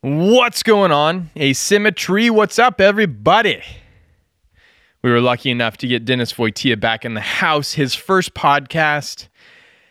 What's 0.00 0.62
going 0.62 0.92
on? 0.92 1.32
Asymmetry, 1.36 2.30
what's 2.30 2.56
up, 2.56 2.80
everybody? 2.80 3.60
We 5.02 5.10
were 5.10 5.20
lucky 5.20 5.50
enough 5.50 5.76
to 5.78 5.88
get 5.88 6.04
Dennis 6.04 6.32
Vojtilla 6.32 6.78
back 6.78 7.04
in 7.04 7.14
the 7.14 7.20
house. 7.20 7.72
His 7.72 7.96
first 7.96 8.32
podcast 8.32 9.26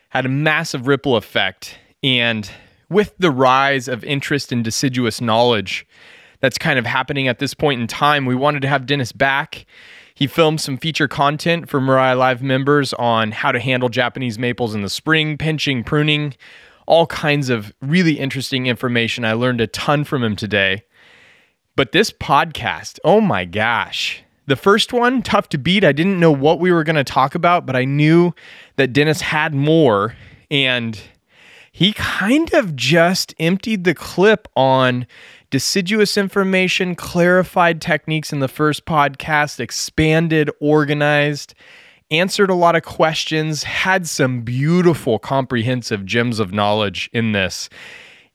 had 0.08 0.26
a 0.26 0.30
massive 0.30 0.88
ripple 0.88 1.18
effect. 1.18 1.78
And 2.04 2.50
with 2.90 3.16
the 3.20 3.32
rise 3.32 3.90
of 3.90 4.06
interest 4.06 4.54
in 4.54 4.64
deciduous 4.64 5.20
knowledge 5.20 5.86
that's 6.40 6.58
kind 6.58 6.80
of 6.80 6.86
happening 6.86 7.28
at 7.28 7.40
this 7.40 7.54
point 7.54 7.82
in 7.82 7.88
time, 7.88 8.26
we 8.26 8.34
wanted 8.34 8.62
to 8.62 8.70
have 8.70 8.86
Dennis 8.86 9.12
back. 9.12 9.66
He 10.16 10.26
filmed 10.26 10.62
some 10.62 10.78
feature 10.78 11.10
content 11.10 11.68
for 11.68 11.82
Mirai 11.82 12.18
Live 12.18 12.42
members 12.42 12.94
on 12.94 13.34
how 13.34 13.52
to 13.52 13.60
handle 13.60 13.90
Japanese 13.90 14.40
maples 14.40 14.74
in 14.74 14.84
the 14.84 14.90
spring, 14.90 15.38
pinching, 15.38 15.84
pruning, 15.84 16.34
all 16.88 17.06
kinds 17.08 17.50
of 17.50 17.74
really 17.82 18.18
interesting 18.20 18.66
information. 18.66 19.24
I 19.24 19.34
learned 19.34 19.62
a 19.62 19.68
ton 19.68 20.04
from 20.04 20.24
him 20.24 20.36
today. 20.36 20.84
But 21.76 21.92
this 21.92 22.12
podcast, 22.12 22.98
oh 23.04 23.22
my 23.22 23.46
gosh. 23.46 24.24
The 24.48 24.56
first 24.56 24.94
one, 24.94 25.22
tough 25.22 25.50
to 25.50 25.58
beat. 25.58 25.84
I 25.84 25.92
didn't 25.92 26.20
know 26.20 26.32
what 26.32 26.60
we 26.60 26.72
were 26.72 26.84
going 26.84 26.96
to 26.96 27.04
talk 27.04 27.36
about, 27.36 27.66
but 27.66 27.76
I 27.76 27.86
knew 27.86 28.34
that 28.78 28.94
Dennis 28.94 29.22
had 29.22 29.54
more. 29.54 30.16
And 30.50 31.00
he 31.72 31.94
kind 31.94 32.52
of 32.54 32.76
just 32.76 33.36
emptied 33.38 33.84
the 33.84 33.94
clip 33.94 34.48
on 34.56 35.06
deciduous 35.52 36.18
information, 36.18 36.96
clarified 36.96 37.82
techniques 37.82 38.34
in 38.34 38.40
the 38.40 38.48
first 38.48 38.86
podcast, 38.86 39.60
expanded, 39.60 40.50
organized, 40.60 41.54
answered 42.12 42.50
a 42.50 42.56
lot 42.56 42.76
of 42.76 42.84
questions, 42.84 43.64
had 43.64 44.08
some 44.08 44.42
beautiful, 44.42 45.20
comprehensive 45.20 46.06
gems 46.06 46.40
of 46.40 46.54
knowledge 46.54 47.10
in 47.14 47.32
this, 47.34 47.70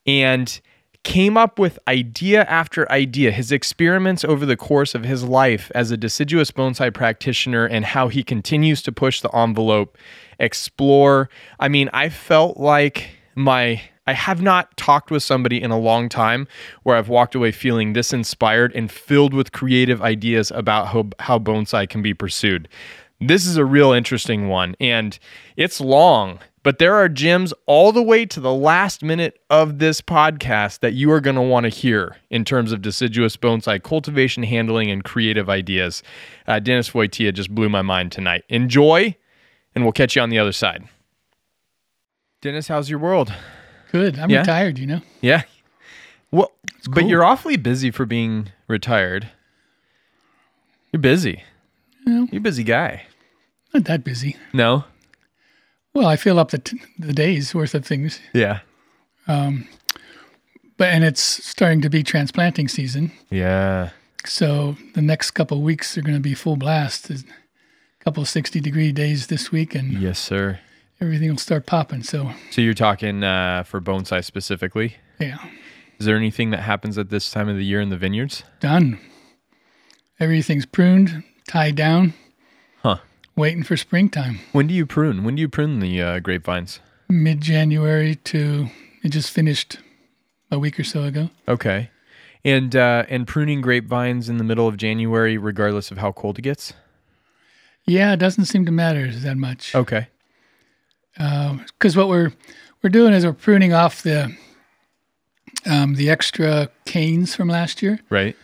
and 0.05 0.61
came 1.03 1.35
up 1.35 1.59
with 1.59 1.77
idea 1.87 2.43
after 2.45 2.89
idea. 2.91 3.31
His 3.31 3.51
experiments 3.51 4.23
over 4.23 4.45
the 4.45 4.55
course 4.55 4.95
of 4.95 5.03
his 5.03 5.23
life 5.23 5.71
as 5.75 5.91
a 5.91 5.97
deciduous 5.97 6.51
bonsai 6.51 6.93
practitioner 6.93 7.65
and 7.65 7.83
how 7.83 8.07
he 8.07 8.23
continues 8.23 8.81
to 8.83 8.91
push 8.91 9.21
the 9.21 9.35
envelope, 9.35 9.97
explore. 10.39 11.29
I 11.59 11.67
mean, 11.67 11.89
I 11.93 12.09
felt 12.09 12.57
like 12.57 13.09
my 13.35 13.81
I 14.05 14.13
have 14.13 14.41
not 14.41 14.75
talked 14.75 15.11
with 15.11 15.23
somebody 15.23 15.61
in 15.61 15.71
a 15.71 15.79
long 15.79 16.09
time 16.09 16.47
where 16.83 16.97
I've 16.97 17.07
walked 17.07 17.35
away 17.35 17.53
feeling 17.53 17.93
this 17.93 18.11
inspired 18.11 18.75
and 18.75 18.91
filled 18.91 19.33
with 19.33 19.53
creative 19.53 20.01
ideas 20.01 20.51
about 20.51 20.87
how, 20.87 21.09
how 21.19 21.39
bonsai 21.39 21.87
can 21.87 22.01
be 22.01 22.13
pursued. 22.13 22.67
This 23.27 23.45
is 23.45 23.57
a 23.57 23.65
real 23.65 23.91
interesting 23.91 24.47
one 24.47 24.75
and 24.79 25.17
it's 25.55 25.79
long, 25.79 26.39
but 26.63 26.77
there 26.79 26.95
are 26.95 27.07
gems 27.09 27.53
all 27.65 27.91
the 27.91 28.01
way 28.01 28.25
to 28.25 28.39
the 28.39 28.53
last 28.53 29.03
minute 29.03 29.39
of 29.49 29.79
this 29.79 30.01
podcast 30.01 30.79
that 30.79 30.93
you 30.93 31.11
are 31.11 31.19
going 31.21 31.35
to 31.35 31.41
want 31.41 31.65
to 31.65 31.69
hear 31.69 32.15
in 32.29 32.43
terms 32.45 32.71
of 32.71 32.81
deciduous 32.81 33.35
bonsai 33.37 33.81
cultivation, 33.83 34.43
handling, 34.43 34.89
and 34.89 35.03
creative 35.03 35.49
ideas. 35.49 36.03
Uh, 36.47 36.59
Dennis 36.59 36.89
Vojtilla 36.89 37.33
just 37.33 37.53
blew 37.53 37.69
my 37.69 37.81
mind 37.81 38.11
tonight. 38.11 38.43
Enjoy, 38.49 39.15
and 39.75 39.83
we'll 39.83 39.91
catch 39.91 40.15
you 40.15 40.21
on 40.21 40.29
the 40.29 40.39
other 40.39 40.53
side. 40.53 40.87
Dennis, 42.41 42.67
how's 42.67 42.89
your 42.89 42.99
world? 42.99 43.33
Good. 43.91 44.17
I'm 44.19 44.29
Yeah? 44.29 44.39
retired, 44.39 44.77
you 44.79 44.87
know. 44.87 45.01
Yeah. 45.21 45.43
Well, 46.31 46.51
but 46.89 47.07
you're 47.07 47.23
awfully 47.23 47.57
busy 47.57 47.91
for 47.91 48.05
being 48.05 48.49
retired. 48.67 49.29
You're 50.91 50.99
busy. 51.01 51.43
Yeah. 52.05 52.25
You're 52.31 52.39
a 52.39 52.41
busy 52.41 52.63
guy. 52.63 53.03
Not 53.73 53.85
that 53.85 54.03
busy. 54.03 54.35
No? 54.53 54.85
Well, 55.93 56.07
I 56.07 56.15
fill 56.15 56.39
up 56.39 56.51
the 56.51 56.57
t- 56.59 56.81
the 56.97 57.13
days 57.13 57.53
worth 57.55 57.75
of 57.75 57.85
things, 57.85 58.19
Yeah. 58.33 58.59
Um, 59.27 59.67
but 60.77 60.89
and 60.89 61.03
it's 61.03 61.21
starting 61.21 61.81
to 61.81 61.89
be 61.89 62.03
transplanting 62.03 62.67
season. 62.67 63.11
Yeah. 63.29 63.89
So 64.25 64.75
the 64.95 65.01
next 65.01 65.31
couple 65.31 65.61
weeks 65.61 65.97
are 65.97 66.01
going 66.01 66.15
to 66.15 66.19
be 66.21 66.33
full 66.33 66.55
blast. 66.57 67.07
There's 67.07 67.23
a 67.23 68.03
couple 68.03 68.25
60 68.25 68.59
degree 68.59 68.91
days 68.91 69.27
this 69.27 69.51
week, 69.51 69.75
and 69.75 69.93
Yes, 70.01 70.17
sir. 70.19 70.59
everything 70.99 71.29
will 71.29 71.37
start 71.37 71.65
popping. 71.65 72.03
So 72.03 72.31
So 72.51 72.61
you're 72.61 72.73
talking 72.73 73.23
uh, 73.23 73.63
for 73.63 73.79
bonsai 73.79 74.23
specifically. 74.25 74.95
yeah, 75.19 75.37
Is 75.99 76.05
there 76.05 76.17
anything 76.17 76.49
that 76.51 76.61
happens 76.61 76.97
at 76.97 77.09
this 77.09 77.29
time 77.31 77.47
of 77.49 77.55
the 77.57 77.65
year 77.65 77.79
in 77.81 77.89
the 77.89 77.97
vineyards? 77.97 78.43
done. 78.59 78.99
Everything's 80.19 80.65
pruned, 80.65 81.23
tied 81.47 81.75
down. 81.75 82.13
Waiting 83.35 83.63
for 83.63 83.75
springtime. 83.77 84.39
When 84.51 84.67
do 84.67 84.73
you 84.73 84.85
prune? 84.85 85.23
When 85.23 85.35
do 85.35 85.41
you 85.41 85.49
prune 85.49 85.79
the 85.79 86.01
uh, 86.01 86.19
grapevines? 86.19 86.79
Mid 87.09 87.41
January 87.41 88.15
to 88.15 88.67
it 89.03 89.09
just 89.09 89.31
finished 89.31 89.77
a 90.51 90.57
week 90.59 90.79
or 90.79 90.83
so 90.83 91.03
ago. 91.03 91.29
Okay. 91.47 91.89
And 92.45 92.75
uh, 92.75 93.05
and 93.09 93.27
pruning 93.27 93.61
grapevines 93.61 94.29
in 94.29 94.37
the 94.37 94.43
middle 94.43 94.67
of 94.67 94.77
January, 94.77 95.37
regardless 95.37 95.91
of 95.91 95.97
how 95.99 96.11
cold 96.11 96.39
it 96.39 96.41
gets. 96.43 96.73
Yeah, 97.85 98.13
it 98.13 98.17
doesn't 98.17 98.45
seem 98.45 98.65
to 98.65 98.71
matter 98.71 99.11
that 99.11 99.35
much. 99.37 99.73
Okay. 99.75 100.07
because 101.17 101.95
what 101.95 102.07
we're 102.09 102.31
we're 102.81 102.89
doing 102.89 103.13
is 103.13 103.25
we're 103.25 103.33
pruning 103.33 103.73
off 103.73 104.01
the 104.03 104.35
um, 105.65 105.95
the 105.95 106.09
extra 106.09 106.69
canes 106.85 107.35
from 107.35 107.47
last 107.47 107.81
year, 107.81 107.99
Right. 108.09 108.35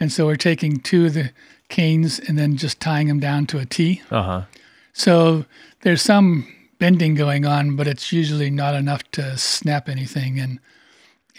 and 0.00 0.10
so 0.12 0.26
we're 0.26 0.36
taking 0.36 0.78
two 0.80 1.06
of 1.06 1.14
the 1.14 1.30
canes 1.68 2.18
and 2.18 2.38
then 2.38 2.56
just 2.56 2.80
tying 2.80 3.08
them 3.08 3.20
down 3.20 3.46
to 3.46 3.58
a 3.58 3.64
T. 3.64 4.02
Uh 4.10 4.22
huh. 4.22 4.42
So 4.92 5.44
there's 5.82 6.02
some 6.02 6.46
bending 6.78 7.14
going 7.14 7.44
on, 7.46 7.76
but 7.76 7.86
it's 7.86 8.12
usually 8.12 8.50
not 8.50 8.74
enough 8.74 9.02
to 9.12 9.36
snap 9.38 9.88
anything, 9.88 10.38
and 10.38 10.58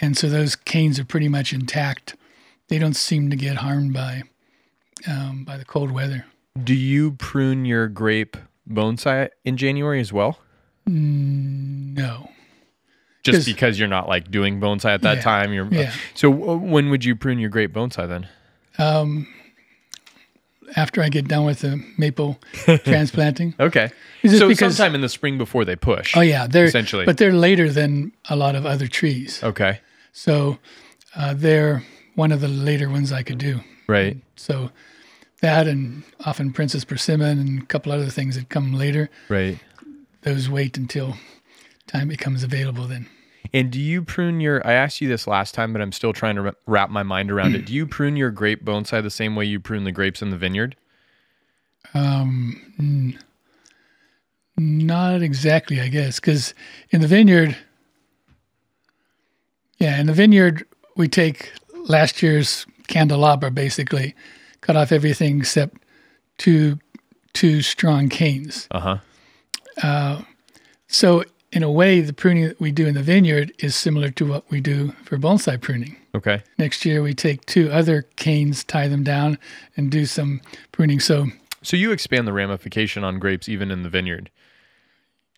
and 0.01 0.17
so 0.17 0.27
those 0.29 0.55
canes 0.55 0.99
are 0.99 1.05
pretty 1.05 1.29
much 1.29 1.53
intact. 1.53 2.15
They 2.67 2.77
don't 2.79 2.95
seem 2.95 3.29
to 3.29 3.35
get 3.35 3.57
harmed 3.57 3.93
by 3.93 4.23
um, 5.07 5.43
by 5.45 5.57
the 5.57 5.65
cold 5.65 5.91
weather. 5.91 6.25
Do 6.61 6.73
you 6.73 7.11
prune 7.13 7.65
your 7.65 7.87
grape 7.87 8.37
bonsai 8.69 9.29
in 9.43 9.57
January 9.57 9.99
as 9.99 10.11
well? 10.11 10.39
No, 10.87 12.29
Just 13.23 13.45
because 13.45 13.77
you're 13.79 13.87
not 13.87 14.07
like 14.07 14.29
doing 14.31 14.59
bonsai 14.59 14.93
at 14.93 15.01
that 15.01 15.17
Yeah. 15.17 15.21
time. 15.23 15.51
You're 15.53 15.67
Yeah. 15.73 15.91
So 16.13 16.31
uh, 16.31 16.55
when 16.57 16.89
would 16.91 17.03
you 17.03 17.15
prune 17.15 17.39
your 17.39 17.49
grape 17.49 17.73
bonsai 17.73 18.07
then? 18.07 18.27
After 20.75 21.01
I 21.01 21.09
get 21.09 21.27
done 21.27 21.45
with 21.45 21.59
the 21.59 21.83
maple 21.97 22.39
transplanting. 22.83 23.53
Okay. 23.59 23.91
So 24.27 24.47
because- 24.47 24.75
sometime 24.75 24.95
in 24.95 25.01
the 25.01 25.09
spring 25.09 25.37
before 25.37 25.65
they 25.65 25.75
push. 25.75 26.15
Oh 26.17 26.21
yeah, 26.21 26.47
they're 26.47 26.65
Essentially. 26.65 27.05
but 27.05 27.17
they're 27.17 27.33
later 27.33 27.71
than 27.71 28.11
a 28.29 28.35
lot 28.35 28.55
of 28.55 28.65
other 28.65 28.87
trees. 28.87 29.41
Okay. 29.43 29.79
So 30.13 30.57
uh, 31.15 31.33
they're 31.35 31.83
one 32.15 32.31
of 32.31 32.41
the 32.41 32.47
later 32.47 32.89
ones 32.89 33.11
I 33.11 33.23
could 33.23 33.37
do. 33.37 33.59
Right. 33.87 34.17
So 34.35 34.71
that 35.41 35.67
and 35.67 36.03
often 36.25 36.51
Princess 36.53 36.83
Persimmon 36.83 37.39
and 37.39 37.61
a 37.61 37.65
couple 37.65 37.91
other 37.91 38.09
things 38.09 38.35
that 38.35 38.49
come 38.49 38.73
later. 38.73 39.09
Right. 39.29 39.59
Those 40.23 40.49
wait 40.49 40.77
until 40.77 41.15
time 41.85 42.07
becomes 42.07 42.43
available. 42.43 42.85
Then 42.85 43.07
And 43.55 43.71
do 43.71 43.79
you 43.79 44.01
prune 44.01 44.41
your? 44.41 44.65
I 44.67 44.73
asked 44.73 44.99
you 44.99 45.07
this 45.07 45.27
last 45.27 45.55
time, 45.55 45.71
but 45.71 45.81
I'm 45.81 45.93
still 45.93 46.11
trying 46.11 46.35
to 46.35 46.53
wrap 46.67 46.89
my 46.89 47.03
mind 47.03 47.31
around 47.31 47.55
it. 47.55 47.65
Do 47.65 47.73
you 47.73 47.87
prune 47.87 48.17
your 48.17 48.29
grape 48.29 48.65
bonsai 48.65 49.01
the 49.01 49.09
same 49.09 49.33
way 49.33 49.45
you 49.45 49.61
prune 49.61 49.85
the 49.85 49.93
grapes 49.93 50.21
in 50.21 50.29
the 50.29 50.35
vineyard? 50.35 50.75
Um 51.93 53.17
not 54.57 55.21
exactly, 55.21 55.79
I 55.79 55.87
guess, 55.87 56.19
because 56.19 56.53
in 56.89 56.99
the 56.99 57.07
vineyard, 57.07 57.55
yeah, 59.77 60.01
in 60.01 60.07
the 60.07 60.13
vineyard 60.13 60.65
we 60.97 61.07
take 61.07 61.53
last 61.87 62.21
year's 62.21 62.65
candelabra 62.87 63.51
basically, 63.51 64.15
cut 64.59 64.75
off 64.75 64.91
everything 64.91 65.39
except 65.39 65.77
two 66.37 66.77
two 67.31 67.61
strong 67.61 68.09
canes. 68.09 68.67
Uh 68.71 68.79
huh. 68.81 68.97
Uh, 69.81 70.21
so 70.87 71.23
in 71.55 71.63
a 71.63 71.71
way, 71.71 72.01
the 72.01 72.13
pruning 72.13 72.43
that 72.45 72.59
we 72.59 72.71
do 72.71 72.85
in 72.85 72.93
the 72.93 73.01
vineyard 73.01 73.53
is 73.59 73.75
similar 73.75 74.09
to 74.11 74.25
what 74.27 74.43
we 74.51 74.59
do 74.61 74.91
for 75.05 75.17
bonsai 75.17 75.59
pruning. 75.59 75.95
Okay. 76.13 76.43
Next 76.57 76.85
year, 76.85 77.01
we 77.01 77.13
take 77.13 77.45
two 77.45 77.71
other 77.71 78.03
canes, 78.17 78.63
tie 78.63 78.87
them 78.89 79.03
down, 79.03 79.39
and 79.77 79.89
do 79.89 80.05
some 80.05 80.41
pruning. 80.73 80.99
So 80.99 81.27
So 81.63 81.77
you 81.77 81.91
expand 81.91 82.27
the 82.27 82.33
ramification 82.33 83.03
on 83.03 83.19
grapes 83.19 83.47
even 83.49 83.71
in 83.71 83.83
the 83.83 83.89
vineyard. 83.89 84.29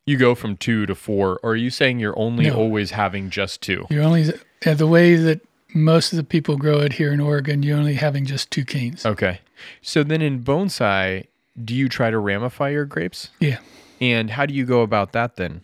You 0.05 0.17
go 0.17 0.35
from 0.35 0.57
two 0.57 0.85
to 0.87 0.95
four, 0.95 1.39
or 1.43 1.51
are 1.51 1.55
you 1.55 1.69
saying 1.69 1.99
you're 1.99 2.17
only 2.17 2.47
No. 2.47 2.55
always 2.55 2.91
having 2.91 3.29
just 3.29 3.61
two? 3.61 3.85
you're 3.89 4.03
only 4.03 4.31
the 4.63 4.87
way 4.87 5.15
that 5.15 5.41
most 5.75 6.13
of 6.13 6.17
the 6.17 6.23
people 6.23 6.57
grow 6.57 6.79
it 6.79 6.93
here 6.93 7.11
in 7.11 7.19
Oregon. 7.19 7.61
You're 7.61 7.77
only 7.77 7.95
having 7.95 8.25
just 8.25 8.49
two 8.49 8.65
canes. 8.65 9.05
Okay. 9.05 9.41
So 9.81 10.03
then 10.03 10.21
in 10.21 10.43
bonsai, 10.43 11.25
do 11.63 11.75
you 11.75 11.89
try 11.89 12.09
to 12.09 12.17
ramify 12.17 12.69
your 12.69 12.85
grapes? 12.85 13.29
Yeah, 13.39 13.59
And 13.99 14.31
how 14.31 14.45
do 14.45 14.53
you 14.53 14.65
go 14.65 14.81
about 14.81 15.11
that 15.11 15.35
then? 15.35 15.61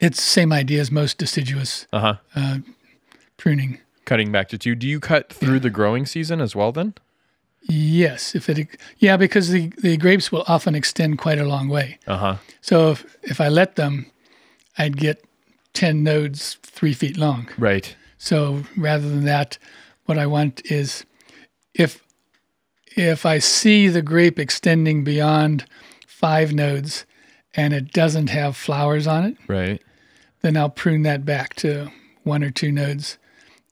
It's 0.00 0.18
the 0.18 0.30
same 0.30 0.52
idea 0.52 0.80
as 0.80 0.90
most 0.90 1.18
deciduous 1.18 1.86
Uh 1.92 2.18
huh. 2.34 2.58
pruning. 3.36 3.78
Cutting 4.04 4.30
back 4.32 4.48
to 4.50 4.58
two. 4.58 4.74
Do 4.74 4.86
you 4.86 5.00
cut 5.00 5.32
through 5.32 5.60
the 5.60 5.70
growing 5.70 6.06
season 6.06 6.40
as 6.40 6.54
well 6.54 6.72
then? 6.72 6.94
Yes, 7.68 8.34
if 8.36 8.48
it 8.48 8.68
yeah, 8.98 9.16
because 9.16 9.48
the, 9.50 9.72
the 9.82 9.96
grapes 9.96 10.30
will 10.30 10.44
often 10.46 10.74
extend 10.76 11.18
quite 11.18 11.38
a 11.40 11.44
long 11.44 11.68
way. 11.68 11.98
Uh 12.06 12.16
huh. 12.16 12.36
So 12.60 12.90
if 12.92 13.04
if 13.24 13.40
I 13.40 13.48
let 13.48 13.74
them, 13.74 14.06
I'd 14.78 14.96
get 14.96 15.24
ten 15.72 16.04
nodes 16.04 16.58
three 16.62 16.92
feet 16.94 17.16
long. 17.16 17.48
Right. 17.58 17.96
So 18.18 18.62
rather 18.76 19.08
than 19.08 19.24
that, 19.24 19.58
what 20.04 20.16
I 20.18 20.26
want 20.26 20.62
is 20.70 21.04
if 21.74 22.00
if 22.96 23.26
I 23.26 23.40
see 23.40 23.88
the 23.88 24.02
grape 24.02 24.38
extending 24.38 25.02
beyond 25.02 25.64
five 26.06 26.52
nodes 26.54 27.04
and 27.56 27.72
it 27.72 27.92
doesn't 27.92 28.28
have 28.28 28.56
flowers 28.56 29.06
on 29.06 29.24
it, 29.24 29.36
Right. 29.48 29.82
then 30.42 30.56
I'll 30.56 30.68
prune 30.70 31.02
that 31.02 31.24
back 31.24 31.54
to 31.56 31.90
one 32.22 32.44
or 32.44 32.50
two 32.50 32.70
nodes 32.70 33.18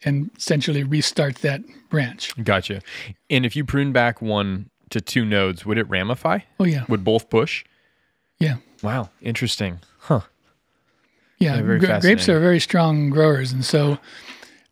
and 0.04 0.30
essentially 0.36 0.82
restart 0.82 1.36
that 1.36 1.60
branch. 1.90 2.32
Gotcha. 2.42 2.80
And 3.30 3.44
if 3.46 3.54
you 3.56 3.64
prune 3.64 3.92
back 3.92 4.20
one 4.22 4.70
to 4.90 5.00
two 5.00 5.24
nodes, 5.24 5.64
would 5.66 5.78
it 5.78 5.88
ramify? 5.88 6.40
Oh 6.60 6.64
yeah, 6.64 6.84
Would 6.88 7.04
both 7.04 7.28
push? 7.30 7.64
yeah, 8.38 8.56
Wow. 8.82 9.10
Interesting. 9.22 9.78
Huh. 10.00 10.20
yeah. 11.38 11.60
Gra- 11.62 12.00
grapes 12.00 12.28
are 12.28 12.38
very 12.40 12.60
strong 12.60 13.10
growers, 13.10 13.52
and 13.52 13.64
so 13.64 13.98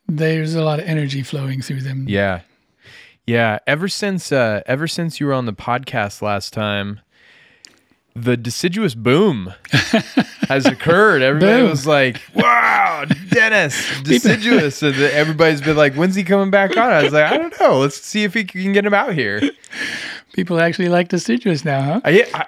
there's 0.09 0.55
a 0.55 0.63
lot 0.63 0.81
of 0.81 0.87
energy 0.87 1.23
flowing 1.23 1.63
through 1.63 1.81
them. 1.81 2.07
Yeah. 2.09 2.41
Yeah. 3.27 3.59
Ever 3.67 3.89
since 3.89 4.33
uh 4.33 4.63
ever 4.67 4.87
since 4.87 5.21
you 5.21 5.27
were 5.27 5.33
on 5.33 5.47
the 5.47 5.53
podcast 5.53 6.21
last 6.23 6.53
time, 6.53 7.01
the 8.15 8.37
deciduous 8.37 8.95
boom 8.95 9.55
has 10.49 10.67
occurred. 10.67 11.23
Everybody 11.23 11.63
Boom. 11.63 11.71
was 11.71 11.87
like, 11.87 12.21
Wow, 12.35 13.05
Dennis, 13.31 13.75
deciduous. 14.03 14.83
and 14.83 14.95
everybody's 14.97 15.61
been 15.63 15.77
like, 15.77 15.95
When's 15.95 16.15
he 16.15 16.25
coming 16.25 16.51
back 16.51 16.77
on? 16.77 16.91
I 16.91 17.03
was 17.03 17.13
like, 17.13 17.31
I 17.33 17.39
don't 17.39 17.59
know. 17.61 17.79
Let's 17.79 17.97
see 18.01 18.25
if 18.25 18.35
we 18.35 18.45
can 18.45 18.73
get 18.73 18.85
him 18.85 18.95
out 18.95 19.15
here. 19.15 19.41
People 20.35 20.61
actually 20.61 20.89
like 20.89 21.09
deciduous 21.09 21.65
now, 21.65 21.83
huh? 21.83 22.01
I, 22.05 22.27
I, 22.35 22.47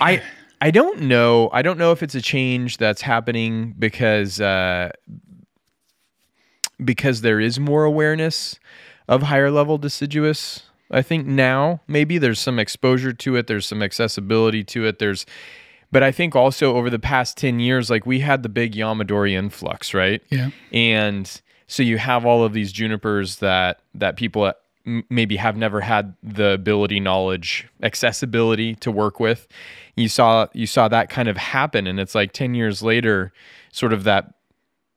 I, 0.00 0.22
I 0.60 0.70
don't 0.70 1.02
know. 1.02 1.50
I 1.52 1.62
don't 1.62 1.78
know 1.78 1.92
if 1.92 2.02
it's 2.02 2.14
a 2.14 2.22
change 2.22 2.78
that's 2.78 3.02
happening 3.02 3.74
because 3.78 4.40
uh, 4.40 4.90
because 6.82 7.20
there 7.20 7.40
is 7.40 7.58
more 7.60 7.84
awareness 7.84 8.58
of 9.08 9.22
higher 9.22 9.50
level 9.50 9.78
deciduous. 9.78 10.62
I 10.92 11.02
think 11.02 11.26
now 11.26 11.80
maybe 11.88 12.18
there's 12.18 12.40
some 12.40 12.58
exposure 12.58 13.12
to 13.12 13.36
it. 13.36 13.46
There's 13.46 13.66
some 13.66 13.82
accessibility 13.82 14.62
to 14.64 14.86
it. 14.86 14.98
There's, 14.98 15.26
but 15.90 16.02
I 16.02 16.12
think 16.12 16.36
also 16.36 16.76
over 16.76 16.90
the 16.90 16.98
past 16.98 17.36
ten 17.36 17.60
years, 17.60 17.90
like 17.90 18.06
we 18.06 18.20
had 18.20 18.42
the 18.42 18.48
big 18.48 18.74
Yamadori 18.74 19.32
influx, 19.32 19.94
right? 19.94 20.22
Yeah. 20.30 20.50
and 20.72 21.40
so 21.72 21.82
you 21.82 21.96
have 21.96 22.26
all 22.26 22.44
of 22.44 22.52
these 22.52 22.70
junipers 22.70 23.36
that 23.36 23.80
that 23.94 24.16
people 24.16 24.42
uh, 24.44 24.52
maybe 25.08 25.36
have 25.36 25.56
never 25.56 25.80
had 25.80 26.14
the 26.22 26.50
ability 26.50 27.00
knowledge 27.00 27.66
accessibility 27.82 28.74
to 28.74 28.90
work 28.90 29.18
with 29.18 29.48
you 29.96 30.08
saw 30.08 30.46
you 30.52 30.66
saw 30.66 30.88
that 30.88 31.08
kind 31.08 31.28
of 31.28 31.36
happen 31.36 31.86
and 31.86 31.98
it's 31.98 32.14
like 32.14 32.32
10 32.32 32.54
years 32.54 32.82
later 32.82 33.32
sort 33.70 33.92
of 33.92 34.04
that 34.04 34.34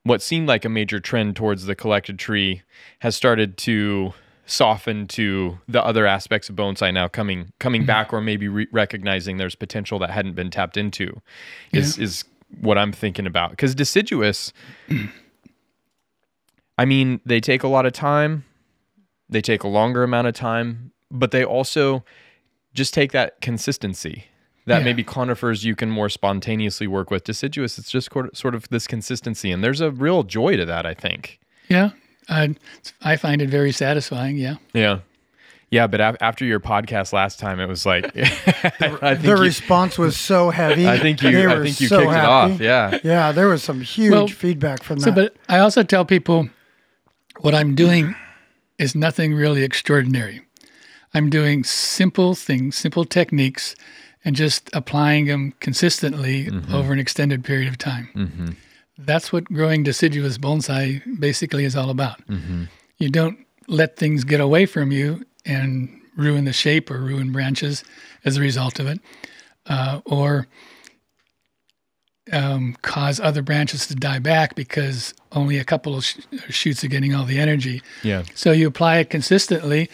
what 0.03 0.21
seemed 0.21 0.47
like 0.47 0.65
a 0.65 0.69
major 0.69 0.99
trend 0.99 1.35
towards 1.35 1.65
the 1.65 1.75
collected 1.75 2.19
tree 2.19 2.61
has 2.99 3.15
started 3.15 3.57
to 3.57 4.13
soften 4.45 5.07
to 5.07 5.57
the 5.67 5.83
other 5.83 6.05
aspects 6.05 6.49
of 6.49 6.55
bonsai 6.55 6.93
now 6.93 7.07
coming 7.07 7.51
coming 7.59 7.81
mm-hmm. 7.81 7.87
back 7.87 8.13
or 8.13 8.21
maybe 8.21 8.47
re- 8.47 8.67
recognizing 8.71 9.37
there's 9.37 9.55
potential 9.55 9.97
that 9.97 10.11
hadn't 10.11 10.33
been 10.33 10.51
tapped 10.51 10.77
into 10.77 11.19
is 11.73 11.97
is 11.97 12.23
what 12.61 12.77
I'm 12.77 12.91
thinking 12.91 13.25
about 13.25 13.49
because 13.49 13.73
deciduous 13.73 14.53
I 16.77 16.85
mean, 16.85 17.21
they 17.25 17.39
take 17.39 17.63
a 17.63 17.67
lot 17.67 17.85
of 17.85 17.93
time. 17.93 18.43
They 19.29 19.41
take 19.41 19.63
a 19.63 19.67
longer 19.67 20.03
amount 20.03 20.27
of 20.27 20.33
time, 20.33 20.91
but 21.09 21.31
they 21.31 21.43
also 21.43 22.03
just 22.73 22.93
take 22.93 23.11
that 23.13 23.39
consistency 23.41 24.25
that 24.65 24.79
Yeah. 24.79 24.83
maybe 24.83 25.03
conifers 25.03 25.63
you 25.63 25.75
can 25.75 25.89
more 25.89 26.09
spontaneously 26.09 26.87
work 26.87 27.11
with. 27.11 27.23
Deciduous, 27.23 27.77
it's 27.77 27.91
just 27.91 28.09
sort 28.33 28.55
of 28.55 28.67
this 28.69 28.87
consistency, 28.87 29.51
and 29.51 29.63
there's 29.63 29.81
a 29.81 29.91
real 29.91 30.23
joy 30.23 30.57
to 30.57 30.65
that. 30.65 30.85
I 30.85 30.93
think. 30.93 31.39
Yeah. 31.69 31.91
I, 32.29 32.55
I 33.01 33.15
find 33.17 33.41
it 33.41 33.49
very 33.49 33.71
satisfying. 33.71 34.37
Yeah. 34.37 34.55
Yeah, 34.73 34.99
yeah. 35.69 35.87
But 35.87 36.01
af- 36.01 36.17
after 36.21 36.45
your 36.45 36.59
podcast 36.59 37.13
last 37.13 37.39
time, 37.39 37.59
it 37.59 37.67
was 37.67 37.85
like 37.85 38.05
I 38.15 39.15
think 39.15 39.21
the 39.21 39.35
you, 39.35 39.37
response 39.37 39.97
was 39.97 40.17
so 40.17 40.49
heavy. 40.49 40.87
I 40.87 40.97
think 40.99 41.21
you 41.21 41.49
I 41.49 41.61
think 41.63 41.79
you 41.81 41.87
so 41.87 41.99
kicked 41.99 42.11
it 42.11 42.17
off. 42.17 42.59
Yeah. 42.59 42.99
Yeah, 43.03 43.31
there 43.31 43.47
was 43.47 43.63
some 43.63 43.81
huge 43.81 44.11
Well, 44.11 44.27
feedback 44.27 44.83
from 44.83 44.99
So, 44.99 45.11
that. 45.11 45.15
but 45.15 45.35
I 45.53 45.59
also 45.59 45.83
tell 45.83 46.05
people 46.05 46.49
what 47.41 47.53
I'm 47.53 47.75
doing 47.75 48.15
is 48.77 48.95
nothing 48.95 49.33
really 49.33 49.63
extraordinary. 49.63 50.41
I'm 51.13 51.29
doing 51.29 51.63
simple 51.63 52.35
things, 52.35 52.75
simple 52.75 53.05
techniques, 53.05 53.75
and 54.25 54.35
just 54.35 54.69
applying 54.73 55.27
them 55.27 55.53
consistently 55.59 56.47
mm-hmm. 56.47 56.73
over 56.73 56.91
an 56.91 56.99
extended 56.99 57.45
period 57.45 57.69
of 57.69 57.77
time. 57.77 58.09
Mm-hmm. 58.15 58.49
That's 58.97 59.33
what 59.33 59.45
growing 59.45 59.83
deciduous 59.83 60.37
bonsai 60.37 61.01
basically 61.19 61.65
is 61.65 61.75
all 61.75 61.89
about. 61.89 62.19
You 62.97 63.09
don't 63.09 63.37
let 63.67 63.97
things 63.97 64.23
get 64.23 64.39
away 64.39 64.65
from 64.65 64.91
you 64.91 65.25
and 65.45 66.01
ruin 66.15 66.45
the 66.45 66.53
shape 66.53 66.89
or 66.89 66.99
ruin 66.99 67.31
branches 67.31 67.83
as 68.23 68.37
a 68.37 68.41
result 68.41 68.79
of 68.79 68.87
it, 68.87 68.99
uh, 69.67 69.99
or 70.05 70.47
um, 72.31 72.75
cause 72.81 73.19
other 73.19 73.41
branches 73.41 73.85
to 73.87 73.95
die 73.95 74.19
back 74.19 74.55
because 74.55 75.13
only 75.33 75.57
a 75.57 75.63
couple 75.63 75.95
of 75.97 76.05
sh- 76.05 76.17
shoots 76.49 76.83
are 76.83 76.87
getting 76.87 77.13
all 77.13 77.25
the 77.25 77.37
energy. 77.39 77.81
Yeah. 78.03 78.23
So 78.33 78.51
you 78.51 78.67
apply 78.67 78.97
it 78.97 79.09
consistently, 79.09 79.89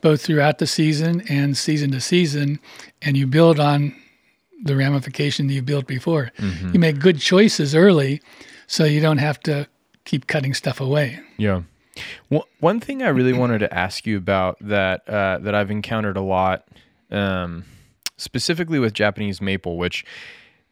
both 0.00 0.22
throughout 0.22 0.58
the 0.58 0.66
season 0.66 1.22
and 1.28 1.56
season 1.56 1.92
to 1.92 2.00
season, 2.00 2.58
and 3.02 3.16
you 3.16 3.26
build 3.26 3.60
on 3.60 3.94
the 4.62 4.76
ramification 4.76 5.46
that 5.48 5.54
you 5.54 5.62
built 5.62 5.86
before. 5.86 6.32
You 6.72 6.78
make 6.78 6.98
good 6.98 7.18
choices 7.18 7.74
early, 7.74 8.20
so 8.66 8.84
you 8.84 9.00
don't 9.00 9.18
have 9.18 9.40
to 9.40 9.68
keep 10.04 10.26
cutting 10.26 10.54
stuff 10.54 10.80
away. 10.80 11.20
Yeah. 11.36 11.62
Well, 12.30 12.46
one 12.60 12.80
thing 12.80 13.02
I 13.02 13.08
really 13.08 13.32
wanted 13.32 13.58
to 13.60 13.72
ask 13.72 14.06
you 14.06 14.16
about 14.16 14.58
that 14.60 15.08
uh, 15.08 15.38
that 15.38 15.54
I've 15.54 15.70
encountered 15.70 16.16
a 16.16 16.22
lot, 16.22 16.66
um, 17.10 17.64
specifically 18.16 18.78
with 18.78 18.92
Japanese 18.92 19.40
maple, 19.40 19.76
which 19.78 20.04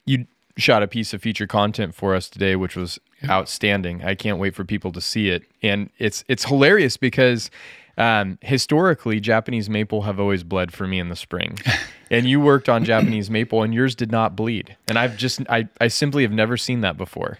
you 0.04 0.26
shot 0.56 0.82
a 0.82 0.86
piece 0.86 1.12
of 1.12 1.22
feature 1.22 1.46
content 1.46 1.94
for 1.94 2.14
us 2.14 2.28
today, 2.28 2.56
which 2.56 2.76
was 2.76 2.98
outstanding. 3.28 4.04
I 4.04 4.14
can't 4.14 4.38
wait 4.38 4.54
for 4.54 4.64
people 4.64 4.92
to 4.92 5.00
see 5.00 5.28
it, 5.30 5.44
and 5.62 5.90
it's 5.98 6.24
it's 6.28 6.44
hilarious 6.44 6.96
because 6.96 7.50
um, 7.96 8.38
historically 8.42 9.20
Japanese 9.20 9.68
maple 9.70 10.02
have 10.02 10.18
always 10.20 10.42
bled 10.42 10.72
for 10.72 10.86
me 10.86 10.98
in 10.98 11.08
the 11.08 11.16
spring, 11.16 11.58
and 12.10 12.26
you 12.28 12.40
worked 12.40 12.68
on 12.68 12.84
Japanese 12.84 13.30
maple, 13.30 13.62
and 13.62 13.72
yours 13.74 13.94
did 13.94 14.10
not 14.10 14.34
bleed, 14.36 14.76
and 14.88 14.98
I've 14.98 15.16
just 15.16 15.40
I 15.48 15.68
I 15.80 15.88
simply 15.88 16.22
have 16.22 16.32
never 16.32 16.56
seen 16.56 16.80
that 16.82 16.96
before. 16.96 17.38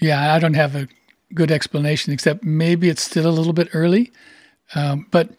Yeah, 0.00 0.34
I 0.34 0.38
don't 0.38 0.54
have 0.54 0.76
a 0.76 0.88
good 1.34 1.50
explanation 1.50 2.12
except 2.12 2.44
maybe 2.44 2.88
it's 2.88 3.02
still 3.02 3.26
a 3.26 3.30
little 3.32 3.52
bit 3.52 3.68
early. 3.72 4.12
Um, 4.74 5.06
but 5.10 5.30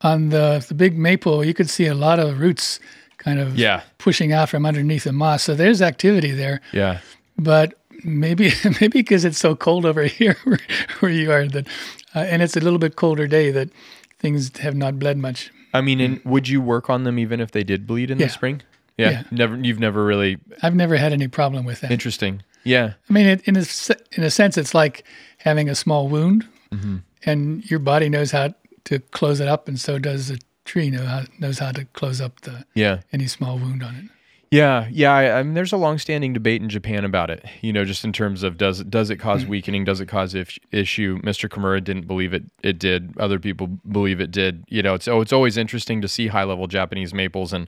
on 0.00 0.28
the 0.30 0.64
the 0.66 0.74
big 0.74 0.96
maple, 0.98 1.44
you 1.44 1.52
could 1.54 1.68
see 1.68 1.86
a 1.86 1.94
lot 1.94 2.18
of 2.18 2.38
roots 2.40 2.78
kind 3.18 3.38
of 3.38 3.56
Yeah. 3.58 3.82
pushing 3.98 4.32
out 4.32 4.48
from 4.48 4.66
underneath 4.66 5.04
the 5.04 5.12
moss. 5.12 5.42
So 5.44 5.54
there's 5.54 5.80
activity 5.82 6.30
there. 6.32 6.60
Yeah. 6.72 6.98
But 7.38 7.74
maybe 8.04 8.52
maybe 8.80 9.00
because 9.00 9.24
it's 9.24 9.38
so 9.38 9.54
cold 9.56 9.84
over 9.84 10.02
here 10.18 10.36
where, 10.44 10.58
where 11.00 11.12
you 11.12 11.30
are 11.32 11.46
that, 11.48 11.66
uh, 12.14 12.20
and 12.20 12.42
it's 12.42 12.56
a 12.56 12.60
little 12.60 12.78
bit 12.78 12.96
colder 12.96 13.26
day 13.26 13.50
that 13.50 13.70
things 14.18 14.56
have 14.58 14.74
not 14.76 14.98
bled 14.98 15.16
much. 15.18 15.50
I 15.74 15.80
mean, 15.80 16.00
and 16.00 16.20
would 16.24 16.48
you 16.48 16.60
work 16.60 16.90
on 16.90 17.04
them 17.04 17.18
even 17.18 17.40
if 17.40 17.50
they 17.52 17.64
did 17.64 17.86
bleed 17.86 18.10
in 18.10 18.18
Yeah. 18.18 18.26
the 18.26 18.32
spring? 18.32 18.62
Yeah, 18.98 19.10
Yeah. 19.10 19.22
never. 19.30 19.56
You've 19.56 19.80
never 19.80 20.04
really 20.04 20.38
I've 20.62 20.74
never 20.74 20.96
had 20.96 21.12
any 21.12 21.28
problem 21.28 21.64
with 21.64 21.80
that. 21.80 21.90
interesting. 21.90 22.42
Yeah, 22.64 22.92
I 23.08 23.12
mean, 23.12 23.26
it, 23.26 23.42
in 23.48 23.56
a 23.56 23.64
in 24.12 24.22
a 24.22 24.30
sense, 24.30 24.56
it's 24.56 24.74
like 24.74 25.04
having 25.38 25.68
a 25.68 25.74
small 25.74 26.08
wound, 26.08 26.46
Mm-hmm. 26.72 26.96
and 27.24 27.68
your 27.70 27.80
body 27.80 28.08
knows 28.08 28.30
how 28.30 28.54
to 28.84 28.98
close 28.98 29.40
it 29.40 29.48
up, 29.48 29.66
and 29.68 29.80
so 29.80 29.98
does 29.98 30.28
the 30.28 30.38
tree 30.64 30.88
know 30.90 31.04
how, 31.04 31.22
knows 31.40 31.58
how 31.58 31.72
to 31.72 31.84
close 31.86 32.20
up 32.20 32.40
the 32.42 32.64
yeah, 32.74 33.00
any 33.12 33.26
small 33.26 33.58
wound 33.58 33.82
on 33.82 33.94
it. 33.96 34.04
Yeah, 34.52 34.86
yeah. 34.90 35.12
I, 35.14 35.38
I 35.38 35.42
mean, 35.42 35.54
there's 35.54 35.72
a 35.72 35.78
long-standing 35.78 36.34
debate 36.34 36.60
in 36.60 36.68
Japan 36.68 37.06
about 37.06 37.30
it. 37.30 37.42
You 37.62 37.72
know, 37.72 37.86
just 37.86 38.04
in 38.04 38.12
terms 38.12 38.42
of 38.42 38.58
does 38.58 38.84
does 38.84 39.08
it 39.08 39.16
cause 39.16 39.46
weakening? 39.46 39.84
Does 39.84 40.00
it 40.00 40.06
cause 40.06 40.34
if, 40.34 40.58
issue? 40.70 41.18
Mr. 41.22 41.48
Kimura 41.48 41.82
didn't 41.82 42.06
believe 42.06 42.34
it. 42.34 42.44
It 42.62 42.78
did. 42.78 43.18
Other 43.18 43.38
people 43.38 43.66
believe 43.66 44.20
it 44.20 44.30
did. 44.30 44.64
You 44.68 44.82
know, 44.82 44.92
it's 44.92 45.08
oh, 45.08 45.22
it's 45.22 45.32
always 45.32 45.56
interesting 45.56 46.02
to 46.02 46.08
see 46.08 46.26
high-level 46.26 46.66
Japanese 46.66 47.14
maples. 47.14 47.54
And 47.54 47.66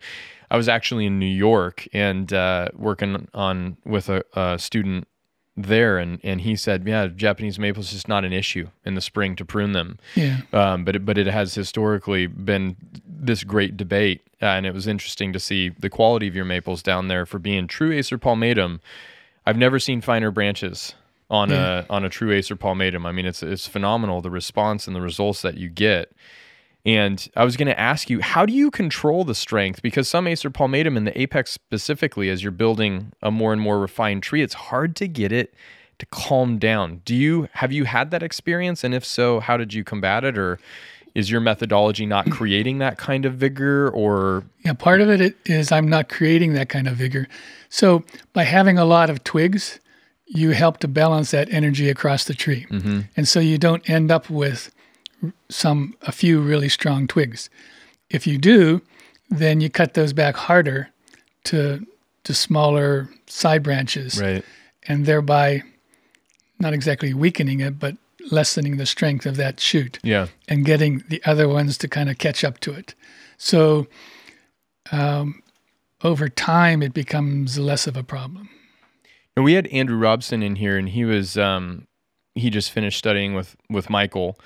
I 0.50 0.58
was 0.58 0.68
actually 0.68 1.06
in 1.06 1.18
New 1.18 1.26
York 1.26 1.88
and 1.94 2.30
uh, 2.32 2.68
working 2.74 3.28
on 3.32 3.78
with 3.86 4.10
a, 4.10 4.22
a 4.34 4.58
student 4.58 5.08
there, 5.56 5.98
and 5.98 6.18
and 6.24 6.40
he 6.40 6.56
said, 6.56 6.86
yeah, 6.86 7.06
Japanese 7.06 7.58
maples 7.58 7.86
is 7.86 7.92
just 7.92 8.08
not 8.08 8.24
an 8.24 8.32
issue 8.32 8.68
in 8.84 8.94
the 8.94 9.00
spring 9.00 9.36
to 9.36 9.44
prune 9.44 9.72
them. 9.72 9.98
Yeah, 10.14 10.40
um, 10.52 10.84
but 10.84 10.96
it, 10.96 11.04
but 11.04 11.16
it 11.18 11.26
has 11.26 11.54
historically 11.54 12.26
been 12.26 12.76
this 13.06 13.44
great 13.44 13.76
debate, 13.76 14.22
uh, 14.42 14.46
and 14.46 14.66
it 14.66 14.74
was 14.74 14.86
interesting 14.86 15.32
to 15.32 15.40
see 15.40 15.68
the 15.68 15.90
quality 15.90 16.26
of 16.26 16.34
your 16.34 16.44
maples 16.44 16.82
down 16.82 17.08
there 17.08 17.24
for 17.24 17.38
being 17.38 17.66
true 17.66 17.92
Acer 17.92 18.18
palmatum. 18.18 18.80
I've 19.46 19.58
never 19.58 19.78
seen 19.78 20.00
finer 20.00 20.30
branches 20.30 20.94
on 21.30 21.52
a 21.52 21.86
on 21.88 22.04
a 22.04 22.08
true 22.08 22.32
Acer 22.32 22.56
palmatum. 22.56 23.06
I 23.06 23.12
mean, 23.12 23.26
it's 23.26 23.42
it's 23.42 23.66
phenomenal 23.66 24.20
the 24.20 24.30
response 24.30 24.86
and 24.86 24.96
the 24.96 25.00
results 25.00 25.42
that 25.42 25.56
you 25.56 25.68
get. 25.68 26.12
And 26.86 27.26
I 27.34 27.44
was 27.44 27.56
going 27.56 27.68
to 27.68 27.80
ask 27.80 28.10
you, 28.10 28.20
how 28.20 28.44
do 28.44 28.52
you 28.52 28.70
control 28.70 29.24
the 29.24 29.34
strength? 29.34 29.80
Because 29.80 30.06
some 30.06 30.26
Acer 30.26 30.50
palmatum 30.50 30.96
in 30.96 31.04
the 31.04 31.18
apex 31.18 31.52
specifically, 31.52 32.28
as 32.28 32.42
you're 32.42 32.52
building 32.52 33.12
a 33.22 33.30
more 33.30 33.52
and 33.52 33.62
more 33.62 33.78
refined 33.78 34.22
tree, 34.22 34.42
it's 34.42 34.54
hard 34.54 34.94
to 34.96 35.08
get 35.08 35.32
it 35.32 35.54
to 35.98 36.06
calm 36.06 36.58
down. 36.58 37.00
Do 37.04 37.14
you 37.14 37.48
have 37.52 37.72
you 37.72 37.84
had 37.84 38.10
that 38.10 38.22
experience 38.22 38.84
and 38.84 38.94
if 38.94 39.04
so, 39.04 39.40
how 39.40 39.56
did 39.56 39.72
you 39.72 39.84
combat 39.84 40.24
it 40.24 40.36
or 40.36 40.58
is 41.14 41.30
your 41.30 41.40
methodology 41.40 42.04
not 42.04 42.28
creating 42.30 42.78
that 42.78 42.98
kind 42.98 43.24
of 43.24 43.34
vigor 43.34 43.88
or 43.90 44.44
Yeah, 44.64 44.72
part 44.72 45.00
of 45.00 45.08
it 45.08 45.36
is 45.46 45.70
I'm 45.70 45.88
not 45.88 46.08
creating 46.08 46.54
that 46.54 46.68
kind 46.68 46.88
of 46.88 46.96
vigor. 46.96 47.28
So 47.68 48.02
by 48.32 48.42
having 48.42 48.78
a 48.78 48.84
lot 48.84 49.10
of 49.10 49.22
twigs, 49.22 49.78
you 50.26 50.50
help 50.50 50.78
to 50.78 50.88
balance 50.88 51.30
that 51.30 51.52
energy 51.52 51.88
across 51.88 52.24
the 52.24 52.34
tree. 52.34 52.66
Mm-hmm. 52.70 53.00
And 53.16 53.28
so 53.28 53.38
you 53.38 53.58
don't 53.58 53.88
end 53.88 54.10
up 54.10 54.28
with 54.28 54.73
some 55.48 55.94
a 56.02 56.12
few 56.12 56.40
really 56.40 56.68
strong 56.68 57.06
twigs. 57.06 57.48
If 58.10 58.26
you 58.26 58.38
do, 58.38 58.82
then 59.30 59.60
you 59.60 59.70
cut 59.70 59.94
those 59.94 60.12
back 60.12 60.36
harder 60.36 60.88
to 61.44 61.86
to 62.24 62.34
smaller 62.34 63.08
side 63.26 63.62
branches 63.62 64.20
right? 64.20 64.42
and 64.88 65.04
thereby 65.04 65.62
not 66.58 66.72
exactly 66.72 67.12
weakening 67.12 67.60
it 67.60 67.78
but 67.78 67.96
lessening 68.30 68.78
the 68.78 68.86
strength 68.86 69.26
of 69.26 69.36
that 69.36 69.60
shoot 69.60 69.98
Yeah. 70.02 70.28
and 70.48 70.64
getting 70.64 71.04
the 71.08 71.22
other 71.26 71.46
ones 71.48 71.76
to 71.78 71.88
kind 71.88 72.08
of 72.08 72.16
catch 72.16 72.42
up 72.42 72.58
to 72.60 72.72
it. 72.72 72.94
So 73.36 73.86
um, 74.92 75.42
over 76.02 76.28
time, 76.30 76.82
it 76.82 76.94
becomes 76.94 77.58
less 77.58 77.86
of 77.86 77.96
a 77.96 78.02
problem. 78.02 78.48
And 79.36 79.44
we 79.44 79.54
had 79.54 79.66
Andrew 79.68 79.96
Robson 79.98 80.42
in 80.42 80.56
here, 80.56 80.78
and 80.78 80.88
he 80.88 81.04
was 81.04 81.36
um, 81.36 81.86
he 82.34 82.48
just 82.50 82.70
finished 82.70 82.98
studying 82.98 83.34
with 83.34 83.56
with 83.68 83.90
Michael, 83.90 84.38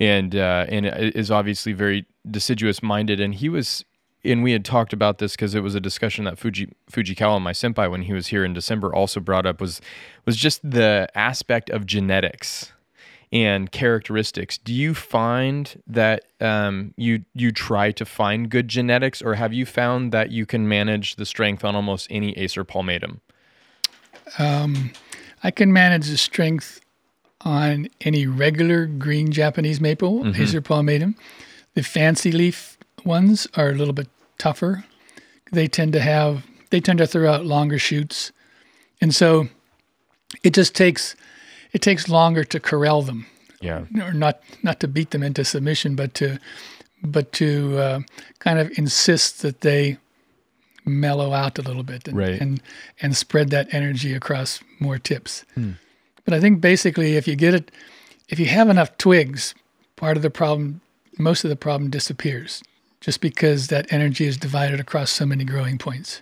and 0.00 0.34
uh, 0.34 0.66
and 0.68 0.86
is 0.86 1.30
obviously 1.30 1.72
very 1.72 2.06
deciduous 2.30 2.82
minded. 2.82 3.20
And 3.20 3.34
he 3.34 3.48
was, 3.48 3.84
and 4.24 4.42
we 4.42 4.52
had 4.52 4.64
talked 4.64 4.92
about 4.92 5.18
this 5.18 5.32
because 5.32 5.54
it 5.54 5.62
was 5.62 5.74
a 5.74 5.80
discussion 5.80 6.24
that 6.24 6.38
Fuji 6.38 6.72
Fujikawa, 6.90 7.40
my 7.40 7.52
senpai, 7.52 7.90
when 7.90 8.02
he 8.02 8.12
was 8.12 8.28
here 8.28 8.44
in 8.44 8.52
December, 8.52 8.94
also 8.94 9.20
brought 9.20 9.46
up 9.46 9.60
was 9.60 9.80
was 10.26 10.36
just 10.36 10.68
the 10.68 11.08
aspect 11.14 11.70
of 11.70 11.86
genetics 11.86 12.72
and 13.30 13.70
characteristics. 13.70 14.56
Do 14.56 14.72
you 14.72 14.94
find 14.94 15.82
that 15.86 16.24
um, 16.40 16.94
you 16.96 17.24
you 17.34 17.52
try 17.52 17.92
to 17.92 18.04
find 18.04 18.48
good 18.48 18.68
genetics, 18.68 19.20
or 19.20 19.34
have 19.34 19.52
you 19.52 19.66
found 19.66 20.12
that 20.12 20.30
you 20.30 20.46
can 20.46 20.68
manage 20.68 21.16
the 21.16 21.26
strength 21.26 21.64
on 21.64 21.74
almost 21.74 22.06
any 22.10 22.36
Acer 22.38 22.64
palmatum? 22.64 23.20
I 25.42 25.50
can 25.50 25.72
manage 25.72 26.08
the 26.08 26.16
strength 26.16 26.80
on 27.42 27.88
any 28.00 28.26
regular 28.26 28.86
green 28.86 29.30
Japanese 29.32 29.80
maple, 29.80 30.26
Acer 30.36 30.60
palmatum. 30.60 31.14
The 31.74 31.82
fancy 31.82 32.32
leaf 32.32 32.76
ones 33.04 33.46
are 33.54 33.70
a 33.70 33.74
little 33.74 33.94
bit 33.94 34.08
tougher. 34.38 34.84
They 35.52 35.68
tend 35.68 35.92
to 35.92 36.00
have 36.00 36.44
they 36.70 36.80
tend 36.80 36.98
to 36.98 37.06
throw 37.06 37.32
out 37.32 37.46
longer 37.46 37.78
shoots, 37.78 38.32
and 39.00 39.14
so 39.14 39.48
it 40.42 40.52
just 40.54 40.74
takes 40.74 41.14
it 41.72 41.80
takes 41.80 42.08
longer 42.08 42.44
to 42.44 42.60
corral 42.60 43.02
them. 43.02 43.26
Yeah. 43.60 43.84
or 44.02 44.12
not 44.12 44.40
not 44.62 44.78
to 44.80 44.88
beat 44.88 45.10
them 45.10 45.22
into 45.22 45.44
submission, 45.44 45.94
but 45.96 46.14
to 46.14 46.38
but 47.02 47.32
to 47.34 47.78
uh, 47.78 48.00
kind 48.40 48.58
of 48.58 48.70
insist 48.76 49.42
that 49.42 49.60
they 49.62 49.98
mellow 50.84 51.32
out 51.32 51.58
a 51.58 51.62
little 51.62 51.82
bit 51.82 52.08
and 52.08 52.16
Right. 52.16 52.40
and, 52.40 52.62
and 53.00 53.16
spread 53.16 53.50
that 53.50 53.72
energy 53.72 54.14
across 54.14 54.60
more 54.80 54.98
tips. 54.98 55.44
But 56.28 56.36
I 56.36 56.40
think 56.40 56.60
basically, 56.60 57.16
if 57.16 57.26
you 57.26 57.36
get 57.36 57.54
it, 57.54 57.70
if 58.28 58.38
you 58.38 58.44
have 58.44 58.68
enough 58.68 58.98
twigs, 58.98 59.54
part 59.96 60.18
of 60.18 60.22
the 60.22 60.28
problem, 60.28 60.82
most 61.16 61.42
of 61.42 61.48
the 61.48 61.56
problem 61.56 61.88
disappears, 61.88 62.62
just 63.00 63.22
because 63.22 63.68
that 63.68 63.90
energy 63.90 64.26
is 64.26 64.36
divided 64.36 64.78
across 64.78 65.10
so 65.10 65.24
many 65.24 65.42
growing 65.44 65.78
points. 65.78 66.20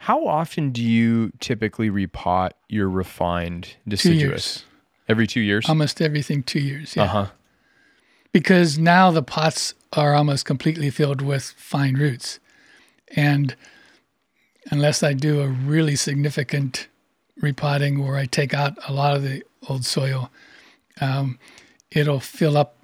How 0.00 0.26
often 0.26 0.70
do 0.72 0.82
you 0.82 1.30
typically 1.38 1.88
repot 1.88 2.50
your 2.68 2.90
refined 2.90 3.76
deciduous? 3.86 4.64
Every 5.08 5.28
two 5.28 5.38
years. 5.38 5.68
Almost 5.68 6.02
everything 6.02 6.42
two 6.42 6.58
years. 6.58 6.96
Yeah. 6.96 7.04
uh 7.04 7.06
huh. 7.06 7.26
because 8.32 8.76
now 8.76 9.12
the 9.12 9.22
pots 9.22 9.74
are 9.92 10.16
almost 10.16 10.46
completely 10.46 10.90
filled 10.90 11.22
with 11.22 11.54
fine 11.56 11.94
roots. 11.94 12.40
And 13.14 13.54
unless 14.72 15.04
I 15.04 15.12
do 15.12 15.42
a 15.42 15.46
really 15.46 15.94
significant 15.94 16.88
repotting 17.40 18.04
where 18.04 18.16
I 18.16 18.26
take 18.26 18.54
out 18.54 18.76
a 18.88 18.92
lot 18.92 19.16
of 19.16 19.22
the 19.22 19.42
old 19.68 19.84
soil, 19.84 20.30
um, 21.00 21.38
it'll 21.90 22.20
fill 22.20 22.56
up 22.56 22.76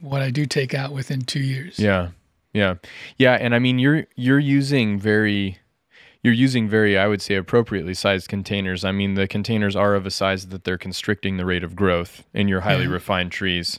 what 0.00 0.20
I 0.22 0.30
do 0.30 0.46
take 0.46 0.74
out 0.74 0.92
within 0.92 1.22
two 1.22 1.40
years. 1.40 1.78
Yeah. 1.78 2.08
Yeah. 2.52 2.74
Yeah. 3.16 3.32
And 3.34 3.54
I 3.54 3.58
mean, 3.58 3.78
you're 3.78 4.06
you're 4.16 4.38
using 4.38 4.98
very 4.98 5.58
you're 6.22 6.32
using 6.34 6.68
very, 6.68 6.96
I 6.96 7.06
would 7.06 7.20
say, 7.20 7.34
appropriately 7.34 7.92
sized 7.94 8.28
containers. 8.28 8.84
I 8.84 8.92
mean, 8.92 9.14
the 9.14 9.28
containers 9.28 9.76
are 9.76 9.94
of 9.94 10.06
a 10.06 10.10
size 10.10 10.46
that 10.48 10.64
they're 10.64 10.78
constricting 10.78 11.36
the 11.36 11.44
rate 11.44 11.62
of 11.64 11.76
growth 11.76 12.24
in 12.32 12.48
your 12.48 12.60
highly 12.62 12.86
refined 12.92 13.30
trees. 13.32 13.78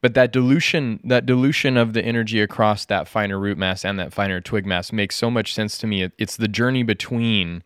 But 0.00 0.14
that 0.14 0.32
dilution, 0.32 1.00
that 1.04 1.26
dilution 1.26 1.76
of 1.76 1.92
the 1.92 2.04
energy 2.04 2.40
across 2.40 2.84
that 2.86 3.08
finer 3.08 3.38
root 3.38 3.56
mass 3.58 3.84
and 3.84 3.98
that 3.98 4.12
finer 4.12 4.40
twig 4.40 4.66
mass 4.66 4.92
makes 4.92 5.16
so 5.16 5.30
much 5.30 5.54
sense 5.54 5.78
to 5.78 5.86
me. 5.86 6.02
It- 6.02 6.12
It's 6.18 6.36
the 6.36 6.48
journey 6.48 6.82
between 6.82 7.62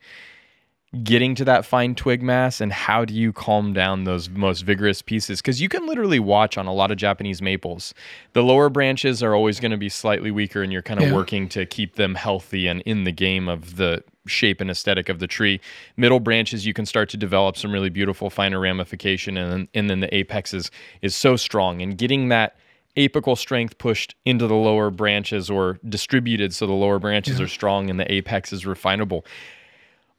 getting 1.02 1.34
to 1.34 1.44
that 1.44 1.64
fine 1.64 1.94
twig 1.94 2.22
mass 2.22 2.60
and 2.60 2.72
how 2.72 3.04
do 3.04 3.12
you 3.14 3.32
calm 3.32 3.72
down 3.72 4.04
those 4.04 4.28
most 4.30 4.62
vigorous 4.62 5.02
pieces? 5.02 5.40
Because 5.40 5.60
you 5.60 5.68
can 5.68 5.86
literally 5.86 6.18
watch 6.18 6.56
on 6.56 6.66
a 6.66 6.72
lot 6.72 6.90
of 6.90 6.96
japanese 6.96 7.42
maples. 7.42 7.94
The 8.32 8.42
lower 8.42 8.68
branches 8.68 9.22
are 9.22 9.34
always 9.34 9.60
going 9.60 9.70
to 9.72 9.76
be 9.76 9.88
slightly 9.88 10.30
weaker 10.30 10.62
and 10.62 10.72
you're 10.72 10.82
kind 10.82 11.00
of 11.00 11.06
Yeah. 11.08 11.14
working 11.14 11.48
to 11.50 11.66
keep 11.66 11.96
them 11.96 12.14
healthy 12.14 12.66
and 12.66 12.80
in 12.82 13.04
the 13.04 13.12
game 13.12 13.48
of 13.48 13.76
the 13.76 14.02
shape 14.26 14.60
and 14.60 14.70
aesthetic 14.70 15.08
of 15.08 15.18
the 15.18 15.26
tree. 15.26 15.60
Middle 15.96 16.20
branches 16.20 16.66
you 16.66 16.72
can 16.72 16.86
start 16.86 17.08
to 17.10 17.16
develop 17.16 17.56
some 17.56 17.72
really 17.72 17.90
beautiful 17.90 18.28
finer 18.30 18.58
ramification 18.60 19.36
and 19.36 19.52
then, 19.52 19.68
and 19.74 19.90
then 19.90 20.00
the 20.00 20.14
apex 20.14 20.52
is, 20.54 20.70
is 21.02 21.14
so 21.14 21.36
strong. 21.36 21.80
And 21.82 21.96
getting 21.96 22.28
that 22.30 22.56
apical 22.96 23.36
strength 23.36 23.76
pushed 23.76 24.14
into 24.24 24.46
the 24.46 24.54
lower 24.54 24.90
branches 24.90 25.50
or 25.50 25.78
distributed 25.86 26.54
so 26.54 26.66
the 26.66 26.72
lower 26.72 26.98
branches 26.98 27.40
are 27.40 27.46
strong 27.48 27.90
and 27.90 28.00
the 28.00 28.10
apex 28.10 28.54
is 28.54 28.64
refinable 28.64 29.22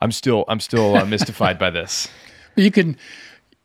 I'm 0.01 0.11
still 0.11 0.45
I'm 0.47 0.59
still 0.59 0.95
uh, 0.95 1.05
mystified 1.05 1.57
by 1.59 1.69
this. 1.69 2.07
You 2.59 2.71
can 2.71 2.97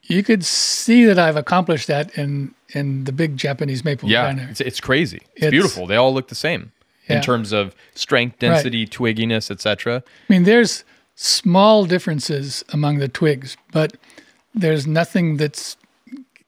you 0.02 0.22
could 0.22 0.44
see 0.44 1.06
that 1.06 1.18
I've 1.18 1.36
accomplished 1.36 1.86
that 1.86 2.18
in 2.18 2.54
in 2.74 3.04
the 3.04 3.12
big 3.12 3.38
Japanese 3.38 3.84
maple 3.86 4.06
Yeah, 4.10 4.34
there. 4.34 4.48
it's, 4.50 4.60
it's 4.60 4.80
crazy. 4.80 5.16
It's, 5.34 5.36
It's- 5.46 5.50
beautiful. 5.50 5.86
They 5.86 5.96
all 5.96 6.12
look 6.12 6.28
the 6.28 6.34
same 6.34 6.72
in 7.08 7.22
terms 7.22 7.52
of 7.52 7.74
strength, 7.94 8.38
density, 8.38 8.86
twigginess, 8.86 9.50
etc. 9.50 10.02
I 10.06 10.32
mean, 10.32 10.44
there's 10.44 10.84
small 11.14 11.86
differences 11.86 12.64
among 12.70 12.98
the 12.98 13.08
twigs, 13.08 13.56
but 13.72 13.96
there's 14.54 14.86
nothing 14.86 15.36
that's 15.38 15.76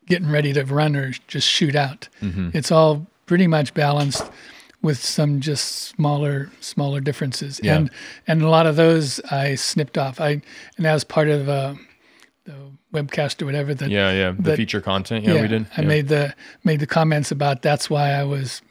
getting 0.07 0.31
ready 0.31 0.53
to 0.53 0.65
run 0.65 0.97
or 0.97 1.13
just 1.29 1.49
shoot 1.49 1.75
out. 1.75 2.09
Mm-hmm. 2.23 2.51
It's 2.53 2.71
all 2.71 3.07
pretty 3.27 3.47
much 3.47 3.73
balanced 3.75 4.31
with 4.85 5.03
some 5.03 5.41
just 5.41 5.65
smaller 5.97 6.51
smaller 6.61 7.01
differences. 7.01 7.59
Yeah. 7.63 7.77
And 7.77 7.91
and 8.29 8.43
a 8.43 8.49
lot 8.49 8.67
of 8.67 8.77
those 8.77 9.19
I 9.31 9.57
snipped 9.57 9.99
off. 9.99 10.21
I 10.21 10.31
and 10.77 10.85
that 10.87 10.95
was 10.95 11.03
part 11.05 11.29
of 11.29 11.49
uh, 11.49 11.75
the 12.45 12.55
webcast 12.93 13.43
or 13.43 13.47
whatever 13.47 13.75
that 13.75 13.91
Yeah, 13.91 14.13
yeah. 14.13 14.31
The 14.31 14.43
That- 14.43 14.57
feature 14.57 14.81
content. 14.81 15.25
Yeah, 15.25 15.41
we 15.43 15.49
did. 15.49 15.67
I 15.77 15.83
made 15.83 16.09
the 16.09 16.35
made 16.63 16.79
the 16.81 16.87
comments 16.87 17.33
about 17.33 17.63
that's 17.63 17.89
why 17.91 18.11
I 18.13 18.23
was 18.25 18.63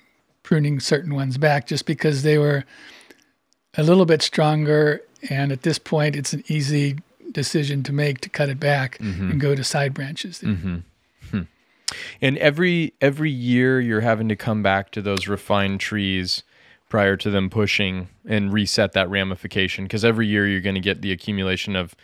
pruning 0.44 0.80
certain 0.80 1.14
ones 1.16 1.38
back 1.38 1.68
just 1.68 1.86
because 1.86 2.22
they 2.24 2.38
were 2.38 2.64
a 3.78 3.84
little 3.84 4.06
bit 4.06 4.22
stronger 4.22 5.02
and 5.30 5.52
at 5.52 5.64
this 5.64 5.80
point 5.80 6.16
it's 6.16 6.34
an 6.34 6.44
easy 6.48 6.98
decision 7.32 7.82
to 7.84 7.92
make 7.94 8.20
to 8.22 8.30
cut 8.30 8.50
it 8.50 8.60
back 8.60 8.98
Mm-hmm. 9.00 9.32
and 9.32 9.42
go 9.42 9.56
to 9.56 9.64
side 9.64 9.94
branches. 9.94 10.44
And 12.22 12.38
every 12.38 12.94
every 13.02 13.32
year 13.32 13.80
you're 13.80 14.02
having 14.02 14.30
to 14.30 14.36
come 14.36 14.64
back 14.64 14.92
to 14.92 15.02
those 15.02 15.28
refined 15.28 15.80
trees 15.80 16.44
prior 16.90 17.18
to 17.18 17.30
them 17.32 17.50
pushing 17.50 18.08
and 18.28 18.54
reset 18.54 18.94
that 18.94 19.10
ramification 19.10 19.86
because 19.86 20.06
every 20.06 20.28
year 20.28 20.48
you're 20.48 20.62
going 20.62 20.76
to 20.76 20.82
get 20.82 21.02
the 21.02 21.12
accumulation 21.12 21.76
of 21.76 21.96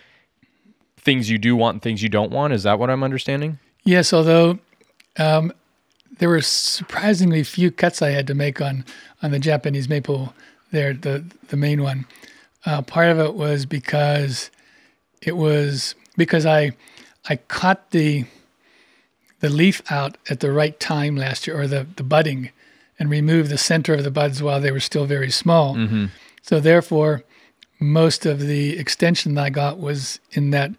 things 0.97 1.29
you 1.29 1.37
do 1.37 1.55
want 1.55 1.75
and 1.75 1.81
things 1.81 2.01
you 2.01 2.09
don't 2.09 2.31
want. 2.31 2.53
Is 2.53 2.63
that 2.63 2.79
what 2.79 2.89
I'm 2.89 3.03
understanding? 3.03 3.59
Yes, 3.83 4.11
although 4.11 4.59
um, 5.17 5.53
there 6.17 6.29
were 6.29 6.41
surprisingly 6.41 7.43
few 7.43 7.71
cuts 7.71 8.01
I 8.01 8.09
had 8.09 8.27
to 8.27 8.33
make 8.33 8.61
on 8.61 8.85
on 9.21 9.31
the 9.31 9.39
Japanese 9.39 9.89
maple 9.89 10.33
there, 10.71 10.93
the 10.93 11.23
the 11.49 11.57
main 11.57 11.83
one. 11.83 12.05
Uh, 12.65 12.81
part 12.81 13.09
of 13.09 13.19
it 13.19 13.35
was 13.35 13.65
because 13.65 14.51
it 15.21 15.35
was 15.35 15.95
because 16.17 16.45
I 16.45 16.71
I 17.27 17.37
caught 17.37 17.91
the 17.91 18.25
the 19.39 19.49
leaf 19.49 19.81
out 19.89 20.17
at 20.29 20.39
the 20.39 20.51
right 20.51 20.79
time 20.79 21.15
last 21.15 21.47
year, 21.47 21.59
or 21.59 21.67
the 21.67 21.87
the 21.95 22.03
budding, 22.03 22.51
and 22.97 23.09
remove 23.09 23.49
the 23.49 23.57
center 23.57 23.93
of 23.93 24.03
the 24.03 24.11
buds 24.11 24.43
while 24.43 24.59
they 24.59 24.71
were 24.71 24.79
still 24.79 25.05
very 25.05 25.31
small. 25.31 25.75
Mm-hmm. 25.75 26.05
So 26.41 26.59
therefore, 26.59 27.23
most 27.79 28.25
of 28.25 28.39
the 28.39 28.77
extension 28.77 29.35
that 29.35 29.45
I 29.45 29.49
got 29.49 29.79
was 29.79 30.19
in 30.31 30.51
that 30.51 30.71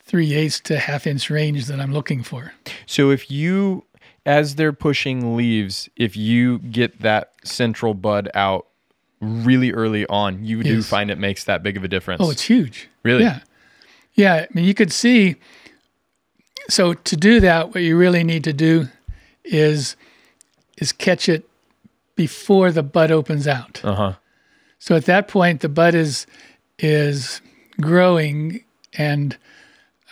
three 0.00 0.34
eighths 0.34 0.60
to 0.60 0.78
half 0.78 1.06
inch 1.06 1.28
range 1.28 1.66
that 1.66 1.80
I'm 1.80 1.92
looking 1.92 2.22
for. 2.22 2.54
So 2.86 3.10
if 3.10 3.30
you, 3.30 3.84
as 4.24 4.54
they're 4.54 4.72
pushing 4.72 5.36
leaves, 5.36 5.88
if 5.96 6.16
you 6.16 6.58
get 6.60 7.00
that 7.00 7.32
central 7.44 7.92
bud 7.92 8.30
out 8.34 8.66
really 9.20 9.72
early 9.72 10.06
on, 10.06 10.44
you 10.44 10.62
do 10.62 10.82
find 10.82 11.10
it 11.10 11.18
makes 11.18 11.44
that 11.44 11.62
big 11.62 11.76
of 11.76 11.84
a 11.84 11.88
difference. 11.88 12.22
Oh, 12.22 12.30
it's 12.30 12.42
huge. 12.42 12.88
Really? 13.02 13.24
Yeah. 13.24 13.40
Yeah. 14.14 14.34
I 14.34 14.48
mean, 14.54 14.64
you 14.64 14.74
could 14.74 14.92
see 14.92 15.36
so 16.68 16.94
to 16.94 17.16
do 17.16 17.40
that, 17.40 17.68
what 17.74 17.82
you 17.82 17.96
really 17.96 18.24
need 18.24 18.44
to 18.44 18.52
do 18.52 18.88
is 19.44 19.96
is 20.78 20.92
catch 20.92 21.28
it 21.28 21.48
before 22.14 22.70
the 22.72 22.82
bud 22.82 23.10
opens 23.10 23.46
out. 23.48 23.80
Uh 23.84 23.94
huh. 23.94 24.12
So 24.78 24.94
at 24.96 25.06
that 25.06 25.28
point, 25.28 25.60
the 25.60 25.68
bud 25.68 25.94
is 25.94 26.26
is 26.78 27.40
growing 27.80 28.62
and 28.96 29.36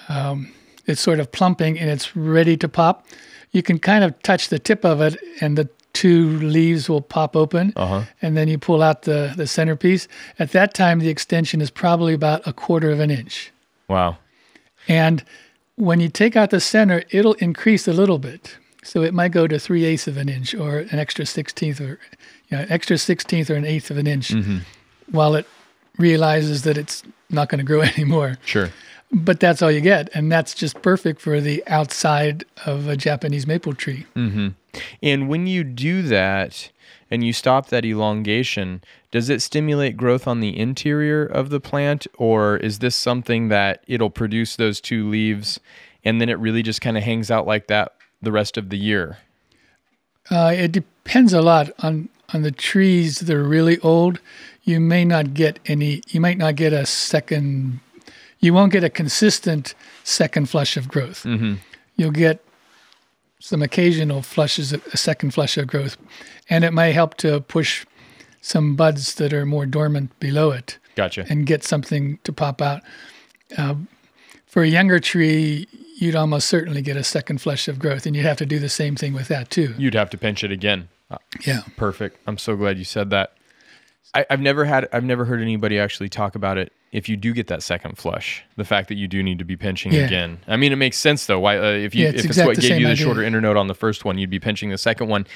um, 0.08 0.52
it's 0.86 1.00
sort 1.00 1.20
of 1.20 1.30
plumping 1.32 1.78
and 1.78 1.90
it's 1.90 2.16
ready 2.16 2.56
to 2.56 2.68
pop. 2.68 3.06
You 3.52 3.62
can 3.62 3.78
kind 3.78 4.04
of 4.04 4.20
touch 4.22 4.48
the 4.48 4.58
tip 4.58 4.84
of 4.84 5.00
it, 5.00 5.16
and 5.40 5.56
the 5.56 5.68
two 5.92 6.38
leaves 6.40 6.88
will 6.90 7.00
pop 7.00 7.34
open, 7.34 7.72
Uh-huh. 7.76 8.02
and 8.20 8.36
then 8.36 8.48
you 8.48 8.58
pull 8.58 8.82
out 8.82 9.02
the 9.02 9.32
the 9.36 9.46
centerpiece. 9.46 10.08
At 10.38 10.50
that 10.52 10.74
time, 10.74 10.98
the 11.00 11.08
extension 11.08 11.60
is 11.60 11.70
probably 11.70 12.12
about 12.14 12.46
a 12.46 12.52
quarter 12.52 12.90
of 12.90 13.00
an 13.00 13.10
inch. 13.10 13.52
Wow. 13.88 14.18
And 14.88 15.24
when 15.76 16.00
you 16.00 16.08
take 16.08 16.36
out 16.36 16.50
the 16.50 16.60
center, 16.60 17.02
it'll 17.10 17.34
increase 17.34 17.86
a 17.86 17.92
little 17.92 18.18
bit. 18.18 18.56
So 18.82 19.02
it 19.02 19.14
might 19.14 19.32
go 19.32 19.46
to 19.46 19.58
three 19.58 19.84
eighths 19.84 20.06
of 20.06 20.16
an 20.16 20.28
inch 20.28 20.54
or 20.54 20.78
an 20.78 20.98
extra 20.98 21.26
sixteenth 21.26 21.80
or 21.80 21.98
you 22.48 22.56
know, 22.56 22.60
an 22.60 22.70
extra 22.70 22.98
sixteenth 22.98 23.50
or 23.50 23.54
an 23.54 23.64
eighth 23.64 23.90
of 23.90 23.98
an 23.98 24.06
inch 24.06 24.28
mm-hmm. 24.28 24.58
while 25.10 25.34
it 25.34 25.46
realizes 25.98 26.62
that 26.62 26.78
it's 26.78 27.02
not 27.30 27.48
going 27.48 27.58
to 27.58 27.64
grow 27.64 27.80
anymore. 27.96 28.38
Sure. 28.44 28.70
But 29.12 29.38
that's 29.38 29.62
all 29.62 29.70
you 29.70 29.80
get. 29.80 30.08
And 30.14 30.32
that's 30.32 30.52
just 30.52 30.82
perfect 30.82 31.20
for 31.20 31.40
the 31.40 31.62
outside 31.68 32.44
of 32.64 32.88
a 32.88 32.96
Japanese 32.96 33.46
maple 33.46 33.74
tree. 33.74 34.06
Mm-hmm. 34.16 34.48
And 35.02 35.28
when 35.28 35.46
you 35.46 35.62
do 35.64 36.02
that 36.02 36.70
and 37.10 37.24
you 37.24 37.32
stop 37.32 37.68
that 37.68 37.84
elongation, 37.84 38.82
does 39.10 39.30
it 39.30 39.42
stimulate 39.42 39.96
growth 39.96 40.26
on 40.26 40.40
the 40.40 40.58
interior 40.58 41.24
of 41.24 41.50
the 41.50 41.60
plant 41.60 42.06
or 42.18 42.56
is 42.56 42.80
this 42.80 42.96
something 42.96 43.48
that 43.48 43.84
it'll 43.86 44.10
produce 44.10 44.56
those 44.56 44.80
two 44.80 45.08
leaves 45.08 45.60
and 46.04 46.20
then 46.20 46.28
it 46.28 46.38
really 46.38 46.62
just 46.62 46.80
kind 46.80 46.96
of 46.96 47.02
hangs 47.02 47.30
out 47.30 47.46
like 47.46 47.66
that 47.68 47.92
the 48.20 48.32
rest 48.32 48.56
of 48.56 48.70
the 48.70 48.78
year? 48.78 49.18
Uh, 50.30 50.52
it 50.54 50.72
depends 50.72 51.32
a 51.32 51.42
lot 51.42 51.70
on 51.80 52.08
on 52.34 52.42
the 52.42 52.50
trees 52.50 53.20
that 53.20 53.34
are 53.34 53.44
really 53.44 53.78
old. 53.80 54.18
You 54.64 54.80
may 54.80 55.04
not 55.04 55.34
get 55.34 55.60
any. 55.66 56.02
You 56.08 56.20
might 56.20 56.38
not 56.38 56.56
get 56.56 56.72
a 56.72 56.84
second. 56.84 57.80
You 58.40 58.52
won't 58.52 58.72
get 58.72 58.82
a 58.84 58.90
consistent 58.90 59.74
second 60.04 60.48
flush 60.48 60.76
of 60.76 60.88
growth. 60.88 61.24
You'll 61.96 62.10
get 62.10 62.44
some 63.38 63.62
occasional 63.62 64.22
flushes, 64.22 64.72
a 64.72 64.96
second 64.96 65.32
flush 65.32 65.56
of 65.58 65.66
growth, 65.66 65.96
and 66.48 66.64
it 66.64 66.72
may 66.72 66.92
help 66.92 67.14
to 67.18 67.40
push 67.40 67.84
some 68.40 68.76
buds 68.76 69.14
that 69.16 69.32
are 69.32 69.44
more 69.46 69.66
dormant 69.66 70.18
below 70.20 70.50
it 70.50 70.78
Gotcha. 70.94 71.26
and 71.28 71.46
get 71.46 71.62
something 71.64 72.18
to 72.24 72.32
pop 72.32 72.62
out. 72.62 72.82
Uh, 73.58 73.74
for 74.46 74.62
a 74.62 74.68
younger 74.68 74.98
tree, 75.00 75.66
you'd 75.98 76.14
almost 76.16 76.48
certainly 76.48 76.80
get 76.82 76.96
a 76.96 77.04
second 77.04 77.40
flush 77.40 77.68
of 77.68 77.78
growth, 77.78 78.06
and 78.06 78.14
you'd 78.16 78.24
have 78.24 78.38
to 78.38 78.46
do 78.46 78.58
the 78.58 78.68
same 78.68 78.96
thing 78.96 79.12
with 79.12 79.28
that 79.28 79.50
too. 79.50 79.74
You'd 79.78 79.94
have 79.94 80.10
to 80.10 80.18
pinch 80.18 80.42
it 80.44 80.50
again. 80.52 80.88
Uh, 81.10 81.18
Yeah. 81.46 81.62
Perfect. 81.76 82.18
I'm 82.26 82.38
so 82.38 82.56
glad 82.56 82.78
you 82.78 82.84
said 82.84 83.10
that. 83.10 83.32
I, 84.14 84.24
I've 84.30 84.40
never 84.40 84.64
had 84.64 84.88
I've 84.92 85.04
never 85.04 85.24
heard 85.26 85.42
anybody 85.42 85.78
actually 85.78 86.08
talk 86.08 86.34
about 86.34 86.56
it. 86.58 86.72
If 86.92 87.08
you 87.08 87.16
do 87.16 87.32
get 87.34 87.48
that 87.48 87.62
second 87.62 87.98
flush, 87.98 88.44
the 88.56 88.64
fact 88.64 88.88
that 88.88 88.94
you 88.94 89.08
do 89.08 89.22
need 89.22 89.38
to 89.38 89.44
be 89.44 89.56
pinching 89.56 89.92
Yeah. 89.92 90.06
again. 90.06 90.38
I 90.46 90.56
mean, 90.56 90.72
it 90.72 90.76
makes 90.76 90.96
sense 90.96 91.26
though. 91.26 91.40
Why 91.40 91.58
uh, 91.58 91.62
if 91.72 91.94
you 91.94 92.04
Yeah, 92.04 92.10
if 92.10 92.24
it's 92.24 92.38
it's 92.38 92.46
what 92.46 92.58
gave 92.58 92.78
you 92.78 92.86
the 92.86 92.92
idea. 92.92 93.04
shorter 93.04 93.20
internode 93.22 93.58
on 93.58 93.66
the 93.66 93.74
first 93.74 94.04
one, 94.04 94.18
you'd 94.18 94.30
be 94.30 94.38
pinching 94.40 94.70
the 94.70 94.78
second 94.78 95.08
one. 95.08 95.26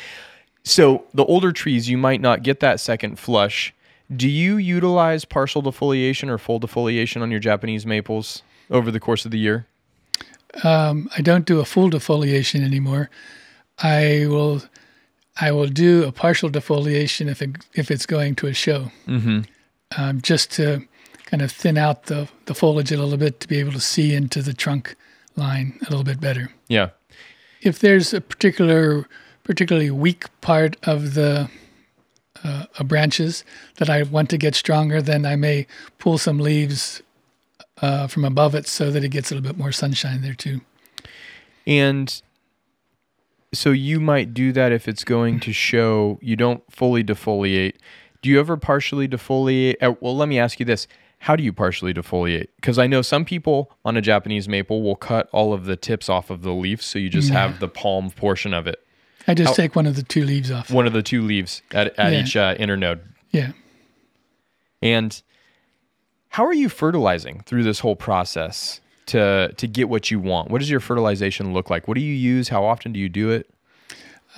So 0.63 1.05
the 1.13 1.25
older 1.25 1.53
trees, 1.53 1.89
you 1.89 1.99
might 1.99 2.21
not 2.21 2.43
get 2.43 2.61
that 2.61 2.81
second 2.81 3.19
flush. 3.19 3.75
Do 4.15 4.29
you 4.29 4.57
utilize 4.57 5.25
partial 5.25 5.63
defoliation 5.63 6.29
or 6.29 6.39
full 6.39 6.61
defoliation 6.61 7.23
on 7.23 7.31
your 7.31 7.41
Japanese 7.41 7.87
maples 7.87 8.43
over 8.71 8.91
the 8.91 9.01
course 9.01 9.25
of 9.25 9.31
the 9.31 9.39
year? 9.39 9.67
I 10.63 11.21
don't 11.23 11.47
do 11.47 11.61
a 11.61 11.65
full 11.65 11.91
defoliation 11.91 12.65
anymore. 12.65 13.11
I 13.79 14.27
will, 14.29 14.63
I 15.41 15.53
will 15.53 15.69
do 15.69 16.05
a 16.05 16.13
partial 16.13 16.51
defoliation 16.51 17.29
if 17.29 17.41
it 17.41 17.51
if 17.75 17.91
it's 17.91 18.05
going 18.05 18.35
to 18.37 18.47
a 18.49 18.53
show, 18.53 18.91
mm-hmm. 19.07 19.41
um, 19.97 20.21
just 20.21 20.51
to 20.53 20.83
kind 21.31 21.43
of 21.43 21.53
thin 21.53 21.79
out 21.79 22.05
the 22.05 22.29
the 22.47 22.55
foliage 22.55 22.91
a 22.91 22.97
little 22.97 23.17
bit 23.17 23.41
to 23.41 23.49
be 23.49 23.59
able 23.59 23.73
to 23.73 23.81
see 23.81 24.15
into 24.15 24.43
the 24.43 24.53
trunk 24.55 24.97
line 25.37 25.79
a 25.83 25.91
little 25.91 26.05
bit 26.05 26.21
better. 26.21 26.51
Yeah. 26.69 26.91
If 27.63 27.79
there's 27.79 28.13
a 28.13 28.21
particular 28.21 29.07
particularly 29.45 29.91
weak 29.91 30.27
part 30.41 30.77
of 30.83 31.15
the 31.15 31.49
uh, 32.45 32.65
uh, 32.79 32.85
branches 32.85 33.45
that 33.77 33.91
I 33.91 34.03
want 34.03 34.31
to 34.31 34.39
get 34.39 34.55
stronger, 34.55 35.03
then 35.03 35.27
I 35.27 35.37
may 35.37 35.67
pull 35.99 36.19
some 36.19 36.39
leaves 36.39 37.03
uh, 37.83 38.07
from 38.07 38.25
above 38.25 38.55
it 38.55 38.67
so 38.67 38.91
that 38.91 39.05
it 39.05 39.09
gets 39.09 39.31
a 39.31 39.35
little 39.35 39.49
bit 39.49 39.59
more 39.59 39.73
sunshine 39.73 40.23
there 40.23 40.35
too. 40.35 40.61
And 41.67 42.21
so 43.53 43.71
you 43.71 44.01
might 44.01 44.33
do 44.33 44.53
that 44.53 44.73
if 44.73 44.89
it's 44.89 45.05
going 45.05 45.41
to 45.41 45.53
show 45.53 46.19
you 46.23 46.37
don't 46.37 46.63
fully 46.71 47.03
defoliate. 47.03 47.75
Do 48.23 48.31
you 48.31 48.39
ever 48.39 48.57
partially 48.57 49.09
defoliate? 49.09 49.77
uh, 49.81 49.95
Well, 50.01 50.17
let 50.17 50.29
me 50.29 50.39
ask 50.39 50.61
you 50.61 50.67
this. 50.67 50.87
How 51.25 51.37
do 51.37 51.43
you 51.43 51.53
partially 51.53 51.93
defoliate? 51.93 52.49
Because 52.57 52.79
I 52.79 52.87
know 52.87 53.03
some 53.03 53.25
people 53.27 53.71
on 53.85 53.97
a 53.97 54.01
Japanese 54.01 54.49
maple 54.49 54.83
will 54.83 54.97
cut 54.97 55.29
all 55.33 55.53
of 55.53 55.67
the 55.67 55.77
tips 55.77 56.09
off 56.09 56.31
of 56.31 56.43
the 56.43 56.53
leaf, 56.53 56.83
so 56.83 56.99
you 56.99 57.09
just 57.11 57.31
have 57.31 57.61
the 57.61 57.69
palm 57.69 58.11
portion 58.11 58.55
of 58.55 58.67
it, 58.67 58.79
I 59.29 59.35
just 59.35 59.49
How- 59.49 59.55
take 59.55 59.77
one 59.77 59.87
of 59.87 59.97
the 59.97 60.03
two 60.03 60.25
leaves 60.25 60.51
off. 60.51 60.71
one 60.71 60.87
of 60.87 60.93
the 60.95 61.03
two 61.03 61.21
leaves 61.23 61.61
at, 61.73 61.97
at 61.99 62.13
Yeah. 62.13 62.21
each 62.23 62.37
uh, 62.37 62.55
internode. 62.57 63.01
Yeah. 63.31 63.53
And 64.83 65.21
how 66.31 66.45
are 66.47 66.55
you 66.55 66.69
fertilizing 66.69 67.43
through 67.45 67.65
this 67.65 67.81
whole 67.81 67.97
process 67.97 68.81
to 69.07 69.53
to 69.57 69.67
get 69.69 69.89
what 69.91 70.11
you 70.11 70.19
want? 70.21 70.51
What 70.51 70.61
does 70.61 70.71
your 70.71 70.81
fertilization 70.81 71.53
look 71.53 71.69
like? 71.69 71.87
What 71.87 71.95
do 71.97 72.01
you 72.01 72.15
use? 72.15 72.49
How 72.49 72.65
often 72.65 72.93
do 72.93 72.99
you 73.01 73.09
do 73.11 73.31
it? 73.31 73.49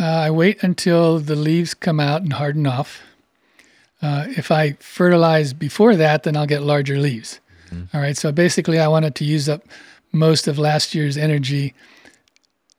Uh, 0.01 0.05
I 0.05 0.31
wait 0.31 0.63
until 0.65 1.21
the 1.21 1.37
leaves 1.37 1.75
come 1.75 2.01
out 2.01 2.23
and 2.23 2.33
harden 2.33 2.67
off. 2.67 3.03
Uh, 4.03 4.25
if 4.31 4.51
I 4.51 4.73
fertilize 4.81 5.53
before 5.53 5.95
that, 5.97 6.25
then 6.25 6.37
I'll 6.37 6.47
get 6.47 6.63
larger 6.63 6.99
leaves. 6.99 7.39
All 7.95 8.01
right. 8.03 8.17
So 8.19 8.33
basically, 8.33 8.79
I 8.79 8.89
wanted 8.89 9.15
to 9.15 9.25
use 9.25 9.49
up 9.49 9.63
most 10.13 10.47
of 10.49 10.59
last 10.59 10.95
year's 10.95 11.17
energy, 11.17 11.73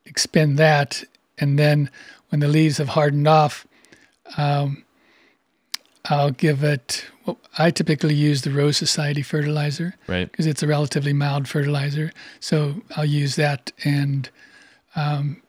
expend 0.06 0.60
that, 0.60 1.04
and 1.40 1.58
then 1.58 1.90
when 2.30 2.42
the 2.42 2.48
leaves 2.48 2.78
have 2.78 2.90
hardened 2.90 3.28
off, 3.28 3.66
um, 4.38 4.84
I'll 6.06 6.30
give 6.32 6.64
it. 6.64 7.06
Well, 7.26 7.40
I 7.58 7.72
typically 7.72 8.14
use 8.14 8.42
the 8.44 8.52
Rose 8.52 8.78
Society 8.78 9.22
fertilizer 9.24 9.96
Right. 10.08 10.30
because 10.30 10.46
it's 10.46 10.62
a 10.62 10.68
relatively 10.68 11.14
mild 11.14 11.48
fertilizer. 11.48 12.12
So 12.40 12.82
I'll 12.96 13.06
use 13.06 13.36
that, 13.38 13.72
and 13.84 14.30
um, 14.96 15.42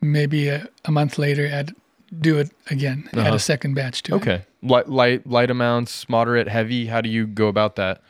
maybe 0.00 0.48
a, 0.48 0.68
a 0.86 0.90
month 0.92 1.18
later, 1.18 1.46
add 1.46 1.74
do 2.20 2.38
it 2.38 2.50
again, 2.70 3.08
add 3.12 3.18
Uh-huh. 3.18 3.34
a 3.34 3.38
second 3.38 3.74
batch 3.74 4.02
to 4.04 4.14
it. 4.14 4.16
Okay. 4.16 4.42
Light, 4.62 4.88
light, 4.88 5.26
light 5.26 5.50
amounts, 5.50 6.08
moderate, 6.08 6.48
heavy. 6.48 6.86
How 6.86 7.00
do 7.00 7.08
you 7.08 7.26
go 7.26 7.48
about 7.48 7.76
that? 7.76 8.00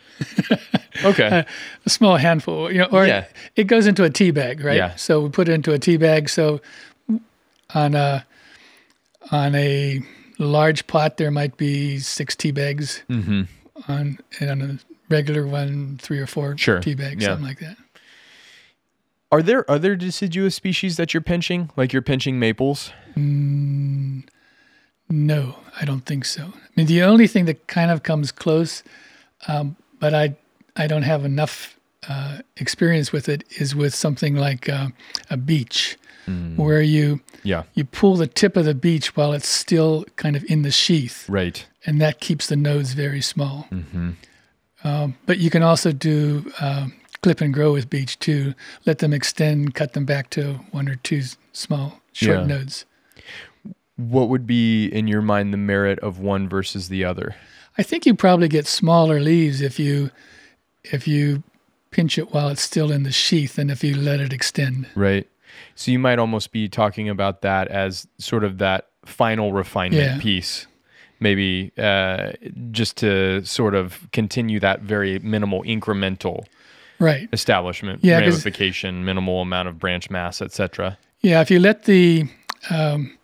okay. 1.05 1.45
A 1.87 1.91
small 1.91 2.17
handful, 2.17 2.71
you 2.73 2.79
know, 2.79 2.89
or 2.91 3.07
Yeah. 3.07 3.25
it 3.57 3.65
goes 3.65 3.87
into 3.87 4.05
a 4.05 4.11
tea 4.11 4.31
bag, 4.31 4.63
right? 4.65 4.77
Yeah. 4.77 4.95
So 4.97 5.21
we 5.21 5.29
put 5.31 5.49
it 5.49 5.53
into 5.53 5.73
a 5.73 5.79
tea 5.79 5.97
bag. 5.97 6.29
So 6.29 6.61
on 7.75 7.95
a 7.95 8.25
on 9.31 9.55
a 9.55 10.01
large 10.39 10.87
pot, 10.87 11.17
there 11.19 11.31
might 11.31 11.57
be 11.57 11.99
six 11.99 12.35
tea 12.37 12.51
bags. 12.53 13.03
Mm-hmm. 13.11 13.43
On 13.89 14.19
and 14.41 14.51
on 14.51 14.63
a 14.63 14.79
regular 15.11 15.47
one, 15.47 15.99
three 16.01 16.19
or 16.19 16.27
four 16.27 16.57
Sure. 16.57 16.81
tea 16.81 16.95
bags, 16.95 17.23
Yeah. 17.23 17.31
something 17.31 17.47
like 17.47 17.61
that. 17.61 17.77
Are 19.31 19.43
there 19.43 19.71
other 19.71 19.95
deciduous 19.95 20.55
species 20.55 20.97
that 20.97 21.13
you're 21.13 21.21
pinching, 21.21 21.71
like 21.77 21.93
you're 21.93 22.03
pinching 22.03 22.39
maples? 22.39 22.93
Mm, 23.17 24.23
No, 25.11 25.57
I 25.81 25.85
don't 25.85 26.05
think 26.07 26.25
so. 26.25 26.43
I 26.55 26.69
mean, 26.77 26.87
the 26.87 27.03
only 27.03 27.27
thing 27.27 27.45
that 27.47 27.67
kind 27.67 27.91
of 27.91 28.03
comes 28.03 28.31
close, 28.33 28.83
um, 29.47 29.77
but 30.01 30.15
I 30.15 30.37
I 30.77 30.87
don't 30.87 31.03
have 31.03 31.25
enough 31.25 31.77
uh, 32.09 32.39
experience 32.57 33.11
with 33.13 33.29
it, 33.29 33.43
is 33.59 33.75
with 33.75 33.95
something 33.95 34.37
like 34.37 34.69
uh, 34.69 34.89
a 35.31 35.37
beech, 35.37 35.99
where 36.57 36.83
you 36.83 37.21
Yeah. 37.43 37.63
you 37.75 37.85
pull 37.85 38.17
the 38.17 38.27
tip 38.27 38.57
of 38.57 38.65
the 38.67 38.75
beech 38.75 39.17
while 39.17 39.33
it's 39.33 39.49
still 39.49 40.05
kind 40.17 40.37
of 40.37 40.45
in 40.45 40.63
the 40.63 40.71
sheath, 40.71 41.27
Right. 41.29 41.67
and 41.87 42.01
that 42.01 42.21
keeps 42.21 42.47
the 42.47 42.57
nodes 42.57 42.93
very 42.95 43.23
small. 43.23 43.67
Um, 44.85 45.17
but 45.27 45.39
you 45.39 45.51
can 45.51 45.63
also 45.63 45.91
do 45.93 46.51
um, 46.61 46.93
clip 47.23 47.41
and 47.41 47.53
grow 47.53 47.73
with 47.73 47.91
beech 47.91 48.19
too. 48.19 48.55
Let 48.87 48.99
them 48.99 49.13
extend, 49.13 49.75
cut 49.75 49.93
them 49.93 50.05
back 50.05 50.31
to 50.31 50.55
one 50.71 50.89
or 50.89 50.97
two 50.97 51.23
small 51.53 52.01
short 52.13 52.39
Yeah. 52.41 52.47
nodes. 52.47 52.85
What 53.97 54.29
would 54.29 54.47
be, 54.47 54.87
in 54.87 55.09
your 55.09 55.23
mind, 55.23 55.53
the 55.53 55.57
merit 55.59 55.99
of 56.01 56.21
one 56.21 56.49
versus 56.49 56.89
the 56.89 57.05
other? 57.05 57.35
I 57.77 57.83
think 57.83 58.07
you 58.07 58.15
probably 58.15 58.49
get 58.49 58.67
smaller 58.67 59.21
leaves 59.21 59.61
if 59.61 59.79
you 59.79 60.11
if 60.85 61.07
you 61.09 61.43
pinch 61.91 62.17
it 62.19 62.33
while 62.33 62.49
it's 62.49 62.63
still 62.63 62.93
in 62.93 63.03
the 63.03 63.11
sheath 63.13 63.59
and 63.59 63.71
if 63.71 63.83
you 63.83 63.97
let 63.97 64.21
it 64.21 64.33
extend. 64.33 64.87
Right. 64.95 65.27
So 65.75 65.91
you 65.91 65.99
might 65.99 66.19
almost 66.19 66.53
be 66.53 66.69
talking 66.69 67.09
about 67.09 67.43
that 67.43 67.69
as 67.69 68.07
sort 68.19 68.45
of 68.45 68.59
that 68.59 68.87
final 69.05 69.53
refinement 69.53 70.03
Yeah. 70.03 70.19
piece, 70.21 70.67
maybe 71.19 71.73
uh, 71.77 72.33
just 72.71 72.97
to 72.99 73.45
sort 73.45 73.75
of 73.75 74.07
continue 74.13 74.61
that 74.61 74.83
very 74.83 75.19
minimal 75.19 75.63
incremental 75.65 76.45
Right. 77.01 77.29
establishment, 77.33 78.01
Yeah, 78.03 78.19
ramification, 78.19 79.05
minimal 79.05 79.41
amount 79.43 79.69
of 79.69 79.79
branch 79.79 80.11
mass, 80.11 80.43
etc. 80.43 80.99
Yeah, 81.21 81.41
if 81.41 81.51
you 81.51 81.61
let 81.61 81.85
the 81.85 82.29
um, 82.71 83.17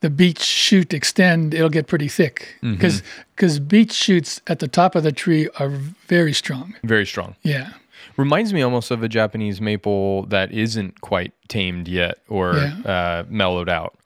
the 0.00 0.10
beech 0.10 0.40
shoot 0.42 0.94
extend, 0.94 1.52
it'll 1.54 1.68
get 1.68 1.86
pretty 1.86 2.08
thick 2.08 2.56
because 2.62 3.02
because 3.36 3.58
beech 3.60 3.92
shoots 3.92 4.40
at 4.46 4.58
the 4.60 4.68
top 4.68 4.94
of 4.94 5.02
the 5.02 5.12
tree 5.12 5.48
are 5.58 5.68
very 6.08 6.32
strong. 6.32 6.74
Very 6.84 7.04
strong. 7.06 7.34
Yeah, 7.42 7.70
Reminds 8.16 8.52
me 8.52 8.62
almost 8.62 8.90
of 8.90 9.02
a 9.02 9.08
Japanese 9.08 9.60
maple 9.60 10.26
that 10.26 10.52
isn't 10.52 11.00
quite 11.00 11.32
tamed 11.48 11.88
yet 11.88 12.18
or 12.28 12.54
uh, 12.84 13.24
mellowed 13.28 13.68
out. 13.68 13.96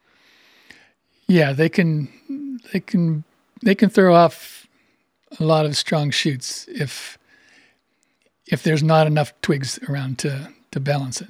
yeah, 1.27 1.53
they 1.53 1.69
can 1.69 2.09
they 2.73 2.81
can 2.81 3.25
they 3.63 3.75
can 3.75 3.89
throw 3.91 4.15
off 4.15 4.67
a 5.41 5.45
lot 5.45 5.67
of 5.67 5.77
strong 5.77 6.11
shoots 6.11 6.67
if 6.69 7.19
if 8.47 8.63
there's 8.63 8.83
not 8.83 9.07
enough 9.07 9.33
twigs 9.43 9.79
around 9.89 10.19
to 10.21 10.51
to 10.73 10.81
balance 10.81 11.21
it. 11.21 11.29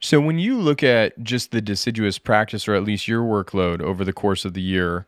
So 0.00 0.20
when 0.20 0.38
you 0.38 0.58
look 0.58 0.82
at 0.82 1.22
just 1.22 1.50
the 1.50 1.60
deciduous 1.60 2.18
practice, 2.18 2.66
or 2.66 2.74
at 2.74 2.84
least 2.84 3.06
your 3.06 3.22
workload 3.22 3.82
over 3.82 4.04
the 4.04 4.14
course 4.14 4.44
of 4.44 4.54
the 4.54 4.62
year, 4.62 5.06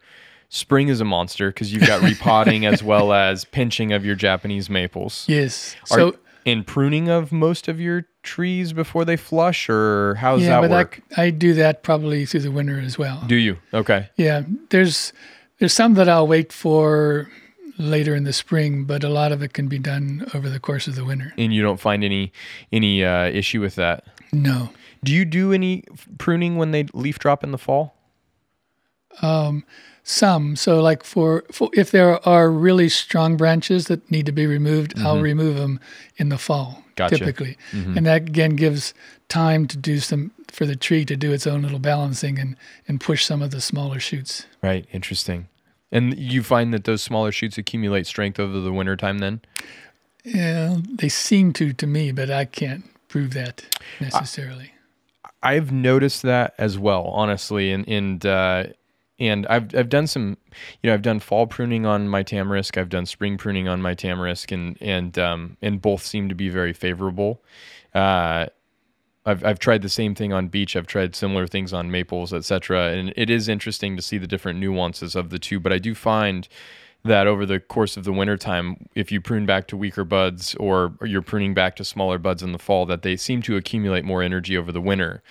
spring 0.51 0.89
is 0.89 1.01
a 1.01 1.05
monster 1.05 1.49
because 1.49 1.73
you've 1.73 1.87
got 1.87 2.03
repotting 2.09 2.67
as 2.67 2.83
well 2.83 3.13
as 3.13 3.45
pinching 3.47 3.93
of 3.93 4.05
your 4.05 4.15
Japanese 4.15 4.69
maples. 4.69 5.25
Yes. 5.29 5.75
Are 5.91 5.99
So 5.99 6.17
in 6.45 6.63
pruning 6.63 7.09
of 7.09 7.33
most 7.33 7.69
of 7.69 7.81
your 7.81 8.07
trees 8.23 8.73
before 8.73 9.05
they 9.05 9.17
flush, 9.17 9.69
or 9.71 10.15
how 10.17 10.37
does 10.37 10.45
yeah, 10.45 10.61
that 10.61 10.69
but 10.69 10.71
work? 10.71 11.01
I, 11.17 11.25
I 11.25 11.31
do 11.31 11.55
that 11.55 11.83
probably 11.83 12.27
through 12.27 12.41
the 12.41 12.51
winter 12.51 12.79
as 12.79 12.99
well. 12.99 13.25
Do 13.27 13.37
you? 13.37 13.59
Okay. 13.73 14.11
Yeah, 14.17 14.43
there's 14.69 15.13
there's 15.59 15.73
some 15.73 15.95
that 15.95 16.09
I'll 16.09 16.27
wait 16.27 16.53
for 16.53 17.31
later 17.79 18.15
in 18.15 18.25
the 18.25 18.33
spring, 18.33 18.85
but 18.85 19.05
a 19.05 19.09
lot 19.09 19.33
of 19.33 19.43
it 19.43 19.53
can 19.53 19.69
be 19.69 19.79
done 19.79 20.27
over 20.35 20.49
the 20.49 20.61
course 20.61 20.87
of 20.87 20.95
the 20.95 21.05
winter. 21.05 21.33
And 21.39 21.55
you 21.55 21.63
don't 21.63 21.81
find 21.81 22.05
any 22.05 22.33
any 22.73 23.05
uh, 23.05 23.25
issue 23.25 23.61
with 23.61 23.75
that. 23.77 24.05
No. 24.33 24.71
Do 25.05 25.13
you 25.13 25.25
do 25.25 25.53
any 25.53 25.85
pruning 26.19 26.57
when 26.57 26.71
they 26.71 26.85
leaf 26.93 27.19
drop 27.19 27.43
in 27.43 27.51
the 27.51 27.59
fall? 27.59 27.97
Um, 29.21 29.65
Some. 30.05 30.57
So 30.57 30.81
like 30.81 31.05
for, 31.05 31.45
for 31.53 31.71
if 31.75 31.91
there 31.91 32.27
are 32.27 32.51
really 32.51 32.89
strong 32.89 33.37
branches 33.37 33.87
that 33.89 34.11
need 34.11 34.27
to 34.27 34.33
be 34.33 34.47
removed, 34.47 34.95
I'll 34.99 35.21
remove 35.21 35.57
them 35.57 35.81
in 36.17 36.29
the 36.29 36.39
fall 36.39 36.83
Mm-hmm. 36.93 36.97
Gotcha. 36.97 37.15
Mm-hmm. 37.15 37.25
typically. 37.25 37.59
And 37.97 38.07
that 38.07 38.29
again 38.29 38.57
gives 38.57 38.95
time 39.29 39.67
to 39.69 39.77
do 39.77 39.99
some 39.99 40.31
for 40.49 40.67
the 40.67 40.77
tree 40.77 41.05
to 41.07 41.17
do 41.17 41.33
its 41.33 41.47
own 41.47 41.63
little 41.63 41.79
balancing 41.79 42.39
and 42.39 42.57
and 42.87 43.01
push 43.01 43.25
some 43.25 43.43
of 43.43 43.51
the 43.51 43.61
smaller 43.61 43.99
shoots. 43.99 44.47
Right. 44.63 44.87
Interesting. 44.93 45.49
And 45.93 46.19
you 46.19 46.43
find 46.43 46.73
that 46.73 46.85
those 46.85 47.03
smaller 47.03 47.31
shoots 47.31 47.59
accumulate 47.59 48.07
strength 48.07 48.41
over 48.41 48.59
the 48.59 48.73
winter 48.73 48.97
time 48.97 49.19
then? 49.19 49.43
Yeah, 50.25 50.79
they 50.89 51.09
seem 51.09 51.53
to 51.55 51.73
to 51.75 51.87
me, 51.87 52.13
but 52.13 52.31
I 52.31 52.47
can't 52.47 52.85
prove 53.09 53.35
that 53.35 53.65
necessarily. 54.01 54.73
I've 55.43 55.71
noticed 55.71 56.23
that 56.23 56.55
as 56.59 56.79
well, 56.79 57.05
honestly, 57.09 57.73
and 57.73 57.87
and 57.89 58.25
uh, 58.25 58.65
and 59.19 59.47
I've 59.49 59.75
I've 59.75 59.89
done 59.89 60.07
some, 60.07 60.37
you 60.83 60.89
know, 60.89 60.95
I've 60.95 61.03
done 61.03 61.21
fall 61.21 61.47
pruning 61.47 61.85
on 61.85 62.09
my 62.09 62.23
tamarisk. 62.23 62.79
I've 62.79 62.89
done 62.89 63.07
spring 63.07 63.37
pruning 63.37 63.69
on 63.69 63.83
my 63.83 63.95
tamarisk, 63.95 64.53
and 64.53 64.79
and 64.81 65.19
um, 65.19 65.57
and 65.61 65.83
both 65.83 66.05
seem 66.05 66.29
to 66.29 66.35
be 66.35 66.49
very 66.49 66.73
favorable. 66.73 67.43
Uh, 67.95 68.47
I've 69.25 69.45
I've 69.45 69.59
tried 69.59 69.83
the 69.83 69.89
same 69.89 70.15
thing 70.15 70.33
on 70.33 70.49
beech. 70.49 70.75
I've 70.77 70.87
tried 70.87 71.15
similar 71.15 71.47
things 71.47 71.73
on 71.73 71.91
maples, 71.91 72.33
etc. 72.33 72.93
And 72.93 73.13
it 73.17 73.31
is 73.31 73.49
interesting 73.49 73.97
to 73.97 74.03
see 74.03 74.19
the 74.19 74.27
different 74.27 74.59
nuances 74.59 75.15
of 75.15 75.31
the 75.31 75.39
two. 75.39 75.61
But 75.61 75.73
I 75.73 75.79
do 75.79 75.95
find 75.95 76.49
that 77.05 77.27
over 77.27 77.45
the 77.45 77.59
course 77.59 77.97
of 77.97 78.05
the 78.05 78.13
wintertime, 78.13 78.89
if 78.95 79.11
you 79.11 79.21
prune 79.21 79.47
back 79.47 79.67
to 79.69 79.77
weaker 79.77 80.05
buds 80.05 80.55
or 80.57 80.93
you're 81.03 81.23
pruning 81.23 81.55
back 81.55 81.77
to 81.77 81.85
smaller 81.85 82.19
buds 82.19 82.43
in 82.43 82.53
the 82.53 82.59
fall, 82.59 82.87
that 82.87 83.03
they 83.03 83.17
seem 83.17 83.43
to 83.43 83.57
accumulate 83.57 84.05
more 84.05 84.23
energy 84.23 84.57
over 84.57 84.71
the 84.71 84.81
winter. 84.81 85.23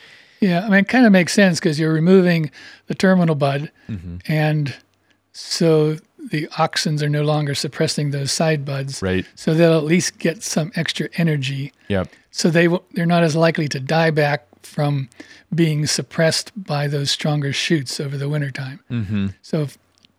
Yeah, 0.42 0.66
I 0.66 0.70
mean, 0.70 0.80
it 0.80 0.88
kind 0.88 1.06
of 1.06 1.12
makes 1.12 1.34
sense 1.34 1.60
because 1.60 1.80
you're 1.80 1.94
removing 1.94 2.50
the 2.88 2.96
terminal 2.96 3.36
bud, 3.36 3.72
mm-hmm. 3.88 4.18
and 4.28 4.76
so 5.34 5.98
the 6.30 6.48
auxins 6.48 7.02
are 7.02 7.10
no 7.10 7.24
longer 7.24 7.56
suppressing 7.56 8.12
those 8.12 8.32
side 8.32 8.66
buds. 8.66 9.02
Right. 9.02 9.26
So 9.36 9.54
they'll 9.54 9.78
at 9.78 9.84
least 9.84 10.20
get 10.20 10.44
some 10.44 10.72
extra 10.76 11.10
energy. 11.16 11.74
Yep. 11.88 12.10
So 12.32 12.50
they 12.50 12.66
w- 12.66 12.84
they're 12.94 13.06
not 13.06 13.24
as 13.24 13.36
likely 13.36 13.68
to 13.70 13.80
die 13.80 14.12
back 14.12 14.46
from 14.64 15.10
being 15.54 15.86
suppressed 15.86 16.52
by 16.56 16.88
those 16.88 17.12
stronger 17.12 17.52
shoots 17.52 18.00
over 18.00 18.18
the 18.18 18.30
wintertime. 18.30 18.80
Mm-hmm. 18.90 19.28
So 19.42 19.68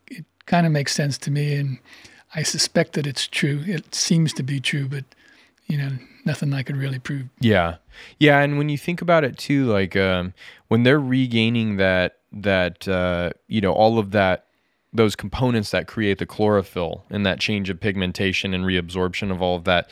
it 0.09 0.25
kind 0.47 0.67
of 0.67 0.73
makes 0.73 0.93
sense 0.93 1.17
to 1.19 1.31
me, 1.31 1.55
and 1.55 1.79
I 2.35 2.43
suspect 2.43 2.95
that 2.95 3.07
it's 3.07 3.27
true. 3.27 3.63
It 3.67 3.95
seems 3.95 4.33
to 4.35 4.43
be 4.43 4.61
true, 4.61 4.89
but 4.89 5.05
you 5.67 5.79
know, 5.79 5.93
nothing 6.25 6.53
I 6.53 6.63
could 6.63 6.77
really 6.77 6.99
prove. 6.99 7.29
Yeah, 7.41 7.77
yeah, 8.19 8.41
and 8.41 8.59
when 8.59 8.69
you 8.69 8.77
think 8.77 9.01
about 9.01 9.25
it 9.25 9.39
too, 9.39 9.67
like 9.67 9.97
um, 9.97 10.35
when 10.69 10.83
they're 10.83 11.01
regaining 11.01 11.77
that 11.77 12.19
that 12.33 12.87
uh, 12.89 13.31
you 13.49 13.61
know 13.61 13.73
all 13.73 13.99
of 13.99 14.11
that 14.11 14.47
those 14.93 15.17
components 15.17 15.71
that 15.71 15.87
create 15.87 16.19
the 16.19 16.27
chlorophyll 16.27 17.05
and 17.11 17.25
that 17.25 17.41
change 17.41 17.71
of 17.71 17.81
pigmentation 17.81 18.53
and 18.53 18.65
reabsorption 18.65 19.31
of 19.31 19.41
all 19.41 19.57
of 19.57 19.65
that 19.65 19.91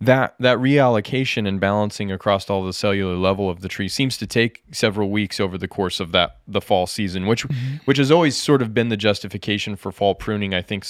that 0.00 0.34
that 0.38 0.56
reallocation 0.58 1.46
and 1.46 1.60
balancing 1.60 2.10
across 2.10 2.48
all 2.48 2.64
the 2.64 2.72
cellular 2.72 3.16
level 3.16 3.50
of 3.50 3.60
the 3.60 3.68
tree 3.68 3.88
seems 3.88 4.16
to 4.16 4.26
take 4.26 4.62
several 4.72 5.10
weeks 5.10 5.38
over 5.38 5.58
the 5.58 5.68
course 5.68 6.00
of 6.00 6.12
that 6.12 6.38
the 6.48 6.60
fall 6.60 6.86
season 6.86 7.26
which 7.26 7.46
mm-hmm. 7.46 7.76
which 7.84 7.98
has 7.98 8.10
always 8.10 8.36
sort 8.36 8.62
of 8.62 8.72
been 8.72 8.88
the 8.88 8.96
justification 8.96 9.76
for 9.76 9.92
fall 9.92 10.14
pruning 10.14 10.54
i 10.54 10.62
think 10.62 10.86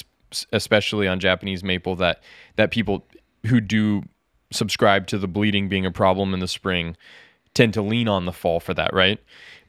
especially 0.52 1.08
on 1.08 1.18
japanese 1.18 1.64
maple 1.64 1.96
that 1.96 2.22
that 2.56 2.70
people 2.70 3.04
who 3.46 3.60
do 3.60 4.02
subscribe 4.52 5.06
to 5.08 5.18
the 5.18 5.28
bleeding 5.28 5.68
being 5.68 5.86
a 5.86 5.90
problem 5.90 6.32
in 6.32 6.40
the 6.40 6.48
spring 6.48 6.96
tend 7.54 7.74
to 7.74 7.82
lean 7.82 8.06
on 8.06 8.26
the 8.26 8.32
fall 8.32 8.60
for 8.60 8.74
that 8.74 8.92
right? 8.92 9.18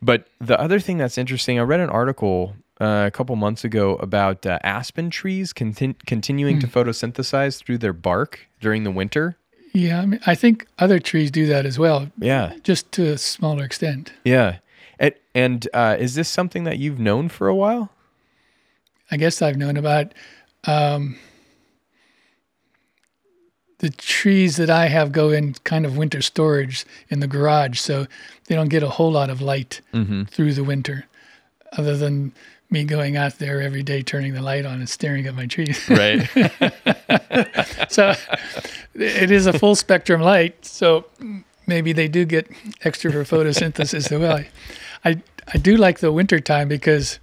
But 0.04 0.28
the 0.39 0.60
other 0.60 0.80
thing 0.80 0.98
that's 0.98 1.17
interesting 1.17 1.60
i 1.60 1.63
read 1.63 1.80
an 1.80 1.89
article 1.89 2.56
uh, 2.82 3.06
a 3.08 3.12
couple 3.12 3.36
months 3.36 3.63
ago 3.63 3.96
about 3.98 4.46
uh, 4.46 4.58
aspen 4.63 5.10
trees 5.10 5.54
contin- 5.54 5.96
continuing 6.08 6.60
to 6.60 6.67
photosynthesize 6.67 7.63
through 7.63 7.78
their 7.78 7.94
bark 7.94 8.48
during 8.60 8.84
the 8.84 8.91
winter. 8.91 9.38
Yeah, 9.74 10.02
I 10.02 10.06
mean, 10.06 10.20
I 10.26 10.36
think 10.36 10.67
other 10.80 11.00
trees 11.00 11.32
do 11.32 11.46
that 11.48 11.65
as 11.65 11.78
well, 11.80 12.12
Yeah, 12.20 12.54
just 12.63 12.91
to 12.94 13.12
a 13.13 13.17
smaller 13.17 13.63
extent. 13.63 14.12
yeah. 14.26 14.58
And, 15.00 15.13
and 15.34 15.67
uh, 15.74 15.96
is 16.00 16.15
this 16.15 16.28
something 16.28 16.63
that 16.65 16.78
you've 16.78 17.00
known 17.00 17.30
for 17.30 17.48
a 17.48 17.56
while? 17.56 17.89
I 19.10 19.17
guess 19.17 19.41
I've 19.41 19.58
known 19.58 19.78
about 19.78 20.13
um, 20.65 21.17
the 23.80 23.89
trees 23.89 24.58
that 24.58 24.70
I 24.70 24.88
have 24.88 25.12
go 25.12 25.30
in 25.32 25.54
kind 25.63 25.86
of 25.86 25.98
winter 25.98 26.22
storage 26.22 26.86
in 27.10 27.20
the 27.20 27.28
garage, 27.28 27.80
so 27.80 28.06
they 28.48 28.56
don't 28.56 28.70
get 28.70 28.84
a 28.84 28.89
whole 28.89 29.12
lot 29.12 29.30
of 29.30 29.41
light 29.41 29.82
through 29.91 30.54
the 30.54 30.63
winter, 30.63 31.06
other 31.72 31.98
than 31.98 32.32
me 32.71 32.84
going 32.86 33.17
out 33.17 33.38
there 33.38 33.62
every 33.62 33.84
day, 33.84 34.01
turning 34.01 34.34
the 34.34 34.41
light 34.41 34.65
on 34.65 34.75
and 34.79 34.89
staring 34.89 35.27
at 35.27 35.36
my 35.36 35.45
trees. 35.45 35.79
Right. 35.89 36.27
so 37.89 38.13
it 38.95 39.31
is 39.31 39.45
a 39.45 39.57
full 39.57 39.75
spectrum 39.75 40.21
light. 40.21 40.65
So 40.65 41.05
maybe 41.67 41.93
they 41.93 42.07
do 42.07 42.25
get 42.25 42.49
extra 42.84 43.12
for 43.12 43.23
photosynthesis 43.23 43.93
as 43.93 44.10
well. 44.10 44.43
I 45.03 45.21
I 45.53 45.57
do 45.57 45.75
like 45.77 45.99
the 45.99 46.12
winter 46.12 46.39
time 46.39 46.67
because 46.67 47.19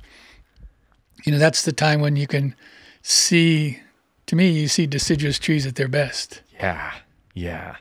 you 1.25 1.33
know 1.33 1.39
that's 1.39 1.63
the 1.63 1.73
time 1.73 2.01
when 2.01 2.17
you 2.17 2.27
can 2.27 2.55
see. 3.03 3.81
To 4.27 4.37
me, 4.37 4.51
you 4.51 4.69
see 4.69 4.87
deciduous 4.87 5.39
trees 5.39 5.65
at 5.65 5.77
their 5.77 5.89
best. 5.89 6.43
Yeah. 6.61 6.93
Yeah. 7.33 7.77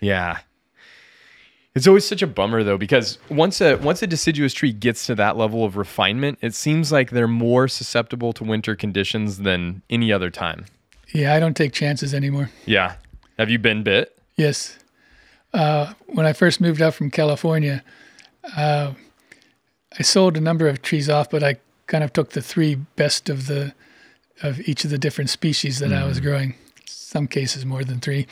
Yeah. 0.00 0.38
It's 1.76 1.86
always 1.86 2.06
such 2.06 2.22
a 2.22 2.26
bummer 2.26 2.64
though 2.64 2.78
because 2.78 3.18
once 3.28 3.60
a 3.60 3.76
once 3.76 4.02
a 4.02 4.06
deciduous 4.06 4.54
tree 4.54 4.72
gets 4.72 5.04
to 5.06 5.14
that 5.16 5.36
level 5.36 5.62
of 5.62 5.76
refinement, 5.76 6.38
it 6.40 6.54
seems 6.54 6.90
like 6.90 7.10
they're 7.10 7.28
more 7.28 7.68
susceptible 7.68 8.32
to 8.32 8.44
winter 8.44 8.74
conditions 8.74 9.38
than 9.38 9.82
any 9.90 10.10
other 10.10 10.30
time. 10.30 10.64
Yeah, 11.12 11.34
I 11.34 11.38
don't 11.38 11.54
take 11.54 11.74
chances 11.74 12.14
anymore. 12.14 12.50
Yeah. 12.64 12.94
Have 13.38 13.50
you 13.50 13.58
been 13.58 13.82
bit? 13.82 14.18
Yes. 14.36 14.78
Uh, 15.52 15.92
when 16.06 16.24
I 16.24 16.32
first 16.32 16.62
moved 16.62 16.80
out 16.80 16.94
from 16.94 17.10
California, 17.10 17.84
uh, 18.56 18.94
I 19.98 20.02
sold 20.02 20.38
a 20.38 20.40
number 20.40 20.68
of 20.68 20.80
trees 20.80 21.10
off, 21.10 21.28
but 21.28 21.44
I 21.44 21.56
kind 21.88 22.02
of 22.02 22.10
took 22.14 22.30
the 22.30 22.42
three 22.42 22.74
best 22.74 23.28
of 23.28 23.48
the 23.48 23.74
of 24.42 24.60
each 24.66 24.84
of 24.84 24.90
the 24.90 24.98
different 24.98 25.28
species 25.28 25.78
that 25.80 25.92
I 25.92 26.06
was 26.06 26.20
growing. 26.20 26.54
Some 26.86 27.26
cases 27.26 27.66
more 27.66 27.84
than 27.84 28.00
three, 28.00 28.26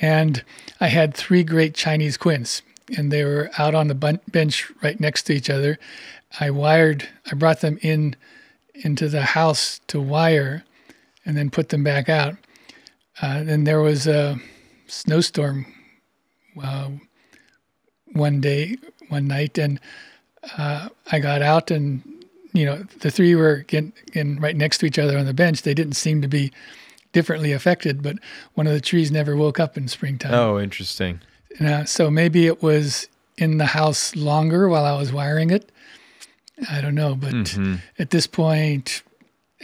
and 0.00 0.44
I 0.80 0.88
had 0.88 1.14
three 1.14 1.44
great 1.44 1.74
Chinese 1.74 2.16
quince, 2.16 2.62
and 2.96 3.10
they 3.10 3.24
were 3.24 3.50
out 3.58 3.74
on 3.74 3.88
the 3.88 3.94
bun- 3.94 4.20
bench 4.30 4.70
right 4.82 4.98
next 4.98 5.24
to 5.24 5.32
each 5.32 5.50
other. 5.50 5.78
I 6.40 6.50
wired. 6.50 7.08
I 7.30 7.34
brought 7.34 7.60
them 7.60 7.78
in 7.82 8.16
into 8.74 9.08
the 9.08 9.22
house 9.22 9.80
to 9.86 10.00
wire, 10.00 10.64
and 11.24 11.36
then 11.36 11.50
put 11.50 11.68
them 11.68 11.84
back 11.84 12.08
out. 12.08 12.34
Uh, 13.22 13.44
then 13.44 13.64
there 13.64 13.80
was 13.80 14.06
a 14.06 14.36
snowstorm 14.86 15.66
uh, 16.62 16.90
one 18.12 18.40
day, 18.40 18.76
one 19.08 19.28
night, 19.28 19.58
and 19.58 19.80
uh, 20.58 20.88
I 21.10 21.20
got 21.20 21.42
out, 21.42 21.70
and 21.70 22.02
you 22.52 22.66
know 22.66 22.84
the 23.00 23.10
three 23.10 23.34
were 23.34 23.64
getting, 23.68 23.92
getting 24.10 24.40
right 24.40 24.56
next 24.56 24.78
to 24.78 24.86
each 24.86 24.98
other 24.98 25.16
on 25.16 25.26
the 25.26 25.34
bench. 25.34 25.62
They 25.62 25.74
didn't 25.74 25.94
seem 25.94 26.20
to 26.22 26.28
be 26.28 26.52
differently 27.14 27.52
affected, 27.52 28.02
but 28.02 28.16
one 28.54 28.66
of 28.66 28.74
the 28.74 28.80
trees 28.80 29.10
never 29.10 29.34
woke 29.36 29.58
up 29.58 29.78
in 29.78 29.88
springtime. 29.88 30.34
Oh, 30.34 30.58
interesting. 30.60 31.20
And, 31.58 31.68
uh, 31.68 31.84
so 31.86 32.10
maybe 32.10 32.46
it 32.46 32.62
was 32.62 33.08
in 33.38 33.56
the 33.58 33.66
house 33.66 34.14
longer 34.16 34.68
while 34.68 34.84
I 34.84 34.98
was 34.98 35.10
wiring 35.12 35.48
it. 35.50 35.70
I 36.70 36.80
don't 36.82 36.94
know, 36.94 37.14
but 37.14 37.32
Mhm. 37.32 37.80
at 37.98 38.10
this 38.10 38.26
point, 38.26 39.02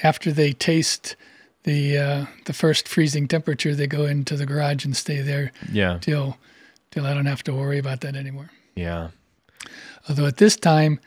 after 0.03 0.33
they 0.33 0.53
taste 0.53 1.17
the 1.65 1.99
uh, 1.99 2.27
the 2.47 2.53
first 2.55 2.89
freezing 2.89 3.29
temperature, 3.29 3.75
they 3.75 3.87
go 3.87 4.07
into 4.07 4.35
the 4.37 4.47
garage 4.47 4.85
and 4.87 4.97
stay 4.97 5.21
there 5.21 5.53
Yeah. 5.71 5.99
till 6.01 6.39
till 6.91 7.05
I 7.07 7.13
don't 7.15 7.27
have 7.27 7.43
to 7.45 7.53
worry 7.53 7.79
about 7.79 8.01
that 8.01 8.17
anymore. 8.17 8.51
Yeah. 8.75 9.09
Although 10.09 10.27
at 10.27 10.39
this 10.39 10.57
time, 10.57 10.99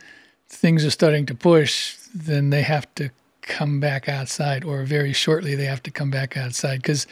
things 0.48 0.86
are 0.86 0.92
starting 0.92 1.26
to 1.26 1.34
push, 1.36 1.96
then 2.14 2.50
they 2.52 2.62
have 2.62 2.86
to 2.96 3.10
come 3.44 3.80
back 3.80 4.10
outside, 4.10 4.64
or 4.64 4.84
very 4.84 5.14
shortly 5.14 5.56
they 5.56 5.66
have 5.66 5.84
to 5.84 5.92
come 5.92 6.10
back 6.10 6.36
outside. 6.38 6.82
Because 6.82 7.06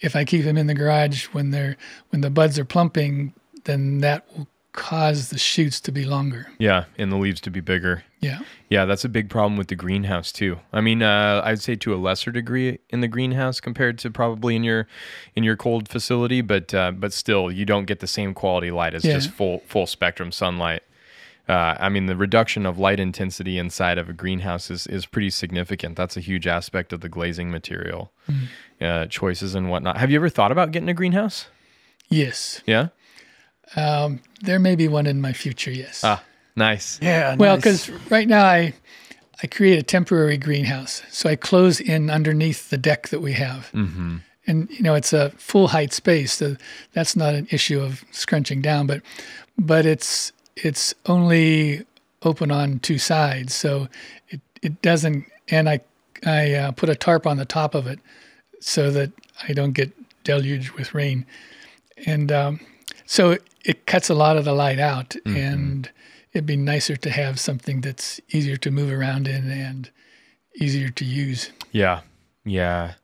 if 0.00 0.16
I 0.16 0.24
keep 0.24 0.44
them 0.44 0.56
in 0.56 0.66
the 0.66 0.74
garage 0.74 1.26
when 1.26 1.50
they're 1.50 1.76
when 2.10 2.20
the 2.20 2.30
buds 2.30 2.58
are 2.58 2.64
plumping, 2.64 3.32
then 3.64 3.98
that 3.98 4.26
will 4.36 4.46
cause 4.72 5.30
the 5.30 5.38
shoots 5.38 5.80
to 5.80 5.90
be 5.90 6.04
longer. 6.04 6.48
Yeah. 6.58 6.84
And 6.98 7.10
the 7.10 7.16
leaves 7.16 7.40
to 7.42 7.50
be 7.50 7.60
bigger. 7.60 8.04
Yeah, 8.20 8.40
Yeah, 8.68 8.84
that's 8.86 9.04
a 9.04 9.08
big 9.08 9.30
problem 9.30 9.56
with 9.56 9.68
the 9.68 9.74
greenhouse 9.76 10.32
too. 10.32 10.58
I 10.72 10.80
mean, 10.80 11.02
uh, 11.02 11.40
I'd 11.44 11.62
say 11.62 11.76
to 11.76 11.94
a 11.94 11.96
lesser 11.96 12.30
degree 12.32 12.78
in 12.90 13.00
the 13.00 13.08
greenhouse 13.08 13.60
compared 13.60 13.98
to 14.00 14.10
probably 14.10 14.56
in 14.56 14.64
your 14.64 14.86
in 15.34 15.44
your 15.44 15.56
cold 15.56 15.88
facility, 15.88 16.40
but 16.40 16.74
uh, 16.74 16.90
but 16.92 17.12
still, 17.12 17.50
you 17.52 17.64
don't 17.64 17.84
get 17.84 18.00
the 18.00 18.06
same 18.06 18.34
quality 18.34 18.70
light 18.70 18.94
as 18.94 19.04
Yeah. 19.04 19.14
just 19.14 19.30
full 19.30 19.60
full 19.66 19.86
spectrum 19.86 20.32
sunlight. 20.32 20.82
Uh, 21.48 21.76
I 21.78 21.88
mean, 21.88 22.06
the 22.06 22.16
reduction 22.16 22.66
of 22.66 22.76
light 22.78 22.98
intensity 22.98 23.56
inside 23.56 23.98
of 23.98 24.08
a 24.08 24.12
greenhouse 24.12 24.68
is, 24.70 24.86
is 24.88 25.06
pretty 25.06 25.30
significant. 25.30 25.96
That's 25.96 26.16
a 26.16 26.20
huge 26.20 26.46
aspect 26.48 26.92
of 26.92 27.02
the 27.02 27.08
glazing 27.08 27.50
material 27.52 28.10
uh, 28.80 29.06
choices 29.06 29.54
and 29.54 29.70
whatnot. 29.70 29.96
Have 29.96 30.10
you 30.10 30.16
ever 30.16 30.28
thought 30.28 30.50
about 30.50 30.72
getting 30.72 30.88
a 30.88 30.94
greenhouse? 30.94 31.46
yes. 32.08 32.62
Yeah. 32.66 32.88
Um, 33.74 34.20
there 34.42 34.58
may 34.58 34.76
be 34.76 34.88
one 34.88 35.06
in 35.06 35.20
my 35.20 35.32
future. 35.32 35.70
Yes. 35.72 36.02
Ah, 36.04 36.22
nice. 36.54 36.98
Yeah. 37.02 37.34
Well, 37.36 37.56
nice. 37.56 37.86
because 37.86 38.10
right 38.10 38.28
now 38.28 38.44
I 38.44 38.74
I 39.42 39.46
create 39.48 39.78
a 39.78 39.82
temporary 39.82 40.36
greenhouse, 40.38 41.02
so 41.10 41.28
I 41.28 41.36
close 41.36 41.80
in 41.80 42.08
underneath 42.10 42.70
the 42.70 42.78
deck 42.78 43.08
that 43.08 43.20
we 43.20 43.32
have, 43.32 43.70
Mm-hmm. 43.72 44.16
and 44.46 44.70
you 44.70 44.82
know 44.82 44.94
it's 44.94 45.12
a 45.12 45.30
full 45.30 45.68
height 45.68 45.92
space, 45.92 46.32
so 46.34 46.56
that's 46.92 47.16
not 47.16 47.34
an 47.34 47.48
issue 47.50 47.80
of 47.80 48.04
scrunching 48.12 48.62
down, 48.62 48.86
but 48.86 49.02
but 49.58 49.84
it's 49.84 50.32
it's 50.56 50.94
only 51.06 51.84
open 52.22 52.50
on 52.50 52.78
two 52.80 52.98
sides, 52.98 53.54
so 53.54 53.88
it 54.28 54.40
it 54.62 54.82
doesn't, 54.82 55.26
and 55.48 55.68
I 55.68 55.80
I 56.24 56.54
uh, 56.54 56.70
put 56.72 56.88
a 56.88 56.94
tarp 56.94 57.26
on 57.26 57.36
the 57.36 57.44
top 57.44 57.74
of 57.74 57.86
it 57.86 58.00
so 58.60 58.90
that 58.90 59.12
I 59.48 59.52
don't 59.52 59.72
get 59.72 59.92
deluged 60.24 60.72
with 60.72 60.94
rain, 60.94 61.26
and 62.06 62.32
um, 62.32 62.60
so 63.04 63.36
it 63.64 63.86
cuts 63.86 64.08
a 64.08 64.14
lot 64.14 64.36
of 64.36 64.44
the 64.44 64.52
light 64.52 64.78
out, 64.78 65.14
and 65.26 65.90
it'd 66.32 66.46
be 66.46 66.56
nicer 66.56 66.96
to 66.96 67.10
have 67.10 67.40
something 67.40 67.80
that's 67.80 68.20
easier 68.30 68.56
to 68.58 68.70
move 68.70 68.92
around 68.92 69.26
in 69.26 69.50
and 69.50 69.90
easier 70.54 70.90
to 70.90 71.04
use. 71.04 71.50
Yeah. 71.72 72.00
Yeah. 72.44 72.94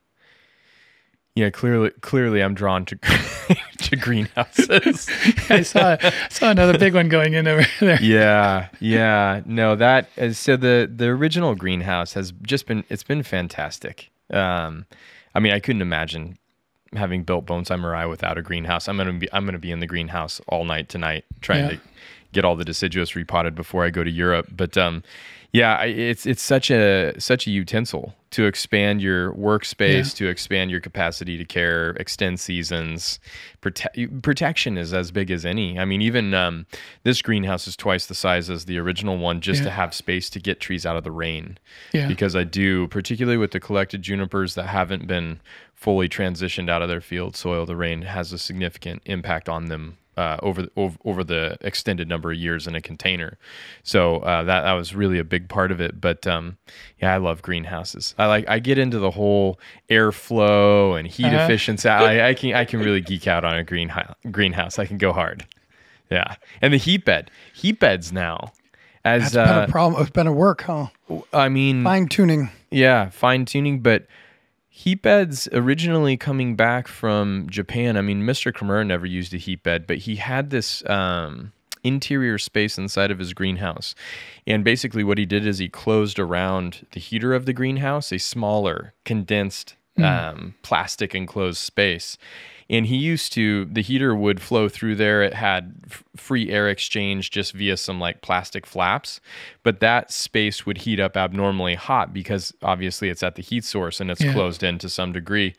Yeah, 1.35 1.49
clearly 1.49 1.89
clearly 2.01 2.41
I'm 2.43 2.53
drawn 2.53 2.85
to 2.85 2.95
to 3.79 3.95
greenhouses. 3.95 5.09
I 5.49 5.61
saw 5.63 5.97
saw 6.29 6.51
another 6.51 6.77
big 6.77 6.93
one 6.93 7.09
going 7.09 7.33
in 7.33 7.47
over 7.47 7.65
there. 7.79 7.99
yeah. 8.01 8.67
Yeah. 8.79 9.41
No, 9.45 9.75
that 9.75 10.09
is 10.15 10.37
so 10.37 10.55
the 10.57 10.89
the 10.93 11.07
original 11.07 11.55
greenhouse 11.55 12.13
has 12.13 12.33
just 12.43 12.67
been 12.67 12.83
it's 12.89 13.03
been 13.03 13.23
fantastic. 13.23 14.11
Um 14.29 14.85
I 15.33 15.39
mean, 15.39 15.53
I 15.53 15.59
couldn't 15.59 15.81
imagine 15.81 16.37
having 16.95 17.23
built 17.23 17.47
Bonsai 17.47 17.79
Mirai 17.79 18.07
without 18.07 18.37
a 18.37 18.43
greenhouse. 18.43 18.87
I'm 18.87 18.97
going 18.97 19.07
to 19.07 19.13
be 19.13 19.27
I'm 19.33 19.45
to 19.47 19.57
be 19.57 19.71
in 19.71 19.79
the 19.79 19.87
greenhouse 19.87 20.39
all 20.47 20.63
night 20.65 20.89
tonight 20.89 21.25
trying 21.41 21.63
Yeah. 21.63 21.69
to 21.71 21.79
get 22.31 22.45
all 22.45 22.55
the 22.55 22.63
deciduous 22.65 23.15
repotted 23.15 23.55
before 23.55 23.83
I 23.83 23.89
go 23.89 24.03
to 24.03 24.11
Europe. 24.11 24.49
But 24.55 24.77
um, 24.77 25.01
yeah, 25.53 25.75
I- 25.75 25.85
it's 25.85 26.25
it's 26.25 26.41
such 26.41 26.69
a 26.71 27.13
such 27.19 27.47
a 27.47 27.51
utensil 27.51 28.15
to 28.31 28.45
expand 28.47 28.99
your 28.99 29.31
workspace, 29.35 30.15
to 30.15 30.27
expand 30.27 30.71
your 30.71 30.79
capacity 30.79 31.37
to 31.37 31.45
care, 31.45 31.91
extend 31.91 32.39
seasons. 32.39 33.19
Prote- 33.61 34.21
protection 34.23 34.75
is 34.75 34.91
as 34.91 35.11
big 35.11 35.29
as 35.29 35.45
any. 35.45 35.77
I 35.77 35.85
mean, 35.85 36.01
even 36.01 36.33
um, 36.33 36.65
this 37.03 37.21
greenhouse 37.21 37.67
is 37.67 37.75
twice 37.77 38.07
the 38.07 38.15
size 38.15 38.49
as 38.49 38.65
the 38.65 38.79
original 38.79 39.17
one, 39.19 39.39
just 39.39 39.61
to 39.61 39.69
have 39.69 39.93
space 39.93 40.31
to 40.31 40.39
get 40.39 40.59
trees 40.59 40.83
out 40.83 40.97
of 40.97 41.03
the 41.03 41.11
rain 41.11 41.59
Yeah. 41.93 42.07
because 42.07 42.35
I 42.35 42.43
do, 42.43 42.87
particularly 42.87 43.37
with 43.37 43.51
the 43.51 43.59
collected 43.59 44.01
junipers 44.01 44.55
that 44.55 44.65
haven't 44.65 45.05
been 45.05 45.39
fully 45.75 46.09
transitioned 46.09 46.71
out 46.71 46.81
of 46.81 46.89
their 46.89 47.01
field 47.01 47.35
soil, 47.35 47.67
the 47.67 47.75
rain 47.75 48.01
has 48.01 48.33
a 48.33 48.39
significant 48.39 49.03
impact 49.05 49.47
on 49.47 49.65
them 49.65 49.97
uh, 50.17 50.37
over, 50.43 50.61
the, 50.63 50.71
over 50.75 50.97
over 51.05 51.23
the 51.23 51.57
extended 51.61 52.07
number 52.07 52.31
of 52.31 52.37
years 52.37 52.67
in 52.67 52.75
a 52.75 52.81
container. 52.81 53.37
So 53.83 54.17
uh, 54.17 54.43
that 54.43 54.61
that 54.61 54.73
was 54.73 54.93
really 54.93 55.17
a 55.19 55.23
big 55.23 55.49
part 55.49 55.71
of 55.71 55.81
it. 55.81 55.99
But 55.99 56.27
um, 56.27 56.57
yeah, 57.01 57.13
I 57.13 57.17
love 57.17 57.41
greenhouses. 57.41 58.13
I 58.17 58.27
like 58.27 58.47
I 58.47 58.59
get 58.59 58.77
into 58.77 58.99
the 58.99 59.11
whole 59.11 59.59
airflow 59.89 60.97
and 60.99 61.07
heat 61.07 61.25
Uh-huh. 61.25 61.43
efficiency. 61.43 61.89
I, 61.89 62.29
I 62.29 62.33
can 62.33 62.53
I 62.53 62.65
can 62.65 62.79
really 62.79 63.01
geek 63.01 63.27
out 63.27 63.43
on 63.43 63.55
a 63.57 63.63
greenhouse. 63.63 64.13
Greenhouse, 64.31 64.77
I 64.79 64.85
can 64.85 64.97
go 64.97 65.13
hard. 65.13 65.45
Yeah, 66.11 66.35
and 66.61 66.73
the 66.73 66.77
heat 66.77 67.05
bed, 67.05 67.31
heat 67.53 67.79
beds 67.79 68.11
now. 68.11 68.53
As 69.05 69.31
That's 69.33 69.49
been 69.49 69.57
uh, 69.59 69.65
a 69.67 69.71
problem. 69.71 70.01
It's 70.01 70.11
been 70.11 70.27
a 70.27 70.33
work, 70.33 70.61
huh? 70.61 70.87
I 71.33 71.49
mean, 71.49 71.83
Fine 71.83 72.07
tuning. 72.07 72.49
yeah, 72.71 73.09
fine 73.09 73.43
tuning, 73.45 73.81
but 73.81 74.05
heat 74.75 75.03
beds 75.03 75.47
originally 75.53 76.17
coming 76.17 76.55
back 76.55 76.87
from 76.87 77.45
Japan. 77.47 77.95
I 77.95 78.01
mean, 78.01 78.23
Mr. 78.23 78.51
Kimura 78.51 78.85
never 78.85 79.05
used 79.05 79.31
a 79.31 79.37
heat 79.37 79.61
bed, 79.61 79.85
but 79.85 79.99
he 79.99 80.15
had 80.15 80.49
this 80.49 80.83
um, 80.89 81.53
interior 81.83 82.39
space 82.39 82.79
inside 82.79 83.11
of 83.11 83.19
his 83.19 83.33
greenhouse. 83.33 83.93
And 84.47 84.63
basically, 84.63 85.03
what 85.03 85.19
he 85.19 85.27
did 85.27 85.45
is 85.45 85.59
he 85.59 85.69
closed 85.69 86.17
around 86.17 86.87
the 86.93 86.99
heater 86.99 87.35
of 87.35 87.45
the 87.45 87.53
greenhouse 87.53 88.11
a 88.11 88.17
smaller, 88.17 88.95
condensed 89.05 89.75
um, 89.99 90.55
plastic 90.63 91.13
enclosed 91.13 91.59
space. 91.59 92.17
And 92.69 92.85
he 92.87 92.95
used 92.95 93.33
to, 93.33 93.65
the 93.65 93.81
heater 93.81 94.15
would 94.15 94.41
flow 94.41 94.69
through 94.69 94.95
there. 94.95 95.21
It 95.21 95.33
had 95.33 95.75
f- 95.89 96.03
free 96.15 96.49
air 96.49 96.69
exchange 96.69 97.29
just 97.31 97.53
via 97.53 97.77
some 97.77 97.99
like 97.99 98.21
plastic 98.21 98.65
flaps. 98.65 99.19
But 99.63 99.79
that 99.81 100.11
space 100.11 100.65
would 100.65 100.79
heat 100.79 100.99
up 100.99 101.17
abnormally 101.17 101.75
hot 101.75 102.13
because 102.13 102.53
obviously 102.61 103.09
it's 103.09 103.23
at 103.23 103.35
the 103.35 103.41
heat 103.41 103.63
source 103.65 103.99
and 103.99 104.09
it's 104.09 104.21
Yeah. 104.23 104.33
closed 104.33 104.63
in 104.63 104.77
to 104.79 104.89
some 104.89 105.11
degree. 105.11 105.53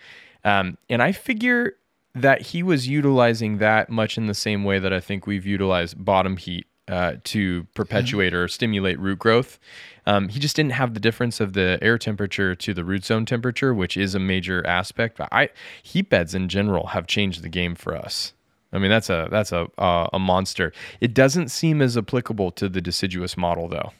Um, 0.45 0.79
and 0.89 1.03
I 1.03 1.13
figure 1.13 1.75
that 2.15 2.41
he 2.43 2.63
was 2.63 2.87
utilizing 2.89 3.59
that 3.59 3.91
much 3.91 4.17
in 4.17 4.27
the 4.27 4.35
same 4.35 4.63
way 4.65 4.79
that 4.79 4.93
I 4.93 5.01
think 5.01 5.27
we've 5.27 5.47
utilized 5.47 6.03
bottom 6.05 6.37
heat 6.37 6.67
uh, 6.87 7.15
to 7.25 7.67
perpetuate 7.75 8.35
or 8.35 8.47
stimulate 8.47 8.99
root 9.01 9.19
growth. 9.19 9.59
Um, 10.07 10.29
he 10.29 10.39
just 10.39 10.55
didn't 10.57 10.73
have 10.73 10.93
the 10.95 11.01
difference 11.01 11.41
of 11.41 11.55
the 11.55 11.79
air 11.81 11.97
temperature 11.99 12.55
to 12.55 12.75
the 12.75 12.85
root 12.85 13.05
zone 13.05 13.25
temperature, 13.25 13.73
which 13.73 13.97
is 13.97 14.15
a 14.15 14.19
major 14.19 14.67
aspect. 14.67 15.17
But 15.17 15.29
I 15.33 15.49
heat 15.83 16.11
beds 16.11 16.35
in 16.35 16.49
general 16.49 16.89
have 16.89 17.07
changed 17.07 17.43
the 17.43 17.49
game 17.49 17.75
for 17.75 17.97
us. 17.97 18.33
I 18.73 18.79
mean, 18.79 18.91
that's 18.91 19.09
a 19.09 19.29
that's 19.31 19.53
a 19.53 19.69
uh, 19.79 20.09
a 20.13 20.19
monster. 20.19 20.73
It 21.01 21.15
doesn't 21.15 21.49
seem 21.49 21.81
as 21.81 21.97
applicable 21.97 22.51
to 22.53 22.69
the 22.69 22.81
deciduous 22.81 23.37
model, 23.37 23.69
though. 23.69 23.93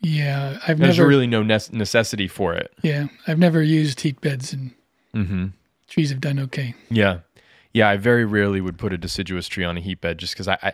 Yeah, 0.00 0.58
I've 0.66 0.78
There's 0.78 0.98
never. 0.98 1.08
really 1.08 1.26
no 1.28 1.42
nece- 1.42 1.72
necessity 1.72 2.26
for 2.26 2.54
it. 2.54 2.72
yeah, 2.82 3.06
I've 3.26 3.38
never 3.38 3.62
used 3.62 4.00
heat 4.00 4.20
beds, 4.20 4.52
and 4.52 4.72
Mm-hmm. 5.14 5.48
trees 5.88 6.08
have 6.10 6.20
done 6.22 6.38
okay. 6.40 6.74
Yeah, 6.90 7.18
yeah. 7.74 7.86
I 7.88 7.98
very 7.98 8.24
rarely 8.24 8.62
would 8.62 8.78
put 8.78 8.94
a 8.94 8.96
deciduous 8.98 9.46
tree 9.46 9.62
on 9.64 9.76
a 9.76 9.80
heat 9.80 10.00
bed 10.00 10.16
just 10.16 10.32
because 10.32 10.48
I, 10.48 10.58
I, 10.62 10.72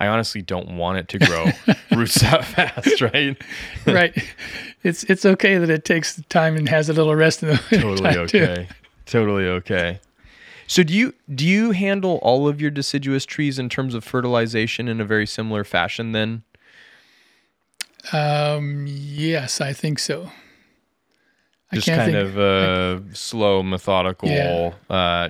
I 0.00 0.06
honestly 0.08 0.42
don't 0.42 0.76
want 0.76 0.98
it 0.98 1.08
to 1.10 1.18
grow 1.18 1.46
roots 1.96 2.20
that 2.22 2.44
fast, 2.44 3.00
right? 3.02 3.40
right. 3.86 4.16
It's 4.82 5.04
it's 5.04 5.24
okay 5.26 5.58
that 5.58 5.70
it 5.70 5.84
takes 5.84 6.20
time 6.30 6.56
and 6.56 6.68
has 6.68 6.88
a 6.88 6.92
little 6.94 7.14
rest 7.14 7.42
in 7.42 7.50
the 7.50 7.56
totally 7.70 8.14
time, 8.14 8.26
too. 8.26 8.42
okay. 8.42 8.68
Totally 9.06 9.44
okay. 9.46 10.00
So 10.66 10.82
do 10.82 10.94
you 10.94 11.14
do 11.34 11.46
you 11.46 11.72
handle 11.72 12.18
all 12.22 12.48
of 12.48 12.60
your 12.60 12.70
deciduous 12.70 13.26
trees 13.26 13.58
in 13.58 13.68
terms 13.68 13.94
of 13.94 14.02
fertilization 14.02 14.88
in 14.88 15.00
a 15.00 15.04
very 15.04 15.26
similar 15.26 15.64
fashion 15.64 16.12
then? 16.12 16.44
Um, 18.12 18.86
yes, 18.88 19.60
I 19.60 19.72
think 19.72 19.98
so. 19.98 20.30
I 21.72 21.76
Just 21.76 21.86
kind 21.88 22.12
think- 22.12 22.16
of 22.36 22.38
uh, 22.38 23.14
slow, 23.14 23.62
methodical 23.62 24.28
Yeah. 24.28 24.72
uh, 24.88 25.28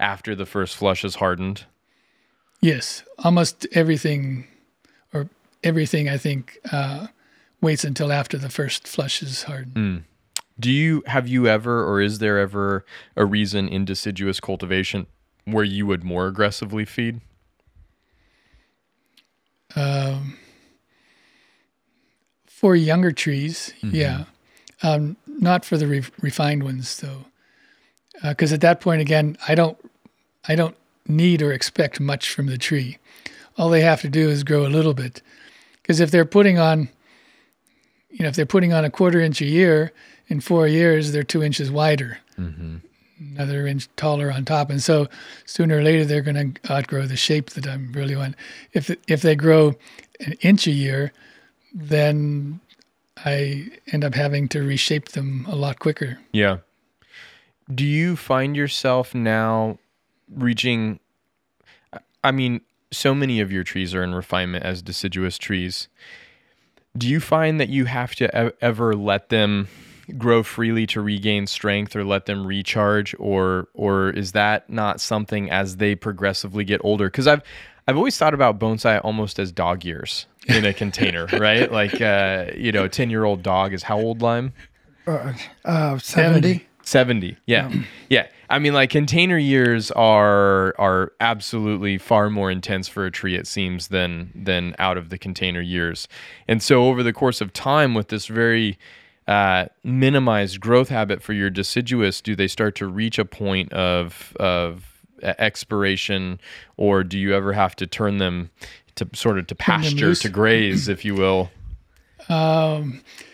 after 0.00 0.34
the 0.34 0.44
first 0.44 0.76
flush 0.76 1.04
is 1.04 1.14
hardened. 1.14 1.64
Yes, 2.60 3.04
almost 3.18 3.66
everything, 3.72 4.46
or 5.12 5.28
everything. 5.62 6.08
I 6.08 6.16
think 6.16 6.58
uh, 6.72 7.06
waits 7.60 7.84
until 7.84 8.12
after 8.12 8.36
the 8.36 8.48
first 8.48 8.86
flush 8.88 9.22
is 9.22 9.44
hardened. 9.44 9.74
Mm. 9.74 10.02
Do 10.60 10.70
you 10.72 11.04
have 11.06 11.28
you 11.28 11.46
ever 11.46 11.84
or 11.88 12.00
is 12.00 12.18
there 12.18 12.38
ever 12.38 12.84
a 13.14 13.24
reason 13.24 13.68
in 13.68 13.84
deciduous 13.84 14.40
cultivation 14.40 15.06
where 15.44 15.62
you 15.64 15.86
would 15.86 16.02
more 16.02 16.26
aggressively 16.26 16.84
feed? 16.84 17.20
Um, 19.76 20.36
for 22.46 22.74
younger 22.74 23.12
trees, 23.12 23.72
Mm-hmm. 23.82 23.94
yeah, 23.94 24.24
um, 24.82 25.16
not 25.26 25.64
for 25.64 25.76
the 25.76 25.86
re- 25.86 26.02
refined 26.20 26.64
ones 26.64 26.96
though. 27.00 27.26
because 28.22 28.52
at 28.52 28.60
that 28.62 28.80
point 28.80 29.00
again, 29.00 29.36
I 29.46 29.54
don't 29.54 29.78
I 30.48 30.56
don't 30.56 30.76
need 31.08 31.42
or 31.42 31.52
expect 31.52 32.00
much 32.00 32.30
from 32.30 32.46
the 32.46 32.58
tree. 32.58 32.98
All 33.56 33.70
they 33.70 33.80
have 33.80 34.00
to 34.02 34.08
do 34.08 34.28
is 34.28 34.44
grow 34.44 34.66
a 34.66 34.68
little 34.68 34.94
bit. 34.94 35.22
Because 35.82 36.00
if 36.00 36.10
they're 36.10 36.24
putting 36.24 36.58
on, 36.58 36.88
you 38.10 38.22
know, 38.22 38.28
if 38.28 38.36
they're 38.36 38.46
putting 38.46 38.72
on 38.72 38.84
a 38.84 38.90
quarter 38.90 39.20
inch 39.20 39.40
a 39.40 39.46
year, 39.46 39.92
in 40.28 40.40
four 40.40 40.66
years 40.68 41.12
they're 41.12 41.22
two 41.22 41.42
inches 41.42 41.70
wider, 41.70 42.18
mm-hmm. 42.38 42.76
another 43.18 43.66
inch 43.66 43.88
taller 43.96 44.30
on 44.30 44.44
top, 44.44 44.70
and 44.70 44.82
so 44.82 45.08
sooner 45.46 45.78
or 45.78 45.82
later 45.82 46.04
they're 46.04 46.22
going 46.22 46.54
to 46.54 46.72
outgrow 46.72 47.06
the 47.06 47.16
shape 47.16 47.50
that 47.50 47.66
I'm 47.66 47.92
really 47.92 48.14
want. 48.14 48.36
If 48.72 48.94
if 49.08 49.22
they 49.22 49.34
grow 49.34 49.74
an 50.20 50.34
inch 50.40 50.66
a 50.66 50.72
year, 50.72 51.12
then 51.72 52.60
I 53.24 53.70
end 53.92 54.04
up 54.04 54.14
having 54.14 54.48
to 54.48 54.62
reshape 54.62 55.10
them 55.10 55.46
a 55.48 55.56
lot 55.56 55.78
quicker. 55.78 56.18
Yeah. 56.32 56.58
Do 57.74 57.84
you 57.84 58.16
find 58.16 58.56
yourself 58.56 59.14
now 59.14 59.78
reaching? 60.34 61.00
I 62.22 62.30
mean, 62.30 62.60
so 62.90 63.14
many 63.14 63.40
of 63.40 63.52
your 63.52 63.64
trees 63.64 63.94
are 63.94 64.02
in 64.02 64.14
refinement 64.14 64.64
as 64.64 64.82
deciduous 64.82 65.38
trees. 65.38 65.88
Do 66.96 67.08
you 67.08 67.20
find 67.20 67.60
that 67.60 67.68
you 67.68 67.84
have 67.84 68.14
to 68.16 68.48
e- 68.48 68.52
ever 68.60 68.94
let 68.94 69.28
them 69.28 69.68
grow 70.16 70.42
freely 70.42 70.86
to 70.86 71.00
regain 71.00 71.46
strength 71.46 71.94
or 71.94 72.02
let 72.02 72.24
them 72.26 72.46
recharge 72.46 73.14
or 73.18 73.68
or 73.74 74.08
is 74.10 74.32
that 74.32 74.68
not 74.70 75.00
something 75.02 75.50
as 75.50 75.76
they 75.76 75.94
progressively 75.94 76.64
get 76.64 76.80
older 76.82 77.10
cuz 77.10 77.26
I've 77.26 77.42
I've 77.86 77.96
always 77.96 78.16
thought 78.16 78.32
about 78.32 78.58
bonsai 78.58 79.00
almost 79.04 79.38
as 79.38 79.52
dog 79.52 79.84
years 79.84 80.26
in 80.46 80.64
a 80.64 80.72
container, 80.72 81.26
right? 81.32 81.70
Like 81.70 82.00
uh, 82.00 82.46
you 82.56 82.72
know, 82.72 82.88
10-year-old 82.88 83.42
dog 83.42 83.72
is 83.72 83.82
how 83.82 83.98
old 83.98 84.22
lime? 84.22 84.52
Uh, 85.06 85.32
uh, 85.64 85.98
70. 85.98 85.98
70 85.98 86.67
yeah. 87.46 87.72
Yeah. 88.08 88.26
I 88.48 88.58
mean 88.58 88.72
like 88.72 88.88
container 88.88 89.36
years 89.36 89.90
are 89.90 90.74
are 90.78 91.12
absolutely 91.20 91.98
far 91.98 92.30
more 92.30 92.50
intense 92.50 92.88
for 92.88 93.04
a 93.04 93.10
tree 93.10 93.34
it 93.34 93.46
seems 93.46 93.88
than 93.88 94.32
than 94.34 94.74
out 94.78 94.96
of 94.96 95.10
the 95.10 95.18
container 95.18 95.60
years. 95.60 96.08
And 96.46 96.62
so 96.62 96.84
over 96.84 97.02
the 97.02 97.12
course 97.12 97.42
of 97.42 97.52
time 97.52 97.92
with 97.92 98.08
this 98.08 98.26
very 98.26 98.78
uh, 99.26 99.66
minimized 99.84 100.58
growth 100.58 100.88
habit 100.88 101.22
for 101.22 101.34
your 101.34 101.50
deciduous 101.50 102.22
do 102.22 102.34
they 102.34 102.48
start 102.48 102.74
to 102.76 102.86
reach 102.86 103.18
a 103.18 103.26
point 103.26 103.70
of 103.74 104.34
of 104.40 105.04
uh, 105.22 105.34
expiration? 105.38 106.40
Or 106.78 107.04
do 107.04 107.18
you 107.18 107.34
ever 107.34 107.52
have 107.52 107.76
to 107.76 107.86
turn 107.86 108.16
them 108.16 108.50
to 108.94 109.06
sort 109.12 109.38
of 109.38 109.46
to 109.48 109.54
pasture 109.54 110.14
to 110.14 110.28
graze 110.30 110.88
if 110.88 111.04
you 111.04 111.14
will 111.14 111.50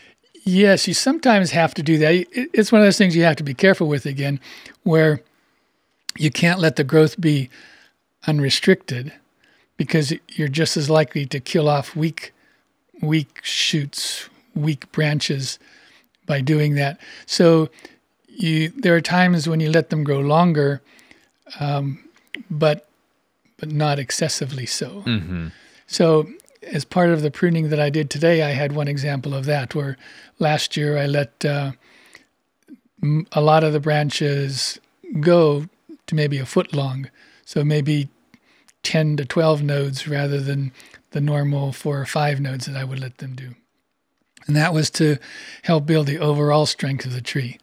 Yes, 0.47 0.87
you 0.87 0.95
sometimes 0.95 1.53
have 1.53 1.73
to 1.75 1.83
do 1.83 1.97
that. 1.99 2.27
It's 2.33 2.71
one 2.71 2.83
of 2.83 2.87
those 2.87 2.99
things 2.99 3.17
you 3.17 3.25
have 3.25 3.37
to 3.37 3.43
be 3.43 3.55
careful 3.55 3.89
with 3.89 4.05
again, 4.05 4.39
where 4.83 5.23
you 6.19 6.31
can't 6.31 6.61
let 6.61 6.77
the 6.77 6.85
growth 6.85 7.19
be 7.21 7.49
unrestricted 8.27 9.13
because 9.77 10.13
you're 10.29 10.49
just 10.49 10.77
as 10.77 10.89
likely 10.91 11.27
to 11.27 11.41
kill 11.41 11.69
off 11.69 11.97
weak, 11.97 12.33
weak 13.01 13.41
shoots, 13.43 14.29
weak 14.55 14.91
branches 14.93 15.59
by 16.27 16.41
doing 16.43 16.75
that. 16.75 17.01
So 17.27 17.71
you 18.29 18.69
there 18.71 18.95
are 18.95 19.01
times 19.01 19.49
when 19.49 19.61
you 19.61 19.71
let 19.71 19.91
them 19.91 20.05
grow 20.05 20.21
longer, 20.21 20.83
um, 21.59 22.05
but 22.51 22.89
but 23.59 23.71
not 23.71 23.99
excessively 23.99 24.67
so. 24.67 25.03
So, 25.87 26.29
as 26.63 26.85
part 26.85 27.11
of 27.11 27.23
the 27.23 27.31
pruning 27.31 27.69
that 27.71 27.79
I 27.81 27.91
did 27.91 28.11
today, 28.11 28.43
I 28.43 28.51
had 28.51 28.73
one 28.73 28.89
example 28.89 29.35
of 29.35 29.45
that 29.47 29.75
where 29.75 29.97
last 30.39 30.77
year 30.77 30.99
I 30.99 31.07
let 31.07 31.45
uh, 31.45 31.73
a 33.33 33.41
lot 33.41 33.65
of 33.65 33.73
the 33.73 33.81
branches 33.81 34.79
go 35.21 35.67
to 36.07 36.15
maybe 36.15 36.39
a 36.39 36.47
foot 36.47 36.75
long. 36.75 37.11
So, 37.45 37.65
maybe 37.65 38.09
10 38.83 39.17
to 39.19 39.25
12 39.25 39.63
nodes 39.63 40.09
rather 40.09 40.41
than 40.41 40.73
the 41.11 41.21
normal 41.21 41.73
four 41.73 42.01
or 42.01 42.07
five 42.07 42.41
nodes 42.41 42.67
that 42.67 42.77
I 42.77 42.85
would 42.85 42.99
let 43.01 43.19
them 43.19 43.35
do. 43.35 43.55
And 44.47 44.57
that 44.57 44.75
was 44.75 44.91
to 44.93 45.17
help 45.63 45.87
build 45.87 46.07
the 46.07 46.19
overall 46.19 46.67
strength 46.67 47.07
of 47.07 47.13
the 47.13 47.21
tree. 47.23 47.59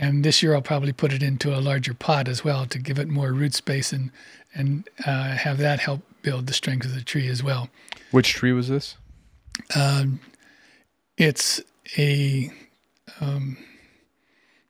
And 0.00 0.24
this 0.24 0.42
year 0.42 0.54
I'll 0.54 0.62
probably 0.62 0.92
put 0.92 1.12
it 1.12 1.22
into 1.24 1.52
a 1.56 1.58
larger 1.58 1.92
pot 1.92 2.28
as 2.28 2.44
well 2.44 2.66
to 2.66 2.78
give 2.78 2.98
it 3.00 3.08
more 3.08 3.32
root 3.32 3.54
space 3.54 3.92
and 3.92 4.10
and 4.54 4.88
uh, 5.04 5.30
have 5.36 5.58
that 5.58 5.80
help 5.80 6.02
build 6.22 6.46
the 6.46 6.52
strength 6.52 6.86
of 6.86 6.94
the 6.94 7.02
tree 7.02 7.28
as 7.28 7.42
well. 7.42 7.68
which 8.10 8.32
tree 8.34 8.52
was 8.52 8.68
this 8.68 8.96
It's 11.16 11.60
a 11.96 12.50
um, 13.20 13.56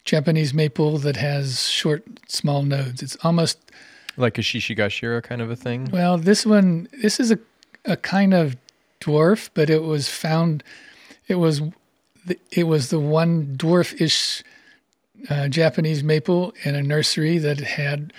Japanese 0.05 0.55
maple 0.55 0.99
that 0.99 1.17
has 1.17 1.69
short, 1.69 2.05
small 2.29 2.63
nodes. 2.63 3.03
It's 3.03 3.17
almost 3.23 3.59
like 4.17 4.39
a 4.39 4.41
shishigashira 4.43 5.23
kind 5.23 5.41
of 5.41 5.51
a 5.51 5.57
thing 5.57 5.89
well. 5.93 6.19
This 6.19 6.45
one, 6.47 6.89
this 7.03 7.21
is 7.21 7.31
a 7.31 7.39
a 7.85 7.97
kind 7.97 8.35
of 8.35 8.57
dwarf, 9.01 9.51
but 9.55 9.71
it 9.71 9.83
was 9.83 10.09
found. 10.09 10.63
It 11.27 11.37
was 11.37 11.61
the, 12.27 12.39
it 12.51 12.65
was 12.65 12.91
the 12.91 13.01
one 13.01 13.57
dwarf-ish 13.57 14.43
uh, 15.31 15.49
Japanese 15.49 16.03
maple 16.03 16.53
in 16.65 16.75
a 16.75 16.83
nursery 16.83 17.39
that 17.39 17.61
had. 17.61 18.13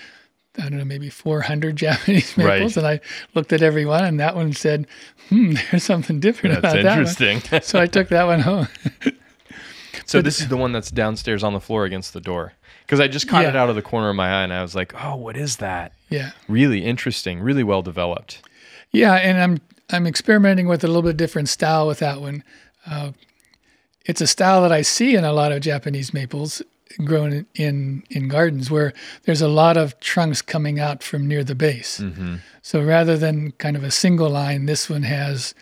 I 0.60 0.70
don't 0.70 0.78
know, 0.78 0.86
maybe 0.86 1.10
400 1.10 1.76
Japanese 1.88 2.38
Right. 2.38 2.46
maples. 2.60 2.78
And 2.78 2.86
I 2.86 3.00
looked 3.34 3.54
at 3.54 3.62
every 3.62 3.86
one, 3.86 4.04
and 4.04 4.20
that 4.20 4.36
one 4.36 4.54
said, 4.54 4.88
hmm, 5.30 5.54
there's 5.72 5.84
something 5.84 6.20
different 6.20 6.62
that's 6.62 6.74
about 6.74 6.84
that 6.84 6.90
one. 6.90 7.00
interesting 7.00 7.62
So 7.64 7.80
I 7.80 7.86
took 7.88 8.10
that 8.10 8.26
one 8.26 8.42
home. 8.42 8.68
So 10.06 10.22
this 10.22 10.40
is 10.40 10.48
the 10.48 10.58
one 10.58 10.72
that's 10.72 10.90
downstairs 10.92 11.44
on 11.44 11.54
the 11.54 11.60
floor 11.60 11.86
against 11.86 12.14
the 12.14 12.22
door. 12.22 12.54
Because 12.86 13.00
I 13.00 13.08
just 13.08 13.28
caught 13.28 13.46
it 13.46 13.56
out 13.56 13.70
of 13.70 13.76
the 13.76 13.84
corner 13.84 14.10
of 14.10 14.16
my 14.16 14.28
eye 14.28 14.44
and 14.44 14.52
I 14.52 14.64
was 14.64 14.74
like, 14.74 14.94
oh, 15.04 15.16
what 15.16 15.38
is 15.38 15.58
that? 15.58 15.94
Yeah. 16.10 16.32
Really 16.48 16.84
interesting, 16.84 17.40
really 17.40 17.64
well 17.64 17.84
developed. 17.84 18.42
Yeah, 18.92 19.14
and 19.16 19.40
I'm 19.40 19.60
I'm 19.92 20.08
experimenting 20.08 20.68
with 20.68 20.84
a 20.84 20.88
little 20.88 21.04
bit 21.04 21.16
different 21.18 21.50
style 21.50 21.86
with 21.86 22.00
that 22.00 22.20
one. 22.22 22.44
Uh, 22.88 23.12
it's 24.06 24.22
a 24.22 24.26
style 24.28 24.64
that 24.64 24.72
I 24.72 24.82
see 24.82 25.16
in 25.16 25.24
a 25.24 25.32
lot 25.34 25.52
of 25.52 25.62
Japanese 25.62 26.12
maples 26.12 26.64
grown 27.06 27.46
in, 27.56 28.04
in 28.10 28.28
gardens 28.28 28.70
where 28.70 28.94
there's 29.24 29.42
a 29.42 29.48
lot 29.48 29.78
of 29.78 30.00
trunks 30.00 30.42
coming 30.42 30.80
out 30.80 31.02
from 31.04 31.28
near 31.28 31.44
the 31.44 31.56
base. 31.56 32.02
So 32.62 32.84
rather 32.84 33.18
than 33.18 33.52
kind 33.54 33.76
of 33.76 33.84
a 33.84 33.92
single 33.92 34.30
line, 34.30 34.66
this 34.66 34.90
one 34.90 35.04
has 35.04 35.54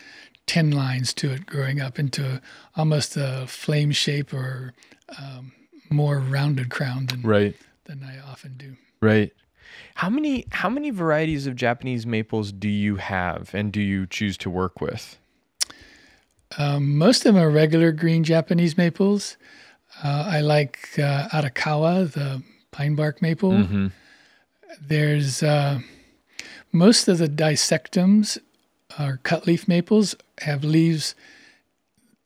ten 0.46 0.72
lines 0.72 1.14
to 1.16 1.32
it, 1.32 1.46
growing 1.46 1.80
up 1.82 2.00
into 2.00 2.42
almost 2.76 3.16
a 3.18 3.46
flame 3.48 3.92
shape 3.92 4.34
or 4.34 4.74
um, 5.20 5.52
more 5.90 6.20
rounded 6.20 6.70
crown 6.70 7.06
than 7.08 7.22
Right. 7.22 7.56
than 7.86 8.04
I 8.04 8.20
often 8.32 8.56
do. 8.58 8.76
Right. 9.02 9.32
How 9.96 10.10
many 10.10 10.46
how 10.52 10.70
many 10.70 10.90
varieties 10.90 11.48
of 11.48 11.56
Japanese 11.56 12.06
maples 12.06 12.52
do 12.52 12.68
you 12.70 12.96
have 12.98 13.52
and 13.54 13.72
do 13.72 13.82
you 13.82 14.06
choose 14.08 14.38
to 14.40 14.50
work 14.50 14.82
with? 14.82 15.18
Um, 16.58 16.98
most 16.98 17.26
of 17.26 17.34
them 17.36 17.44
are 17.44 17.50
regular 17.50 17.92
green 17.92 18.24
Japanese 18.24 18.78
maples. 18.78 19.38
Uh, 20.04 20.26
I 20.28 20.42
like 20.42 20.90
uh, 21.00 21.28
Arakawa, 21.30 22.12
the 22.12 22.44
pine 22.72 22.96
bark 22.96 23.22
maple. 23.22 23.52
There's 24.82 25.42
uh, 25.42 25.80
most 26.72 27.08
of 27.08 27.18
the 27.18 27.28
dissectums 27.28 28.38
are 29.00 29.18
cut 29.24 29.48
leaf 29.48 29.68
maples, 29.68 30.16
have 30.40 30.64
leaves 30.64 31.16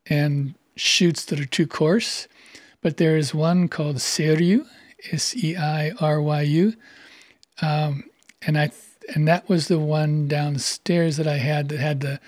and 0.08 0.56
shoots 0.76 1.24
that 1.26 1.40
are 1.40 1.46
too 1.46 1.68
coarse. 1.68 2.28
But 2.82 2.98
there 2.98 3.16
is 3.16 3.34
one 3.34 3.68
called 3.68 3.98
Seiryu, 3.98 4.66
S 5.12 5.36
E 5.36 5.56
I 5.56 5.92
R 6.00 6.22
Y 6.22 6.42
U, 6.42 6.74
um, 7.62 8.04
and 8.42 8.58
I 8.58 8.72
and 9.14 9.28
that 9.28 9.48
was 9.48 9.68
the 9.68 9.80
one 9.80 10.28
downstairs 10.28 11.18
that 11.18 11.28
I 11.28 11.38
had 11.38 11.70
that 11.70 11.80
had 11.80 12.00
the 12.02 12.20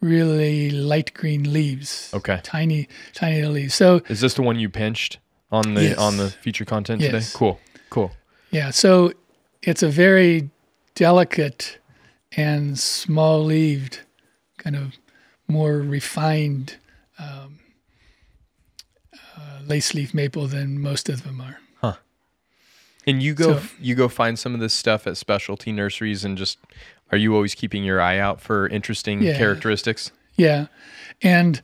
really 0.00 0.70
light 0.70 1.12
green 1.14 1.52
leaves. 1.52 2.10
Okay. 2.14 2.40
Tiny, 2.42 2.88
tiny 3.14 3.36
little 3.36 3.52
leaves. 3.52 3.74
So 3.74 4.00
Is 4.08 4.20
this 4.20 4.34
the 4.34 4.42
one 4.42 4.58
you 4.58 4.68
pinched 4.70 5.18
on 5.52 5.74
the 5.74 5.82
Yes. 5.82 5.98
on 5.98 6.16
the 6.16 6.30
feature 6.30 6.64
content 6.64 7.00
Yes. 7.00 7.10
today? 7.12 7.38
Cool. 7.38 7.60
Cool. 7.90 8.12
yeah, 8.50 8.70
so 8.70 9.12
it's 9.62 9.82
a 9.82 9.88
very 9.88 10.48
delicate 10.94 11.78
and 12.36 12.78
small 12.78 13.44
leaved, 13.44 14.00
kind 14.58 14.76
of 14.76 14.94
more 15.48 15.78
refined 15.78 16.76
um, 17.18 17.58
uh, 19.14 19.60
lace 19.66 19.94
leaf 19.94 20.14
maple 20.14 20.46
than 20.46 20.80
most 20.80 21.08
of 21.08 21.24
them 21.24 21.40
are. 21.40 21.58
Huh. 21.80 21.96
And 23.06 23.22
you 23.22 23.34
go 23.34 23.58
So- 23.58 23.68
you 23.80 23.94
go 23.94 24.08
find 24.08 24.38
some 24.38 24.54
of 24.54 24.60
this 24.60 24.74
stuff 24.74 25.06
at 25.06 25.16
specialty 25.16 25.72
nurseries 25.72 26.24
and 26.24 26.38
just 26.38 26.58
are 27.12 27.18
you 27.18 27.34
always 27.34 27.54
keeping 27.54 27.84
your 27.84 28.00
eye 28.00 28.18
out 28.18 28.40
for 28.40 28.68
interesting 28.68 29.22
Yeah. 29.22 29.36
characteristics? 29.36 30.12
Yeah, 30.36 30.66
and 31.22 31.60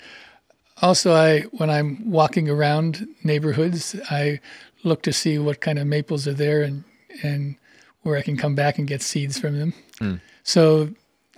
also 0.82 1.12
I 1.14 1.40
when 1.52 1.70
I'm 1.70 2.10
walking 2.10 2.48
around 2.50 3.06
neighborhoods, 3.24 3.96
I 4.10 4.40
look 4.84 5.02
to 5.02 5.12
see 5.12 5.38
what 5.38 5.60
kind 5.60 5.78
of 5.78 5.86
maples 5.86 6.26
are 6.28 6.34
there 6.34 6.62
and 6.62 6.84
and 7.22 7.56
where 8.02 8.16
I 8.18 8.22
can 8.22 8.36
come 8.36 8.54
back 8.54 8.78
and 8.78 8.86
get 8.86 9.02
seeds 9.02 9.38
from 9.38 9.58
them. 9.58 10.20
So 10.44 10.90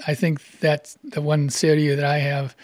I 0.06 0.14
think 0.14 0.42
that 0.61 0.94
the 1.02 1.22
one 1.22 1.48
Seiryu 1.48 1.96
that 1.96 2.04
I 2.04 2.18
have 2.18 2.54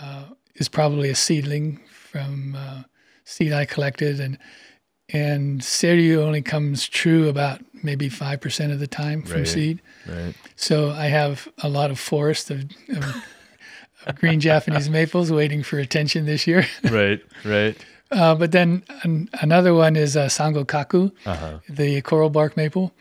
uh, 0.00 0.24
is 0.54 0.68
probably 0.68 1.10
a 1.10 1.14
seedling 1.14 1.80
from 1.90 2.54
uh, 2.56 2.82
seed 3.24 3.52
I 3.52 3.66
collected, 3.66 4.20
and 4.20 4.38
and 5.08 5.60
Seiryu 5.60 6.18
only 6.18 6.42
comes 6.42 6.88
true 6.88 7.28
about 7.28 7.60
maybe 7.82 8.08
5% 8.08 8.72
of 8.72 8.78
the 8.80 8.86
time 8.86 9.22
from 9.22 9.38
Right. 9.38 9.48
seed. 9.48 9.82
Right. 10.08 10.34
So 10.56 10.90
I 10.90 11.06
have 11.06 11.48
a 11.62 11.68
lot 11.68 11.90
of 11.90 11.98
forest 11.98 12.50
of, 12.50 12.64
of, 12.90 13.16
of 14.06 14.16
green 14.16 14.40
Japanese 14.50 14.88
maples 14.88 15.30
waiting 15.32 15.62
for 15.62 15.78
attention 15.78 16.24
this 16.26 16.46
year. 16.46 16.66
Right. 16.90 17.20
Right. 17.44 17.76
Uh, 18.10 18.34
but 18.34 18.52
then 18.52 18.82
an, 19.02 19.28
another 19.40 19.74
one 19.74 19.96
is 19.96 20.16
uh, 20.16 20.26
Sangokaku, 20.26 21.12
Uh-huh. 21.26 21.58
the 21.68 22.00
coral 22.02 22.30
bark 22.30 22.56
maple. 22.56 22.92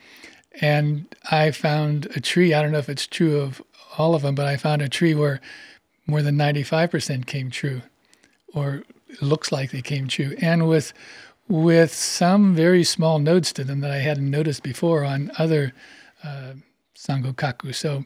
And 0.62 1.06
I 1.30 1.52
found 1.52 2.08
a 2.16 2.20
tree, 2.20 2.54
I 2.54 2.62
don't 2.62 2.72
know 2.72 2.78
if 2.80 2.90
it's 2.90 3.08
true 3.08 3.40
of 3.40 3.62
all 3.98 4.16
of 4.16 4.22
them, 4.22 4.36
but 4.36 4.48
I 4.48 4.58
found 4.58 4.82
a 4.82 4.90
tree 4.90 5.14
where 5.16 5.40
more 6.08 6.22
than 6.22 6.36
95% 6.38 7.26
came 7.26 7.50
true, 7.52 7.82
or 8.54 8.84
looks 9.22 9.52
like 9.52 9.72
they 9.72 9.82
came 9.82 10.08
true. 10.08 10.36
And 10.42 10.68
with 10.68 10.94
with 11.52 11.94
some 11.94 12.56
very 12.56 12.84
small 12.84 13.20
nodes 13.20 13.52
to 13.54 13.64
them 13.64 13.82
that 13.82 13.92
I 13.92 13.98
hadn't 13.98 14.30
noticed 14.30 14.64
before 14.64 15.04
on 15.04 15.32
other 15.38 15.74
uh, 16.24 16.54
sangokaku. 16.98 17.76
So 17.76 18.06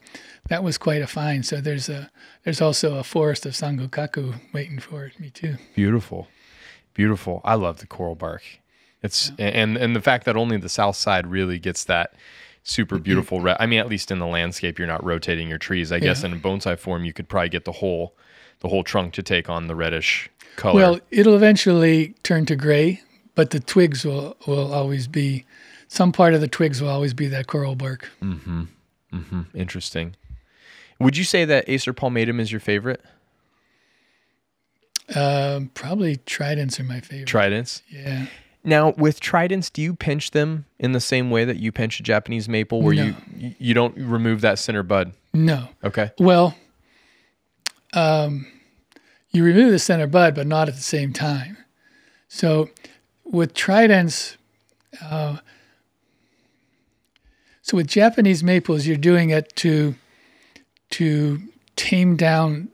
that 0.49 0.63
was 0.63 0.77
quite 0.77 1.01
a 1.01 1.07
find. 1.07 1.45
So 1.45 1.61
there's 1.61 1.87
a 1.87 2.09
there's 2.43 2.59
also 2.59 2.97
a 2.97 3.03
forest 3.03 3.45
of 3.45 3.53
sangokaku 3.53 4.41
waiting 4.51 4.79
for 4.79 5.11
me 5.19 5.29
too. 5.29 5.55
Beautiful. 5.75 6.27
Beautiful. 6.93 7.41
I 7.43 7.55
love 7.55 7.77
the 7.77 7.87
coral 7.87 8.15
bark. 8.15 8.41
It's 9.03 9.31
and 9.37 9.77
and 9.77 9.95
the 9.95 10.01
fact 10.01 10.25
that 10.25 10.35
only 10.35 10.57
the 10.57 10.69
south 10.69 10.95
side 10.95 11.27
really 11.27 11.59
gets 11.59 11.83
that 11.83 12.15
super 12.63 12.97
beautiful 12.97 13.41
re- 13.41 13.55
I 13.59 13.67
mean 13.67 13.79
at 13.79 13.87
least 13.87 14.09
in 14.09 14.17
the 14.17 14.25
landscape 14.25 14.79
you're 14.79 14.87
not 14.87 15.03
rotating 15.03 15.47
your 15.47 15.59
trees. 15.59 15.91
I 15.91 15.99
guess 15.99 16.23
in 16.23 16.33
a 16.33 16.37
bonsai 16.37 16.79
form 16.79 17.05
you 17.05 17.13
could 17.13 17.29
probably 17.29 17.49
get 17.49 17.65
the 17.65 17.73
whole 17.73 18.15
the 18.61 18.69
whole 18.69 18.83
trunk 18.83 19.13
to 19.13 19.21
take 19.21 19.49
on 19.49 19.67
the 19.67 19.75
reddish 19.75 20.31
color. 20.55 20.75
Well, 20.75 20.99
it'll 21.11 21.35
eventually 21.35 22.15
turn 22.23 22.45
to 22.47 22.55
gray, 22.55 23.01
but 23.35 23.51
the 23.51 23.59
twigs 23.59 24.05
will, 24.05 24.35
will 24.47 24.73
always 24.73 25.07
be, 25.07 25.45
some 25.87 26.11
part 26.11 26.33
of 26.33 26.41
the 26.41 26.47
twigs 26.47 26.81
will 26.81 26.89
always 26.89 27.13
be 27.13 27.27
that 27.27 27.47
coral 27.47 27.75
bark. 27.75 28.09
Mm-hmm. 28.21 28.63
Mm-hmm. 29.13 29.41
Interesting. 29.53 30.15
Would 30.99 31.17
you 31.17 31.23
say 31.23 31.45
that 31.45 31.69
Acer 31.69 31.93
palmatum 31.93 32.39
is 32.39 32.51
your 32.51 32.61
favorite? 32.61 33.01
Um, 35.13 35.69
probably 35.73 36.17
tridents 36.17 36.79
are 36.79 36.83
my 36.83 36.99
favorite. 36.99 37.27
Tridents? 37.27 37.83
yeah. 37.89 38.25
Now, 38.63 38.95
with 38.97 39.19
tridents, 39.19 39.69
do 39.69 39.79
you 39.83 39.93
pinch 39.93 40.31
them 40.31 40.65
in 40.79 40.91
the 40.93 40.99
same 40.99 41.29
way 41.29 41.45
that 41.45 41.57
you 41.57 41.71
pinch 41.71 41.99
a 41.99 42.03
Japanese 42.03 42.49
maple 42.49 42.81
where 42.81 42.93
you 42.93 43.15
you 43.37 43.75
don't 43.75 43.95
remove 43.95 44.41
that 44.41 44.57
center 44.57 44.81
bud? 44.81 45.11
No. 45.35 45.69
Okay. 45.83 46.09
Well, 46.17 46.55
um, 47.93 48.47
you 49.29 49.43
remove 49.43 49.69
the 49.71 49.77
center 49.77 50.07
bud, 50.07 50.33
but 50.33 50.47
not 50.47 50.67
at 50.67 50.73
the 50.73 50.81
same 50.81 51.13
time. 51.13 51.57
So 52.27 52.71
with 53.25 53.53
tridents, 53.53 54.37
uh, 55.01 55.37
so 57.61 57.77
with 57.77 57.87
Japanese 57.87 58.43
maples, 58.43 58.85
you're 58.85 58.97
doing 58.97 59.31
it 59.31 59.55
to 59.57 59.95
to 60.91 61.41
tame 61.75 62.15
down 62.15 62.69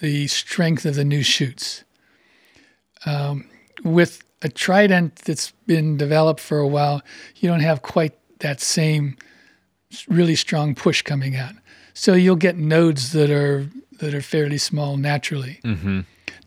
the 0.00 0.26
strength 0.26 0.84
of 0.84 0.94
the 0.94 1.04
new 1.04 1.22
shoots. 1.22 1.84
Um, 3.06 3.48
with 3.82 4.22
a 4.42 4.48
trident 4.48 5.16
that's 5.16 5.52
been 5.66 5.96
developed 5.96 6.40
for 6.40 6.58
a 6.58 6.68
while, 6.68 7.02
you 7.36 7.48
don't 7.48 7.60
have 7.60 7.82
quite 7.82 8.14
that 8.40 8.60
same 8.60 9.16
really 10.08 10.36
strong 10.36 10.74
push 10.74 11.02
coming 11.02 11.36
out. 11.36 11.54
So 11.94 12.12
you'll 12.12 12.36
get 12.36 12.56
nodes 12.56 13.12
that 13.12 13.30
are 13.30 13.68
that 14.00 14.14
are 14.14 14.20
fairly 14.20 14.58
small 14.58 14.96
naturally. 14.96 15.60
Mm-hmm. 15.64 16.00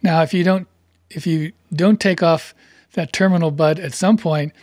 Now, 0.03 0.21
if 0.21 0.33
you 0.33 0.43
don't 0.43 0.67
if 1.09 1.25
you 1.25 1.53
don't 1.73 1.99
take 1.99 2.21
off 2.21 2.53
that 2.93 3.13
terminal 3.13 3.51
bud 3.51 3.79
at 3.79 3.93
some 3.93 4.17
point, 4.17 4.53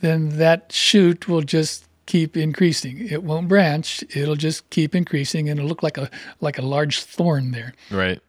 then 0.00 0.38
that 0.38 0.72
shoot 0.72 1.28
will 1.28 1.42
just 1.42 1.86
keep 2.06 2.36
increasing. 2.36 3.06
It 3.08 3.22
won't 3.22 3.48
branch. 3.48 4.04
It'll 4.14 4.36
just 4.36 4.68
keep 4.70 4.94
increasing, 4.94 5.48
and 5.48 5.58
it'll 5.58 5.68
look 5.68 5.82
like 5.82 5.98
a 5.98 6.10
like 6.40 6.58
a 6.58 6.62
large 6.62 7.02
thorn 7.02 7.50
there. 7.50 7.74
Right. 7.90 8.20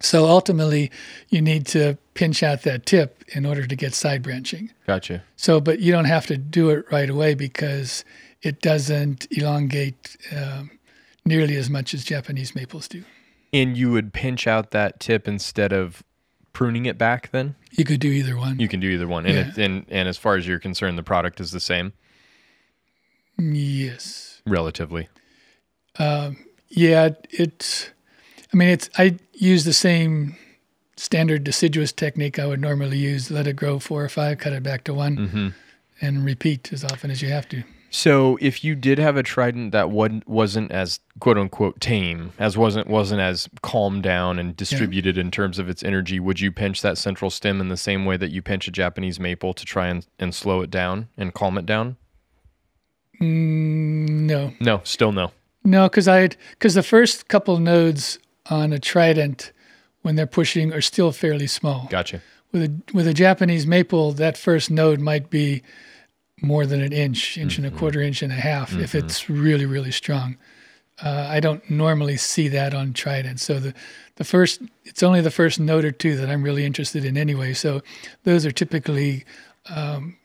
So 0.00 0.26
ultimately, 0.26 0.90
you 1.28 1.40
need 1.40 1.66
to 1.68 1.96
pinch 2.14 2.42
out 2.42 2.62
that 2.62 2.86
tip 2.86 3.22
in 3.28 3.46
order 3.46 3.66
to 3.66 3.76
get 3.76 3.94
side 3.94 4.22
branching. 4.22 4.72
Gotcha. 4.86 5.22
So, 5.36 5.60
but 5.60 5.78
you 5.78 5.92
don't 5.92 6.06
have 6.06 6.26
to 6.26 6.36
do 6.36 6.70
it 6.70 6.84
right 6.90 7.08
away 7.08 7.34
because 7.34 8.04
it 8.42 8.60
doesn't 8.60 9.28
elongate 9.30 10.16
um, 10.36 10.72
nearly 11.24 11.56
as 11.56 11.70
much 11.70 11.94
as 11.94 12.04
Japanese 12.04 12.54
maples 12.54 12.88
do. 12.88 13.04
And 13.52 13.76
you 13.76 13.92
would 13.92 14.12
pinch 14.12 14.46
out 14.46 14.72
that 14.72 14.98
tip 14.98 15.28
instead 15.28 15.72
of 15.72 16.02
pruning 16.52 16.86
it 16.86 16.98
back 16.98 17.30
then? 17.30 17.54
You 17.72 17.84
could 17.84 18.00
do 18.00 18.08
either 18.08 18.36
one. 18.36 18.58
You 18.60 18.68
can 18.68 18.80
do 18.80 18.88
either 18.88 19.08
one. 19.08 19.26
And 19.26 19.34
Yeah. 19.34 19.48
it, 19.48 19.58
and 19.58 19.86
and 19.88 20.08
as 20.08 20.16
far 20.18 20.36
as 20.36 20.46
you're 20.46 20.58
concerned, 20.58 20.98
the 20.98 21.02
product 21.02 21.40
is 21.40 21.50
the 21.52 21.60
same 21.60 21.92
yes. 23.38 24.40
relatively. 24.46 25.08
Yeah, 25.98 27.10
it's. 27.30 27.90
I 28.52 28.56
mean, 28.56 28.68
it's. 28.68 28.88
I 28.98 29.16
use 29.34 29.64
the 29.64 29.72
same 29.74 30.36
standard 30.96 31.44
deciduous 31.44 31.92
technique 31.92 32.38
I 32.38 32.46
would 32.46 32.60
normally 32.60 32.98
use. 32.98 33.30
Let 33.30 33.46
it 33.46 33.56
grow 33.56 33.78
four 33.78 34.02
or 34.04 34.08
five, 34.08 34.38
cut 34.38 34.52
it 34.52 34.62
back 34.62 34.84
to 34.84 34.94
one, 34.94 35.16
Mm-hmm. 35.16 35.48
and 36.00 36.24
repeat 36.24 36.72
as 36.72 36.82
often 36.84 37.10
as 37.10 37.20
you 37.22 37.28
have 37.28 37.48
to. 37.50 37.62
So 37.94 38.38
if 38.40 38.64
you 38.64 38.74
did 38.74 38.98
have 38.98 39.18
a 39.18 39.22
trident 39.22 39.72
that 39.72 39.90
wasn't 39.90 40.26
wasn't 40.26 40.72
as 40.72 40.98
quote 41.20 41.36
unquote 41.36 41.78
tame, 41.78 42.32
as 42.38 42.56
wasn't 42.56 42.86
wasn't 42.88 43.20
as 43.20 43.50
calmed 43.60 44.02
down 44.02 44.38
and 44.38 44.56
distributed 44.56 45.18
in 45.18 45.30
terms 45.30 45.58
of 45.58 45.68
its 45.68 45.82
energy, 45.82 46.18
would 46.18 46.40
you 46.40 46.50
pinch 46.50 46.80
that 46.80 46.96
central 46.96 47.30
stem 47.30 47.60
in 47.60 47.68
the 47.68 47.76
same 47.76 48.06
way 48.06 48.16
that 48.16 48.30
you 48.30 48.40
pinch 48.40 48.66
a 48.66 48.70
Japanese 48.70 49.20
maple 49.20 49.52
to 49.52 49.64
try 49.66 49.88
and, 49.88 50.06
and 50.18 50.34
slow 50.34 50.62
it 50.62 50.70
down 50.70 51.08
and 51.18 51.34
calm 51.34 51.58
it 51.58 51.66
down? 51.66 51.96
Mm, 53.20 54.20
no, 54.20 54.52
No, 54.60 54.80
still 54.84 55.12
no. 55.12 55.30
no, 55.62 55.86
because 55.88 56.08
I 56.08 56.28
because 56.52 56.72
the 56.74 56.82
first 56.82 57.28
couple 57.28 57.58
nodes 57.58 58.18
on 58.50 58.72
a 58.72 58.78
trident, 58.78 59.52
when 60.00 60.16
they're 60.16 60.26
pushing, 60.26 60.72
are 60.72 60.80
still 60.80 61.12
fairly 61.12 61.46
small. 61.46 61.88
Gotcha. 61.90 62.22
with 62.52 62.62
a 62.62 62.72
with 62.94 63.06
a 63.06 63.14
Japanese 63.14 63.66
maple, 63.66 64.12
that 64.12 64.38
first 64.38 64.70
node 64.70 64.98
might 64.98 65.28
be 65.28 65.62
more 66.42 66.66
than 66.66 66.82
an 66.82 66.92
inch, 66.92 67.38
inch 67.38 67.56
and 67.56 67.66
a 67.66 67.70
quarter, 67.70 68.00
inch 68.00 68.22
and 68.22 68.32
a 68.32 68.36
half, 68.36 68.74
if 68.74 68.94
it's 68.94 69.30
really 69.30 69.66
really 69.66 69.92
strong. 69.92 70.36
Uh, 71.02 71.26
I 71.28 71.40
don't 71.40 71.68
normally 71.70 72.16
see 72.16 72.48
that 72.48 72.74
on 72.74 72.92
trident. 72.92 73.40
So 73.40 73.58
the 73.58 73.74
the 74.16 74.24
first 74.24 74.60
it's 74.84 75.02
only 75.02 75.20
the 75.20 75.30
first 75.30 75.58
note 75.58 75.84
or 75.84 75.92
two 75.92 76.16
that 76.16 76.28
I'm 76.28 76.42
really 76.42 76.64
interested 76.64 77.04
in 77.04 77.16
anyway. 77.16 77.54
So 77.54 77.82
those 78.24 78.44
are 78.44 78.52
typically 78.52 79.24
um, 79.68 80.16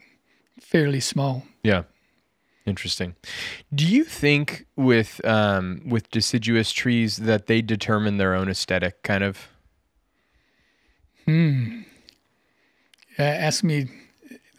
fairly 0.60 1.00
small. 1.00 1.44
Yeah. 1.64 1.84
Interesting. 2.66 3.16
Do 3.74 3.86
you 3.86 4.04
think 4.04 4.66
with 4.76 5.26
um, 5.26 5.82
with 5.86 6.12
deciduous 6.12 6.74
trees 6.74 7.16
that 7.18 7.48
they 7.48 7.62
determine 7.62 8.18
their 8.18 8.36
own 8.36 8.50
aesthetic 8.50 9.04
kind 9.04 9.24
of? 9.24 9.48
Hmm. 11.26 11.84
Uh, 13.18 13.24
ask 13.24 13.64
me 13.64 13.88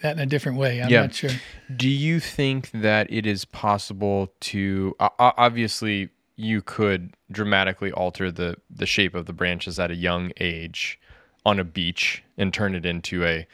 that 0.03 0.16
in 0.16 0.22
a 0.22 0.26
different 0.26 0.59
way. 0.59 0.80
I'm 0.82 0.88
Yeah. 0.90 1.03
not 1.03 1.14
sure. 1.14 1.30
Do 1.74 1.88
you 1.88 2.20
think 2.20 2.70
that 2.72 3.11
it 3.11 3.26
is 3.26 3.44
possible 3.44 4.32
to 4.40 4.94
o- 5.01 5.11
obviously 5.18 6.11
you 6.36 6.62
could 6.62 7.14
dramatically 7.30 7.90
alter 7.92 8.30
the 8.30 8.57
the 8.70 8.86
shape 8.86 9.14
of 9.14 9.26
the 9.26 9.32
branches 9.32 9.78
at 9.78 9.90
a 9.90 9.96
young 9.96 10.30
age 10.40 10.99
on 11.44 11.59
a 11.59 11.64
beech 11.64 12.22
and 12.36 12.53
turn 12.55 12.74
it 12.74 12.86
into 12.86 13.24
a 13.24 13.46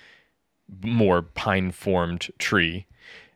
more 0.82 1.22
pine 1.22 1.70
formed 1.70 2.28
tree 2.38 2.86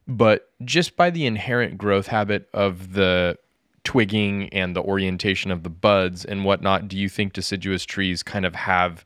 but 0.07 0.51
just 0.65 0.97
by 0.97 1.11
the 1.11 1.27
inherent 1.27 1.77
growth 1.77 2.07
habit 2.07 2.49
of 2.55 2.95
the 2.95 3.37
twigging 3.85 4.49
and 4.51 4.75
the 4.75 4.83
orientation 4.83 5.51
of 5.51 5.63
the 5.63 5.71
buds 5.71 6.25
and 6.25 6.45
whatnot 6.45 6.89
do 6.89 6.97
you 6.99 7.09
think 7.09 7.33
deciduous 7.33 7.85
trees 7.85 8.23
kind 8.23 8.45
of 8.47 8.55
have 8.55 9.05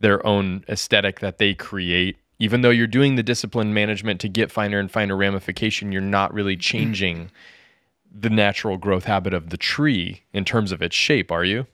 their 0.00 0.24
own 0.26 0.64
aesthetic 0.68 1.20
that 1.20 1.38
they 1.38 1.54
create. 1.54 2.16
Even 2.42 2.62
though 2.62 2.70
you're 2.70 2.88
doing 2.88 3.14
the 3.14 3.22
discipline 3.22 3.72
management 3.72 4.20
to 4.20 4.28
get 4.28 4.50
finer 4.50 4.80
and 4.80 4.90
finer 4.90 5.16
ramification, 5.16 5.92
you're 5.92 6.02
not 6.02 6.34
really 6.34 6.56
changing 6.56 7.30
the 8.12 8.28
natural 8.28 8.76
growth 8.76 9.04
habit 9.04 9.32
of 9.32 9.50
the 9.50 9.56
tree 9.56 10.22
in 10.32 10.44
terms 10.44 10.72
of 10.72 10.82
its 10.82 10.96
shape, 10.96 11.30
are 11.30 11.44
you? 11.44 11.68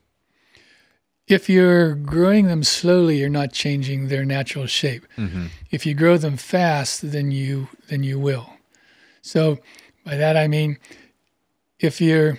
If 1.27 1.49
you're 1.49 1.95
growing 1.95 2.45
them 2.45 2.63
slowly, 2.63 3.17
you're 3.17 3.29
not 3.29 3.51
changing 3.51 4.09
their 4.09 4.23
natural 4.23 4.67
shape. 4.67 5.07
If 5.71 5.87
you 5.87 5.95
grow 5.95 6.17
them 6.17 6.37
fast, 6.37 7.11
then 7.11 7.31
you 7.31 7.69
then 7.87 8.03
you 8.03 8.19
will. 8.19 8.53
So 9.23 9.57
by 10.05 10.17
that 10.17 10.37
I 10.37 10.47
mean, 10.47 10.77
if 11.79 11.99
you're 11.99 12.37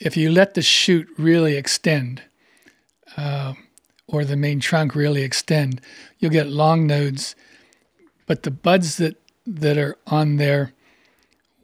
if 0.00 0.16
you 0.16 0.32
let 0.32 0.54
the 0.54 0.62
shoot 0.62 1.06
really 1.16 1.54
extend, 1.56 2.22
uh, 3.16 3.54
or 4.12 4.24
the 4.24 4.36
main 4.36 4.60
trunk 4.60 4.94
really 4.94 5.22
extend, 5.22 5.80
you'll 6.18 6.30
get 6.30 6.48
long 6.48 6.86
nodes, 6.86 7.34
but 8.26 8.42
the 8.42 8.50
buds 8.50 8.96
that 8.96 9.16
that 9.46 9.78
are 9.78 9.96
on 10.06 10.36
there 10.36 10.72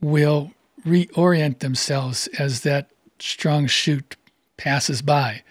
will 0.00 0.52
reorient 0.84 1.58
themselves 1.58 2.26
as 2.38 2.62
that 2.62 2.90
strong 3.18 3.66
shoot 3.66 4.16
passes 4.56 5.02
by. 5.02 5.42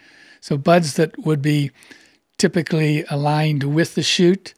So 0.41 0.58
buds 0.58 0.96
that 0.96 1.18
would 1.26 1.41
be 1.41 1.72
typically 2.38 3.04
aligned 3.10 3.64
with 3.64 3.96
the 3.96 4.04
shoot 4.04 4.54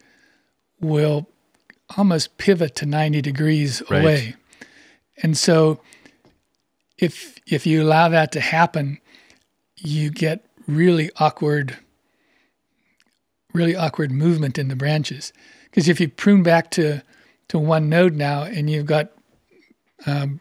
will 0.80 1.28
almost 1.98 2.38
pivot 2.38 2.76
to 2.76 2.86
90 2.86 3.22
degrees 3.22 3.82
Right. 3.90 4.02
away. 4.02 4.36
And 5.24 5.38
so 5.38 5.80
if 6.98 7.38
if 7.48 7.66
you 7.66 7.84
allow 7.84 8.10
that 8.10 8.32
to 8.34 8.40
happen, 8.40 9.00
you 9.78 10.10
get 10.10 10.46
really 10.68 11.12
awkward 11.18 11.78
really 13.58 13.76
awkward 13.76 14.12
movement 14.12 14.58
in 14.58 14.68
the 14.70 14.76
branches. 14.76 15.34
Because 15.66 15.90
if 15.90 16.00
you 16.00 16.08
prune 16.10 16.44
back 16.44 16.72
to 16.72 17.02
to 17.50 17.58
one 17.60 17.90
node 17.90 18.14
now 18.14 18.44
and 18.44 18.70
you've 18.70 18.86
got 18.86 19.10
um, 20.06 20.40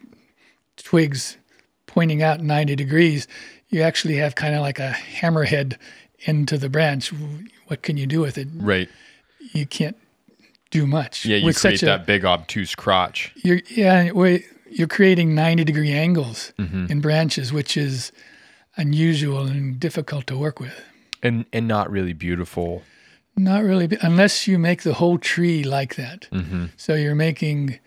twigs 0.76 1.36
pointing 1.86 2.22
out 2.22 2.40
90 2.40 2.76
degrees, 2.76 3.26
you 3.68 3.80
actually 3.82 4.16
have 4.16 4.34
kind 4.34 4.54
of 4.54 4.60
like 4.60 4.78
a 4.78 4.90
hammerhead 5.20 5.76
into 6.20 6.58
the 6.58 6.68
branch. 6.68 7.12
What 7.68 7.82
can 7.82 7.96
you 7.96 8.06
do 8.06 8.20
with 8.20 8.36
it? 8.38 8.48
Right. 8.56 8.88
You 9.52 9.66
can't 9.66 9.96
do 10.70 10.86
much. 10.86 11.24
Yeah, 11.24 11.36
you 11.38 11.46
with 11.46 11.60
create 11.60 11.82
a, 11.82 11.86
that 11.86 12.06
big 12.06 12.24
obtuse 12.24 12.74
crotch. 12.74 13.32
you're 13.36 13.60
yeah 13.70 14.10
you're 14.68 14.88
creating 14.88 15.34
90 15.34 15.64
degree 15.64 15.92
angles 15.92 16.52
Mm-hmm. 16.58 16.86
in 16.90 17.00
branches 17.00 17.52
which 17.52 17.76
is 17.76 18.10
unusual 18.76 19.46
and 19.46 19.78
difficult 19.78 20.26
to 20.26 20.36
work 20.36 20.58
with 20.60 20.74
And 21.22 21.46
and 21.52 21.68
not 21.68 21.88
really 21.90 22.12
beautiful. 22.12 22.82
Not 23.36 23.64
really 23.64 23.96
unless 24.00 24.48
you 24.48 24.58
make 24.58 24.82
the 24.82 24.94
whole 24.94 25.18
tree 25.18 25.62
like 25.62 25.96
that 25.96 26.28
Mm-hmm. 26.32 26.66
so 26.76 26.94
you're 26.94 27.14
making 27.14 27.78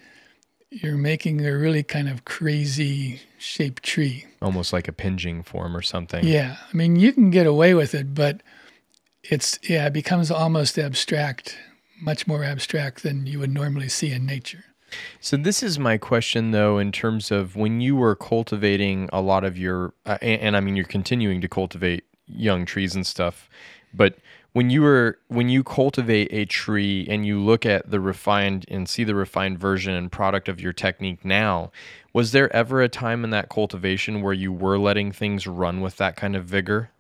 you're 0.72 0.98
making 0.98 1.44
a 1.46 1.52
really 1.58 1.82
kind 1.82 2.08
of 2.08 2.24
crazy 2.26 3.22
shaped 3.40 3.82
tree 3.84 4.26
Almost 4.42 4.72
like 4.74 4.88
a 4.88 4.92
penjing 4.92 5.44
form 5.44 5.76
or 5.76 5.82
something. 5.82 6.24
yeah 6.26 6.58
i 6.72 6.78
mean 6.78 6.96
you 6.96 7.12
can 7.12 7.32
get 7.32 7.48
away 7.48 7.74
with 7.74 7.96
it 7.96 8.14
but 8.14 8.42
it's 9.24 9.58
yeah 9.68 9.88
it 9.88 9.94
becomes 9.94 10.30
almost 10.32 10.78
abstract 10.78 11.58
much 12.02 12.28
more 12.28 12.44
abstract 12.44 13.02
than 13.04 13.26
you 13.26 13.40
would 13.40 13.52
normally 13.54 13.90
see 13.90 14.12
in 14.12 14.26
nature 14.26 14.64
So 15.20 15.36
this 15.38 15.62
is 15.64 15.78
my 15.78 15.98
question 15.98 16.52
though, 16.52 16.78
in 16.80 16.92
terms 16.92 17.32
of 17.32 17.56
when 17.56 17.82
you 17.82 17.96
were 17.96 18.16
cultivating 18.16 19.10
a 19.14 19.22
lot 19.22 19.44
of 19.44 19.58
your, 19.58 19.94
uh, 20.06 20.18
and, 20.22 20.42
and 20.42 20.58
I 20.58 20.62
mean 20.62 20.76
you're 20.76 20.86
continuing 20.98 21.42
to 21.42 21.48
cultivate 21.48 22.04
young 22.26 22.66
trees 22.66 22.96
and 22.96 23.06
stuff, 23.06 23.50
but 23.94 24.16
when 24.54 24.70
you 24.70 24.82
were 24.82 25.20
when 25.28 25.50
you 25.50 25.64
cultivate 25.64 26.30
a 26.32 26.46
tree 26.46 27.06
and 27.10 27.26
you 27.26 27.40
look 27.40 27.66
at 27.66 27.90
the 27.90 28.00
refined 28.00 28.66
and 28.68 28.88
see 28.90 29.04
the 29.04 29.16
refined 29.16 29.60
version 29.60 29.94
and 29.94 30.12
product 30.12 30.50
of 30.50 30.60
your 30.60 30.74
technique 30.74 31.24
now, 31.24 31.72
was 32.14 32.32
there 32.32 32.54
ever 32.56 32.82
a 32.82 32.90
time 32.90 33.24
in 33.24 33.30
that 33.30 33.50
cultivation 33.50 34.22
where 34.22 34.34
you 34.34 34.52
were 34.52 34.78
letting 34.78 35.12
things 35.12 35.48
run 35.48 35.82
with 35.82 35.98
that 35.98 36.16
kind 36.16 36.36
of 36.36 36.46
vigor? 36.46 36.92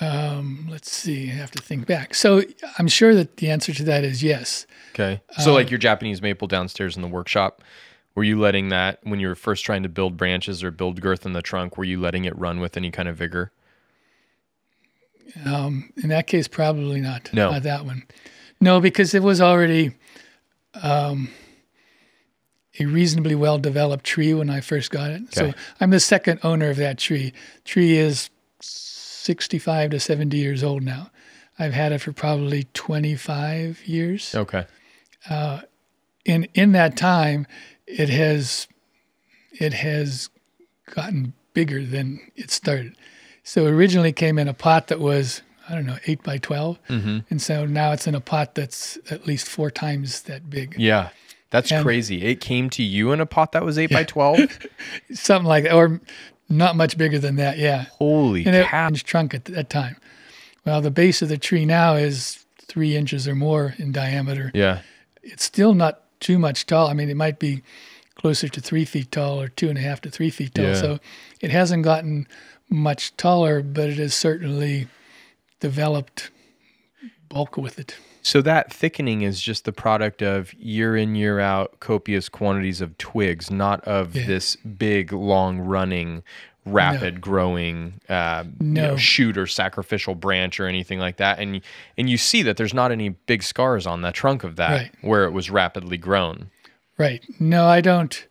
um, 0.00 0.66
let's 0.68 0.90
see 0.92 1.30
i 1.30 1.32
have 1.32 1.50
to 1.50 1.62
think 1.62 1.86
back 1.86 2.12
so 2.12 2.42
i'm 2.76 2.88
sure 2.88 3.14
that 3.14 3.38
the 3.38 3.48
answer 3.48 3.72
to 3.72 3.84
that 3.84 4.04
is 4.04 4.22
yes 4.22 4.66
Okay. 4.96 5.20
So 5.42 5.52
like 5.52 5.70
your 5.70 5.76
Japanese 5.76 6.22
maple 6.22 6.48
downstairs 6.48 6.96
in 6.96 7.02
the 7.02 7.08
workshop, 7.08 7.62
were 8.14 8.24
you 8.24 8.40
letting 8.40 8.70
that 8.70 8.98
when 9.02 9.20
you 9.20 9.28
were 9.28 9.34
first 9.34 9.62
trying 9.62 9.82
to 9.82 9.90
build 9.90 10.16
branches 10.16 10.64
or 10.64 10.70
build 10.70 11.02
girth 11.02 11.26
in 11.26 11.34
the 11.34 11.42
trunk, 11.42 11.76
were 11.76 11.84
you 11.84 12.00
letting 12.00 12.24
it 12.24 12.36
run 12.38 12.60
with 12.60 12.78
any 12.78 12.90
kind 12.90 13.06
of 13.06 13.14
vigor? 13.14 13.52
Um, 15.44 15.92
in 16.02 16.08
that 16.10 16.26
case, 16.26 16.48
probably 16.48 17.00
not. 17.00 17.30
No. 17.32 17.50
Not 17.50 17.62
that 17.64 17.84
one. 17.84 18.04
No, 18.60 18.80
because 18.80 19.14
it 19.14 19.22
was 19.22 19.40
already 19.40 19.92
um, 20.82 21.28
a 22.78 22.86
reasonably 22.86 23.34
well 23.34 23.58
developed 23.58 24.04
tree 24.04 24.34
when 24.34 24.50
I 24.50 24.60
first 24.60 24.90
got 24.90 25.10
it. 25.10 25.34
So 25.34 25.46
Okay. 25.46 25.54
I'm 25.80 25.90
the 25.90 26.00
second 26.00 26.40
owner 26.42 26.70
of 26.70 26.76
that 26.76 26.98
tree. 26.98 27.32
Tree 27.64 27.96
is 27.96 28.30
65 28.60 29.90
to 29.90 30.00
70 30.00 30.36
years 30.36 30.62
old 30.62 30.82
now. 30.82 31.10
I've 31.58 31.72
had 31.72 31.92
it 31.92 32.00
for 32.00 32.12
probably 32.12 32.64
25 32.74 33.82
years. 33.86 34.34
Okay. 34.34 34.66
in 36.24 36.44
in 36.54 36.72
that 36.72 36.96
time, 36.96 37.46
it 37.86 38.08
has 38.08 38.68
it 39.52 39.72
has 39.72 40.28
gotten 40.94 41.32
bigger 41.54 41.84
than 41.84 42.20
it 42.36 42.50
started. 42.50 42.94
So 43.48 43.64
originally 43.66 44.12
came 44.12 44.38
in 44.40 44.48
a 44.48 44.54
pot 44.54 44.88
that 44.88 44.98
was 45.00 45.42
I 45.68 45.74
don't 45.74 45.86
know 45.86 45.98
eight 46.06 46.22
by 46.22 46.38
12 46.38 46.78
Mm-hmm. 46.88 47.18
and 47.30 47.40
so 47.42 47.64
now 47.66 47.92
it's 47.92 48.06
in 48.06 48.14
a 48.14 48.20
pot 48.20 48.54
that's 48.54 48.98
at 49.10 49.26
least 49.26 49.46
four 49.48 49.70
times 49.70 50.22
that 50.22 50.50
big, 50.50 50.74
Yeah. 50.78 51.10
That's 51.50 51.70
And- 51.70 51.84
crazy. 51.84 52.24
It 52.24 52.40
came 52.40 52.68
to 52.70 52.82
you 52.82 53.12
in 53.12 53.20
a 53.20 53.26
pot 53.26 53.52
that 53.52 53.64
was 53.64 53.78
eight 53.78 53.90
by 53.90 54.02
twelve. 54.02 54.38
something 55.12 55.46
like 55.46 55.62
that, 55.64 55.72
or 55.74 56.00
not 56.48 56.74
much 56.76 56.98
bigger 56.98 57.20
than 57.20 57.36
that. 57.36 57.56
Yeah, 57.56 57.84
Holy 57.98 58.44
and 58.44 58.54
it 58.56 58.66
cow! 58.66 58.90
trunk 58.94 59.32
at 59.32 59.44
that 59.46 59.70
time. 59.70 59.96
Well, 60.64 60.80
the 60.80 60.90
base 60.90 61.22
of 61.22 61.28
the 61.28 61.38
tree 61.38 61.64
now 61.64 61.94
is 61.94 62.44
three 62.58 62.96
inches 62.96 63.28
or 63.28 63.36
more 63.36 63.74
in 63.78 63.92
diameter. 63.92 64.50
Yeah. 64.54 64.80
it's 65.22 65.44
still 65.44 65.72
not 65.72 66.02
too 66.18 66.38
much 66.38 66.66
tall. 66.66 66.88
I 66.88 66.94
mean, 66.94 67.08
it 67.08 67.16
might 67.16 67.38
be 67.38 67.62
closer 68.16 68.48
to 68.48 68.60
three 68.60 68.84
feet 68.84 69.12
tall 69.12 69.40
or 69.40 69.48
two 69.48 69.68
and 69.68 69.78
a 69.78 69.82
half 69.82 70.00
to 70.02 70.10
three 70.10 70.30
feet 70.30 70.52
tall. 70.56 70.64
Yeah. 70.64 70.74
So 70.74 70.98
it 71.40 71.52
hasn't 71.52 71.84
gotten 71.84 72.26
much 72.68 73.16
taller, 73.16 73.62
but 73.62 73.88
it 73.90 73.98
has 73.98 74.14
certainly 74.14 74.88
developed 75.60 76.30
bulk 77.28 77.56
with 77.56 77.78
it. 77.78 77.96
So 78.22 78.42
that 78.42 78.72
thickening 78.72 79.22
is 79.22 79.40
just 79.40 79.64
the 79.64 79.72
product 79.72 80.20
of 80.20 80.52
year 80.54 80.96
in 80.96 81.14
year 81.14 81.38
out 81.38 81.78
copious 81.78 82.28
quantities 82.28 82.80
of 82.80 82.98
twigs, 82.98 83.50
not 83.50 83.84
of 83.84 84.16
Yeah. 84.16 84.26
this 84.26 84.56
big 84.56 85.12
long 85.12 85.58
running. 85.60 86.22
Rapid 86.68 87.20
growing 87.20 88.00
uh, 88.08 88.42
you 88.58 88.66
know, 88.66 88.90
No. 88.90 88.96
shoot 88.96 89.38
or 89.38 89.46
sacrificial 89.46 90.16
branch 90.16 90.58
or 90.58 90.66
anything 90.66 90.98
like 90.98 91.18
that, 91.18 91.38
and 91.38 91.60
and 91.96 92.10
you 92.10 92.18
see 92.18 92.42
that 92.42 92.56
there's 92.56 92.74
not 92.74 92.90
any 92.90 93.10
big 93.10 93.44
scars 93.44 93.86
on 93.86 94.00
the 94.02 94.10
trunk 94.10 94.42
of 94.42 94.56
that 94.56 94.70
Right. 94.72 94.90
where 95.00 95.26
it 95.26 95.30
was 95.30 95.48
rapidly 95.48 95.96
grown. 95.96 96.50
Right. 96.98 97.22
No, 97.38 97.66
I 97.68 97.80
don't. 97.80 98.26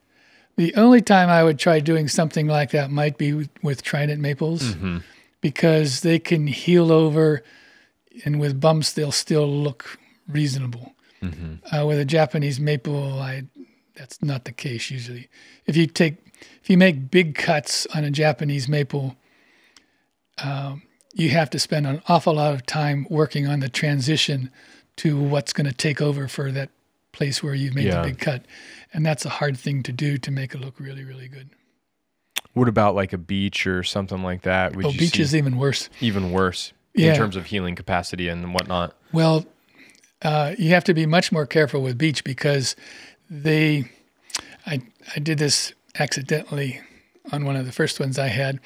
The 0.57 0.73
only 0.75 1.01
time 1.01 1.29
I 1.29 1.43
would 1.43 1.59
try 1.59 1.79
doing 1.79 2.07
something 2.07 2.47
like 2.47 2.71
that 2.71 2.89
might 2.89 3.17
be 3.17 3.33
with, 3.33 3.49
with 3.61 3.81
trident 3.83 4.21
maples 4.21 4.61
Mm-hmm. 4.75 4.97
because 5.41 6.01
they 6.01 6.17
can 6.19 6.47
heal 6.47 6.91
over 6.91 7.43
and 8.23 8.39
with 8.39 8.59
bumps 8.61 8.93
they'll 8.93 9.11
still 9.11 9.47
look 9.47 9.99
reasonable. 10.27 10.93
Mm-hmm. 11.21 11.75
Uh, 11.75 11.85
with 11.85 11.99
a 11.99 12.05
Japanese 12.05 12.59
maple, 12.59 13.19
I 13.19 13.43
that's 13.95 14.21
not 14.21 14.45
the 14.45 14.51
case 14.51 14.89
usually. 14.91 15.27
If 15.65 15.75
you 15.75 15.87
take 15.87 16.15
if 16.61 16.69
you 16.69 16.77
make 16.77 17.09
big 17.11 17.35
cuts 17.35 17.85
on 17.95 18.03
a 18.03 18.11
Japanese 18.11 18.67
maple, 18.69 19.15
um, 20.43 20.83
you 21.13 21.29
have 21.29 21.49
to 21.51 21.59
spend 21.59 21.87
an 21.87 22.01
awful 22.07 22.33
lot 22.35 22.53
of 22.53 22.65
time 22.65 23.07
working 23.09 23.47
on 23.47 23.59
the 23.59 23.69
transition 23.69 24.51
to 24.97 25.17
what's 25.17 25.53
going 25.53 25.65
to 25.67 25.73
take 25.73 26.01
over 26.01 26.27
for 26.27 26.51
that 26.51 26.69
place 27.11 27.41
where 27.41 27.53
you've 27.55 27.73
made 27.75 27.85
Yeah. 27.85 28.01
the 28.01 28.09
big 28.09 28.19
cut, 28.19 28.43
and 28.95 29.05
that's 29.05 29.25
a 29.25 29.29
hard 29.29 29.57
thing 29.57 29.83
to 29.83 29.91
do 29.91 30.17
to 30.17 30.31
make 30.31 30.55
it 30.55 30.59
look 30.61 30.79
really 30.79 31.03
really 31.03 31.27
good. 31.27 31.49
What 32.53 32.69
about 32.69 32.95
like 32.95 33.11
a 33.13 33.17
beech 33.17 33.67
or 33.67 33.83
something 33.83 34.23
like 34.23 34.43
that? 34.43 34.75
Would 34.75 34.85
Oh, 34.85 34.91
beech 34.91 35.19
is 35.19 35.35
even 35.35 35.57
worse. 35.57 35.89
even 35.99 36.31
worse 36.31 36.71
Yeah. 36.95 37.09
in 37.11 37.15
terms 37.17 37.35
of 37.35 37.45
healing 37.47 37.75
capacity 37.75 38.29
and 38.29 38.53
whatnot? 38.53 38.95
Well, 39.11 39.45
uh, 40.21 40.55
you 40.57 40.69
have 40.69 40.85
to 40.85 40.93
be 40.93 41.05
much 41.05 41.31
more 41.33 41.45
careful 41.45 41.81
with 41.83 41.97
beech 41.97 42.23
because 42.23 42.75
they. 43.29 43.85
I 44.65 44.81
I 45.15 45.19
did 45.19 45.37
this 45.37 45.73
accidentally 45.99 46.79
on 47.31 47.45
one 47.45 47.55
of 47.55 47.65
the 47.65 47.71
first 47.71 47.99
ones 47.99 48.17
I 48.17 48.27
had. 48.29 48.59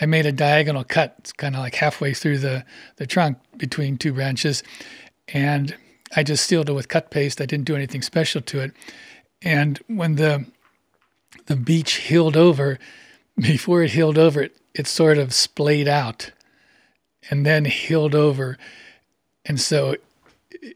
I 0.00 0.06
made 0.06 0.26
a 0.26 0.32
diagonal 0.32 0.84
cut, 0.84 1.14
it's 1.18 1.32
kind 1.32 1.54
of 1.54 1.60
like 1.60 1.74
halfway 1.76 2.14
through 2.14 2.38
the 2.38 2.64
the 2.96 3.06
trunk 3.06 3.38
between 3.56 3.96
two 3.98 4.12
branches, 4.12 4.62
and 5.28 5.74
I 6.16 6.22
just 6.22 6.44
sealed 6.46 6.68
it 6.70 6.72
with 6.72 6.88
cut 6.88 7.10
paste. 7.10 7.40
I 7.40 7.46
didn't 7.46 7.66
do 7.66 7.76
anything 7.76 8.02
special 8.02 8.40
to 8.42 8.60
it, 8.60 8.72
and 9.46 9.78
when 9.86 10.16
the 10.16 10.46
the 11.46 11.56
beech 11.56 11.94
healed 11.94 12.36
over, 12.36 12.78
before 13.36 13.82
it 13.82 13.92
healed 13.92 14.18
over, 14.18 14.42
it 14.42 14.56
it 14.74 14.86
sort 14.86 15.18
of 15.18 15.32
splayed 15.32 15.88
out, 15.88 16.32
and 17.30 17.46
then 17.46 17.64
healed 17.64 18.14
over, 18.14 18.58
and 19.44 19.60
so 19.60 19.96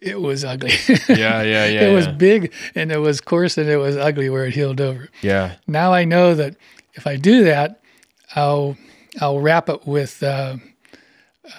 it 0.01 0.21
was 0.21 0.45
ugly. 0.45 0.73
Yeah, 1.09 1.43
yeah, 1.43 1.67
yeah. 1.67 1.89
it 1.89 1.95
was 1.95 2.07
yeah. 2.07 2.13
big 2.13 2.53
and 2.75 2.93
it 2.93 2.99
was 2.99 3.21
coarse 3.21 3.59
and 3.59 3.69
it 3.69 3.79
was 3.79 3.97
ugly 3.97 4.31
where 4.31 4.47
it 4.47 4.55
healed 4.55 4.81
over. 4.81 5.09
yeah. 5.23 5.57
Now 5.67 5.93
I 5.93 6.05
know 6.05 6.35
that 6.35 6.57
if 6.95 7.07
I 7.07 7.17
do 7.17 7.45
that, 7.45 7.83
I'll 8.37 8.77
I'll 9.21 9.41
wrap 9.41 9.69
it 9.69 9.87
with 9.87 10.23
uh, 10.23 10.57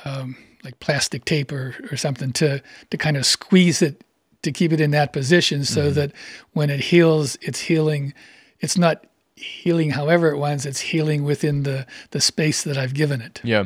um, 0.06 0.38
like 0.64 0.80
plastic 0.80 1.26
tape 1.26 1.52
or, 1.52 1.76
or 1.92 1.98
something 1.98 2.32
to 2.34 2.62
to 2.90 2.98
kind 2.98 3.18
of 3.18 3.26
squeeze 3.26 3.82
it 3.82 4.04
to 4.44 4.52
keep 4.52 4.72
it 4.74 4.82
in 4.82 4.92
that 4.92 5.14
position 5.14 5.64
so 5.64 5.86
Mm-hmm. 5.86 5.94
that 5.96 6.12
when 6.54 6.70
it 6.70 6.80
heals, 6.80 7.38
it's 7.42 7.60
healing. 7.60 8.14
It's 8.60 8.78
not 8.78 9.06
healing 9.36 9.92
however 9.92 10.30
it 10.30 10.38
wants. 10.38 10.66
It's 10.66 10.80
healing 10.80 11.24
within 11.24 11.64
the 11.64 11.86
the 12.12 12.22
space 12.22 12.64
that 12.64 12.78
I've 12.78 12.94
given 12.94 13.22
it. 13.22 13.40
Yeah. 13.44 13.66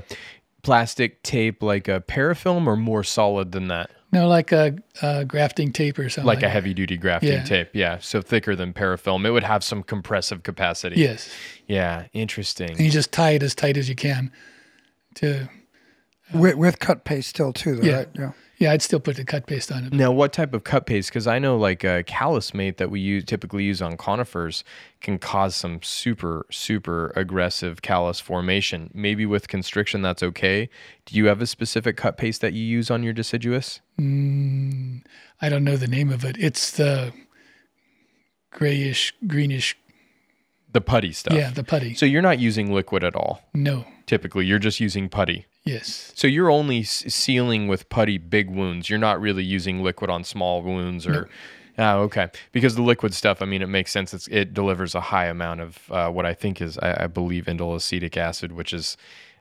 Plastic 0.63 1.21
tape 1.21 1.61
like 1.61 1.87
a 1.87 2.01
parafilm 2.01 2.65
or 2.65 2.75
more 2.75 3.03
solid 3.03 3.51
than 3.51 3.67
that? 3.67 3.91
No, 4.11 4.27
like 4.27 4.51
a, 4.51 4.75
a 5.01 5.25
grafting 5.25 5.71
tape 5.73 5.99
or 5.99 6.07
something. 6.09 6.25
Like 6.25 6.41
a 6.41 6.49
heavy 6.49 6.73
duty 6.73 6.95
grafting 6.97 7.33
Yeah. 7.33 7.43
tape. 7.43 7.69
Yeah. 7.73 7.97
So 7.99 8.21
thicker 8.21 8.55
than 8.55 8.73
parafilm. 8.73 9.25
It 9.27 9.31
would 9.31 9.43
have 9.43 9.63
some 9.63 9.83
compressive 9.83 10.41
capacity. 10.43 11.01
Yes, 11.01 11.29
Yeah. 11.67 11.99
and 11.99 12.09
Interesting. 12.13 12.79
you 12.81 12.89
just 12.89 13.11
tie 13.11 13.31
it 13.31 13.43
as 13.43 13.53
tight 13.53 13.75
as 13.77 13.89
you 13.89 13.95
can 13.95 14.31
to 15.15 15.49
with, 16.33 16.55
with 16.55 16.79
cut 16.79 17.03
paste 17.03 17.29
still 17.29 17.51
too, 17.53 17.75
though, 17.75 17.83
Yeah. 17.87 17.95
right? 17.97 18.07
Yeah. 18.17 18.31
Yeah, 18.57 18.71
I'd 18.71 18.81
still 18.81 19.01
put 19.01 19.17
the 19.17 19.25
cut 19.25 19.47
paste 19.47 19.71
on 19.71 19.85
it. 19.85 19.93
Now, 19.93 20.11
what 20.11 20.31
type 20.31 20.53
of 20.53 20.63
cut 20.63 20.85
paste? 20.85 21.09
Because 21.09 21.27
I 21.27 21.39
know 21.39 21.57
like 21.57 21.83
a 21.83 22.03
callus 22.03 22.53
mate 22.53 22.77
that 22.77 22.89
we 22.89 23.01
use, 23.01 23.25
typically 23.25 23.63
use 23.63 23.81
on 23.81 23.97
conifers 23.97 24.63
can 25.01 25.19
cause 25.19 25.55
some 25.55 25.81
super, 25.83 26.45
super 26.49 27.11
aggressive 27.15 27.81
callus 27.81 28.19
formation. 28.19 28.89
Maybe 28.93 29.25
with 29.25 29.49
constriction, 29.49 30.01
that's 30.01 30.23
okay. 30.23 30.69
Do 31.05 31.17
you 31.17 31.25
have 31.27 31.41
a 31.41 31.47
specific 31.47 31.97
cut 31.97 32.17
paste 32.17 32.41
that 32.41 32.53
you 32.53 32.63
use 32.63 32.89
on 32.89 33.03
your 33.03 33.13
deciduous? 33.13 33.81
Mm, 33.99 35.03
I 35.41 35.49
don't 35.49 35.63
know 35.63 35.75
the 35.75 35.87
name 35.87 36.09
of 36.11 36.23
it. 36.23 36.37
It's 36.39 36.71
the 36.71 37.11
grayish, 38.51 39.13
greenish. 39.27 39.77
The 40.75 40.81
putty 40.81 41.13
stuff. 41.13 41.37
Yeah, 41.37 41.51
the 41.51 41.63
putty. 41.63 41.95
So 41.95 42.05
you're 42.05 42.21
not 42.21 42.37
using 42.37 42.73
liquid 42.73 43.01
at 43.05 43.15
all. 43.15 43.41
No. 43.53 43.85
Typically, 44.07 44.45
you're 44.45 44.59
just 44.59 44.81
using 44.81 45.07
putty. 45.07 45.45
Yes. 45.63 46.11
So 46.15 46.27
you're 46.27 46.51
only 46.51 46.81
s- 46.81 47.05
sealing 47.13 47.69
with 47.69 47.87
putty 47.87 48.17
big 48.17 48.49
wounds. 48.49 48.89
You're 48.89 48.99
not 48.99 49.21
really 49.21 49.41
using 49.45 49.81
liquid 49.81 50.09
on 50.09 50.25
small 50.25 50.61
wounds 50.61 51.07
or. 51.07 51.29
Oh, 51.77 52.01
okay. 52.01 52.27
Because 52.51 52.75
the 52.75 52.81
liquid 52.81 53.13
stuff, 53.13 53.41
I 53.41 53.45
mean, 53.45 53.61
it 53.61 53.67
makes 53.69 53.89
sense. 53.91 54.13
It's, 54.13 54.27
it 54.27 54.53
delivers 54.53 54.95
a 54.95 54.99
high 55.01 55.27
amount 55.27 55.61
of 55.61 55.79
uh, 55.89 56.09
what 56.09 56.25
I 56.25 56.33
think 56.33 56.61
is, 56.61 56.77
I, 56.79 57.05
I 57.05 57.07
believe, 57.07 57.45
indole 57.45 57.75
acetic 57.77 58.17
acid, 58.17 58.51
which 58.51 58.73
is, 58.73 58.97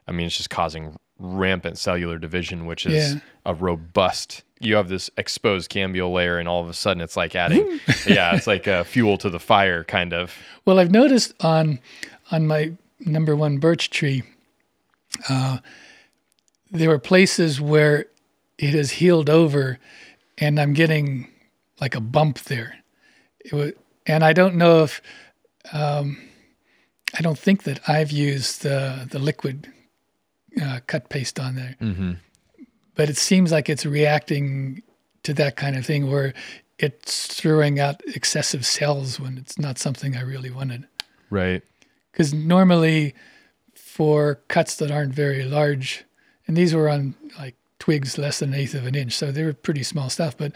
I 0.07 0.13
mean, 0.13 0.27
it's 0.27 0.37
just 0.37 0.49
causing 0.49 0.95
rampant 1.19 1.77
cellular 1.77 2.17
division, 2.17 2.65
which 2.65 2.85
is 2.85 3.13
Yeah. 3.15 3.19
a 3.45 3.53
robust. 3.53 4.43
You 4.59 4.75
have 4.75 4.89
this 4.89 5.09
exposed 5.17 5.69
cambial 5.69 6.11
layer, 6.11 6.37
and 6.39 6.47
all 6.47 6.61
of 6.61 6.69
a 6.69 6.73
sudden, 6.73 7.01
it's 7.01 7.15
like 7.17 7.35
adding, 7.35 7.79
yeah, 8.07 8.35
it's 8.35 8.47
like 8.47 8.67
uh, 8.67 8.83
fuel 8.83 9.17
to 9.19 9.29
the 9.29 9.39
fire, 9.39 9.83
kind 9.83 10.13
of. 10.13 10.33
Well, 10.65 10.79
I've 10.79 10.91
noticed 10.91 11.33
on 11.43 11.79
on 12.31 12.47
my 12.47 12.71
number 12.99 13.35
one 13.35 13.57
birch 13.59 13.89
tree, 13.89 14.23
uh, 15.29 15.59
there 16.71 16.89
were 16.89 16.99
places 16.99 17.61
where 17.61 18.05
it 18.57 18.73
has 18.73 18.91
healed 18.91 19.29
over, 19.29 19.77
and 20.37 20.59
I'm 20.59 20.73
getting 20.73 21.27
like 21.79 21.95
a 21.95 22.01
bump 22.01 22.39
there. 22.39 22.77
It 23.39 23.53
was, 23.53 23.71
and 24.07 24.23
I 24.23 24.33
don't 24.33 24.55
know 24.55 24.83
if 24.83 25.01
um, 25.73 26.17
I 27.17 27.21
don't 27.21 27.37
think 27.37 27.63
that 27.63 27.87
I've 27.87 28.11
used 28.11 28.63
the 28.63 29.07
the 29.09 29.19
liquid 29.19 29.71
uh, 30.61 30.79
cut 30.87 31.09
paste 31.09 31.39
on 31.39 31.55
there, 31.55 31.75
Mm-hmm. 31.81 32.13
but 32.95 33.09
it 33.09 33.17
seems 33.17 33.51
like 33.51 33.69
it's 33.69 33.85
reacting 33.85 34.81
to 35.23 35.33
that 35.33 35.55
kind 35.55 35.75
of 35.75 35.85
thing 35.85 36.09
where 36.11 36.33
it's 36.77 37.27
throwing 37.33 37.79
out 37.79 38.01
excessive 38.05 38.65
cells 38.65 39.19
when 39.19 39.37
it's 39.37 39.57
not 39.57 39.77
something 39.77 40.15
I 40.15 40.21
really 40.21 40.49
wanted 40.51 40.85
Right. 41.29 41.63
because 42.11 42.33
normally 42.33 43.15
for 43.75 44.35
cuts 44.49 44.75
that 44.77 44.91
aren't 44.91 45.13
very 45.13 45.43
large, 45.45 46.03
and 46.47 46.55
these 46.57 46.73
were 46.73 46.89
on 46.89 47.15
like 47.39 47.55
twigs 47.79 48.17
less 48.17 48.39
than 48.39 48.53
an 48.53 48.59
eighth 48.59 48.73
of 48.75 48.85
an 48.85 48.95
inch, 48.95 49.13
so 49.13 49.31
they 49.31 49.43
were 49.43 49.53
pretty 49.53 49.83
small 49.83 50.09
stuff. 50.09 50.37
But 50.37 50.51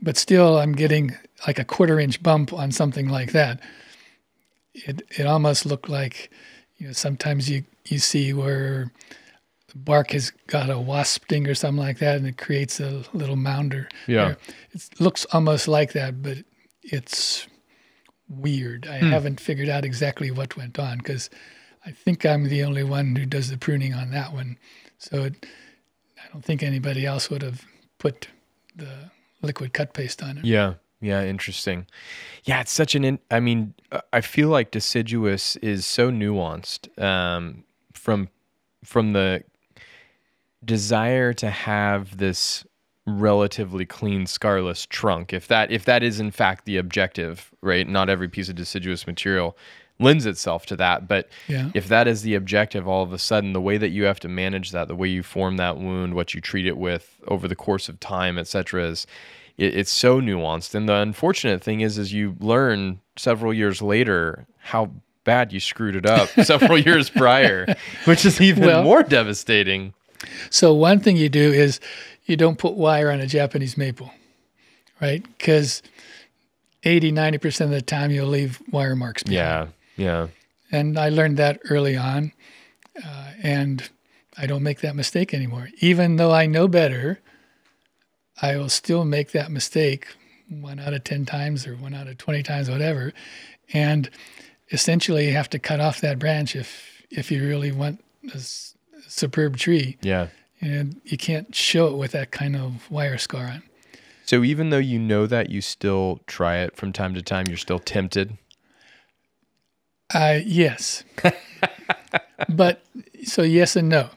but 0.00 0.16
still, 0.16 0.58
I'm 0.58 0.72
getting 0.72 1.16
like 1.46 1.58
a 1.58 1.64
quarter 1.64 1.98
inch 2.00 2.22
bump 2.22 2.52
on 2.52 2.70
something 2.72 3.08
like 3.08 3.32
that. 3.32 3.60
It 4.74 5.02
it 5.18 5.26
almost 5.26 5.66
looked 5.66 5.88
like 5.88 6.30
you 6.78 6.86
know 6.88 6.92
sometimes 6.92 7.48
you 7.50 7.64
you 7.86 7.98
see 7.98 8.32
where 8.32 8.90
the 9.72 9.78
bark 9.78 10.10
has 10.10 10.30
got 10.46 10.70
a 10.70 10.78
wasp 10.78 11.24
sting 11.24 11.48
or 11.48 11.54
something 11.54 11.82
like 11.82 11.98
that, 11.98 12.16
and 12.16 12.26
it 12.26 12.36
creates 12.36 12.78
a 12.80 13.04
little 13.12 13.36
mounder. 13.36 13.88
Yeah. 14.06 14.34
It 14.72 15.00
looks 15.00 15.24
almost 15.32 15.66
like 15.66 15.92
that, 15.92 16.22
but 16.22 16.38
it's 16.82 17.46
weird. 18.28 18.86
I 18.86 18.98
haven't 18.98 19.40
figured 19.40 19.68
out 19.68 19.84
exactly 19.84 20.30
what 20.30 20.56
went 20.56 20.78
on 20.78 20.98
because 20.98 21.30
I 21.84 21.90
think 21.90 22.24
I'm 22.24 22.48
the 22.48 22.62
only 22.64 22.84
one 22.84 23.16
who 23.16 23.26
does 23.26 23.50
the 23.50 23.58
pruning 23.58 23.94
on 23.94 24.10
that 24.10 24.32
one. 24.32 24.58
So 24.98 25.24
it, 25.24 25.46
I 26.18 26.32
don't 26.32 26.44
think 26.44 26.62
anybody 26.62 27.06
else 27.06 27.30
would 27.30 27.42
have 27.42 27.64
put 27.98 28.28
the 28.76 29.10
liquid 29.42 29.72
cut 29.72 29.94
paste 29.94 30.22
on 30.22 30.38
it. 30.38 30.44
Yeah. 30.44 30.74
Yeah. 31.00 31.24
Interesting. 31.24 31.86
Yeah. 32.44 32.60
It's 32.60 32.72
such 32.72 32.94
an, 32.94 33.04
in, 33.04 33.18
I 33.30 33.40
mean, 33.40 33.74
I 34.12 34.20
feel 34.20 34.48
like 34.48 34.70
deciduous 34.70 35.56
is 35.56 35.84
so 35.84 36.10
nuanced 36.10 36.96
um, 37.02 37.64
from, 37.92 38.28
from 38.84 39.12
the 39.12 39.44
desire 40.64 41.32
to 41.34 41.50
have 41.50 42.16
this 42.18 42.64
relatively 43.06 43.84
clean 43.84 44.26
scarless 44.26 44.88
trunk 44.88 45.32
if 45.32 45.48
that 45.48 45.72
if 45.72 45.84
that 45.86 46.04
is 46.04 46.20
in 46.20 46.30
fact 46.30 46.64
the 46.66 46.76
objective 46.76 47.50
right 47.60 47.88
not 47.88 48.08
every 48.08 48.28
piece 48.28 48.48
of 48.48 48.54
deciduous 48.54 49.08
material 49.08 49.56
lends 49.98 50.24
itself 50.24 50.66
to 50.66 50.76
that 50.76 51.08
but 51.08 51.28
Yeah. 51.48 51.70
if 51.74 51.88
that 51.88 52.06
is 52.06 52.22
the 52.22 52.36
objective 52.36 52.86
all 52.86 53.02
of 53.02 53.12
a 53.12 53.18
sudden 53.18 53.54
the 53.54 53.60
way 53.60 53.76
that 53.76 53.88
you 53.88 54.04
have 54.04 54.20
to 54.20 54.28
manage 54.28 54.70
that 54.70 54.86
the 54.86 54.94
way 54.94 55.08
you 55.08 55.24
form 55.24 55.56
that 55.56 55.78
wound 55.78 56.14
what 56.14 56.32
you 56.32 56.40
treat 56.40 56.64
it 56.64 56.76
with 56.76 57.18
over 57.26 57.48
the 57.48 57.56
course 57.56 57.88
of 57.88 57.98
time 57.98 58.38
etc 58.38 58.84
is 58.86 59.04
it, 59.58 59.74
it's 59.76 59.92
so 59.92 60.20
nuanced 60.20 60.72
and 60.76 60.88
the 60.88 60.94
unfortunate 60.94 61.60
thing 61.60 61.80
is 61.80 61.98
is 61.98 62.12
you 62.12 62.36
learn 62.38 63.00
several 63.16 63.52
years 63.52 63.82
later 63.82 64.46
how 64.58 64.92
bad 65.24 65.52
you 65.52 65.58
screwed 65.58 65.96
it 65.96 66.06
up 66.06 66.28
several 66.44 66.78
years 66.78 67.10
prior 67.10 67.66
which 68.04 68.24
is 68.24 68.40
even 68.40 68.64
Well- 68.64 68.84
more 68.84 69.02
devastating 69.02 69.92
So 70.50 70.72
one 70.74 71.00
thing 71.00 71.16
you 71.16 71.28
do 71.28 71.52
is 71.52 71.80
you 72.26 72.36
don't 72.36 72.58
put 72.58 72.74
wire 72.74 73.10
on 73.10 73.20
a 73.20 73.26
Japanese 73.26 73.76
maple, 73.76 74.10
right? 75.00 75.22
Because 75.38 75.82
80, 76.84 77.12
90% 77.12 77.60
of 77.62 77.70
the 77.70 77.82
time 77.82 78.10
you'll 78.10 78.28
leave 78.28 78.60
wire 78.70 78.96
marks 78.96 79.22
behind. 79.22 79.72
yeah 79.96 80.04
yeah 80.04 80.28
And 80.70 80.98
I 80.98 81.08
learned 81.10 81.36
that 81.36 81.60
early 81.70 81.96
on. 81.96 82.32
Uh, 83.04 83.30
and 83.42 83.88
I 84.36 84.46
don't 84.46 84.62
make 84.62 84.80
that 84.80 84.94
mistake 84.96 85.32
anymore. 85.32 85.68
Even 85.78 86.16
though 86.16 86.32
I 86.32 86.46
know 86.46 86.68
better, 86.68 87.20
I 88.40 88.56
will 88.56 88.68
still 88.68 89.04
make 89.04 89.32
that 89.32 89.50
mistake 89.50 90.08
one 90.48 90.78
out 90.78 90.92
of 90.94 91.04
10 91.04 91.24
times 91.24 91.66
or 91.66 91.74
one 91.76 91.94
out 91.94 92.06
of 92.08 92.18
20 92.18 92.42
times, 92.42 92.68
whatever. 92.68 93.12
And 93.72 94.10
essentially, 94.70 95.26
you 95.28 95.32
have 95.32 95.50
to 95.50 95.58
cut 95.58 95.80
off 95.80 96.00
that 96.00 96.18
branch 96.18 96.54
if, 96.56 97.02
if 97.10 97.30
you 97.30 97.46
really 97.46 97.72
want 97.72 98.02
a 98.32 98.36
s- 98.36 98.71
superb 99.12 99.56
tree. 99.56 99.96
yeah 100.02 100.28
And 100.60 101.00
you 101.04 101.16
can't 101.16 101.54
show 101.54 101.88
it 101.88 101.96
with 101.96 102.12
that 102.12 102.30
kind 102.30 102.56
of 102.56 102.90
wire 102.90 103.18
scar 103.18 103.46
on. 103.46 103.62
So 104.24 104.42
even 104.44 104.70
though 104.70 104.78
you 104.78 104.98
know 104.98 105.26
that, 105.26 105.50
you 105.50 105.60
still 105.60 106.20
try 106.26 106.58
it 106.58 106.76
from 106.76 106.92
time 106.92 107.14
to 107.14 107.22
time. 107.22 107.46
You're 107.48 107.56
still 107.56 107.78
tempted. 107.78 108.38
Uh, 110.14 110.38
yes. 110.44 111.04
but 112.48 112.82
so 113.24 113.42
yes 113.42 113.76
and 113.76 113.88
no. 113.88 114.10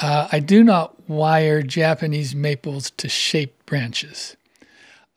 Uh, 0.00 0.28
I 0.32 0.40
do 0.40 0.64
not 0.64 1.08
wire 1.08 1.62
Japanese 1.62 2.34
maples 2.34 2.90
to 2.92 3.08
shape 3.08 3.64
branches. 3.64 4.36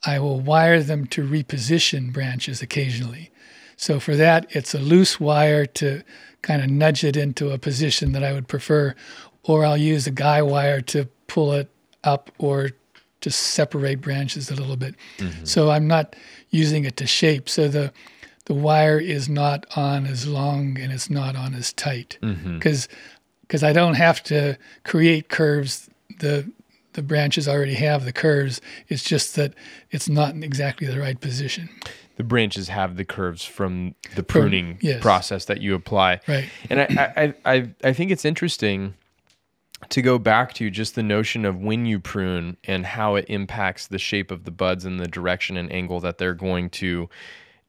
I 0.04 0.20
will 0.20 0.40
wire 0.40 0.82
them 0.82 1.06
to 1.08 1.26
reposition 1.26 2.12
branches 2.12 2.62
occasionally. 2.62 3.30
So 3.78 4.00
for 4.00 4.16
that, 4.16 4.46
it's 4.50 4.74
a 4.74 4.78
loose 4.78 5.18
wire 5.18 5.64
to 5.64 6.02
kind 6.42 6.62
of 6.62 6.68
nudge 6.68 7.04
it 7.04 7.16
into 7.16 7.50
a 7.52 7.58
position 7.58 8.12
that 8.12 8.24
I 8.24 8.32
would 8.32 8.48
prefer, 8.48 8.94
or 9.44 9.64
I'll 9.64 9.76
use 9.76 10.06
a 10.06 10.10
guy 10.10 10.42
wire 10.42 10.80
to 10.82 11.08
pull 11.28 11.52
it 11.52 11.70
up 12.02 12.30
or 12.38 12.70
to 13.20 13.30
separate 13.30 14.00
branches 14.00 14.50
a 14.50 14.54
little 14.54 14.76
bit. 14.76 14.94
Mm-hmm. 15.18 15.44
So 15.44 15.70
I'm 15.70 15.86
not 15.86 16.16
using 16.50 16.84
it 16.84 16.96
to 16.98 17.06
shape. 17.06 17.48
So 17.48 17.68
the 17.68 17.92
the 18.46 18.54
wire 18.54 18.98
is 18.98 19.28
not 19.28 19.66
on 19.76 20.06
as 20.06 20.26
long 20.26 20.78
and 20.78 20.90
it's 20.92 21.10
not 21.10 21.36
on 21.36 21.54
as 21.54 21.72
tight 21.72 22.18
mm-hmm. 22.22 22.54
because 22.54 22.88
because 23.42 23.62
I 23.62 23.72
don't 23.72 23.94
have 23.94 24.22
to 24.24 24.58
create 24.84 25.28
curves. 25.28 25.88
The 26.18 26.50
the 26.94 27.02
branches 27.02 27.46
already 27.46 27.74
have 27.74 28.04
the 28.04 28.12
curves. 28.12 28.60
It's 28.88 29.04
just 29.04 29.36
that 29.36 29.54
it's 29.92 30.08
not 30.08 30.34
in 30.34 30.42
exactly 30.42 30.88
the 30.88 30.98
right 30.98 31.20
position. 31.20 31.68
The 32.18 32.24
branches 32.24 32.68
have 32.68 32.96
the 32.96 33.04
curves 33.04 33.44
from 33.44 33.94
the 34.16 34.22
pruning 34.22 34.78
yes. 34.82 35.00
process 35.00 35.46
that 35.46 35.62
you 35.62 35.74
apply. 35.74 36.20
Right. 36.28 36.50
And 36.68 36.80
I, 36.80 37.12
I, 37.16 37.54
I, 37.54 37.70
I 37.84 37.92
think 37.92 38.10
it's 38.10 38.24
interesting 38.24 38.94
to 39.88 40.02
go 40.02 40.18
back 40.18 40.52
to 40.54 40.68
just 40.68 40.96
the 40.96 41.02
notion 41.02 41.44
of 41.44 41.56
when 41.56 41.86
you 41.86 42.00
prune 42.00 42.56
and 42.64 42.84
how 42.84 43.14
it 43.14 43.24
impacts 43.28 43.86
the 43.86 43.98
shape 43.98 44.32
of 44.32 44.44
the 44.44 44.50
buds 44.50 44.84
and 44.84 44.98
the 44.98 45.06
direction 45.06 45.56
and 45.56 45.72
angle 45.72 46.00
that 46.00 46.18
they're 46.18 46.34
going 46.34 46.70
to 46.70 47.08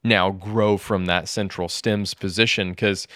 now 0.04 0.32
grow 0.32 0.78
from 0.78 1.06
that 1.06 1.28
central 1.28 1.70
stems 1.70 2.16
position. 2.16 2.72
Because 2.72 3.08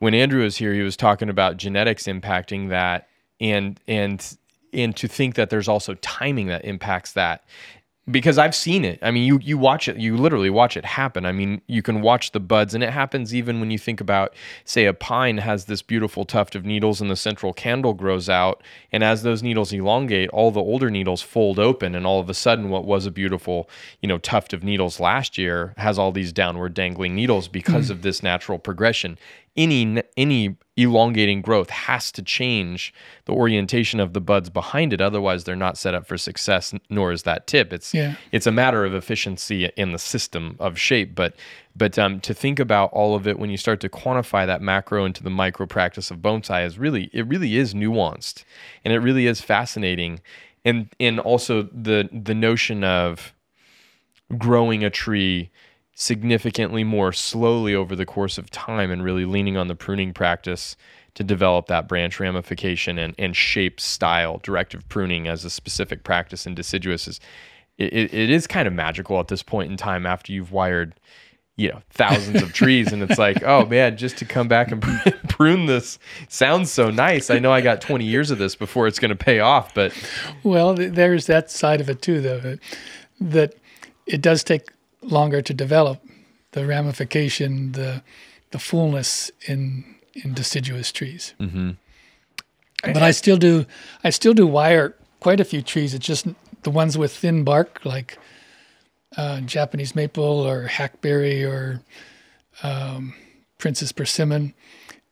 when 0.00 0.12
Andrew 0.12 0.42
was 0.42 0.58
here, 0.58 0.74
he 0.74 0.82
was 0.82 0.96
talking 0.96 1.30
about 1.30 1.56
genetics 1.56 2.04
impacting 2.04 2.68
that, 2.68 3.08
and 3.40 3.80
and 3.88 4.36
and 4.72 4.94
to 4.96 5.08
think 5.08 5.36
that 5.36 5.48
there's 5.48 5.68
also 5.68 5.94
timing 5.94 6.48
that 6.48 6.64
impacts 6.64 7.12
that 7.12 7.44
because 8.10 8.36
I've 8.36 8.54
seen 8.54 8.84
it. 8.84 8.98
I 9.00 9.10
mean, 9.10 9.24
you 9.24 9.38
you 9.42 9.56
watch 9.56 9.88
it, 9.88 9.96
you 9.96 10.16
literally 10.16 10.50
watch 10.50 10.76
it 10.76 10.84
happen. 10.84 11.24
I 11.24 11.32
mean, 11.32 11.62
you 11.66 11.80
can 11.80 12.02
watch 12.02 12.32
the 12.32 12.40
buds, 12.40 12.74
and 12.74 12.84
it 12.84 12.90
happens 12.90 13.34
even 13.34 13.60
when 13.60 13.70
you 13.70 13.78
think 13.78 14.00
about, 14.00 14.34
say, 14.64 14.84
a 14.84 14.92
pine 14.92 15.38
has 15.38 15.64
this 15.64 15.80
beautiful 15.80 16.24
tuft 16.26 16.54
of 16.54 16.66
needles, 16.66 17.00
and 17.00 17.10
the 17.10 17.16
central 17.16 17.54
candle 17.54 17.94
grows 17.94 18.28
out, 18.28 18.62
and 18.92 19.02
as 19.02 19.22
those 19.22 19.42
needles 19.42 19.72
elongate, 19.72 20.28
all 20.30 20.50
the 20.50 20.60
older 20.60 20.90
needles 20.90 21.22
fold 21.22 21.58
open, 21.58 21.94
and 21.94 22.06
all 22.06 22.20
of 22.20 22.28
a 22.28 22.34
sudden, 22.34 22.68
what 22.68 22.84
was 22.84 23.06
a 23.06 23.10
beautiful, 23.10 23.70
you 24.02 24.08
know, 24.08 24.18
tuft 24.18 24.52
of 24.52 24.62
needles 24.62 25.00
last 25.00 25.38
year 25.38 25.72
has 25.78 25.98
all 25.98 26.12
these 26.12 26.32
downward 26.32 26.74
dangling 26.74 27.14
needles 27.14 27.48
because 27.48 27.86
hmm. 27.86 27.92
of 27.92 28.02
this 28.02 28.22
natural 28.22 28.58
progression. 28.58 29.18
Any 29.56 30.02
any 30.16 30.56
elongating 30.76 31.40
growth 31.40 31.70
has 31.70 32.10
to 32.10 32.20
change 32.20 32.92
the 33.26 33.32
orientation 33.32 34.00
of 34.00 34.12
the 34.12 34.20
buds 34.20 34.50
behind 34.50 34.92
it. 34.92 35.00
Otherwise 35.00 35.44
they're 35.44 35.54
not 35.54 35.78
set 35.78 35.94
up 35.94 36.04
for 36.06 36.18
success 36.18 36.74
nor 36.90 37.12
is 37.12 37.22
that 37.22 37.46
tip. 37.46 37.72
It's 37.72 37.94
Yeah. 37.94 38.16
it's 38.32 38.46
a 38.46 38.50
matter 38.52 38.84
of 38.84 38.92
efficiency 38.94 39.66
in 39.76 39.92
the 39.92 39.98
system 39.98 40.56
of 40.58 40.76
shape. 40.78 41.14
But 41.14 41.36
but 41.76 41.96
um, 41.98 42.20
to 42.20 42.34
think 42.34 42.58
about 42.58 42.92
all 42.92 43.14
of 43.14 43.28
it 43.28 43.38
when 43.38 43.50
you 43.50 43.56
start 43.56 43.80
to 43.80 43.88
quantify 43.88 44.46
that 44.46 44.62
macro 44.62 45.04
into 45.04 45.22
the 45.22 45.30
micro 45.30 45.66
practice 45.66 46.10
of 46.10 46.18
bonsai 46.18 46.66
is 46.66 46.76
really 46.78 47.08
it 47.12 47.26
really 47.26 47.56
is 47.56 47.72
nuanced 47.74 48.44
and 48.84 48.92
it 48.92 48.98
really 48.98 49.26
is 49.26 49.40
fascinating. 49.40 50.20
And 50.64 50.88
and 50.98 51.20
also 51.20 51.62
the 51.72 52.08
the 52.12 52.34
notion 52.34 52.82
of 52.82 53.32
growing 54.38 54.82
a 54.82 54.90
tree 54.90 55.50
significantly 55.94 56.84
more 56.84 57.12
slowly 57.12 57.74
over 57.74 57.94
the 57.94 58.06
course 58.06 58.38
of 58.38 58.50
time 58.50 58.90
and 58.90 59.04
really 59.04 59.24
leaning 59.24 59.56
on 59.56 59.68
the 59.68 59.76
pruning 59.76 60.12
practice 60.12 60.76
to 61.14 61.22
develop 61.22 61.66
that 61.66 61.86
branch 61.86 62.18
ramification 62.18 62.98
and, 62.98 63.14
and 63.18 63.36
shape 63.36 63.80
style 63.80 64.40
directive 64.42 64.88
pruning 64.88 65.28
as 65.28 65.44
a 65.44 65.50
specific 65.50 66.02
practice 66.02 66.46
in 66.46 66.54
deciduous 66.54 67.06
is 67.06 67.20
it, 67.78 67.92
it, 67.92 68.30
is 68.30 68.46
kind 68.46 68.68
of 68.68 68.74
magical 68.74 69.18
at 69.18 69.28
this 69.28 69.42
point 69.42 69.70
in 69.70 69.76
time 69.76 70.06
after 70.06 70.32
you've 70.32 70.50
wired 70.52 70.94
you 71.56 71.68
know 71.68 71.80
thousands 71.90 72.42
of 72.42 72.52
trees 72.52 72.92
and 72.92 73.00
it's 73.00 73.18
like 73.18 73.44
oh 73.44 73.64
man 73.66 73.96
just 73.96 74.18
to 74.18 74.24
come 74.24 74.48
back 74.48 74.72
and 74.72 74.82
prune 75.28 75.66
this 75.66 76.00
sounds 76.28 76.72
so 76.72 76.90
nice. 76.90 77.30
I 77.30 77.38
know 77.38 77.52
i 77.52 77.60
got 77.60 77.80
20 77.80 78.04
years 78.04 78.32
of 78.32 78.38
this 78.38 78.56
before 78.56 78.88
it's 78.88 78.98
going 78.98 79.10
to 79.10 79.16
pay 79.16 79.38
off 79.38 79.72
but 79.74 79.92
Well, 80.42 80.74
there's 80.74 81.26
that 81.26 81.50
side 81.50 81.80
of 81.80 81.88
it 81.88 82.02
too, 82.02 82.20
though, 82.20 82.58
that 83.20 83.54
it 84.06 84.20
does 84.20 84.44
take 84.44 84.68
longer 85.04 85.42
to 85.42 85.54
develop 85.54 86.02
the 86.52 86.66
ramification, 86.66 87.72
the 87.72 88.02
the 88.50 88.58
fullness 88.58 89.30
in 89.48 89.84
in 90.14 90.34
deciduous 90.34 90.92
trees. 90.92 91.34
Mm-hmm. 91.40 91.70
But 92.92 93.02
I 93.02 93.12
still 93.12 93.36
do, 93.36 93.66
I 94.02 94.10
still 94.10 94.34
do 94.34 94.46
wire 94.46 94.94
quite 95.20 95.40
a 95.40 95.44
few 95.44 95.62
trees. 95.62 95.94
It's 95.94 96.06
just 96.06 96.26
the 96.62 96.70
ones 96.70 96.98
with 96.98 97.16
thin 97.16 97.44
bark, 97.44 97.80
like 97.84 98.18
uh, 99.16 99.40
Japanese 99.40 99.94
maple 99.94 100.24
or 100.24 100.66
hackberry 100.66 101.44
or 101.44 101.80
um, 102.62 103.14
Princess 103.58 103.92
persimmon. 103.92 104.54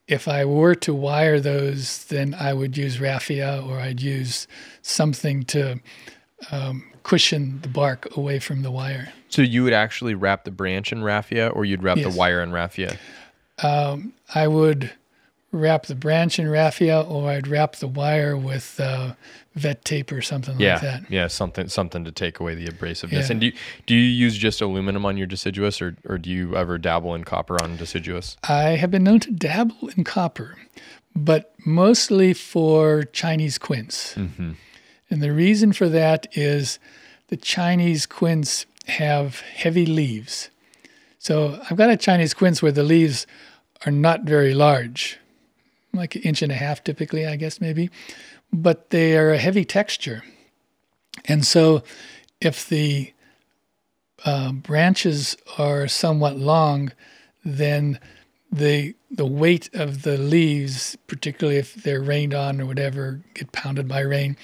If 0.07 0.29
I 0.29 0.45
were 0.45 0.75
to 0.77 0.93
wire 0.93 1.41
those, 1.41 2.05
then 2.05 2.35
I 2.35 2.53
would 2.53 2.77
use 2.77 3.01
raffia 3.01 3.63
or 3.67 3.79
I'd 3.79 4.03
use 4.03 4.47
something 4.83 5.45
to 5.45 5.81
um, 6.51 6.92
cushion 7.03 7.59
the 7.63 7.69
bark 7.69 8.09
away 8.17 8.39
from 8.39 8.63
the 8.63 8.71
wire. 8.71 9.13
so 9.29 9.43
you 9.43 9.63
would 9.65 9.73
actually 9.73 10.15
wrap 10.15 10.45
the 10.45 10.51
branch 10.51 10.93
in 10.93 11.03
raffia 11.03 11.49
or 11.49 11.65
you'd 11.65 11.83
wrap 11.83 11.97
Yes. 11.99 12.13
the 12.13 12.19
wire 12.19 12.43
in 12.43 12.51
raffia 12.53 12.97
I 14.35 14.49
would 14.49 14.93
wrap 15.51 15.85
the 15.87 15.95
branch 15.95 16.39
in 16.39 16.49
raffia 16.49 17.01
or 17.03 17.31
I'd 17.31 17.47
wrap 17.47 17.77
the 17.77 17.87
wire 17.87 18.37
with 18.37 18.81
uh, 18.81 19.15
vet 19.55 19.85
tape 19.85 20.11
or 20.11 20.23
something 20.23 20.59
yeah 20.59 20.73
like 20.75 20.83
that. 20.83 21.03
yeah 21.11 21.27
something 21.27 21.69
something 21.69 22.05
to 22.05 22.13
take 22.13 22.41
away 22.41 22.55
the 22.55 22.67
abrasiveness 22.69 23.13
Yeah. 23.27 23.33
and 23.33 23.41
do 23.41 23.47
you, 23.47 23.53
do 23.87 23.95
you 23.95 24.01
use 24.01 24.39
just 24.39 24.63
aluminum 24.63 25.05
on 25.05 25.19
your 25.19 25.27
deciduous 25.27 25.83
or, 25.83 25.95
or 26.09 26.17
do 26.17 26.31
you 26.31 26.57
ever 26.57 26.79
dabble 26.79 27.15
in 27.15 27.25
copper 27.25 27.63
on 27.63 27.77
deciduous 27.77 28.37
I 28.49 28.71
have 28.81 28.91
been 28.91 29.05
known 29.05 29.21
to 29.21 29.31
dabble 29.31 29.91
in 29.95 30.05
copper, 30.05 30.57
but 31.15 31.53
mostly 31.67 32.33
for 32.33 33.03
Chinese 33.05 33.59
quince. 33.59 34.17
And 35.13 35.23
the 35.23 35.31
reason 35.31 35.75
for 35.75 35.91
that 35.91 36.27
is 36.33 36.79
the 37.29 37.37
Chinese 37.37 38.07
quince 38.07 38.65
have 38.87 39.41
heavy 39.41 39.85
leaves. 39.85 40.49
So 41.19 41.61
I've 41.69 41.77
got 41.77 41.91
a 41.91 41.99
Chinese 41.99 42.33
quince 42.33 42.63
where 42.63 42.73
the 42.73 42.83
leaves 42.83 43.27
are 43.85 43.93
not 43.93 44.23
very 44.23 44.55
large, 44.55 45.19
like 45.93 46.15
an 46.15 46.23
inch 46.23 46.41
and 46.41 46.51
a 46.51 46.55
half 46.55 46.83
typically, 46.83 47.27
I 47.27 47.37
guess 47.37 47.61
maybe, 47.61 47.91
but 48.55 48.89
they 48.89 49.15
are 49.19 49.33
a 49.33 49.39
heavy 49.39 49.67
texture. 49.67 50.25
And 51.27 51.47
so 51.47 51.83
if 52.41 52.67
the 52.67 53.13
uh, 54.25 54.53
branches 54.53 55.37
are 55.59 55.89
somewhat 55.89 56.39
long, 56.39 56.91
then 57.45 58.01
the 58.51 58.95
the 59.11 59.27
weight 59.27 59.69
of 59.75 60.03
the 60.03 60.17
leaves, 60.17 60.97
particularly 61.07 61.59
if 61.59 61.75
they're 61.75 62.01
rained 62.01 62.33
on 62.33 62.63
or 62.63 62.67
whatever, 62.67 63.21
get 63.35 63.53
pounded 63.53 63.87
by 63.87 64.01
rain, 64.01 64.39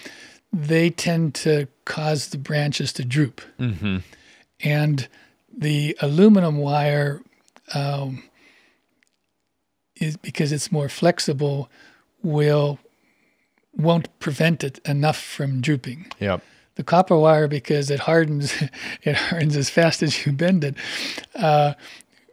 they 0.52 0.90
tend 0.90 1.34
to 1.34 1.68
cause 1.84 2.28
the 2.28 2.38
branches 2.38 2.92
to 2.94 3.04
droop. 3.04 3.40
mm-hmm. 3.58 3.98
And 4.60 5.08
the 5.56 5.96
aluminum 6.00 6.58
wire 6.58 7.22
um, 7.74 8.24
is 9.96 10.16
because 10.16 10.50
it's 10.52 10.72
more 10.72 10.88
flexible, 10.88 11.70
will 12.22 12.78
won't 13.76 14.18
prevent 14.18 14.64
it 14.64 14.78
enough 14.84 15.20
from 15.20 15.60
drooping 15.60 16.10
yep 16.18 16.42
the 16.74 16.82
copper 16.82 17.16
wire 17.16 17.46
because 17.46 17.90
it 17.90 18.00
hardens 18.00 18.52
it 19.02 19.14
hardens 19.14 19.56
as 19.56 19.70
fast 19.70 20.02
as 20.02 20.26
you 20.26 20.32
bend 20.32 20.64
it 20.64 20.74
uh, 21.36 21.74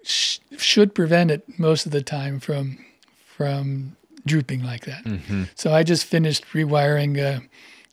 sh- 0.03 0.39
should 0.57 0.95
prevent 0.95 1.31
it 1.31 1.43
most 1.59 1.85
of 1.85 1.91
the 1.91 2.01
time 2.01 2.39
from 2.39 2.77
from 3.25 3.95
drooping 4.25 4.63
like 4.63 4.85
that 4.85 5.05
so 5.55 5.71
i 5.71 5.83
just 5.83 6.05
finished 6.05 6.43
rewiring 6.53 7.19
a 7.19 7.41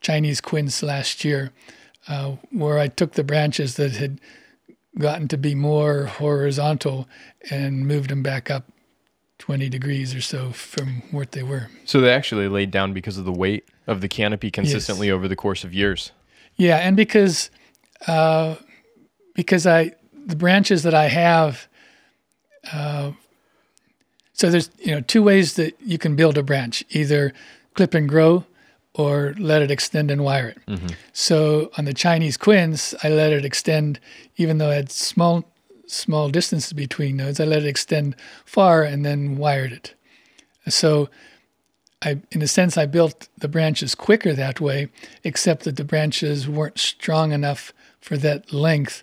chinese 0.03 0.41
quince 0.41 0.83
last 0.83 1.25
year 1.25 1.53
uh, 2.09 2.37
where 2.51 2.79
i 2.79 2.89
took 2.89 3.13
the 3.13 3.25
branches 3.25 3.77
that 3.77 3.93
had 3.93 4.21
gotten 4.99 5.29
to 5.29 5.39
be 5.39 5.55
more 5.55 6.05
horizontal 6.05 7.09
and 7.51 7.87
moved 7.87 8.11
them 8.11 8.23
back 8.23 8.51
up 8.51 8.65
20 9.39 9.69
degrees 9.69 10.15
or 10.15 10.21
so 10.21 10.53
from 10.53 11.03
what 11.11 11.33
they 11.33 11.43
were. 11.43 11.69
So 11.85 12.01
they 12.01 12.13
actually 12.13 12.47
laid 12.49 12.71
down 12.71 12.93
because 12.93 13.19
of 13.19 13.25
the 13.25 13.33
weight 13.33 13.67
of 13.89 14.01
the 14.01 14.09
canopy 14.09 14.51
consistently 14.51 15.11
over 15.11 15.27
the 15.27 15.35
course 15.35 15.65
of 15.65 15.75
years. 15.75 16.13
Yeah, 16.57 16.77
and 16.77 16.97
because 16.97 17.51
uh, 18.07 18.55
because 19.35 19.67
I 19.67 19.93
the 20.27 20.37
branches 20.37 20.85
that 20.85 20.95
I 20.95 21.09
have, 21.09 21.67
uh, 22.73 23.13
so 24.33 24.49
there's 24.49 24.71
you 24.79 24.93
know 24.93 25.01
two 25.01 25.25
ways 25.25 25.55
that 25.55 25.75
you 25.81 25.99
can 25.99 26.15
build 26.15 26.39
a 26.39 26.43
branch: 26.45 26.85
either 26.91 27.33
clip 27.75 27.95
and 27.95 28.09
grow, 28.09 28.45
or 28.95 29.35
let 29.39 29.63
it 29.63 29.71
extend 29.71 30.11
and 30.11 30.23
wire 30.23 30.49
it. 30.49 30.59
So 31.13 31.71
on 31.79 31.85
the 31.87 31.95
Chinese 31.95 32.37
quince, 32.37 32.95
I 33.03 33.09
let 33.09 33.33
it 33.33 33.45
extend, 33.45 33.99
even 34.37 34.59
though 34.59 34.71
I 34.71 34.75
had 34.75 34.91
small 34.91 35.45
small 35.87 36.31
distances 36.31 36.73
between 36.73 37.19
nodes. 37.19 37.39
I 37.39 37.45
let 37.45 37.63
it 37.63 37.69
extend 37.69 38.17
far 38.45 38.83
and 38.83 39.05
then 39.05 39.37
wired 39.37 39.73
it. 39.73 39.95
So 40.69 41.11
I, 42.03 42.21
in 42.31 42.43
a 42.43 42.49
sense, 42.49 42.77
I 42.77 42.87
built 42.87 43.29
the 43.39 43.49
branches 43.49 43.95
quicker 43.95 44.33
that 44.33 44.61
way, 44.61 44.89
except 45.23 45.65
that 45.65 45.77
the 45.77 45.85
branches 45.85 46.49
weren't 46.49 46.79
strong 46.79 47.33
enough 47.33 47.73
for 48.01 48.17
that 48.19 48.53
length 48.53 49.03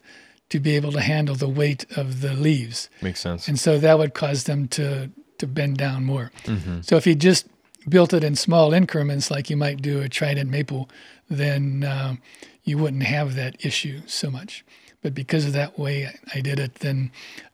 to 0.49 0.59
be 0.59 0.75
able 0.75 0.91
to 0.91 1.01
handle 1.01 1.35
the 1.35 1.47
weight 1.47 1.85
of 1.95 2.21
the 2.21 2.33
leaves. 2.33 2.89
makes 3.01 3.19
sense 3.19 3.47
And 3.47 3.59
so 3.59 3.77
that 3.77 3.99
would 3.99 4.13
cause 4.13 4.45
them 4.45 4.67
to, 4.69 5.11
to 5.37 5.47
bend 5.47 5.77
down 5.77 6.05
more. 6.05 6.31
Mm-hmm. 6.45 6.81
So 6.81 6.95
if 6.97 7.05
you 7.05 7.13
just 7.15 7.47
built 7.87 8.13
it 8.13 8.23
in 8.23 8.35
small 8.35 8.73
increments, 8.73 9.31
like 9.31 9.49
you 9.49 9.57
might 9.57 9.81
do 9.81 10.01
a 10.01 10.09
trident 10.09 10.49
maple, 10.49 10.89
then 11.29 11.83
uh, 11.83 12.15
you 12.63 12.77
wouldn't 12.77 13.03
have 13.03 13.35
that 13.35 13.63
issue 13.65 14.01
so 14.05 14.29
much. 14.29 14.65
But 15.01 15.13
because 15.13 15.45
of 15.45 15.53
that 15.53 15.79
way 15.79 16.11
I 16.33 16.41
did 16.41 16.59
it, 16.59 16.75
then 16.75 17.11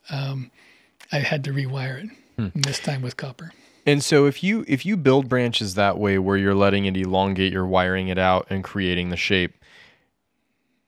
um, 0.09 0.49
I 1.11 1.19
had 1.19 1.43
to 1.43 1.51
rewire 1.51 2.03
it, 2.03 2.09
and 2.53 2.63
this 2.63 2.79
time 2.79 3.01
with 3.01 3.17
copper. 3.17 3.53
And 3.85 4.03
so 4.03 4.25
if 4.25 4.43
you 4.43 4.65
if 4.67 4.85
you 4.85 4.97
build 4.97 5.29
branches 5.29 5.75
that 5.75 5.99
way 5.99 6.17
where 6.17 6.37
you're 6.37 6.55
letting 6.55 6.85
it 6.85 6.97
elongate, 6.97 7.53
you're 7.53 7.67
wiring 7.67 8.07
it 8.07 8.17
out 8.17 8.47
and 8.49 8.63
creating 8.63 9.09
the 9.09 9.17
shape. 9.17 9.53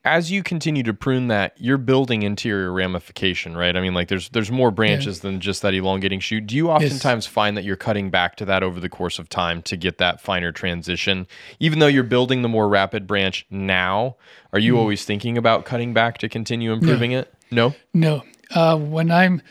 As 0.08 0.32
you 0.32 0.43
continue 0.43 0.84
to 0.84 0.93
prune 0.93 1.28
that, 1.28 1.53
you're 1.58 1.78
building 1.78 2.24
interior 2.24 2.72
ramification, 2.72 3.55
right? 3.55 3.76
I 3.76 3.82
mean, 3.82 3.93
like 3.93 4.08
there's 4.08 4.30
there's 4.30 4.51
more 4.51 4.72
branches 4.72 5.20
than 5.20 5.39
just 5.39 5.62
that 5.62 5.74
elongating 5.74 6.20
shoot. 6.20 6.47
Do 6.47 6.55
you 6.55 6.70
oftentimes 6.70 7.26
find 7.28 7.58
that 7.58 7.64
you're 7.64 7.76
cutting 7.76 8.10
back 8.10 8.36
to 8.38 8.45
that 8.45 8.64
over 8.64 8.80
the 8.80 8.89
course 8.89 9.20
of 9.20 9.30
time 9.30 9.62
to 9.64 9.78
get 9.78 9.97
that 9.97 10.22
finer 10.22 10.51
transition? 10.51 11.28
Even 11.60 11.80
though 11.80 11.88
you're 11.88 12.03
building 12.03 12.41
the 12.41 12.49
more 12.49 12.68
rapid 12.68 13.05
branch 13.05 13.45
now, 13.49 14.16
are 14.53 14.60
you 14.60 14.78
always 14.78 15.05
thinking 15.05 15.38
about 15.38 15.66
cutting 15.66 15.93
back 15.93 16.18
to 16.20 16.30
continue 16.30 16.72
improving 16.72 17.12
it? 17.12 17.34
No? 17.51 17.76
No, 17.93 18.24
uh, 18.51 18.78
when 18.78 19.12
I'm 19.12 19.41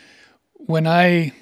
when 0.53 0.87
I 0.87 1.33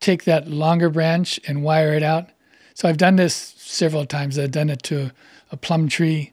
take 0.00 0.24
that 0.24 0.48
longer 0.48 0.90
branch 0.90 1.40
and 1.46 1.62
wire 1.62 1.92
it 1.94 2.02
out. 2.02 2.28
So 2.74 2.88
I've 2.88 2.98
done 2.98 3.16
this 3.16 3.34
several 3.34 4.06
times. 4.06 4.38
I've 4.38 4.52
done 4.52 4.70
it 4.70 4.82
to 4.84 5.10
a 5.50 5.56
plum 5.56 5.88
tree. 5.88 6.32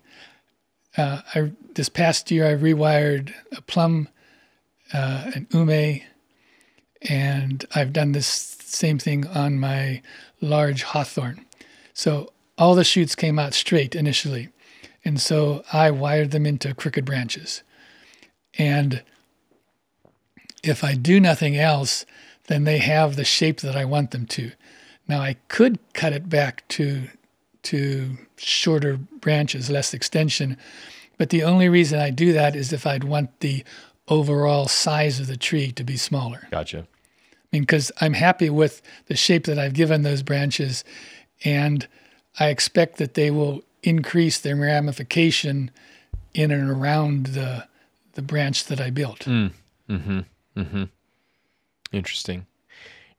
Uh, 0.97 1.21
I 1.33 1.51
this 1.73 1.89
past 1.89 2.31
year 2.31 2.47
I 2.47 2.55
rewired 2.55 3.33
a 3.55 3.61
plum, 3.61 4.07
uh, 4.93 5.31
an 5.35 5.47
ume, 5.53 6.01
and 7.01 7.65
I've 7.75 7.93
done 7.93 8.13
this 8.13 8.27
same 8.27 8.97
thing 8.97 9.27
on 9.27 9.59
my 9.59 10.01
large 10.41 10.83
hawthorn. 10.83 11.45
So 11.93 12.31
all 12.57 12.75
the 12.75 12.83
shoots 12.83 13.15
came 13.15 13.37
out 13.37 13.53
straight 13.53 13.95
initially, 13.95 14.49
and 15.03 15.19
so 15.19 15.63
I 15.73 15.91
wired 15.91 16.31
them 16.31 16.45
into 16.45 16.73
crooked 16.73 17.05
branches. 17.05 17.61
And 18.57 19.03
if 20.63 20.83
I 20.83 20.95
do 20.95 21.19
nothing 21.19 21.57
else, 21.57 22.05
then 22.47 22.63
they 22.63 22.77
have 22.77 23.15
the 23.15 23.25
shape 23.25 23.61
that 23.61 23.75
I 23.75 23.85
want 23.85 24.11
them 24.11 24.25
to. 24.27 24.51
Now 25.07 25.21
I 25.21 25.35
could 25.47 25.77
cut 25.93 26.13
it 26.13 26.29
back 26.29 26.67
to 26.69 27.09
to 27.65 28.17
shorter 28.37 28.97
branches, 29.19 29.69
less 29.69 29.93
extension, 29.93 30.57
but 31.17 31.29
the 31.29 31.43
only 31.43 31.69
reason 31.69 31.99
I 31.99 32.09
do 32.09 32.33
that 32.33 32.55
is 32.55 32.73
if 32.73 32.85
I'd 32.85 33.03
want 33.03 33.39
the 33.39 33.63
overall 34.07 34.67
size 34.67 35.19
of 35.19 35.27
the 35.27 35.37
tree 35.37 35.71
to 35.71 35.83
be 35.83 35.97
smaller. 35.97 36.47
Gotcha. 36.51 36.79
I 36.79 37.47
mean, 37.51 37.63
because 37.63 37.91
I'm 38.01 38.13
happy 38.13 38.49
with 38.49 38.81
the 39.07 39.15
shape 39.15 39.45
that 39.45 39.57
I've 39.57 39.73
given 39.73 40.03
those 40.03 40.21
branches, 40.21 40.83
and 41.43 41.87
I 42.39 42.49
expect 42.49 42.97
that 42.97 43.13
they 43.13 43.31
will 43.31 43.63
increase 43.83 44.39
their 44.39 44.55
ramification 44.55 45.71
in 46.33 46.51
and 46.51 46.69
around 46.69 47.27
the 47.27 47.67
the 48.13 48.21
branch 48.21 48.65
that 48.65 48.79
I 48.79 48.89
built. 48.89 49.19
Mm. 49.19 49.51
Hmm. 49.87 50.19
Hmm. 50.55 50.83
Interesting. 51.91 52.45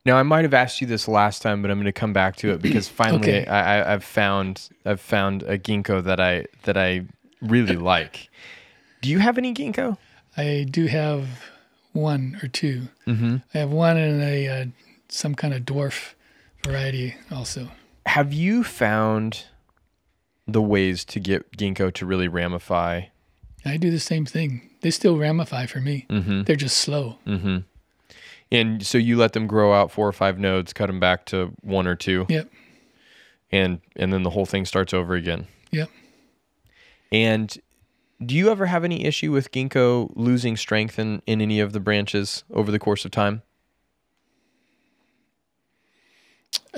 Now 0.07 0.15
I 0.15 0.23
might 0.23 0.43
have 0.43 0.53
asked 0.53 0.79
you 0.79 0.87
this 0.87 1.09
last 1.09 1.41
time, 1.41 1.61
but 1.61 1.69
I'm 1.69 1.77
going 1.77 1.85
to 1.85 1.91
come 1.91 2.13
back 2.13 2.37
to 2.37 2.51
it 2.51 2.61
because 2.61 2.87
finally 3.01 3.19
Okay. 3.19 3.45
I, 3.45 3.79
I, 3.81 3.93
I've 3.93 4.05
found 4.05 4.69
I've 4.85 5.01
found 5.01 5.43
a 5.43 5.59
ginkgo 5.59 6.01
that 6.01 6.21
I 6.21 6.45
that 6.63 6.77
I 6.77 7.01
really 7.41 7.75
like. 7.93 8.29
Do 9.01 9.09
you 9.09 9.19
have 9.19 9.37
any 9.37 9.53
ginkgo? 9.53 9.97
I 10.37 10.65
do 10.69 10.85
have 10.85 11.27
one 11.91 12.39
or 12.41 12.47
2 12.47 12.87
Mm-hmm. 13.05 13.35
I 13.53 13.57
have 13.57 13.71
one 13.71 13.97
in 13.97 14.21
a 14.21 14.47
uh, 14.47 14.65
some 15.09 15.35
kind 15.35 15.53
of 15.53 15.63
dwarf 15.63 16.13
variety 16.63 17.15
also. 17.29 17.67
Have 18.05 18.31
you 18.31 18.63
found 18.63 19.43
the 20.47 20.61
ways 20.61 21.03
to 21.03 21.19
get 21.19 21.51
ginkgo 21.57 21.93
to 21.95 22.05
really 22.05 22.29
ramify? 22.29 23.01
I 23.65 23.75
do 23.75 23.91
the 23.91 23.99
same 23.99 24.25
thing. 24.25 24.69
They 24.79 24.91
still 24.91 25.17
ramify 25.17 25.65
for 25.65 25.81
me. 25.81 26.05
They're 26.09 26.55
just 26.55 26.77
slow. 26.77 27.17
And 28.51 28.85
so 28.85 28.97
you 28.97 29.17
let 29.17 29.33
them 29.33 29.45
grow 29.47 29.73
out 29.73 29.91
four 29.91 30.07
or 30.07 30.13
five 30.13 30.39
nodes, 30.39 30.71
cut 30.73 30.87
them 30.87 30.99
back 30.99 31.25
to 31.27 31.53
one 31.61 31.85
or 31.87 31.95
two, 31.95 32.25
Yep. 32.29 32.49
and 33.51 33.81
and 33.95 34.13
then 34.13 34.23
the 34.23 34.29
whole 34.29 34.45
thing 34.45 34.65
starts 34.65 34.93
over 34.93 35.15
again. 35.15 35.47
Yep. 35.71 35.89
And 37.11 37.57
do 38.25 38.33
you 38.35 38.49
ever 38.49 38.65
have 38.67 38.83
any 38.83 39.05
issue 39.05 39.31
with 39.31 39.51
ginkgo 39.51 40.11
losing 40.15 40.57
strength 40.57 40.97
in, 40.97 41.21
in 41.27 41.41
any 41.41 41.59
of 41.59 41.71
the 41.73 41.79
branches 41.79 42.43
over 42.51 42.71
the 42.71 42.79
course 42.79 43.05
of 43.05 43.11
time? 43.11 43.41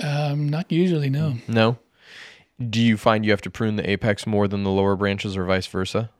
Um, 0.02 0.48
not 0.48 0.70
usually, 0.72 1.10
no. 1.10 1.36
No. 1.48 1.78
Do 2.58 2.80
you 2.80 2.96
find 2.96 3.24
you 3.24 3.30
have 3.30 3.40
to 3.42 3.50
prune 3.50 3.76
the 3.76 3.88
apex 3.88 4.26
more 4.26 4.46
than 4.48 4.64
the 4.64 4.70
lower 4.70 4.96
branches 4.96 5.36
or 5.36 5.44
vice 5.44 5.66
versa? 5.66 6.10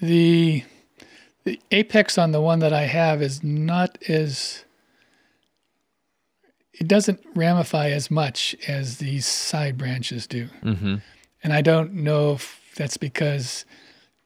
The 0.00 0.64
the 1.44 1.60
apex 1.70 2.18
on 2.18 2.32
the 2.32 2.40
one 2.40 2.58
that 2.60 2.72
I 2.72 2.82
have 2.82 3.22
is 3.22 3.42
not 3.42 3.98
as 4.08 4.64
it 6.72 6.88
doesn't 6.88 7.20
ramify 7.34 7.90
as 7.90 8.10
much 8.10 8.56
as 8.66 8.98
these 8.98 9.26
side 9.26 9.76
branches 9.76 10.26
do. 10.26 10.48
Mm-hmm. 10.62 10.96
And 11.42 11.52
I 11.52 11.60
don't 11.60 11.92
know 11.92 12.32
if 12.32 12.72
that's 12.76 12.96
because 12.96 13.64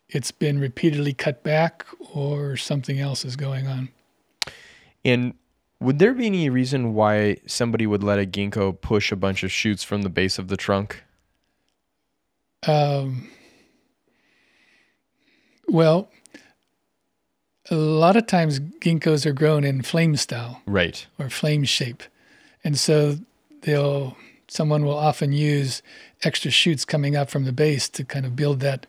it's 0.09 0.31
been 0.31 0.61
repeatedly 0.61 1.15
cut 1.15 1.43
back 1.43 1.85
or 2.15 2.57
something 2.57 3.01
else 3.01 3.25
is 3.25 3.35
going 3.35 3.67
on. 3.67 3.89
And 5.05 5.35
would 5.81 5.99
there 5.99 6.15
be 6.15 6.27
any 6.27 6.49
reason 6.49 6.95
why 6.95 7.39
somebody 7.47 7.87
would 7.87 8.05
let 8.05 8.19
a 8.19 8.27
ginkgo 8.27 8.81
push 8.81 9.11
a 9.11 9.17
bunch 9.17 9.43
of 9.43 9.51
shoots 9.51 9.83
from 9.83 10.03
the 10.03 10.09
base 10.09 10.39
of 10.39 10.49
the 10.49 10.57
trunk? 10.57 11.03
Um, 12.67 13.29
well, 15.69 16.09
a 17.71 17.75
lot 17.75 18.17
of 18.17 18.27
times 18.27 18.61
ginkgos 18.61 19.25
are 19.25 19.33
grown 19.33 19.65
in 19.65 19.83
flame 19.83 20.17
style. 20.17 20.61
Right. 20.67 21.07
or 21.19 21.31
flame 21.31 21.65
shape. 21.65 22.03
And 22.63 22.79
so 22.79 23.19
they'll 23.63 24.17
someone 24.49 24.85
will 24.85 24.97
often 24.97 25.33
use 25.33 25.83
extra 26.23 26.51
shoots 26.51 26.85
coming 26.85 27.17
up 27.17 27.31
from 27.31 27.45
the 27.45 27.53
base 27.53 27.89
to 27.89 28.05
kind 28.05 28.27
of 28.27 28.37
build 28.37 28.61
that 28.61 28.87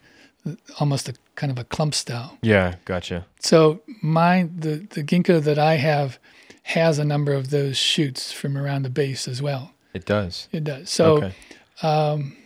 almost 0.78 1.08
a 1.08 1.14
kind 1.34 1.50
of 1.50 1.58
a 1.58 1.64
clump 1.64 1.94
style. 1.94 2.38
Yeah, 2.42 2.76
gotcha. 2.84 3.26
So 3.40 3.80
my 4.02 4.48
the, 4.56 4.86
the 4.90 5.02
ginkgo 5.02 5.42
that 5.42 5.58
I 5.58 5.76
have 5.76 6.18
has 6.62 6.98
a 6.98 7.04
number 7.04 7.32
of 7.32 7.50
those 7.50 7.76
shoots 7.76 8.32
from 8.32 8.56
around 8.56 8.82
the 8.82 8.90
base 8.90 9.28
as 9.28 9.40
well. 9.40 9.72
It 9.94 10.04
does. 10.04 10.48
It 10.52 10.64
does. 10.64 10.90
So 10.90 11.16
okay. 11.16 11.34
Um, 11.82 12.36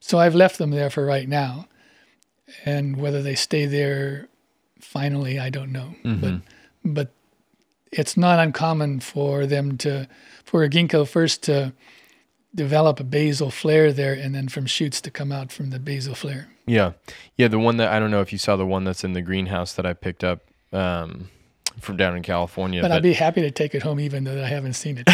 so 0.00 0.18
I've 0.18 0.34
left 0.34 0.58
them 0.58 0.70
there 0.70 0.90
for 0.90 1.04
right 1.04 1.28
now. 1.28 1.68
And 2.64 2.98
whether 2.98 3.22
they 3.22 3.34
stay 3.34 3.66
there 3.66 4.28
finally, 4.84 5.38
I 5.38 5.50
don't 5.50 5.72
know. 5.72 5.94
But 6.20 6.34
but 6.84 7.12
it's 7.92 8.16
not 8.16 8.38
uncommon 8.38 9.00
for 9.00 9.46
them 9.46 9.76
to 9.78 10.08
for 10.44 10.64
a 10.64 10.68
ginkgo 10.68 11.06
first 11.06 11.42
to 11.44 11.72
develop 12.54 13.00
a 13.00 13.04
basal 13.04 13.50
flare 13.50 13.92
there 13.92 14.12
and 14.12 14.34
then 14.34 14.48
from 14.48 14.66
shoots 14.66 15.00
to 15.00 15.10
come 15.10 15.32
out 15.32 15.50
from 15.50 15.70
the 15.70 15.78
basal 15.78 16.14
flare. 16.14 16.48
Yeah. 16.66 16.92
Yeah, 17.36 17.48
the 17.48 17.58
one 17.58 17.78
that 17.78 17.92
I 17.92 17.98
don't 17.98 18.10
know 18.10 18.20
if 18.20 18.32
you 18.32 18.38
saw 18.38 18.56
the 18.56 18.66
one 18.66 18.84
that's 18.84 19.04
in 19.04 19.14
the 19.14 19.22
greenhouse 19.22 19.72
that 19.74 19.86
I 19.86 19.94
picked 19.94 20.22
up 20.22 20.40
um, 20.72 21.30
from 21.80 21.96
down 21.96 22.16
in 22.16 22.22
California. 22.22 22.82
But 22.82 22.92
I'd 22.92 23.02
be 23.02 23.12
happy 23.12 23.42
to 23.42 23.50
take 23.50 23.74
it 23.74 23.82
home 23.82 24.00
even 24.00 24.24
though 24.24 24.42
I 24.42 24.46
haven't 24.46 24.74
seen 24.74 25.02
it. 25.04 25.08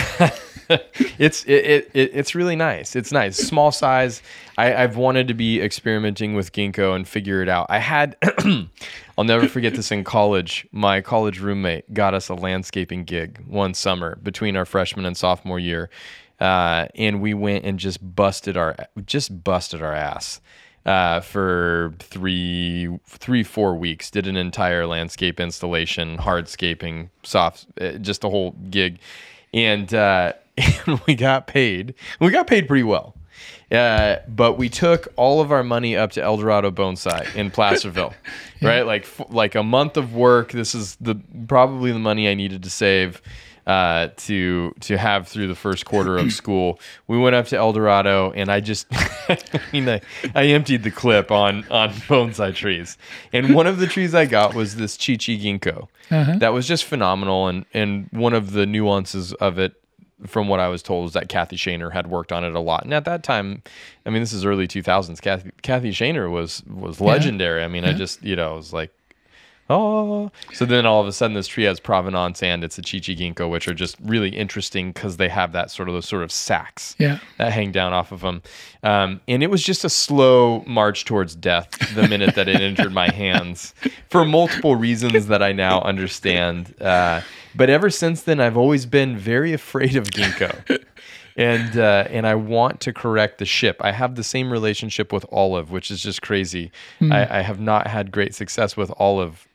it's 1.18 1.44
it, 1.44 1.52
it, 1.52 1.90
it 1.94 2.10
it's 2.14 2.34
really 2.34 2.56
nice. 2.56 2.94
It's 2.94 3.12
nice, 3.12 3.36
small 3.36 3.72
size. 3.72 4.22
I, 4.56 4.74
I've 4.74 4.96
wanted 4.96 5.28
to 5.28 5.34
be 5.34 5.60
experimenting 5.60 6.34
with 6.34 6.52
ginkgo 6.52 6.94
and 6.94 7.06
figure 7.06 7.42
it 7.42 7.48
out. 7.48 7.66
I 7.68 7.78
had, 7.78 8.16
I'll 9.18 9.24
never 9.24 9.48
forget 9.48 9.74
this 9.74 9.90
in 9.90 10.04
college. 10.04 10.66
My 10.72 11.00
college 11.00 11.40
roommate 11.40 11.92
got 11.94 12.14
us 12.14 12.28
a 12.28 12.34
landscaping 12.34 13.04
gig 13.04 13.42
one 13.46 13.74
summer 13.74 14.16
between 14.16 14.56
our 14.56 14.64
freshman 14.64 15.06
and 15.06 15.16
sophomore 15.16 15.58
year, 15.58 15.90
uh, 16.40 16.86
and 16.94 17.20
we 17.20 17.34
went 17.34 17.64
and 17.64 17.78
just 17.78 18.14
busted 18.14 18.56
our 18.56 18.76
just 19.06 19.44
busted 19.44 19.82
our 19.82 19.94
ass. 19.94 20.40
Uh, 20.86 21.20
for 21.20 21.92
three, 21.98 22.88
three, 23.06 23.42
four 23.42 23.74
weeks, 23.74 24.10
did 24.10 24.26
an 24.26 24.36
entire 24.36 24.86
landscape 24.86 25.38
installation, 25.38 26.16
hardscaping, 26.16 27.10
soft, 27.24 27.66
uh, 27.78 27.92
just 27.92 28.24
a 28.24 28.28
whole 28.30 28.52
gig, 28.70 28.98
and 29.52 29.92
uh, 29.92 30.32
and 30.86 31.00
we 31.06 31.14
got 31.14 31.46
paid. 31.46 31.94
We 32.20 32.30
got 32.30 32.46
paid 32.46 32.66
pretty 32.68 32.84
well. 32.84 33.14
Uh, 33.70 34.16
but 34.26 34.56
we 34.56 34.68
took 34.70 35.08
all 35.16 35.42
of 35.42 35.52
our 35.52 35.62
money 35.62 35.94
up 35.94 36.12
to 36.12 36.22
El 36.22 36.38
Dorado 36.38 36.70
Bonsai 36.70 37.34
in 37.34 37.50
Placerville, 37.52 38.14
right? 38.62 38.82
Like 38.82 39.06
like 39.28 39.54
a 39.54 39.62
month 39.62 39.98
of 39.98 40.14
work. 40.14 40.52
This 40.52 40.74
is 40.74 40.96
the 40.96 41.16
probably 41.46 41.92
the 41.92 41.98
money 41.98 42.28
I 42.28 42.34
needed 42.34 42.62
to 42.62 42.70
save 42.70 43.20
uh, 43.68 44.08
to 44.16 44.74
to 44.80 44.96
have 44.96 45.28
through 45.28 45.46
the 45.46 45.54
first 45.54 45.84
quarter 45.84 46.16
of 46.16 46.32
school. 46.42 46.80
We 47.06 47.18
went 47.18 47.36
up 47.36 47.46
to 47.48 47.56
El 47.56 47.72
Dorado, 47.74 48.32
and 48.32 48.50
I 48.50 48.60
just, 48.60 48.86
I 48.92 49.60
mean, 49.72 49.88
I, 49.88 50.00
I 50.34 50.46
emptied 50.46 50.82
the 50.82 50.90
clip 50.90 51.30
on 51.30 51.64
on 51.70 51.90
bonsai 52.08 52.54
trees, 52.54 52.96
and 53.32 53.54
one 53.54 53.66
of 53.66 53.78
the 53.78 53.86
trees 53.86 54.14
I 54.14 54.24
got 54.24 54.54
was 54.54 54.76
this 54.76 54.96
Chichi 54.96 55.38
ginkgo. 55.38 55.88
That 56.38 56.54
was 56.54 56.66
just 56.66 56.86
phenomenal, 56.86 57.46
and 57.46 57.66
and 57.74 58.08
one 58.10 58.32
of 58.32 58.52
the 58.52 58.64
nuances 58.64 59.34
of 59.34 59.58
it 59.58 59.74
from 60.26 60.48
what 60.48 60.58
I 60.58 60.68
was 60.68 60.82
told, 60.82 61.04
was 61.04 61.12
that 61.12 61.28
Kathy 61.28 61.56
Shaner 61.56 61.92
had 61.92 62.08
worked 62.08 62.32
on 62.32 62.42
it 62.42 62.54
a 62.56 62.60
lot. 62.60 62.82
And 62.82 62.92
at 62.92 63.04
that 63.04 63.22
time, 63.22 63.62
I 64.04 64.10
mean, 64.10 64.20
this 64.20 64.32
is 64.32 64.44
early 64.44 64.66
2000s. 64.66 65.20
Kathy, 65.20 65.52
Kathy 65.62 65.90
Shaner 65.90 66.28
was 66.28 66.64
was 66.66 67.00
legendary. 67.00 67.62
I 67.62 67.68
mean, 67.68 67.84
I 67.84 67.92
just, 67.92 68.20
you 68.24 68.34
know, 68.34 68.52
I 68.52 68.56
was 68.56 68.72
like, 68.72 68.92
oh. 69.70 70.30
So 70.52 70.64
then 70.64 70.86
all 70.86 71.00
of 71.00 71.06
a 71.06 71.12
sudden, 71.12 71.34
this 71.34 71.46
tree 71.46 71.64
has 71.64 71.80
provenance 71.80 72.42
and 72.42 72.64
it's 72.64 72.78
a 72.78 72.82
Chichi 72.82 73.14
ginkgo, 73.16 73.50
which 73.50 73.68
are 73.68 73.74
just 73.74 73.96
really 74.02 74.30
interesting 74.30 74.92
because 74.92 75.16
they 75.16 75.28
have 75.28 75.52
that 75.52 75.70
sort 75.70 75.88
of 75.88 75.94
those 75.94 76.06
sort 76.08 76.22
of 76.22 76.32
sacks 76.32 76.94
Yeah. 76.98 77.18
that 77.38 77.52
hang 77.52 77.72
down 77.72 77.92
off 77.92 78.12
of 78.12 78.20
them. 78.20 78.42
Um, 78.82 79.20
and 79.28 79.42
it 79.42 79.50
was 79.50 79.62
just 79.62 79.84
a 79.84 79.90
slow 79.90 80.62
march 80.66 81.04
towards 81.04 81.34
death 81.34 81.68
the 81.94 82.06
minute 82.08 82.34
that 82.36 82.48
it 82.48 82.60
entered 82.60 82.92
my 82.92 83.10
hands 83.12 83.74
for 84.10 84.24
multiple 84.24 84.76
reasons 84.76 85.26
that 85.26 85.42
I 85.42 85.52
now 85.52 85.80
understand. 85.82 86.74
Uh, 86.80 87.20
but 87.54 87.68
ever 87.70 87.90
since 87.90 88.22
then, 88.22 88.40
I've 88.40 88.56
always 88.56 88.86
been 88.86 89.16
very 89.16 89.52
afraid 89.52 89.96
of 89.96 90.04
ginkgo. 90.04 90.84
And 91.36 91.78
uh, 91.78 92.04
and 92.10 92.26
I 92.26 92.34
want 92.34 92.80
to 92.80 92.92
correct 92.92 93.38
the 93.38 93.44
ship. 93.44 93.76
I 93.80 93.92
have 93.92 94.16
the 94.16 94.24
same 94.24 94.50
relationship 94.50 95.12
with 95.12 95.24
olive, 95.30 95.70
which 95.70 95.88
is 95.88 96.02
just 96.02 96.20
crazy. 96.20 96.72
I, 97.00 97.38
I 97.38 97.42
have 97.42 97.60
not 97.60 97.86
had 97.86 98.10
great 98.10 98.34
success 98.34 98.76
with 98.76 98.90
olive, 98.98 99.46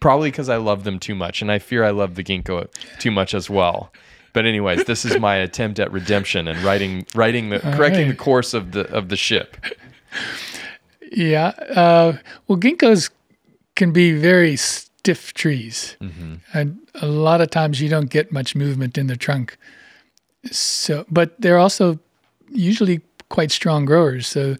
probably 0.00 0.30
because 0.30 0.48
I 0.48 0.56
love 0.56 0.84
them 0.84 0.98
too 0.98 1.14
much, 1.14 1.42
and 1.42 1.52
I 1.52 1.58
fear 1.58 1.84
I 1.84 1.90
love 1.90 2.14
the 2.14 2.24
ginkgo 2.24 2.68
too 2.98 3.10
much 3.10 3.34
as 3.34 3.48
well. 3.48 3.92
But 4.32 4.46
anyways, 4.46 4.84
this 4.84 5.04
is 5.04 5.18
my 5.18 5.36
attempt 5.36 5.78
at 5.78 5.90
redemption 5.92 6.48
and 6.48 6.58
writing 6.62 7.06
writing 7.14 7.50
the 7.50 7.60
correcting 7.60 8.08
the 8.08 8.14
course 8.14 8.54
of 8.54 8.72
the 8.72 8.88
of 8.92 9.08
the 9.08 9.16
ship. 9.16 9.56
Yeah. 11.12 11.48
Uh, 11.48 12.16
well, 12.46 12.58
ginkgos 12.58 13.10
can 13.74 13.92
be 13.92 14.12
very 14.12 14.56
stiff 14.56 15.34
trees, 15.34 15.96
and 16.52 16.78
a 16.94 17.06
lot 17.06 17.40
of 17.40 17.50
times 17.50 17.80
you 17.80 17.88
don't 17.88 18.10
get 18.10 18.32
much 18.32 18.54
movement 18.54 18.96
in 18.96 19.06
the 19.08 19.16
trunk. 19.16 19.56
So, 20.50 21.04
but 21.10 21.38
they're 21.40 21.58
also 21.58 21.98
usually 22.50 23.00
quite 23.28 23.50
strong 23.50 23.84
growers. 23.84 24.26
So, 24.26 24.56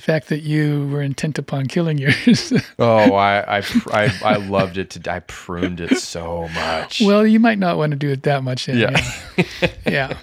the 0.00 0.12
fact 0.12 0.28
that 0.28 0.40
you 0.40 0.88
were 0.90 1.02
intent 1.02 1.38
upon 1.38 1.66
killing 1.66 1.98
yours. 1.98 2.52
Oh, 2.78 3.12
I, 3.12 3.58
I, 3.58 3.62
I, 3.92 4.20
I 4.24 4.36
loved 4.36 4.78
it. 4.78 4.90
To, 4.90 5.12
I 5.12 5.20
pruned 5.20 5.80
it 5.80 5.98
so 5.98 6.48
much. 6.54 7.02
well, 7.02 7.26
you 7.26 7.38
might 7.38 7.58
not 7.58 7.76
want 7.76 7.90
to 7.90 7.96
do 7.96 8.08
it 8.08 8.22
that 8.22 8.42
much. 8.42 8.66
Then, 8.66 8.78
Yeah. 8.78 9.12
yeah. 9.36 9.68
yeah. 9.84 10.18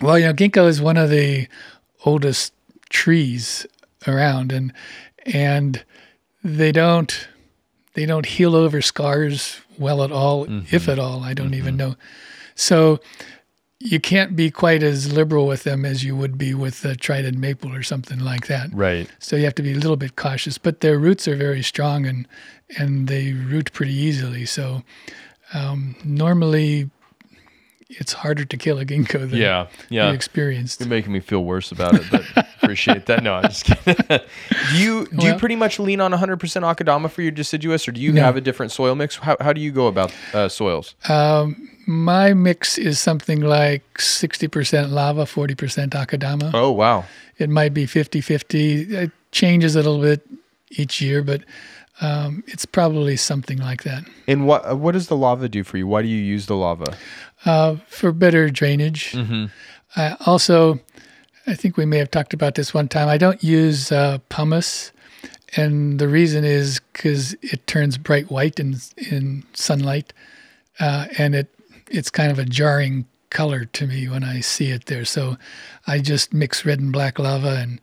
Well, 0.00 0.18
you 0.18 0.26
know, 0.26 0.32
ginkgo 0.32 0.68
is 0.68 0.80
one 0.80 0.96
of 0.96 1.10
the 1.10 1.48
oldest 2.04 2.52
trees 2.88 3.66
around, 4.06 4.52
and 4.52 4.72
and 5.24 5.82
they 6.44 6.70
don't 6.70 7.28
they 7.94 8.06
don't 8.06 8.26
heal 8.26 8.54
over 8.54 8.80
scars 8.82 9.60
well 9.78 10.04
at 10.04 10.12
all, 10.12 10.44
if 10.44 10.50
mm-hmm. 10.50 10.90
at 10.90 10.98
all. 10.98 11.24
I 11.24 11.34
don't 11.34 11.54
even 11.54 11.76
mm-hmm. 11.76 11.90
know. 11.90 11.96
So 12.54 13.00
you 13.78 14.00
can't 14.00 14.34
be 14.34 14.50
quite 14.50 14.82
as 14.82 15.12
liberal 15.12 15.46
with 15.46 15.64
them 15.64 15.84
as 15.84 16.02
you 16.02 16.16
would 16.16 16.38
be 16.38 16.54
with 16.54 16.84
a 16.84 16.96
trident 16.96 17.36
maple 17.36 17.74
or 17.74 17.82
something 17.82 18.18
like 18.18 18.46
that. 18.46 18.70
right. 18.72 19.08
So 19.18 19.36
you 19.36 19.44
have 19.44 19.54
to 19.56 19.62
be 19.62 19.72
a 19.72 19.76
little 19.76 19.96
bit 19.96 20.16
cautious. 20.16 20.56
But 20.58 20.80
their 20.80 20.98
roots 20.98 21.28
are 21.28 21.36
very 21.36 21.62
strong 21.62 22.06
and 22.06 22.26
and 22.78 23.06
they 23.06 23.32
root 23.32 23.72
pretty 23.72 23.94
easily. 23.94 24.46
So 24.46 24.82
um, 25.52 25.94
normally 26.04 26.90
it's 27.88 28.12
harder 28.12 28.44
to 28.44 28.56
kill 28.56 28.78
a 28.78 28.84
ginkgo 28.84 29.20
than 29.30 29.38
Yeah. 29.38 29.66
you 29.88 29.98
Yeah. 29.98 30.12
experienced. 30.12 30.80
You're 30.80 30.88
making 30.88 31.12
me 31.12 31.20
feel 31.20 31.44
worse 31.44 31.70
about 31.70 31.94
it, 31.94 32.02
but 32.10 32.24
appreciate 32.60 33.06
that. 33.06 33.22
No, 33.22 33.34
I'm 33.34 33.44
just 33.44 33.64
kidding. 33.64 33.94
do 34.72 34.76
you 34.76 35.06
do 35.16 35.26
you 35.26 35.34
pretty 35.36 35.56
much 35.56 35.78
lean 35.78 36.00
on 36.00 36.12
100% 36.12 36.38
akadama 36.64 37.08
for 37.10 37.22
your 37.22 37.30
deciduous, 37.30 37.86
or 37.86 37.92
do 37.92 38.00
you 38.00 38.12
No. 38.12 38.22
have 38.22 38.36
a 38.36 38.40
different 38.40 38.72
soil 38.72 38.94
mix? 38.96 39.16
How, 39.16 39.36
how 39.40 39.52
do 39.52 39.60
you 39.60 39.70
go 39.70 39.86
about 39.86 40.12
uh, 40.34 40.48
soils? 40.48 40.94
Um, 41.08 41.68
my 41.86 42.34
mix 42.34 42.76
is 42.78 42.98
something 42.98 43.40
like 43.40 43.84
60% 43.98 44.90
lava, 44.90 45.24
40% 45.24 45.90
akadama. 45.90 46.50
Oh 46.54 46.72
wow, 46.72 47.04
It 47.38 47.48
might 47.50 47.72
be 47.74 47.86
50 47.86 48.20
50. 48.20 48.82
It 48.96 49.10
changes 49.30 49.76
a 49.76 49.78
little 49.78 50.00
bit 50.00 50.22
each 50.70 51.00
year, 51.00 51.22
but 51.22 51.42
um, 52.00 52.44
it's 52.46 52.66
probably 52.66 53.16
something 53.16 53.58
like 53.58 53.82
that. 53.84 54.04
and 54.28 54.46
what 54.46 54.70
uh, 54.70 54.76
what 54.76 54.92
does 54.92 55.08
the 55.08 55.16
lava 55.16 55.48
do 55.48 55.64
for 55.64 55.78
you? 55.78 55.86
Why 55.86 56.02
do 56.02 56.08
you 56.08 56.22
use 56.22 56.46
the 56.46 56.56
lava? 56.56 56.96
Uh, 57.44 57.76
for 57.88 58.12
better 58.12 58.50
drainage. 58.50 59.14
Uh, 59.94 60.16
also, 60.26 60.78
I 61.46 61.54
think 61.54 61.76
we 61.76 61.86
may 61.86 61.98
have 61.98 62.10
talked 62.10 62.34
about 62.34 62.54
this 62.54 62.74
one 62.74 62.88
time. 62.88 63.08
I 63.08 63.16
don't 63.18 63.42
use 63.42 63.90
uh, 63.92 64.18
pumice, 64.28 64.92
and 65.56 65.98
the 65.98 66.08
reason 66.08 66.44
is 66.44 66.80
because 66.92 67.34
it 67.40 67.66
turns 67.66 67.96
bright 67.98 68.30
white 68.30 68.58
in 68.60 68.76
in 68.96 69.44
sunlight, 69.54 70.12
uh, 70.80 71.06
and 71.18 71.34
it 71.34 71.48
it's 71.88 72.10
kind 72.10 72.30
of 72.30 72.38
a 72.38 72.44
jarring 72.44 73.06
color 73.30 73.64
to 73.64 73.86
me 73.86 74.08
when 74.08 74.24
I 74.24 74.40
see 74.40 74.70
it 74.70 74.86
there. 74.86 75.04
So 75.04 75.36
I 75.86 75.98
just 76.00 76.34
mix 76.34 76.64
red 76.66 76.80
and 76.80 76.92
black 76.92 77.18
lava 77.18 77.56
and 77.56 77.80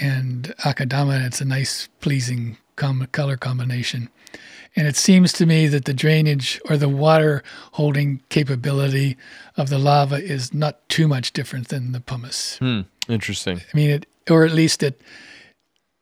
and 0.00 0.54
akadama, 0.64 1.16
and 1.16 1.24
it's 1.24 1.40
a 1.40 1.44
nice, 1.44 1.88
pleasing 2.00 2.56
com- 2.78 3.06
color 3.12 3.36
combination. 3.36 4.08
And 4.76 4.86
it 4.86 4.96
seems 4.96 5.32
to 5.34 5.46
me 5.46 5.66
that 5.66 5.84
the 5.84 5.94
drainage 5.94 6.60
or 6.70 6.76
the 6.76 6.88
water 6.88 7.42
holding 7.72 8.22
capability 8.28 9.16
of 9.56 9.68
the 9.68 9.78
lava 9.78 10.16
is 10.16 10.54
not 10.54 10.88
too 10.88 11.08
much 11.08 11.32
different 11.32 11.68
than 11.68 11.92
the 11.92 12.00
pumice. 12.00 12.58
Hmm. 12.58 12.82
Interesting. 13.08 13.58
I 13.58 13.76
mean, 13.76 13.90
it, 13.90 14.06
or 14.30 14.44
at 14.44 14.52
least 14.52 14.82
it, 14.82 15.00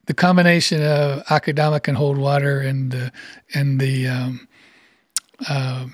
the 0.06 0.14
combination 0.14 0.82
of 0.82 1.24
akadama 1.26 1.82
can 1.82 1.94
hold 1.94 2.18
water 2.18 2.60
and 2.60 2.92
the 2.92 3.12
and 3.54 3.80
the 3.80 4.06
um, 4.08 4.48
uh, 5.48 5.86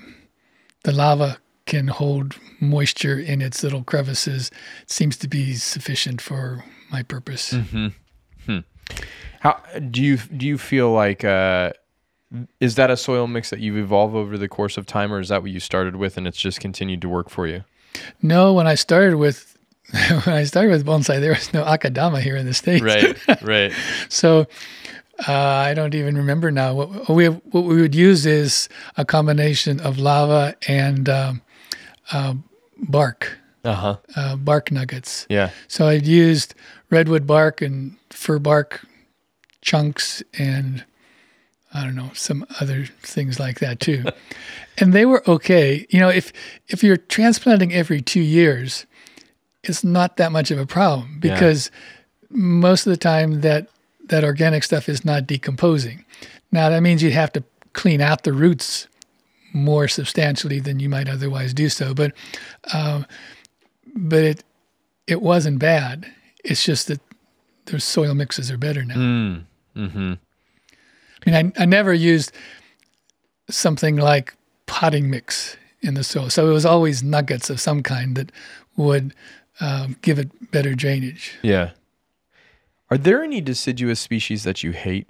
the 0.83 0.91
lava 0.91 1.37
can 1.65 1.87
hold 1.87 2.35
moisture 2.59 3.17
in 3.17 3.41
its 3.41 3.63
little 3.63 3.83
crevices. 3.83 4.51
seems 4.85 5.15
to 5.17 5.27
be 5.27 5.53
sufficient 5.53 6.21
for 6.21 6.63
my 6.91 7.01
purpose. 7.03 7.55
How 9.43 9.61
do 9.91 10.01
you 10.01 10.15
do 10.17 10.45
you 10.47 10.57
feel 10.57 10.91
like 10.91 11.25
uh, 11.25 11.73
is 12.61 12.75
that 12.75 12.89
a 12.89 12.95
soil 12.95 13.27
mix 13.27 13.49
that 13.49 13.59
you've 13.59 13.75
evolved 13.77 14.15
over 14.15 14.37
the 14.37 14.47
course 14.47 14.77
of 14.77 14.85
time, 14.85 15.11
or 15.11 15.19
is 15.19 15.27
that 15.27 15.41
what 15.41 15.51
you 15.51 15.59
started 15.59 15.97
with 15.97 16.17
and 16.17 16.25
it's 16.25 16.37
just 16.39 16.61
continued 16.61 17.01
to 17.01 17.09
work 17.09 17.29
for 17.29 17.45
you? 17.45 17.65
No, 18.21 18.53
when 18.53 18.67
I 18.67 18.75
started 18.75 19.17
with 19.17 19.57
when 19.91 20.35
I 20.35 20.45
started 20.45 20.71
with 20.71 20.85
bonsai, 20.85 21.19
there 21.19 21.33
was 21.33 21.53
no 21.53 21.63
akadama 21.65 22.21
here 22.21 22.37
in 22.37 22.45
the 22.45 22.53
states. 22.53 22.81
Right, 22.81 23.17
right. 23.43 23.73
So 24.07 24.47
uh, 25.27 25.33
I 25.33 25.73
don't 25.73 25.93
even 25.93 26.15
remember 26.17 26.49
now. 26.49 26.73
What 26.73 27.09
we 27.09 27.27
what 27.27 27.65
we 27.65 27.81
would 27.81 27.93
use 27.95 28.25
is 28.25 28.69
a 28.95 29.03
combination 29.03 29.81
of 29.81 29.97
lava 29.99 30.55
and 30.69 31.09
um, 31.09 31.41
uh, 32.13 32.35
bark, 32.77 33.37
Uh 33.65 33.73
huh. 33.73 33.97
uh, 34.15 34.35
bark 34.37 34.71
nuggets. 34.71 35.27
Yeah. 35.29 35.49
So 35.67 35.87
I'd 35.87 36.07
used 36.07 36.55
redwood 36.89 37.27
bark 37.27 37.61
and 37.61 37.97
fir 38.09 38.39
bark 38.39 38.85
chunks 39.63 40.21
and 40.37 40.83
I 41.73 41.83
don't 41.83 41.95
know 41.95 42.11
some 42.13 42.45
other 42.59 42.85
things 43.01 43.39
like 43.39 43.59
that 43.59 43.79
too, 43.79 44.03
and 44.77 44.93
they 44.93 45.05
were 45.05 45.23
okay. 45.27 45.87
You 45.89 45.99
know, 45.99 46.09
if 46.09 46.31
if 46.67 46.83
you're 46.83 46.97
transplanting 46.97 47.73
every 47.73 47.99
two 48.01 48.21
years, 48.21 48.85
it's 49.63 49.83
not 49.83 50.17
that 50.17 50.31
much 50.31 50.51
of 50.51 50.59
a 50.59 50.65
problem 50.67 51.19
Yeah. 51.23 51.33
because 51.33 51.71
most 52.29 52.85
of 52.85 52.91
the 52.91 52.97
time 52.97 53.41
that 53.41 53.67
that 54.09 54.23
organic 54.23 54.63
stuff 54.63 54.87
is 54.89 55.03
not 55.03 55.25
decomposing. 55.25 56.05
Now 56.51 56.69
that 56.69 56.81
means 56.83 57.01
you 57.01 57.11
have 57.11 57.31
to 57.33 57.43
clean 57.73 58.01
out 58.01 58.23
the 58.23 58.33
roots 58.33 58.87
more 59.53 59.87
substantially 59.87 60.59
than 60.59 60.79
you 60.79 60.89
might 60.89 61.07
otherwise 61.09 61.53
do 61.53 61.69
so, 61.69 61.93
but 61.95 62.11
um, 62.73 63.05
but 63.95 64.23
it 64.23 64.43
it 65.07 65.21
wasn't 65.23 65.57
bad. 65.59 66.05
It's 66.43 66.63
just 66.63 66.87
that 66.87 66.99
the 67.65 67.79
soil 67.79 68.13
mixes 68.13 68.51
are 68.51 68.57
better 68.57 68.83
now. 68.85 68.95
Mm. 68.95 69.43
Mm-hmm. 69.75 70.13
I 71.25 71.29
mean, 71.29 71.53
I, 71.57 71.63
I 71.63 71.65
never 71.65 71.93
used 71.93 72.31
something 73.49 73.95
like 73.97 74.35
potting 74.65 75.09
mix 75.09 75.57
in 75.81 75.93
the 75.95 76.03
soil, 76.03 76.29
so 76.29 76.49
it 76.49 76.53
was 76.53 76.65
always 76.65 77.03
nuggets 77.03 77.49
of 77.49 77.59
some 77.59 77.83
kind 77.83 78.15
that 78.15 78.31
would 78.77 79.13
um, 79.59 79.97
give 80.01 80.17
it 80.19 80.51
better 80.51 80.75
drainage. 80.75 81.33
Yeah. 81.41 81.71
Are 82.89 82.97
there 82.97 83.23
any 83.23 83.41
deciduous 83.41 83.99
species 83.99 84.43
that 84.43 84.63
you 84.63 84.71
hate? 84.71 85.09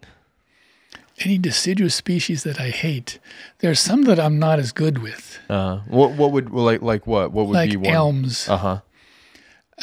Any 1.20 1.38
deciduous 1.38 1.94
species 1.94 2.44
that 2.44 2.60
I 2.60 2.70
hate, 2.70 3.20
there's 3.60 3.80
some 3.80 4.04
that 4.04 4.20
I'm 4.20 4.40
not 4.40 4.58
as 4.60 4.72
good 4.72 4.98
with, 5.00 5.38
Uh, 5.50 5.78
what 5.88 6.14
what 6.14 6.32
would 6.32 6.50
like 6.52 6.82
like 6.82 7.06
what 7.06 7.32
what 7.32 7.46
would 7.46 7.54
like 7.54 7.70
be 7.70 7.78
one? 7.78 7.94
elms. 7.94 8.50
Uh 8.50 8.58
huh. 8.58 8.80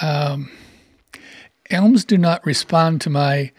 Um, 0.03 0.51
elms 1.71 2.05
do 2.05 2.19
not 2.19 2.45
respond 2.45 3.01
to 3.03 3.11
my 3.11 3.53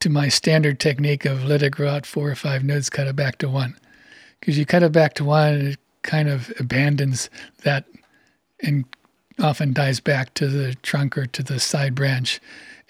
to 0.00 0.10
my 0.10 0.28
standard 0.28 0.80
technique 0.80 1.24
of 1.24 1.44
let 1.44 1.62
it 1.62 1.72
grow 1.72 1.88
out 1.88 2.06
four 2.06 2.30
or 2.30 2.34
five 2.34 2.64
nodes, 2.64 2.90
cut 2.90 3.06
it 3.06 3.16
back 3.16 3.38
to 3.38 3.48
one. 3.48 3.76
Because 4.38 4.58
you 4.58 4.66
cut 4.66 4.82
it 4.82 4.92
back 4.92 5.14
to 5.14 5.24
one, 5.24 5.66
it 5.66 5.78
kind 6.02 6.28
of 6.28 6.52
abandons 6.58 7.28
that 7.62 7.84
and 8.62 8.84
often 9.38 9.72
dies 9.72 10.00
back 10.00 10.34
to 10.34 10.46
the 10.48 10.74
trunk 10.76 11.16
or 11.16 11.26
to 11.26 11.42
the 11.42 11.60
side 11.60 11.94
branch, 11.94 12.40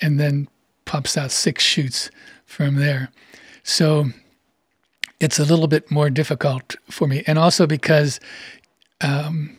and 0.00 0.18
then 0.18 0.48
pops 0.84 1.16
out 1.16 1.30
six 1.30 1.62
shoots 1.62 2.10
from 2.46 2.76
there. 2.76 3.10
So 3.62 4.06
it's 5.20 5.38
a 5.38 5.44
little 5.44 5.68
bit 5.68 5.90
more 5.90 6.10
difficult 6.10 6.76
for 6.88 7.06
me, 7.06 7.22
and 7.26 7.38
also 7.38 7.66
because 7.66 8.20
um, 9.00 9.58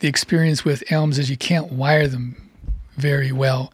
the 0.00 0.08
experience 0.08 0.64
with 0.64 0.82
elms 0.90 1.18
is 1.18 1.30
you 1.30 1.36
can't 1.36 1.72
wire 1.72 2.06
them 2.06 2.50
very 2.96 3.32
well 3.32 3.72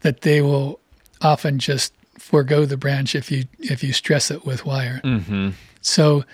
that 0.00 0.22
they 0.22 0.40
will 0.40 0.80
often 1.22 1.58
just 1.58 1.92
forego 2.18 2.64
the 2.64 2.76
branch 2.76 3.14
if 3.14 3.30
you 3.30 3.44
if 3.58 3.82
you 3.82 3.92
stress 3.92 4.30
it 4.30 4.44
with 4.44 4.64
wire. 4.64 5.00
Mm-hmm. 5.04 5.50
So 5.80 6.24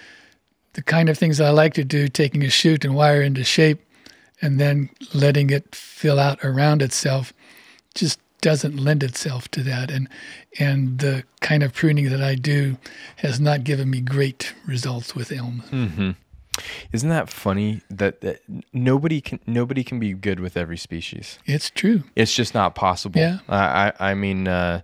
the 0.75 0.83
kind 0.83 1.09
of 1.09 1.19
things 1.19 1.41
I 1.41 1.51
like 1.51 1.75
to 1.75 1.85
do, 1.85 2.09
taking 2.09 2.45
a 2.45 2.51
shoot 2.51 2.85
and 2.85 2.95
wire 2.95 3.23
into 3.23 3.45
shape 3.45 3.81
and 4.41 4.61
then 4.61 4.91
letting 5.15 5.51
it 5.51 5.75
fill 5.75 6.19
out 6.19 6.39
around 6.45 6.83
itself 6.83 7.33
just 7.95 8.21
doesn't 8.41 8.77
lend 8.77 9.03
itself 9.03 9.49
to 9.49 9.65
that 9.65 9.91
and 9.91 10.09
and 10.61 11.01
the 11.01 11.25
kind 11.41 11.63
of 11.63 11.75
pruning 11.75 12.09
that 12.11 12.23
I 12.23 12.37
do 12.37 12.77
has 13.17 13.41
not 13.41 13.65
given 13.65 13.91
me 13.91 14.01
great 14.01 14.55
results 14.67 15.15
with 15.15 15.33
elm. 15.33 15.65
Mm-hmm. 15.71 16.11
Isn't 16.93 17.09
that 17.11 17.29
funny 17.31 17.81
that, 17.91 18.21
that 18.23 18.41
nobody 18.73 19.21
can 19.21 19.41
nobody 19.47 19.83
can 19.85 19.99
be 19.99 20.13
good 20.15 20.41
with 20.41 20.57
every 20.57 20.77
species? 20.77 21.39
It's 21.47 21.71
true. 21.71 22.03
It's 22.17 22.35
just 22.35 22.55
not 22.55 22.75
possible. 22.75 23.21
Yeah. 23.21 23.39
I 23.49 23.93
I, 23.99 24.11
I 24.11 24.15
mean, 24.15 24.49
uh, 24.49 24.83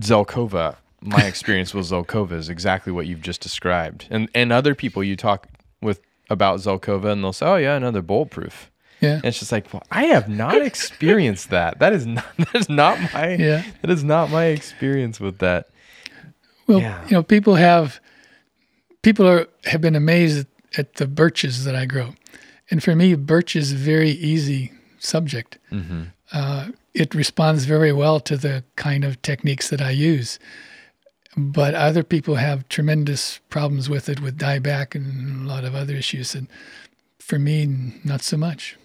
Zelkova. 0.00 0.76
My 1.02 1.22
experience 1.26 1.74
with 1.74 1.86
Zelkova 1.90 2.32
is 2.32 2.48
exactly 2.48 2.92
what 2.92 3.06
you've 3.06 3.20
just 3.22 3.40
described, 3.40 4.06
and 4.10 4.28
and 4.34 4.52
other 4.52 4.74
people 4.74 5.04
you 5.04 5.14
talk 5.16 5.46
with 5.82 6.00
about 6.30 6.58
Zelkova, 6.60 7.12
and 7.12 7.22
they'll 7.22 7.32
say, 7.32 7.46
"Oh 7.46 7.56
yeah, 7.56 7.76
another 7.76 8.02
bulletproof." 8.02 8.70
Yeah. 9.02 9.16
And 9.16 9.26
it's 9.26 9.38
just 9.38 9.52
like, 9.52 9.70
well, 9.74 9.82
I 9.90 10.04
have 10.06 10.26
not 10.26 10.62
experienced 10.62 11.50
that. 11.50 11.80
That 11.80 11.92
is 11.92 12.06
not 12.06 12.24
that 12.38 12.54
is 12.54 12.68
not 12.70 12.98
my 13.12 13.34
Yeah. 13.34 13.62
that 13.82 13.90
is 13.90 14.02
not 14.02 14.30
my 14.30 14.46
experience 14.46 15.20
with 15.20 15.38
that. 15.38 15.68
Well, 16.66 16.80
Yeah. 16.80 17.04
you 17.04 17.10
know, 17.12 17.22
people 17.22 17.56
have 17.56 18.00
people 19.06 19.28
are 19.28 19.46
have 19.66 19.80
been 19.80 19.94
amazed 19.94 20.36
at, 20.40 20.78
at 20.80 20.94
the 20.94 21.06
birches 21.06 21.64
that 21.64 21.76
I 21.76 21.86
grow, 21.86 22.08
and 22.70 22.82
for 22.82 22.96
me, 22.96 23.14
birch 23.14 23.54
is 23.54 23.72
a 23.72 23.76
very 23.76 24.10
easy 24.10 24.72
subject. 24.98 25.58
Uh, 26.32 26.68
it 26.92 27.14
responds 27.14 27.66
very 27.66 27.92
well 27.92 28.18
to 28.20 28.36
the 28.36 28.64
kind 28.74 29.04
of 29.04 29.22
techniques 29.22 29.68
that 29.70 29.80
I 29.80 29.90
use. 29.90 30.40
But 31.36 31.74
other 31.74 32.02
people 32.02 32.34
have 32.36 32.68
tremendous 32.68 33.38
problems 33.50 33.88
with 33.88 34.08
it, 34.08 34.20
with 34.20 34.38
dieback 34.38 34.94
and 34.96 35.44
a 35.44 35.48
lot 35.48 35.64
of 35.64 35.74
other 35.74 35.94
issues. 35.94 36.34
And 36.34 36.48
for 37.18 37.38
me, 37.38 37.66
not 38.02 38.22
so 38.22 38.36
much. 38.36 38.76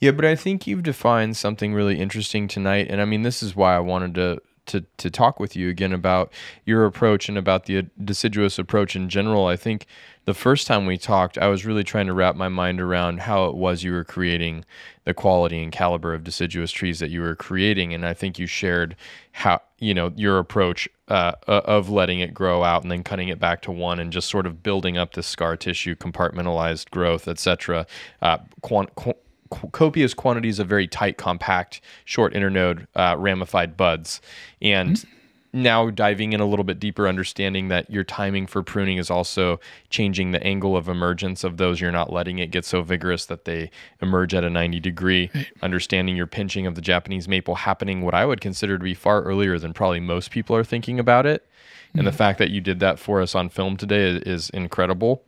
Yeah, 0.00 0.12
but 0.12 0.24
I 0.24 0.34
think 0.34 0.66
you've 0.66 0.82
defined 0.82 1.36
something 1.36 1.74
really 1.74 2.00
interesting 2.00 2.48
tonight, 2.48 2.86
and 2.90 3.00
I 3.00 3.04
mean, 3.04 3.22
this 3.22 3.42
is 3.42 3.54
why 3.54 3.76
I 3.76 3.80
wanted 3.80 4.14
to 4.14 4.40
to 4.70 4.84
to 4.98 5.10
talk 5.10 5.38
with 5.38 5.54
you 5.54 5.68
again 5.68 5.92
about 5.92 6.32
your 6.64 6.84
approach 6.84 7.28
and 7.28 7.38
about 7.38 7.66
the 7.66 7.86
deciduous 8.02 8.58
approach 8.58 8.96
in 8.96 9.08
general. 9.08 9.46
I 9.46 9.56
think 9.56 9.86
the 10.24 10.34
first 10.34 10.66
time 10.66 10.86
we 10.86 10.98
talked, 10.98 11.38
I 11.38 11.48
was 11.48 11.64
really 11.64 11.84
trying 11.84 12.06
to 12.06 12.12
wrap 12.12 12.36
my 12.36 12.48
mind 12.48 12.80
around 12.80 13.20
how 13.20 13.46
it 13.46 13.56
was 13.56 13.82
you 13.82 13.92
were 13.92 14.04
creating 14.04 14.64
the 15.04 15.14
quality 15.14 15.62
and 15.62 15.72
caliber 15.72 16.14
of 16.14 16.24
deciduous 16.24 16.70
trees 16.70 16.98
that 17.00 17.10
you 17.10 17.20
were 17.20 17.34
creating, 17.34 17.94
and 17.94 18.06
I 18.06 18.14
think 18.14 18.38
you 18.38 18.46
shared 18.46 18.96
how 19.32 19.60
you 19.78 19.94
know 19.94 20.12
your 20.16 20.38
approach 20.38 20.88
uh, 21.08 21.32
of 21.46 21.88
letting 21.88 22.20
it 22.20 22.34
grow 22.34 22.62
out 22.62 22.82
and 22.82 22.90
then 22.90 23.02
cutting 23.02 23.28
it 23.28 23.38
back 23.38 23.62
to 23.62 23.72
one 23.72 23.98
and 23.98 24.12
just 24.12 24.28
sort 24.28 24.46
of 24.46 24.62
building 24.62 24.96
up 24.96 25.14
the 25.14 25.22
scar 25.22 25.56
tissue, 25.56 25.94
compartmentalized 25.96 26.90
growth, 26.90 27.26
etc. 27.26 27.86
Uh, 28.22 28.38
quant- 28.62 28.94
qu- 28.94 29.14
copious 29.50 30.14
quantities 30.14 30.58
of 30.58 30.68
very 30.68 30.86
tight, 30.86 31.16
compact, 31.16 31.80
short 32.04 32.32
internode 32.34 32.86
uh, 32.94 33.16
ramified 33.18 33.76
buds. 33.76 34.20
And 34.62 34.96
mm-hmm. 34.96 35.62
now 35.62 35.90
diving 35.90 36.32
in 36.32 36.40
a 36.40 36.46
little 36.46 36.64
bit 36.64 36.78
deeper, 36.78 37.08
understanding 37.08 37.68
that 37.68 37.90
your 37.90 38.04
timing 38.04 38.46
for 38.46 38.62
pruning 38.62 38.98
is 38.98 39.10
also 39.10 39.58
changing 39.90 40.30
the 40.30 40.42
angle 40.42 40.76
of 40.76 40.88
emergence 40.88 41.44
of 41.44 41.56
those. 41.56 41.80
You're 41.80 41.92
not 41.92 42.12
letting 42.12 42.38
it 42.38 42.50
get 42.50 42.64
so 42.64 42.82
vigorous 42.82 43.26
that 43.26 43.44
they 43.44 43.70
emerge 44.00 44.34
at 44.34 44.44
a 44.44 44.50
90 44.50 44.80
degree. 44.80 45.30
Right. 45.34 45.46
Understanding 45.62 46.16
your 46.16 46.26
pinching 46.26 46.66
of 46.66 46.74
the 46.74 46.82
Japanese 46.82 47.28
maple 47.28 47.56
happening 47.56 48.02
what 48.02 48.14
I 48.14 48.24
would 48.24 48.40
consider 48.40 48.78
to 48.78 48.84
be 48.84 48.94
far 48.94 49.22
earlier 49.22 49.58
than 49.58 49.72
probably 49.72 50.00
most 50.00 50.30
people 50.30 50.54
are 50.56 50.64
thinking 50.64 50.98
about 50.98 51.26
it. 51.26 51.42
Mm-hmm. 51.42 51.98
And 51.98 52.06
the 52.06 52.12
mm-hmm. 52.12 52.18
fact 52.18 52.38
that 52.38 52.50
you 52.50 52.60
did 52.60 52.80
that 52.80 52.98
for 52.98 53.20
us 53.20 53.34
on 53.34 53.48
film 53.48 53.76
today 53.76 54.08
is, 54.08 54.22
is 54.22 54.50
incredible. 54.50 55.24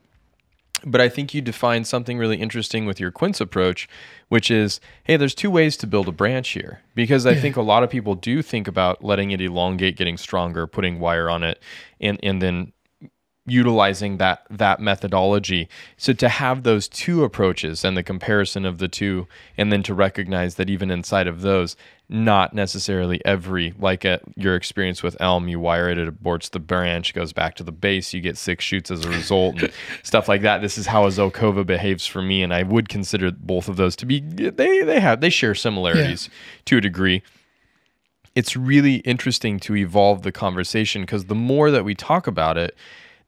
But 0.84 1.00
I 1.00 1.08
think 1.08 1.34
you 1.34 1.40
define 1.40 1.84
something 1.84 2.18
really 2.18 2.36
interesting 2.36 2.86
with 2.86 2.98
your 2.98 3.10
quince 3.10 3.40
approach, 3.40 3.88
which 4.28 4.50
is 4.50 4.80
hey, 5.04 5.16
there's 5.16 5.34
two 5.34 5.50
ways 5.50 5.76
to 5.78 5.86
build 5.86 6.08
a 6.08 6.12
branch 6.12 6.50
here. 6.50 6.80
Because 6.94 7.26
I 7.26 7.32
yeah. 7.32 7.40
think 7.40 7.56
a 7.56 7.62
lot 7.62 7.82
of 7.82 7.90
people 7.90 8.14
do 8.14 8.42
think 8.42 8.68
about 8.68 9.04
letting 9.04 9.30
it 9.30 9.40
elongate, 9.40 9.96
getting 9.96 10.16
stronger, 10.16 10.66
putting 10.66 10.98
wire 10.98 11.30
on 11.30 11.42
it, 11.42 11.62
and, 12.00 12.18
and 12.22 12.42
then 12.42 12.72
utilizing 13.44 14.18
that 14.18 14.46
that 14.48 14.78
methodology 14.78 15.68
so 15.96 16.12
to 16.12 16.28
have 16.28 16.62
those 16.62 16.86
two 16.86 17.24
approaches 17.24 17.84
and 17.84 17.96
the 17.96 18.02
comparison 18.02 18.64
of 18.64 18.78
the 18.78 18.86
two 18.86 19.26
and 19.58 19.72
then 19.72 19.82
to 19.82 19.92
recognize 19.92 20.54
that 20.54 20.70
even 20.70 20.92
inside 20.92 21.26
of 21.26 21.40
those 21.40 21.74
not 22.12 22.52
necessarily 22.52 23.20
every 23.24 23.72
like 23.78 24.04
a, 24.04 24.20
your 24.36 24.54
experience 24.54 25.02
with 25.02 25.16
elm 25.18 25.48
you 25.48 25.58
wire 25.58 25.88
it 25.88 25.98
it 25.98 26.22
aborts 26.22 26.50
the 26.50 26.60
branch 26.60 27.14
goes 27.14 27.32
back 27.32 27.54
to 27.54 27.64
the 27.64 27.72
base 27.72 28.12
you 28.12 28.20
get 28.20 28.36
six 28.36 28.62
shoots 28.64 28.90
as 28.90 29.04
a 29.04 29.08
result 29.08 29.60
and 29.60 29.72
stuff 30.02 30.28
like 30.28 30.42
that. 30.42 30.60
This 30.60 30.76
is 30.76 30.86
how 30.86 31.06
a 31.06 31.08
zelkova 31.08 31.64
behaves 31.64 32.06
for 32.06 32.20
me 32.20 32.42
and 32.42 32.52
i 32.52 32.62
would 32.62 32.88
consider 32.88 33.30
both 33.30 33.68
of 33.68 33.76
those 33.76 33.96
to 33.96 34.06
be 34.06 34.20
they 34.20 34.82
they 34.82 35.00
have 35.00 35.20
they 35.20 35.30
share 35.30 35.54
similarities 35.54 36.28
yeah. 36.28 36.62
to 36.66 36.76
a 36.76 36.80
degree. 36.80 37.22
It's 38.34 38.56
really 38.56 38.96
interesting 38.96 39.58
to 39.60 39.76
evolve 39.76 40.22
the 40.22 40.32
conversation 40.32 41.02
because 41.02 41.26
the 41.26 41.34
more 41.34 41.70
that 41.70 41.84
we 41.84 41.94
talk 41.94 42.26
about 42.26 42.56
it 42.56 42.76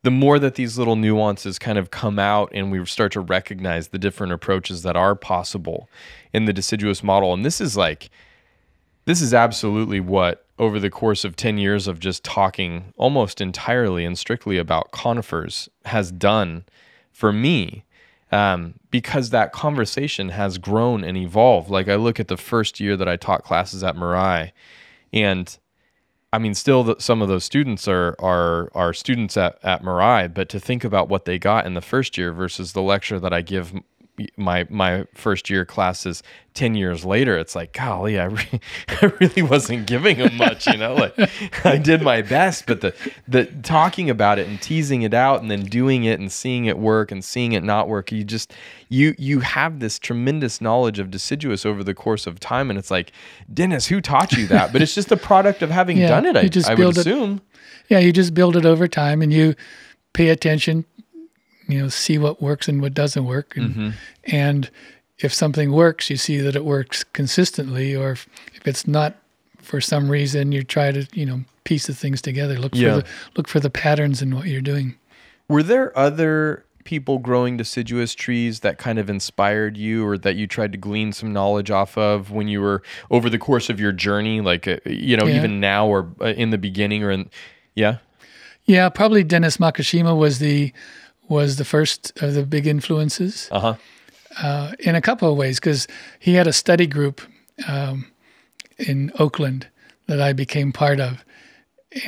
the 0.02 0.10
more 0.10 0.38
that 0.38 0.56
these 0.56 0.76
little 0.76 0.96
nuances 0.96 1.58
kind 1.58 1.78
of 1.78 1.90
come 1.90 2.18
out 2.18 2.50
and 2.52 2.70
we 2.70 2.84
start 2.84 3.10
to 3.12 3.20
recognize 3.20 3.88
the 3.88 3.98
different 3.98 4.34
approaches 4.34 4.82
that 4.82 4.96
are 4.96 5.14
possible 5.14 5.88
in 6.34 6.44
the 6.44 6.52
deciduous 6.52 7.02
model. 7.02 7.32
And 7.32 7.42
this 7.42 7.58
is 7.58 7.74
like 7.74 8.10
this 9.04 9.20
is 9.20 9.34
absolutely 9.34 10.00
what 10.00 10.46
over 10.58 10.78
the 10.78 10.90
course 10.90 11.24
of 11.24 11.36
10 11.36 11.58
years 11.58 11.86
of 11.86 11.98
just 11.98 12.24
talking 12.24 12.92
almost 12.96 13.40
entirely 13.40 14.04
and 14.04 14.16
strictly 14.16 14.56
about 14.56 14.92
conifers 14.92 15.68
has 15.86 16.12
done 16.12 16.64
for 17.12 17.32
me 17.32 17.84
um, 18.30 18.74
because 18.90 19.30
that 19.30 19.52
conversation 19.52 20.30
has 20.30 20.58
grown 20.58 21.04
and 21.04 21.16
evolved. 21.16 21.70
Like 21.70 21.88
i 21.88 21.96
look 21.96 22.20
at 22.20 22.28
the 22.28 22.36
first 22.36 22.80
year 22.80 22.96
that 22.96 23.08
i 23.08 23.16
taught 23.16 23.44
classes 23.44 23.82
at 23.82 23.96
Mirai 23.96 24.52
and 25.12 25.56
I 26.32 26.38
mean, 26.38 26.54
still, 26.54 26.82
the, 26.82 26.96
some 26.98 27.22
of 27.22 27.28
those 27.28 27.44
students 27.44 27.86
are 27.86 28.16
are 28.18 28.68
are 28.74 28.92
students 28.92 29.36
at 29.36 29.56
at 29.62 29.84
Mirai, 29.84 30.34
but 30.34 30.48
to 30.48 30.58
think 30.58 30.82
about 30.82 31.08
what 31.08 31.26
they 31.26 31.38
got 31.38 31.64
in 31.64 31.74
the 31.74 31.80
first 31.80 32.18
year 32.18 32.32
versus 32.32 32.72
the 32.72 32.82
lecture 32.82 33.20
that 33.20 33.32
I 33.32 33.40
give 33.40 33.72
my 34.36 34.64
my 34.70 35.04
first 35.14 35.50
year 35.50 35.64
classes 35.64 36.22
10 36.54 36.76
years 36.76 37.04
later 37.04 37.36
it's 37.36 37.56
like 37.56 37.72
golly 37.72 38.16
I, 38.18 38.26
re- 38.26 38.60
I 38.88 39.12
really 39.18 39.42
wasn't 39.42 39.86
giving 39.88 40.18
them 40.18 40.36
much 40.36 40.68
you 40.68 40.76
know 40.76 40.94
like 40.94 41.14
I 41.64 41.78
did 41.78 42.00
my 42.00 42.22
best 42.22 42.66
but 42.66 42.80
the 42.80 42.94
the 43.26 43.46
talking 43.46 44.08
about 44.08 44.38
it 44.38 44.46
and 44.46 44.62
teasing 44.62 45.02
it 45.02 45.14
out 45.14 45.42
and 45.42 45.50
then 45.50 45.64
doing 45.64 46.04
it 46.04 46.20
and 46.20 46.30
seeing 46.30 46.66
it 46.66 46.78
work 46.78 47.10
and 47.10 47.24
seeing 47.24 47.54
it 47.54 47.64
not 47.64 47.88
work 47.88 48.12
you 48.12 48.22
just 48.22 48.52
you 48.88 49.16
you 49.18 49.40
have 49.40 49.80
this 49.80 49.98
tremendous 49.98 50.60
knowledge 50.60 51.00
of 51.00 51.10
deciduous 51.10 51.66
over 51.66 51.82
the 51.82 51.94
course 51.94 52.26
of 52.26 52.38
time 52.38 52.70
and 52.70 52.78
it's 52.78 52.90
like 52.92 53.10
Dennis 53.52 53.86
who 53.86 54.00
taught 54.00 54.32
you 54.32 54.46
that? 54.46 54.72
But 54.72 54.80
it's 54.80 54.94
just 54.94 55.08
the 55.08 55.16
product 55.16 55.62
of 55.62 55.70
having 55.70 55.96
yeah, 55.98 56.08
done 56.08 56.26
it 56.26 56.36
I, 56.36 56.46
just 56.46 56.68
I 56.68 56.74
would 56.74 56.96
assume 56.96 57.36
it, 57.36 57.42
yeah 57.88 57.98
you 57.98 58.12
just 58.12 58.32
build 58.32 58.56
it 58.56 58.64
over 58.64 58.86
time 58.86 59.22
and 59.22 59.32
you 59.32 59.56
pay 60.12 60.28
attention 60.28 60.84
you 61.68 61.80
know 61.80 61.88
see 61.88 62.18
what 62.18 62.42
works 62.42 62.68
and 62.68 62.80
what 62.80 62.94
doesn't 62.94 63.24
work 63.24 63.56
and, 63.56 63.70
mm-hmm. 63.70 63.90
and 64.24 64.70
if 65.18 65.32
something 65.32 65.72
works 65.72 66.10
you 66.10 66.16
see 66.16 66.38
that 66.38 66.56
it 66.56 66.64
works 66.64 67.04
consistently 67.04 67.94
or 67.94 68.12
if, 68.12 68.28
if, 68.54 68.66
it's 68.66 68.86
not 68.86 69.16
for 69.58 69.80
some 69.80 70.10
reason 70.10 70.52
you 70.52 70.62
try 70.62 70.92
to 70.92 71.06
you 71.12 71.24
know 71.24 71.42
piece 71.64 71.86
the 71.86 71.94
things 71.94 72.20
together 72.20 72.58
look 72.58 72.74
yeah. 72.74 72.90
for 72.90 72.96
the 72.96 73.06
look 73.36 73.48
for 73.48 73.60
the 73.60 73.70
patterns 73.70 74.20
in 74.20 74.34
what 74.34 74.46
you're 74.46 74.60
doing 74.60 74.94
were 75.48 75.62
there 75.62 75.96
other 75.98 76.64
people 76.84 77.18
growing 77.18 77.56
deciduous 77.56 78.14
trees 78.14 78.60
that 78.60 78.78
kind 78.78 78.98
of 78.98 79.08
inspired 79.08 79.76
you 79.76 80.06
or 80.06 80.16
that 80.18 80.36
you 80.36 80.46
tried 80.46 80.70
to 80.70 80.78
glean 80.78 81.12
some 81.12 81.32
knowledge 81.32 81.70
off 81.70 81.96
of 81.96 82.30
when 82.30 82.46
you 82.46 82.60
were 82.60 82.82
over 83.10 83.28
the 83.30 83.38
course 83.38 83.70
of 83.70 83.80
your 83.80 83.92
journey 83.92 84.40
like 84.40 84.68
uh, 84.68 84.76
you 84.84 85.16
know 85.16 85.26
yeah. 85.26 85.36
even 85.36 85.60
now 85.60 85.86
or 85.86 86.12
uh, 86.20 86.26
in 86.26 86.50
the 86.50 86.58
beginning 86.58 87.02
or 87.02 87.10
in 87.10 87.28
yeah 87.74 87.98
yeah 88.66 88.88
probably 88.88 89.24
dennis 89.24 89.56
Makishima 89.56 90.16
was 90.16 90.38
the 90.38 90.72
was 91.28 91.56
the 91.56 91.64
first 91.64 92.12
of 92.22 92.34
the 92.34 92.44
big 92.44 92.66
influences. 92.66 93.48
Uh-huh. 93.50 93.74
Uh, 94.42 94.72
in 94.80 94.96
a 94.96 95.00
couple 95.00 95.30
of 95.30 95.36
ways, 95.36 95.60
because 95.60 95.86
he 96.18 96.34
had 96.34 96.48
a 96.48 96.52
study 96.52 96.88
group 96.88 97.20
um, 97.68 98.10
in 98.78 99.12
Oakland 99.20 99.68
that 100.08 100.20
I 100.20 100.32
became 100.32 100.72
part 100.72 100.98
of, 100.98 101.24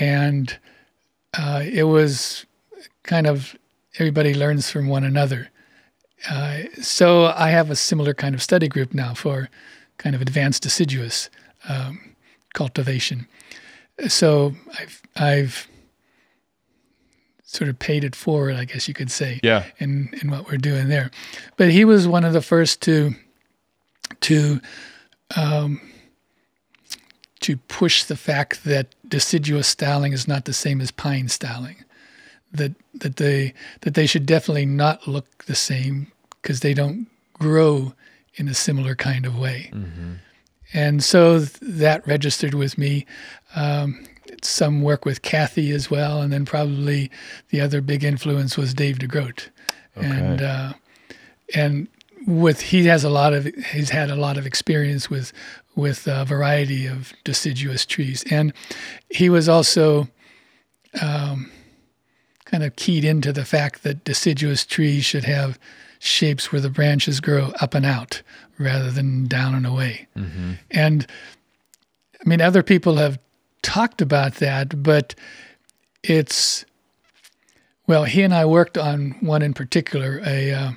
and 0.00 0.58
uh, 1.38 1.62
it 1.64 1.84
was 1.84 2.44
kind 3.04 3.28
of 3.28 3.56
everybody 3.98 4.34
learns 4.34 4.70
from 4.70 4.88
one 4.88 5.04
another. 5.04 5.50
Uh, 6.28 6.62
so 6.82 7.26
I 7.26 7.50
have 7.50 7.70
a 7.70 7.76
similar 7.76 8.12
kind 8.12 8.34
of 8.34 8.42
study 8.42 8.68
group 8.68 8.92
now 8.92 9.14
for 9.14 9.48
kind 9.98 10.16
of 10.16 10.20
advanced 10.20 10.62
deciduous 10.62 11.30
um, 11.68 12.16
cultivation. 12.54 13.28
So 14.08 14.54
I've 14.78 15.02
I've 15.14 15.68
sort 17.56 17.70
of 17.70 17.78
paid 17.78 18.04
it 18.04 18.14
forward, 18.14 18.56
I 18.56 18.64
guess 18.64 18.86
you 18.86 18.94
could 18.94 19.10
say. 19.10 19.40
Yeah. 19.42 19.64
In 19.78 20.10
in 20.20 20.30
what 20.30 20.50
we're 20.50 20.58
doing 20.58 20.88
there, 20.88 21.10
but 21.56 21.70
he 21.70 21.84
was 21.84 22.06
one 22.06 22.24
of 22.24 22.32
the 22.32 22.42
first 22.42 22.82
to 22.82 23.14
to 24.20 24.60
um, 25.34 25.80
to 27.40 27.56
push 27.56 28.04
the 28.04 28.16
fact 28.16 28.64
that 28.64 28.94
deciduous 29.08 29.66
styling 29.66 30.12
is 30.12 30.28
not 30.28 30.44
the 30.44 30.52
same 30.52 30.80
as 30.80 30.90
pine 30.90 31.28
styling. 31.28 31.76
That 32.52 32.72
that 32.94 33.16
they 33.16 33.54
that 33.80 33.94
they 33.94 34.06
should 34.06 34.26
definitely 34.26 34.66
not 34.66 35.08
look 35.08 35.44
the 35.44 35.54
same 35.54 36.12
because 36.42 36.60
they 36.60 36.74
don't 36.74 37.06
grow 37.34 37.94
in 38.36 38.48
a 38.48 38.54
similar 38.54 38.94
kind 38.94 39.26
of 39.26 39.38
way. 39.38 39.70
Mm-hmm. 39.72 40.12
And 40.72 41.02
so 41.02 41.40
that 41.40 42.06
registered 42.06 42.54
with 42.54 42.76
me. 42.76 43.06
Um, 43.54 44.04
some 44.44 44.82
work 44.82 45.04
with 45.04 45.22
Kathy 45.22 45.70
as 45.70 45.90
well, 45.90 46.20
and 46.20 46.32
then 46.32 46.44
probably 46.44 47.10
the 47.50 47.60
other 47.60 47.80
big 47.80 48.04
influence 48.04 48.56
was 48.56 48.74
Dave 48.74 48.98
DeGroot, 48.98 49.48
okay. 49.96 50.06
and 50.06 50.42
uh, 50.42 50.72
and 51.54 51.88
with 52.26 52.60
he 52.60 52.84
has 52.86 53.04
a 53.04 53.10
lot 53.10 53.32
of 53.32 53.44
he's 53.44 53.90
had 53.90 54.10
a 54.10 54.16
lot 54.16 54.36
of 54.36 54.46
experience 54.46 55.08
with 55.08 55.32
with 55.74 56.06
a 56.06 56.24
variety 56.24 56.86
of 56.86 57.12
deciduous 57.24 57.86
trees, 57.86 58.24
and 58.30 58.52
he 59.10 59.28
was 59.28 59.48
also 59.48 60.08
um, 61.00 61.50
kind 62.44 62.64
of 62.64 62.74
keyed 62.76 63.04
into 63.04 63.32
the 63.32 63.44
fact 63.44 63.82
that 63.82 64.04
deciduous 64.04 64.64
trees 64.64 65.04
should 65.04 65.24
have 65.24 65.58
shapes 65.98 66.52
where 66.52 66.60
the 66.60 66.70
branches 66.70 67.20
grow 67.20 67.52
up 67.60 67.74
and 67.74 67.86
out 67.86 68.22
rather 68.58 68.90
than 68.90 69.26
down 69.26 69.54
and 69.54 69.66
away, 69.66 70.06
mm-hmm. 70.16 70.52
and 70.70 71.06
I 72.24 72.28
mean, 72.28 72.40
other 72.40 72.62
people 72.62 72.96
have 72.96 73.18
talked 73.62 74.00
about 74.00 74.36
that, 74.36 74.82
but 74.82 75.14
it's 76.02 76.64
well, 77.86 78.04
he 78.04 78.22
and 78.22 78.34
I 78.34 78.44
worked 78.44 78.76
on 78.78 79.16
one 79.20 79.42
in 79.42 79.54
particular, 79.54 80.20
a 80.24 80.52
uh, 80.52 80.70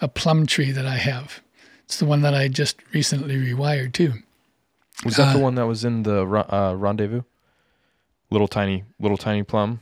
a 0.00 0.08
plum 0.08 0.46
tree 0.46 0.70
that 0.72 0.86
I 0.86 0.96
have 0.96 1.40
It's 1.84 1.98
the 1.98 2.04
one 2.06 2.22
that 2.22 2.34
I 2.34 2.48
just 2.48 2.76
recently 2.92 3.36
rewired 3.36 3.92
too. 3.92 4.14
Was 5.04 5.16
that 5.16 5.32
the 5.32 5.38
one 5.38 5.54
that 5.56 5.66
was 5.66 5.84
in 5.84 6.02
the 6.02 6.22
uh, 6.24 6.74
rendezvous? 6.74 7.22
Little 8.30 8.48
tiny, 8.48 8.84
little 9.00 9.16
tiny 9.16 9.42
plum. 9.42 9.80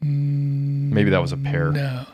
Maybe 0.00 1.10
that 1.10 1.20
was 1.20 1.32
a 1.32 1.36
pear. 1.36 1.70
No. 1.72 2.06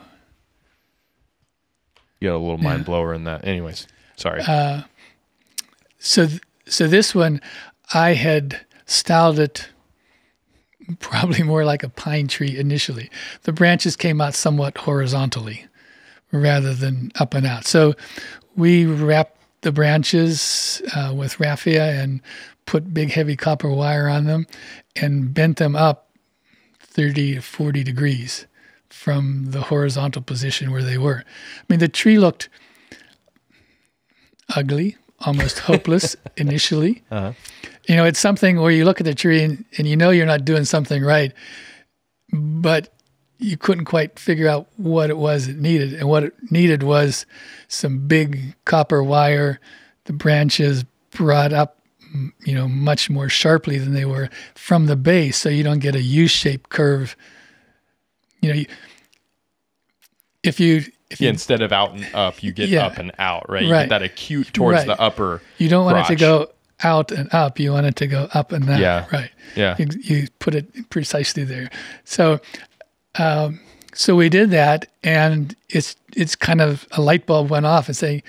You 2.20 2.28
got 2.28 2.36
a 2.36 2.38
little 2.38 2.58
mind 2.58 2.84
blower 2.84 3.14
in 3.14 3.24
that. 3.24 3.44
Anyways, 3.46 3.86
sorry. 4.16 4.42
Uh, 4.42 4.82
So, 5.98 6.26
th- 6.26 6.40
so 6.66 6.86
this 6.86 7.14
one, 7.14 7.40
I 7.92 8.14
had 8.14 8.60
styled 8.90 9.38
it 9.38 9.68
probably 10.98 11.42
more 11.42 11.64
like 11.64 11.82
a 11.82 11.88
pine 11.88 12.26
tree 12.26 12.58
initially. 12.58 13.10
The 13.42 13.52
branches 13.52 13.96
came 13.96 14.20
out 14.20 14.34
somewhat 14.34 14.76
horizontally 14.78 15.66
rather 16.32 16.74
than 16.74 17.12
up 17.18 17.34
and 17.34 17.46
out. 17.46 17.66
So 17.66 17.94
we 18.56 18.86
wrapped 18.86 19.38
the 19.60 19.72
branches 19.72 20.82
uh, 20.94 21.12
with 21.16 21.38
raffia 21.38 22.02
and 22.02 22.20
put 22.66 22.92
big 22.92 23.10
heavy 23.10 23.36
copper 23.36 23.70
wire 23.70 24.08
on 24.08 24.24
them 24.24 24.46
and 24.96 25.32
bent 25.32 25.58
them 25.58 25.76
up 25.76 26.10
30 26.80 27.36
to 27.36 27.40
40 27.40 27.84
degrees 27.84 28.46
from 28.88 29.46
the 29.50 29.62
horizontal 29.62 30.22
position 30.22 30.72
where 30.72 30.82
they 30.82 30.98
were. 30.98 31.24
I 31.58 31.62
mean, 31.68 31.78
the 31.78 31.88
tree 31.88 32.18
looked 32.18 32.48
ugly, 34.56 34.96
almost 35.20 35.60
hopeless 35.60 36.16
initially. 36.36 37.02
Uh-huh. 37.10 37.32
You 37.90 37.96
know, 37.96 38.04
it's 38.04 38.20
something 38.20 38.60
where 38.60 38.70
you 38.70 38.84
look 38.84 39.00
at 39.00 39.04
the 39.04 39.16
tree 39.16 39.42
and, 39.42 39.64
and 39.76 39.84
you 39.88 39.96
know 39.96 40.10
you're 40.10 40.24
not 40.24 40.44
doing 40.44 40.64
something 40.64 41.02
right, 41.02 41.32
but 42.32 42.94
you 43.40 43.56
couldn't 43.56 43.86
quite 43.86 44.16
figure 44.16 44.46
out 44.46 44.68
what 44.76 45.10
it 45.10 45.16
was 45.18 45.48
it 45.48 45.56
needed. 45.56 45.94
And 45.94 46.08
what 46.08 46.22
it 46.22 46.34
needed 46.52 46.84
was 46.84 47.26
some 47.66 48.06
big 48.06 48.54
copper 48.64 49.02
wire, 49.02 49.58
the 50.04 50.12
branches 50.12 50.84
brought 51.10 51.52
up, 51.52 51.78
you 52.44 52.54
know, 52.54 52.68
much 52.68 53.10
more 53.10 53.28
sharply 53.28 53.76
than 53.76 53.92
they 53.92 54.04
were 54.04 54.30
from 54.54 54.86
the 54.86 54.94
base, 54.94 55.36
so 55.36 55.48
you 55.48 55.64
don't 55.64 55.80
get 55.80 55.96
a 55.96 56.00
U-shaped 56.00 56.70
curve. 56.70 57.16
You 58.40 58.50
know, 58.50 58.54
you, 58.54 58.66
if 60.44 60.60
you 60.60 60.84
if 61.10 61.20
yeah, 61.20 61.24
you 61.26 61.30
instead 61.30 61.60
of 61.60 61.72
out 61.72 61.92
and 61.92 62.06
up, 62.14 62.40
you 62.40 62.52
get 62.52 62.68
Yeah. 62.68 62.86
up 62.86 62.98
and 62.98 63.10
out, 63.18 63.50
right? 63.50 63.64
You 63.64 63.72
Right. 63.72 63.80
get 63.82 63.88
that 63.88 64.02
acute 64.02 64.52
towards 64.54 64.78
Right. 64.78 64.86
the 64.86 65.00
upper. 65.00 65.42
You 65.58 65.68
don't 65.68 65.84
want 65.84 65.98
it 65.98 66.06
to 66.06 66.14
go 66.14 66.50
out 66.82 67.10
and 67.10 67.32
up. 67.32 67.58
You 67.58 67.72
want 67.72 67.86
it 67.86 67.96
to 67.96 68.06
go 68.06 68.28
up 68.34 68.52
and 68.52 68.66
down. 68.66 68.80
Yeah. 68.80 69.06
Right. 69.12 69.30
Yeah. 69.56 69.76
You, 69.78 69.86
you 70.00 70.28
put 70.38 70.54
it 70.54 70.90
precisely 70.90 71.44
there. 71.44 71.70
So, 72.04 72.40
um, 73.18 73.60
so 73.92 74.14
we 74.14 74.28
did 74.28 74.50
that, 74.50 74.86
and 75.02 75.54
it's 75.68 75.96
it's 76.16 76.36
kind 76.36 76.60
of 76.60 76.86
a 76.92 77.00
light 77.00 77.26
bulb 77.26 77.50
went 77.50 77.66
off 77.66 77.88
and 77.88 77.96
saying, 77.96 78.22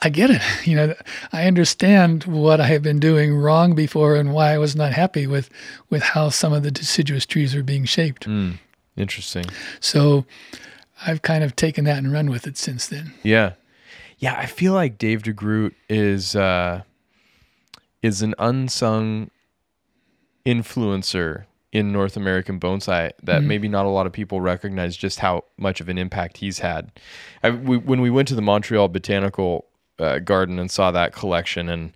I 0.00 0.08
get 0.08 0.30
it. 0.30 0.42
You 0.64 0.76
know, 0.76 0.94
I 1.32 1.46
understand 1.46 2.24
what 2.24 2.60
I 2.60 2.66
have 2.66 2.82
been 2.82 3.00
doing 3.00 3.34
wrong 3.34 3.74
before 3.74 4.14
and 4.14 4.32
why 4.32 4.52
I 4.52 4.58
was 4.58 4.76
not 4.76 4.92
happy 4.92 5.26
with 5.26 5.50
with 5.90 6.02
how 6.02 6.28
some 6.28 6.52
of 6.52 6.62
the 6.62 6.70
deciduous 6.70 7.26
trees 7.26 7.54
are 7.54 7.64
being 7.64 7.84
shaped. 7.84 8.28
Mm. 8.28 8.58
Interesting. 8.96 9.46
So, 9.80 10.24
I've 11.06 11.22
kind 11.22 11.42
of 11.42 11.56
taken 11.56 11.84
that 11.84 11.98
and 11.98 12.12
run 12.12 12.30
with 12.30 12.46
it 12.46 12.56
since 12.56 12.86
then. 12.86 13.12
Yeah. 13.22 13.52
Yeah, 14.18 14.36
I 14.38 14.46
feel 14.46 14.72
like 14.72 14.98
Dave 14.98 15.22
DeGroot 15.22 15.74
is 15.88 16.36
uh 16.36 16.82
is 18.02 18.22
an 18.22 18.34
unsung 18.38 19.30
influencer 20.44 21.44
in 21.72 21.90
North 21.90 22.16
American 22.16 22.60
bonsai 22.60 23.12
that 23.22 23.42
maybe 23.42 23.66
not 23.66 23.86
a 23.86 23.88
lot 23.88 24.06
of 24.06 24.12
people 24.12 24.42
recognize 24.42 24.94
just 24.94 25.20
how 25.20 25.44
much 25.56 25.80
of 25.80 25.88
an 25.88 25.96
impact 25.96 26.36
he's 26.36 26.58
had. 26.58 26.92
I, 27.42 27.50
we, 27.50 27.78
when 27.78 28.02
we 28.02 28.10
went 28.10 28.28
to 28.28 28.34
the 28.34 28.42
Montreal 28.42 28.88
Botanical 28.88 29.64
uh, 29.98 30.18
Garden 30.18 30.58
and 30.58 30.70
saw 30.70 30.90
that 30.90 31.14
collection 31.14 31.70
and 31.70 31.92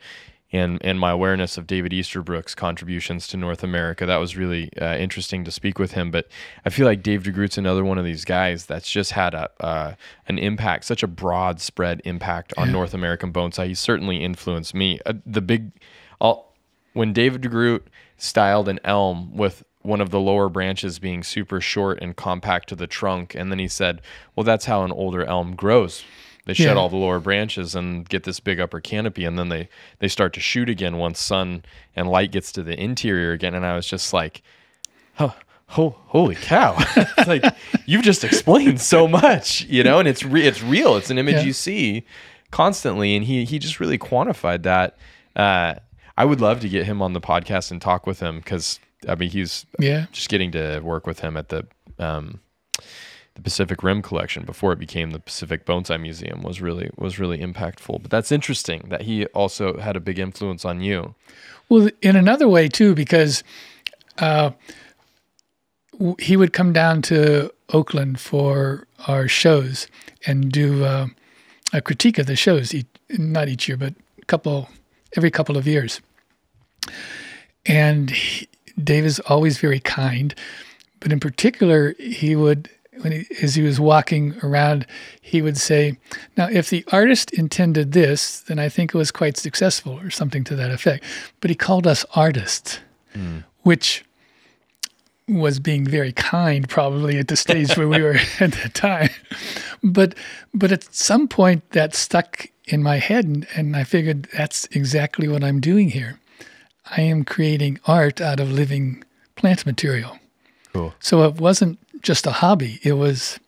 and 0.53 0.79
and 0.85 1.01
my 1.01 1.11
awareness 1.11 1.59
of 1.59 1.67
David 1.67 1.93
Easterbrook's 1.93 2.55
contributions 2.55 3.27
to 3.29 3.37
North 3.37 3.63
America, 3.63 4.07
that 4.07 4.19
was 4.19 4.37
really 4.37 4.71
uh, 4.81 4.97
interesting 4.97 5.45
to 5.45 5.51
speak 5.51 5.79
with 5.79 5.93
him. 5.93 6.11
But 6.11 6.29
I 6.65 6.71
feel 6.71 6.87
like 6.87 7.03
Dave 7.03 7.25
DeGroot's 7.25 7.59
another 7.59 7.85
one 7.85 7.99
of 7.99 8.05
these 8.05 8.25
guys 8.25 8.67
that's 8.67 8.91
just 8.91 9.13
had 9.13 9.35
a 9.35 9.51
uh, 9.61 9.95
an 10.29 10.39
impact, 10.39 10.85
such 10.85 11.03
a 11.03 11.09
broad 11.09 11.61
spread 11.61 12.01
impact 12.05 12.55
on 12.57 12.71
North 12.71 12.95
American 12.95 13.33
bonsai. 13.33 13.69
He 13.69 13.75
certainly 13.75 14.23
influenced 14.23 14.75
me. 14.75 15.01
Uh, 15.05 15.15
the 15.25 15.43
big, 15.43 15.73
I'll, 16.21 16.53
when 16.93 17.13
David 17.13 17.43
DeGroot 17.43 17.83
styled 18.17 18.69
an 18.69 18.81
elm 18.85 19.37
with 19.37 19.65
one 19.83 20.01
of 20.01 20.11
the 20.11 20.21
lower 20.21 20.49
branches 20.49 20.99
being 20.99 21.23
super 21.23 21.61
short 21.61 21.99
and 22.01 22.17
compact 22.17 22.69
to 22.69 22.77
the 22.77 22.87
trunk, 22.87 23.35
and 23.35 23.51
then 23.51 23.59
he 23.59 23.69
said, 23.69 24.01
"Well, 24.35 24.45
that's 24.45 24.67
how 24.67 24.85
an 24.85 24.93
older 24.93 25.25
elm 25.25 25.57
grows." 25.57 26.05
They 26.47 26.55
shed 26.55 26.69
Yeah. 26.69 26.81
all 26.81 26.89
the 26.89 26.97
lower 26.97 27.21
branches 27.21 27.75
and 27.75 28.09
get 28.09 28.23
this 28.25 28.41
big 28.41 28.59
upper 28.61 28.81
canopy, 28.81 29.25
and 29.25 29.39
then 29.39 29.49
they 29.51 29.69
they 29.99 30.09
start 30.09 30.33
to 30.35 30.41
shoot 30.41 30.69
again 30.71 30.97
once 30.97 31.21
sun 31.21 31.65
and 31.95 32.09
light 32.09 32.33
gets 32.33 32.51
to 32.53 32.63
the 32.63 32.81
interior 32.81 33.33
again. 33.33 33.55
And 33.55 33.67
I 33.67 33.77
was 33.77 33.87
just 33.87 34.13
like, 34.13 34.43
"Oh, 35.21 35.37
oh 35.77 35.97
holy 36.07 36.37
cow!" 36.37 36.77
it's 36.97 37.27
like 37.29 37.45
you've 37.85 38.05
just 38.05 38.25
explained 38.25 38.81
so 38.81 39.07
much, 39.07 39.63
you 39.65 39.83
know, 39.83 39.99
and 39.99 40.09
it's 40.09 40.23
re- 40.25 40.47
it's 40.47 40.63
real. 40.63 40.97
It's 40.97 41.11
an 41.11 41.19
image 41.19 41.35
Yeah. 41.37 41.43
you 41.43 41.53
see 41.53 42.05
constantly, 42.51 43.17
and 43.17 43.25
he 43.27 43.45
he 43.45 43.59
just 43.59 43.81
really 43.81 43.99
quantified 43.99 44.63
that. 44.63 44.97
Uh, 45.35 45.75
I 46.17 46.25
would 46.25 46.41
love 46.41 46.61
to 46.61 46.69
get 46.69 46.87
him 46.87 47.03
on 47.03 47.13
the 47.13 47.21
podcast 47.21 47.71
and 47.71 47.83
talk 47.83 48.07
with 48.07 48.21
him 48.21 48.39
because 48.39 48.79
I 49.09 49.17
mean 49.17 49.31
he's 49.31 49.67
Yeah. 49.81 50.07
just 50.13 50.29
getting 50.29 50.53
to 50.53 50.79
work 50.81 51.07
with 51.07 51.21
him 51.21 51.37
at 51.37 51.49
the 51.49 51.67
um, 51.99 52.41
the 53.37 53.43
Pacific 53.43 53.83
Rim 53.83 54.03
collection 54.03 54.45
before 54.45 54.73
it 54.73 54.79
became 54.79 55.13
the 55.13 55.21
Pacific 55.21 55.65
Bonsai 55.65 56.01
Museum 56.01 56.43
was 56.43 56.61
really 56.61 56.91
was 56.97 57.19
really 57.19 57.39
impactful. 57.39 58.03
But 58.03 58.11
that's 58.11 58.33
interesting 58.33 58.87
that 58.89 59.03
he 59.03 59.27
also 59.27 59.79
had 59.79 59.95
a 59.95 60.01
big 60.01 60.19
influence 60.19 60.65
on 60.65 60.81
you. 60.81 61.15
Well, 61.69 61.91
in 62.01 62.17
another 62.17 62.49
way 62.49 62.69
too, 62.69 62.95
because 62.95 63.45
uh, 64.19 64.51
he 66.19 66.37
would 66.37 66.53
come 66.53 66.73
down 66.73 67.03
to 67.03 67.53
Oakland 67.73 68.19
for 68.21 68.87
our 69.07 69.29
shows 69.29 69.87
and 70.27 70.51
do 70.51 70.85
uh, 70.85 71.07
a 71.73 71.81
critique 71.81 72.19
of 72.19 72.27
the 72.27 72.37
shows. 72.37 72.75
Each, 72.75 72.87
not 73.11 73.49
each 73.49 73.69
year, 73.69 73.77
but 73.77 73.95
couple 74.27 74.69
every 75.17 75.31
couple 75.31 75.57
of 75.57 75.67
years. 75.67 76.01
And 77.67 78.11
he, 78.11 78.49
Dave 78.83 79.05
is 79.05 79.21
always 79.21 79.59
very 79.59 79.81
kind, 79.81 80.35
but 81.01 81.13
in 81.13 81.21
particular, 81.21 81.95
he 81.99 82.35
would. 82.35 82.71
When 83.01 83.13
he, 83.13 83.27
as 83.43 83.55
he 83.55 83.63
was 83.63 83.79
walking 83.79 84.37
around, 84.43 84.87
he 85.21 85.43
would 85.43 85.57
say, 85.57 85.99
"Now, 86.37 86.49
if 86.49 86.71
the 86.71 86.85
artist 86.93 87.31
intended 87.33 87.93
this, 87.93 88.41
then 88.41 88.59
I 88.59 88.69
think 88.69 88.95
it 88.95 88.99
was 88.99 89.11
quite 89.11 89.37
successful, 89.37 89.99
or 90.01 90.11
something 90.11 90.45
to 90.45 90.57
that 90.57 90.71
effect." 90.71 91.05
But 91.41 91.51
he 91.51 91.57
called 91.57 91.87
us 91.87 92.05
artists, 92.15 92.81
hmm. 93.13 93.39
which 93.63 94.05
was 95.29 95.59
being 95.59 95.85
very 95.85 96.13
kind, 96.13 96.69
probably 96.69 97.19
at 97.19 97.29
the 97.29 97.37
stage 97.37 97.77
where 97.77 97.89
we 97.89 98.01
were 98.01 98.19
at 98.41 98.53
the 98.53 98.71
time. 98.73 99.11
But 99.83 100.15
but 100.55 100.73
at 100.73 100.95
some 100.95 101.29
point, 101.29 101.71
that 101.71 101.95
stuck 101.95 102.49
in 102.67 102.83
my 102.83 102.97
head, 102.97 103.25
and, 103.25 103.47
and 103.55 103.77
I 103.77 103.85
figured 103.85 104.29
that's 104.37 104.67
exactly 104.73 105.29
what 105.29 105.45
I'm 105.45 105.61
doing 105.61 105.91
here. 105.91 106.19
I 106.97 107.03
am 107.03 107.25
creating 107.25 107.81
art 107.87 108.21
out 108.21 108.41
of 108.41 108.51
living 108.51 109.03
plant 109.35 109.67
material. 109.67 110.19
Cool. 110.73 110.95
So 111.01 111.25
it 111.25 111.37
wasn't 111.37 111.79
just 112.03 112.27
a 112.27 112.33
hobby; 112.33 112.81
it 112.83 112.95
was 112.95 113.39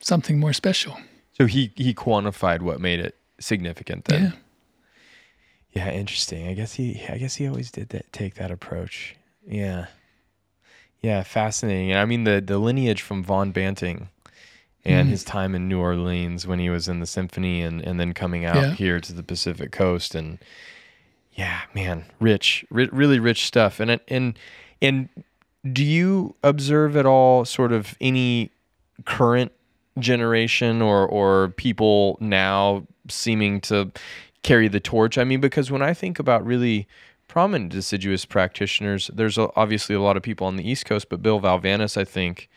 something 0.00 0.38
more 0.38 0.52
special. 0.52 0.96
So 1.32 1.46
he 1.46 1.72
he 1.76 1.94
quantified 1.94 2.62
what 2.62 2.80
made 2.80 3.00
it 3.00 3.16
significant 3.38 4.06
then. 4.06 4.34
Yeah, 5.72 5.90
interesting. 5.90 6.48
I 6.48 6.54
guess 6.54 6.72
he 6.74 7.02
I 7.08 7.18
guess 7.18 7.34
he 7.34 7.46
always 7.46 7.70
did 7.70 7.90
that 7.90 8.10
take 8.12 8.34
that 8.36 8.50
approach. 8.50 9.14
Yeah. 9.46 9.86
Yeah, 11.02 11.22
fascinating. 11.22 11.90
And 11.90 12.00
I 12.00 12.06
mean 12.06 12.24
the 12.24 12.40
the 12.40 12.58
lineage 12.58 13.02
from 13.02 13.22
Vaughn 13.22 13.52
Banting 13.52 14.08
and 14.84 15.04
mm-hmm. 15.04 15.10
his 15.10 15.22
time 15.24 15.54
in 15.54 15.68
New 15.68 15.78
Orleans 15.78 16.46
when 16.46 16.58
he 16.58 16.70
was 16.70 16.88
in 16.88 17.00
the 17.00 17.06
symphony 17.06 17.60
and 17.60 17.82
and 17.82 18.00
then 18.00 18.14
coming 18.14 18.46
out 18.46 18.56
Yeah. 18.56 18.72
here 18.72 19.00
to 19.00 19.12
the 19.12 19.22
Pacific 19.22 19.70
Coast 19.70 20.14
and 20.14 20.38
yeah, 21.34 21.60
man, 21.74 22.06
rich, 22.18 22.64
ri- 22.70 22.88
really 22.90 23.18
rich 23.18 23.44
stuff. 23.46 23.78
And 23.78 24.00
and 24.08 24.38
and 24.80 25.08
do 25.72 25.84
you 25.84 26.34
observe 26.42 26.96
at 26.96 27.06
all 27.06 27.44
sort 27.44 27.72
of 27.72 27.96
any 28.00 28.50
current 29.04 29.52
generation 29.98 30.82
or 30.82 31.06
or 31.06 31.48
people 31.56 32.18
now 32.20 32.86
seeming 33.08 33.60
to 33.62 33.90
carry 34.42 34.68
the 34.68 34.80
torch? 34.80 35.18
I 35.18 35.24
mean, 35.24 35.40
because 35.40 35.70
when 35.70 35.82
I 35.82 35.94
think 35.94 36.18
about 36.18 36.44
really 36.44 36.86
prominent 37.28 37.72
deciduous 37.72 38.24
practitioners, 38.24 39.10
there's 39.12 39.38
a, 39.38 39.50
obviously 39.56 39.94
a 39.94 40.00
lot 40.00 40.16
of 40.16 40.22
people 40.22 40.46
on 40.46 40.56
the 40.56 40.68
East 40.68 40.86
Coast, 40.86 41.08
but 41.08 41.22
Bill 41.22 41.40
Valavanis, 41.40 41.96
I 41.96 42.04
think, 42.04 42.48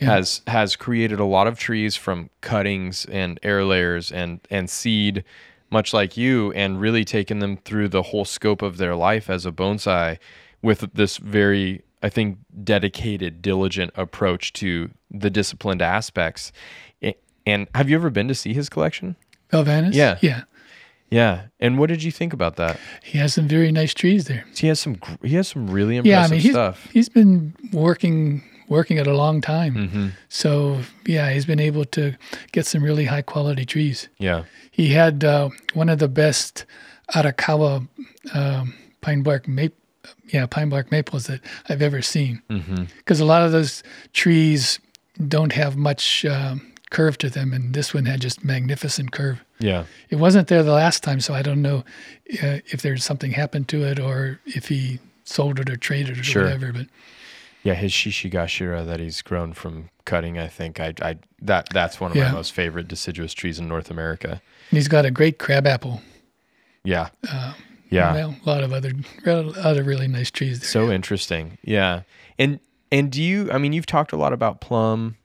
has 0.00 0.40
has 0.46 0.76
created 0.76 1.20
a 1.20 1.24
lot 1.24 1.46
of 1.46 1.58
trees 1.58 1.94
from 1.94 2.30
cuttings 2.40 3.04
and 3.06 3.38
air 3.42 3.64
layers 3.64 4.10
and 4.10 4.40
and 4.50 4.70
seed, 4.70 5.24
much 5.70 5.92
like 5.92 6.16
you, 6.16 6.52
and 6.52 6.80
really 6.80 7.04
taken 7.04 7.38
them 7.40 7.58
through 7.58 7.88
the 7.88 8.02
whole 8.02 8.24
scope 8.24 8.62
of 8.62 8.78
their 8.78 8.96
life 8.96 9.28
as 9.28 9.44
a 9.44 9.52
bonsai 9.52 10.18
with 10.62 10.88
this 10.94 11.16
very 11.18 11.82
I 12.02 12.08
think 12.08 12.38
dedicated, 12.64 13.42
diligent 13.42 13.92
approach 13.94 14.52
to 14.54 14.90
the 15.10 15.30
disciplined 15.30 15.82
aspects. 15.82 16.52
And 17.46 17.68
have 17.74 17.88
you 17.88 17.96
ever 17.96 18.10
been 18.10 18.28
to 18.28 18.34
see 18.34 18.52
his 18.54 18.68
collection? 18.68 19.16
Valavanis? 19.52 19.94
Yeah. 19.94 20.18
Yeah. 20.20 20.42
Yeah. 21.10 21.46
And 21.58 21.78
what 21.78 21.88
did 21.88 22.02
you 22.02 22.12
think 22.12 22.32
about 22.32 22.56
that? 22.56 22.78
He 23.02 23.18
has 23.18 23.34
some 23.34 23.48
very 23.48 23.72
nice 23.72 23.92
trees 23.94 24.26
there. 24.26 24.44
He 24.56 24.68
has 24.68 24.78
some 24.78 24.98
he 25.22 25.34
has 25.36 25.48
some 25.48 25.68
really 25.68 25.94
Yeah, 25.96 26.00
impressive 26.24 26.30
I 26.30 26.34
mean 26.34 26.40
he's 26.40 26.52
stuff. 26.52 26.88
he's 26.92 27.08
been 27.08 27.54
working 27.72 28.42
working 28.68 28.98
it 28.98 29.06
a 29.08 29.16
long 29.16 29.40
time. 29.40 29.74
Mm-hmm. 29.74 30.06
So 30.28 30.80
yeah, 31.06 31.32
he's 31.32 31.46
been 31.46 31.58
able 31.60 31.84
to 31.86 32.16
get 32.52 32.66
some 32.66 32.84
really 32.84 33.06
high 33.06 33.22
quality 33.22 33.64
trees. 33.64 34.08
Yeah. 34.18 34.44
He 34.70 34.88
had 34.90 35.24
uh, 35.24 35.48
one 35.74 35.88
of 35.88 35.98
the 35.98 36.08
best 36.08 36.64
Arakawa 37.14 37.88
um, 38.34 38.74
pine 39.00 39.22
bark 39.22 39.48
maple, 39.48 39.76
yeah, 40.28 40.46
pine 40.46 40.68
bark 40.68 40.90
maples 40.90 41.26
that 41.26 41.40
I've 41.68 41.82
ever 41.82 42.02
seen. 42.02 42.42
Mm-hmm. 42.50 42.84
Because 42.98 43.20
a 43.20 43.24
lot 43.24 43.42
of 43.42 43.52
those 43.52 43.82
trees 44.12 44.78
don't 45.28 45.52
have 45.52 45.76
much 45.76 46.24
um, 46.24 46.72
curve 46.90 47.18
to 47.18 47.28
them, 47.30 47.52
and 47.52 47.74
this 47.74 47.92
one 47.94 48.06
had 48.06 48.20
just 48.20 48.44
magnificent 48.44 49.12
curve. 49.12 49.42
Yeah. 49.58 49.84
It 50.08 50.16
wasn't 50.16 50.48
there 50.48 50.62
the 50.62 50.72
last 50.72 51.02
time, 51.02 51.20
so 51.20 51.34
I 51.34 51.42
don't 51.42 51.60
know 51.62 51.84
uh, 52.42 52.58
if 52.66 52.82
there's 52.82 53.04
something 53.04 53.32
happened 53.32 53.68
to 53.68 53.82
it 53.84 53.98
or 54.00 54.40
if 54.46 54.68
he 54.68 54.98
sold 55.24 55.60
it 55.60 55.68
or 55.70 55.76
traded 55.76 56.18
it 56.18 56.24
Sure. 56.24 56.42
or 56.42 56.44
whatever. 56.46 56.72
But 56.72 56.86
Yeah, 57.62 57.74
his 57.74 57.92
Shishigashira 57.92 58.86
that 58.86 59.00
he's 59.00 59.20
grown 59.22 59.52
from 59.52 59.90
cutting, 60.06 60.38
I 60.38 60.48
think 60.48 60.80
I, 60.80 60.94
I 61.02 61.16
that 61.42 61.68
that's 61.70 62.00
one 62.00 62.10
of 62.12 62.16
Yeah. 62.16 62.28
my 62.30 62.36
most 62.36 62.52
favorite 62.52 62.88
deciduous 62.88 63.34
trees 63.34 63.58
in 63.58 63.68
North 63.68 63.90
America. 63.90 64.40
he's 64.70 64.88
got 64.88 65.04
a 65.04 65.10
great 65.10 65.38
crabapple. 65.38 66.00
Yeah. 66.82 67.10
Uh, 67.30 67.52
yeah. 67.90 68.32
A 68.44 68.48
lot 68.48 68.62
of 68.62 68.72
other 68.72 68.92
other 69.26 69.82
really 69.82 70.08
nice 70.08 70.30
trees 70.30 70.60
there. 70.60 70.68
So 70.68 70.90
interesting. 70.90 71.58
Yeah. 71.62 72.02
And 72.38 72.60
and 72.90 73.10
do 73.10 73.22
you 73.22 73.50
I 73.52 73.58
mean 73.58 73.72
you've 73.72 73.86
talked 73.86 74.12
a 74.12 74.16
lot 74.16 74.32
about 74.32 74.60
plum 74.60 75.16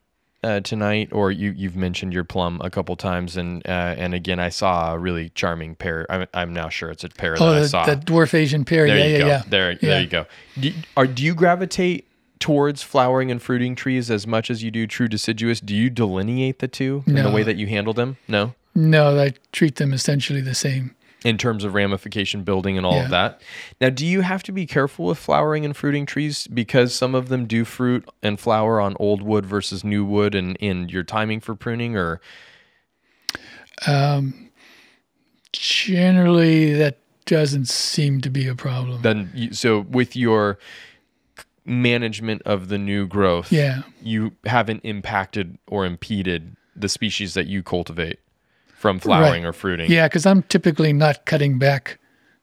uh, 0.43 0.59
tonight 0.59 1.09
or 1.11 1.31
you 1.31 1.51
you've 1.51 1.75
mentioned 1.75 2.13
your 2.13 2.23
plum 2.23 2.61
a 2.63 2.69
couple 2.69 2.95
times 2.95 3.35
and 3.37 3.65
uh, 3.67 3.95
and 3.97 4.13
again 4.13 4.39
I 4.39 4.49
saw 4.49 4.93
a 4.93 4.99
really 4.99 5.29
charming 5.29 5.75
pear. 5.75 6.05
I'm 6.09 6.27
I'm 6.33 6.53
now 6.53 6.69
sure 6.69 6.89
it's 6.91 7.03
a 7.03 7.09
pear 7.09 7.35
oh, 7.39 7.53
that 7.53 7.63
I 7.63 7.65
saw. 7.67 7.85
the 7.85 7.95
dwarf 7.95 8.33
Asian 8.33 8.65
pear. 8.65 8.85
there 8.87 8.97
yeah, 8.97 9.05
you 9.05 9.11
yeah, 9.13 9.19
go. 9.19 9.27
yeah. 9.27 9.43
There 9.47 9.71
Yeah. 9.71 9.77
there 9.81 10.01
you 10.01 10.07
go. 10.07 10.25
Do, 10.59 10.73
are 10.97 11.07
do 11.07 11.23
you 11.23 11.33
gravitate 11.33 12.07
towards 12.39 12.83
flowering 12.83 13.31
and 13.31 13.41
fruiting 13.41 13.75
trees 13.75 14.11
as 14.11 14.27
much 14.27 14.51
as 14.51 14.61
you 14.61 14.69
do 14.69 14.85
true 14.85 15.07
deciduous? 15.07 15.59
Do 15.59 15.73
you 15.73 15.89
delineate 15.89 16.59
the 16.59 16.67
two 16.67 17.03
in 17.07 17.15
the 17.15 17.31
way 17.31 17.41
that 17.43 17.55
you 17.55 17.65
handle 17.67 17.93
them? 17.93 18.17
No. 18.27 18.53
No, 18.75 19.17
I 19.17 19.31
treat 19.53 19.77
them 19.77 19.93
essentially 19.93 20.41
the 20.41 20.53
same. 20.53 20.93
In 21.25 21.37
terms 21.39 21.63
of 21.63 21.73
ramification 21.73 22.43
building 22.43 22.77
and 22.77 22.85
all 22.85 22.93
Yeah. 22.97 23.03
of 23.05 23.09
that. 23.09 23.41
Now, 23.81 23.89
do 23.89 24.05
you 24.05 24.21
have 24.21 24.43
to 24.43 24.51
be 24.51 24.65
careful 24.67 25.05
with 25.07 25.17
flowering 25.17 25.65
and 25.65 25.75
fruiting 25.75 26.05
trees 26.05 26.45
because 26.47 26.93
some 26.93 27.15
of 27.15 27.29
them 27.29 27.45
do 27.47 27.65
fruit 27.65 28.07
and 28.21 28.39
flower 28.39 28.79
on 28.79 28.95
old 28.99 29.23
wood 29.23 29.43
versus 29.45 29.83
new 29.83 30.05
wood 30.05 30.35
and 30.35 30.55
in 30.57 30.87
your 30.87 31.03
timing 31.03 31.39
for 31.41 31.55
pruning 31.55 31.97
or 31.97 32.21
Um, 33.87 34.51
generally, 35.51 36.73
that 36.73 36.99
doesn't 37.25 37.67
seem 37.67 38.21
to 38.21 38.29
be 38.29 38.47
a 38.47 38.55
problem. 38.55 39.01
then 39.01 39.31
you, 39.33 39.51
so 39.53 39.79
with 39.81 40.15
your 40.15 40.59
management 41.65 42.41
of 42.43 42.67
the 42.67 42.77
new 42.77 43.07
growth, 43.07 43.51
yeah, 43.51 43.81
you 44.01 44.33
haven't 44.45 44.81
impacted 44.83 45.57
or 45.67 45.85
impeded 45.85 46.55
the 46.75 46.87
species 46.87 47.33
that 47.33 47.47
you 47.47 47.63
cultivate 47.63 48.19
from 48.75 48.99
flowering 48.99 49.43
Right. 49.43 49.49
or 49.49 49.53
fruiting. 49.53 49.89
yeah, 49.91 50.07
because 50.07 50.25
I'm 50.25 50.43
typically 50.43 50.93
not 50.93 51.25
cutting 51.25 51.57
back 51.57 51.97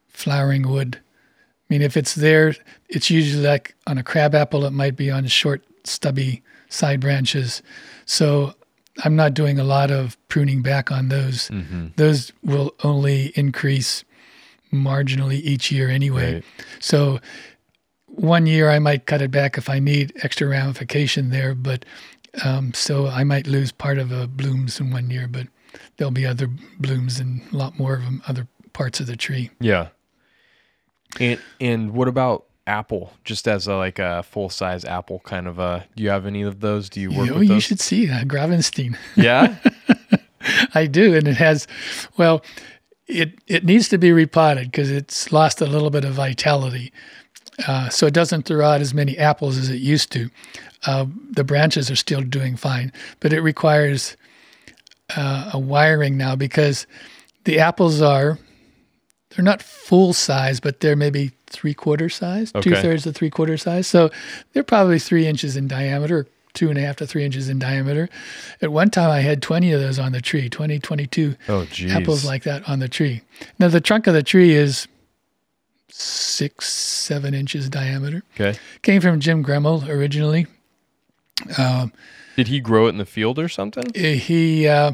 flowering 0.08 0.68
wood. 0.68 0.98
I 0.98 1.74
mean, 1.74 1.82
if 1.82 1.96
it's 1.96 2.14
there, 2.14 2.54
it's 2.88 3.10
usually 3.10 3.44
like 3.46 3.74
on 3.86 3.96
a 3.98 4.02
crabapple, 4.02 4.64
it 4.64 4.72
might 4.72 4.96
be 4.96 5.10
on 5.10 5.26
short, 5.26 5.62
stubby 5.84 6.42
side 6.68 7.00
branches. 7.00 7.62
So 8.04 8.54
I'm 9.04 9.16
not 9.16 9.32
doing 9.34 9.58
a 9.58 9.64
lot 9.64 9.90
of 9.90 10.16
pruning 10.28 10.62
back 10.62 10.90
on 10.90 11.08
those. 11.08 11.48
Mm-hmm. 11.48 11.86
Those 11.96 12.32
will 12.42 12.74
only 12.84 13.32
increase 13.36 14.04
marginally 14.72 15.40
each 15.40 15.70
year 15.72 15.88
anyway. 15.88 16.34
Right. 16.34 16.44
So 16.80 17.20
one 18.06 18.46
year 18.46 18.70
I 18.70 18.78
might 18.78 19.06
cut 19.06 19.22
it 19.22 19.30
back 19.30 19.56
if 19.58 19.68
I 19.70 19.78
need 19.78 20.12
extra 20.22 20.48
ramification 20.48 21.30
there, 21.30 21.54
but 21.54 21.84
um, 22.44 22.72
so 22.74 23.06
I 23.06 23.24
might 23.24 23.46
lose 23.46 23.72
part 23.72 23.98
of 23.98 24.08
the 24.10 24.26
blooms 24.26 24.80
in 24.80 24.90
one 24.90 25.10
year, 25.10 25.26
but 25.28 25.46
there'll 25.96 26.10
be 26.10 26.26
other 26.26 26.48
blooms 26.78 27.18
and 27.20 27.42
a 27.52 27.56
lot 27.56 27.78
more 27.78 27.94
of 27.94 28.02
them 28.02 28.22
other 28.26 28.46
parts 28.72 29.00
of 29.00 29.06
the 29.06 29.16
tree. 29.16 29.50
Yeah. 29.60 29.88
And 31.20 31.38
and 31.60 31.92
what 31.92 32.08
about 32.08 32.44
apple? 32.66 33.12
Just 33.24 33.46
as 33.48 33.66
a 33.66 33.74
like 33.76 33.98
a 33.98 34.22
full 34.22 34.48
size 34.48 34.84
apple 34.84 35.20
kind 35.20 35.46
of 35.46 35.58
a. 35.58 35.86
Do 35.96 36.02
you 36.02 36.10
have 36.10 36.26
any 36.26 36.42
of 36.42 36.60
those? 36.60 36.88
Do 36.88 37.00
you 37.00 37.10
work 37.10 37.30
Oh, 37.30 37.34
with 37.34 37.42
you 37.42 37.48
those? 37.48 37.64
should 37.64 37.80
see 37.80 38.10
uh, 38.10 38.24
Gravenstein. 38.24 38.96
Yeah. 39.16 39.56
I 40.74 40.86
do, 40.86 41.14
and 41.14 41.28
it 41.28 41.36
has, 41.36 41.68
well, 42.16 42.42
it 43.06 43.34
it 43.46 43.64
needs 43.64 43.88
to 43.90 43.98
be 43.98 44.10
repotted 44.10 44.70
because 44.72 44.90
it's 44.90 45.30
lost 45.32 45.60
a 45.60 45.66
little 45.66 45.90
bit 45.90 46.04
of 46.04 46.14
vitality. 46.14 46.92
Uh, 47.68 47.88
so 47.90 48.06
it 48.06 48.14
doesn't 48.14 48.44
throw 48.44 48.64
out 48.66 48.80
as 48.80 48.92
many 48.94 49.16
apples 49.18 49.56
as 49.58 49.68
it 49.68 49.76
used 49.80 50.10
to. 50.12 50.30
Uh, 50.86 51.04
the 51.30 51.44
branches 51.44 51.90
are 51.90 51.96
still 51.96 52.22
doing 52.22 52.56
fine, 52.56 52.90
but 53.20 53.32
it 53.32 53.40
requires 53.40 54.16
uh, 55.16 55.50
a 55.54 55.58
wiring 55.58 56.16
now 56.16 56.36
because 56.36 56.86
the 57.44 57.58
apples 57.58 58.00
are 58.00 58.38
they're 59.30 59.44
not 59.44 59.62
full 59.62 60.12
size, 60.12 60.60
but 60.60 60.80
they're 60.80 60.96
maybe 60.96 61.32
three 61.46 61.74
quarter 61.74 62.08
size, 62.08 62.52
Okay. 62.54 62.70
two 62.70 62.76
thirds 62.76 63.04
to 63.04 63.12
three 63.12 63.30
quarter 63.30 63.56
size. 63.56 63.86
So 63.86 64.10
they're 64.52 64.62
probably 64.62 64.98
three 64.98 65.26
inches 65.26 65.56
in 65.56 65.68
diameter, 65.68 66.26
two 66.52 66.68
and 66.68 66.76
a 66.78 66.82
half 66.82 66.96
to 66.96 67.06
three 67.06 67.24
inches 67.24 67.48
in 67.48 67.58
diameter. 67.58 68.10
At 68.60 68.72
one 68.72 68.90
time, 68.90 69.10
I 69.10 69.20
had 69.20 69.40
20 69.40 69.72
of 69.72 69.80
those 69.80 69.98
on 69.98 70.12
the 70.12 70.20
tree, 70.20 70.50
20, 70.50 70.78
22 70.80 71.34
Oh, 71.48 71.64
geez. 71.64 71.90
apples 71.92 72.24
like 72.26 72.42
that 72.42 72.68
on 72.68 72.78
the 72.80 72.88
tree. 72.88 73.22
Now, 73.58 73.68
the 73.68 73.80
trunk 73.80 74.06
of 74.06 74.12
the 74.12 74.22
tree 74.22 74.52
is 74.54 74.86
six, 75.88 76.68
seven 76.72 77.32
inches 77.32 77.68
diameter. 77.70 78.22
Okay. 78.38 78.58
Came 78.82 79.00
from 79.00 79.18
Jim 79.20 79.42
Gremel 79.44 79.88
originally. 79.88 80.46
Did 82.36 82.48
he 82.48 82.60
grow 82.60 82.86
it 82.86 82.90
in 82.90 82.98
the 82.98 83.06
field 83.06 83.38
or 83.38 83.48
something? 83.48 83.92
He, 83.94 84.66
uh, 84.66 84.92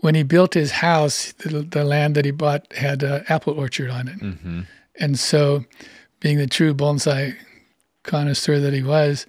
when 0.00 0.14
he 0.14 0.22
built 0.22 0.54
his 0.54 0.72
house, 0.72 1.32
the, 1.32 1.62
the 1.62 1.84
land 1.84 2.14
that 2.14 2.24
he 2.24 2.30
bought 2.30 2.72
had 2.72 3.02
an 3.02 3.24
apple 3.28 3.54
orchard 3.54 3.90
on 3.90 4.08
it. 4.08 4.20
Mm-hmm. 4.20 4.60
And 4.96 5.18
so, 5.18 5.64
being 6.20 6.38
the 6.38 6.46
true 6.46 6.74
bonsai 6.74 7.36
connoisseur 8.02 8.58
that 8.60 8.72
he 8.72 8.82
was, 8.82 9.26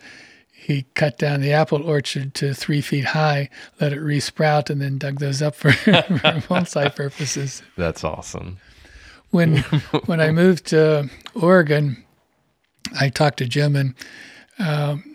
he 0.51 0.83
cut 0.93 1.17
down 1.17 1.41
the 1.41 1.51
apple 1.51 1.81
orchard 1.83 2.33
to 2.35 2.53
three 2.53 2.81
feet 2.81 3.05
high, 3.05 3.49
let 3.79 3.93
it 3.93 3.99
resprout, 3.99 4.69
and 4.69 4.81
then 4.81 4.97
dug 4.97 5.19
those 5.19 5.41
up 5.41 5.55
for, 5.55 5.71
for 5.73 5.91
bonsai 5.91 6.95
purposes. 6.95 7.63
That's 7.77 8.03
awesome. 8.03 8.57
When 9.31 9.57
when 10.05 10.19
I 10.19 10.31
moved 10.31 10.67
to 10.67 11.09
Oregon, 11.33 12.03
I 12.99 13.09
talked 13.09 13.37
to 13.37 13.45
Jim, 13.45 13.75
and 13.75 13.95
um, 14.59 15.10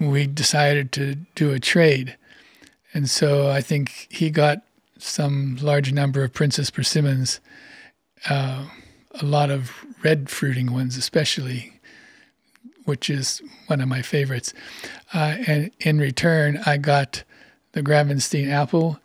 we 0.00 0.26
decided 0.26 0.90
to 0.92 1.16
do 1.34 1.52
a 1.52 1.60
trade. 1.60 2.16
And 2.92 3.08
so 3.08 3.50
I 3.50 3.60
think 3.60 4.08
he 4.10 4.30
got 4.30 4.62
some 4.98 5.56
large 5.60 5.92
number 5.92 6.24
of 6.24 6.32
Princess 6.32 6.70
persimmons, 6.70 7.40
uh, 8.28 8.66
a 9.20 9.24
lot 9.24 9.50
of 9.50 9.72
red 10.02 10.30
fruiting 10.30 10.72
ones, 10.72 10.96
especially, 10.96 11.72
which 12.84 13.10
is 13.10 13.42
one 13.66 13.80
of 13.80 13.88
my 13.88 14.02
favorites. 14.02 14.52
Uh, 15.12 15.36
and 15.46 15.70
in 15.80 15.98
return, 15.98 16.60
I 16.66 16.78
got 16.78 17.22
the 17.72 17.82
Gravenstein 17.82 18.50
apple, 18.50 18.98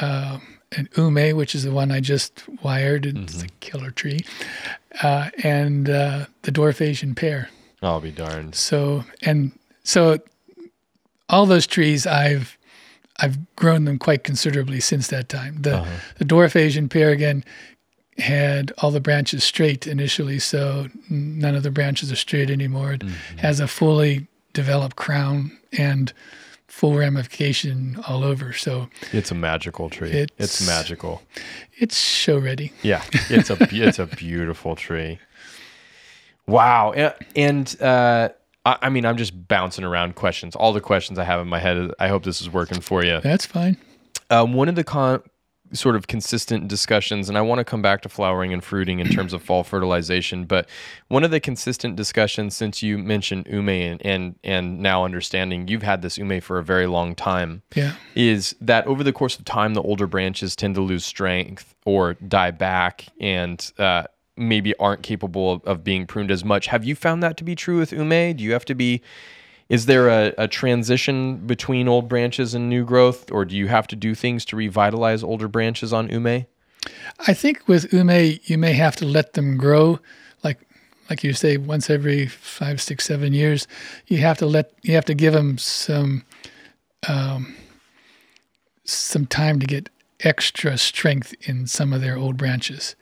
uh, 0.00 0.38
and 0.72 0.88
ume, 0.96 1.36
which 1.36 1.54
is 1.54 1.64
the 1.64 1.70
one 1.70 1.90
I 1.90 2.00
just 2.00 2.44
wired. 2.62 3.06
It's 3.06 3.42
a 3.42 3.48
killer 3.60 3.90
tree, 3.90 4.24
uh, 5.02 5.30
and 5.42 5.88
uh, 5.88 6.26
the 6.42 6.52
dwarf 6.52 6.80
Asian 6.80 7.14
pear. 7.14 7.50
I'll 7.82 8.00
be 8.00 8.10
darned. 8.10 8.54
So 8.54 9.04
and 9.22 9.52
so, 9.84 10.18
all 11.28 11.46
those 11.46 11.66
trees 11.66 12.06
I've 12.06 12.56
I've 13.18 13.38
grown 13.56 13.84
them 13.84 13.98
quite 13.98 14.24
considerably 14.24 14.80
since 14.80 15.08
that 15.08 15.28
time. 15.28 15.62
The 15.62 15.78
uh-huh. 15.78 15.90
the 16.18 16.24
dwarf 16.24 16.56
Asian 16.56 16.88
pear 16.88 17.10
again 17.10 17.44
had 18.18 18.72
all 18.78 18.90
the 18.90 19.00
branches 19.00 19.44
straight 19.44 19.86
initially, 19.86 20.38
so 20.38 20.88
none 21.10 21.54
of 21.54 21.62
the 21.62 21.70
branches 21.70 22.10
are 22.10 22.16
straight 22.16 22.50
anymore. 22.50 22.94
It 22.94 23.00
mm-hmm. 23.02 23.38
has 23.38 23.60
a 23.60 23.68
fully 23.68 24.26
developed 24.54 24.96
crown 24.96 25.56
and 25.76 26.12
full 26.66 26.94
ramification 26.94 27.98
all 28.08 28.24
over. 28.24 28.52
So 28.52 28.88
It's 29.12 29.30
a 29.30 29.34
magical 29.34 29.90
tree. 29.90 30.10
It's, 30.10 30.32
It's- 30.38 30.66
magical. 30.66 31.22
it's 31.78 31.96
show 31.98 32.38
ready. 32.38 32.72
Yeah, 32.82 33.02
it's 33.30 33.50
a 33.50 33.56
it's 33.70 33.98
a 33.98 34.06
beautiful 34.06 34.76
tree. 34.76 35.18
Wow, 36.48 36.92
and 37.34 37.82
uh, 37.82 38.28
I, 38.64 38.88
mean, 38.88 39.04
I'm 39.04 39.16
just 39.16 39.48
bouncing 39.48 39.84
around 39.84 40.14
questions. 40.14 40.54
All 40.56 40.72
the 40.72 40.80
questions 40.80 41.18
I 41.18 41.24
have 41.24 41.40
in 41.40 41.48
my 41.48 41.58
head. 41.58 41.90
I 41.98 42.08
hope 42.08 42.24
this 42.24 42.40
is 42.40 42.50
working 42.50 42.80
for 42.80 43.04
you. 43.04 43.20
That's 43.20 43.46
fine. 43.46 43.76
Um, 44.30 44.54
one 44.54 44.68
of 44.68 44.74
the 44.74 44.84
con- 44.84 45.22
sort 45.72 45.96
of 45.96 46.06
consistent 46.06 46.68
discussions, 46.68 47.28
and 47.28 47.36
I 47.36 47.40
want 47.40 47.58
to 47.58 47.64
come 47.64 47.82
back 47.82 48.02
to 48.02 48.08
flowering 48.08 48.52
and 48.52 48.62
fruiting 48.62 49.00
in 49.00 49.08
terms 49.08 49.32
of 49.32 49.42
fall 49.42 49.64
fertilization. 49.64 50.44
But 50.44 50.68
one 51.08 51.24
of 51.24 51.32
the 51.32 51.40
consistent 51.40 51.96
discussions 51.96 52.56
since 52.56 52.82
you 52.82 52.98
mentioned 52.98 53.46
ume 53.50 53.68
and 53.68 54.04
and, 54.06 54.36
and 54.44 54.78
now 54.80 55.04
understanding 55.04 55.66
you've 55.66 55.82
had 55.82 56.02
this 56.02 56.18
ume 56.18 56.40
for 56.40 56.58
a 56.58 56.64
very 56.64 56.86
long 56.86 57.14
time 57.16 57.62
Yeah. 57.74 57.94
is 58.14 58.54
that 58.60 58.86
over 58.86 59.02
the 59.02 59.12
course 59.12 59.36
of 59.38 59.44
time, 59.44 59.74
the 59.74 59.82
older 59.82 60.06
branches 60.06 60.54
tend 60.54 60.76
to 60.76 60.80
lose 60.80 61.04
strength 61.04 61.74
or 61.84 62.14
die 62.14 62.52
back 62.52 63.06
and 63.20 63.72
uh, 63.78 64.04
maybe 64.36 64.74
aren't 64.76 65.02
capable 65.02 65.52
of, 65.52 65.64
of 65.64 65.84
being 65.84 66.06
pruned 66.06 66.30
as 66.30 66.44
much. 66.44 66.66
Have 66.66 66.84
you 66.84 66.94
found 66.94 67.22
that 67.22 67.36
to 67.38 67.44
be 67.44 67.54
true 67.54 67.78
with 67.78 67.92
ume? 67.92 68.36
Do 68.36 68.44
you 68.44 68.52
have 68.52 68.64
to 68.66 68.74
be, 68.74 69.00
is 69.68 69.86
there 69.86 70.08
a, 70.08 70.34
a 70.36 70.48
transition 70.48 71.36
between 71.46 71.88
old 71.88 72.08
branches 72.08 72.54
and 72.54 72.68
new 72.68 72.84
growth, 72.84 73.30
or 73.32 73.44
do 73.44 73.56
you 73.56 73.68
have 73.68 73.86
to 73.88 73.96
do 73.96 74.14
things 74.14 74.44
to 74.46 74.56
revitalize 74.56 75.22
older 75.22 75.48
branches 75.48 75.92
on 75.92 76.08
ume? 76.08 76.46
I 77.26 77.34
think 77.34 77.66
with 77.66 77.92
ume, 77.92 78.38
you 78.44 78.58
may 78.58 78.74
have 78.74 78.96
to 78.96 79.04
let 79.04 79.32
them 79.32 79.56
grow, 79.56 79.98
like 80.44 80.60
like 81.08 81.22
you 81.22 81.32
say, 81.32 81.56
once 81.56 81.88
every 81.88 82.26
five, 82.26 82.80
six, 82.80 83.04
seven 83.04 83.32
years. 83.32 83.66
You 84.06 84.18
have 84.18 84.38
to 84.38 84.46
let 84.46 84.72
you 84.82 84.94
have 84.94 85.04
to 85.06 85.14
give 85.14 85.32
them 85.32 85.58
some 85.58 86.24
um, 87.08 87.54
some 88.84 89.26
time 89.26 89.58
to 89.60 89.66
get 89.66 89.88
extra 90.20 90.78
strength 90.78 91.34
in 91.42 91.66
some 91.66 91.92
of 91.92 92.00
their 92.00 92.16
old 92.16 92.36
branches, 92.36 92.96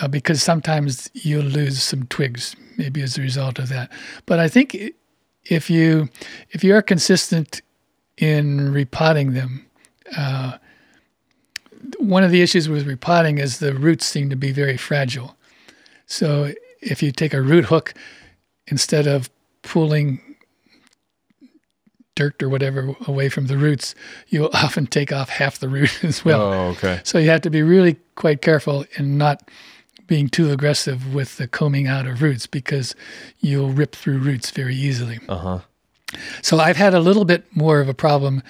uh, 0.00 0.08
because 0.08 0.42
sometimes 0.42 1.10
you'll 1.14 1.44
lose 1.44 1.82
some 1.82 2.06
twigs, 2.06 2.56
maybe 2.76 3.02
as 3.02 3.18
a 3.18 3.22
result 3.22 3.58
of 3.58 3.68
that. 3.68 3.90
But 4.26 4.38
I 4.38 4.48
think 4.48 4.76
if 5.44 5.70
you 5.70 6.08
if 6.50 6.64
you 6.64 6.74
are 6.74 6.82
consistent 6.82 7.62
in 8.16 8.72
repotting 8.72 9.32
them 9.32 9.66
one 11.98 12.24
of 12.24 12.30
the 12.30 12.42
issues 12.42 12.68
with 12.68 12.86
repotting 12.86 13.38
is 13.38 13.58
the 13.58 13.74
roots 13.74 14.06
seem 14.06 14.30
to 14.30 14.36
be 14.36 14.52
very 14.52 14.76
fragile. 14.76 15.36
So 16.06 16.52
if 16.80 17.02
you 17.02 17.12
take 17.12 17.34
a 17.34 17.42
root 17.42 17.66
hook 17.66 17.94
instead 18.66 19.06
of 19.06 19.30
pulling 19.62 20.20
dirt 22.14 22.42
or 22.42 22.48
whatever 22.48 22.94
away 23.06 23.28
from 23.28 23.46
the 23.46 23.56
roots, 23.56 23.94
you'll 24.28 24.50
often 24.54 24.86
take 24.86 25.12
off 25.12 25.28
half 25.28 25.58
the 25.58 25.68
root 25.68 26.04
as 26.04 26.24
well. 26.24 26.40
oh, 26.42 26.68
okay. 26.70 27.00
So 27.04 27.18
you 27.18 27.30
have 27.30 27.42
to 27.42 27.50
be 27.50 27.62
really 27.62 27.96
quite 28.14 28.42
careful 28.42 28.84
and 28.96 29.18
not 29.18 29.50
being 30.06 30.28
too 30.28 30.50
aggressive 30.50 31.14
with 31.14 31.36
the 31.36 31.48
combing 31.48 31.86
out 31.86 32.06
of 32.06 32.22
roots 32.22 32.46
because 32.46 32.94
you'll 33.40 33.70
rip 33.70 33.94
through 33.94 34.18
roots 34.18 34.50
very 34.50 34.74
easily. 34.74 35.20
Uh 35.28 35.36
huh. 35.36 35.58
So 36.42 36.58
I've 36.58 36.76
had 36.76 36.94
a 36.94 37.00
little 37.00 37.24
bit 37.24 37.44
more 37.56 37.80
of 37.80 37.88
a 37.88 37.94
problem 37.94 38.42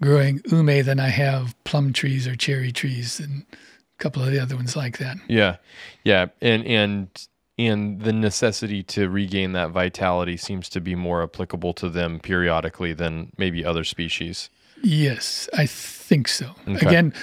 growing 0.00 0.40
ume 0.50 0.84
than 0.84 0.98
I 0.98 1.08
have 1.08 1.54
plum 1.64 1.92
trees 1.92 2.26
or 2.26 2.36
cherry 2.36 2.72
trees 2.72 3.20
and 3.20 3.44
a 3.52 4.02
couple 4.02 4.22
of 4.22 4.32
the 4.32 4.40
other 4.40 4.56
ones 4.56 4.76
like 4.76 4.98
that. 4.98 5.16
Yeah, 5.28 5.56
yeah, 6.04 6.26
and 6.40 6.64
and 6.66 7.28
and 7.58 8.00
the 8.00 8.12
necessity 8.12 8.82
to 8.82 9.08
regain 9.08 9.52
that 9.52 9.70
vitality 9.70 10.36
seems 10.36 10.68
to 10.70 10.80
be 10.80 10.94
more 10.94 11.22
applicable 11.22 11.74
to 11.74 11.88
them 11.88 12.18
periodically 12.18 12.92
than 12.92 13.32
maybe 13.36 13.64
other 13.64 13.84
species. 13.84 14.50
Yes, 14.82 15.48
I 15.56 15.66
think 15.66 16.28
so. 16.28 16.50
Okay. 16.66 16.86
Again, 16.86 17.14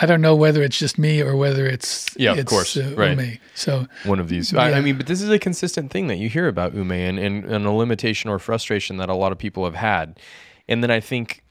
I 0.00 0.06
don't 0.06 0.20
know 0.20 0.34
whether 0.34 0.62
it's 0.62 0.78
just 0.78 0.98
me 0.98 1.20
or 1.22 1.36
whether 1.36 1.66
it's 1.66 2.08
Yeah, 2.16 2.32
of 2.32 2.38
it's, 2.38 2.50
course, 2.50 2.76
uh, 2.76 2.92
right. 2.96 3.18
ume. 3.18 3.38
So 3.54 3.86
one 4.04 4.20
of 4.20 4.28
these. 4.28 4.54
I, 4.54 4.72
I 4.72 4.80
mean, 4.80 4.96
but 4.96 5.06
this 5.06 5.22
is 5.22 5.30
a 5.30 5.38
consistent 5.38 5.90
thing 5.90 6.06
that 6.08 6.16
you 6.16 6.28
hear 6.28 6.48
about 6.48 6.74
ume 6.74 6.92
and, 6.92 7.18
and, 7.18 7.44
and 7.44 7.66
a 7.66 7.70
limitation 7.70 8.30
or 8.30 8.38
frustration 8.38 8.96
that 8.98 9.08
a 9.08 9.14
lot 9.14 9.32
of 9.32 9.38
people 9.38 9.64
have 9.64 9.74
had. 9.74 10.18
And 10.68 10.82
then 10.82 10.90
I 10.90 11.00
think 11.00 11.42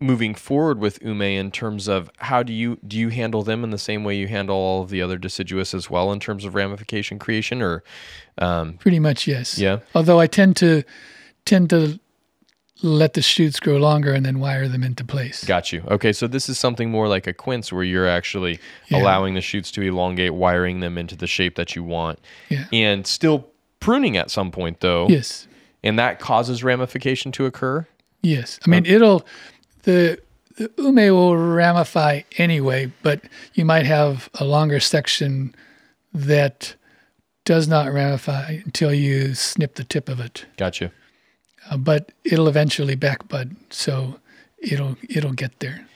moving 0.00 0.34
forward 0.34 0.78
with 0.78 1.00
ume 1.02 1.22
in 1.22 1.50
terms 1.50 1.88
of 1.88 2.10
how 2.18 2.42
do 2.42 2.52
you 2.52 2.78
do 2.86 2.98
you 2.98 3.08
handle 3.08 3.42
them 3.42 3.64
in 3.64 3.70
the 3.70 3.78
same 3.78 4.04
way 4.04 4.14
you 4.14 4.28
handle 4.28 4.56
all 4.56 4.82
of 4.82 4.90
the 4.90 5.00
other 5.00 5.16
deciduous 5.16 5.72
as 5.72 5.88
well 5.88 6.12
in 6.12 6.20
terms 6.20 6.44
of 6.44 6.54
ramification 6.54 7.18
creation 7.18 7.62
or 7.62 7.82
um, 8.38 8.74
pretty 8.74 8.98
much 8.98 9.26
yes. 9.26 9.58
Yeah. 9.58 9.78
Although 9.94 10.20
I 10.20 10.26
tend 10.26 10.56
to 10.56 10.82
tend 11.46 11.70
to 11.70 11.98
let 12.82 13.14
the 13.14 13.22
shoots 13.22 13.58
grow 13.58 13.76
longer 13.78 14.12
and 14.12 14.26
then 14.26 14.38
wire 14.38 14.68
them 14.68 14.82
into 14.82 15.04
place. 15.04 15.44
Got 15.44 15.72
you. 15.72 15.82
Okay, 15.88 16.12
so 16.12 16.26
this 16.26 16.48
is 16.48 16.58
something 16.58 16.90
more 16.90 17.08
like 17.08 17.26
a 17.26 17.32
quince 17.32 17.72
where 17.72 17.82
you're 17.84 18.06
actually 18.08 18.58
Yeah. 18.88 18.98
allowing 19.02 19.34
the 19.34 19.40
shoots 19.40 19.70
to 19.72 19.82
elongate, 19.82 20.34
wiring 20.34 20.80
them 20.80 20.98
into 20.98 21.16
the 21.16 21.26
shape 21.26 21.54
that 21.56 21.74
you 21.74 21.82
want, 21.82 22.18
Yeah. 22.50 22.66
and 22.72 23.06
still 23.06 23.48
pruning 23.80 24.16
at 24.16 24.30
some 24.30 24.50
point 24.50 24.80
though. 24.80 25.08
Yes. 25.08 25.48
And 25.82 25.98
that 25.98 26.18
causes 26.18 26.62
ramification 26.64 27.32
to 27.32 27.46
occur. 27.46 27.86
Yes, 28.22 28.58
I 28.66 28.70
mean 28.70 28.84
oh. 28.86 28.90
it'll 28.90 29.26
the 29.84 30.18
the 30.56 30.70
ume 30.78 31.14
will 31.14 31.36
ramify 31.36 32.22
anyway, 32.38 32.90
but 33.02 33.20
you 33.54 33.64
might 33.64 33.84
have 33.86 34.28
a 34.34 34.44
longer 34.44 34.80
section 34.80 35.54
that 36.14 36.74
does 37.44 37.68
not 37.68 37.92
ramify 37.92 38.58
until 38.64 38.92
you 38.92 39.34
snip 39.34 39.74
the 39.76 39.84
tip 39.84 40.08
of 40.08 40.18
it. 40.18 40.46
Got 40.56 40.80
you. 40.80 40.90
Uh, 41.70 41.76
but 41.76 42.12
it'll 42.24 42.48
eventually 42.48 42.96
backbud, 42.96 43.56
so 43.70 44.18
it'll 44.58 44.96
it'll 45.08 45.32
get 45.32 45.58
there. 45.60 45.86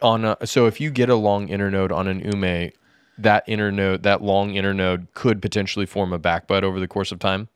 On 0.00 0.24
a, 0.24 0.36
so 0.44 0.66
if 0.66 0.80
you 0.80 0.90
get 0.90 1.08
a 1.08 1.14
long 1.14 1.48
internode 1.48 1.92
on 1.92 2.08
an 2.08 2.20
ume, 2.20 2.72
that 3.18 3.46
internode, 3.46 4.02
that 4.02 4.22
long 4.22 4.52
internode, 4.52 5.06
could 5.14 5.40
potentially 5.40 5.86
form 5.86 6.12
a 6.12 6.18
backbud 6.18 6.62
over 6.62 6.80
the 6.80 6.88
course 6.88 7.12
of 7.12 7.18
time. 7.18 7.48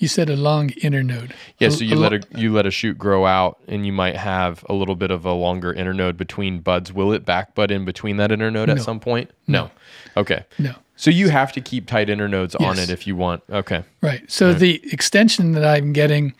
You 0.00 0.08
said 0.08 0.30
a 0.30 0.36
long 0.36 0.70
internode. 0.70 1.32
Yeah, 1.58 1.68
so 1.68 1.84
you 1.84 1.96
a 1.96 2.00
let 2.00 2.12
a 2.14 2.22
you 2.34 2.54
let 2.54 2.64
a 2.64 2.70
shoot 2.70 2.96
grow 2.96 3.26
out, 3.26 3.58
and 3.68 3.84
you 3.84 3.92
might 3.92 4.16
have 4.16 4.64
a 4.66 4.72
little 4.72 4.96
bit 4.96 5.10
of 5.10 5.26
a 5.26 5.32
longer 5.32 5.74
internode 5.74 6.16
between 6.16 6.60
buds. 6.60 6.90
Will 6.90 7.12
it 7.12 7.26
backbud 7.26 7.70
in 7.70 7.84
between 7.84 8.16
that 8.16 8.30
internode 8.30 8.68
at 8.68 8.80
some 8.80 8.98
point? 8.98 9.30
No. 9.46 9.70
Okay. 10.16 10.46
no. 10.58 10.74
So 11.00 11.10
you 11.10 11.30
have 11.30 11.50
to 11.52 11.62
keep 11.62 11.86
tight 11.86 12.08
internodes 12.08 12.54
on 12.60 12.76
Yes. 12.76 12.90
it 12.90 12.92
if 12.92 13.06
you 13.06 13.16
want. 13.16 13.42
Okay. 13.48 13.84
Right. 14.02 14.30
So 14.30 14.52
the 14.52 14.82
extension 14.92 15.52
that 15.52 15.64
I'm 15.64 15.94
getting 15.94 16.34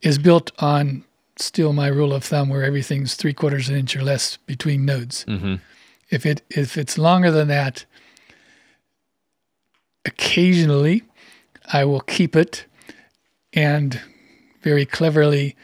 is 0.00 0.16
built 0.16 0.50
on 0.60 1.04
still 1.36 1.74
my 1.74 1.88
rule 1.88 2.14
of 2.14 2.24
thumb 2.24 2.48
where 2.48 2.64
everything's 2.64 3.16
three 3.16 3.34
quarters 3.34 3.68
of 3.68 3.74
an 3.74 3.80
inch 3.80 3.94
or 3.94 4.02
less 4.02 4.38
between 4.46 4.86
nodes. 4.86 5.26
Mm-hmm. 5.28 5.56
If 6.08 6.24
it 6.24 6.40
if 6.48 6.78
it's 6.78 6.96
longer 6.96 7.30
than 7.30 7.48
that, 7.48 7.84
occasionally 10.06 11.02
I 11.70 11.84
will 11.84 12.00
keep 12.00 12.34
it 12.34 12.64
and 13.52 14.00
very 14.62 14.86
cleverly 14.86 15.54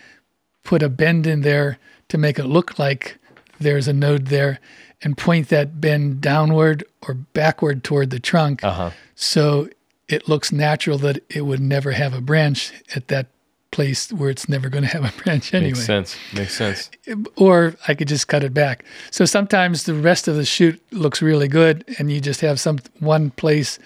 put 0.64 0.82
a 0.82 0.90
bend 0.90 1.26
in 1.26 1.40
there 1.40 1.78
to 2.10 2.18
make 2.18 2.38
it 2.38 2.44
look 2.44 2.78
like 2.78 3.16
there's 3.58 3.88
a 3.88 3.94
node 3.94 4.26
there 4.26 4.60
and 5.04 5.16
point 5.16 5.48
that 5.50 5.80
bend 5.80 6.20
downward 6.20 6.84
or 7.06 7.14
backward 7.14 7.84
toward 7.84 8.10
the 8.10 8.18
trunk 8.18 8.64
Uh 8.64 8.72
huh. 8.72 8.90
so 9.14 9.68
it 10.08 10.28
looks 10.28 10.50
natural 10.52 10.98
that 10.98 11.22
it 11.30 11.42
would 11.42 11.60
never 11.60 11.92
have 11.92 12.12
a 12.12 12.20
branch 12.20 12.72
at 12.96 13.08
that 13.08 13.26
place 13.70 14.12
where 14.12 14.30
it's 14.30 14.48
never 14.48 14.68
going 14.68 14.84
to 14.84 14.90
have 14.90 15.04
a 15.04 15.22
branch 15.22 15.52
anyway. 15.54 15.70
Makes 15.70 15.84
sense. 15.86 16.16
Makes 16.32 16.54
sense. 16.54 16.90
Or 17.36 17.74
I 17.88 17.94
could 17.94 18.06
just 18.08 18.28
cut 18.28 18.44
it 18.44 18.52
back. 18.54 18.84
So 19.10 19.24
sometimes 19.24 19.82
the 19.84 19.94
rest 19.94 20.28
of 20.28 20.36
the 20.36 20.44
shoot 20.44 20.80
looks 20.92 21.20
really 21.22 21.48
good 21.48 21.84
and 21.98 22.10
you 22.12 22.20
just 22.20 22.40
have 22.42 22.60
some 22.60 22.78
one 23.00 23.30
place 23.30 23.78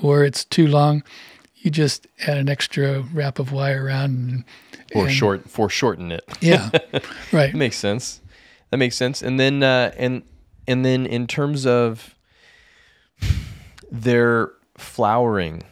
where 0.00 0.24
it's 0.24 0.44
too 0.44 0.66
long. 0.66 1.02
You 1.58 1.70
just 1.70 2.06
add 2.26 2.38
an 2.38 2.48
extra 2.48 3.02
wrap 3.14 3.38
of 3.38 3.52
wire 3.52 3.84
around 3.84 4.10
and, 4.30 4.44
Or 4.94 5.04
and- 5.06 5.14
short, 5.14 5.48
foreshorten 5.48 6.10
it. 6.10 6.24
Yeah. 6.40 6.70
right. 7.32 7.52
That 7.52 7.54
makes 7.54 7.76
sense. 7.76 8.20
That 8.70 8.78
makes 8.78 8.96
sense. 8.96 9.22
And 9.22 9.38
then 9.38 9.62
uh, 9.62 9.92
and 9.96 10.22
and 10.66 10.84
then 10.84 11.06
in 11.06 11.26
terms 11.26 11.66
of 11.66 12.14
their 13.90 14.52
flowering, 14.76 15.62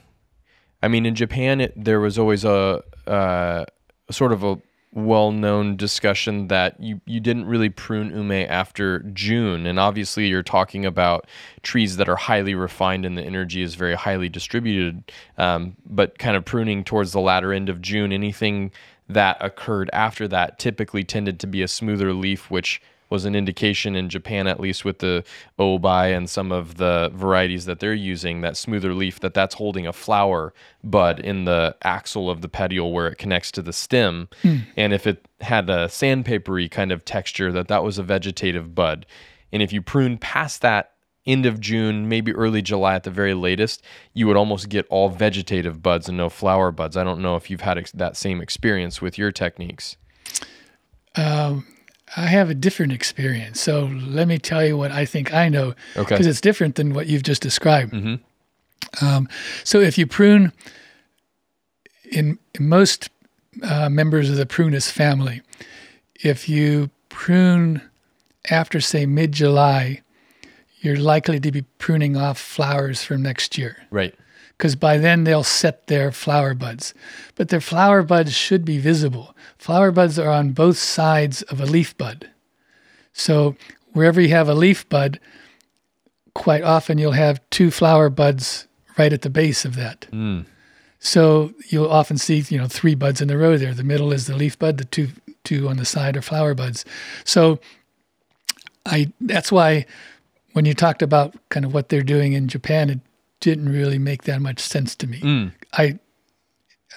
I 0.83 0.89
mean, 0.89 1.07
in 1.07 1.15
Japan, 1.15 1.61
it, 1.61 1.73
there 1.77 2.01
was 2.01 2.19
always 2.19 2.45
a 2.45 2.83
uh, 3.07 3.65
sort 4.11 4.33
of 4.33 4.45
a 4.45 4.61
well-known 4.93 5.77
discussion 5.77 6.49
that 6.49 6.81
you 6.81 7.01
you 7.07 7.21
didn't 7.21 7.47
really 7.47 7.69
prune 7.69 8.11
ume 8.11 8.33
after 8.33 9.01
June, 9.12 9.67
and 9.67 9.79
obviously 9.79 10.27
you're 10.27 10.43
talking 10.43 10.85
about 10.85 11.27
trees 11.62 11.97
that 11.97 12.09
are 12.09 12.17
highly 12.17 12.55
refined 12.55 13.07
and 13.07 13.17
the 13.17 13.23
energy 13.23 13.62
is 13.62 13.77
very 13.77 13.95
highly 13.95 14.29
distributed. 14.29 15.12
Um, 15.39 15.77
but 15.87 16.19
kind 16.19 16.37
of 16.37 16.45
pruning 16.45 16.83
towards 16.83 17.12
the 17.12 17.21
latter 17.21 17.53
end 17.53 17.69
of 17.69 17.81
June, 17.81 18.12
anything 18.12 18.73
that 19.09 19.37
occurred 19.41 19.91
after 19.93 20.27
that 20.29 20.59
typically 20.59 21.05
tended 21.05 21.41
to 21.41 21.47
be 21.47 21.62
a 21.62 21.69
smoother 21.69 22.12
leaf, 22.12 22.51
which 22.51 22.81
was 23.11 23.24
an 23.24 23.35
indication 23.35 23.97
in 23.97 24.09
Japan, 24.09 24.47
at 24.47 24.61
least 24.61 24.85
with 24.85 25.01
the 25.01 25.24
obai 25.59 26.16
and 26.16 26.31
some 26.31 26.53
of 26.53 26.77
the 26.77 27.11
varieties 27.12 27.66
that 27.66 27.81
they're 27.81 27.93
using, 27.93 28.41
that 28.41 28.57
smoother 28.57 28.95
leaf, 28.95 29.20
that 29.20 29.35
that's 29.35 29.57
holding 29.57 29.87
a 29.87 29.93
flower 29.93 30.55
bud 30.82 31.20
in 31.20 31.45
the 31.45 31.77
axil 31.85 32.31
of 32.31 32.41
the 32.41 32.49
petiole 32.49 32.93
where 32.93 33.09
it 33.09 33.19
connects 33.19 33.51
to 33.53 33.62
the 33.62 33.73
stem. 33.73 34.28
Hmm. 34.43 34.57
And 34.77 34.93
if 34.93 35.07
it 35.07 35.27
had 35.41 35.69
a 35.69 35.87
sandpapery 35.87 36.70
kind 36.70 36.93
of 36.93 37.05
texture, 37.05 37.53
that 37.53 37.69
that 37.69 37.82
was 37.82 37.99
a 37.99 38.03
vegetative 38.03 38.74
bud. 38.74 39.07
And 39.53 39.62
if 39.62 39.73
you 39.73 39.82
prune 39.82 40.16
past 40.16 40.62
that 40.62 40.93
end 41.27 41.47
of 41.47 41.61
June, 41.61 42.09
maybe 42.09 42.32
early 42.32 42.62
July 42.62 42.95
at 42.95 43.03
the 43.03 43.11
very 43.11 43.35
latest, 43.35 43.82
you 44.15 44.27
would 44.27 44.37
almost 44.37 44.69
get 44.69 44.87
all 44.89 45.09
vegetative 45.09 45.82
buds 45.82 46.09
and 46.09 46.16
no 46.16 46.28
flower 46.28 46.70
buds. 46.70 46.97
I 46.97 47.05
don't 47.05 47.20
know 47.20 47.37
if 47.37 47.51
you've 47.51 47.61
had 47.61 47.78
ex- 47.78 47.93
that 47.93 48.16
same 48.16 48.41
experience 48.41 49.03
with 49.03 49.19
your 49.19 49.31
techniques. 49.31 49.97
Um, 51.16 51.66
I 52.16 52.27
have 52.27 52.51
a 52.51 52.55
different 52.55 52.93
experience. 52.93 53.61
So 53.61 53.85
let 53.85 54.27
me 54.27 54.39
tell 54.39 54.65
you 54.65 54.77
what 54.77 54.91
I 54.91 55.05
think 55.05 55.32
I 55.32 55.49
know, 55.49 55.74
Okay. 55.97 56.15
because 56.15 56.27
it's 56.27 56.41
different 56.41 56.74
than 56.74 56.93
what 56.95 57.07
you've 57.07 57.23
just 57.23 57.43
described. 57.43 57.93
Mhm. 57.93 58.20
Um, 59.01 59.28
so 59.65 59.81
if 59.81 59.97
you 59.97 60.07
prune, 60.07 60.53
in, 62.11 62.39
in 62.59 62.69
most 62.69 63.11
uh, 63.62 63.89
members 63.89 64.31
of 64.31 64.37
the 64.37 64.47
prunus 64.47 64.91
family, 64.91 65.43
if 66.23 66.49
you 66.49 66.91
prune 67.09 67.81
after 68.51 68.81
say 68.81 69.07
mid 69.07 69.32
July, 69.32 70.01
you're 70.81 70.97
likely 70.97 71.39
to 71.41 71.53
be 71.53 71.62
pruning 71.78 72.16
off 72.16 72.39
flowers 72.39 73.03
from 73.05 73.23
next 73.23 73.59
year 73.59 73.77
Right. 73.91 74.15
Because 74.61 74.77
by 74.77 74.99
then 74.99 75.24
they'll 75.24 75.43
set 75.43 75.87
their 75.87 76.12
flower 76.12 76.53
buds. 76.53 76.93
But 77.35 77.49
their 77.49 77.62
flower 77.62 78.03
buds 78.03 78.35
should 78.35 78.62
be 78.62 78.77
visible. 78.77 79.35
Flower 79.57 79.91
buds 79.91 80.19
are 80.19 80.28
on 80.28 80.51
both 80.51 80.77
sides 80.77 81.41
of 81.45 81.62
a 81.62 81.65
leaf 81.65 81.97
bud. 81.97 82.28
So 83.15 83.57
wherever 83.95 84.20
you 84.20 84.28
have 84.28 84.51
a 84.51 84.55
leaf 84.55 84.87
bud, 84.91 85.19
quite 86.35 86.62
often 86.62 86.99
you'll 86.99 87.12
have 87.12 87.41
two 87.49 87.70
flower 87.70 88.11
buds 88.11 88.69
right 88.99 89.15
at 89.15 89.23
the 89.23 89.31
base 89.31 89.65
of 89.65 89.77
that. 89.77 90.07
Mm. 90.12 90.45
So 90.99 91.55
you'll 91.70 91.91
often 91.91 92.19
see, 92.19 92.45
you 92.51 92.59
know, 92.59 92.66
three 92.66 92.95
buds 92.95 93.23
in 93.23 93.31
a 93.31 93.39
row 93.39 93.57
there. 93.57 93.73
The 93.73 93.82
middle 93.82 94.12
is 94.12 94.27
the 94.27 94.37
leaf 94.37 94.59
bud, 94.59 94.77
the 94.77 94.85
two 94.85 95.09
two 95.43 95.70
on 95.70 95.78
the 95.78 95.87
side 95.87 96.19
are 96.19 96.23
flower 96.23 96.53
buds. 96.53 96.85
So 97.24 97.61
I 98.85 99.11
that's 99.23 99.51
why 99.51 99.87
when 100.53 100.66
you 100.66 100.74
talked 100.74 101.01
about 101.01 101.35
kind 101.49 101.65
of 101.65 101.73
what 101.73 101.89
they're 101.89 102.03
doing 102.03 102.35
in 102.35 102.47
Japan, 102.47 102.91
it 102.91 103.01
didn't 103.41 103.69
really 103.71 103.99
make 103.99 104.25
that 104.25 104.41
much 104.41 104.61
sense 104.61 104.95
to 104.97 105.07
me. 105.07 105.21
Mm. 105.21 105.53
I 105.73 105.99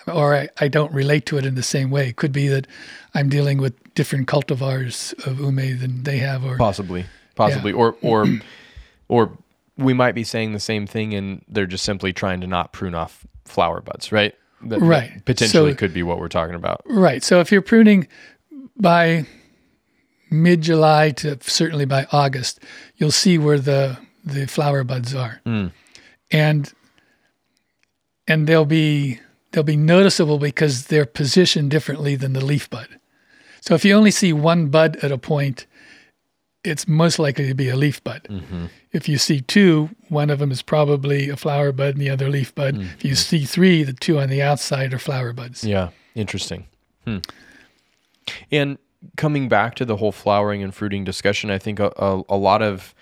or 0.07 0.35
I, 0.35 0.49
I 0.59 0.67
don't 0.67 0.91
relate 0.93 1.25
to 1.27 1.37
it 1.37 1.45
in 1.45 1.55
the 1.55 1.63
same 1.63 1.89
way. 1.89 2.09
It 2.09 2.15
could 2.17 2.31
be 2.33 2.47
that 2.49 2.67
I'm 3.13 3.29
dealing 3.29 3.57
with 3.59 3.73
different 3.93 4.27
cultivars 4.27 5.13
of 5.25 5.39
ume 5.39 5.79
than 5.79 6.03
they 6.03 6.17
have 6.17 6.43
or 6.43 6.57
Possibly. 6.57 7.05
Possibly. 7.35 7.71
Or 7.71 7.95
or 8.01 8.25
or 9.07 9.37
we 9.77 9.93
might 9.93 10.13
be 10.15 10.23
saying 10.23 10.53
the 10.53 10.59
same 10.59 10.85
thing 10.85 11.13
and 11.13 11.43
they're 11.47 11.65
just 11.65 11.83
simply 11.83 12.13
trying 12.13 12.41
to 12.41 12.47
not 12.47 12.73
prune 12.73 12.93
off 12.95 13.25
flower 13.45 13.81
buds, 13.81 14.11
right? 14.11 14.35
That, 14.61 14.79
that 14.79 14.85
Right. 14.85 15.25
potentially 15.25 15.71
So- 15.71 15.75
could 15.77 15.93
be 15.93 16.03
what 16.03 16.19
we're 16.19 16.27
talking 16.29 16.55
about. 16.55 16.81
Right. 16.85 17.23
So 17.23 17.39
if 17.39 17.51
you're 17.51 17.61
pruning 17.61 18.07
by 18.77 19.25
mid 20.29 20.61
July 20.61 21.11
to 21.11 21.37
certainly 21.41 21.85
by 21.85 22.07
August, 22.11 22.59
you'll 22.97 23.11
see 23.11 23.37
where 23.37 23.59
the 23.59 23.97
the 24.25 24.47
flower 24.47 24.83
buds 24.85 25.13
are, 25.13 25.41
Mm. 25.45 25.71
And 26.33 26.73
and 28.27 28.47
they'll 28.47 28.65
be 28.65 29.19
they'll 29.51 29.63
be 29.63 29.77
noticeable 29.77 30.39
because 30.39 30.87
they're 30.87 31.05
positioned 31.05 31.71
differently 31.71 32.15
than 32.15 32.33
the 32.33 32.43
leaf 32.43 32.69
bud. 32.69 32.87
So 33.61 33.75
if 33.75 33.85
you 33.85 33.95
only 33.95 34.11
see 34.11 34.33
one 34.33 34.67
bud 34.67 34.97
at 34.97 35.11
a 35.11 35.17
point, 35.17 35.67
it's 36.65 36.87
most 36.87 37.19
likely 37.19 37.47
to 37.47 37.53
be 37.53 37.69
a 37.69 37.77
leaf 37.77 38.03
bud. 38.03 38.27
Mm-hmm. 38.29 38.65
If 38.91 39.07
you 39.07 39.17
see 39.17 39.39
two, 39.41 39.89
one 40.09 40.29
of 40.29 40.39
them 40.39 40.51
is 40.51 40.61
probably 40.61 41.29
a 41.29 41.37
flower 41.37 41.71
bud 41.71 41.95
and 41.95 42.01
the 42.01 42.09
other 42.09 42.29
leaf 42.29 42.53
bud. 42.53 42.77
If 42.77 43.05
you 43.05 43.15
see 43.15 43.45
three, 43.45 43.83
the 43.83 43.93
two 43.93 44.19
on 44.19 44.29
the 44.29 44.41
outside 44.41 44.93
are 44.93 44.99
flower 44.99 45.33
buds. 45.33 45.63
Yeah, 45.63 45.89
interesting. 46.15 46.65
Hmm. 47.05 47.19
And 48.51 48.77
coming 49.17 49.49
back 49.49 49.75
to 49.75 49.85
the 49.85 49.97
whole 49.97 50.11
flowering 50.11 50.63
and 50.63 50.73
fruiting 50.73 51.03
discussion, 51.03 51.49
I 51.49 51.57
think 51.57 51.79
a, 51.79 51.91
a, 51.97 52.21
a 52.29 52.37
lot 52.37 52.61
of 52.61 52.93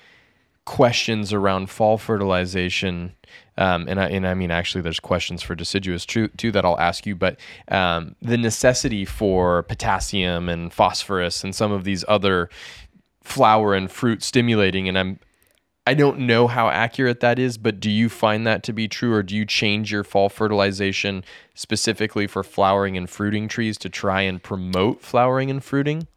questions 0.66 1.34
around 1.34 1.70
fall 1.70 1.98
fertilization, 1.98 3.14
um, 3.58 3.88
and 3.88 4.00
I 4.00 4.10
and 4.10 4.28
I 4.28 4.34
mean 4.34 4.52
actually, 4.52 4.82
there's 4.82 5.00
questions 5.00 5.42
for 5.42 5.56
deciduous 5.56 6.06
too, 6.06 6.30
that 6.38 6.66
I'll 6.66 6.80
ask 6.80 7.06
you, 7.06 7.16
but 7.16 7.40
um, 7.68 8.16
the 8.22 8.38
necessity 8.38 9.06
for 9.06 9.64
potassium 9.64 10.50
and 10.50 10.72
phosphorus 10.74 11.44
and 11.44 11.54
some 11.54 11.72
of 11.72 11.84
these 11.84 12.06
other 12.08 12.50
flower 13.22 13.74
and 13.74 13.92
fruit 13.92 14.24
stimulating, 14.24 14.88
and 14.88 14.98
I'm 14.98 15.20
I 15.86 15.96
don't 15.96 16.20
know 16.20 16.48
how 16.48 16.70
accurate 16.70 17.22
that 17.22 17.40
is, 17.40 17.58
but 17.58 17.80
do 17.80 17.90
you 17.90 18.08
find 18.08 18.46
that 18.46 18.64
to 18.64 18.74
be 18.74 18.88
true, 18.88 19.14
or 19.14 19.24
do 19.24 19.36
you 19.36 19.46
change 19.46 19.92
your 19.92 20.04
fall 20.04 20.30
fertilization 20.30 21.24
specifically 21.56 22.28
for 22.28 22.44
flowering 22.44 22.96
and 22.96 23.10
fruiting 23.10 23.48
trees 23.48 23.78
to 23.80 23.90
try 23.90 24.22
and 24.22 24.42
promote 24.42 25.02
flowering 25.02 25.50
and 25.50 25.64
fruiting? 25.64 26.08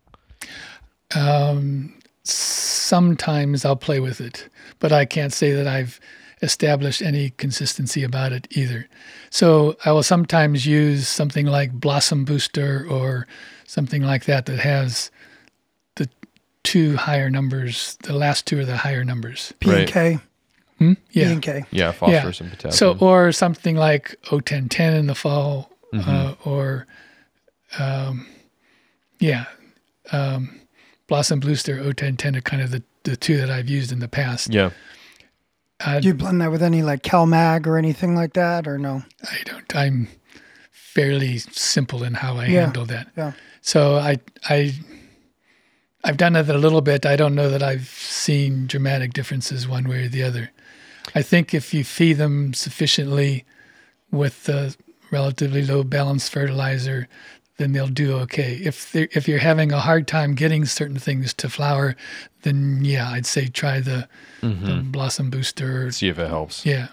Um, 1.14 1.98
sometimes 2.22 3.64
I'll 3.64 3.76
play 3.76 4.00
with 4.00 4.20
it, 4.20 4.48
but 4.80 4.92
I 4.92 5.06
can't 5.06 5.32
say 5.32 5.52
that 5.52 5.66
I've 5.66 5.98
established 6.44 7.02
any 7.02 7.30
consistency 7.30 8.04
about 8.04 8.32
it 8.32 8.46
either. 8.50 8.86
So 9.30 9.76
I 9.84 9.90
will 9.92 10.02
sometimes 10.04 10.66
use 10.66 11.08
something 11.08 11.46
like 11.46 11.72
Blossom 11.72 12.24
Booster 12.24 12.86
or 12.88 13.26
something 13.66 14.02
like 14.02 14.24
that 14.26 14.46
that 14.46 14.60
has 14.60 15.10
the 15.96 16.08
two 16.62 16.96
higher 16.96 17.30
numbers. 17.30 17.96
The 18.02 18.12
last 18.12 18.46
two 18.46 18.60
are 18.60 18.64
the 18.64 18.76
higher 18.76 19.04
numbers. 19.04 19.52
P 19.60 19.70
Right. 19.70 19.80
and 19.80 19.88
K. 19.90 20.18
Hmm? 20.78 20.92
P 21.12 21.22
and 21.22 21.42
K. 21.42 21.64
Yeah, 21.70 21.92
phosphorus 21.92 22.40
and 22.40 22.50
potassium. 22.50 22.98
So, 22.98 23.06
or 23.06 23.32
something 23.32 23.76
like 23.76 24.16
O1010 24.26 24.98
in 24.98 25.06
the 25.06 25.14
fall, 25.14 25.70
Mm-hmm. 25.94 26.10
uh, 26.10 26.34
or, 26.44 26.86
um, 27.78 28.26
yeah, 29.20 29.44
um, 30.10 30.60
Blossom 31.06 31.38
Booster, 31.38 31.76
O1010 31.78 32.36
are 32.36 32.40
kind 32.40 32.60
of 32.62 32.72
the, 32.72 32.82
the 33.04 33.14
two 33.16 33.36
that 33.36 33.48
I've 33.50 33.68
used 33.68 33.92
in 33.92 34.00
the 34.00 34.08
past. 34.08 34.52
yeah, 34.52 34.70
Uh, 35.80 36.00
Do 36.00 36.08
you 36.08 36.14
blend 36.14 36.40
that 36.40 36.50
with 36.50 36.62
any 36.62 36.82
like 36.82 37.02
CalMag 37.02 37.66
or 37.66 37.76
anything 37.78 38.14
like 38.14 38.34
that, 38.34 38.66
or 38.66 38.78
no? 38.78 39.02
I 39.24 39.38
don't. 39.44 39.76
I'm 39.76 40.08
fairly 40.70 41.38
simple 41.38 42.04
in 42.04 42.14
how 42.14 42.36
I 42.36 42.46
Yeah. 42.46 42.60
handle 42.62 42.86
that. 42.86 43.08
Yeah. 43.16 43.32
So 43.60 43.96
I 43.96 44.18
I 44.48 44.72
I've 46.04 46.16
done 46.16 46.36
it 46.36 46.48
a 46.48 46.58
little 46.58 46.80
bit. 46.82 47.06
I 47.06 47.16
don't 47.16 47.34
know 47.34 47.48
that 47.50 47.62
I've 47.62 47.88
seen 47.88 48.66
dramatic 48.66 49.12
differences 49.14 49.66
one 49.66 49.88
way 49.88 50.04
or 50.04 50.08
the 50.08 50.22
other. 50.22 50.50
I 51.14 51.22
think 51.22 51.54
if 51.54 51.72
you 51.74 51.82
feed 51.84 52.14
them 52.14 52.54
sufficiently 52.54 53.44
with 54.10 54.44
the 54.44 54.76
relatively 55.10 55.64
low 55.64 55.82
balanced 55.82 56.30
fertilizer, 56.32 57.08
then 57.56 57.72
they'll 57.72 57.86
do 57.86 58.16
okay. 58.18 58.60
If 58.62 58.94
if 58.96 59.28
you're 59.28 59.38
having 59.38 59.72
a 59.72 59.80
hard 59.80 60.08
time 60.08 60.34
getting 60.34 60.64
certain 60.64 60.98
things 60.98 61.32
to 61.34 61.48
flower, 61.48 61.96
then 62.42 62.84
yeah, 62.84 63.10
I'd 63.10 63.26
say 63.26 63.46
try 63.48 63.80
the, 63.80 64.08
the 64.40 64.82
blossom 64.84 65.30
booster. 65.30 65.90
see 65.90 66.08
if 66.08 66.18
it 66.18 66.28
helps. 66.28 66.66
Yeah. 66.66 66.88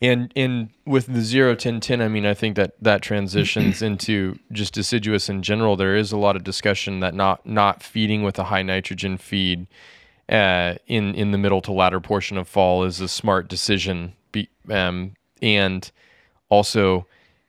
And 0.00 0.32
and 0.36 0.70
with 0.86 1.06
the 1.06 1.22
zero 1.22 1.54
ten 1.54 1.80
ten, 1.80 2.00
I 2.00 2.08
mean, 2.08 2.26
I 2.26 2.34
think 2.34 2.56
that 2.56 2.72
that 2.80 3.02
transitions 3.02 3.82
into 3.82 4.38
just 4.52 4.72
deciduous 4.72 5.28
in 5.28 5.42
general. 5.42 5.76
There 5.76 5.96
is 5.96 6.12
a 6.12 6.16
lot 6.18 6.36
of 6.36 6.44
discussion 6.44 7.00
that 7.00 7.14
not 7.14 7.44
not 7.46 7.82
feeding 7.82 8.22
with 8.22 8.38
a 8.38 8.44
high 8.44 8.62
nitrogen 8.62 9.16
feed 9.16 9.66
uh, 10.28 10.74
in 10.86 11.14
in 11.14 11.32
the 11.32 11.38
middle 11.38 11.60
to 11.62 11.72
latter 11.72 12.00
portion 12.00 12.36
of 12.36 12.48
fall 12.48 12.84
is 12.84 13.00
a 13.00 13.08
smart 13.08 13.48
decision. 13.48 14.12
Be, 14.30 14.48
um, 14.70 15.14
and 15.42 15.90
also, 16.48 17.06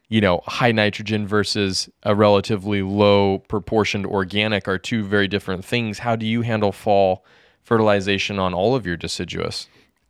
you 0.10 0.22
know, 0.22 0.42
high 0.46 0.72
nitrogen 0.72 1.28
versus 1.28 1.88
a 2.04 2.16
relatively 2.16 2.82
low 2.82 3.38
proportioned 3.48 4.06
organic 4.06 4.68
are 4.68 4.80
two 4.80 5.04
very 5.04 5.28
different 5.28 5.64
things. 5.64 6.00
How 6.00 6.16
do 6.16 6.26
you 6.26 6.42
handle 6.42 6.72
fall 6.72 7.24
fertilization 7.64 8.40
on 8.40 8.54
all 8.54 8.76
of 8.76 8.86
your 8.86 8.98
deciduous? 8.98 9.68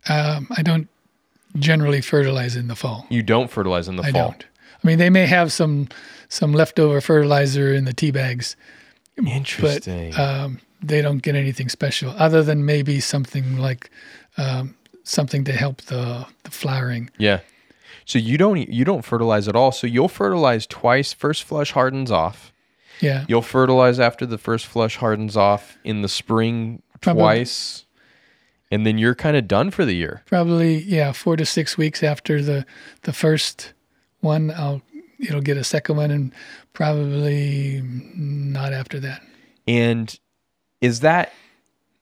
Um, 0.08 0.48
I 0.56 0.62
don't 0.62 0.88
generally 1.56 2.00
fertilize 2.00 2.56
in 2.56 2.68
the 2.68 2.74
fall. 2.76 3.06
You 3.10 3.22
don't 3.22 3.50
fertilize 3.50 3.88
in 3.88 3.96
the 3.96 4.02
I 4.04 4.12
fall. 4.12 4.30
don't. 4.30 4.46
I 4.82 4.86
mean, 4.86 4.98
they 4.98 5.10
may 5.10 5.26
have 5.26 5.52
some 5.52 5.88
some 6.30 6.52
leftover 6.52 7.00
fertilizer 7.00 7.74
in 7.74 7.84
the 7.84 7.92
tea 7.92 8.10
bags, 8.10 8.56
but 9.60 9.86
um, 10.18 10.60
they 10.82 11.02
don't 11.02 11.18
get 11.18 11.34
anything 11.34 11.68
special 11.68 12.14
other 12.16 12.42
than 12.42 12.64
maybe 12.64 13.00
something 13.00 13.58
like 13.58 13.90
um, 14.38 14.74
something 15.04 15.44
to 15.44 15.52
help 15.52 15.82
the, 15.82 16.26
the 16.44 16.50
flowering. 16.50 17.10
yeah. 17.18 17.40
So 18.10 18.18
you 18.18 18.36
don't 18.38 18.68
you 18.68 18.84
don't 18.84 19.04
fertilize 19.04 19.46
at 19.46 19.54
all. 19.54 19.70
So 19.70 19.86
you'll 19.86 20.08
fertilize 20.08 20.66
twice. 20.66 21.12
First 21.12 21.44
flush 21.44 21.70
hardens 21.70 22.10
off. 22.10 22.52
Yeah, 23.00 23.24
You'll 23.28 23.40
fertilize 23.40 24.00
after 24.00 24.26
the 24.26 24.36
first 24.36 24.66
flush 24.66 24.96
hardens 24.96 25.36
off 25.36 25.78
in 25.84 26.02
the 26.02 26.08
spring 26.08 26.82
Probably. 27.00 27.20
twice, 27.22 27.86
and 28.68 28.84
then 28.84 28.98
you're 28.98 29.14
kind 29.14 29.36
of 29.36 29.46
done 29.46 29.70
for 29.70 29.84
the 29.84 29.94
year. 29.94 30.24
probably 30.26 30.78
yeah, 30.82 31.12
four 31.12 31.36
to 31.36 31.46
six 31.46 31.78
weeks 31.78 32.02
after 32.02 32.42
the 32.42 32.66
the 33.02 33.12
first 33.12 33.74
one, 34.18 34.50
I'll 34.50 34.82
it'll 35.20 35.40
get 35.40 35.56
a 35.56 35.62
second 35.62 35.94
one, 35.96 36.10
and 36.10 36.32
probably 36.72 37.80
not 37.84 38.72
after 38.72 38.98
that. 38.98 39.22
And 39.68 40.18
is 40.80 40.98
that 40.98 41.32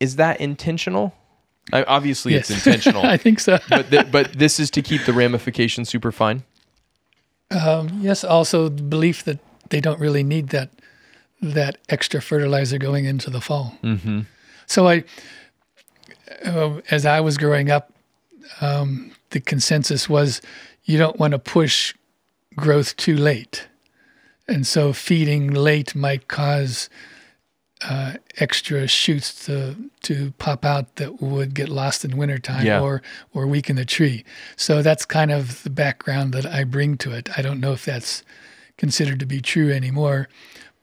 is 0.01 0.17
that 0.17 0.41
intentional? 0.41 1.13
I, 1.73 1.83
obviously, 1.85 2.33
Yes, 2.35 2.51
it's 2.51 2.67
intentional. 2.67 3.05
I 3.05 3.17
think 3.17 3.41
so. 3.41 3.59
but 3.69 3.91
th- 3.91 4.11
but 4.11 4.33
this 4.33 4.59
is 4.59 4.71
to 4.73 4.83
keep 4.83 5.05
the 5.05 5.13
ramification 5.13 5.85
super 5.85 6.13
fine. 6.13 6.43
Um, 7.51 8.01
yes, 8.03 8.25
also 8.25 8.69
the 8.69 8.83
belief 8.83 9.25
that 9.25 9.39
they 9.71 9.81
don't 9.81 10.01
really 10.01 10.23
need 10.23 10.49
that 10.49 10.71
that 11.41 11.79
extra 11.89 12.21
fertilizer 12.21 12.79
going 12.79 13.05
into 13.05 13.31
the 13.31 13.41
fall. 13.41 13.79
Mm-hmm. 13.83 14.21
So 14.67 14.89
I, 14.89 15.05
uh, 16.45 16.81
as 16.91 17.07
I 17.07 17.21
was 17.21 17.39
growing 17.39 17.71
up, 17.71 17.93
um, 18.61 19.13
the 19.31 19.41
consensus 19.41 20.09
was 20.09 20.43
you 20.85 20.99
don't 20.99 21.19
want 21.19 21.33
to 21.33 21.39
push 21.39 21.95
growth 22.57 22.97
too 22.97 23.17
late, 23.17 23.69
and 24.49 24.67
so 24.67 24.93
feeding 24.93 25.51
late 25.53 25.95
might 25.95 26.29
cause 26.29 26.89
uh, 27.83 28.15
extra 28.39 28.89
shoots 28.89 29.47
to 29.47 29.77
to 30.03 30.33
pop 30.39 30.65
out 30.65 30.97
that 30.97 31.23
would 31.23 31.55
get 31.55 31.69
lost 31.69 32.05
in 32.05 32.17
wintertime 32.17 32.67
Yeah. 32.67 32.81
or 32.81 33.03
or 33.35 33.47
weaken 33.47 33.77
the 33.77 33.85
tree. 33.85 34.25
So 34.57 34.83
that's 34.83 35.05
kind 35.05 35.31
of 35.31 35.63
the 35.63 35.71
background 35.71 36.33
that 36.35 36.45
I 36.47 36.65
bring 36.65 36.97
to 36.99 37.13
it. 37.13 37.29
I 37.39 37.43
don't 37.43 37.61
know 37.61 37.73
if 37.73 37.85
that's 37.85 38.25
considered 38.77 39.21
to 39.21 39.27
be 39.27 39.41
true 39.41 39.73
anymore, 39.73 40.29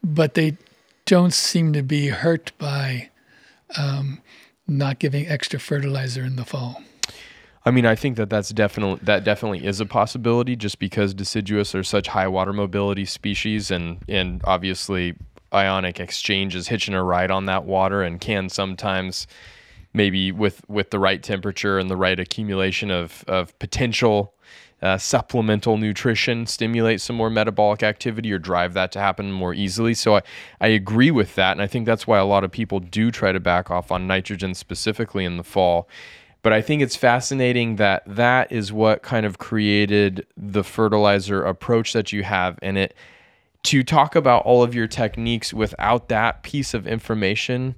but 0.02 0.34
they 0.34 0.56
don't 1.04 1.32
seem 1.34 1.72
to 1.72 1.82
be 1.82 2.08
hurt 2.08 2.52
by 2.58 3.10
um, 3.76 4.20
not 4.66 4.98
giving 4.98 5.26
extra 5.28 5.58
fertilizer 5.60 6.22
in 6.24 6.36
the 6.36 6.44
fall. 6.44 6.82
I 7.64 7.72
mean, 7.72 7.84
I 7.84 7.94
think 7.96 8.16
that 8.16 8.30
that's 8.30 8.50
definitely 8.50 9.00
that 9.02 9.24
definitely 9.24 9.66
is 9.66 9.80
a 9.80 9.86
possibility, 9.86 10.56
just 10.56 10.78
because 10.78 11.12
deciduous 11.14 11.74
are 11.74 11.82
such 11.82 12.08
high 12.08 12.28
water 12.28 12.52
mobility 12.52 13.04
species, 13.04 13.70
and 13.70 13.98
and 14.08 14.40
obviously 14.44 15.14
ionic 15.56 15.98
exchange 15.98 16.54
is 16.54 16.68
hitching 16.68 16.94
a 16.94 17.02
ride 17.02 17.30
on 17.30 17.46
that 17.46 17.64
water, 17.64 18.02
and 18.02 18.20
can 18.20 18.48
sometimes 18.48 19.26
maybe 19.92 20.30
with 20.30 20.62
with 20.68 20.90
the 20.90 20.98
right 20.98 21.22
temperature 21.22 21.78
and 21.78 21.90
the 21.90 21.96
right 21.96 22.20
accumulation 22.20 22.90
of 22.90 23.24
of 23.26 23.58
potential 23.58 24.34
uh, 24.82 24.98
supplemental 24.98 25.78
nutrition 25.78 26.46
stimulate 26.46 27.00
some 27.00 27.16
more 27.16 27.30
metabolic 27.30 27.82
activity 27.82 28.30
or 28.30 28.38
drive 28.38 28.74
that 28.74 28.92
to 28.92 29.00
happen 29.00 29.32
more 29.32 29.54
easily. 29.54 29.94
So 29.94 30.16
I, 30.16 30.22
I 30.60 30.68
agree 30.68 31.10
with 31.10 31.34
that. 31.36 31.52
And 31.52 31.62
I 31.62 31.66
think 31.66 31.86
that's 31.86 32.06
why 32.06 32.18
a 32.18 32.26
lot 32.26 32.44
of 32.44 32.50
people 32.50 32.80
do 32.80 33.10
try 33.10 33.32
to 33.32 33.40
back 33.40 33.70
off 33.70 33.90
on 33.90 34.06
nitrogen 34.06 34.54
specifically 34.54 35.24
in 35.24 35.38
the 35.38 35.44
fall. 35.44 35.88
But 36.42 36.52
I 36.52 36.60
think 36.60 36.82
it's 36.82 36.94
fascinating 36.94 37.76
that 37.76 38.02
that 38.06 38.52
is 38.52 38.72
what 38.72 39.02
kind 39.02 39.26
of 39.26 39.38
created 39.38 40.26
the 40.36 40.62
fertilizer 40.62 41.42
approach 41.42 41.92
that 41.94 42.12
you 42.12 42.22
have. 42.22 42.58
And 42.62 42.76
it 42.76 42.94
to 43.66 43.82
talk 43.82 44.16
about 44.16 44.44
all 44.44 44.62
of 44.62 44.74
your 44.74 44.86
techniques 44.86 45.52
without 45.52 46.08
that 46.08 46.42
piece 46.42 46.74
of 46.74 46.86
information 46.86 47.74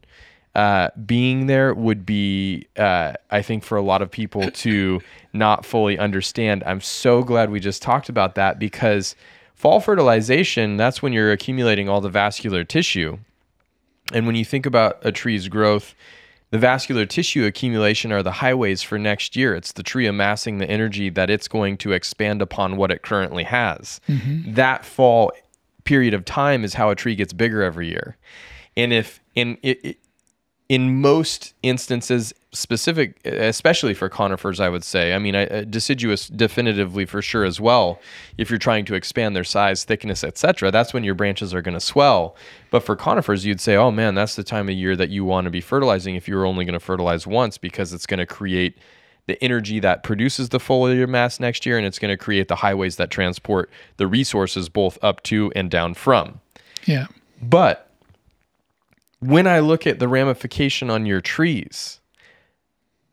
uh, 0.55 0.91
being 1.07 1.47
there 1.47 1.73
would 1.73 2.05
be, 2.05 2.67
uh, 2.77 3.13
I 3.31 3.43
think, 3.43 3.63
for 3.63 3.77
a 3.79 3.83
lot 3.83 4.03
of 4.03 4.11
people 4.11 4.51
to 4.65 5.01
not 5.33 5.65
fully 5.65 5.99
understand. 5.99 6.65
I'm 6.67 6.81
so 6.81 7.23
glad 7.23 7.51
we 7.51 7.61
just 7.61 7.81
talked 7.81 8.09
about 8.09 8.35
that 8.35 8.59
because 8.59 9.15
fall 9.55 9.81
fertilization, 9.81 10.77
that's 10.77 11.01
when 11.01 11.13
you're 11.13 11.31
accumulating 11.31 11.89
all 11.89 12.01
the 12.01 12.09
vascular 12.09 12.65
tissue. 12.65 13.19
And 14.13 14.27
when 14.27 14.35
you 14.35 14.45
think 14.45 14.67
about 14.67 14.99
a 15.03 15.13
tree's 15.13 15.49
growth, 15.49 15.95
the 16.51 16.59
vascular 16.59 17.07
tissue 17.07 17.45
accumulation 17.45 18.11
are 18.11 18.23
the 18.23 18.33
highways 18.33 18.83
for 18.83 18.99
next 18.99 19.37
year. 19.37 19.55
It's 19.55 19.73
the 19.73 19.83
tree 19.83 20.07
amassing 20.07 20.59
the 20.59 20.69
energy 20.69 21.09
that 21.11 21.31
it's 21.31 21.47
going 21.47 21.77
to 21.79 21.93
expand 21.93 22.43
upon 22.43 22.77
what 22.77 22.91
it 22.91 23.03
currently 23.03 23.45
has. 23.45 24.01
That 24.55 24.85
fall 24.85 25.31
period 25.89 26.13
of 26.13 26.23
time 26.27 26.65
is 26.65 26.75
how 26.75 26.91
a 26.91 26.95
tree 26.95 27.15
gets 27.15 27.33
bigger 27.33 27.63
every 27.63 27.89
year. 27.89 28.19
And 28.77 28.93
if 28.93 29.21
in 29.35 29.57
in 30.69 31.01
most 31.01 31.55
instances, 31.63 32.35
specific, 32.53 33.27
especially 33.27 33.95
for 33.95 34.11
conifers, 34.11 34.61
I 34.61 34.69
would 34.69 34.85
say. 34.85 35.15
I 35.15 35.19
mean, 35.19 35.35
I, 35.35 35.47
uh, 35.47 35.65
deciduous 35.65 36.29
definitively 36.29 37.07
for 37.07 37.23
sure 37.23 37.45
as 37.45 37.59
well. 37.59 38.01
If 38.37 38.51
you're 38.51 38.59
trying 38.59 38.85
to 38.85 38.95
expand 38.95 39.35
their 39.35 39.45
size, 39.45 39.85
thickness, 39.85 40.23
etc., 40.23 40.71
that's 40.71 40.93
when 40.93 41.05
your 41.05 41.15
branches 41.15 41.55
are 41.55 41.63
going 41.63 41.73
to 41.73 41.81
swell. 41.81 42.37
But 42.71 42.83
for 42.83 42.95
conifers, 42.95 43.47
you'd 43.47 43.63
say, 43.63 43.77
oh 43.77 43.91
man, 43.91 44.15
that's 44.15 44.37
the 44.37 44.45
time 44.45 44.69
of 44.69 44.75
year 44.75 44.95
that 44.95 45.09
you 45.09 45.25
want 45.25 45.47
to 45.47 45.51
be 45.51 45.63
fertilizing. 45.63 46.17
If 46.17 46.29
you're 46.29 46.45
only 46.45 46.67
going 46.67 46.79
to 46.79 46.85
fertilize 46.85 47.27
once, 47.27 47.57
because 47.57 47.95
it's 47.95 48.05
going 48.05 48.19
to 48.19 48.27
create 48.27 48.77
the 49.29 49.43
energy 49.45 49.79
that 49.79 50.03
produces 50.03 50.49
the 50.49 50.59
foliar 50.59 51.09
mass 51.09 51.39
next 51.39 51.65
year, 51.65 51.79
and 51.79 51.87
it's 51.87 52.01
going 52.01 52.11
to 52.11 52.17
create 52.17 52.49
the 52.49 52.57
highways 52.57 52.97
that 52.97 53.11
transport 53.11 53.71
the 53.99 54.09
resources 54.09 54.69
both 54.69 54.99
up 55.03 55.23
to 55.23 55.53
and 55.55 55.71
down 55.71 55.95
from. 55.95 56.41
Yeah. 56.85 57.07
But 57.41 57.89
when 59.21 59.47
I 59.47 59.61
look 59.61 59.87
at 59.87 60.01
the 60.01 60.09
ramification 60.09 60.91
on 60.91 61.07
your 61.07 61.21
trees, 61.21 62.01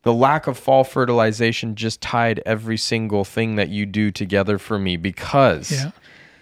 the 0.03 0.13
lack 0.13 0.47
of 0.47 0.57
fall 0.57 0.83
fertilization 0.83 1.75
just 1.75 1.99
tied 2.01 2.41
every 2.45 2.77
single 2.77 3.25
thing 3.25 3.55
that 3.55 3.69
you 3.69 3.85
do 3.85 4.11
together 4.11 4.57
for 4.57 4.77
me 4.79 4.97
because 4.97 5.71
Yeah. 5.71 5.91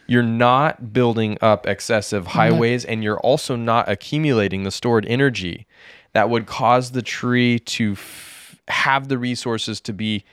you're 0.05 0.21
not 0.21 0.93
building 0.93 1.37
up 1.41 1.65
excessive 1.65 2.27
highways 2.27 2.83
and 2.85 3.03
you're 3.03 3.19
also 3.21 3.55
not 3.55 3.89
accumulating 3.89 4.63
the 4.63 4.71
stored 4.71 5.05
energy 5.07 5.65
that 6.11 6.29
would 6.29 6.45
cause 6.45 6.91
the 6.91 7.01
tree 7.01 7.57
to 7.57 7.95
have 8.67 9.07
the 9.07 9.17
resources 9.17 9.81
to 9.81 9.93
be 9.93 10.23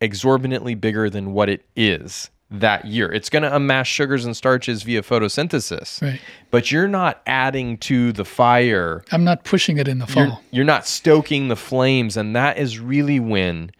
exorbitantly 0.00 0.74
bigger 0.74 1.10
than 1.10 1.32
what 1.32 1.48
it 1.48 1.64
is 1.76 2.30
that 2.50 2.86
year. 2.86 3.12
It's 3.12 3.28
going 3.28 3.42
to 3.42 3.54
amass 3.54 3.86
sugars 3.86 4.24
and 4.24 4.36
starches 4.36 4.82
via 4.82 5.02
photosynthesis. 5.02 6.00
Right. 6.00 6.20
But 6.50 6.72
you're 6.72 6.88
not 6.88 7.20
adding 7.26 7.76
to 7.78 8.12
the 8.12 8.24
fire. 8.24 9.04
I'm 9.12 9.24
not 9.24 9.44
pushing 9.44 9.76
it 9.78 9.86
in 9.86 9.98
the 9.98 10.06
fall. 10.06 10.24
You're, 10.24 10.38
you're 10.50 10.64
not 10.64 10.86
stoking 10.86 11.48
the 11.48 11.56
flames 11.56 12.16
and 12.16 12.34
that 12.34 12.58
is 12.58 12.78
really 12.78 13.20
when 13.20 13.70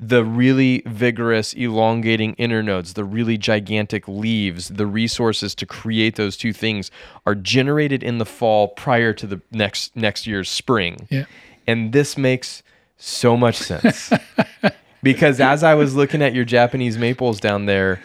the 0.00 0.24
really 0.24 0.82
vigorous 0.86 1.52
elongating 1.54 2.34
internodes, 2.36 2.94
the 2.94 3.04
really 3.04 3.36
gigantic 3.36 4.06
leaves, 4.06 4.68
the 4.68 4.86
resources 4.86 5.56
to 5.56 5.66
create 5.66 6.14
those 6.14 6.36
two 6.36 6.52
things 6.52 6.90
are 7.26 7.34
generated 7.34 8.02
in 8.04 8.18
the 8.18 8.24
fall 8.24 8.68
prior 8.68 9.12
to 9.12 9.26
the 9.26 9.40
next 9.50 9.94
next 9.96 10.26
year's 10.26 10.48
spring. 10.48 11.08
Yeah. 11.10 11.24
And 11.66 11.92
this 11.92 12.16
makes 12.16 12.62
so 12.98 13.36
much 13.36 13.56
sense. 13.56 14.12
because 15.02 15.40
as 15.40 15.62
I 15.62 15.74
was 15.74 15.94
looking 15.94 16.20
at 16.20 16.34
your 16.34 16.44
Japanese 16.44 16.98
maples 16.98 17.40
down 17.40 17.66
there 17.66 18.00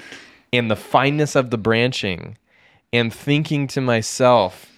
and 0.53 0.69
the 0.71 0.75
fineness 0.75 1.35
of 1.35 1.49
the 1.49 1.57
branching 1.57 2.37
and 2.93 3.13
thinking 3.13 3.67
to 3.67 3.81
myself, 3.81 4.71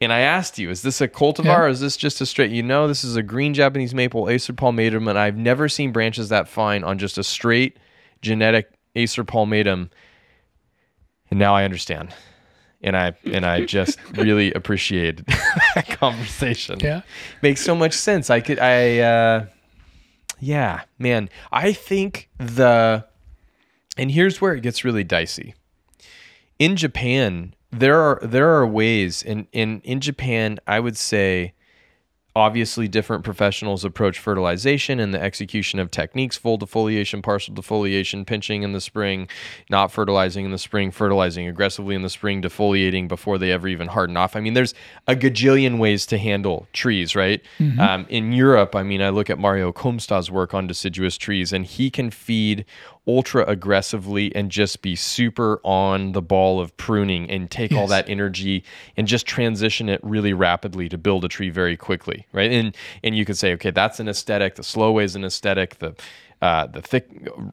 and 0.00 0.12
I 0.12 0.20
asked 0.20 0.58
you, 0.58 0.70
is 0.70 0.82
this 0.82 1.00
a 1.00 1.08
cultivar 1.08 1.44
Yeah. 1.44 1.60
or 1.62 1.68
is 1.68 1.80
this 1.80 1.96
just 1.96 2.20
a 2.20 2.26
straight? 2.26 2.50
You 2.50 2.62
know, 2.62 2.88
this 2.88 3.04
is 3.04 3.16
a 3.16 3.22
green 3.22 3.54
Japanese 3.54 3.94
maple, 3.94 4.28
Acer 4.28 4.52
palmatum, 4.52 5.08
and 5.08 5.18
I've 5.18 5.36
never 5.36 5.68
seen 5.68 5.92
branches 5.92 6.30
that 6.30 6.48
fine 6.48 6.82
on 6.82 6.98
just 6.98 7.16
a 7.18 7.24
straight 7.24 7.76
genetic 8.22 8.70
Acer 8.96 9.24
palmatum. 9.24 9.90
And 11.30 11.38
now 11.38 11.54
I 11.54 11.64
understand. 11.64 12.14
And 12.84 12.96
I 12.96 13.14
and 13.24 13.44
I 13.46 13.64
just 13.64 13.98
really 14.14 14.52
appreciated 14.52 15.24
that 15.74 15.88
conversation 15.88 16.78
Yeah. 16.80 17.00
makes 17.42 17.62
so 17.62 17.74
much 17.74 17.94
sense. 17.94 18.28
I 18.30 18.40
could, 18.40 18.58
I, 18.58 18.98
uh, 18.98 19.46
yeah, 20.38 20.82
man. 20.98 21.30
I 21.50 21.72
think 21.72 22.28
the, 22.36 23.06
and 23.96 24.10
here's 24.10 24.40
where 24.40 24.52
it 24.54 24.60
gets 24.62 24.84
really 24.84 25.02
dicey. 25.02 25.54
In 26.58 26.76
Japan, 26.76 27.54
there 27.72 27.98
are 28.00 28.20
there 28.22 28.50
are 28.54 28.66
ways, 28.66 29.22
in 29.22 29.48
in 29.52 29.80
in 29.80 30.00
Japan, 30.00 30.58
I 30.66 30.78
would 30.78 30.96
say, 30.98 31.53
obviously 32.36 32.88
different 32.88 33.22
professionals 33.22 33.84
approach 33.84 34.18
fertilization 34.18 34.98
and 34.98 35.14
the 35.14 35.22
execution 35.22 35.78
of 35.78 35.90
techniques 35.90 36.36
full 36.36 36.58
defoliation 36.58 37.22
partial 37.22 37.54
defoliation 37.54 38.26
pinching 38.26 38.62
in 38.64 38.72
the 38.72 38.80
spring 38.80 39.28
not 39.70 39.92
fertilizing 39.92 40.44
in 40.44 40.50
the 40.50 40.58
spring 40.58 40.90
fertilizing 40.90 41.46
aggressively 41.46 41.94
in 41.94 42.02
the 42.02 42.10
spring 42.10 42.42
defoliating 42.42 43.06
before 43.06 43.38
they 43.38 43.52
ever 43.52 43.68
even 43.68 43.86
harden 43.86 44.16
off. 44.16 44.34
I 44.34 44.40
mean 44.40 44.54
there's 44.54 44.74
a 45.06 45.14
gajillion 45.14 45.78
ways 45.78 46.06
to 46.06 46.18
handle 46.18 46.66
trees 46.72 47.14
right? 47.14 47.40
Um, 47.80 48.06
in 48.08 48.32
europe 48.32 48.74
i 48.74 48.82
mean 48.82 49.00
i 49.00 49.10
look 49.10 49.30
at 49.30 49.38
Mario 49.38 49.72
Komsta's 49.72 50.30
work 50.30 50.54
on 50.54 50.66
deciduous 50.66 51.16
trees 51.16 51.52
and 51.52 51.64
he 51.64 51.90
can 51.90 52.10
feed 52.10 52.64
ultra 53.06 53.44
aggressively 53.46 54.34
and 54.34 54.50
just 54.50 54.80
be 54.80 54.96
super 54.96 55.60
on 55.62 56.12
the 56.12 56.22
ball 56.22 56.58
of 56.58 56.74
pruning 56.76 57.30
and 57.30 57.50
take 57.50 57.72
all 57.72 57.86
that 57.86 58.08
energy 58.08 58.64
and 58.96 59.06
just 59.06 59.26
transition 59.26 59.88
it 59.88 60.00
really 60.02 60.32
rapidly 60.32 60.88
to 60.88 60.96
build 60.96 61.24
a 61.24 61.28
tree 61.28 61.50
very 61.50 61.76
quickly, 61.76 62.26
right? 62.32 62.50
And 62.50 62.76
and 63.02 63.16
you 63.16 63.24
could 63.24 63.36
say, 63.36 63.52
okay, 63.54 63.70
that's 63.70 64.00
an 64.00 64.08
aesthetic. 64.08 64.54
The 64.54 64.62
slow 64.62 64.92
way 64.92 65.04
is 65.04 65.16
an 65.16 65.24
aesthetic. 65.24 65.78
The 65.78 65.94
uh, 66.42 66.66
the 66.66 66.82
thick, 66.82 67.08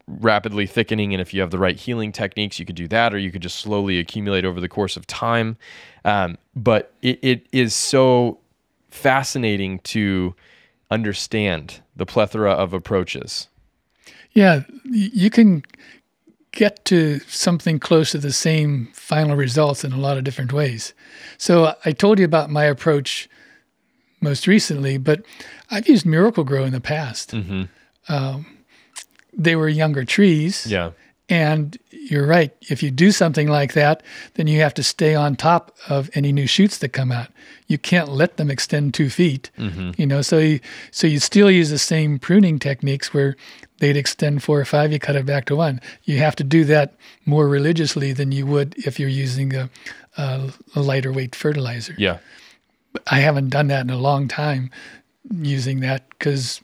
rapidly 0.07 0.67
thickening, 0.67 1.13
and 1.13 1.21
if 1.21 1.33
you 1.33 1.39
have 1.39 1.51
the 1.51 1.57
right 1.57 1.77
healing 1.77 2.11
techniques, 2.11 2.59
you 2.59 2.65
could 2.65 2.75
do 2.75 2.89
that, 2.89 3.13
or 3.13 3.17
you 3.17 3.31
could 3.31 3.41
just 3.41 3.57
slowly 3.57 3.99
accumulate 3.99 4.43
over 4.43 4.59
the 4.59 4.67
course 4.67 4.97
of 4.97 5.07
time. 5.07 5.55
Um, 6.03 6.37
but 6.55 6.93
it, 7.01 7.19
it 7.21 7.47
is 7.53 7.73
so 7.73 8.39
fascinating 8.89 9.79
to 9.79 10.35
understand 10.89 11.81
the 11.95 12.05
plethora 12.05 12.51
of 12.51 12.73
approaches. 12.73 13.47
Yeah, 14.33 14.61
you 14.85 15.29
can 15.29 15.63
get 16.51 16.83
to 16.85 17.19
something 17.27 17.79
close 17.79 18.11
to 18.11 18.17
the 18.17 18.31
same 18.33 18.89
final 18.93 19.35
results 19.35 19.83
in 19.83 19.93
a 19.93 19.97
lot 19.97 20.17
of 20.17 20.23
different 20.23 20.51
ways. 20.53 20.93
So 21.37 21.75
I 21.85 21.91
told 21.91 22.19
you 22.19 22.25
about 22.25 22.49
my 22.49 22.65
approach 22.65 23.29
most 24.21 24.47
recently, 24.47 24.97
but 24.97 25.23
I've 25.69 25.87
used 25.87 26.05
Miracle-Gro 26.05 26.65
in 26.65 26.71
the 26.73 26.81
past. 26.81 27.33
Um, 28.09 28.57
they 29.33 29.55
were 29.55 29.69
younger 29.69 30.03
trees, 30.03 30.65
Yeah. 30.67 30.91
And 31.31 31.77
you're 31.91 32.27
right. 32.27 32.53
If 32.69 32.83
you 32.83 32.91
do 32.91 33.11
something 33.11 33.47
like 33.47 33.73
that, 33.73 34.03
then 34.33 34.47
you 34.47 34.59
have 34.59 34.73
to 34.73 34.83
stay 34.83 35.15
on 35.15 35.37
top 35.37 35.73
of 35.87 36.09
any 36.13 36.33
new 36.33 36.45
shoots 36.45 36.79
that 36.79 36.89
come 36.89 37.09
out. 37.09 37.29
You 37.67 37.77
can't 37.77 38.09
let 38.09 38.35
them 38.35 38.51
extend 38.51 38.93
two 38.93 39.09
feet. 39.09 39.49
Mm-hmm. 39.57 39.91
You 39.95 40.05
know, 40.05 40.21
so 40.21 40.39
you 40.39 40.59
so 40.91 41.07
you 41.07 41.19
still 41.19 41.49
use 41.49 41.69
the 41.69 41.79
same 41.79 42.19
pruning 42.19 42.59
techniques 42.59 43.13
where 43.13 43.37
they'd 43.79 43.95
extend 43.95 44.43
four 44.43 44.59
or 44.59 44.65
five, 44.65 44.91
you 44.91 44.99
cut 44.99 45.15
it 45.15 45.25
back 45.25 45.45
to 45.45 45.55
one. 45.55 45.79
You 46.03 46.17
have 46.17 46.35
to 46.35 46.43
do 46.43 46.65
that 46.65 46.95
more 47.25 47.47
religiously 47.47 48.11
than 48.11 48.33
you 48.33 48.45
would 48.45 48.75
if 48.77 48.99
you're 48.99 49.09
using 49.09 49.55
a, 49.55 49.69
a, 50.17 50.51
a 50.75 50.81
lighter 50.81 51.13
weight 51.13 51.33
fertilizer. 51.33 51.95
Yeah. 51.97 52.17
I 53.07 53.19
haven't 53.19 53.49
done 53.49 53.67
that 53.67 53.81
in 53.81 53.89
a 53.89 53.97
long 53.97 54.27
time 54.27 54.69
using 55.31 55.79
that 55.79 56.09
because 56.09 56.61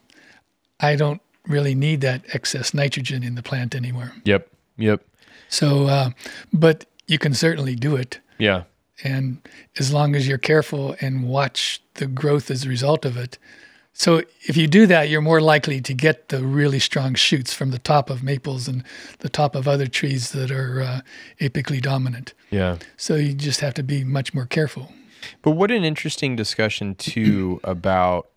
I 0.81 0.97
don't 0.97 1.21
really 1.47 1.73
need 1.73 2.01
that 2.01 2.23
excess 2.33 2.73
nitrogen 2.73 3.23
in 3.23 3.35
the 3.35 3.43
plant 3.43 3.73
anymore. 3.73 4.11
Yep. 4.25 4.49
Yep. 4.77 5.03
So, 5.49 5.87
uh, 5.87 6.09
but 6.53 6.85
you 7.07 7.17
can 7.17 7.33
certainly 7.33 7.75
do 7.75 7.95
it. 7.95 8.19
Yeah. 8.37 8.63
And 9.03 9.39
as 9.77 9.93
long 9.93 10.15
as 10.15 10.27
you're 10.27 10.37
careful 10.37 10.95
and 11.01 11.27
watch 11.27 11.81
the 11.95 12.07
growth 12.07 12.49
as 12.49 12.65
a 12.65 12.69
result 12.69 13.05
of 13.05 13.17
it. 13.17 13.37
So, 13.93 14.21
if 14.41 14.55
you 14.55 14.67
do 14.67 14.85
that, 14.85 15.09
you're 15.09 15.21
more 15.21 15.41
likely 15.41 15.81
to 15.81 15.93
get 15.93 16.29
the 16.29 16.43
really 16.43 16.77
strong 16.77 17.15
shoots 17.15 17.51
from 17.51 17.71
the 17.71 17.79
top 17.79 18.11
of 18.11 18.21
maples 18.21 18.67
and 18.67 18.83
the 19.19 19.29
top 19.29 19.55
of 19.55 19.67
other 19.67 19.87
trees 19.87 20.31
that 20.33 20.51
are 20.51 20.81
uh, 20.81 21.01
apically 21.41 21.81
dominant. 21.81 22.35
Yeah. 22.51 22.77
So, 22.95 23.15
you 23.15 23.33
just 23.33 23.59
have 23.61 23.73
to 23.73 23.83
be 23.83 24.03
much 24.03 24.35
more 24.35 24.45
careful. 24.45 24.91
But 25.41 25.51
what 25.51 25.71
an 25.71 25.83
interesting 25.83 26.35
discussion 26.35 26.93
too 26.93 27.59
about 27.63 28.27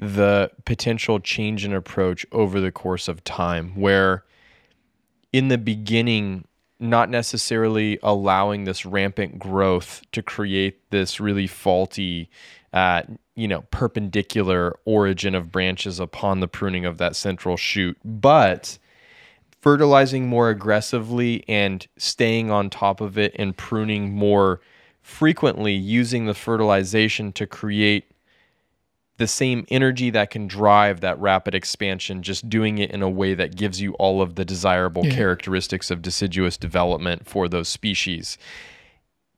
the 0.00 0.50
potential 0.64 1.20
change 1.20 1.64
in 1.64 1.72
approach 1.72 2.26
over 2.32 2.60
the 2.60 2.72
course 2.72 3.06
of 3.06 3.22
time 3.22 3.76
where 3.76 4.24
in 5.34 5.48
the 5.48 5.58
beginning 5.58 6.44
not 6.78 7.10
necessarily 7.10 7.98
allowing 8.04 8.62
this 8.62 8.86
rampant 8.86 9.36
growth 9.36 10.00
to 10.12 10.22
create 10.22 10.88
this 10.92 11.18
really 11.18 11.48
faulty 11.48 12.30
uh, 12.72 13.02
you 13.34 13.48
know 13.48 13.62
perpendicular 13.72 14.78
origin 14.84 15.34
of 15.34 15.50
branches 15.50 15.98
upon 15.98 16.38
the 16.38 16.46
pruning 16.46 16.86
of 16.86 16.98
that 16.98 17.16
central 17.16 17.56
shoot. 17.56 17.98
But 18.04 18.78
fertilizing 19.60 20.28
more 20.28 20.50
aggressively 20.50 21.44
and 21.48 21.84
staying 21.96 22.52
on 22.52 22.70
top 22.70 23.00
of 23.00 23.18
it 23.18 23.34
and 23.36 23.56
pruning 23.56 24.14
more 24.14 24.60
frequently 25.02 25.72
using 25.72 26.26
the 26.26 26.34
fertilization 26.34 27.32
to 27.32 27.44
create 27.44 28.04
the 29.16 29.26
same 29.26 29.64
energy 29.68 30.10
that 30.10 30.30
can 30.30 30.48
drive 30.48 31.00
that 31.00 31.18
rapid 31.20 31.54
expansion, 31.54 32.22
just 32.22 32.48
doing 32.48 32.78
it 32.78 32.90
in 32.90 33.00
a 33.02 33.08
way 33.08 33.34
that 33.34 33.54
gives 33.56 33.80
you 33.80 33.92
all 33.94 34.20
of 34.20 34.34
the 34.34 34.44
desirable 34.44 35.06
Yeah. 35.06 35.14
characteristics 35.14 35.90
of 35.90 36.02
deciduous 36.02 36.56
development 36.56 37.26
for 37.28 37.48
those 37.48 37.68
species. 37.68 38.36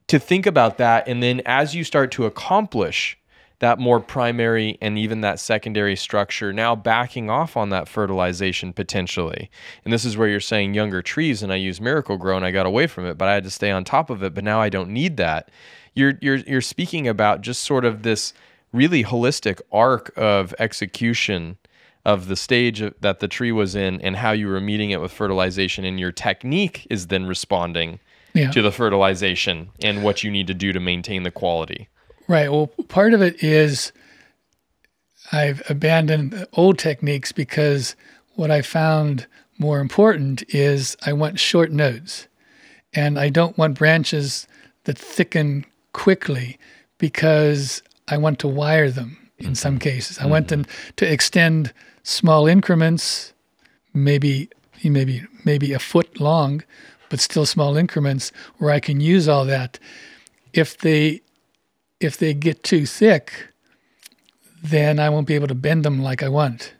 To 0.08 0.18
think 0.18 0.46
about 0.46 0.78
that, 0.78 1.06
and 1.08 1.22
then 1.22 1.42
as 1.44 1.74
you 1.74 1.84
start 1.84 2.10
to 2.12 2.24
accomplish 2.24 3.18
that 3.58 3.78
more 3.78 4.00
primary 4.00 4.76
and 4.82 4.98
even 4.98 5.22
that 5.22 5.40
secondary 5.40 5.96
structure, 5.96 6.52
now 6.52 6.76
backing 6.76 7.30
off 7.30 7.56
on 7.56 7.70
that 7.70 7.88
fertilization 7.88 8.72
potentially. 8.72 9.50
And 9.82 9.92
this 9.92 10.04
is 10.04 10.16
where 10.16 10.28
you're 10.28 10.40
saying 10.40 10.74
younger 10.74 11.00
trees, 11.02 11.42
and 11.42 11.50
I 11.52 11.56
use 11.56 11.80
Miracle-Gro 11.80 12.36
and 12.36 12.44
I 12.44 12.50
got 12.50 12.66
away 12.66 12.86
from 12.86 13.06
it, 13.06 13.16
but 13.16 13.28
I 13.28 13.34
had 13.34 13.44
to 13.44 13.50
stay 13.50 13.70
on 13.70 13.82
top 13.82 14.10
of 14.10 14.22
it. 14.22 14.34
But 14.34 14.44
now 14.44 14.60
I 14.60 14.68
don't 14.68 14.90
need 14.90 15.16
that. 15.16 15.50
You're 15.94 16.18
you're 16.20 16.36
you're 16.36 16.60
speaking 16.60 17.08
about 17.08 17.40
just 17.40 17.64
sort 17.64 17.86
of 17.86 18.02
this 18.02 18.34
really 18.76 19.02
holistic 19.04 19.60
arc 19.72 20.12
of 20.16 20.54
execution 20.58 21.56
of 22.04 22.28
the 22.28 22.36
stage 22.36 22.82
that 23.00 23.18
the 23.20 23.26
tree 23.28 23.50
was 23.50 23.74
in 23.74 24.00
and 24.00 24.16
how 24.16 24.30
you 24.30 24.46
were 24.46 24.60
meeting 24.60 24.90
it 24.90 25.00
with 25.00 25.10
fertilization 25.10 25.84
and 25.84 25.98
your 25.98 26.12
technique 26.12 26.86
is 26.88 27.08
then 27.08 27.26
responding 27.26 27.98
Yeah. 28.34 28.50
to 28.52 28.62
the 28.62 28.70
fertilization 28.70 29.70
and 29.82 30.04
what 30.04 30.22
you 30.22 30.30
need 30.30 30.46
to 30.46 30.54
do 30.54 30.72
to 30.72 30.78
maintain 30.78 31.22
the 31.24 31.30
quality. 31.32 31.88
Right. 32.28 32.50
Well, 32.52 32.68
part 32.88 33.12
of 33.14 33.22
it 33.22 33.42
is 33.42 33.92
I've 35.32 35.62
abandoned 35.68 36.46
old 36.52 36.78
techniques 36.78 37.32
because 37.32 37.96
what 38.34 38.50
I 38.50 38.62
found 38.62 39.26
more 39.58 39.80
important 39.80 40.44
is 40.54 40.96
I 41.04 41.12
want 41.12 41.40
short 41.40 41.72
nodes 41.72 42.28
and 42.94 43.18
I 43.18 43.30
don't 43.30 43.56
want 43.58 43.78
branches 43.78 44.46
that 44.84 44.98
thicken 44.98 45.64
quickly 45.92 46.58
because 46.98 47.82
I 48.08 48.16
want 48.18 48.38
to 48.40 48.48
wire 48.48 48.90
them 48.90 49.16
in 49.38 49.54
some 49.54 49.74
mm-hmm. 49.74 49.80
cases. 49.80 50.18
I 50.18 50.26
want 50.26 50.46
mm-hmm. 50.46 50.62
them 50.62 50.70
to 50.96 51.10
extend 51.10 51.72
small 52.02 52.46
increments, 52.46 53.32
maybe 53.94 54.48
maybe 54.84 55.24
maybe 55.44 55.72
a 55.72 55.78
foot 55.78 56.20
long, 56.20 56.62
but 57.08 57.20
still 57.20 57.46
small 57.46 57.76
increments 57.76 58.32
where 58.58 58.70
I 58.70 58.80
can 58.80 59.00
use 59.00 59.28
all 59.28 59.44
that. 59.46 59.78
If 60.52 60.78
they 60.78 61.22
if 62.00 62.16
they 62.16 62.34
get 62.34 62.62
too 62.62 62.86
thick, 62.86 63.48
then 64.62 64.98
I 64.98 65.08
won't 65.08 65.26
be 65.26 65.34
able 65.34 65.48
to 65.48 65.54
bend 65.54 65.84
them 65.84 66.02
like 66.02 66.22
I 66.22 66.28
want. 66.28 66.74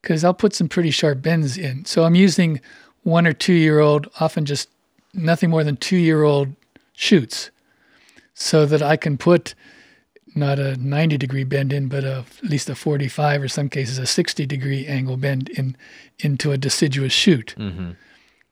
Because 0.00 0.22
I'll 0.22 0.34
put 0.34 0.54
some 0.54 0.68
pretty 0.68 0.90
sharp 0.90 1.22
bends 1.22 1.56
in. 1.56 1.86
So 1.86 2.04
I'm 2.04 2.14
using 2.14 2.60
one 3.04 3.26
or 3.26 3.32
two 3.32 3.54
year 3.54 3.80
old, 3.80 4.08
often 4.20 4.44
just 4.44 4.68
nothing 5.14 5.50
more 5.50 5.64
than 5.64 5.76
two 5.76 5.96
year 5.96 6.22
old 6.22 6.54
shoots, 6.92 7.50
so 8.34 8.66
that 8.66 8.82
I 8.82 8.96
can 8.96 9.16
put 9.16 9.54
not 10.36 10.58
a 10.58 10.76
90 10.76 11.16
degree 11.18 11.44
bend 11.44 11.72
in, 11.72 11.88
but 11.88 12.04
a, 12.04 12.24
at 12.42 12.50
least 12.50 12.68
a 12.68 12.74
45 12.74 13.42
or 13.42 13.48
some 13.48 13.68
cases 13.68 13.98
a 13.98 14.06
60 14.06 14.46
degree 14.46 14.86
angle 14.86 15.16
bend 15.16 15.48
in 15.50 15.76
into 16.18 16.52
a 16.52 16.58
deciduous 16.58 17.12
shoot. 17.12 17.54
Mm-hmm. 17.58 17.92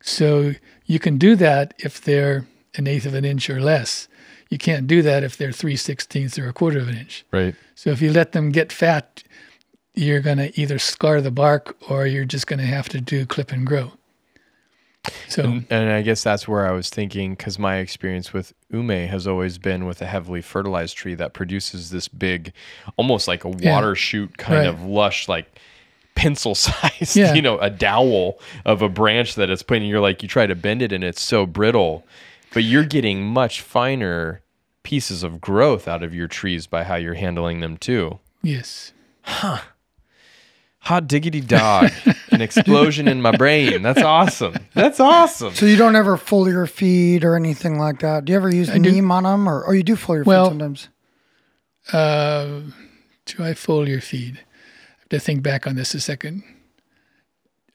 So 0.01 0.53
you 0.87 0.99
can 0.99 1.17
do 1.17 1.37
that 1.37 1.75
if 1.79 2.01
they're 2.01 2.47
an 2.75 2.87
eighth 2.87 3.07
of 3.07 3.15
an 3.15 3.25
inch 3.25 3.49
or 3.49 3.61
less. 3.61 4.09
You 4.51 4.59
can't 4.59 4.87
do 4.87 5.01
that 5.03 5.23
if 5.23 5.37
they're 5.37 5.53
three 5.53 5.77
sixteenths 5.77 6.39
or 6.39 6.49
a 6.49 6.53
quarter 6.53 6.79
of 6.79 6.89
an 6.89 6.99
inch. 6.99 7.25
Right. 7.31 7.55
So 7.75 7.91
if 7.91 8.03
you 8.03 8.13
let 8.13 8.33
them 8.33 8.51
get 8.51 8.71
fat, 8.73 9.23
you're 9.95 10.21
going 10.21 10.39
to 10.39 10.61
either 10.61 10.79
scar 10.79 11.21
the 11.21 11.31
bark 11.31 11.77
or 11.89 12.07
you're 12.07 12.25
just 12.25 12.47
going 12.47 12.59
to 12.59 12.67
have 12.67 12.89
to 12.91 13.01
do 13.01 13.25
clip 13.25 13.53
and 13.53 13.67
grow. 13.67 13.93
So 15.29 15.61
And 15.71 15.91
I 15.91 16.03
guess 16.03 16.23
that's 16.23 16.47
where 16.47 16.67
I 16.67 16.73
was 16.73 16.89
thinking 16.89 17.35
because 17.35 17.59
my 17.59 17.77
experience 17.79 18.33
with 18.33 18.53
ume 18.71 18.89
has 19.09 19.27
always 19.27 19.59
been 19.59 19.85
with 19.87 20.01
a 20.01 20.07
heavily 20.07 20.41
fertilized 20.43 20.97
tree 20.97 21.15
that 21.15 21.33
produces 21.33 21.91
this 21.91 22.07
big, 22.09 22.53
almost 22.97 23.27
like 23.27 23.45
a 23.45 23.53
Yeah. 23.59 23.73
water 23.73 23.95
shoot 23.97 24.39
kind 24.39 24.59
Right. 24.61 24.67
of 24.69 24.83
lush, 24.85 25.29
like 25.29 25.59
pencil 26.15 26.55
size, 26.55 27.17
Yeah. 27.17 27.35
you 27.35 27.43
know, 27.43 27.59
a 27.59 27.71
dowel 27.71 28.39
of 28.65 28.81
a 28.83 28.89
branch 28.89 29.35
that 29.35 29.51
it's 29.51 29.63
putting. 29.63 29.89
You're 29.89 30.01
like, 30.01 30.23
you 30.23 30.29
try 30.29 30.47
to 30.47 30.55
bend 30.55 30.83
it 30.83 30.93
and 30.93 31.03
it's 31.03 31.21
so 31.23 31.47
brittle, 31.47 32.07
but 32.55 32.63
you're 32.63 32.85
getting 32.85 33.25
much 33.25 33.61
finer 33.61 34.41
pieces 34.85 35.23
of 35.23 35.41
growth 35.41 35.89
out 35.89 36.03
of 36.03 36.15
your 36.15 36.29
trees 36.29 36.67
by 36.67 36.85
how 36.85 36.95
you're 36.97 37.15
handling 37.15 37.61
them 37.61 37.77
too. 37.77 38.19
yes, 38.43 38.93
Hot 40.85 41.07
diggity 41.07 41.41
dog, 41.41 41.93
an 42.33 42.41
explosion 42.43 43.07
in 43.07 43.23
my 43.23 43.31
brain. 43.37 43.83
That's 43.83 44.03
awesome. 44.03 44.55
That's 44.75 44.99
awesome. 44.99 45.55
So 45.55 45.65
you 45.65 45.77
don't 45.77 45.95
ever 45.95 46.17
foliar 46.17 46.69
feed 46.69 47.23
or 47.25 47.37
anything 47.37 47.79
like 47.79 48.01
that. 48.01 48.25
Do 48.25 48.33
you 48.33 48.37
ever 48.37 48.53
use 48.53 48.69
do. 48.69 48.79
neem 48.81 49.11
on 49.13 49.23
them, 49.23 49.49
or, 49.49 49.63
or 49.65 49.75
you 49.77 49.85
do 49.85 49.95
foliar 49.95 50.25
Well- 50.27 50.47
feed 50.47 50.51
sometimes? 50.59 50.89
uh, 51.93 52.61
do 53.27 53.45
I 53.45 53.53
foliar 53.53 54.03
feed? 54.03 54.39
I 54.39 54.99
have 55.01 55.09
to 55.11 55.21
think 55.21 55.43
back 55.43 55.67
on 55.67 55.77
this 55.77 55.95
a 55.95 56.01
second. 56.01 56.43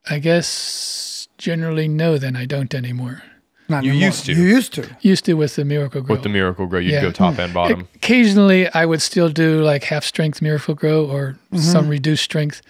I 0.09 0.19
guess 0.19 1.27
generally 1.37 1.87
no. 1.87 2.17
Then 2.17 2.35
I 2.35 2.45
don't 2.45 2.73
anymore. 2.73 3.23
Not 3.69 3.83
You 3.83 3.91
anymore. 3.91 4.07
used 4.07 4.25
to. 4.25 4.33
You 4.33 4.43
used 4.43 4.73
to. 4.75 4.97
Used 5.01 5.25
to 5.25 5.33
with 5.33 5.55
the 5.55 5.65
Miracle-Gro. 5.65 6.13
With 6.15 6.23
the 6.23 6.29
Miracle-Gro, 6.29 6.79
you'd 6.79 6.91
Yeah. 6.91 7.01
go 7.01 7.11
top 7.11 7.37
and 7.37 7.53
bottom. 7.53 7.87
Occasionally, 7.95 8.69
I 8.73 8.85
would 8.85 9.01
still 9.01 9.27
do 9.29 9.61
like 9.61 9.83
half 9.85 10.05
strength 10.05 10.41
Miracle-Gro 10.41 11.05
or 11.05 11.37
some 11.57 11.89
reduced 11.89 12.23
strength, 12.23 12.61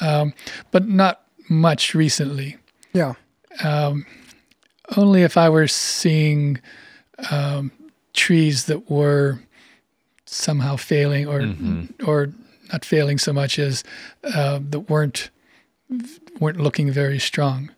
um, 0.00 0.34
but 0.70 0.88
not 0.88 1.22
much 1.48 1.94
recently. 1.94 2.56
Yeah. 2.92 3.14
Only 4.96 5.22
if 5.22 5.36
I 5.36 5.48
were 5.48 5.66
seeing 5.68 6.60
um, 7.30 7.72
trees 8.12 8.66
that 8.66 8.90
were 8.90 9.40
somehow 10.26 10.76
failing, 10.76 11.26
or 11.26 11.40
or 12.04 12.32
not 12.72 12.84
failing 12.84 13.18
so 13.18 13.32
much 13.32 13.58
as 13.58 13.82
uh, 14.22 14.60
that 14.70 14.88
weren't 14.90 15.30
weren't 16.40 16.60
looking 16.60 16.90
very 16.90 17.18
strong. 17.18 17.70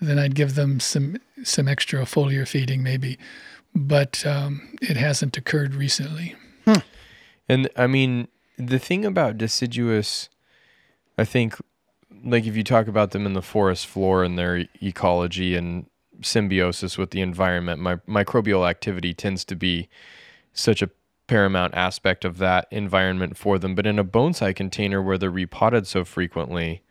Then 0.00 0.18
I'd 0.18 0.34
give 0.34 0.54
them 0.54 0.80
some 0.80 1.16
some 1.44 1.68
extra 1.68 2.02
foliar 2.02 2.46
feeding 2.46 2.82
maybe, 2.82 3.18
but 3.74 4.24
um, 4.26 4.76
it 4.80 4.96
hasn't 4.96 5.36
occurred 5.36 5.74
recently. 5.74 6.34
And 7.48 7.68
I 7.76 7.86
mean, 7.86 8.28
the 8.56 8.78
thing 8.78 9.04
about 9.04 9.38
deciduous, 9.38 10.28
I 11.18 11.24
think, 11.24 11.56
like 12.24 12.46
if 12.46 12.56
you 12.56 12.64
talk 12.64 12.86
about 12.86 13.10
them 13.10 13.26
in 13.26 13.32
the 13.32 13.42
forest 13.42 13.86
floor 13.86 14.22
and 14.22 14.38
their 14.38 14.64
ecology 14.80 15.56
and 15.56 15.86
symbiosis 16.22 16.96
with 16.96 17.10
the 17.10 17.20
environment, 17.20 17.80
my, 17.80 17.96
microbial 18.08 18.68
activity 18.68 19.12
tends 19.12 19.44
to 19.46 19.56
be 19.56 19.88
such 20.52 20.80
a 20.80 20.90
paramount 21.26 21.74
aspect 21.74 22.24
of 22.24 22.38
that 22.38 22.66
environment 22.70 23.36
for 23.36 23.58
them. 23.58 23.74
But 23.74 23.86
in 23.86 23.98
a 23.98 24.04
bonsai 24.04 24.54
container 24.54 25.02
where 25.02 25.18
they're 25.18 25.30
repotted 25.30 25.86
so 25.86 26.04
frequently, 26.04 26.82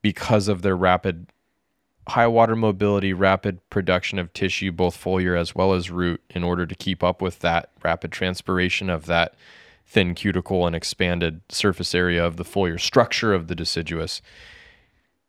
because 0.00 0.48
of 0.48 0.62
their 0.62 0.76
rapid 0.76 1.26
high 2.08 2.26
water 2.26 2.56
mobility, 2.56 3.12
rapid 3.12 3.68
production 3.68 4.18
of 4.18 4.32
tissue, 4.32 4.72
both 4.72 4.96
foliar 4.96 5.38
as 5.38 5.54
well 5.54 5.74
as 5.74 5.90
root, 5.90 6.22
in 6.30 6.42
order 6.42 6.64
to 6.64 6.74
keep 6.74 7.02
up 7.02 7.20
with 7.20 7.40
that 7.40 7.70
rapid 7.84 8.10
transpiration 8.12 8.88
of 8.88 9.06
that 9.06 9.34
thin 9.88 10.14
cuticle 10.14 10.66
and 10.66 10.76
expanded 10.76 11.40
surface 11.48 11.94
area 11.94 12.24
of 12.24 12.36
the 12.36 12.44
foliar 12.44 12.78
structure 12.78 13.32
of 13.32 13.48
the 13.48 13.54
deciduous. 13.54 14.20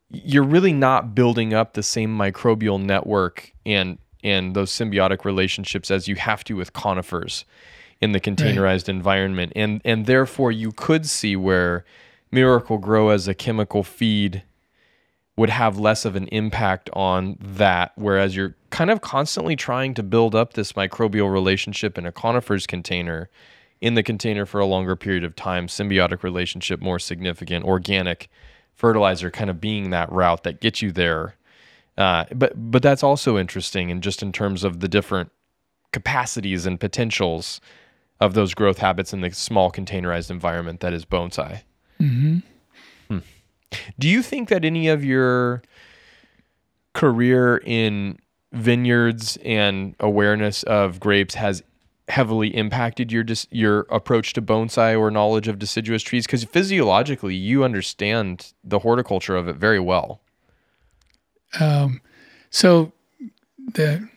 You're 0.10 0.44
really 0.44 0.74
not 0.74 1.16
building 1.16 1.54
up 1.54 1.74
the 1.74 1.84
same 1.84 2.16
microbial 2.16 2.82
network 2.82 3.54
and 3.66 3.98
and 4.22 4.54
those 4.54 4.70
symbiotic 4.70 5.24
relationships 5.24 5.90
as 5.90 6.10
you 6.10 6.16
have 6.16 6.44
to 6.44 6.56
with 6.56 6.74
conifers 6.74 7.46
in 8.02 8.12
the 8.12 8.20
containerized 8.20 8.90
environment 8.90 9.54
and 9.56 9.82
and 9.86 10.06
therefore 10.06 10.52
you 10.52 10.72
could 10.74 11.06
see 11.06 11.36
where 11.38 11.86
Miracle-Gro 12.32 13.10
as 13.10 13.28
a 13.28 13.34
chemical 13.34 13.82
feed 13.82 14.44
would 15.38 15.50
have 15.50 15.80
less 15.80 16.04
of 16.04 16.18
an 16.18 16.28
impact 16.28 16.90
on 16.92 17.38
that 17.40 17.94
whereas 17.96 18.36
you're 18.36 18.56
kind 18.72 18.92
of 18.92 19.00
constantly 19.00 19.56
trying 19.56 19.94
to 19.94 20.04
build 20.04 20.36
up 20.36 20.54
this 20.54 20.74
microbial 20.74 21.32
relationship 21.32 21.98
in 21.98 22.06
a 22.06 22.12
conifers 22.12 22.68
container 22.68 23.30
in 23.82 23.94
the 23.94 24.04
container 24.04 24.46
for 24.46 24.60
a 24.60 24.66
longer 24.66 24.96
period 24.96 25.24
of 25.24 25.36
time 25.36 25.68
symbiotic 25.68 26.24
relationship 26.24 26.82
more 26.82 27.00
significant 27.00 27.66
organic 27.66 28.30
fertilizer 28.74 29.32
kind 29.32 29.50
of 29.50 29.60
being 29.60 29.90
that 29.90 30.12
route 30.12 30.44
that 30.44 30.60
gets 30.62 30.82
you 30.82 30.92
there 30.92 31.36
uh, 31.98 32.26
but 32.34 32.54
but 32.72 32.82
that's 32.82 33.04
also 33.04 33.38
interesting 33.38 33.92
and 33.92 34.02
just 34.02 34.24
in 34.24 34.32
terms 34.32 34.64
of 34.64 34.80
the 34.80 34.88
different 34.88 35.32
capacities 35.92 36.66
and 36.66 36.80
potentials 36.80 37.60
of 38.20 38.34
those 38.34 38.54
growth 38.54 38.78
habits 38.78 39.14
in 39.14 39.22
the 39.22 39.32
small 39.32 39.72
containerized 39.72 40.30
environment 40.30 40.80
that 40.82 40.94
is 40.94 41.06
bonsai. 41.06 41.62
hmm 41.98 42.40
Hmm. 43.08 43.20
Do 43.98 44.08
you 44.08 44.22
think 44.22 44.50
that 44.50 44.64
any 44.64 44.88
of 44.88 45.04
your 45.04 45.62
career 46.94 47.62
in 47.66 48.18
vineyards 48.52 49.38
and 49.44 49.96
awareness 50.00 50.64
of 50.64 51.00
grapes 51.00 51.36
has 51.36 51.64
heavily 52.10 52.56
impacted 52.56 53.12
your 53.12 53.24
dis- 53.24 53.48
your 53.52 53.82
approach 53.90 54.34
to 54.34 54.42
bonsai 54.42 55.00
or 55.00 55.12
knowledge 55.12 55.48
of 55.48 55.60
deciduous 55.60 56.04
trees? 56.04 56.26
Because 56.26 56.44
physiologically, 56.44 57.36
you 57.36 57.64
understand 57.64 58.54
the 58.64 58.80
horticulture 58.80 59.36
of 59.36 59.48
it 59.48 59.56
very 59.56 59.80
well. 59.80 60.20
Um, 61.60 62.02
so 62.50 62.92
the 63.74 64.08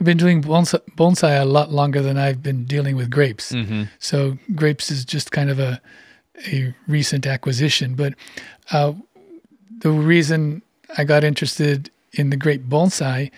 I've 0.00 0.06
been 0.06 0.16
doing 0.16 0.42
bonsai, 0.42 0.80
bonsai 0.96 1.40
a 1.40 1.44
lot 1.44 1.70
longer 1.70 2.02
than 2.02 2.18
I've 2.18 2.42
been 2.42 2.64
dealing 2.64 2.96
with 2.96 3.10
grapes. 3.10 3.52
Mm-hmm. 3.52 3.84
So 3.98 4.38
grapes 4.54 4.90
is 4.90 5.04
just 5.04 5.30
kind 5.30 5.50
of 5.50 5.58
a 5.58 5.80
a 6.48 6.74
recent 6.88 7.26
acquisition. 7.26 7.94
But 7.94 8.14
uh, 8.72 8.94
the 9.78 9.90
reason 9.90 10.62
I 10.96 11.04
got 11.04 11.24
interested 11.24 11.90
in 12.12 12.30
the 12.30 12.36
grape 12.36 12.64
bonsai 12.64 13.30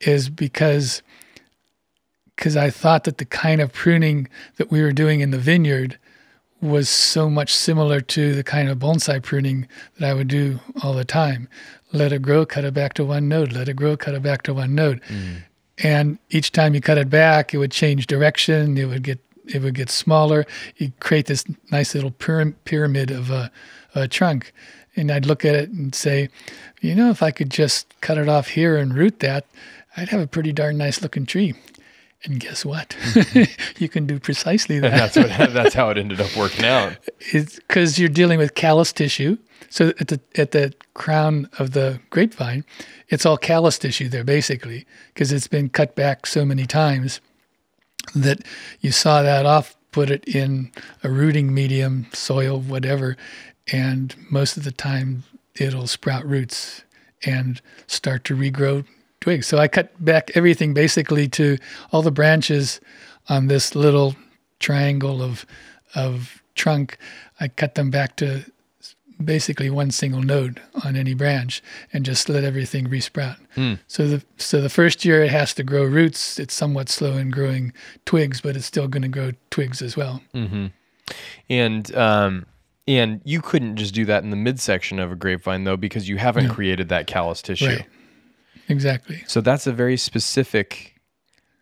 is 0.00 0.28
because 0.28 1.02
because 2.36 2.56
I 2.56 2.70
thought 2.70 3.04
that 3.04 3.18
the 3.18 3.24
kind 3.24 3.60
of 3.60 3.72
pruning 3.72 4.28
that 4.56 4.70
we 4.70 4.82
were 4.82 4.92
doing 4.92 5.20
in 5.20 5.30
the 5.30 5.38
vineyard 5.38 5.98
was 6.60 6.88
so 6.88 7.28
much 7.28 7.54
similar 7.54 8.00
to 8.00 8.34
the 8.34 8.44
kind 8.44 8.68
of 8.68 8.78
bonsai 8.78 9.22
pruning 9.22 9.68
that 9.98 10.08
I 10.08 10.14
would 10.14 10.28
do 10.28 10.60
all 10.82 10.94
the 10.94 11.04
time. 11.04 11.48
Let 11.92 12.12
it 12.12 12.22
grow, 12.22 12.46
cut 12.46 12.64
it 12.64 12.74
back 12.74 12.94
to 12.94 13.04
one 13.04 13.28
node. 13.28 13.52
Let 13.52 13.68
it 13.68 13.74
grow, 13.74 13.96
cut 13.96 14.14
it 14.14 14.22
back 14.22 14.42
to 14.42 14.54
one 14.54 14.74
node. 14.74 15.00
Mm. 15.08 15.42
And 15.78 16.18
each 16.30 16.52
time 16.52 16.74
you 16.74 16.80
cut 16.80 16.98
it 16.98 17.10
back, 17.10 17.52
it 17.52 17.58
would 17.58 17.70
change 17.70 18.06
direction. 18.06 18.76
It 18.78 18.86
would 18.86 19.02
get 19.02 19.18
it 19.46 19.62
would 19.62 19.74
get 19.74 19.90
smaller. 19.90 20.44
You 20.76 20.92
create 20.98 21.26
this 21.26 21.44
nice 21.70 21.94
little 21.94 22.10
pyramid 22.10 23.12
of 23.12 23.30
a, 23.30 23.50
a 23.94 24.08
trunk. 24.08 24.52
And 24.96 25.10
I'd 25.10 25.26
look 25.26 25.44
at 25.44 25.54
it 25.54 25.70
and 25.70 25.94
say, 25.94 26.30
you 26.80 26.96
know, 26.96 27.10
if 27.10 27.22
I 27.22 27.30
could 27.30 27.50
just 27.50 27.94
cut 28.00 28.18
it 28.18 28.28
off 28.28 28.48
here 28.48 28.76
and 28.76 28.94
root 28.94 29.20
that, 29.20 29.46
I'd 29.96 30.08
have 30.08 30.20
a 30.20 30.26
pretty 30.26 30.52
darn 30.52 30.78
nice 30.78 31.00
looking 31.00 31.26
tree. 31.26 31.54
And 32.24 32.40
guess 32.40 32.64
what? 32.64 32.96
Mm-hmm. 33.00 33.52
you 33.82 33.88
can 33.88 34.06
do 34.06 34.18
precisely 34.18 34.78
that. 34.80 34.90
That's 34.90 35.16
what 35.16 35.28
that's 35.52 35.74
how 35.74 35.90
it 35.90 35.98
ended 35.98 36.20
up 36.20 36.34
working 36.36 36.64
out. 36.64 36.96
Because 37.32 37.98
you're 37.98 38.08
dealing 38.08 38.38
with 38.38 38.54
callus 38.54 38.92
tissue. 38.92 39.38
So 39.68 39.92
at 40.00 40.08
the 40.08 40.20
at 40.36 40.52
the 40.52 40.74
crown 40.94 41.48
of 41.58 41.72
the 41.72 42.00
grapevine, 42.10 42.64
it's 43.08 43.26
all 43.26 43.36
callus 43.36 43.78
tissue 43.78 44.08
there 44.08 44.24
basically 44.24 44.86
because 45.12 45.32
it's 45.32 45.48
been 45.48 45.68
cut 45.68 45.94
back 45.94 46.26
so 46.26 46.44
many 46.44 46.66
times 46.66 47.20
that 48.14 48.40
you 48.80 48.92
saw 48.92 49.22
that 49.22 49.46
off, 49.46 49.76
put 49.92 50.10
it 50.10 50.24
in 50.26 50.70
a 51.02 51.10
rooting 51.10 51.52
medium, 51.52 52.06
soil, 52.12 52.60
whatever, 52.60 53.16
and 53.72 54.14
most 54.30 54.56
of 54.56 54.64
the 54.64 54.72
time 54.72 55.24
it'll 55.54 55.86
sprout 55.86 56.24
roots 56.24 56.82
and 57.24 57.60
start 57.86 58.24
to 58.24 58.36
regrow 58.36 58.84
twigs. 59.26 59.48
So 59.48 59.58
I 59.58 59.66
cut 59.66 59.92
back 60.04 60.30
everything 60.36 60.72
basically 60.72 61.26
to 61.30 61.58
all 61.90 62.00
the 62.00 62.12
branches 62.12 62.80
on 63.28 63.48
this 63.48 63.74
little 63.74 64.14
triangle 64.60 65.20
of 65.20 65.44
of 65.96 66.40
trunk. 66.54 66.96
I 67.40 67.48
cut 67.48 67.74
them 67.74 67.90
back 67.90 68.14
to 68.18 68.44
basically 69.24 69.68
one 69.68 69.90
single 69.90 70.22
node 70.22 70.62
on 70.84 70.94
any 70.94 71.12
branch 71.12 71.60
and 71.92 72.04
just 72.04 72.28
let 72.28 72.44
everything 72.44 72.86
resprout. 72.86 73.36
So 73.88 74.06
the 74.06 74.22
so 74.36 74.60
the 74.60 74.68
first 74.68 75.04
year 75.04 75.24
it 75.24 75.32
has 75.32 75.52
to 75.54 75.64
grow 75.64 75.82
roots. 75.82 76.38
It's 76.38 76.54
somewhat 76.54 76.88
slow 76.88 77.16
in 77.16 77.32
growing 77.32 77.72
twigs, 78.04 78.40
but 78.40 78.54
it's 78.54 78.66
still 78.66 78.86
going 78.86 79.02
to 79.02 79.08
grow 79.08 79.32
twigs 79.50 79.82
as 79.82 79.96
well. 79.96 80.22
And 81.50 81.92
um 81.96 82.46
and 82.86 83.20
you 83.24 83.42
couldn't 83.42 83.74
just 83.74 83.92
do 83.92 84.04
that 84.04 84.22
in 84.22 84.30
the 84.30 84.36
midsection 84.36 85.00
of 85.00 85.10
a 85.10 85.16
grapevine 85.16 85.64
though 85.64 85.76
because 85.76 86.08
you 86.08 86.16
haven't 86.16 86.50
created 86.50 86.90
that 86.90 87.08
callus 87.08 87.42
tissue. 87.42 87.66
Right. 87.66 87.86
Exactly. 88.68 89.22
So 89.26 89.40
that's 89.40 89.66
a 89.66 89.72
very 89.72 89.96
specific 89.96 90.94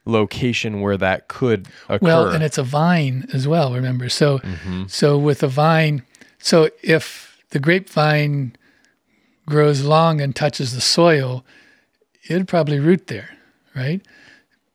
location 0.06 0.80
where 0.80 0.96
that 0.96 1.28
could 1.28 1.66
occur. 1.88 1.98
Well, 2.06 2.28
and 2.28 2.42
it's 2.42 2.58
a 2.58 2.62
vine 2.62 3.26
as 3.32 3.48
well, 3.48 3.72
remember. 3.74 4.08
So 4.08 4.40
so 4.86 5.18
with 5.18 5.42
a 5.42 5.48
vine, 5.48 6.02
so 6.38 6.68
if 6.82 7.40
the 7.50 7.58
grapevine 7.58 8.56
grows 9.46 9.82
long 9.84 10.20
and 10.20 10.34
touches 10.34 10.74
the 10.74 10.80
soil, 10.80 11.44
it'd 12.28 12.48
probably 12.48 12.78
root 12.80 13.06
there, 13.08 13.30
right? 13.74 14.00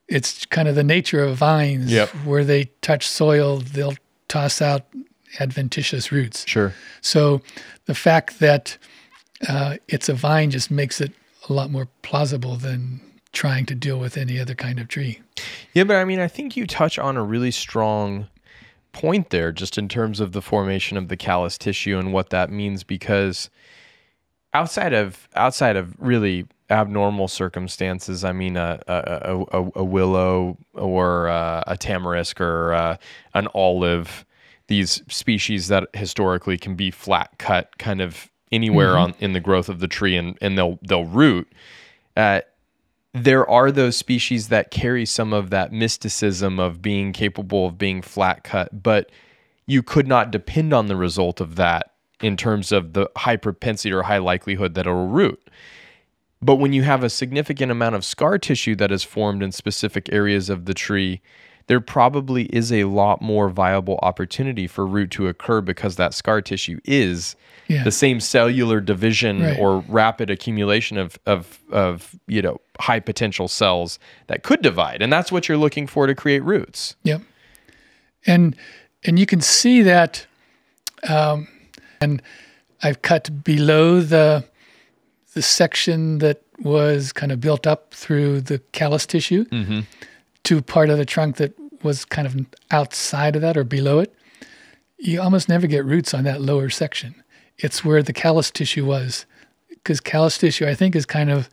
It's 0.07 0.45
kind 0.47 0.67
of 0.67 0.75
the 0.75 0.83
nature 0.83 1.23
of 1.23 1.37
vines 1.37 1.91
Yep. 1.91 2.09
where 2.25 2.43
they 2.43 2.65
touch 2.81 3.07
soil, 3.07 3.57
they'll 3.59 3.95
toss 4.27 4.61
out 4.61 4.85
adventitious 5.39 6.11
roots. 6.11 6.43
sure. 6.47 6.73
So 7.01 7.41
the 7.85 7.93
fact 7.95 8.39
that 8.39 8.77
uh, 9.47 9.77
it's 9.87 10.09
a 10.09 10.13
vine 10.13 10.49
just 10.51 10.71
makes 10.71 10.99
it 10.99 11.11
a 11.49 11.53
lot 11.53 11.71
more 11.71 11.87
plausible 12.01 12.55
than 12.55 13.01
trying 13.31 13.65
to 13.65 13.75
deal 13.75 13.99
with 13.99 14.17
any 14.17 14.39
other 14.39 14.55
kind 14.55 14.79
of 14.79 14.87
tree. 14.87 15.21
Yeah, 15.73 15.83
but 15.83 15.97
I 15.97 16.05
mean, 16.05 16.19
I 16.19 16.27
think 16.27 16.55
you 16.55 16.65
touch 16.65 16.97
on 16.97 17.17
a 17.17 17.23
really 17.23 17.51
strong 17.51 18.27
point 18.91 19.29
there, 19.29 19.51
just 19.51 19.77
in 19.77 19.87
terms 19.87 20.19
of 20.19 20.31
the 20.31 20.41
formation 20.41 20.97
of 20.97 21.09
the 21.09 21.17
callus 21.17 21.57
tissue 21.57 21.97
and 21.97 22.11
what 22.11 22.29
that 22.31 22.49
means. 22.49 22.83
Because 22.83 23.49
outside 24.53 24.93
of 24.93 25.27
outside 25.35 25.75
of 25.75 25.95
really 25.99 26.47
abnormal 26.69 27.27
circumstances, 27.27 28.23
I 28.23 28.31
mean, 28.31 28.57
a 28.57 28.81
a, 28.87 29.45
a, 29.51 29.69
a 29.75 29.83
willow 29.83 30.57
or 30.73 31.29
uh, 31.29 31.63
a 31.67 31.77
tamarisk 31.77 32.41
or 32.41 32.73
uh, 32.73 32.97
an 33.33 33.47
olive, 33.53 34.25
these 34.67 35.03
species 35.07 35.67
that 35.67 35.87
historically 35.93 36.57
can 36.57 36.75
be 36.75 36.91
flat 36.91 37.37
cut, 37.37 37.77
kind 37.77 38.01
of 38.01 38.29
anywhere 38.51 38.97
on 38.97 39.13
in 39.19 39.33
the 39.33 39.39
growth 39.39 39.69
of 39.69 39.79
the 39.79 39.87
tree, 39.87 40.15
and 40.15 40.37
and 40.41 40.57
they'll 40.57 40.79
they'll 40.81 41.05
root. 41.05 41.51
Uh, 42.15 42.41
there 43.13 43.49
are 43.49 43.71
those 43.71 43.95
species 43.95 44.49
that 44.49 44.71
carry 44.71 45.05
some 45.05 45.33
of 45.33 45.49
that 45.49 45.71
mysticism 45.71 46.59
of 46.59 46.81
being 46.81 47.11
capable 47.11 47.65
of 47.65 47.77
being 47.77 48.01
flat 48.01 48.43
cut, 48.43 48.83
but 48.83 49.11
you 49.65 49.81
could 49.81 50.07
not 50.07 50.31
depend 50.31 50.73
on 50.73 50.87
the 50.87 50.95
result 50.95 51.41
of 51.41 51.55
that 51.55 51.93
in 52.21 52.35
terms 52.37 52.71
of 52.71 52.93
the 52.93 53.09
high 53.15 53.37
propensity 53.37 53.91
or 53.91 54.03
high 54.03 54.17
likelihood 54.17 54.73
that 54.75 54.85
it'll 54.85 55.07
root. 55.07 55.49
But 56.41 56.55
when 56.55 56.73
you 56.73 56.83
have 56.83 57.03
a 57.03 57.09
significant 57.09 57.71
amount 57.71 57.95
of 57.95 58.05
scar 58.05 58.37
tissue 58.37 58.75
that 58.75 58.91
is 58.91 59.03
formed 59.03 59.43
in 59.43 59.51
specific 59.51 60.11
areas 60.11 60.49
of 60.49 60.65
the 60.65 60.73
tree, 60.73 61.21
there 61.69 61.79
probably 61.79 62.45
is 62.45 62.73
a 62.73 62.83
lot 62.85 63.21
more 63.21 63.47
viable 63.47 63.99
opportunity 64.01 64.65
for 64.67 64.85
root 64.87 65.11
to 65.11 65.27
occur 65.27 65.61
because 65.61 65.95
that 65.97 66.13
scar 66.15 66.41
tissue 66.41 66.79
is 66.83 67.35
Yeah. 67.67 67.83
the 67.83 67.91
same 67.91 68.19
cellular 68.19 68.81
division 68.81 69.41
Right. 69.43 69.57
or 69.59 69.79
rapid 69.87 70.31
accumulation 70.31 70.97
of, 70.97 71.19
of, 71.27 71.59
of, 71.71 72.15
you 72.27 72.41
know, 72.41 72.59
high 72.79 72.99
potential 72.99 73.47
cells 73.47 73.99
that 74.27 74.41
could 74.41 74.63
divide. 74.63 75.03
And 75.03 75.13
that's 75.13 75.31
what 75.31 75.47
you're 75.47 75.59
looking 75.59 75.85
for 75.85 76.07
to 76.07 76.15
create 76.15 76.43
roots. 76.43 76.95
Yep. 77.03 77.21
And 78.25 78.55
and 79.05 79.17
you 79.19 79.25
can 79.27 79.39
see 79.39 79.81
that 79.83 80.25
um, 81.07 81.47
and 82.01 82.21
I've 82.81 83.01
cut 83.03 83.43
below 83.43 84.01
the 84.01 84.43
the 85.35 85.41
section 85.43 86.17
that 86.17 86.41
was 86.63 87.13
kind 87.13 87.31
of 87.31 87.39
built 87.39 87.67
up 87.67 87.93
through 87.93 88.41
the 88.41 88.57
callus 88.71 89.05
tissue 89.05 89.45
to 90.45 90.61
part 90.61 90.89
of 90.89 90.97
the 90.97 91.05
trunk 91.05 91.35
that 91.37 91.53
was 91.83 92.05
kind 92.05 92.27
of 92.27 92.35
outside 92.71 93.35
of 93.35 93.41
that 93.41 93.57
or 93.57 93.63
below 93.63 93.99
it. 93.99 94.13
You 94.97 95.21
almost 95.21 95.47
never 95.47 95.67
get 95.67 95.85
roots 95.85 96.13
on 96.13 96.23
that 96.25 96.41
lower 96.41 96.69
section. 96.69 97.15
It's 97.57 97.83
where 97.85 98.03
the 98.03 98.13
callus 98.13 98.51
tissue 98.51 98.85
was. 98.85 99.25
Because 99.69 99.99
callus 99.99 100.37
tissue, 100.37 100.67
I 100.67 100.75
think, 100.75 100.95
is 100.95 101.05
kind 101.05 101.31
of 101.31 101.49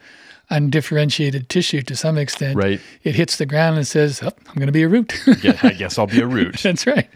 undifferentiated 0.50 1.48
tissue 1.48 1.82
to 1.82 1.96
some 1.96 2.18
extent. 2.18 2.56
Right. 2.56 2.80
It 3.02 3.14
hits 3.14 3.36
the 3.36 3.46
ground 3.46 3.76
and 3.76 3.86
says, 3.86 4.22
oh, 4.22 4.30
I'm 4.48 4.54
going 4.54 4.66
to 4.66 4.72
be 4.72 4.82
a 4.82 4.88
root. 4.88 5.12
Yeah, 5.42 5.58
I 5.62 5.70
guess 5.70 5.98
I'll 5.98 6.06
be 6.06 6.20
a 6.20 6.26
root. 6.26 6.58
That's 6.62 6.86
right. 6.86 7.08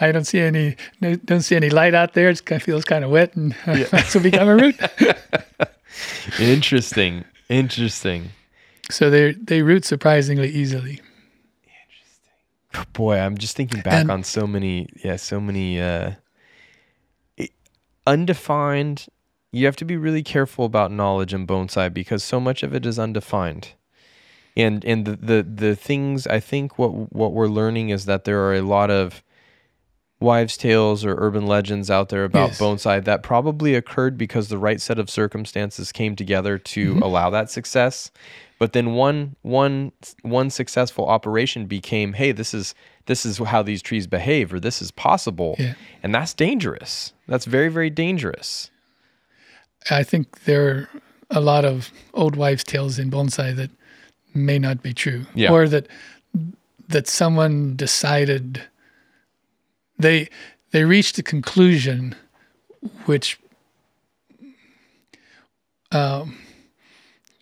I 0.00 0.12
don't 0.12 0.24
see 0.24 0.40
any 0.40 0.76
no, 1.00 1.16
don't 1.16 1.40
see 1.42 1.56
any 1.56 1.70
light 1.70 1.94
out 1.94 2.14
there. 2.14 2.28
It 2.28 2.40
feels 2.62 2.84
kind 2.84 3.04
of 3.04 3.10
wet, 3.10 3.34
and 3.36 3.54
so 4.06 4.20
become 4.20 4.48
a 4.48 4.56
root. 4.56 4.76
Interesting. 6.38 7.24
Interesting. 7.48 8.30
so 8.90 9.10
they 9.10 9.32
they 9.32 9.62
root 9.62 9.84
surprisingly 9.84 10.48
easily. 10.48 11.00
Boy, 12.92 13.18
I'm 13.18 13.36
just 13.38 13.56
thinking 13.56 13.80
back 13.80 14.02
And- 14.02 14.10
on 14.10 14.24
so 14.24 14.46
many, 14.46 14.88
yeah, 15.04 15.16
so 15.16 15.40
many 15.40 15.80
uh, 15.80 16.12
undefined. 18.06 19.06
You 19.52 19.66
have 19.66 19.76
to 19.76 19.84
be 19.84 19.96
really 19.96 20.22
careful 20.22 20.64
about 20.64 20.90
knowledge 20.90 21.34
in 21.34 21.46
bonsai 21.46 21.92
because 21.92 22.24
so 22.24 22.40
much 22.40 22.62
of 22.62 22.74
it 22.74 22.86
is 22.86 22.98
undefined. 22.98 23.72
And 24.56 24.84
and 24.84 25.04
the, 25.06 25.16
the 25.16 25.42
the 25.42 25.76
things 25.76 26.26
I 26.26 26.40
think 26.40 26.78
what 26.78 27.12
what 27.14 27.32
we're 27.32 27.46
learning 27.48 27.88
is 27.90 28.04
that 28.06 28.24
there 28.24 28.40
are 28.44 28.54
a 28.54 28.60
lot 28.62 28.90
of 28.90 29.22
wives' 30.20 30.56
tales 30.56 31.04
or 31.04 31.16
urban 31.18 31.46
legends 31.46 31.90
out 31.90 32.08
there 32.10 32.24
about 32.24 32.50
Yes. 32.50 32.60
bonsai 32.60 33.02
that 33.04 33.22
probably 33.22 33.74
occurred 33.74 34.16
because 34.16 34.48
the 34.48 34.58
right 34.58 34.80
set 34.80 34.98
of 34.98 35.10
circumstances 35.10 35.90
came 35.90 36.14
together 36.14 36.58
to 36.58 36.98
allow 37.02 37.28
that 37.30 37.50
success. 37.50 38.10
But 38.62 38.74
then 38.74 38.94
one 38.94 39.34
one 39.42 39.90
one 40.22 40.48
successful 40.48 41.04
operation 41.08 41.66
became, 41.66 42.12
hey, 42.12 42.30
this 42.30 42.54
is 42.54 42.76
this 43.06 43.26
is 43.26 43.38
how 43.38 43.60
these 43.60 43.82
trees 43.82 44.06
behave, 44.06 44.54
or 44.54 44.60
this 44.60 44.80
is 44.80 44.92
possible, 44.92 45.56
Yeah. 45.58 45.74
and 46.00 46.14
that's 46.14 46.32
dangerous. 46.32 47.12
That's 47.26 47.44
very 47.44 47.68
very 47.68 47.90
dangerous. 47.90 48.70
I 49.90 50.04
think 50.04 50.44
there 50.44 50.68
are 50.68 50.88
a 51.28 51.40
lot 51.40 51.64
of 51.64 51.90
old 52.14 52.36
wives' 52.36 52.62
tales 52.62 53.00
in 53.00 53.10
bonsai 53.10 53.52
that 53.56 53.70
may 54.32 54.60
not 54.60 54.80
be 54.80 54.94
true, 54.94 55.26
Yeah. 55.34 55.50
or 55.50 55.66
that 55.66 55.88
that 56.88 57.08
someone 57.08 57.74
decided 57.74 58.62
they 59.98 60.28
they 60.70 60.84
reached 60.84 61.18
a 61.18 61.22
conclusion 61.24 62.14
which 63.06 63.40
um, 65.90 66.38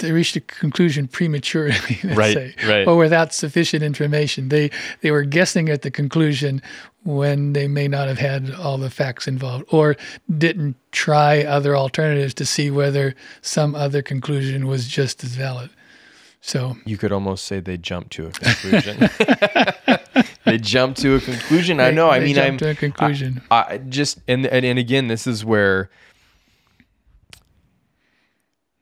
they 0.00 0.12
reached 0.12 0.36
a 0.36 0.40
conclusion 0.40 1.06
prematurely, 1.08 1.74
let's 2.04 2.16
Right, 2.16 2.34
say, 2.34 2.54
right. 2.66 2.86
or 2.88 2.96
without 2.96 3.32
sufficient 3.32 3.82
information. 3.82 4.48
They 4.50 4.70
they 5.00 5.10
were 5.10 5.22
guessing 5.24 5.68
at 5.68 5.82
the 5.82 5.90
conclusion 5.90 6.60
when 7.04 7.54
they 7.54 7.66
may 7.68 7.88
not 7.88 8.08
have 8.08 8.18
had 8.18 8.50
all 8.52 8.76
the 8.76 8.90
facts 8.90 9.26
involved, 9.26 9.64
or 9.70 9.96
didn't 10.36 10.76
try 10.92 11.42
other 11.44 11.74
alternatives 11.76 12.34
to 12.34 12.44
see 12.44 12.70
whether 12.70 13.14
some 13.40 13.74
other 13.74 14.02
conclusion 14.02 14.66
was 14.66 14.86
just 14.86 15.24
as 15.24 15.30
valid. 15.30 15.70
So 16.42 16.76
You 16.86 16.96
could 16.98 17.12
almost 17.12 17.44
say 17.46 17.60
they 17.60 17.76
jumped 17.78 18.12
to 18.12 18.26
a 18.26 18.30
conclusion. 18.30 19.08
they 20.44 20.58
jumped 20.58 21.00
to 21.02 21.14
a 21.14 21.20
conclusion. 21.20 21.80
I 21.80 21.90
they- 21.90 21.94
know. 21.96 22.10
I 22.10 22.20
mean, 22.20 22.38
I'm 22.38 22.56
to 22.58 22.70
a 22.70 22.74
conclusion. 22.74 23.42
I 23.50 23.78
just 23.78 24.18
and, 24.28 24.46
and 24.46 24.64
and 24.64 24.78
again, 24.78 25.08
this 25.08 25.26
is 25.26 25.44
where 25.44 25.90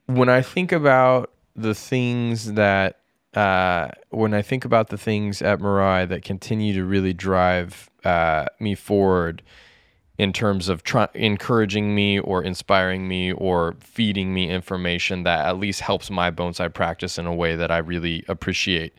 when 0.09 0.27
I 0.27 0.41
think 0.41 0.71
about 0.71 1.31
the 1.55 1.75
things 1.75 2.53
that 2.53 2.97
uh, 3.35 3.89
when 4.09 4.33
I 4.33 4.41
think 4.41 4.65
about 4.65 4.89
the 4.89 4.97
things 4.97 5.39
at 5.43 5.59
Mirai 5.59 6.09
that 6.09 6.23
continue 6.23 6.73
to 6.73 6.83
really 6.83 7.13
drive 7.13 7.91
uh, 8.03 8.45
me 8.59 8.73
forward 8.73 9.43
in 10.17 10.33
terms 10.33 10.67
of 10.67 10.81
encouraging 11.13 11.93
me 11.93 12.17
or 12.19 12.43
inspiring 12.43 13.07
me 13.07 13.31
or 13.33 13.75
feeding 13.81 14.33
me 14.33 14.49
information 14.49 15.23
that 15.23 15.45
at 15.45 15.59
least 15.59 15.81
helps 15.81 16.09
my 16.09 16.31
bonsai 16.31 16.73
practice 16.73 17.19
in 17.19 17.27
a 17.27 17.33
way 17.33 17.55
that 17.55 17.69
I 17.69 17.77
really 17.77 18.25
appreciate. 18.27 18.93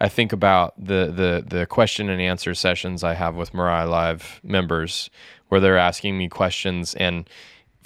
I 0.00 0.08
think 0.08 0.32
about 0.32 0.72
the 0.82 1.12
the 1.14 1.44
the 1.46 1.66
question 1.66 2.08
and 2.08 2.20
answer 2.20 2.54
sessions 2.54 3.04
I 3.04 3.12
have 3.12 3.36
with 3.36 3.52
Mirai 3.52 3.88
Live 3.88 4.40
members 4.42 5.10
where 5.48 5.60
they're 5.60 5.78
asking 5.78 6.16
me 6.16 6.28
questions 6.28 6.94
and 6.94 7.28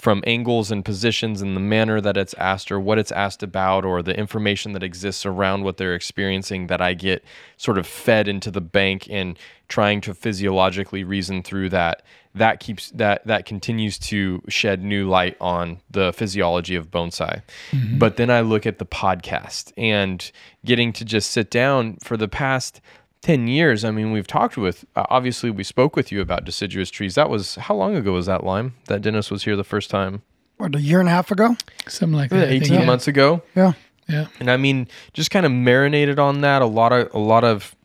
from 0.01 0.23
angles 0.25 0.71
and 0.71 0.83
positions 0.83 1.43
and 1.43 1.55
the 1.55 1.61
manner 1.61 2.01
that 2.01 2.17
it's 2.17 2.33
asked 2.33 2.71
or 2.71 2.79
what 2.79 2.97
it's 2.97 3.11
asked 3.11 3.43
about 3.43 3.85
or 3.85 4.01
the 4.01 4.17
information 4.17 4.71
that 4.71 4.81
exists 4.81 5.27
around 5.27 5.63
what 5.63 5.77
they're 5.77 5.93
experiencing 5.93 6.65
that 6.65 6.81
I 6.81 6.95
get 6.95 7.23
sort 7.57 7.77
of 7.77 7.85
fed 7.85 8.27
into 8.27 8.49
the 8.49 8.61
bank 8.61 9.07
and 9.11 9.37
trying 9.67 10.01
to 10.01 10.15
physiologically 10.15 11.03
reason 11.03 11.43
through 11.43 11.69
that 11.69 12.01
that 12.33 12.59
keeps 12.59 12.89
that 12.91 13.25
that 13.27 13.45
continues 13.45 13.99
to 13.99 14.41
shed 14.47 14.83
new 14.83 15.07
light 15.07 15.37
on 15.39 15.79
the 15.91 16.11
physiology 16.13 16.75
of 16.75 16.89
bonsai. 16.89 17.43
Mm-hmm. 17.71 17.99
But 17.99 18.17
then 18.17 18.31
I 18.31 18.41
look 18.41 18.65
at 18.65 18.79
the 18.79 18.85
podcast 18.85 19.71
and 19.77 20.31
getting 20.65 20.93
to 20.93 21.05
just 21.05 21.29
sit 21.29 21.51
down 21.51 21.97
for 21.97 22.17
the 22.17 22.27
past 22.27 22.81
10 23.21 23.47
years. 23.47 23.85
I 23.85 23.91
mean, 23.91 24.11
we've 24.11 24.27
talked 24.27 24.57
with, 24.57 24.85
uh, 24.95 25.05
obviously, 25.09 25.51
we 25.51 25.63
spoke 25.63 25.95
with 25.95 26.11
you 26.11 26.21
about 26.21 26.43
deciduous 26.43 26.89
trees. 26.89 27.15
That 27.15 27.29
was, 27.29 27.55
how 27.55 27.75
long 27.75 27.95
ago 27.95 28.13
was 28.13 28.25
that, 28.25 28.43
Lime? 28.43 28.73
That 28.85 29.01
Dennis 29.01 29.29
was 29.29 29.43
here 29.43 29.55
the 29.55 29.63
first 29.63 29.89
time? 29.89 30.23
What, 30.57 30.75
a 30.75 30.81
year 30.81 30.99
and 30.99 31.07
a 31.07 31.11
half 31.11 31.31
ago? 31.31 31.55
Something 31.87 32.17
like 32.17 32.29
that. 32.31 32.47
I 32.47 32.49
think, 32.49 32.63
18 32.63 32.79
yeah. 32.79 32.85
months 32.85 33.07
ago. 33.07 33.43
Yeah. 33.55 33.73
Yeah. 34.07 34.27
And 34.39 34.49
I 34.49 34.57
mean, 34.57 34.87
just 35.13 35.31
kind 35.31 35.45
of 35.45 35.51
marinated 35.51 36.19
on 36.19 36.41
that. 36.41 36.61
A 36.61 36.65
lot 36.65 36.91
of, 36.91 37.13
a 37.13 37.19
lot 37.19 37.43
of, 37.43 37.75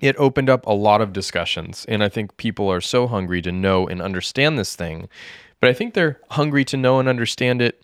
it 0.00 0.16
opened 0.16 0.48
up 0.48 0.66
a 0.66 0.72
lot 0.72 1.00
of 1.00 1.12
discussions. 1.12 1.84
And 1.88 2.02
I 2.02 2.08
think 2.08 2.36
people 2.36 2.70
are 2.72 2.80
so 2.80 3.06
hungry 3.06 3.42
to 3.42 3.52
know 3.52 3.86
and 3.86 4.00
understand 4.00 4.58
this 4.58 4.74
thing. 4.74 5.08
But 5.60 5.70
I 5.70 5.72
think 5.72 5.94
they're 5.94 6.20
hungry 6.30 6.64
to 6.66 6.76
know 6.76 6.98
and 6.98 7.08
understand 7.08 7.60
it 7.60 7.82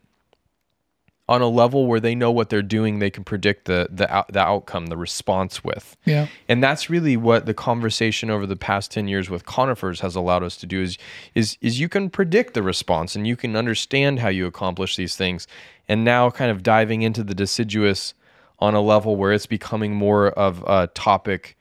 on 1.29 1.41
a 1.41 1.49
level 1.49 1.87
where 1.87 2.01
they 2.01 2.15
know 2.15 2.31
what 2.31 2.51
they're 2.51 2.63
doing. 2.63 2.99
They 2.99 3.11
can 3.11 3.25
predict 3.25 3.65
the, 3.65 3.89
the, 3.91 4.13
out, 4.13 4.33
the 4.33 4.41
outcome, 4.41 4.87
the 4.87 4.97
response 4.97 5.65
with. 5.65 5.97
Yeah. 6.05 6.29
And 6.49 6.63
that's 6.63 6.91
really 6.91 7.17
what 7.17 7.47
the 7.47 7.55
conversation 7.55 8.31
over 8.31 8.47
the 8.47 8.57
past 8.57 8.91
10 8.91 9.09
years 9.09 9.31
with 9.31 9.47
conifers 9.47 10.01
has 10.01 10.15
allowed 10.15 10.43
us 10.43 10.57
to 10.59 10.67
do 10.67 10.83
is 10.83 10.99
is 11.35 11.57
is 11.61 11.81
you 11.81 11.89
can 11.89 12.11
predict 12.11 12.55
the 12.55 12.63
response 12.63 13.17
and 13.17 13.27
you 13.27 13.37
can 13.37 13.57
understand 13.57 14.19
how 14.19 14.29
you 14.29 14.47
accomplish 14.47 14.97
these 14.97 15.17
things. 15.17 15.47
And 15.89 16.05
now 16.05 16.31
kind 16.31 16.51
of 16.51 16.63
diving 16.63 17.03
into 17.03 17.23
the 17.23 17.35
deciduous 17.35 18.15
on 18.59 18.75
a 18.75 18.81
level 18.81 19.17
where 19.17 19.33
it's 19.33 19.47
becoming 19.47 19.95
more 19.95 20.29
of 20.29 20.63
a 20.67 20.89
topic 20.89 21.57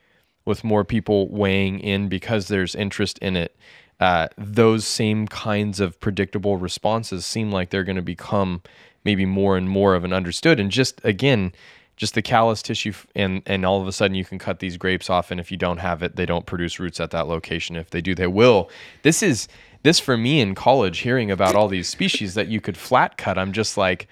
with 0.46 0.64
more 0.64 0.84
people 0.84 1.30
weighing 1.30 1.80
in 1.80 2.10
because 2.10 2.48
there's 2.48 2.76
interest 2.76 3.18
in 3.20 3.38
it. 3.38 3.56
Uh, 4.00 4.28
those 4.38 4.86
same 4.86 5.28
kinds 5.28 5.80
of 5.80 6.00
predictable 6.02 6.58
responses 6.58 7.26
seem 7.26 7.52
like 7.52 7.70
they're 7.70 7.86
going 7.86 7.96
to 7.96 8.02
become 8.02 8.62
maybe 9.04 9.26
more 9.26 9.58
and 9.58 9.70
more 9.70 9.96
of 9.96 10.04
an 10.04 10.14
understood. 10.14 10.60
And 10.60 10.72
just 10.72 11.02
again, 11.04 11.54
just 11.96 12.16
the 12.16 12.22
callus 12.22 12.62
tissue, 12.62 12.94
and 13.16 13.42
and 13.46 13.66
all 13.66 13.82
of 13.82 13.88
a 13.88 13.92
sudden 13.92 14.16
you 14.16 14.26
can 14.26 14.40
cut 14.40 14.60
these 14.60 14.78
grapes 14.78 15.10
off, 15.10 15.32
and 15.32 15.40
if 15.40 15.52
you 15.52 15.58
don't 15.58 15.78
have 15.78 16.02
it, 16.02 16.16
they 16.16 16.26
don't 16.26 16.46
produce 16.46 16.80
roots 16.80 17.00
at 17.00 17.12
that 17.12 17.28
location. 17.28 17.76
If 17.76 17.92
they 17.92 18.02
do, 18.02 18.16
they 18.16 18.28
will. 18.28 18.70
This 19.04 19.22
is 19.22 19.48
this 19.84 20.00
for 20.00 20.18
me 20.18 20.40
in 20.40 20.56
college, 20.56 21.00
hearing 21.00 21.30
about 21.30 21.56
all 21.56 21.68
these 21.68 21.90
species 21.90 22.34
that 22.34 22.48
you 22.48 22.62
could 22.62 22.78
flat 22.78 23.18
cut. 23.18 23.38
I'm 23.38 23.52
just 23.52 23.78
like, 23.78 24.08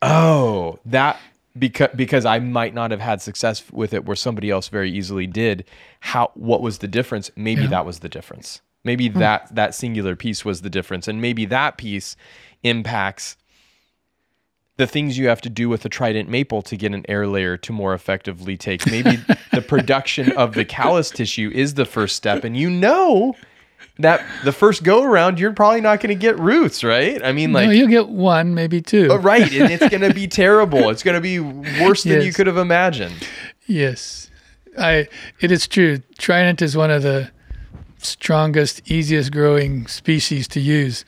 oh, 0.00 0.78
that 0.86 1.20
because 1.58 1.90
because 1.94 2.24
I 2.24 2.38
might 2.38 2.74
not 2.74 2.90
have 2.90 3.00
had 3.00 3.20
success 3.20 3.62
with 3.72 3.92
it 3.92 4.04
where 4.04 4.16
somebody 4.16 4.50
else 4.50 4.68
very 4.68 4.90
easily 4.90 5.26
did. 5.26 5.64
How 6.00 6.30
what 6.34 6.62
was 6.62 6.78
the 6.78 6.88
difference? 6.88 7.30
Maybe 7.36 7.62
Yeah. 7.62 7.68
that 7.68 7.86
was 7.86 7.98
the 7.98 8.08
difference. 8.08 8.60
Maybe 8.84 9.08
hmm. 9.08 9.18
that 9.18 9.54
that 9.54 9.74
singular 9.74 10.16
piece 10.16 10.44
was 10.44 10.62
the 10.62 10.70
difference, 10.70 11.08
and 11.08 11.20
maybe 11.20 11.44
that 11.46 11.78
piece 11.78 12.16
impacts 12.62 13.36
the 14.78 14.86
things 14.86 15.18
you 15.18 15.28
have 15.28 15.40
to 15.42 15.50
do 15.50 15.68
with 15.68 15.84
a 15.84 15.88
trident 15.88 16.28
maple 16.28 16.62
to 16.62 16.76
get 16.76 16.94
an 16.94 17.04
air 17.08 17.26
layer 17.26 17.56
to 17.58 17.72
more 17.72 17.94
effectively 17.94 18.56
take. 18.56 18.86
Maybe 18.86 19.16
the 19.52 19.60
production 19.60 20.32
of 20.32 20.54
the 20.54 20.64
callus 20.64 21.10
tissue 21.10 21.50
is 21.52 21.74
the 21.74 21.84
first 21.84 22.16
step, 22.16 22.44
and 22.44 22.56
you 22.56 22.70
know 22.70 23.34
that 23.98 24.24
the 24.44 24.52
first 24.52 24.84
go 24.84 25.02
around 25.02 25.40
you're 25.40 25.52
probably 25.52 25.80
not 25.80 26.00
going 26.00 26.16
to 26.16 26.20
get 26.20 26.38
roots, 26.38 26.84
right? 26.84 27.22
I 27.24 27.32
mean, 27.32 27.52
like 27.52 27.66
no, 27.66 27.72
you'll 27.72 27.88
get 27.88 28.08
one, 28.08 28.54
maybe 28.54 28.80
two. 28.80 29.12
uh, 29.12 29.18
right, 29.18 29.52
and 29.52 29.72
it's 29.72 29.88
going 29.88 30.08
to 30.08 30.14
be 30.14 30.28
terrible. 30.42 30.88
It's 30.90 31.02
going 31.02 31.16
to 31.16 31.20
be 31.20 31.40
worse 31.82 32.04
than 32.04 32.22
you 32.22 32.32
could 32.32 32.46
have 32.46 32.56
imagined. 32.56 33.28
Yes, 33.66 34.30
I. 34.78 35.08
It 35.40 35.50
is 35.50 35.66
true. 35.66 35.98
Trident 36.18 36.62
is 36.62 36.76
one 36.76 36.92
of 36.92 37.02
the 37.02 37.32
strongest, 37.98 38.88
easiest 38.88 39.32
growing 39.32 39.88
species 39.88 40.46
to 40.48 40.60
use, 40.60 41.04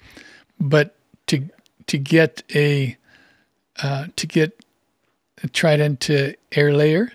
but 0.58 0.96
to 1.28 1.48
to 1.86 1.98
get 1.98 2.42
a 2.52 2.96
uh, 3.82 4.06
to 4.16 4.26
get 4.26 4.64
a 5.42 5.48
trident 5.48 6.00
to 6.00 6.34
air 6.52 6.72
layer 6.72 7.12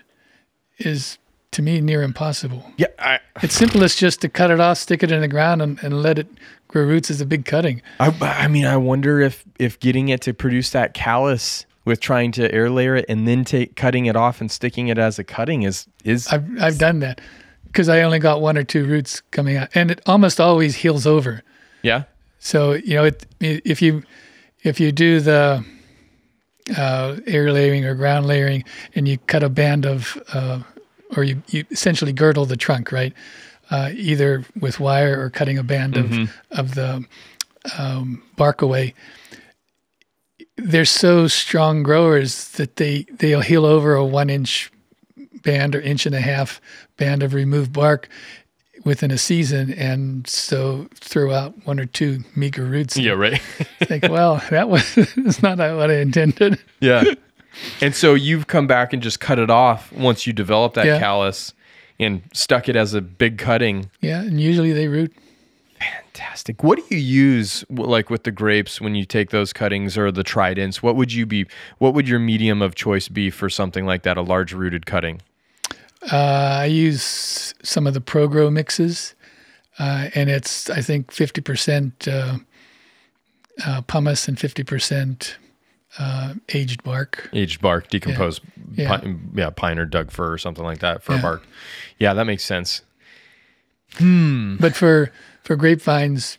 is 0.78 1.18
to 1.52 1.62
me 1.62 1.80
near 1.80 2.02
impossible. 2.02 2.70
Yeah, 2.76 2.88
I, 2.98 3.20
It's 3.42 3.54
simplest 3.54 3.98
just 3.98 4.20
to 4.22 4.28
cut 4.28 4.50
it 4.50 4.60
off, 4.60 4.78
stick 4.78 5.02
it 5.02 5.10
in 5.10 5.20
the 5.20 5.28
ground, 5.28 5.62
and, 5.62 5.82
and 5.82 6.02
let 6.02 6.18
it 6.18 6.26
grow 6.68 6.84
roots 6.84 7.10
is 7.10 7.20
a 7.20 7.26
big 7.26 7.44
cutting. 7.44 7.80
I, 8.00 8.14
I 8.20 8.48
mean, 8.48 8.66
I 8.66 8.76
wonder 8.76 9.20
if 9.20 9.44
if 9.58 9.80
getting 9.80 10.08
it 10.08 10.20
to 10.22 10.34
produce 10.34 10.70
that 10.70 10.92
callus 10.94 11.64
with 11.84 12.00
trying 12.00 12.32
to 12.32 12.52
air 12.52 12.68
layer 12.68 12.96
it 12.96 13.06
and 13.08 13.26
then 13.26 13.44
take 13.44 13.76
cutting 13.76 14.06
it 14.06 14.16
off 14.16 14.40
and 14.40 14.50
sticking 14.50 14.88
it 14.88 14.98
as 14.98 15.18
a 15.18 15.24
cutting 15.24 15.62
is 15.62 15.86
is 16.04 16.26
I've 16.28 16.44
I've 16.60 16.78
done 16.78 16.98
that 17.00 17.20
because 17.66 17.88
I 17.88 18.02
only 18.02 18.18
got 18.18 18.40
one 18.40 18.58
or 18.58 18.64
two 18.64 18.84
roots 18.84 19.22
coming 19.30 19.56
out, 19.56 19.68
and 19.74 19.90
it 19.90 20.00
almost 20.06 20.40
always 20.40 20.76
heals 20.76 21.06
over. 21.06 21.42
yeah. 21.82 22.04
So 22.38 22.72
you 22.74 22.94
know, 22.96 23.04
it, 23.04 23.26
if 23.40 23.80
you 23.80 24.02
if 24.62 24.78
you 24.78 24.92
do 24.92 25.20
the 25.20 25.64
uh, 26.76 27.16
air 27.26 27.52
layering 27.52 27.84
or 27.84 27.94
ground 27.94 28.26
layering, 28.26 28.64
and 28.94 29.06
you 29.06 29.18
cut 29.26 29.42
a 29.42 29.48
band 29.48 29.86
of, 29.86 30.20
uh, 30.32 30.60
or 31.16 31.24
you, 31.24 31.42
you 31.48 31.64
essentially 31.70 32.12
girdle 32.12 32.46
the 32.46 32.56
trunk, 32.56 32.92
right? 32.92 33.12
Uh, 33.70 33.90
either 33.94 34.44
with 34.60 34.78
wire 34.78 35.20
or 35.20 35.28
cutting 35.28 35.58
a 35.58 35.62
band 35.62 35.96
of 35.96 36.30
of 36.52 36.74
the 36.76 37.04
um, 37.78 38.22
bark 38.36 38.62
away. 38.62 38.94
They're 40.56 40.84
so 40.84 41.26
strong 41.26 41.82
growers 41.82 42.48
that 42.52 42.76
they 42.76 43.06
they'll 43.12 43.40
heal 43.40 43.66
over 43.66 43.94
a 43.94 44.04
one 44.04 44.30
inch 44.30 44.70
band 45.42 45.74
or 45.74 45.80
inch 45.80 46.06
and 46.06 46.14
a 46.14 46.20
half 46.20 46.60
band 46.96 47.22
of 47.22 47.34
removed 47.34 47.72
bark 47.72 48.08
within 48.86 49.10
a 49.10 49.18
season, 49.18 49.72
and 49.74 50.26
so 50.26 50.86
throw 50.94 51.32
out 51.34 51.66
one 51.66 51.78
or 51.78 51.84
two 51.84 52.20
meager 52.34 52.64
roots. 52.64 52.96
Yeah, 52.96 53.12
right. 53.12 53.38
think, 53.80 54.04
well, 54.04 54.42
that 54.50 54.70
was 54.70 54.96
it's 54.96 55.42
not 55.42 55.58
what 55.58 55.90
I 55.90 55.96
intended. 55.96 56.58
yeah. 56.80 57.04
And 57.80 57.94
so 57.94 58.14
you've 58.14 58.46
come 58.46 58.66
back 58.66 58.92
and 58.92 59.02
just 59.02 59.18
cut 59.20 59.38
it 59.38 59.50
off 59.50 59.92
once 59.92 60.26
you 60.26 60.32
develop 60.32 60.74
that 60.74 60.86
Yeah. 60.86 60.98
callus 60.98 61.52
and 61.98 62.22
stuck 62.32 62.68
it 62.68 62.76
as 62.76 62.94
a 62.94 63.00
big 63.00 63.38
cutting. 63.38 63.90
Yeah, 64.00 64.20
and 64.20 64.40
usually 64.40 64.72
they 64.72 64.88
root. 64.88 65.12
Fantastic. 65.80 66.62
What 66.62 66.78
do 66.78 66.84
you 66.94 67.00
use 67.00 67.64
like 67.70 68.08
with 68.10 68.24
the 68.24 68.30
grapes 68.30 68.80
when 68.80 68.94
you 68.94 69.04
take 69.04 69.30
those 69.30 69.52
cuttings 69.52 69.98
or 69.98 70.10
the 70.10 70.22
tridents? 70.24 70.82
What 70.82 70.96
would 70.96 71.12
you 71.12 71.26
be 71.26 71.46
what 71.78 71.92
would 71.94 72.08
your 72.08 72.18
medium 72.18 72.62
of 72.62 72.74
choice 72.74 73.08
be 73.08 73.30
for 73.30 73.50
something 73.50 73.84
like 73.84 74.02
that, 74.02 74.16
a 74.16 74.22
large 74.22 74.52
rooted 74.52 74.86
cutting? 74.86 75.20
Uh, 76.10 76.58
I 76.62 76.66
use 76.66 77.54
some 77.62 77.86
of 77.86 77.94
the 77.94 78.00
ProGrow 78.00 78.52
mixes, 78.52 79.14
uh, 79.78 80.08
and 80.14 80.30
it's 80.30 80.70
I 80.70 80.80
think 80.80 81.10
fifty 81.12 81.40
percent 81.40 82.06
uh, 82.06 82.38
uh, 83.64 83.80
pumice 83.82 84.28
and 84.28 84.38
fifty 84.38 84.62
percent 84.62 85.36
uh, 85.98 86.34
aged 86.54 86.82
bark. 86.84 87.28
Aged 87.32 87.60
bark, 87.60 87.88
decomposed 87.88 88.42
Yeah. 88.74 88.98
Pine, 88.98 89.30
yeah, 89.34 89.50
pine 89.50 89.78
or 89.78 89.84
Doug 89.86 90.10
fir 90.10 90.32
or 90.32 90.38
something 90.38 90.64
like 90.64 90.78
that 90.80 91.02
for 91.02 91.14
Yeah. 91.14 91.22
bark. 91.22 91.42
Yeah, 91.98 92.14
that 92.14 92.26
makes 92.26 92.44
sense. 92.44 92.82
Hmm. 93.94 94.56
But 94.60 94.76
for 94.76 95.10
for 95.42 95.56
grapevines, 95.56 96.38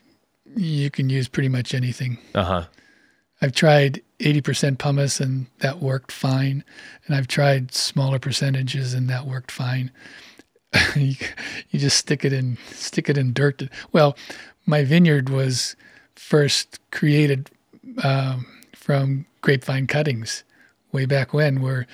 you 0.56 0.90
can 0.90 1.10
use 1.10 1.28
pretty 1.28 1.50
much 1.50 1.74
anything. 1.74 2.20
Uh-huh. 2.36 2.66
I've 3.42 3.52
tried 3.54 4.02
80% 4.20 4.78
pumice 4.78 5.20
and 5.20 5.48
that 5.60 5.80
worked 5.80 6.12
fine. 6.12 6.64
And 7.06 7.16
I've 7.16 7.28
tried 7.28 7.74
smaller 7.74 8.20
percentages 8.20 8.94
and 8.94 9.10
that 9.10 9.26
worked 9.26 9.52
fine. 9.52 9.92
you, 10.96 11.16
you 11.70 11.80
just 11.80 11.98
stick 11.98 12.26
it 12.26 12.34
in 12.34 12.58
stick 12.72 13.10
it 13.10 13.18
in 13.18 13.34
dirt. 13.34 13.64
Well, 13.92 14.18
my 14.66 14.84
vineyard 14.84 15.30
was 15.30 15.76
first 16.16 16.80
created 16.92 17.50
um, 18.04 18.46
from 18.74 19.26
grapevine 19.42 19.88
cuttings 19.88 20.44
way 20.92 21.06
back 21.06 21.34
when, 21.34 21.62
where 21.62 21.88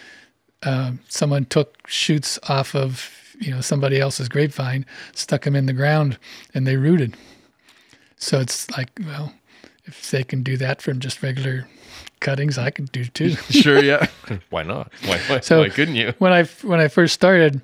um, 0.63 0.99
someone 1.09 1.45
took 1.45 1.87
shoots 1.87 2.39
off 2.47 2.73
of 2.75 3.35
you 3.39 3.51
know 3.51 3.61
somebody 3.61 3.99
else's 3.99 4.29
grapevine, 4.29 4.85
stuck 5.13 5.43
them 5.43 5.55
in 5.55 5.65
the 5.65 5.73
ground, 5.73 6.17
and 6.53 6.65
they 6.65 6.77
rooted. 6.77 7.15
So 8.17 8.39
it's 8.39 8.69
like, 8.71 8.89
well, 9.05 9.33
if 9.85 10.09
they 10.09 10.23
can 10.23 10.43
do 10.43 10.55
that 10.57 10.81
from 10.81 10.99
just 10.99 11.21
regular 11.21 11.67
cuttings, 12.23 12.57
I 12.57 12.71
could 12.71 12.91
do 12.91 13.05
too. 13.05 13.29
Sure, 13.51 13.83
yeah. 13.83 14.07
why 14.49 14.63
not? 14.63 14.91
Why, 15.05 15.19
why, 15.27 15.39
So- 15.41 15.59
why 15.59 15.69
couldn't 15.69 15.95
you? 15.95 16.13
when 16.17 16.33
I 16.33 16.43
when 16.63 16.79
I 16.79 16.87
first 16.87 17.13
started, 17.13 17.61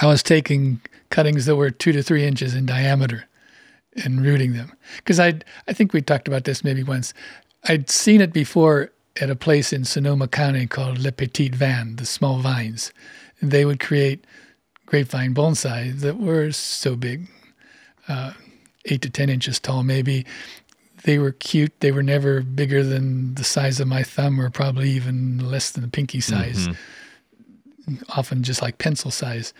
I 0.00 0.06
was 0.06 0.22
taking 0.22 0.80
cuttings 1.10 1.44
that 1.46 1.56
were 1.56 1.70
two 1.70 1.92
to 1.92 2.02
three 2.02 2.24
inches 2.24 2.54
in 2.54 2.64
diameter 2.66 3.26
and 4.04 4.24
rooting 4.24 4.54
them 4.54 4.72
because 4.96 5.20
I 5.20 5.34
I 5.68 5.72
think 5.74 5.92
we 5.92 6.00
talked 6.00 6.28
about 6.28 6.44
this 6.44 6.64
maybe 6.64 6.82
once. 6.82 7.12
I'd 7.68 7.90
seen 7.90 8.20
it 8.20 8.32
before 8.32 8.90
at 9.20 9.30
a 9.30 9.36
place 9.36 9.72
in 9.72 9.84
Sonoma 9.84 10.28
County 10.28 10.66
called 10.66 10.98
Le 10.98 11.10
Petit 11.10 11.48
Van, 11.48 11.96
the 11.96 12.06
small 12.06 12.38
vines. 12.38 12.92
And 13.40 13.50
they 13.50 13.64
would 13.64 13.80
create 13.80 14.24
grapevine 14.86 15.34
bonsai 15.34 15.98
that 16.00 16.18
were 16.18 16.52
so 16.52 16.94
big, 16.96 17.26
uh, 18.08 18.32
eight 18.84 19.02
to 19.02 19.10
ten 19.10 19.28
inches 19.28 19.58
tall, 19.58 19.82
maybe. 19.82 20.24
They 21.06 21.18
were 21.18 21.32
cute. 21.32 21.72
They 21.80 21.92
were 21.92 22.02
never 22.02 22.42
bigger 22.42 22.84
than 22.84 23.34
the 23.34 23.44
size 23.44 23.80
of 23.80 23.88
my 23.88 24.02
thumb, 24.02 24.40
or 24.40 24.50
probably 24.50 24.90
even 24.90 25.38
less 25.38 25.70
than 25.70 25.82
a 25.82 25.88
pinky 25.88 26.18
mm-hmm. 26.18 26.62
size 26.64 26.76
often 28.10 28.42
just 28.42 28.62
like 28.62 28.78
pencil 28.78 29.10
size. 29.10 29.52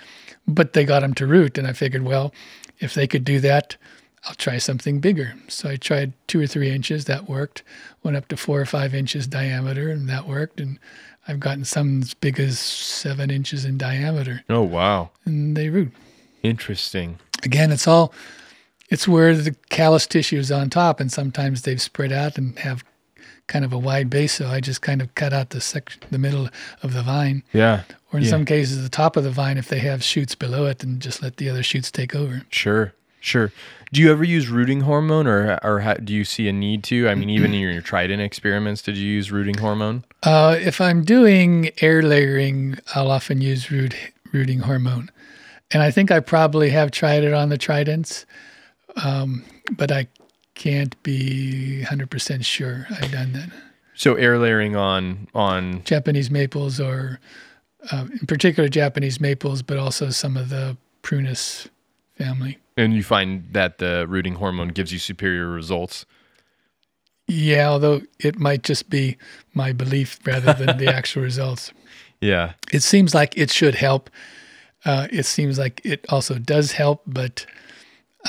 But 0.46 0.72
they 0.72 0.84
got 0.84 1.00
them 1.00 1.14
to 1.14 1.26
root, 1.26 1.58
and 1.58 1.66
I 1.66 1.72
figured, 1.72 2.02
well, 2.02 2.32
if 2.78 2.94
they 2.94 3.06
could 3.06 3.24
do 3.24 3.40
that, 3.40 3.76
I'll 4.24 4.34
try 4.34 4.58
something 4.58 5.00
bigger. 5.00 5.34
So 5.48 5.68
I 5.68 5.76
tried 5.76 6.12
two 6.26 6.40
or 6.40 6.46
three 6.46 6.70
inches, 6.70 7.04
that 7.04 7.28
worked. 7.28 7.62
Went 8.02 8.16
up 8.16 8.28
to 8.28 8.36
four 8.36 8.60
or 8.60 8.66
five 8.66 8.94
inches 8.94 9.26
diameter, 9.26 9.90
and 9.90 10.08
that 10.08 10.26
worked. 10.26 10.60
And 10.60 10.78
I've 11.28 11.40
gotten 11.40 11.64
some 11.64 12.02
as 12.02 12.14
big 12.14 12.38
as 12.40 12.58
seven 12.58 13.30
inches 13.30 13.64
in 13.64 13.78
diameter, 13.78 14.42
Oh 14.48 14.62
wow. 14.62 15.10
and 15.24 15.56
they 15.56 15.68
root. 15.68 15.92
Interesting. 16.42 17.18
Again, 17.42 17.72
it's 17.72 17.86
all, 17.86 18.12
it's 18.88 19.06
where 19.08 19.34
the 19.36 19.54
callus 19.70 20.06
tissue 20.06 20.38
is 20.38 20.50
on 20.52 20.70
top, 20.70 21.00
and 21.00 21.10
sometimes 21.12 21.62
they've 21.62 21.80
spread 21.82 22.12
out 22.12 22.38
and 22.38 22.58
have 22.60 22.84
kind 23.46 23.64
of 23.64 23.72
a 23.72 23.78
wide 23.78 24.10
base. 24.10 24.32
So 24.34 24.48
I 24.48 24.60
just 24.60 24.82
kind 24.82 25.00
of 25.00 25.14
cut 25.14 25.32
out 25.32 25.50
the 25.50 25.60
section, 25.60 26.02
the 26.10 26.18
middle 26.18 26.48
of 26.82 26.92
the 26.92 27.02
vine 27.02 27.42
Yeah. 27.52 27.82
or 28.12 28.18
in 28.18 28.24
Yeah. 28.24 28.30
some 28.30 28.44
cases 28.44 28.82
the 28.82 28.88
top 28.88 29.16
of 29.16 29.22
the 29.24 29.30
vine 29.30 29.56
if 29.56 29.68
they 29.68 29.78
have 29.80 30.02
shoots 30.02 30.34
below 30.34 30.66
it 30.66 30.82
and 30.82 31.00
just 31.00 31.22
let 31.22 31.36
the 31.36 31.48
other 31.48 31.62
shoots 31.62 31.90
take 31.92 32.14
over 32.14 32.42
Sure. 32.50 32.92
Sure. 33.20 33.52
Do 33.92 34.00
you 34.00 34.10
ever 34.12 34.24
use 34.24 34.48
rooting 34.48 34.80
hormone 34.82 35.26
or 35.28 35.58
or 35.62 35.80
ha- 35.80 35.94
do 35.94 36.12
you 36.12 36.24
see 36.24 36.48
a 36.48 36.52
need 36.52 36.82
to? 36.84 37.08
I 37.08 37.14
mean, 37.14 37.30
even 37.30 37.54
in 37.54 37.60
your 37.60 37.80
trident 37.80 38.20
experiments, 38.20 38.82
did 38.82 38.96
you 38.96 39.08
use 39.08 39.30
rooting 39.32 39.58
hormone? 39.58 40.04
uh, 40.24 40.56
if 40.60 40.80
i'm 40.80 41.04
doing 41.04 41.70
air 41.80 42.02
layering 42.02 42.78
i'll 42.96 43.10
often 43.12 43.40
use 43.40 43.70
root, 43.70 43.94
rooting 44.32 44.60
hormone 44.60 45.08
and 45.70 45.82
i 45.84 45.90
think 45.90 46.10
i 46.10 46.18
probably 46.18 46.70
have 46.70 46.90
tried 46.90 47.22
it 47.22 47.32
on 47.32 47.48
the 47.48 47.58
tridents 47.58 48.26
um, 49.04 49.44
but 49.76 49.90
i 49.92 50.06
can't 50.54 51.00
be 51.02 51.82
100% 51.84 52.44
sure 52.44 52.86
i've 52.90 53.12
done 53.12 53.32
that 53.34 53.50
So 53.94 54.14
air 54.14 54.38
layering 54.38 54.74
on 54.76 55.28
on 55.34 55.82
japanese 55.84 56.30
maples 56.30 56.80
or 56.80 57.20
uh, 57.92 58.06
in 58.20 58.26
particular 58.26 58.68
japanese 58.68 59.20
maples 59.20 59.62
but 59.62 59.76
also 59.78 60.10
some 60.10 60.36
of 60.36 60.48
the 60.48 60.76
prunus 61.02 61.68
family 62.16 62.58
and 62.76 62.94
you 62.94 63.02
find 63.02 63.48
that 63.52 63.78
the 63.78 64.06
rooting 64.08 64.34
hormone 64.36 64.68
gives 64.68 64.92
you 64.92 64.98
superior 64.98 65.46
results. 65.48 66.04
yeah 67.28 67.68
although 67.68 68.00
it 68.18 68.38
might 68.38 68.62
just 68.62 68.88
be 68.90 69.16
my 69.54 69.72
belief 69.72 70.18
rather 70.26 70.52
than 70.52 70.78
the 70.78 70.86
actual 70.94 71.22
results 71.22 71.70
Yeah. 72.20 72.52
it 72.72 72.82
seems 72.82 73.14
like 73.14 73.36
it 73.36 73.50
should 73.50 73.74
help. 73.74 74.08
Uh, 74.84 75.06
it 75.10 75.24
seems 75.26 75.58
like 75.58 75.80
it 75.84 76.04
also 76.08 76.38
does 76.38 76.72
help, 76.72 77.02
but 77.06 77.44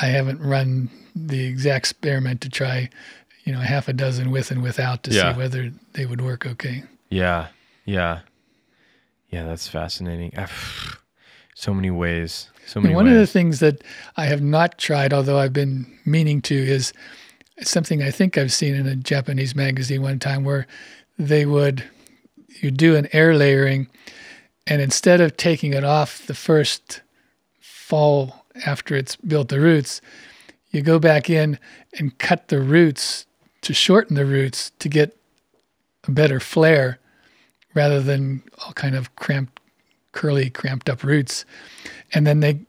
I 0.02 0.08
haven't 0.08 0.40
run 0.42 0.90
the 1.16 1.46
exact 1.46 1.78
experiment 1.88 2.42
to 2.42 2.50
try, 2.50 2.90
you 3.44 3.54
know, 3.54 3.60
half 3.60 3.88
a 3.88 3.94
dozen 3.94 4.32
with 4.32 4.52
and 4.52 4.62
without 4.62 5.04
to 5.04 5.12
Yeah. 5.12 5.34
see 5.34 5.38
whether 5.38 5.72
they 5.94 6.06
would 6.06 6.22
work 6.22 6.46
okay. 6.46 6.84
Yeah. 7.10 7.48
Yeah. 7.86 8.20
Yeah, 9.30 9.44
that's 9.46 9.68
fascinating. 9.68 10.34
Ah, 10.38 10.48
So 11.56 11.74
many 11.74 11.90
ways. 11.90 12.50
So 12.68 12.80
many 12.80 12.92
And 12.92 12.96
one 12.96 13.08
of 13.08 13.16
the 13.16 13.26
things 13.26 13.60
that 13.62 13.84
I 14.16 14.26
have 14.28 14.44
not 14.44 14.78
tried, 14.78 15.12
although 15.12 15.40
I've 15.40 15.54
been 15.54 15.88
meaning 16.06 16.40
to, 16.44 16.56
is 16.56 16.94
something 17.62 18.04
I 18.04 18.12
think 18.12 18.38
I've 18.38 18.54
seen 18.54 18.76
in 18.76 18.86
a 18.86 18.96
Japanese 18.96 19.56
magazine 19.56 20.04
one 20.04 20.20
time 20.20 20.44
where 20.44 20.68
they 21.18 21.48
would 21.48 21.84
you 22.62 22.70
do 22.70 22.96
an 22.96 23.08
air 23.12 23.36
layering, 23.36 23.88
and 24.68 24.82
instead 24.84 25.20
of 25.20 25.36
taking 25.36 25.74
it 25.74 25.84
off 25.84 26.26
the 26.28 26.36
first 26.36 27.02
fall 27.60 28.37
after 28.66 28.96
it's 28.96 29.16
built 29.16 29.50
the 29.50 29.60
roots, 29.60 30.02
you 30.72 30.82
go 30.82 31.00
back 31.00 31.30
in 31.30 31.60
and 31.98 32.18
cut 32.18 32.48
the 32.50 32.60
roots 32.62 33.26
to 33.62 33.74
shorten 33.74 34.16
the 34.16 34.26
roots 34.26 34.72
to 34.80 34.90
get 34.90 35.18
a 36.08 36.12
better 36.12 36.40
flare 36.40 37.00
rather 37.74 38.02
than 38.02 38.44
all 38.64 38.74
kind 38.74 38.96
of 38.96 39.16
cramped, 39.16 39.60
curly, 40.12 40.50
cramped 40.50 40.90
up 40.90 41.04
roots. 41.04 41.46
And 42.14 42.26
then 42.26 42.40
they 42.40 42.60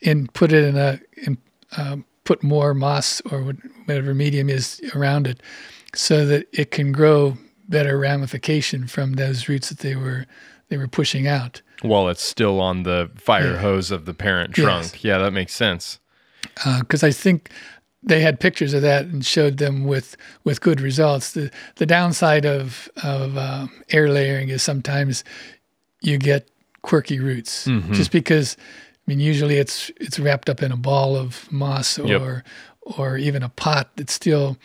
in 0.00 0.28
put 0.28 0.52
it 0.52 0.64
in 0.64 0.76
a 0.76 1.00
in, 1.16 1.38
um, 1.76 2.04
put 2.24 2.42
more 2.42 2.74
moss 2.74 3.20
or 3.30 3.54
whatever 3.84 4.14
medium 4.14 4.48
is 4.48 4.80
around 4.94 5.26
it, 5.26 5.40
so 5.94 6.26
that 6.26 6.46
it 6.52 6.70
can 6.70 6.92
grow 6.92 7.36
better 7.68 7.98
ramification 7.98 8.86
from 8.86 9.14
those 9.14 9.48
roots 9.48 9.68
that 9.68 9.78
they 9.78 9.96
were 9.96 10.26
they 10.68 10.76
were 10.76 10.88
pushing 10.88 11.26
out. 11.26 11.62
While 11.82 12.08
it's 12.08 12.22
still 12.22 12.60
on 12.60 12.82
the 12.84 13.10
fire 13.16 13.52
Yeah. 13.52 13.58
hose 13.60 13.90
of 13.90 14.04
the 14.06 14.14
parent 14.14 14.56
Yes. 14.56 14.64
trunk. 14.64 15.04
Yeah, 15.04 15.18
that 15.18 15.32
makes 15.32 15.52
sense. 15.54 15.98
because 16.80 17.02
I 17.02 17.10
think 17.10 17.50
they 18.02 18.20
had 18.20 18.38
pictures 18.40 18.72
of 18.72 18.80
that 18.82 19.04
and 19.06 19.24
showed 19.26 19.58
them 19.58 19.84
with 19.84 20.16
with 20.44 20.60
good 20.60 20.80
results. 20.80 21.32
The 21.32 21.50
the 21.76 21.86
downside 21.86 22.46
of 22.46 22.88
of 23.02 23.36
uh, 23.36 23.66
air 23.90 24.08
layering 24.08 24.48
is 24.48 24.62
sometimes 24.62 25.24
you 26.02 26.16
get 26.18 26.48
quirky 26.82 27.18
roots 27.18 27.64
just 27.92 28.10
because. 28.12 28.56
I 28.58 29.10
mean, 29.12 29.20
usually 29.20 29.58
it's 29.58 29.90
it's 30.00 30.18
wrapped 30.18 30.48
up 30.50 30.62
in 30.62 30.72
a 30.72 30.76
ball 30.76 31.14
of 31.16 31.46
moss 31.52 31.96
or 31.98 32.08
Yep. 32.08 32.44
or 32.98 33.16
even 33.18 33.42
a 33.44 33.48
pot 33.48 33.94
that 33.96 34.10
still 34.10 34.56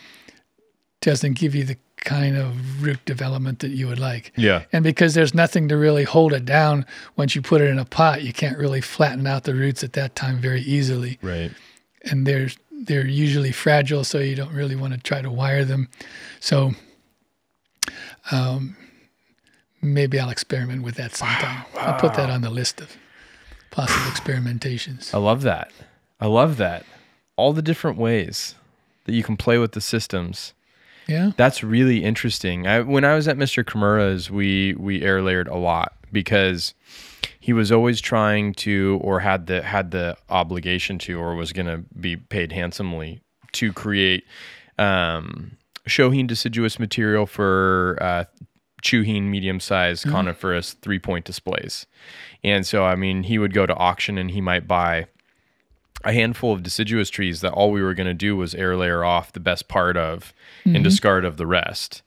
doesn't 1.01 1.33
give 1.33 1.53
you 1.55 1.63
the 1.63 1.77
kind 2.01 2.35
of 2.35 2.81
root 2.83 3.03
development 3.05 3.59
that 3.59 3.69
you 3.69 3.87
would 3.87 3.99
like. 3.99 4.33
Yeah. 4.35 4.63
And 4.73 4.83
because 4.83 5.13
there's 5.13 5.33
nothing 5.33 5.67
to 5.69 5.77
really 5.77 6.03
hold 6.03 6.33
it 6.33 6.45
down 6.45 6.85
once 7.15 7.35
you 7.35 7.41
put 7.41 7.61
it 7.61 7.69
in 7.69 7.77
a 7.79 7.85
pot, 7.85 8.23
you 8.23 8.33
can't 8.33 8.57
really 8.57 8.81
flatten 8.81 9.25
out 9.27 9.43
the 9.43 9.53
roots 9.55 9.83
at 9.83 9.93
that 9.93 10.15
time 10.15 10.39
very 10.39 10.61
easily 10.61 11.19
Right. 11.21 11.51
and 12.03 12.25
they're 12.27 12.49
they're 12.83 13.05
usually 13.05 13.51
fragile, 13.51 14.03
so 14.03 14.17
you 14.17 14.35
don't 14.35 14.51
really 14.53 14.75
want 14.75 14.91
to 14.93 14.99
try 14.99 15.21
to 15.21 15.29
wire 15.29 15.63
them. 15.63 15.87
So, 16.39 16.71
um, 18.31 18.75
maybe 19.83 20.19
I'll 20.19 20.31
experiment 20.31 20.83
with 20.83 20.95
that 20.95 21.15
sometime. 21.15 21.65
I'll 21.77 21.99
put 21.99 22.15
that 22.15 22.29
on 22.31 22.41
the 22.41 22.49
list 22.49 22.81
of 22.81 22.97
possible 23.69 24.09
experimentations. 24.11 25.13
I 25.13 25.17
love 25.19 25.43
that. 25.43 25.71
I 26.19 26.25
love 26.25 26.57
that. 26.57 26.85
All 27.35 27.53
the 27.53 27.61
different 27.61 27.97
ways 27.97 28.55
that 29.05 29.13
you 29.13 29.21
can 29.23 29.37
play 29.37 29.57
with 29.59 29.73
the 29.73 29.81
systems. 29.81 30.53
Yeah. 31.07 31.31
That's 31.35 31.63
really 31.63 32.03
interesting. 32.03 32.67
I, 32.67 32.81
when 32.81 33.03
I 33.03 33.15
was 33.15 33.27
at 33.27 33.37
Mr. 33.37 33.63
Kimura's, 33.63 34.29
we 34.29 34.73
we 34.75 35.01
air 35.01 35.21
layered 35.21 35.47
a 35.47 35.57
lot 35.57 35.93
because 36.11 36.73
he 37.39 37.53
was 37.53 37.71
always 37.71 37.99
trying 38.01 38.53
to, 38.53 38.99
or 39.01 39.19
had 39.19 39.47
the 39.47 39.61
had 39.61 39.91
the 39.91 40.17
obligation 40.29 40.99
to, 40.99 41.19
or 41.19 41.35
was 41.35 41.53
going 41.53 41.65
to 41.65 41.83
be 41.99 42.15
paid 42.15 42.51
handsomely 42.51 43.21
to 43.53 43.73
create 43.73 44.23
um, 44.77 45.57
Shohin 45.87 46.27
deciduous 46.27 46.79
material 46.79 47.25
for 47.25 47.97
uh, 47.99 48.25
Chuhin 48.81 49.23
medium 49.23 49.59
sized 49.59 50.05
coniferous 50.05 50.73
three 50.73 50.99
point 50.99 51.25
displays. 51.25 51.85
And 52.43 52.65
so, 52.65 52.83
I 52.85 52.95
mean, 52.95 53.23
he 53.23 53.37
would 53.37 53.53
go 53.53 53.65
to 53.65 53.75
auction 53.75 54.17
and 54.17 54.31
he 54.31 54.41
might 54.41 54.67
buy 54.67 55.07
a 56.03 56.13
handful 56.13 56.53
of 56.53 56.63
deciduous 56.63 57.09
trees 57.09 57.41
that 57.41 57.53
all 57.53 57.71
we 57.71 57.81
were 57.81 57.93
going 57.93 58.07
to 58.07 58.13
do 58.13 58.35
was 58.35 58.55
air 58.55 58.75
layer 58.75 59.03
off 59.03 59.33
the 59.33 59.39
best 59.39 59.67
part 59.67 59.97
of 59.97 60.33
and 60.75 60.83
discard 60.83 61.25
of 61.25 61.37
the 61.37 61.47
rest. 61.47 62.01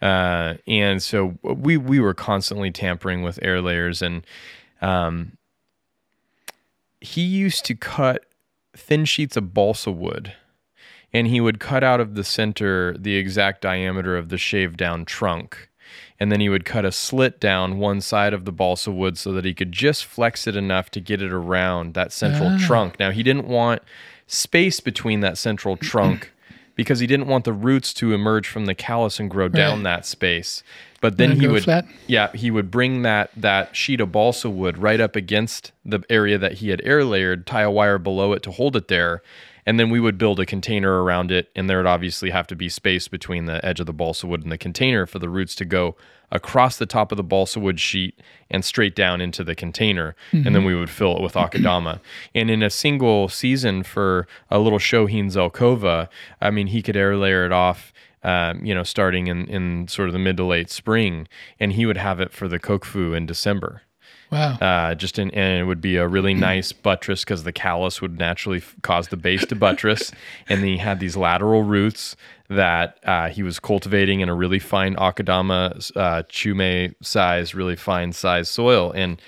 Uh, 0.00 0.54
and 0.66 1.02
so 1.02 1.38
we 1.42 1.76
we 1.76 1.98
were 1.98 2.14
constantly 2.14 2.70
tampering 2.70 3.22
with 3.22 3.38
air 3.42 3.60
layers, 3.60 4.00
and 4.00 4.24
um, 4.80 5.32
he 7.00 7.22
used 7.22 7.64
to 7.64 7.74
cut 7.74 8.24
thin 8.76 9.04
sheets 9.04 9.36
of 9.36 9.52
balsa 9.52 9.90
wood, 9.90 10.34
and 11.12 11.26
he 11.26 11.40
would 11.40 11.58
cut 11.58 11.82
out 11.82 12.00
of 12.00 12.14
the 12.14 12.24
center 12.24 12.96
the 12.96 13.16
exact 13.16 13.62
diameter 13.62 14.16
of 14.16 14.28
the 14.28 14.38
shaved 14.38 14.76
down 14.76 15.04
trunk. 15.04 15.67
And 16.20 16.32
then 16.32 16.40
he 16.40 16.48
would 16.48 16.64
cut 16.64 16.84
a 16.84 16.92
slit 16.92 17.40
down 17.40 17.78
one 17.78 18.00
side 18.00 18.32
of 18.32 18.44
the 18.44 18.52
balsa 18.52 18.90
wood 18.90 19.18
so 19.18 19.32
that 19.32 19.44
he 19.44 19.54
could 19.54 19.72
just 19.72 20.04
flex 20.04 20.46
it 20.46 20.56
enough 20.56 20.90
to 20.90 21.00
get 21.00 21.22
it 21.22 21.32
around 21.32 21.94
that 21.94 22.12
central 22.12 22.48
ah. 22.50 22.58
trunk. 22.58 22.98
Now, 22.98 23.10
he 23.10 23.22
didn't 23.22 23.46
want 23.46 23.82
space 24.26 24.80
between 24.80 25.20
that 25.20 25.38
central 25.38 25.76
trunk 25.78 26.32
because 26.78 27.00
he 27.00 27.08
didn't 27.08 27.26
want 27.26 27.44
the 27.44 27.52
roots 27.52 27.92
to 27.92 28.12
emerge 28.12 28.46
from 28.46 28.66
the 28.66 28.74
callus 28.74 29.18
and 29.18 29.28
grow 29.28 29.48
down 29.48 29.82
that 29.82 30.06
space. 30.06 30.62
But 31.00 31.16
then 31.16 31.32
he 31.32 31.48
would 31.48 31.64
flat? 31.64 31.86
yeah, 32.06 32.30
he 32.32 32.52
would 32.52 32.70
bring 32.70 33.02
that 33.02 33.30
that 33.36 33.74
sheet 33.74 34.00
of 34.00 34.12
balsa 34.12 34.48
wood 34.48 34.78
right 34.78 35.00
up 35.00 35.16
against 35.16 35.72
the 35.84 36.00
area 36.08 36.38
that 36.38 36.54
he 36.54 36.68
had 36.68 36.80
air 36.84 37.04
layered, 37.04 37.46
tie 37.46 37.62
a 37.62 37.70
wire 37.70 37.98
below 37.98 38.32
it 38.32 38.44
to 38.44 38.52
hold 38.52 38.76
it 38.76 38.86
there, 38.86 39.22
and 39.68 39.78
then 39.78 39.90
we 39.90 40.00
would 40.00 40.16
build 40.16 40.40
a 40.40 40.46
container 40.46 41.02
around 41.02 41.30
it, 41.30 41.50
and 41.54 41.68
there 41.68 41.76
would 41.76 41.84
obviously 41.84 42.30
have 42.30 42.46
to 42.46 42.56
be 42.56 42.70
space 42.70 43.06
between 43.06 43.44
the 43.44 43.62
edge 43.62 43.80
of 43.80 43.84
the 43.84 43.92
balsa 43.92 44.26
wood 44.26 44.42
and 44.42 44.50
the 44.50 44.56
container 44.56 45.04
for 45.04 45.18
the 45.18 45.28
roots 45.28 45.54
to 45.54 45.66
go 45.66 45.94
across 46.32 46.78
the 46.78 46.86
top 46.86 47.12
of 47.12 47.16
the 47.16 47.22
balsa 47.22 47.60
wood 47.60 47.78
sheet 47.78 48.18
and 48.50 48.64
straight 48.64 48.96
down 48.96 49.20
into 49.20 49.44
the 49.44 49.54
container, 49.54 50.16
and 50.32 50.54
then 50.54 50.64
we 50.64 50.74
would 50.74 50.88
fill 50.88 51.18
it 51.18 51.22
with 51.22 51.34
akadama. 51.34 52.00
and 52.34 52.50
in 52.50 52.62
a 52.62 52.70
single 52.70 53.28
season 53.28 53.82
for 53.82 54.26
a 54.50 54.58
little 54.58 54.78
Shohin 54.78 55.26
Zelkova, 55.26 56.08
I 56.40 56.50
mean, 56.50 56.68
he 56.68 56.80
could 56.80 56.96
air 56.96 57.14
layer 57.14 57.44
it 57.44 57.52
off 57.52 57.92
um, 58.22 58.64
you 58.64 58.74
know, 58.74 58.84
starting 58.84 59.26
in, 59.26 59.46
in 59.48 59.86
sort 59.86 60.08
of 60.08 60.14
the 60.14 60.18
mid 60.18 60.38
to 60.38 60.44
late 60.44 60.70
spring, 60.70 61.28
and 61.60 61.74
he 61.74 61.84
would 61.84 61.98
have 61.98 62.20
it 62.20 62.32
for 62.32 62.48
the 62.48 62.58
Kokufu 62.58 63.14
in 63.14 63.26
December. 63.26 63.82
Wow. 64.30 64.54
Uh, 64.54 64.94
just 64.94 65.18
in, 65.18 65.30
and 65.30 65.60
it 65.60 65.64
would 65.64 65.80
be 65.80 65.96
a 65.96 66.06
really 66.06 66.34
nice 66.50 66.72
buttress 66.72 67.24
because 67.24 67.44
the 67.44 67.52
callus 67.52 68.02
would 68.02 68.18
naturally 68.18 68.58
f- 68.58 68.74
cause 68.82 69.08
the 69.08 69.16
base 69.16 69.46
to 69.46 69.54
buttress, 69.54 70.12
and 70.48 70.60
then 70.60 70.68
he 70.68 70.76
had 70.78 71.00
these 71.00 71.16
lateral 71.16 71.62
roots 71.62 72.16
that 72.48 72.98
uh, 73.04 73.28
he 73.28 73.42
was 73.42 73.58
cultivating 73.58 74.20
in 74.20 74.28
a 74.28 74.34
really 74.34 74.58
fine 74.58 74.94
akadama 74.96 75.90
uh, 75.96 76.22
chume 76.24 76.94
size, 77.02 77.54
really 77.54 77.76
fine 77.76 78.12
size 78.12 78.48
soil, 78.48 78.92
and 78.92 79.20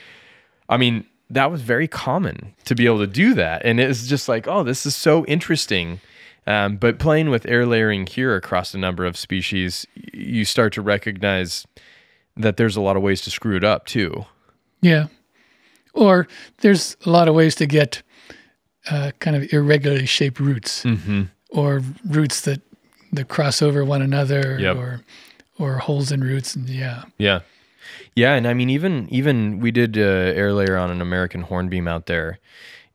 I 0.69 0.77
mean 0.77 1.07
that 1.31 1.51
was 1.51 1.63
very 1.63 1.87
common 1.87 2.55
to 2.65 2.75
be 2.75 2.87
able 2.87 2.99
to 2.99 3.07
do 3.07 3.35
that, 3.35 3.63
and 3.65 3.81
it 3.81 3.89
was 3.89 4.07
just 4.09 4.29
like, 4.29 4.47
oh, 4.49 4.63
this 4.63 4.85
is 4.85 4.97
so 4.97 5.25
interesting. 5.27 6.01
Um, 6.47 6.77
but 6.79 6.99
playing 6.99 7.31
with 7.31 7.47
air 7.47 7.67
layering 7.67 8.07
here 8.07 8.35
across 8.35 8.75
a 8.75 8.79
number 8.79 9.05
of 9.05 9.17
species, 9.17 9.87
you 9.95 10.45
start 10.45 10.73
to 10.73 10.83
recognize 10.83 11.67
that 12.37 12.57
there's 12.57 12.77
a 12.77 12.81
lot 12.81 12.97
of 12.97 13.03
ways 13.03 13.21
to 13.23 13.31
screw 13.31 13.57
it 13.57 13.65
up 13.65 13.87
too. 13.87 14.25
Yeah. 14.81 15.07
Or 15.95 16.29
there's 16.61 16.97
a 17.05 17.11
lot 17.11 17.29
of 17.29 17.35
ways 17.35 17.55
to 17.57 17.67
get 17.67 18.03
uh, 18.91 19.11
kind 19.19 19.37
of 19.37 19.53
irregularly 19.53 20.07
shaped 20.07 20.41
roots 20.41 20.85
Mm-hmm. 20.85 21.23
or 21.51 21.83
roots 22.09 22.41
that, 22.43 22.61
that 23.13 23.29
cross 23.29 23.61
over 23.63 23.85
one 23.85 24.03
another 24.03 24.59
Yep. 24.59 24.77
or 24.77 25.01
or 25.59 25.77
holes 25.79 26.11
in 26.11 26.23
roots. 26.23 26.55
And 26.57 26.69
yeah. 26.69 27.03
Yeah. 27.19 27.41
Yeah, 28.15 28.35
and 28.35 28.47
I 28.47 28.55
mean 28.55 28.71
even 28.71 29.09
even 29.11 29.61
we 29.61 29.71
did 29.71 29.99
uh, 29.99 30.01
air 30.01 30.53
layer 30.53 30.77
on 30.77 30.91
an 30.91 31.01
American 31.03 31.43
hornbeam 31.43 31.87
out 31.89 32.07
there, 32.07 32.39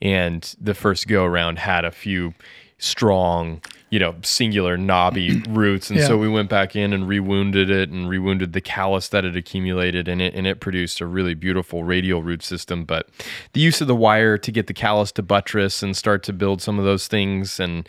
and 0.01 0.55
the 0.59 0.73
first 0.73 1.07
go 1.07 1.23
around 1.25 1.59
had 1.59 1.85
a 1.85 1.91
few 1.91 2.33
strong, 2.77 3.61
you 3.95 3.99
know, 3.99 4.13
singular 4.23 4.75
knobby 4.75 5.41
roots, 5.49 5.89
and 5.89 6.01
so 6.01 6.17
we 6.17 6.27
went 6.27 6.49
back 6.49 6.75
in 6.75 6.91
and 6.91 7.07
rewounded 7.07 7.69
it 7.69 7.89
and 7.89 8.09
rewounded 8.09 8.51
the 8.51 8.59
callus 8.59 9.07
that 9.07 9.23
had 9.23 9.37
accumulated 9.37 10.09
in 10.09 10.19
it, 10.19 10.35
and 10.35 10.45
it 10.45 10.59
produced 10.59 10.99
a 10.99 11.05
really 11.05 11.33
beautiful 11.33 11.85
radial 11.85 12.21
root 12.21 12.43
system. 12.43 12.83
But 12.83 13.07
the 13.53 13.61
use 13.61 13.79
of 13.79 13.87
the 13.87 13.95
wire 13.95 14.37
to 14.37 14.51
get 14.51 14.67
the 14.67 14.73
callus 14.73 15.13
to 15.13 15.23
buttress 15.23 15.81
and 15.81 15.95
start 15.95 16.23
to 16.23 16.33
build 16.33 16.61
some 16.61 16.77
of 16.77 16.83
those 16.83 17.07
things 17.07 17.57
and 17.57 17.87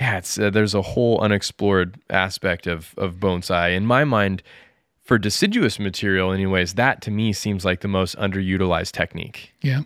yeah, 0.00 0.18
it's 0.18 0.38
uh, 0.38 0.50
there's 0.50 0.76
a 0.76 0.82
whole 0.82 1.20
unexplored 1.20 1.98
aspect 2.08 2.68
of 2.68 2.94
of 2.96 3.14
bonsai. 3.16 3.74
In 3.74 3.84
my 3.84 4.04
mind 4.04 4.44
for 5.02 5.18
deciduous 5.18 5.80
material 5.80 6.30
anyways 6.30 6.74
that 6.74 7.02
to 7.02 7.10
me 7.10 7.32
seems 7.32 7.64
like 7.64 7.80
the 7.80 7.88
most 7.88 8.16
underutilized 8.16 8.92
technique. 8.92 9.54
Yeah. 9.60 9.80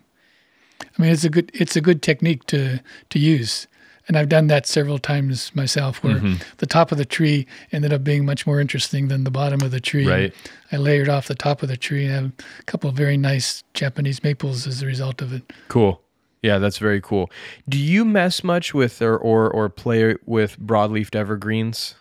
I 0.81 1.01
mean, 1.01 1.11
it's 1.11 1.23
a 1.23 1.31
good 1.31 1.49
it's 1.55 1.75
a 1.75 1.81
good 1.81 2.03
technique 2.03 2.45
to 2.47 2.79
to 3.09 3.17
use, 3.17 3.67
and 4.07 4.17
I've 4.17 4.29
done 4.29 4.47
that 4.47 4.65
several 4.67 4.97
times 4.99 5.53
myself. 5.55 6.03
Where 6.03 6.15
Mm-hmm. 6.15 6.35
the 6.57 6.65
top 6.65 6.91
of 6.91 6.97
the 6.97 7.05
tree 7.05 7.47
ended 7.71 7.91
up 7.93 8.03
being 8.03 8.25
much 8.25 8.45
more 8.45 8.59
interesting 8.59 9.07
than 9.07 9.23
the 9.23 9.31
bottom 9.31 9.61
of 9.61 9.71
the 9.71 9.79
tree. 9.79 10.07
Right. 10.07 10.33
I 10.71 10.77
layered 10.77 11.09
off 11.09 11.27
the 11.27 11.35
top 11.35 11.63
of 11.63 11.69
the 11.69 11.77
tree 11.77 12.05
and 12.05 12.13
have 12.13 12.31
a 12.59 12.63
couple 12.63 12.89
of 12.89 12.95
very 12.95 13.17
nice 13.17 13.63
Japanese 13.73 14.23
maples 14.23 14.67
as 14.67 14.81
a 14.81 14.85
result 14.85 15.21
of 15.21 15.31
it. 15.33 15.43
cool 15.69 16.01
yeah 16.41 16.57
that's 16.59 16.77
very 16.77 16.99
cool 16.99 17.31
do 17.69 17.77
you 17.77 18.03
mess 18.03 18.43
much 18.43 18.73
with 18.73 19.01
or 19.01 19.17
or, 19.17 19.49
or 19.49 19.69
play 19.69 20.15
with 20.25 20.59
broadleafed 20.59 21.15
evergreens 21.15 21.95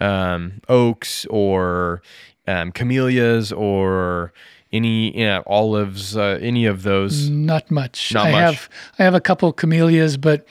um, 0.00 0.60
oaks 0.68 1.24
or 1.30 2.02
um, 2.46 2.72
camellias 2.72 3.52
or 3.52 4.32
any 4.72 5.16
you 5.16 5.24
know, 5.24 5.42
olives 5.46 6.16
uh, 6.16 6.38
any 6.42 6.66
of 6.66 6.82
those 6.82 7.28
Not 7.30 7.70
much. 7.70 8.12
Not 8.14 8.26
I 8.26 8.32
much. 8.32 8.40
have 8.40 8.68
I 8.98 9.04
have 9.04 9.14
a 9.14 9.20
couple 9.20 9.52
camellias, 9.52 10.16
but 10.16 10.46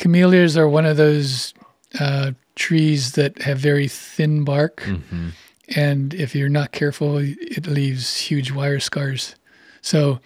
camellias 0.00 0.56
are 0.56 0.68
one 0.68 0.86
of 0.86 0.96
those 0.96 1.54
uh, 2.00 2.32
trees 2.56 3.12
that 3.12 3.42
have 3.42 3.58
very 3.58 3.86
thin 3.86 4.44
bark, 4.44 4.80
Mm-hmm. 4.80 5.28
and 5.76 6.14
if 6.14 6.34
you're 6.34 6.48
not 6.48 6.72
careful, 6.72 7.18
it 7.18 7.66
leaves 7.66 8.16
huge 8.18 8.50
wire 8.50 8.80
scars. 8.80 9.36
So 9.82 10.18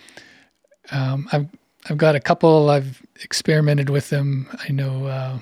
um, 0.91 1.29
I've 1.33 1.49
I've 1.91 1.99
got 1.99 2.15
a 2.17 2.21
couple. 2.21 2.71
I've 2.71 3.03
experimented 3.23 3.91
with 3.91 4.09
them. 4.09 4.49
I 4.69 4.73
know. 4.73 5.07
Uh, 5.07 5.39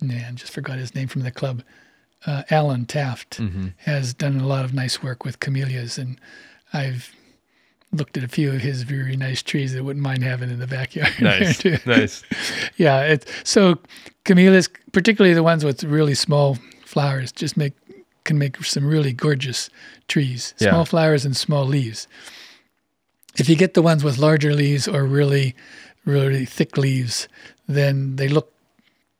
nah, 0.00 0.14
I 0.28 0.30
just 0.34 0.52
forgot 0.52 0.78
his 0.78 0.94
name 0.94 1.08
from 1.08 1.22
the 1.22 1.30
club. 1.32 1.62
Uh, 2.26 2.42
Alan 2.50 2.84
Taft 2.86 3.38
Mm-hmm. 3.38 3.68
has 3.78 4.14
done 4.14 4.38
a 4.40 4.46
lot 4.46 4.64
of 4.64 4.72
nice 4.72 5.02
work 5.02 5.24
with 5.24 5.40
camellias, 5.40 5.98
and 5.98 6.20
I've 6.72 7.10
looked 7.94 8.16
at 8.16 8.24
a 8.24 8.28
few 8.28 8.50
of 8.52 8.60
his 8.60 8.82
very 8.82 9.16
nice 9.16 9.42
trees 9.42 9.72
that 9.72 9.78
I 9.78 9.82
wouldn't 9.82 10.02
mind 10.02 10.22
having 10.24 10.50
in 10.50 10.58
the 10.58 10.66
backyard. 10.66 11.12
nice 11.20 11.64
nice 11.86 12.22
Yeah, 12.76 13.02
it's 13.02 13.26
so 13.44 13.78
camellias, 14.24 14.68
particularly 14.92 15.34
the 15.34 15.42
ones 15.42 15.64
with 15.64 15.84
really 15.84 16.14
small 16.14 16.58
flowers, 16.84 17.30
just 17.32 17.56
make 17.56 17.72
can 18.24 18.38
make 18.38 18.62
some 18.64 18.86
really 18.86 19.12
gorgeous 19.12 19.68
trees. 20.08 20.54
Yeah. 20.58 20.70
Small 20.70 20.84
flowers 20.86 21.24
and 21.24 21.36
small 21.36 21.64
leaves. 21.66 22.08
If 23.36 23.48
you 23.48 23.56
get 23.56 23.74
the 23.74 23.82
ones 23.82 24.02
with 24.02 24.16
larger 24.18 24.54
leaves 24.54 24.88
or 24.88 25.04
really, 25.04 25.54
really 26.06 26.44
thick 26.46 26.78
leaves, 26.78 27.28
then 27.68 28.16
they 28.16 28.28
look 28.28 28.52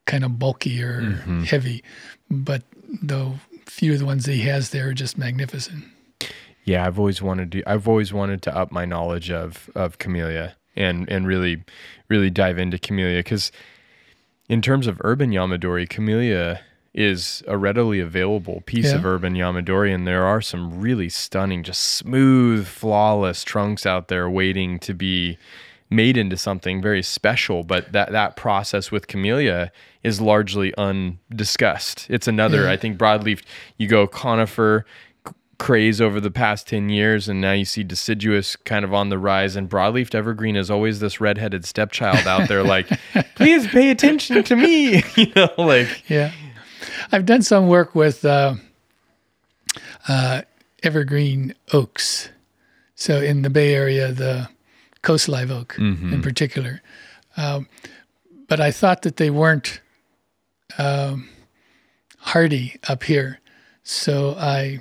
kind 0.07 0.25
of 0.25 0.39
bulky 0.39 0.83
or 0.83 1.03
Mm-hmm. 1.03 1.43
heavy. 1.45 1.83
But 2.31 2.63
the 3.03 3.33
few 3.67 3.93
of 3.93 3.99
the 3.99 4.07
ones 4.07 4.25
that 4.25 4.33
he 4.35 4.43
has 4.43 4.71
there 4.71 4.89
are 4.89 4.95
just 4.95 5.19
magnificent. 5.19 5.85
Yeah, 6.65 6.87
I've 6.87 6.99
always 6.99 7.21
wanted 7.23 7.53
to. 7.53 7.63
I've 7.67 7.87
always 7.89 8.13
wanted 8.13 8.43
to 8.43 8.57
up 8.57 8.73
my 8.73 8.85
knowledge 8.85 9.31
of 9.31 9.71
of 9.75 9.99
camellia 9.99 10.57
and 10.77 11.09
and 11.11 11.27
really 11.27 11.63
really 12.09 12.31
dive 12.31 12.59
into 12.59 12.79
camellia 12.79 13.19
because 13.19 13.53
in 14.49 14.61
terms 14.63 14.87
of 14.87 15.01
urban 15.05 15.31
yamadori, 15.31 15.89
camellia 15.89 16.61
is 16.93 17.43
a 17.49 17.59
readily 17.59 17.99
available 17.99 18.63
piece 18.67 18.91
Yeah. 18.91 18.97
of 18.97 19.05
urban 19.07 19.35
yamadori, 19.35 19.93
and 19.95 20.07
there 20.07 20.25
are 20.25 20.41
some 20.41 20.81
really 20.81 21.09
stunning, 21.09 21.63
just 21.65 21.83
smooth, 21.83 22.67
flawless 22.67 23.43
trunks 23.43 23.85
out 23.85 24.09
there 24.09 24.31
waiting 24.31 24.79
to 24.81 24.95
be 24.95 25.37
made 25.91 26.17
into 26.17 26.37
something 26.37 26.81
very 26.81 27.03
special. 27.03 27.63
But 27.65 27.93
that 27.93 28.13
that 28.13 28.37
process 28.37 28.91
with 28.93 29.07
camellia 29.09 29.73
is 30.03 30.21
largely 30.21 30.73
undiscussed. 30.77 32.07
It's 32.11 32.29
another. 32.29 32.69
I 32.69 32.77
think, 32.77 32.99
broadleaf. 32.99 33.43
You 33.77 33.89
go 33.89 34.07
conifer 34.07 34.85
craze 35.59 36.01
over 36.01 36.21
the 36.21 36.31
past 36.31 36.67
10 36.69 36.89
years 36.89 37.29
and 37.29 37.41
now 37.41 37.53
you 37.53 37.65
see 37.65 37.83
deciduous 37.85 38.57
kind 38.57 38.85
of 38.85 38.93
on 38.93 39.09
the 39.09 39.19
rise 39.19 39.57
and 39.57 39.69
broadleaf 39.71 40.15
evergreen 40.15 40.57
is 40.57 40.71
always 40.71 41.01
this 41.01 41.21
redheaded 41.21 41.65
stepchild 41.65 42.27
out 42.27 42.49
there 42.49 42.63
like 42.63 42.89
please 43.37 43.67
pay 43.69 43.91
attention 43.91 44.43
to 44.43 44.57
me 44.57 45.03
you 45.17 45.33
know 45.37 45.51
like 45.59 46.05
Yeah. 46.09 46.33
I've 47.13 47.27
done 47.27 47.43
some 47.43 47.69
work 47.69 47.95
with 47.95 48.25
uh, 48.25 48.55
uh, 50.09 50.43
evergreen 50.83 51.55
oaks. 51.73 52.29
So 52.95 53.21
in 53.21 53.43
the 53.43 53.51
Bay 53.51 53.75
Area, 53.75 54.13
the 54.13 54.49
coast 55.03 55.29
live 55.29 55.51
oak 55.51 55.77
in 55.79 56.23
particular. 56.23 56.83
Um, 57.37 57.69
but 58.49 58.61
I 58.61 58.71
thought 58.71 59.03
that 59.03 59.17
they 59.17 59.31
weren't 59.31 59.81
um, 60.79 61.29
hardy 62.19 62.77
up 62.89 63.03
here. 63.05 63.41
So 63.83 64.35
I 64.39 64.79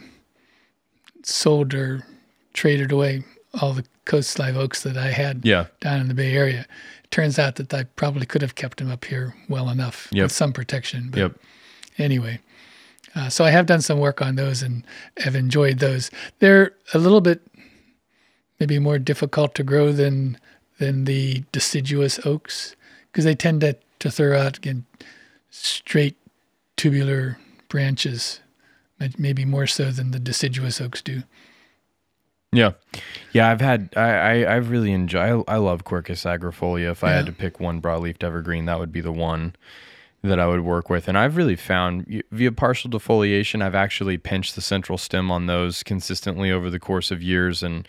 sold 1.26 1.74
or 1.74 2.06
traded 2.54 2.91
away 2.91 3.24
all 3.62 3.74
the 3.74 3.86
coast 4.06 4.38
live 4.40 4.58
oaks 4.58 4.84
that 4.84 4.98
I 4.98 5.12
had 5.12 5.45
yeah 5.45 5.68
down 5.80 6.02
in 6.02 6.08
the 6.08 6.14
Bay 6.14 6.34
Area. 6.36 6.66
It 7.04 7.12
turns 7.12 7.38
out 7.40 7.56
that 7.56 7.74
I 7.74 7.84
probably 7.95 8.26
could 8.26 8.41
have 8.41 8.56
kept 8.56 8.78
them 8.80 8.91
up 8.91 9.06
here 9.06 9.36
well 9.48 9.70
enough 9.70 10.08
Yep. 10.12 10.24
with 10.26 10.32
some 10.32 10.52
protection. 10.54 11.10
But 11.12 11.20
yep 11.20 11.36
anyway, 11.98 12.40
uh, 13.16 13.30
so 13.30 13.45
I 13.45 13.52
have 13.52 13.68
done 13.68 13.82
some 13.82 14.00
work 14.00 14.22
on 14.22 14.36
those 14.36 14.62
and 14.64 14.84
have 15.18 15.36
enjoyed 15.36 15.78
those. 15.80 16.10
They're 16.40 16.74
a 16.94 16.98
little 16.98 17.22
bit 17.22 17.41
maybe 18.60 18.80
more 18.80 18.98
difficult 19.00 19.54
to 19.56 19.64
grow 19.64 19.91
than 19.91 20.38
than 20.80 21.06
the 21.06 21.44
deciduous 21.52 22.20
oaks 22.26 22.76
because 23.12 23.26
they 23.26 23.36
tend 23.36 23.62
to, 23.62 23.78
to 24.00 24.10
throw 24.10 24.38
out 24.38 24.58
again 24.58 24.86
straight 25.52 26.18
tubular 26.76 27.38
branches, 27.70 28.40
maybe 29.18 29.45
more 29.45 29.68
so 29.68 29.91
than 29.91 30.11
the 30.11 30.20
deciduous 30.20 30.80
oaks 30.80 31.02
do. 31.02 31.24
Yeah, 32.52 32.74
yeah. 33.32 33.49
I've 33.49 33.61
had 33.61 33.90
I, 33.95 34.10
I 34.10 34.56
I've 34.56 34.70
really 34.70 34.91
enjoyed. 34.91 35.44
I, 35.48 35.53
I 35.56 35.57
love 35.57 35.84
Quercus 35.84 36.24
agrifolia. 36.24 36.91
If 36.91 37.03
I 37.03 37.11
had 37.11 37.26
to 37.26 37.32
pick 37.32 37.60
one 37.60 37.82
broadleaf 37.82 38.24
evergreen, 38.24 38.65
that 38.65 38.80
would 38.80 38.91
be 38.91 39.02
the 39.02 39.11
one 39.11 39.56
that 40.22 40.40
I 40.40 40.48
would 40.48 40.61
work 40.61 40.90
with. 40.90 41.07
And 41.07 41.18
I've 41.18 41.36
really 41.36 41.57
found 41.57 42.24
via 42.32 42.52
partial 42.52 42.90
defoliation, 42.90 43.61
I've 43.61 43.76
actually 43.76 44.18
pinched 44.18 44.56
the 44.56 44.61
central 44.61 44.98
stem 44.98 45.30
on 45.30 45.48
those 45.48 45.84
consistently 45.84 46.49
over 46.49 46.70
the 46.70 46.80
course 46.80 47.11
of 47.11 47.22
years. 47.22 47.61
And 47.61 47.88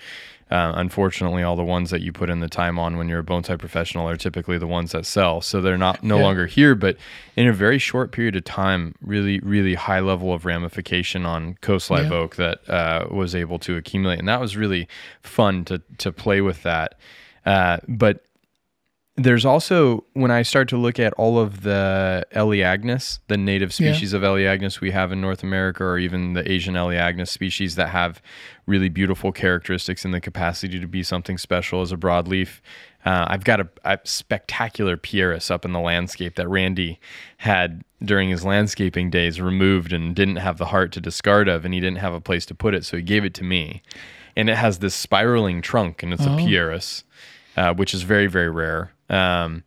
uh, 0.51 0.73
unfortunately, 0.77 1.43
all 1.43 1.57
the 1.57 1.65
ones 1.65 1.91
that 1.91 2.01
you 2.03 2.13
put 2.13 2.31
in 2.31 2.41
the 2.41 2.49
time 2.49 2.79
on 2.79 2.97
when 2.97 3.09
you're 3.09 3.21
a 3.21 3.25
bone 3.25 3.43
bonsai 3.43 3.59
professional 3.59 4.09
are 4.09 4.17
typically 4.17 4.59
the 4.59 4.67
ones 4.67 4.93
that 4.93 5.05
sell. 5.07 5.41
So 5.41 5.61
they're 5.61 5.79
not 5.79 6.03
no 6.05 6.19
Yeah. 6.19 6.23
longer 6.25 6.47
here. 6.47 6.75
But 6.75 6.97
in 7.37 7.49
a 7.49 7.53
very 7.53 7.79
short 7.79 8.13
period 8.13 8.37
of 8.37 8.45
time, 8.45 8.95
really, 9.01 9.41
really 9.41 9.75
high 9.75 10.01
level 10.01 10.33
of 10.33 10.45
ramification 10.45 11.27
on 11.27 11.55
coast 11.63 11.91
live 11.91 12.11
Yeah. 12.11 12.17
oak 12.19 12.37
that 12.37 12.69
uh, 12.71 13.07
was 13.11 13.35
able 13.35 13.59
to 13.61 13.77
accumulate, 13.77 14.19
and 14.19 14.29
that 14.29 14.41
was 14.41 14.57
really 14.57 14.87
fun 15.23 15.65
to 15.67 15.83
to 15.99 16.13
play 16.13 16.41
with 16.41 16.63
that. 16.63 16.95
Uh, 17.45 17.79
but 17.89 18.21
there's 19.17 19.45
also 19.45 20.05
when 20.15 20.33
I 20.33 20.43
start 20.43 20.69
to 20.71 20.77
look 20.77 20.99
at 20.99 21.13
all 21.13 21.39
of 21.39 21.63
the 21.63 22.27
Elaeagnus, 22.35 23.21
the 23.29 23.37
native 23.37 23.71
Yeah. 23.79 23.93
species 23.93 24.13
of 24.13 24.23
Elaeagnus 24.23 24.81
we 24.81 24.91
have 24.91 25.13
in 25.13 25.21
North 25.21 25.45
America, 25.45 25.85
or 25.85 25.99
even 25.99 26.33
the 26.33 26.51
Asian 26.51 26.75
Elaeagnus 26.75 27.29
species 27.29 27.77
that 27.77 27.91
have 27.91 28.21
really 28.67 28.89
beautiful 28.89 29.33
characteristics 29.33 30.05
and 30.05 30.15
the 30.15 30.21
capacity 30.21 30.81
to 30.81 30.87
be 30.87 31.03
something 31.03 31.39
special 31.39 31.83
as 31.83 31.93
a 31.93 31.97
broadleaf. 31.97 32.61
Uh, 33.05 33.27
I've 33.29 33.45
got 33.45 33.61
a, 33.61 33.69
a 33.85 33.99
spectacular 34.05 34.97
Pieris 34.97 35.51
up 35.51 35.65
in 35.65 35.73
the 35.73 35.81
landscape 35.81 36.37
that 36.37 36.49
Randy 36.49 36.99
had 37.39 37.85
during 38.03 38.31
his 38.31 38.45
landscaping 38.45 39.11
days 39.11 39.41
removed 39.41 39.93
and 39.93 40.15
didn't 40.15 40.37
have 40.37 40.59
the 40.59 40.67
heart 40.67 40.93
to 40.93 41.01
discard 41.01 41.49
of, 41.49 41.65
and 41.65 41.75
he 41.75 41.81
didn't 41.81 41.99
have 41.99 42.15
a 42.15 42.21
place 42.21 42.47
to 42.47 42.55
put 42.55 42.75
it, 42.75 42.85
so 42.85 42.97
he 42.97 43.03
gave 43.03 43.25
it 43.25 43.35
to 43.35 43.45
me. 43.45 43.83
And 44.37 44.49
it 44.49 44.57
has 44.57 44.79
this 44.79 44.95
spiraling 44.95 45.63
trunk, 45.63 46.03
and 46.03 46.13
it's 46.13 46.25
a 46.25 46.31
Pieris, 46.31 47.05
uh, 47.57 47.75
which 47.75 47.95
is 47.95 48.03
very, 48.03 48.27
very 48.27 48.51
rare. 48.51 48.93
Um, 49.09 49.65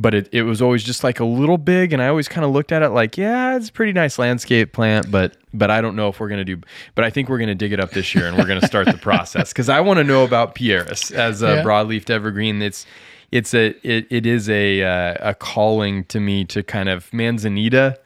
but 0.00 0.14
it, 0.14 0.28
it 0.32 0.42
was 0.42 0.62
always 0.62 0.82
just 0.84 1.02
like 1.04 1.20
a 1.20 1.24
little 1.24 1.58
big, 1.58 1.92
and 1.92 2.00
I 2.02 2.08
always 2.08 2.28
kind 2.28 2.44
of 2.44 2.50
looked 2.52 2.72
at 2.72 2.82
it 2.82 2.90
like, 2.90 3.16
yeah, 3.18 3.56
it's 3.56 3.68
a 3.68 3.72
pretty 3.72 3.92
nice 3.92 4.18
landscape 4.18 4.72
plant, 4.72 5.10
but 5.10 5.36
but 5.52 5.70
I 5.70 5.80
don't 5.80 5.96
know 5.96 6.08
if 6.08 6.20
we're 6.20 6.28
gonna 6.28 6.44
do. 6.44 6.60
But 6.94 7.04
I 7.04 7.10
think 7.10 7.28
we're 7.28 7.38
gonna 7.38 7.54
dig 7.54 7.72
it 7.72 7.80
up 7.80 7.90
this 7.90 8.14
year, 8.14 8.26
and 8.26 8.36
we're 8.36 8.46
gonna 8.46 8.66
start 8.66 8.86
the 8.86 8.98
process 8.98 9.52
because 9.52 9.68
I 9.68 9.80
want 9.80 9.98
to 9.98 10.04
know 10.04 10.24
about 10.24 10.54
Pieris 10.54 11.12
as 11.12 11.42
a 11.42 11.56
Yeah. 11.56 11.62
broadleaf 11.62 12.08
evergreen. 12.10 12.62
It's 12.62 12.86
it's 13.30 13.52
a 13.54 13.74
it, 13.86 14.06
it 14.10 14.26
is 14.26 14.48
a 14.48 14.82
uh, 14.82 15.30
a 15.30 15.34
calling 15.34 16.04
to 16.04 16.20
me 16.20 16.44
to 16.46 16.62
kind 16.62 16.88
of 16.88 17.12
manzanita. 17.12 17.98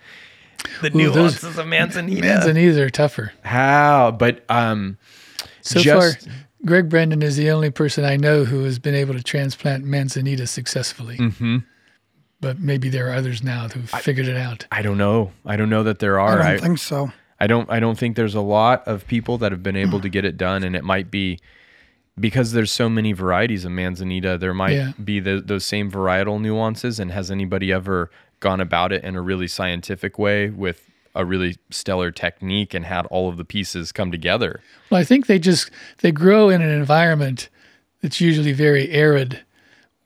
The 0.81 0.89
Ooh, 0.89 1.11
those- 1.11 1.15
nuances 1.43 1.59
of 1.59 1.67
manzanita. 1.67 2.23
Manzanitas 2.27 2.77
are 2.79 2.91
tougher. 2.91 3.33
How? 3.43 4.13
But 4.17 4.45
um, 4.49 4.97
So 5.63 5.81
Just- 5.81 6.25
far, 6.27 6.33
Greg 6.65 6.89
Brendan 6.89 7.23
is 7.23 7.37
the 7.37 7.51
only 7.51 7.71
person 7.71 8.05
I 8.05 8.17
know 8.17 8.45
who 8.45 8.63
has 8.63 8.79
been 8.79 8.95
able 8.95 9.15
to 9.15 9.23
transplant 9.23 9.83
manzanita 9.85 10.47
successfully. 10.47 11.17
hmm 11.17 11.59
But 12.43 12.59
maybe 12.59 12.91
there 12.91 13.09
are 13.09 13.15
others 13.15 13.43
now 13.43 13.69
who've 13.69 13.89
figured 13.89 14.27
it 14.29 14.37
out. 14.37 14.67
I 14.71 14.83
don't 14.83 14.99
know. 14.99 15.31
I 15.47 15.57
don't 15.57 15.71
know 15.71 15.85
that 15.85 16.01
there 16.01 16.19
are. 16.21 16.41
I 16.43 16.51
don't 16.51 16.59
I, 16.59 16.59
think 16.59 16.79
so. 16.79 17.11
I 17.41 17.47
don't 17.47 17.71
I 17.71 17.81
don't 17.81 17.97
think 17.99 18.17
there's 18.17 18.35
a 18.35 18.41
lot 18.43 18.87
of 18.87 19.07
people 19.07 19.39
that 19.39 19.51
have 19.53 19.63
been 19.63 19.77
able 19.77 20.01
to 20.01 20.09
get 20.11 20.25
it 20.27 20.37
done 20.37 20.63
and 20.65 20.77
it 20.77 20.85
might 20.85 21.11
be 21.11 21.39
because 22.21 22.53
there's 22.53 22.71
so 22.71 22.89
many 22.89 23.13
varieties 23.13 23.65
of 23.65 23.71
manzanita 23.73 24.37
there 24.39 24.53
might 24.55 24.73
Yeah. 24.73 24.93
be 25.03 25.19
the, 25.21 25.41
those 25.41 25.65
same 25.65 25.91
varietal 25.91 26.41
nuances 26.41 27.01
and 27.01 27.11
has 27.13 27.31
anybody 27.31 27.73
ever 27.73 28.11
gone 28.41 28.61
about 28.61 28.93
it 28.93 29.03
in 29.03 29.17
a 29.17 29.23
really 29.23 29.49
scientific 29.49 30.19
way 30.19 30.51
with 30.51 30.91
a 31.15 31.25
really 31.25 31.57
stellar 31.71 32.11
technique 32.11 32.75
and 32.75 32.85
had 32.85 33.07
all 33.07 33.29
of 33.29 33.37
the 33.39 33.45
pieces 33.45 33.93
come 33.93 34.11
together 34.13 34.61
Well, 34.91 35.01
I 35.01 35.05
think 35.05 35.27
they 35.27 35.39
just 35.39 35.71
they 35.99 36.13
grow 36.13 36.49
in 36.49 36.61
an 36.61 36.71
environment 36.71 37.49
that's 38.03 38.21
usually 38.21 38.53
very 38.53 38.91
arid, 38.91 39.41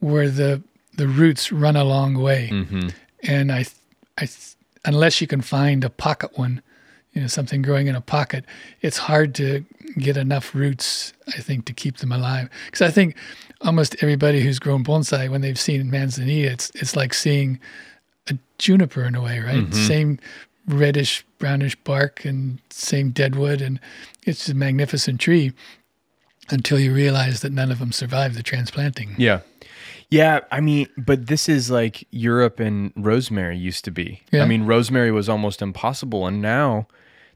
where 0.01 0.29
the 0.29 0.63
the 0.97 1.09
roots 1.09 1.53
run 1.53 1.77
a 1.77 1.85
long 1.85 2.15
way. 2.15 2.49
mm-hmm. 2.53 2.89
And 3.23 3.51
I, 3.51 3.65
I, 4.19 4.29
unless 4.85 5.21
you 5.21 5.27
can 5.27 5.41
find 5.41 5.85
a 5.85 5.91
pocket 5.91 6.39
one, 6.39 6.63
you 7.13 7.23
know, 7.23 7.27
something 7.29 7.63
growing 7.63 7.87
in 7.87 7.95
a 7.95 8.01
pocket, 8.01 8.45
it's 8.83 8.99
hard 8.99 9.35
to 9.37 9.65
get 9.99 10.17
enough 10.17 10.55
roots. 10.55 11.13
I 11.29 11.41
think 11.41 11.65
to 11.67 11.73
keep 11.73 11.99
them 11.99 12.13
alive. 12.13 12.51
Because 12.67 12.83
I 12.83 12.91
think 12.91 13.17
almost 13.63 13.97
everybody 14.03 14.43
who's 14.43 14.59
grown 14.59 14.85
bonsai, 14.85 15.31
when 15.31 15.41
they've 15.41 15.59
seen 15.59 15.91
manzanita, 15.91 16.53
it's 16.53 16.71
it's 16.75 16.95
like 16.95 17.15
seeing 17.15 17.59
a 18.29 18.37
juniper 18.59 19.05
in 19.05 19.15
a 19.15 19.23
way, 19.23 19.41
right? 19.41 19.73
Same 19.75 20.19
reddish 20.69 21.25
brownish 21.39 21.77
bark 21.77 22.25
and 22.25 22.59
same 22.71 23.11
deadwood, 23.11 23.63
and 23.63 23.81
it's 24.25 24.49
a 24.49 24.55
magnificent 24.55 25.21
tree. 25.21 25.53
Until 26.49 26.79
you 26.79 26.95
realize 26.95 27.41
that 27.41 27.51
none 27.51 27.73
of 27.73 27.81
them 27.81 27.91
survived 27.91 28.37
the 28.37 28.43
transplanting. 28.43 29.17
yeah 29.19 29.41
yeah 30.11 30.41
i 30.51 30.61
mean 30.61 30.87
but 30.97 31.27
this 31.27 31.49
is 31.49 31.71
like 31.71 32.07
europe 32.11 32.61
and 32.61 32.93
rosemary 32.97 33.57
used 33.57 33.85
to 33.85 33.91
be 33.91 34.23
i 34.33 34.47
mean 34.47 34.65
rosemary 34.65 35.11
was 35.11 35.29
almost 35.29 35.61
impossible 35.63 36.27
and 36.27 36.41
now 36.41 36.87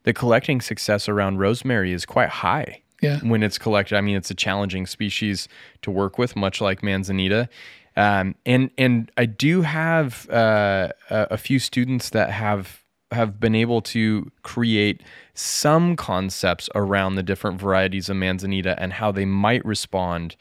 the 0.04 0.12
collecting 0.12 0.60
success 0.60 1.08
around 1.08 1.38
rosemary 1.38 1.92
is 1.92 2.06
quite 2.06 2.28
high 2.28 2.80
Yeah. 3.02 3.18
when 3.20 3.42
it's 3.42 3.58
collected. 3.58 3.96
I 3.96 4.00
mean, 4.02 4.16
it's 4.16 4.30
a 4.30 4.34
challenging 4.34 4.86
species 4.86 5.48
to 5.82 5.90
work 5.90 6.18
with, 6.18 6.36
much 6.36 6.60
like 6.60 6.82
manzanita. 6.82 7.48
Um, 7.96 8.34
and 8.46 8.70
and 8.78 9.10
I 9.16 9.26
do 9.26 9.62
have 9.62 10.28
uh, 10.30 10.88
a, 11.10 11.26
a 11.32 11.36
few 11.38 11.58
students 11.58 12.10
that 12.10 12.30
have 12.30 12.82
have 13.10 13.40
been 13.40 13.54
able 13.54 13.80
to 13.94 14.30
create 14.42 15.02
some 15.34 15.96
concepts 15.96 16.68
around 16.74 17.16
the 17.16 17.22
different 17.22 17.60
varieties 17.60 18.08
of 18.08 18.16
manzanita 18.16 18.74
and 18.78 18.92
how 18.94 19.10
they 19.12 19.24
might 19.26 19.64
respond 19.64 20.36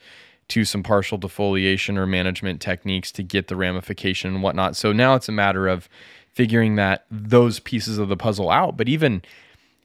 to 0.50 0.64
some 0.64 0.82
partial 0.82 1.18
defoliation 1.18 1.96
or 1.96 2.06
management 2.06 2.60
techniques 2.60 3.10
to 3.12 3.22
get 3.22 3.48
the 3.48 3.56
ramification 3.56 4.34
and 4.34 4.42
whatnot. 4.42 4.76
So 4.76 4.92
now 4.92 5.14
it's 5.14 5.28
a 5.28 5.32
matter 5.32 5.68
of 5.68 5.88
figuring 6.32 6.76
that 6.76 7.06
those 7.10 7.60
pieces 7.60 7.98
of 7.98 8.08
the 8.08 8.16
puzzle 8.16 8.50
out. 8.50 8.76
But 8.76 8.88
even, 8.88 9.22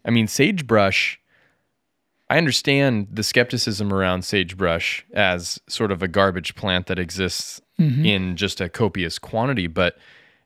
I 0.03 0.11
mean, 0.11 0.27
sagebrush. 0.27 1.19
I 2.27 2.37
understand 2.39 3.07
the 3.11 3.23
skepticism 3.23 3.93
around 3.93 4.25
sagebrush 4.25 5.03
as 5.13 5.59
sort 5.67 5.91
of 5.91 6.01
a 6.01 6.07
garbage 6.07 6.55
plant 6.55 6.87
that 6.87 6.97
exists 6.97 7.61
mm-hmm. 7.79 8.03
in 8.03 8.35
just 8.35 8.59
a 8.59 8.67
copious 8.67 9.19
quantity, 9.19 9.67
but 9.67 9.97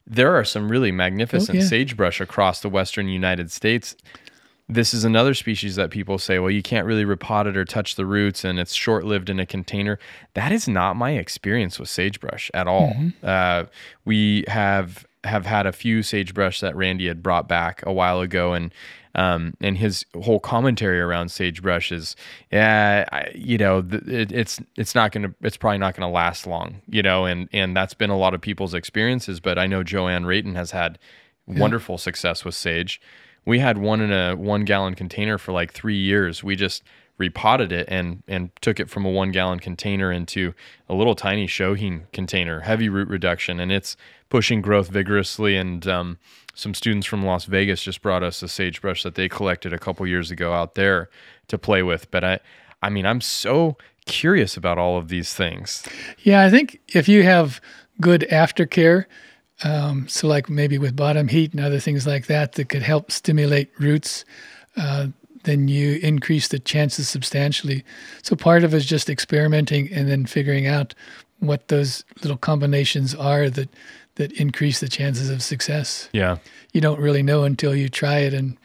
there 0.06 0.36
are 0.36 0.44
some 0.44 0.70
really 0.70 0.92
magnificent 0.92 1.58
Oh, 1.58 1.62
yeah. 1.62 1.68
sagebrush 1.68 2.20
across 2.20 2.60
the 2.60 2.70
western 2.70 3.08
United 3.08 3.50
States. 3.52 3.96
This 4.72 4.94
is 4.94 5.04
another 5.04 5.34
species 5.34 5.76
that 5.78 5.90
people 5.90 6.20
say, 6.20 6.38
well, 6.38 6.52
you 6.52 6.62
can't 6.62 6.86
really 6.86 7.04
repot 7.04 7.48
it 7.48 7.58
or 7.58 7.66
touch 7.66 7.96
the 7.96 8.06
roots 8.06 8.44
and 8.46 8.60
it's 8.60 8.74
short 8.74 9.04
lived 9.04 9.28
in 9.30 9.40
a 9.40 9.46
container. 9.46 9.98
That 10.36 10.52
is 10.52 10.68
not 10.68 10.96
my 10.96 11.12
experience 11.12 11.80
with 11.80 11.90
sagebrush 11.90 12.52
at 12.54 12.68
all. 12.68 12.94
Uh, 13.24 13.66
we 14.06 14.46
have 14.48 15.06
have 15.26 15.46
had 15.46 15.66
a 15.66 15.72
few 15.72 16.02
sagebrush 16.02 16.60
that 16.62 16.76
Randy 16.76 17.08
had 17.08 17.22
brought 17.22 17.48
back 17.48 17.84
a 17.86 17.92
while 17.92 18.22
ago, 18.22 18.54
and 18.54 18.74
um, 19.16 19.54
and 19.60 19.78
his 19.78 20.06
whole 20.22 20.40
commentary 20.40 21.02
around 21.02 21.30
sagebrush 21.30 21.92
is, 21.92 22.16
yeah, 22.52 23.06
I, 23.12 23.32
you 23.36 23.58
know, 23.58 23.82
th- 23.82 24.04
it, 24.04 24.32
it's 24.32 24.62
it's 24.78 24.96
not 24.96 25.12
gonna, 25.12 25.34
it's 25.42 25.58
probably 25.58 25.80
not 25.80 25.96
gonna 25.96 26.12
last 26.12 26.48
long, 26.48 26.82
you 26.88 27.02
know, 27.02 27.26
and 27.26 27.50
and 27.52 27.76
that's 27.76 27.94
been 27.94 28.12
a 28.12 28.18
lot 28.18 28.34
of 28.34 28.40
people's 28.40 28.74
experiences. 28.74 29.40
But 29.40 29.58
I 29.58 29.68
know 29.68 29.84
Joanne 29.84 30.26
Rayton 30.26 30.56
has 30.56 30.72
had 30.72 31.00
wonderful 31.48 31.98
success 31.98 32.46
with 32.46 32.56
sage, 32.56 33.02
we 33.50 33.60
had 33.60 33.80
one 33.80 34.00
in 34.00 34.12
a 34.12 34.36
one 34.36 34.64
gallon 34.64 34.94
container 34.94 35.38
for 35.38 35.52
like 35.52 35.74
three 35.74 35.98
years. 35.98 36.44
We 36.44 36.56
just 36.56 36.84
repotted 37.18 37.72
it 37.72 37.88
and 37.90 38.24
and 38.28 38.52
took 38.62 38.80
it 38.80 38.90
from 38.90 39.06
a 39.06 39.10
one 39.10 39.32
gallon 39.32 39.60
container 39.60 40.12
into 40.12 40.54
a 40.88 40.94
little 40.94 41.16
tiny 41.16 41.48
shohin 41.48 42.04
container, 42.14 42.62
heavy 42.62 42.88
root 42.90 43.08
reduction, 43.08 43.60
and 43.60 43.72
it's 43.72 43.98
pushing 44.30 44.62
growth 44.62 44.90
vigorously. 44.90 45.58
And 45.58 45.86
um, 45.88 46.20
some 46.54 46.76
students 46.76 47.08
from 47.08 47.26
Las 47.26 47.46
Vegas 47.46 47.84
just 47.84 48.02
brought 48.04 48.24
us 48.24 48.44
a 48.44 48.48
sagebrush 48.48 49.02
that 49.04 49.16
they 49.16 49.28
collected 49.28 49.74
a 49.74 49.80
couple 49.80 50.06
years 50.06 50.30
ago 50.30 50.54
out 50.54 50.76
there 50.76 51.10
to 51.48 51.58
play 51.58 51.82
with. 51.82 52.10
But 52.12 52.24
I, 52.24 52.40
I 52.84 52.90
mean, 52.90 53.08
I'm 53.08 53.20
so 53.20 53.78
curious 54.06 54.56
about 54.58 54.78
all 54.78 54.98
of 54.98 55.08
these 55.08 55.34
things. 55.34 55.84
Yeah, 56.20 56.42
I 56.42 56.52
think 56.52 56.80
if 56.90 57.08
you 57.10 57.24
have 57.24 57.60
good 58.00 58.28
aftercare, 58.32 59.06
um, 59.64 60.08
so 60.08 60.28
like 60.28 60.50
maybe 60.50 60.78
with 60.78 60.96
bottom 60.96 61.28
heat 61.28 61.52
and 61.54 61.64
other 61.64 61.80
things 61.80 62.08
like 62.08 62.28
that 62.28 62.54
that 62.54 62.70
could 62.70 62.82
help 62.82 63.12
stimulate 63.12 63.70
roots, 63.80 64.26
uh, 64.78 65.08
then 65.44 65.68
you 65.68 66.00
increase 66.02 66.48
the 66.50 66.60
chances 66.60 67.08
substantially. 67.10 67.84
So 68.22 68.36
part 68.36 68.64
of 68.64 68.74
it 68.74 68.78
is 68.78 68.86
just 68.86 69.10
experimenting 69.10 69.92
and 69.92 70.10
then 70.10 70.26
figuring 70.26 70.68
out 70.68 70.94
what 71.40 71.68
those 71.70 72.04
little 72.22 72.38
combinations 72.38 73.16
are 73.16 73.50
that 73.50 73.70
that 74.16 74.32
increase 74.34 74.82
the 74.82 74.90
chances 74.90 75.30
of 75.30 75.42
success. 75.42 76.10
Yeah. 76.12 76.38
You 76.74 76.82
don't 76.82 77.00
really 77.00 77.24
know 77.24 77.44
until 77.46 77.74
you 77.74 77.88
try 77.88 78.20
it 78.20 78.34
and 78.34 78.58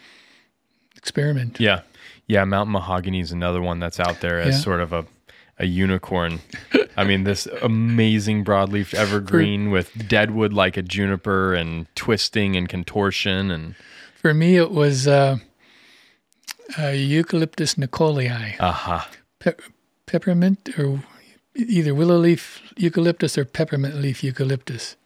experiment. 0.97 1.61
Yeah. 1.61 1.83
Yeah, 2.27 2.45
mountain 2.45 2.73
mahogany 2.73 3.21
is 3.21 3.31
another 3.31 3.61
one 3.63 3.79
that's 3.79 4.01
out 4.01 4.21
there 4.21 4.41
as 4.41 4.57
Yeah. 4.57 4.61
sort 4.63 4.81
of 4.81 4.93
a 4.93 5.07
a 5.59 5.67
unicorn. 5.67 6.41
I 6.97 7.05
mean, 7.05 7.25
this 7.25 7.47
amazing 7.63 8.45
broadleaf 8.45 8.95
evergreen 8.95 9.71
with 9.71 10.09
deadwood 10.09 10.53
like 10.53 10.77
a 10.77 10.83
juniper 10.83 11.55
and 11.55 11.87
twisting 11.95 12.57
and 12.57 12.69
contortion 12.69 13.51
and 13.51 13.75
For 14.15 14.35
me, 14.35 14.57
it 14.57 14.71
was 14.71 15.07
uh, 15.07 15.39
uh, 16.79 16.89
Eucalyptus 16.89 17.75
nicholii. 17.77 18.57
aha. 18.61 19.09
pe- 19.39 19.53
peppermint 20.07 20.71
or 20.79 21.03
either 21.57 21.95
willow 21.95 22.17
leaf 22.19 22.61
eucalyptus 22.77 23.39
or 23.39 23.45
peppermint 23.45 23.95
leaf 23.97 24.25
eucalyptus. 24.25 24.97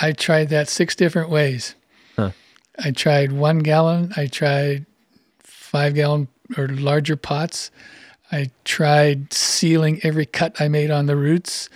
I 0.00 0.12
tried 0.12 0.48
that 0.50 0.68
six 0.68 0.94
different 0.94 1.30
ways. 1.30 1.74
Huh. 2.16 2.30
I 2.78 2.90
tried 2.92 3.32
one 3.32 3.58
gallon. 3.58 4.12
I 4.16 4.26
tried 4.26 4.86
five 5.40 5.94
gallon 5.94 6.28
or 6.56 6.68
larger 6.68 7.16
pots. 7.16 7.70
I 8.32 8.50
tried 8.64 9.32
sealing 9.32 10.00
every 10.02 10.26
cut 10.26 10.60
I 10.60 10.68
made 10.68 10.90
on 10.90 11.06
the 11.06 11.16
roots. 11.16 11.68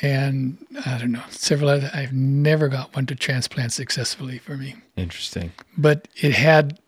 And 0.00 0.58
I 0.84 0.98
don't 0.98 1.12
know, 1.12 1.22
several 1.30 1.70
other, 1.70 1.88
I've 1.94 2.12
never 2.12 2.68
got 2.68 2.94
one 2.96 3.06
to 3.06 3.14
transplant 3.14 3.72
successfully 3.72 4.38
for 4.38 4.56
me 4.56 4.74
Interesting. 4.96 5.52
but 5.78 6.08
it 6.20 6.32
had 6.32 6.80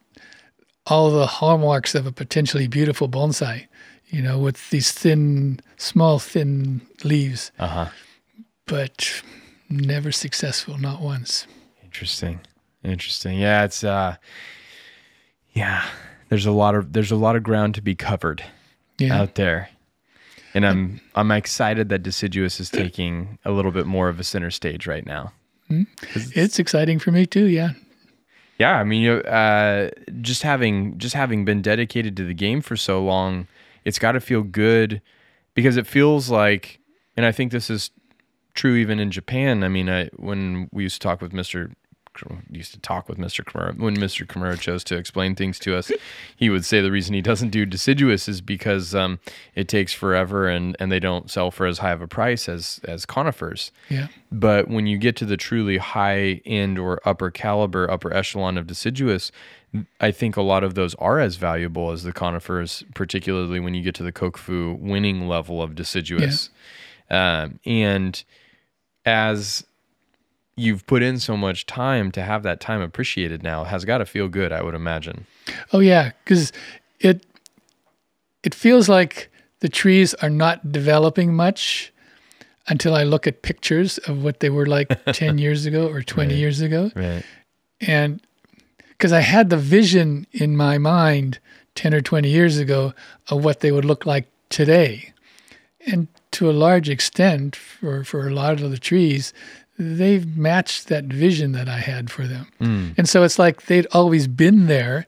all 0.86 1.10
the 1.10 1.26
hallmarks 1.26 1.94
of 1.94 2.06
a 2.06 2.12
potentially 2.12 2.66
beautiful 2.66 3.08
bonsai, 3.08 3.66
you 4.08 4.20
know, 4.20 4.38
with 4.38 4.68
these 4.70 4.90
thin, 4.90 5.60
small, 5.76 6.18
thin 6.18 6.80
leaves, 7.04 7.52
Uh-huh. 7.58 7.86
but 8.66 9.22
never 9.68 10.10
successful, 10.10 10.76
not 10.78 11.00
once. 11.00 11.46
Interesting. 11.84 12.40
Interesting. 12.82 13.38
Yeah, 13.38 13.64
it's 13.64 13.84
uh 13.84 14.16
yeah, 15.52 15.84
there's 16.30 16.46
a 16.46 16.50
lot 16.52 16.74
of 16.74 16.92
there's 16.94 17.12
a 17.12 17.16
lot 17.16 17.36
of 17.36 17.42
ground 17.44 17.74
to 17.76 17.82
be 17.82 17.94
covered 17.94 18.42
Yeah. 18.98 19.20
out 19.20 19.34
there. 19.34 19.70
And 20.54 20.64
I'm 20.64 21.00
I'm 21.16 21.30
excited 21.32 21.88
that 21.88 22.04
deciduous 22.04 22.60
is 22.60 22.70
taking 22.70 23.38
a 23.44 23.50
little 23.50 23.72
bit 23.72 23.86
more 23.86 24.08
of 24.08 24.20
a 24.20 24.24
center 24.24 24.50
stage 24.52 24.86
right 24.86 25.04
now. 25.04 25.32
it's 26.14 26.58
exciting 26.58 26.98
for 27.00 27.10
me 27.10 27.26
too. 27.26 27.46
Yeah. 27.46 27.72
Yeah, 28.58 28.78
I 28.78 28.84
mean, 28.84 29.02
you 29.02 29.14
know, 29.14 29.20
uh, 29.22 29.90
just 30.20 30.42
having 30.42 30.96
just 30.96 31.14
having 31.14 31.44
been 31.44 31.60
dedicated 31.60 32.16
to 32.18 32.24
the 32.24 32.34
game 32.34 32.60
for 32.60 32.76
so 32.76 33.02
long, 33.02 33.48
it's 33.84 33.98
got 33.98 34.12
to 34.12 34.20
feel 34.20 34.42
good 34.42 35.02
because 35.54 35.76
it 35.76 35.88
feels 35.88 36.30
like, 36.30 36.78
and 37.16 37.26
I 37.26 37.32
think 37.32 37.50
this 37.50 37.68
is 37.68 37.90
true 38.54 38.76
even 38.76 39.00
in 39.00 39.10
Japan. 39.10 39.64
I 39.64 39.68
mean, 39.68 39.90
I, 39.90 40.06
when 40.14 40.68
we 40.72 40.84
used 40.84 41.00
to 41.00 41.08
talk 41.08 41.20
with 41.20 41.32
Mister, 41.32 41.72
used 42.50 42.72
to 42.72 42.80
talk 42.80 43.08
with 43.08 43.18
Mister 43.18 43.42
Kimura, 43.42 43.78
when 43.78 43.98
Mister 43.98 44.24
Kimura 44.24 44.58
chose 44.58 44.84
to 44.84 44.96
explain 44.96 45.34
things 45.34 45.58
to 45.60 45.76
us, 45.76 45.90
he 46.36 46.50
would 46.50 46.64
say 46.64 46.80
the 46.80 46.90
reason 46.90 47.14
he 47.14 47.20
doesn't 47.20 47.50
do 47.50 47.66
deciduous 47.66 48.28
is 48.28 48.40
because 48.40 48.94
um, 48.94 49.18
it 49.54 49.68
takes 49.68 49.92
forever 49.92 50.48
and 50.48 50.76
and 50.78 50.90
they 50.90 51.00
don't 51.00 51.30
sell 51.30 51.50
for 51.50 51.66
as 51.66 51.78
high 51.78 51.92
of 51.92 52.02
a 52.02 52.08
price 52.08 52.48
as 52.48 52.80
as 52.84 53.06
conifers. 53.06 53.72
Yeah. 53.88 54.08
But 54.30 54.68
when 54.68 54.86
you 54.86 54.98
get 54.98 55.16
to 55.16 55.24
the 55.24 55.36
truly 55.36 55.78
high 55.78 56.40
end 56.44 56.78
or 56.78 57.00
upper 57.04 57.30
caliber, 57.30 57.90
upper 57.90 58.12
echelon 58.12 58.58
of 58.58 58.66
deciduous, 58.66 59.30
I 60.00 60.10
think 60.10 60.36
a 60.36 60.42
lot 60.42 60.64
of 60.64 60.74
those 60.74 60.94
are 60.96 61.20
as 61.20 61.36
valuable 61.36 61.90
as 61.90 62.02
the 62.02 62.12
conifers, 62.12 62.84
particularly 62.94 63.60
when 63.60 63.74
you 63.74 63.82
get 63.82 63.94
to 63.96 64.02
the 64.02 64.12
Kokufu 64.12 64.78
winning 64.78 65.28
level 65.28 65.62
of 65.62 65.74
deciduous. 65.74 66.50
Um, 67.10 67.60
and 67.66 68.24
as 69.04 69.64
you've 70.56 70.86
put 70.86 71.02
in 71.02 71.18
so 71.18 71.36
much 71.36 71.66
time 71.66 72.10
to 72.12 72.22
have 72.22 72.42
that 72.44 72.60
time 72.60 72.80
appreciated 72.80 73.42
now, 73.42 73.64
has 73.64 73.84
got 73.84 73.98
to 73.98 74.06
feel 74.06 74.28
good, 74.28 74.52
I 74.52 74.62
would 74.62 74.74
imagine. 74.74 75.26
Oh 75.72 75.80
yeah, 75.80 76.12
because 76.24 76.52
it 77.00 77.24
it 78.42 78.54
feels 78.54 78.88
like 78.88 79.30
the 79.60 79.68
trees 79.68 80.14
are 80.14 80.30
not 80.30 80.70
developing 80.72 81.34
much 81.34 81.92
until 82.68 82.94
I 82.94 83.02
look 83.04 83.26
at 83.26 83.42
pictures 83.42 83.98
of 83.98 84.22
what 84.22 84.40
they 84.40 84.50
were 84.50 84.66
like 84.66 84.88
10 85.12 85.38
years 85.38 85.66
ago 85.66 85.88
or 85.88 86.02
20 86.02 86.28
Right. 86.32 86.38
years 86.38 86.60
ago. 86.60 86.90
Right. 86.94 87.22
and 87.80 88.20
because 88.90 89.12
I 89.12 89.20
had 89.20 89.50
the 89.50 89.56
vision 89.58 90.26
in 90.32 90.56
my 90.56 90.78
mind 90.78 91.38
10 91.74 91.92
or 91.94 92.00
20 92.00 92.28
years 92.28 92.58
ago 92.58 92.94
of 93.28 93.44
what 93.44 93.60
they 93.60 93.72
would 93.72 93.84
look 93.84 94.06
like 94.06 94.26
today. 94.50 95.12
And 95.86 96.06
to 96.30 96.48
a 96.48 96.52
large 96.52 96.88
extent, 96.88 97.54
for, 97.56 98.04
for 98.04 98.26
a 98.28 98.32
lot 98.32 98.60
of 98.62 98.70
the 98.70 98.78
trees, 98.78 99.34
they've 99.78 100.36
matched 100.36 100.88
that 100.88 101.04
vision 101.04 101.52
that 101.52 101.68
I 101.68 101.78
had 101.78 102.10
for 102.10 102.26
them. 102.26 102.46
Mm. 102.60 102.94
And 102.98 103.08
so 103.08 103.22
it's 103.24 103.38
like 103.38 103.66
they'd 103.66 103.86
always 103.92 104.26
been 104.28 104.66
there, 104.66 105.06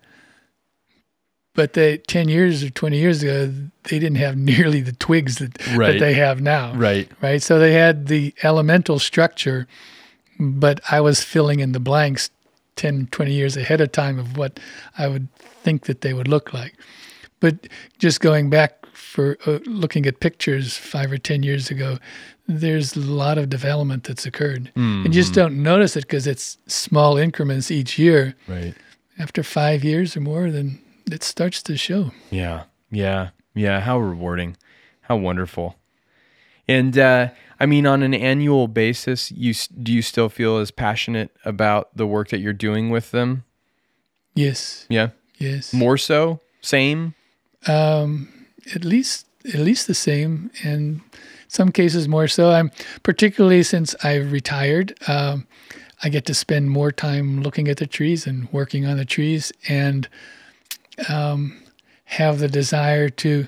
but 1.54 1.72
they 1.74 1.98
10 1.98 2.28
years 2.28 2.62
or 2.62 2.70
20 2.70 2.98
years 2.98 3.22
ago, 3.22 3.52
they 3.84 3.98
didn't 3.98 4.16
have 4.16 4.36
nearly 4.52 4.80
the 4.80 4.92
twigs 4.92 5.36
that, 5.36 5.66
Right. 5.76 5.92
that 5.92 6.00
they 6.00 6.14
have 6.14 6.40
now 6.40 6.74
Right. 6.74 7.10
right? 7.22 7.42
So 7.42 7.58
they 7.58 7.72
had 7.72 8.06
the 8.08 8.34
elemental 8.42 8.98
structure, 8.98 9.66
but 10.38 10.80
I 10.90 11.00
was 11.00 11.22
filling 11.22 11.60
in 11.60 11.72
the 11.72 11.80
blanks 11.80 12.30
10, 12.76 13.08
20 13.10 13.32
years 13.32 13.56
ahead 13.56 13.80
of 13.80 13.92
time 13.92 14.18
of 14.18 14.36
what 14.36 14.60
I 14.98 15.08
would 15.08 15.28
think 15.38 15.84
that 15.86 16.02
they 16.02 16.12
would 16.12 16.28
look 16.28 16.52
like. 16.52 16.74
But 17.40 17.68
just 17.98 18.20
going 18.20 18.50
back 18.50 18.85
for 19.16 19.38
uh, 19.46 19.58
looking 19.64 20.04
at 20.04 20.20
pictures 20.20 20.76
five 20.76 21.10
or 21.10 21.16
10 21.16 21.42
years 21.42 21.70
ago, 21.70 21.96
there's 22.46 22.94
a 22.96 23.00
lot 23.00 23.38
of 23.38 23.48
development 23.48 24.04
that's 24.04 24.26
occurred. 24.26 24.70
And 24.74 25.06
you 25.06 25.10
just 25.10 25.32
don't 25.32 25.62
notice 25.62 25.96
it 25.96 26.02
because 26.02 26.26
it's 26.26 26.58
small 26.66 27.16
increments 27.16 27.70
each 27.70 27.98
year. 27.98 28.34
Right. 28.46 28.74
After 29.18 29.42
five 29.42 29.82
years 29.82 30.18
or 30.18 30.20
more, 30.20 30.50
then 30.50 30.78
it 31.10 31.22
starts 31.22 31.62
to 31.62 31.78
show. 31.78 32.10
Yeah. 32.30 32.64
Yeah. 32.90 33.30
Yeah. 33.54 33.80
How 33.80 33.98
rewarding. 33.98 34.58
How 35.00 35.16
wonderful. 35.16 35.76
And 36.68 36.98
uh, 36.98 37.28
I 37.58 37.64
mean, 37.64 37.86
on 37.86 38.02
an 38.02 38.12
annual 38.12 38.68
basis, 38.68 39.32
you 39.32 39.54
do 39.82 39.92
you 39.94 40.02
still 40.02 40.28
feel 40.28 40.58
as 40.58 40.70
passionate 40.70 41.30
about 41.46 41.96
the 41.96 42.06
work 42.06 42.28
that 42.28 42.40
you're 42.40 42.52
doing 42.52 42.90
with 42.90 43.12
them? 43.12 43.44
Yes, 44.34 44.84
Yeah. 44.90 45.10
yes. 45.38 45.72
More 45.72 45.96
so. 45.96 46.40
Same. 46.60 47.14
Um, 47.66 48.28
at 48.74 48.84
least 48.84 49.26
at 49.46 49.60
least 49.60 49.86
the 49.86 49.94
same, 49.94 50.50
and 50.64 51.00
some 51.48 51.70
cases 51.70 52.08
more 52.08 52.26
so. 52.28 52.50
I'm 52.50 52.70
particularly 53.02 53.62
since 53.62 53.94
I've 54.02 54.32
retired. 54.32 54.98
Um, 55.08 55.46
I 56.02 56.08
get 56.08 56.26
to 56.26 56.34
spend 56.34 56.70
more 56.70 56.92
time 56.92 57.42
looking 57.42 57.68
at 57.68 57.76
the 57.78 57.86
trees 57.86 58.26
and 58.26 58.52
working 58.52 58.84
on 58.84 58.96
the 58.96 59.04
trees, 59.04 59.52
and 59.68 60.08
um, 61.08 61.62
have 62.04 62.38
the 62.38 62.48
desire 62.48 63.08
to 63.08 63.46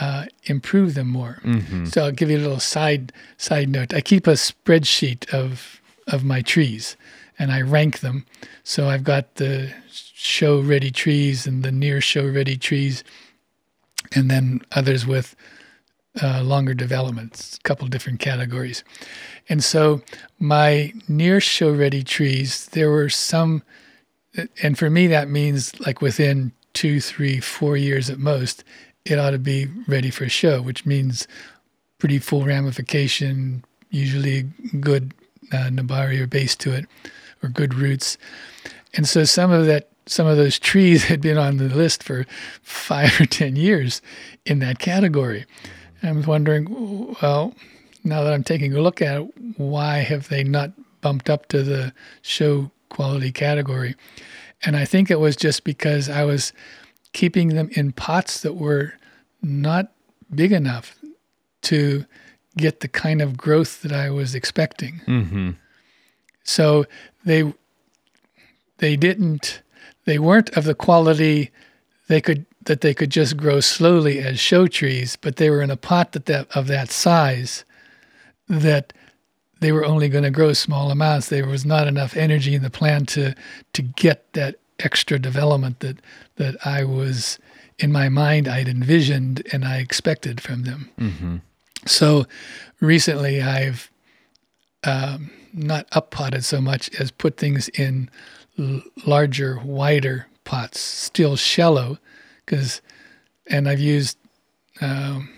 uh, 0.00 0.26
improve 0.44 0.94
them 0.94 1.08
more. 1.08 1.40
So 1.86 2.04
I'll 2.04 2.12
give 2.12 2.30
you 2.30 2.38
a 2.38 2.44
little 2.46 2.60
side 2.60 3.12
side 3.38 3.68
note. 3.68 3.92
I 3.94 4.00
keep 4.00 4.26
a 4.26 4.32
spreadsheet 4.32 5.28
of 5.32 5.80
of 6.06 6.24
my 6.24 6.40
trees, 6.42 6.96
and 7.38 7.50
I 7.50 7.60
rank 7.60 8.00
them. 8.00 8.24
So 8.62 8.88
I've 8.88 9.04
got 9.04 9.34
the 9.36 9.72
show 9.90 10.60
ready 10.60 10.90
trees 10.90 11.46
and 11.46 11.62
the 11.62 11.72
near 11.72 12.00
show 12.00 12.26
ready 12.26 12.56
trees, 12.56 13.04
and 14.14 14.30
then 14.30 14.60
others 14.72 15.06
with 15.06 15.34
uh, 16.22 16.42
longer 16.42 16.74
developments, 16.74 17.56
a 17.56 17.60
couple 17.60 17.86
different 17.88 18.20
categories. 18.20 18.84
And 19.48 19.62
so 19.62 20.02
my 20.38 20.92
near 21.08 21.40
show 21.40 21.72
ready 21.72 22.02
trees, 22.02 22.66
there 22.66 22.90
were 22.90 23.08
some, 23.08 23.62
and 24.62 24.78
for 24.78 24.90
me 24.90 25.06
that 25.08 25.28
means 25.28 25.78
like 25.80 26.00
within 26.00 26.52
two, 26.72 27.00
three, 27.00 27.40
four 27.40 27.76
years 27.76 28.10
at 28.10 28.18
most, 28.18 28.64
it 29.04 29.18
ought 29.18 29.30
to 29.30 29.38
be 29.38 29.68
ready 29.86 30.10
for 30.10 30.28
show, 30.28 30.60
which 30.60 30.84
means 30.84 31.28
pretty 31.98 32.18
full 32.18 32.44
ramification, 32.44 33.64
usually 33.90 34.44
good 34.80 35.14
uh, 35.52 35.68
nebari 35.70 36.20
or 36.20 36.26
base 36.26 36.56
to 36.56 36.72
it, 36.72 36.86
or 37.42 37.48
good 37.48 37.74
roots. 37.74 38.18
And 38.94 39.06
so 39.06 39.24
some 39.24 39.50
of 39.50 39.66
that, 39.66 39.90
some 40.06 40.26
of 40.26 40.36
those 40.36 40.58
trees 40.58 41.04
had 41.04 41.20
been 41.20 41.36
on 41.36 41.56
the 41.56 41.68
list 41.68 42.02
for 42.02 42.26
five 42.62 43.20
or 43.20 43.26
10 43.26 43.56
years 43.56 44.00
in 44.44 44.60
that 44.60 44.78
category. 44.78 45.44
And 46.00 46.10
I 46.10 46.12
was 46.12 46.26
wondering, 46.26 47.16
well, 47.20 47.54
now 48.04 48.22
that 48.22 48.32
I'm 48.32 48.44
taking 48.44 48.74
a 48.74 48.80
look 48.80 49.02
at 49.02 49.20
it, 49.20 49.30
why 49.56 49.98
have 49.98 50.28
they 50.28 50.44
not 50.44 50.72
bumped 51.00 51.28
up 51.28 51.46
to 51.48 51.62
the 51.62 51.92
show 52.22 52.70
quality 52.88 53.32
category? 53.32 53.96
And 54.62 54.76
I 54.76 54.84
think 54.84 55.10
it 55.10 55.20
was 55.20 55.36
just 55.36 55.64
because 55.64 56.08
I 56.08 56.24
was 56.24 56.52
keeping 57.12 57.48
them 57.48 57.68
in 57.72 57.92
pots 57.92 58.40
that 58.40 58.54
were 58.54 58.94
not 59.42 59.92
big 60.34 60.52
enough 60.52 60.96
to 61.62 62.04
get 62.56 62.80
the 62.80 62.88
kind 62.88 63.20
of 63.20 63.36
growth 63.36 63.82
that 63.82 63.92
I 63.92 64.10
was 64.10 64.34
expecting. 64.34 65.00
Mm-hmm. 65.06 65.50
So 66.44 66.86
they 67.24 67.52
they 68.78 68.96
didn't 68.96 69.62
they 70.06 70.18
weren't 70.18 70.50
of 70.56 70.64
the 70.64 70.74
quality 70.74 71.50
they 72.08 72.20
could 72.20 72.46
that 72.64 72.80
they 72.80 72.94
could 72.94 73.10
just 73.10 73.36
grow 73.36 73.60
slowly 73.60 74.18
as 74.18 74.40
show 74.40 74.66
trees, 74.66 75.16
but 75.20 75.36
they 75.36 75.50
were 75.50 75.62
in 75.62 75.70
a 75.70 75.76
pot 75.76 76.12
that, 76.12 76.26
that 76.26 76.48
of 76.56 76.66
that 76.66 76.90
size 76.90 77.64
that 78.48 78.92
they 79.60 79.72
were 79.72 79.84
only 79.84 80.08
going 80.08 80.24
to 80.24 80.30
grow 80.30 80.52
small 80.52 80.90
amounts. 80.90 81.28
There 81.28 81.46
was 81.46 81.64
not 81.64 81.86
enough 81.86 82.16
energy 82.16 82.54
in 82.54 82.62
the 82.62 82.70
plant 82.70 83.08
to 83.10 83.34
to 83.72 83.82
get 83.82 84.32
that 84.32 84.56
extra 84.80 85.18
development 85.18 85.80
that 85.80 85.98
that 86.36 86.56
I 86.66 86.84
was 86.84 87.38
in 87.78 87.92
my 87.92 88.08
mind 88.08 88.48
I'd 88.48 88.68
envisioned 88.68 89.46
and 89.52 89.64
I 89.64 89.78
expected 89.78 90.40
from 90.40 90.62
them. 90.62 90.90
Mm-hmm. 90.98 91.36
So 91.86 92.26
recently 92.80 93.42
I've 93.42 93.90
um, 94.84 95.30
not 95.52 95.86
up 95.92 96.10
potted 96.10 96.44
so 96.44 96.60
much 96.60 96.90
as 97.00 97.10
put 97.10 97.36
things 97.36 97.68
in 97.70 98.10
l- 98.58 98.82
larger, 99.06 99.58
wider 99.64 100.26
pots, 100.44 100.80
still 100.80 101.36
shallow, 101.36 101.98
because, 102.44 102.80
and 103.48 103.68
I've 103.68 103.80
used 103.80 104.16
um, 104.80 105.28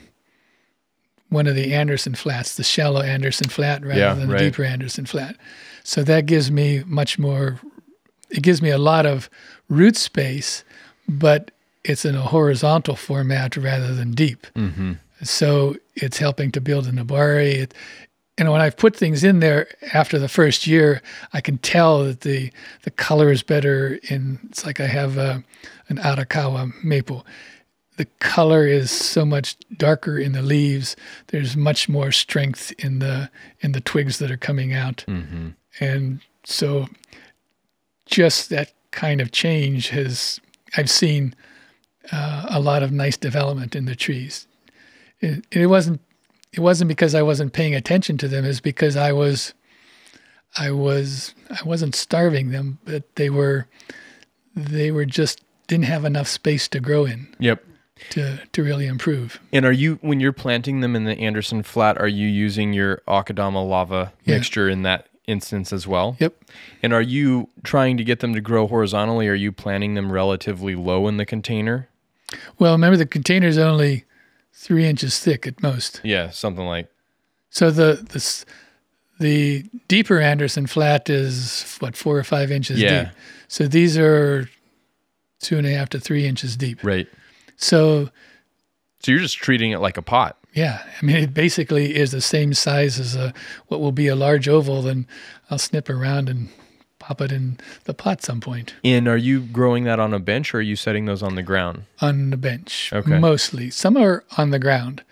one 1.31 1.47
of 1.47 1.55
the 1.55 1.75
Anderson 1.75 2.15
flats, 2.15 2.55
the 2.57 2.65
shallow 2.65 3.03
Anderson 3.03 3.49
flat 3.49 3.83
rather 3.83 4.01
Yeah, 4.01 4.15
than 4.15 4.29
right. 4.29 4.39
the 4.39 4.45
deeper 4.51 4.65
Anderson 4.65 5.07
flat. 5.07 5.37
So 5.85 6.03
that 6.05 6.27
gives 6.27 6.51
me 6.51 6.83
much 6.87 7.19
more, 7.19 7.61
it 8.31 8.43
gives 8.43 8.61
me 8.63 8.71
a 8.71 8.79
lot 8.79 9.07
of 9.07 9.31
root 9.69 9.97
space, 9.97 10.65
but 11.09 11.51
it's 11.85 12.05
in 12.05 12.15
a 12.15 12.21
horizontal 12.23 12.97
format 12.97 13.57
rather 13.57 13.95
than 13.95 14.13
deep. 14.13 14.47
Mm-hmm. 14.55 14.95
So 15.23 15.77
it's 15.97 16.19
helping 16.19 16.53
to 16.53 16.61
build 16.61 16.87
a 16.87 16.91
nebari. 16.91 17.55
It, 17.55 17.75
and 18.39 18.51
when 18.53 18.61
I've 18.61 18.77
put 18.77 18.97
things 18.97 19.25
in 19.25 19.41
there 19.41 19.67
after 19.93 20.19
the 20.19 20.29
first 20.29 20.67
year, 20.67 21.03
I 21.33 21.41
can 21.41 21.59
tell 21.59 22.05
that 22.05 22.21
the 22.23 22.51
the 22.85 22.91
color 22.91 23.31
is 23.31 23.43
better. 23.43 23.99
In 24.09 24.39
it's 24.49 24.65
like 24.65 24.81
I 24.81 24.87
have 24.87 25.19
a, 25.19 25.43
an 25.89 25.99
Arakawa 25.99 26.73
maple. 26.83 27.27
The 27.97 28.07
color 28.21 28.65
is 28.67 28.91
so 28.93 29.25
much 29.25 29.57
darker 29.77 30.19
in 30.19 30.33
the 30.33 30.43
leaves. 30.43 30.95
There's 31.29 31.57
much 31.57 31.89
more 31.89 32.13
strength 32.13 32.73
in 32.79 33.01
the 33.01 33.29
in 33.61 33.73
the 33.73 33.81
twigs 33.81 34.19
that 34.19 34.31
are 34.31 34.37
coming 34.37 34.73
out, 34.73 35.05
Mm-hmm. 35.09 35.49
and 35.81 36.21
so 36.45 36.87
just 38.07 38.49
that 38.51 38.73
kind 38.91 39.21
of 39.21 39.33
change 39.33 39.89
has 39.91 40.41
I've 40.77 40.91
seen 40.91 41.35
uh, 42.13 42.47
a 42.49 42.61
lot 42.61 42.83
of 42.83 42.91
nice 42.93 43.17
development 43.17 43.75
in 43.77 43.85
the 43.85 43.97
trees. 43.97 44.47
It, 45.21 45.45
it 45.51 45.67
wasn't 45.67 46.01
it 46.53 46.61
wasn't 46.61 46.89
because 46.89 47.15
I 47.15 47.23
wasn't 47.23 47.53
paying 47.53 47.75
attention 47.75 48.19
to 48.19 48.29
them. 48.29 48.45
It's 48.45 48.61
because 48.61 48.97
I 48.97 49.13
was 49.13 49.55
I 50.57 50.71
was 50.71 51.35
I 51.51 51.59
wasn't 51.65 51.95
starving 51.95 52.51
them, 52.51 52.79
but 52.85 53.15
they 53.17 53.31
were 53.31 53.67
they 54.55 54.91
were 54.91 55.05
just 55.05 55.43
didn't 55.67 55.85
have 55.85 56.05
enough 56.05 56.29
space 56.29 56.69
to 56.69 56.81
grow 56.81 57.05
in 57.05 57.29
Yep. 57.39 57.63
to 58.11 58.39
to 58.53 58.63
really 58.63 58.87
improve. 58.87 59.41
And 59.53 59.65
are 59.67 59.73
you 59.73 59.99
when 60.01 60.21
you're 60.21 60.33
planting 60.33 60.81
them 60.81 60.97
in 60.97 61.05
the 61.05 61.19
Anderson 61.19 61.63
flat, 61.63 61.99
are 61.99 62.09
you 62.09 62.27
using 62.27 62.73
your 62.73 63.03
Akadama 63.07 63.67
lava 63.69 64.13
Yeah. 64.25 64.37
mixture 64.37 64.69
in 64.69 64.83
that 64.83 65.07
instance 65.27 65.73
as 65.73 65.87
well? 65.87 66.17
Yep. 66.19 66.35
And 66.83 66.93
are 66.95 67.03
you 67.03 67.51
trying 67.63 67.99
to 67.99 68.05
get 68.05 68.21
them 68.21 68.33
to 68.35 68.41
grow 68.41 68.67
horizontally? 68.67 69.29
Are 69.29 69.35
you 69.35 69.53
planting 69.53 69.95
them 69.95 70.11
relatively 70.11 70.75
low 70.75 71.07
in 71.09 71.19
the 71.19 71.27
container? 71.27 71.89
Well, 72.59 72.73
remember 72.73 72.97
the 72.97 73.07
container's 73.07 73.59
only 73.59 74.05
three 74.61 74.85
inches 74.87 75.19
thick 75.21 75.47
at 75.47 75.63
most. 75.63 76.01
Yeah, 76.05 76.31
something 76.31 76.67
like 76.67 76.89
So 77.51 77.71
the 77.71 77.95
the 78.11 78.45
the 79.21 79.65
deeper 79.89 80.19
Anderson 80.21 80.67
flat 80.67 81.09
is 81.09 81.77
what 81.81 81.97
four 81.97 82.19
or 82.19 82.25
five 82.25 82.51
inches 82.51 82.81
Yeah. 82.81 83.05
deep. 83.05 83.13
So 83.49 83.67
these 83.69 83.97
are 83.99 84.49
two 85.41 85.57
and 85.59 85.67
a 85.67 85.71
half 85.75 85.89
to 85.91 86.01
three 86.01 86.27
inches 86.27 86.57
deep. 86.57 86.83
right. 86.85 87.07
So 87.57 88.11
So 89.01 89.11
you're 89.13 89.21
just 89.21 89.39
treating 89.39 89.71
it 89.73 89.79
like 89.81 89.97
a 89.97 90.03
pot. 90.03 90.37
yeah, 90.55 90.83
I 91.01 91.05
mean 91.05 91.17
it 91.17 91.33
basically 91.35 91.95
is 91.97 92.11
the 92.11 92.21
same 92.21 92.53
size 92.55 92.99
as 93.01 93.15
a 93.17 93.33
what 93.69 93.81
will 93.81 93.93
be 93.93 94.09
a 94.09 94.17
large 94.17 94.49
oval. 94.49 94.83
Then 94.83 95.07
I'll 95.51 95.59
snip 95.59 95.89
around 95.89 96.29
and 96.29 96.49
pop 97.09 97.23
it 97.23 97.33
in 97.33 97.57
the 97.85 97.95
pot 97.95 98.21
some 98.23 98.39
point. 98.39 98.75
And 98.85 99.09
are 99.09 99.17
you 99.17 99.41
growing 99.41 99.85
that 99.85 99.99
on 99.99 100.13
a 100.13 100.19
bench 100.19 100.53
or 100.55 100.59
are 100.59 100.61
you 100.61 100.77
setting 100.77 101.07
those 101.07 101.23
on 101.23 101.37
the 101.37 101.43
ground? 101.43 101.85
on 102.03 102.29
the 102.31 102.37
bench. 102.37 102.91
Okay. 102.93 103.19
Mostly, 103.19 103.71
some 103.71 103.97
are 103.97 104.25
on 104.37 104.51
the 104.51 104.59
ground, 104.59 105.03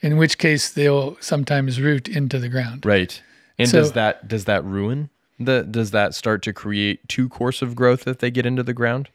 in 0.00 0.16
which 0.16 0.36
case 0.38 0.68
they'll 0.68 1.16
sometimes 1.20 1.80
root 1.80 2.08
into 2.08 2.40
the 2.40 2.48
ground. 2.48 2.84
Right. 2.84 3.22
And 3.56 3.68
So- 3.68 3.78
does 3.80 3.92
that 3.92 4.26
does 4.26 4.46
that 4.46 4.64
ruin 4.64 5.10
the 5.38 5.62
does 5.62 5.92
that 5.92 6.14
start 6.14 6.42
to 6.42 6.52
create 6.52 7.08
too 7.08 7.28
coarse 7.28 7.62
of 7.62 7.76
growth 7.76 8.08
if 8.08 8.18
they 8.18 8.32
get 8.32 8.46
into 8.46 8.64
the 8.64 8.74
ground? 8.74 9.08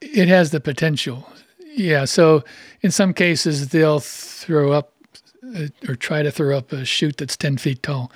It 0.00 0.26
has 0.26 0.50
the 0.50 0.60
potential. 0.60 1.30
Yeah. 1.76 2.04
So 2.04 2.42
in 2.82 2.90
some 2.90 3.14
cases, 3.14 3.68
they'll 3.68 4.00
throw 4.00 4.72
up 4.72 4.92
uh, 5.56 5.68
or 5.88 5.94
try 5.94 6.22
to 6.24 6.32
throw 6.32 6.58
up 6.58 6.72
a 6.72 6.84
shoot 6.84 7.16
that's 7.18 7.36
10 7.36 7.58
feet 7.58 7.80
tall. 7.84 8.10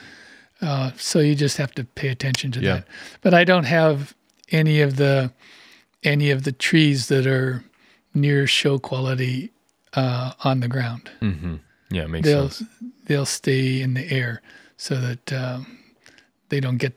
Uh, 0.65 0.91
so 0.97 1.19
you 1.21 1.35
just 1.35 1.57
have 1.59 1.73
to 1.75 1.85
pay 1.85 2.09
attention 2.09 2.51
to 2.53 2.61
Yeah. 2.61 2.75
that. 2.77 2.89
But 3.21 3.35
I 3.35 3.45
don't 3.45 3.65
have 3.67 4.15
any 4.51 4.81
of 4.81 4.97
the 4.97 5.31
any 6.03 6.31
of 6.31 6.43
the 6.45 6.53
trees 6.53 7.09
that 7.09 7.27
are 7.27 7.65
near 8.15 8.47
show 8.47 8.79
quality 8.79 9.51
uh, 9.95 10.33
on 10.45 10.61
the 10.61 10.69
ground. 10.69 11.11
Mm-hmm. 11.21 11.57
Yeah, 11.91 12.07
makes 12.07 12.27
They'll 12.29 12.51
sense. 12.51 12.71
they'll 13.07 13.27
stay 13.27 13.81
in 13.83 13.95
the 13.95 14.11
air 14.11 14.41
so 14.77 15.01
that 15.01 15.33
um, 15.33 15.79
they 16.49 16.61
don't 16.61 16.79
get 16.79 16.93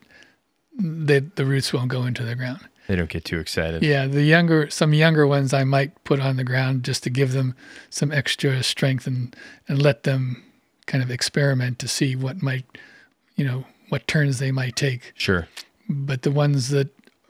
they, 0.79 1.19
the 1.19 1.45
roots 1.45 1.73
won't 1.73 1.89
go 1.89 2.05
into 2.05 2.23
the 2.23 2.35
ground. 2.35 2.59
They 2.87 2.95
don't 2.95 3.09
get 3.09 3.25
too 3.25 3.39
excited. 3.39 3.83
Yeah, 3.83 4.07
the 4.07 4.23
younger, 4.23 4.69
some 4.69 4.93
younger 4.93 5.27
ones 5.27 5.53
I 5.53 5.63
might 5.65 5.91
put 6.05 6.19
on 6.21 6.37
the 6.37 6.43
ground 6.45 6.83
just 6.85 7.03
to 7.03 7.09
give 7.09 7.33
them 7.33 7.53
some 7.89 8.11
extra 8.13 8.63
strength 8.63 9.07
and 9.07 9.35
and 9.67 9.81
let 9.81 10.03
them 10.03 10.43
kind 10.85 11.03
of 11.03 11.11
experiment 11.11 11.79
to 11.79 11.87
see 11.87 12.15
what 12.15 12.41
might, 12.41 12.65
you 13.37 13.45
know, 13.45 13.63
what 13.89 14.07
turns 14.07 14.39
they 14.39 14.51
might 14.51 14.75
take. 14.75 15.13
Sure. 15.15 15.47
But 15.87 16.23
the 16.23 16.31
ones 16.31 16.69
that 16.69 16.89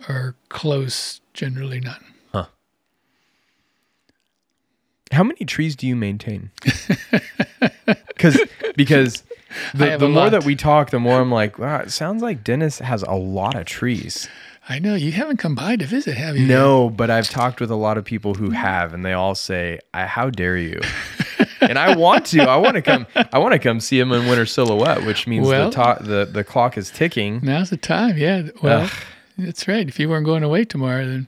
are 0.10 0.36
close, 0.50 1.22
generally 1.34 1.80
not. 1.80 2.02
Huh. 2.32 2.48
How 5.12 5.24
many 5.24 5.46
trees 5.46 5.76
do 5.76 5.86
you 5.86 5.96
maintain? 5.96 6.50
Cuz 8.18 8.40
because 8.76 9.24
the, 9.74 9.98
the 9.98 10.10
more 10.10 10.24
lot. 10.24 10.32
that 10.32 10.46
we 10.46 10.56
talk, 10.56 10.90
the 10.90 11.00
more 11.00 11.22
I'm 11.22 11.32
like, 11.32 11.60
wow, 11.60 11.80
it 11.80 11.92
sounds 11.92 12.24
like 12.24 12.44
Dennis 12.44 12.80
has 12.80 13.04
a 13.04 13.14
lot 13.14 13.56
of 13.56 13.66
trees. 13.66 14.28
I 14.70 14.80
know 14.80 14.96
you 14.96 15.14
haven't 15.14 15.38
come 15.38 15.56
by 15.56 15.78
to 15.78 15.86
visit, 15.86 16.18
have 16.18 16.36
you? 16.36 16.46
No, 16.46 16.90
but 16.90 17.10
I've 17.10 17.30
talked 17.30 17.62
with 17.62 17.72
a 17.72 17.76
lot 17.76 17.98
of 17.98 18.04
people 18.04 18.34
who 18.34 18.50
have, 18.50 18.94
and 18.94 19.06
they 19.06 19.14
all 19.14 19.34
say, 19.34 19.80
I, 19.94 20.06
"How 20.06 20.30
dare 20.30 20.58
you?" 20.58 20.82
and 21.62 21.78
I 21.80 21.96
want 21.96 22.26
to. 22.28 22.42
I 22.44 22.58
want 22.58 22.76
to 22.76 22.82
come. 22.82 23.08
I 23.32 23.40
want 23.40 23.54
to 23.54 23.60
come 23.60 23.80
see 23.80 24.00
him 24.00 24.12
in 24.12 24.28
winter 24.28 24.46
silhouette, 24.46 25.06
which 25.06 25.28
means 25.28 25.48
Well- 25.48 25.70
the, 25.70 25.96
to- 25.96 26.04
the 26.04 26.26
the 26.32 26.44
clock 26.44 26.78
is 26.78 26.90
ticking. 26.92 27.40
Now's 27.44 27.70
the 27.70 27.78
time. 27.78 28.18
Yeah. 28.18 28.50
Well, 28.62 28.82
Ugh. 28.84 28.92
that's 29.38 29.68
right. 29.68 29.88
If 29.88 30.00
you 30.00 30.10
weren't 30.10 30.26
going 30.26 30.44
away 30.44 30.66
tomorrow, 30.66 31.06
then 31.06 31.28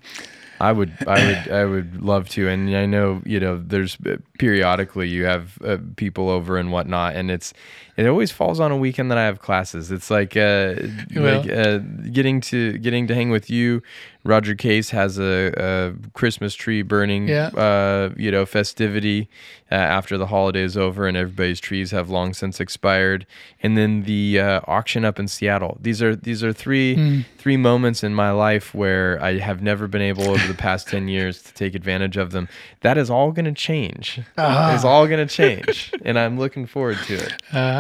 I 0.62 0.72
would, 0.74 0.92
I 1.08 1.26
would, 1.26 1.52
I 1.54 1.66
would 1.66 2.02
love 2.02 2.28
to. 2.30 2.50
And 2.50 2.76
I 2.76 2.86
know, 2.86 3.22
you 3.26 3.40
know, 3.40 3.62
there's 3.66 3.98
uh, 4.06 4.18
periodically 4.40 5.08
you 5.08 5.24
have 5.26 5.58
uh, 5.64 5.78
people 5.96 6.30
over 6.30 6.58
and 6.58 6.70
whatnot, 6.72 7.16
and 7.16 7.32
it's 7.32 7.54
it 8.00 8.08
always 8.08 8.32
falls 8.32 8.60
on 8.60 8.72
a 8.72 8.78
weekend 8.78 9.12
that 9.12 9.18
I 9.18 9.26
have 9.26 9.40
classes. 9.40 9.92
It's 9.92 10.10
like 10.10 10.36
uh, 10.38 10.76
Well- 11.16 11.42
like 11.42 11.52
uh, 11.52 11.78
getting 12.12 12.42
to 12.42 12.78
getting 12.78 13.08
to 13.08 13.16
hang 13.16 13.30
with 13.30 13.50
you. 13.50 13.82
Roger 14.26 14.54
Case 14.54 14.90
has 14.90 15.18
a, 15.18 15.54
a 15.58 15.94
Christmas 16.14 16.54
tree 16.54 16.82
burning, 16.82 17.30
Yeah. 17.30 17.48
uh, 17.56 18.10
you 18.18 18.30
know, 18.32 18.46
festivity 18.46 19.30
uh, 19.72 19.76
after 19.76 20.18
the 20.18 20.26
holiday 20.28 20.62
is 20.62 20.76
over, 20.76 21.08
and 21.08 21.16
everybody's 21.16 21.62
trees 21.62 21.92
have 21.92 22.10
long 22.10 22.34
since 22.34 22.60
expired. 22.60 23.26
And 23.64 23.78
then 23.78 24.04
the 24.04 24.42
uh, 24.42 24.60
auction 24.68 25.06
up 25.06 25.20
in 25.20 25.30
Seattle. 25.30 25.78
These 25.80 26.02
are 26.04 26.16
these 26.18 26.44
are 26.44 26.52
three 26.52 26.96
Hmm. 26.96 27.20
three 27.38 27.56
moments 27.58 28.04
in 28.04 28.14
my 28.14 28.32
life 28.32 28.74
where 28.76 29.24
I 29.24 29.38
have 29.40 29.62
never 29.62 29.88
been 29.88 30.02
able 30.02 30.28
over 30.30 30.46
the 30.48 30.54
past 30.68 30.90
ten 30.90 31.08
years 31.16 31.42
to 31.44 31.54
take 31.54 31.74
advantage 31.74 32.18
of 32.18 32.32
them. 32.32 32.50
That 32.82 32.98
is 32.98 33.10
all 33.10 33.32
going 33.32 33.46
to 33.46 33.54
change. 33.54 34.20
Ah. 34.38 34.76
It's 34.76 34.84
all 34.84 35.08
going 35.08 35.26
to 35.26 35.34
change, 35.34 35.94
and 36.04 36.20
I'm 36.20 36.38
looking 36.38 36.66
forward 36.68 36.98
to 37.08 37.14
it. 37.16 37.34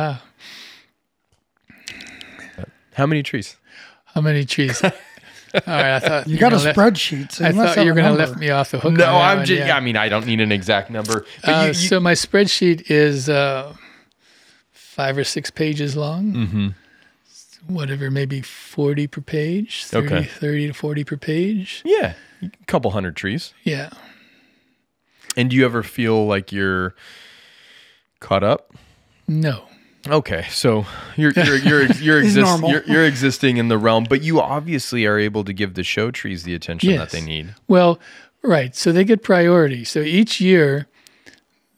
Ah, 0.09 0.23
How 2.93 3.05
many 3.05 3.23
trees? 3.23 3.55
how 4.05 4.21
many 4.21 4.43
trees? 4.45 4.81
All 4.83 4.91
right, 5.65 5.95
I 5.95 5.99
thought 5.99 6.27
You 6.27 6.37
got 6.37 6.53
a 6.53 6.57
gonna 6.57 6.73
spreadsheet, 6.73 7.31
so 7.31 7.45
I 7.45 7.49
you 7.49 7.55
must 7.55 7.67
thought 7.69 7.77
have 7.77 7.85
you 7.85 7.91
were 7.91 7.95
going 7.95 8.11
to 8.11 8.17
number. 8.17 8.31
let 8.33 8.39
me 8.39 8.49
off 8.49 8.71
the 8.71 8.79
hook. 8.79 8.93
no, 8.93 9.15
on 9.15 9.39
I'm 9.39 9.45
just. 9.45 9.65
yeah. 9.67 9.75
I 9.75 9.79
mean, 9.79 9.95
I 9.97 10.09
don't 10.09 10.25
need 10.25 10.41
an 10.41 10.51
exact 10.51 10.89
number. 10.91 11.25
But 11.43 11.49
Uh, 11.49 11.61
you, 11.61 11.67
you, 11.67 11.73
so 11.73 11.99
my 11.99 12.13
spreadsheet 12.13 12.89
is 12.91 13.29
uh, 13.29 13.73
five 14.71 15.17
or 15.17 15.23
six 15.23 15.49
pages 15.51 15.95
long. 15.95 16.33
Mhm. 16.33 16.75
Whatever, 17.67 18.09
maybe 18.11 18.41
40 18.41 19.07
per 19.07 19.21
page, 19.21 19.85
30, 19.85 20.07
Okay. 20.07 20.23
30 20.25 20.67
to 20.67 20.73
40 20.73 21.03
per 21.03 21.17
page. 21.17 21.81
yeah, 21.85 22.13
a 22.41 22.49
couple 22.65 22.91
hundred 22.91 23.15
trees. 23.15 23.53
Yeah. 23.63 23.89
And 25.37 25.49
do 25.51 25.55
you 25.55 25.65
ever 25.65 25.83
feel 25.83 26.25
like 26.25 26.51
you're 26.51 26.95
caught 28.19 28.43
up? 28.43 28.73
No. 29.27 29.63
Okay, 30.07 30.45
so 30.49 30.85
you're 31.17 31.31
you're 31.31 31.55
you're 31.57 31.85
you're, 31.85 32.21
exist, 32.21 32.63
you're 32.63 32.83
you're 32.83 33.05
existing 33.05 33.57
in 33.57 33.67
the 33.67 33.77
realm, 33.77 34.05
but 34.09 34.21
you 34.21 34.39
obviously 34.39 35.05
are 35.05 35.17
able 35.17 35.43
to 35.43 35.53
give 35.53 35.73
the 35.73 35.83
show 35.83 36.11
trees 36.11 36.43
the 36.43 36.55
attention 36.55 36.95
that 36.95 37.11
they 37.11 37.21
need. 37.21 37.53
Well, 37.67 37.99
right. 38.41 38.75
So 38.75 38.91
they 38.91 39.03
get 39.03 39.23
priority. 39.23 39.83
So 39.83 39.99
each 39.99 40.39
year, 40.39 40.87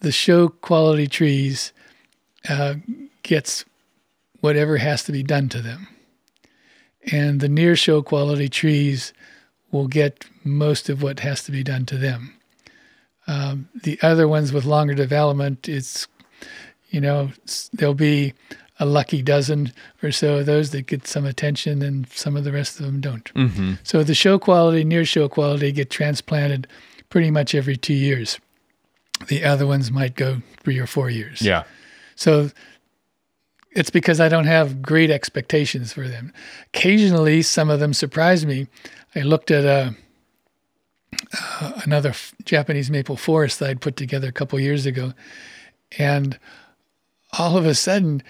the 0.01 0.11
show 0.11 0.49
quality 0.49 1.07
trees 1.07 1.73
uh, 2.47 2.75
gets 3.23 3.65
whatever 4.41 4.77
has 4.77 5.03
to 5.05 5.11
be 5.11 5.23
done 5.23 5.49
to 5.49 5.61
them, 5.61 5.87
and 7.11 7.41
the 7.41 7.49
near 7.49 7.75
show 7.75 8.01
quality 8.01 8.49
trees 8.49 9.13
will 9.71 9.87
get 9.87 10.25
most 10.43 10.89
of 10.89 11.01
what 11.01 11.21
has 11.21 11.43
to 11.45 11.51
be 11.51 11.63
done 11.63 11.85
to 11.85 11.97
them. 11.97 12.35
Um, 13.27 13.69
the 13.83 13.97
other 14.01 14.27
ones 14.27 14.51
with 14.51 14.65
longer 14.65 14.93
development, 14.93 15.69
it's 15.69 16.07
you 16.91 17.01
know 17.01 17.31
there'll 17.73 17.93
be 17.93 18.33
a 18.79 18.85
lucky 18.85 19.21
dozen 19.21 19.71
or 20.01 20.11
so 20.11 20.37
of 20.37 20.45
those 20.45 20.71
that 20.71 20.87
get 20.87 21.07
some 21.07 21.25
attention, 21.25 21.81
and 21.81 22.07
some 22.09 22.37
of 22.37 22.43
the 22.43 22.51
rest 22.51 22.79
of 22.79 22.85
them 22.85 22.99
don't. 22.99 23.33
Mm-hmm. 23.33 23.73
So 23.83 24.03
the 24.03 24.15
show 24.15 24.39
quality, 24.39 24.83
near 24.83 25.05
show 25.05 25.27
quality 25.27 25.71
get 25.71 25.89
transplanted 25.89 26.67
pretty 27.09 27.31
much 27.31 27.53
every 27.53 27.77
two 27.77 27.93
years. 27.93 28.39
The 29.27 29.43
other 29.43 29.67
ones 29.67 29.91
might 29.91 30.15
go 30.15 30.41
three 30.63 30.79
or 30.79 30.87
four 30.87 31.09
years. 31.09 31.41
Yeah. 31.41 31.63
So 32.15 32.49
it's 33.71 33.91
because 33.91 34.19
I 34.19 34.29
don't 34.29 34.47
have 34.47 34.81
great 34.81 35.11
expectations 35.11 35.93
for 35.93 36.07
them. 36.07 36.33
Occasionally, 36.73 37.43
some 37.43 37.69
of 37.69 37.79
them 37.79 37.93
surprise 37.93 38.45
me. 38.45 38.67
I 39.15 39.21
looked 39.21 39.51
at 39.51 39.63
a, 39.63 39.95
uh, 41.61 41.81
another 41.83 42.09
f- 42.09 42.33
Japanese 42.45 42.89
maple 42.89 43.15
forest 43.15 43.59
that 43.59 43.69
I'd 43.69 43.81
put 43.81 43.95
together 43.95 44.27
a 44.27 44.31
couple 44.31 44.59
years 44.59 44.85
ago, 44.85 45.13
and 45.97 46.39
all 47.37 47.57
of 47.57 47.65
a 47.65 47.75
sudden, 47.75 48.23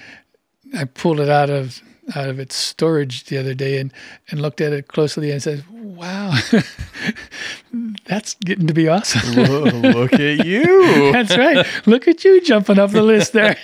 I 0.78 0.86
pulled 0.86 1.20
it 1.20 1.30
out 1.30 1.50
of 1.50 1.82
out 2.16 2.28
of 2.30 2.40
its 2.40 2.56
storage 2.56 3.26
the 3.26 3.38
other 3.38 3.54
day 3.54 3.78
and 3.80 3.94
and 4.30 4.42
looked 4.42 4.60
at 4.62 4.74
it 4.74 4.88
closely 4.88 5.32
and 5.32 5.42
said, 5.42 5.64
"Wow, 5.72 6.34
that's 8.06 8.34
getting 8.36 8.68
to 8.68 8.74
be 8.74 8.88
awesome." 8.88 9.36
Whoa, 9.36 9.64
look 9.64 10.14
at 10.14 10.46
you. 10.46 11.12
That's 11.12 11.38
right. 11.38 11.66
Look 11.86 12.08
at 12.08 12.24
you 12.24 12.42
jumping 12.42 12.80
up 12.80 12.92
the 12.92 13.04
list 13.04 13.34
there. 13.34 13.58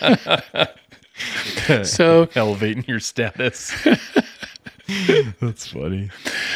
so 1.84 2.30
Elevating 2.36 2.86
your 2.88 3.00
status. 3.00 3.72
That's 5.42 5.68
funny. 5.68 6.10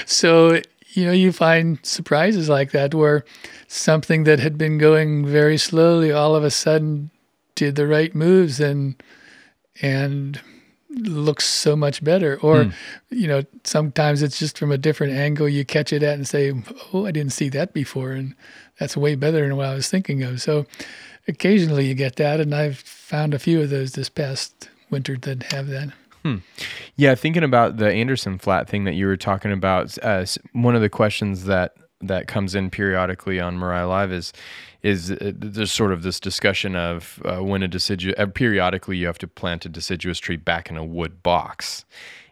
so 0.05 0.61
you 0.93 1.05
know 1.05 1.11
you 1.11 1.31
find 1.31 1.79
surprises 1.83 2.47
like 2.47 2.71
that 2.71 2.93
where 2.93 3.25
something 3.67 4.23
that 4.25 4.39
had 4.39 4.57
been 4.57 4.77
going 4.77 5.25
very 5.25 5.57
slowly 5.57 6.11
all 6.11 6.35
of 6.35 6.43
a 6.43 6.51
sudden 6.51 7.09
did 7.55 7.75
the 7.75 7.87
right 7.87 8.13
moves 8.13 8.59
and 8.59 9.01
and 9.81 10.39
looks 10.89 11.45
so 11.45 11.75
much 11.75 12.03
better. 12.03 12.39
Or 12.41 12.71
you 13.09 13.27
know 13.27 13.43
sometimes 13.63 14.21
it's 14.21 14.39
just 14.39 14.57
from 14.57 14.71
a 14.71 14.77
different 14.77 15.13
angle 15.13 15.47
you 15.47 15.65
catch 15.65 15.93
it 15.93 16.03
at 16.03 16.15
and 16.15 16.27
say 16.27 16.53
oh 16.93 17.05
i 17.05 17.11
didn't 17.11 17.33
see 17.33 17.49
that 17.49 17.73
before 17.73 18.11
and 18.11 18.35
that's 18.79 18.97
way 18.97 19.15
better 19.15 19.47
than 19.47 19.55
what 19.57 19.67
i 19.67 19.73
was 19.73 19.89
thinking 19.89 20.23
of. 20.23 20.41
So 20.41 20.65
occasionally 21.27 21.85
you 21.87 21.93
get 21.93 22.15
that 22.15 22.39
and 22.39 22.53
i've 22.53 22.79
found 22.79 23.33
a 23.33 23.39
few 23.39 23.61
of 23.61 23.69
those 23.69 23.93
this 23.93 24.09
past 24.09 24.69
winter 24.89 25.17
that 25.17 25.43
have 25.51 25.67
that. 25.67 25.93
Yeah, 26.95 27.15
thinking 27.15 27.43
about 27.43 27.77
the 27.77 27.91
Anderson 27.91 28.37
flat 28.37 28.69
thing 28.69 28.83
that 28.83 28.93
you 28.93 29.07
were 29.07 29.17
talking 29.17 29.51
about, 29.51 29.97
uh, 30.03 30.25
one 30.53 30.75
of 30.75 30.81
the 30.81 30.89
questions 30.89 31.45
that 31.45 31.75
that 32.01 32.27
comes 32.27 32.55
in 32.55 32.69
periodically 32.69 33.39
on 33.39 33.57
Mirai 33.57 33.87
Live 33.87 34.11
is 34.11 34.33
is 34.83 35.11
uh, 35.11 35.31
there's 35.35 35.71
sort 35.71 35.91
of 35.91 36.03
this 36.03 36.19
discussion 36.19 36.75
of 36.75 37.21
uh, 37.25 37.43
when 37.43 37.61
a 37.63 37.67
deciduous 37.67 38.15
uh, 38.17 38.25
periodically 38.25 38.97
you 38.97 39.05
have 39.07 39.19
to 39.19 39.27
plant 39.27 39.65
a 39.65 39.69
deciduous 39.69 40.19
tree 40.19 40.37
back 40.37 40.69
in 40.69 40.77
a 40.77 40.83
wood 40.85 41.21
box. 41.23 41.85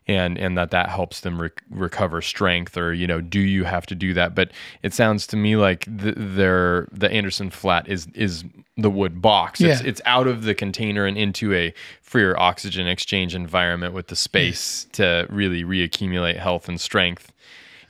And, 0.07 0.39
and 0.39 0.57
that 0.57 0.71
that 0.71 0.89
helps 0.89 1.19
them 1.21 1.39
rec- 1.39 1.61
recover 1.69 2.19
strength, 2.23 2.75
or 2.77 2.91
you 2.93 3.05
know, 3.05 3.21
do 3.21 3.39
you 3.39 3.63
have 3.65 3.85
to 3.85 3.93
do 3.93 4.15
that? 4.15 4.33
But 4.33 4.49
it 4.81 4.91
sounds 4.95 5.27
to 5.27 5.37
me 5.37 5.55
like 5.55 5.85
the, 5.85 6.13
their 6.17 6.87
the 6.91 7.11
Anderson 7.11 7.51
flat 7.51 7.87
is 7.87 8.07
is 8.15 8.43
the 8.75 8.89
wood 8.89 9.21
box. 9.21 9.61
It's, 9.61 9.83
Yeah. 9.83 9.87
it's 9.87 10.01
out 10.05 10.25
of 10.25 10.45
the 10.45 10.55
container 10.55 11.05
and 11.05 11.15
into 11.15 11.53
a 11.53 11.71
freer 12.01 12.35
oxygen 12.39 12.87
exchange 12.87 13.35
environment 13.35 13.93
with 13.93 14.07
the 14.07 14.15
space 14.15 14.87
to 14.93 15.27
really 15.29 15.63
reaccumulate 15.63 16.37
health 16.39 16.67
and 16.67 16.81
strength. 16.81 17.31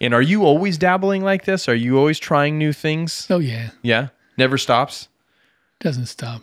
And 0.02 0.14
are 0.14 0.22
you 0.22 0.44
always 0.44 0.78
dabbling 0.78 1.24
like 1.24 1.46
this? 1.46 1.70
Are 1.70 1.76
you 1.76 1.98
always 1.98 2.20
trying 2.20 2.58
new 2.58 2.74
things? 2.74 3.28
oh 3.30 3.40
yeah 3.40 3.70
Yeah, 3.82 4.10
never 4.40 4.58
stops. 4.58 5.08
doesn't 5.80 6.08
stop 6.08 6.42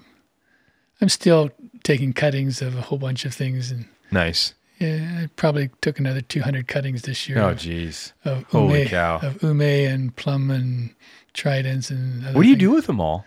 i'm 1.00 1.08
still 1.08 1.50
taking 1.83 2.12
cuttings 2.12 2.62
of 2.62 2.76
a 2.76 2.81
whole 2.83 2.99
bunch 2.99 3.25
of 3.25 3.34
things 3.34 3.70
and 3.73 3.86
Nice. 4.12 4.55
yeah, 4.78 5.23
I 5.25 5.28
probably 5.34 5.70
took 5.81 5.99
another 5.99 6.20
200 6.20 6.68
cuttings 6.68 7.02
this 7.02 7.28
year 7.28 7.39
Oh, 7.41 7.50
of, 7.50 7.58
geez. 7.58 8.12
of 8.25 8.44
Holy 8.44 8.81
ume, 8.83 8.89
cow. 8.89 9.18
of 9.20 9.42
ume 9.42 9.60
and 9.62 10.15
plum 10.15 10.50
and 10.50 10.94
tridents 11.34 11.91
and 11.91 12.25
other 12.25 12.34
What 12.36 12.42
do 12.44 12.49
you 12.49 12.55
things. 12.55 12.60
do 12.68 12.70
with 12.73 12.86
them 12.86 13.00
all? 13.00 13.25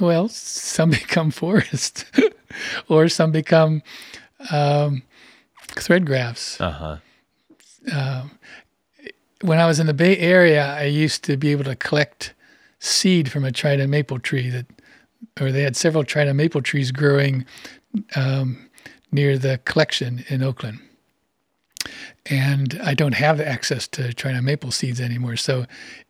Well, 0.00 0.28
some 0.28 0.90
become 1.00 1.30
forest, 1.32 2.04
or 2.88 3.08
some 3.08 3.32
become 3.32 3.82
um, 4.50 5.02
thread 5.76 6.06
grafts. 6.06 6.60
Uh 6.60 6.70
huh. 7.90 8.24
When 9.40 9.58
I 9.58 9.66
was 9.66 9.80
in 9.80 9.86
the 9.86 9.94
Bay 9.94 10.16
Area, 10.18 10.64
I 10.64 10.84
used 10.84 11.24
to 11.24 11.36
be 11.36 11.50
able 11.50 11.64
to 11.64 11.74
collect 11.74 12.32
seed 12.82 13.30
from 13.30 13.44
a 13.44 13.52
trident 13.52 13.88
maple 13.90 14.18
tree 14.18 14.50
that, 14.50 14.66
or 15.40 15.52
they 15.52 15.62
had 15.62 15.76
several 15.76 16.02
trident 16.02 16.36
maple 16.36 16.60
trees 16.60 16.90
growing 16.90 17.44
um, 18.16 18.68
near 19.12 19.38
the 19.38 19.58
collection 19.64 20.24
in 20.28 20.42
Oakland. 20.42 20.80
And 22.26 22.80
I 22.82 22.94
don't 22.94 23.14
have 23.14 23.40
access 23.40 23.86
to 23.88 24.12
trident 24.12 24.44
maple 24.44 24.72
seeds 24.72 25.00
anymore. 25.00 25.36
So 25.36 25.64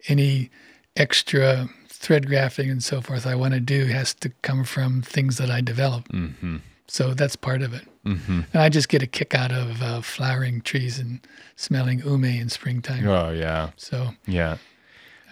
any 0.09 0.51
extra 0.97 1.69
thread 1.89 2.27
grafting 2.27 2.71
and 2.71 2.83
so 2.83 3.03
forth 3.03 3.27
I 3.27 3.35
want 3.35 3.53
to 3.53 3.61
do 3.61 3.87
has 3.87 4.15
to 4.15 4.31
come 4.41 4.65
from 4.65 5.03
things 5.03 5.37
that 5.37 5.51
I 5.51 5.61
develop. 5.61 6.09
Mm-hmm. 6.09 6.57
So 6.89 7.13
that's 7.13 7.37
part 7.37 7.61
of 7.61 7.75
it. 7.75 7.87
Mm-hmm. 8.07 8.41
And 8.53 8.63
I 8.63 8.71
just 8.71 8.89
get 8.89 9.03
a 9.03 9.07
kick 9.07 9.35
out 9.35 9.53
of 9.53 9.83
uh, 9.83 10.01
flowering 10.01 10.63
trees 10.63 10.99
and 10.99 11.21
smelling 11.57 12.01
ume 12.01 12.25
in 12.25 12.49
springtime. 12.49 13.07
Oh 13.07 13.31
yeah, 13.31 13.71
So 13.77 14.11
yeah. 14.27 14.57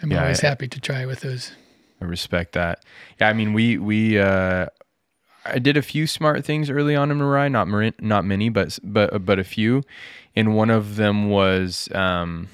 I'm 0.02 0.10
Yeah, 0.10 0.22
always 0.22 0.42
I- 0.44 0.48
happy 0.48 0.68
to 0.68 0.80
try 0.80 1.06
with 1.06 1.20
those. 1.20 1.52
I 2.00 2.04
respect 2.06 2.52
that. 2.54 2.82
Yeah, 3.20 3.28
I 3.28 3.32
mean, 3.34 3.52
we 3.52 3.76
we 3.76 4.18
uh, 4.18 4.66
I 5.44 5.58
did 5.58 5.76
a 5.76 5.82
few 5.82 6.06
smart 6.06 6.44
things 6.44 6.70
early 6.70 6.96
on 6.96 7.10
in 7.10 7.18
Mirai, 7.18 7.50
not 7.50 7.68
not 8.02 8.24
many, 8.24 8.48
but 8.48 8.78
but 8.82 9.24
but 9.26 9.38
a 9.38 9.44
few, 9.44 9.82
and 10.34 10.54
one 10.56 10.70
of 10.70 10.96
them 10.96 11.28
was 11.28 11.88
um, 11.94 12.48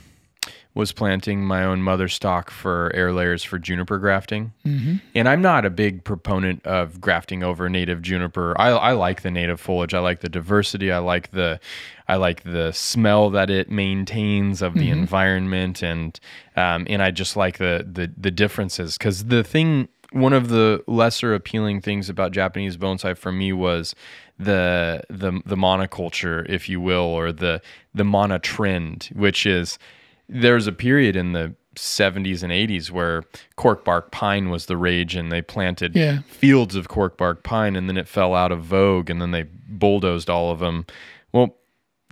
was 0.77 0.93
planting 0.93 1.43
my 1.43 1.65
own 1.65 1.81
mother 1.81 2.07
stock 2.07 2.51
for 2.51 2.93
air 2.95 3.11
layers 3.11 3.43
for 3.43 3.59
juniper 3.59 3.99
grafting. 3.99 4.53
hmm 4.63 4.97
And 5.15 5.27
I'm 5.27 5.41
not 5.41 5.65
a 5.65 5.71
big 5.71 6.05
proponent 6.05 6.65
of 6.67 7.01
grafting 7.01 7.43
over 7.43 7.71
native 7.71 8.03
juniper. 8.03 8.55
I, 8.61 8.69
I 8.69 8.93
like 8.93 9.23
the 9.23 9.31
native 9.31 9.59
foliage. 9.59 9.95
I 9.95 10.01
like 10.01 10.21
the 10.21 10.29
diversity. 10.29 10.93
I 10.93 10.99
like 10.99 11.31
the 11.31 11.59
I 12.07 12.17
like 12.17 12.45
the 12.45 12.73
smell 12.73 13.31
that 13.31 13.49
it 13.49 13.71
maintains 13.71 14.61
of 14.63 14.75
the 14.75 14.91
environment, 14.91 15.83
and 15.83 16.21
um, 16.57 16.87
and 16.89 17.03
I 17.03 17.11
just 17.11 17.37
like 17.37 17.57
the 17.59 17.85
the 17.91 18.13
the 18.17 18.31
differences. 18.31 18.99
Because 18.99 19.25
the 19.25 19.43
thing, 19.43 19.89
one 20.13 20.33
of 20.35 20.49
the 20.49 20.85
lesser 20.87 21.35
appealing 21.35 21.81
things 21.81 22.09
about 22.09 22.33
Japanese 22.33 22.77
bonsai 22.77 23.17
for 23.17 23.33
me 23.33 23.53
was 23.53 23.95
the 24.39 25.03
the 25.09 25.41
the 25.47 25.57
monoculture, 25.57 26.47
if 26.49 26.69
you 26.69 26.81
will, 26.81 27.01
or 27.01 27.33
the 27.33 27.61
the 27.95 28.05
mono 28.05 28.39
trend, 28.39 29.09
which 29.15 29.47
is 29.47 29.79
there's 30.29 30.67
a 30.67 30.73
period 30.73 31.17
in 31.17 31.33
the 31.33 31.55
70s 31.77 32.43
and 32.43 32.53
80s 32.53 32.91
where 32.91 33.23
cork 33.57 33.85
bark 33.85 34.11
pine 34.11 34.49
was 34.49 34.67
the 34.67 34.77
rage 34.77 35.15
and 35.15 35.31
they 35.31 35.43
planted 35.43 35.95
Yeah. 35.95 36.21
fields 36.23 36.75
of 36.75 36.89
cork 36.89 37.19
bark 37.19 37.43
pine 37.43 37.77
and 37.77 37.89
then 37.89 37.97
it 37.99 38.09
fell 38.09 38.35
out 38.35 38.51
of 38.51 38.63
vogue 38.63 39.11
and 39.11 39.21
then 39.21 39.31
they 39.31 39.43
bulldozed 39.69 40.31
all 40.31 40.51
of 40.51 40.59
them. 40.59 40.87
Well, 41.33 41.57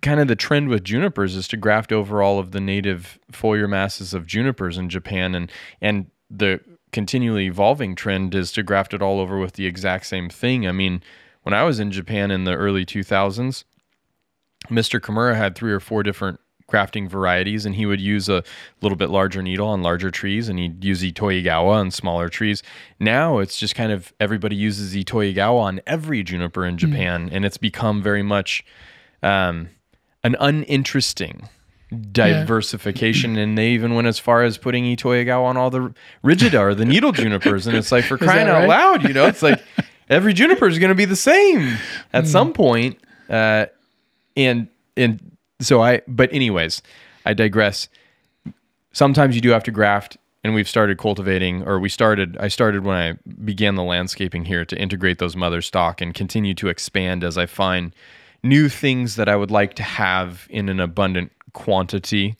kind 0.03 0.21
of 0.21 0.29
the 0.29 0.37
trend 0.37 0.69
with 0.69 0.85
junipers 0.85 1.35
is 1.35 1.49
to 1.49 1.57
graft 1.57 1.93
over 1.93 2.23
all 2.23 2.39
of 2.39 2.51
the 2.53 2.61
native 2.61 3.19
foliar 3.33 3.69
masses 3.69 4.13
of 4.13 4.27
junipers 4.27 4.77
in 4.77 4.91
Japan 4.91 5.35
and 5.35 5.51
and 5.81 6.07
the 6.31 6.61
continually 6.93 7.47
evolving 7.47 7.95
trend 7.95 8.35
is 8.35 8.53
to 8.53 8.63
graft 8.63 8.93
it 8.95 9.01
all 9.03 9.19
over 9.19 9.39
with 9.39 9.55
the 9.55 9.67
exact 9.67 10.05
same 10.07 10.29
thing. 10.29 10.69
I 10.69 10.73
mean, 10.73 11.03
when 11.43 11.55
I 11.55 11.63
was 11.65 11.81
in 11.81 11.91
Japan 11.91 12.31
in 12.31 12.45
the 12.45 12.55
early 12.55 12.85
2000s, 12.85 13.65
Mr. 14.71 15.01
Kimura 15.01 15.35
had 15.37 15.55
three 15.55 15.73
or 15.73 15.81
four 15.81 16.03
different 16.03 16.39
grafting 16.67 17.09
varieties, 17.09 17.67
and 17.67 17.75
he 17.75 17.87
would 17.87 18.01
use 18.01 18.29
a 18.29 18.43
little 18.81 18.97
bit 18.97 19.11
larger 19.11 19.43
needle 19.43 19.69
on 19.69 19.83
larger 19.83 20.11
trees, 20.11 20.49
and 20.49 20.59
he'd 20.59 20.83
use 20.85 21.03
Itoigawa 21.03 21.75
on 21.75 21.91
smaller 21.91 22.29
trees. 22.29 22.63
Now 22.99 23.39
it's 23.39 23.59
just 23.59 23.75
kind 23.75 23.93
of 23.93 24.13
everybody 24.19 24.57
uses 24.57 24.95
Itoigawa 24.95 25.61
on 25.61 25.81
every 25.87 26.23
juniper 26.23 26.65
in 26.65 26.79
Japan, 26.79 27.29
and 27.33 27.45
it's 27.45 27.59
become 27.59 28.03
very 28.03 28.23
much 28.23 28.65
um, 29.23 29.69
an 30.23 30.37
uninteresting 30.41 31.49
diversification 32.13 33.37
and 33.39 33.57
they 33.57 33.69
even 33.69 33.95
went 33.95 34.07
as 34.07 34.19
far 34.19 34.43
as 34.43 34.59
putting 34.59 34.85
Itoigawa 34.85 35.45
on 35.45 35.57
all 35.57 35.71
the 35.71 35.95
rigida 36.25 36.59
or 36.59 36.75
the 36.75 36.85
needle 36.85 37.13
junipers 37.21 37.67
and 37.67 37.77
it's 37.77 37.93
like 37.93 38.05
for 38.05 38.19
crying 38.19 38.49
out 38.49 38.61
right? 38.61 38.69
loud 38.69 39.03
you 39.05 39.15
know 39.15 39.27
it's 39.27 39.43
like 39.43 39.63
every 40.09 40.33
juniper 40.33 40.67
is 40.67 40.79
going 40.79 40.89
to 40.89 40.95
be 40.95 41.05
the 41.05 41.15
same 41.15 41.77
at 42.13 42.27
some 42.27 42.53
point 42.53 42.99
uh, 43.29 43.67
and 44.37 44.67
and 44.97 45.34
so 45.61 45.83
I 45.83 46.03
but 46.07 46.33
anyways 46.33 46.83
I 47.25 47.35
digress. 47.35 47.89
Sometimes 48.93 49.35
you 49.35 49.41
do 49.41 49.51
have 49.51 49.65
to 49.65 49.71
graft 49.71 50.17
and 50.45 50.55
we've 50.55 50.69
started 50.69 50.99
cultivating 50.99 51.63
or 51.67 51.81
we 51.81 51.89
started 51.89 52.37
I 52.39 52.49
started 52.49 52.85
when 52.85 52.97
I 52.97 53.13
began 53.45 53.75
the 53.75 53.83
landscaping 53.83 54.45
here 54.45 54.65
to 54.65 54.79
integrate 54.79 55.19
those 55.19 55.35
mother 55.35 55.63
stock 55.63 56.01
and 56.01 56.15
continue 56.15 56.55
to 56.55 56.69
expand 56.69 57.25
as 57.25 57.39
I 57.39 57.47
find 57.47 57.95
new 58.43 58.69
things 58.69 59.17
that 59.17 59.29
I 59.29 59.37
would 59.37 59.51
like 59.51 59.75
to 59.75 59.83
have 59.83 60.47
in 60.51 60.69
an 60.69 60.79
abundant 60.81 61.33
quantity. 61.55 62.37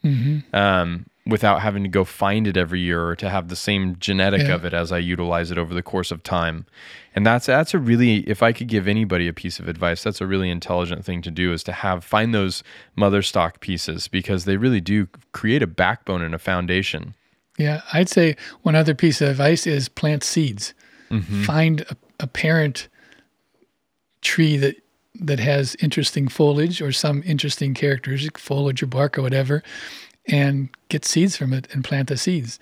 Um, 0.53 1.07
without 1.27 1.63
having 1.63 1.83
to 1.83 1.89
go 1.89 2.05
find 2.05 2.47
it 2.47 2.55
every 2.57 2.81
year 2.81 3.07
or 3.07 3.17
to 3.17 3.31
have 3.31 3.49
the 3.49 3.57
same 3.57 3.97
genetic 3.99 4.43
Yeah. 4.43 4.55
of 4.57 4.65
it 4.67 4.75
as 4.75 4.93
I 4.93 4.99
utilize 4.99 5.51
it 5.51 5.57
over 5.57 5.73
the 5.73 5.83
course 5.83 6.11
of 6.11 6.23
time. 6.23 6.67
And 7.15 7.25
that's 7.25 7.47
that's 7.47 7.73
a 7.73 7.79
really 7.79 8.19
if 8.29 8.43
I 8.43 8.53
could 8.53 8.67
give 8.67 8.87
anybody 8.87 9.27
a 9.27 9.33
piece 9.33 9.59
of 9.59 9.67
advice, 9.69 10.03
that's 10.03 10.21
a 10.21 10.27
really 10.27 10.51
intelligent 10.51 11.05
thing 11.05 11.23
to 11.23 11.31
do 11.31 11.53
is 11.53 11.63
to 11.65 11.73
have 11.73 12.05
find 12.05 12.35
those 12.35 12.63
mother 12.95 13.23
stock 13.23 13.61
pieces 13.61 14.07
because 14.09 14.45
they 14.45 14.57
really 14.59 14.81
do 14.83 15.07
create 15.33 15.63
a 15.63 15.67
backbone 15.67 16.21
and 16.21 16.35
a 16.35 16.39
foundation. 16.39 17.15
Yeah, 17.57 17.83
I'd 17.93 18.09
say 18.09 18.37
one 18.63 18.75
other 18.75 18.95
piece 18.95 19.21
of 19.21 19.29
advice 19.31 19.67
is 19.67 19.89
plant 19.89 20.25
seeds. 20.25 20.75
Mm-hmm. 21.11 21.45
Find 21.45 21.81
a, 21.83 21.97
a 22.21 22.27
parent 22.27 22.89
tree 24.21 24.57
that 24.57 24.77
that 25.21 25.39
has 25.39 25.77
interesting 25.77 26.27
foliage 26.27 26.83
or 26.83 26.91
some 26.91 27.23
interesting 27.25 27.73
characteristic, 27.73 28.37
foliage 28.37 28.83
or 28.83 28.87
bark 28.87 29.17
or 29.17 29.23
whatever, 29.23 29.63
and 30.29 30.69
get 30.89 31.05
seeds 31.05 31.37
from 31.37 31.53
it 31.53 31.69
and 31.73 31.85
plant 31.85 32.09
the 32.09 32.17
seeds. 32.17 32.59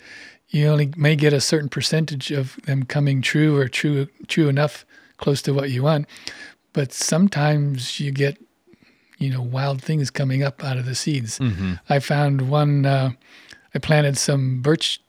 You 0.49 0.67
only 0.69 0.93
may 0.97 1.17
get 1.17 1.33
a 1.33 1.41
certain 1.41 1.69
percentage 1.69 2.31
of 2.31 2.57
them 2.67 2.85
coming 2.85 3.23
true 3.23 3.57
or 3.57 3.69
true 3.69 4.09
true 4.29 4.49
enough 4.49 4.85
close 5.17 5.41
to 5.43 5.55
what 5.55 5.71
you 5.71 5.83
want, 5.83 6.07
but 6.73 6.93
sometimes 6.93 7.99
you 8.01 8.11
get 8.13 8.37
you 9.19 9.31
know 9.31 9.41
wild 9.41 9.81
things 9.83 10.11
coming 10.11 10.43
up 10.43 10.63
out 10.65 10.77
of 10.77 10.85
the 10.85 10.95
seeds. 10.95 11.41
I 11.89 11.99
found 12.01 12.51
one. 12.51 12.85
Uh, 12.85 13.11
I 13.75 13.79
planted 13.79 14.19
some 14.19 14.61
birch 14.61 15.01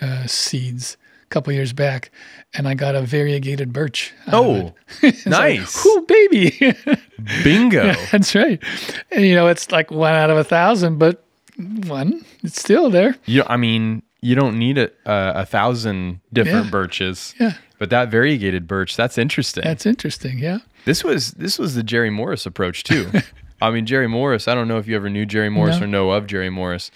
uh, 0.00 0.26
seeds 0.26 0.96
a 1.24 1.26
couple 1.28 1.52
years 1.52 1.74
back, 1.74 2.10
and 2.54 2.66
I 2.66 2.72
got 2.72 2.94
a 2.94 3.02
variegated 3.02 3.72
birch. 3.74 4.14
out 4.28 4.34
of 4.34 4.56
it. 4.56 4.74
Oh, 4.74 4.74
It's 5.08 5.26
like, 5.26 5.58
nice. 5.58 5.84
Whoo, 5.84 6.06
baby! 6.06 6.74
Bingo. 7.44 7.92
That's 8.12 8.34
right. 8.34 8.62
And 9.10 9.26
you 9.26 9.34
know, 9.34 9.48
it's 9.48 9.70
like 9.70 9.90
one 9.90 10.14
out 10.14 10.30
of 10.30 10.38
a 10.38 10.44
thousand, 10.44 10.98
but 10.98 11.22
one, 11.58 12.24
it's 12.42 12.60
still 12.60 12.90
there. 12.90 13.16
You, 13.26 13.42
I 13.46 13.56
mean, 13.56 14.02
you 14.20 14.34
don't 14.34 14.58
need 14.58 14.78
a, 14.78 14.90
a, 15.06 15.32
a 15.42 15.46
thousand 15.46 16.20
different 16.32 16.66
Yeah. 16.66 16.70
birches, 16.70 17.34
Yeah, 17.38 17.54
but 17.78 17.90
that 17.90 18.10
variegated 18.10 18.66
birch, 18.66 18.96
that's 18.96 19.18
interesting. 19.18 19.64
that's 19.64 19.86
interesting. 19.86 20.38
Yeah. 20.38 20.58
This 20.84 21.04
was 21.04 21.32
this 21.32 21.58
was 21.58 21.74
the 21.74 21.82
Jerry 21.82 22.10
Morris 22.10 22.46
approach 22.46 22.84
too. 22.84 23.10
I 23.60 23.70
mean, 23.70 23.86
Jerry 23.86 24.06
Morris. 24.08 24.46
I 24.48 24.54
don't 24.54 24.68
know 24.68 24.78
if 24.78 24.86
you 24.86 24.94
ever 24.96 25.10
knew 25.10 25.26
Jerry 25.26 25.48
Morris 25.50 25.78
No. 25.78 25.84
or 25.84 25.86
know 25.88 26.10
of 26.12 26.26
Jerry 26.26 26.48
Morris. 26.50 26.90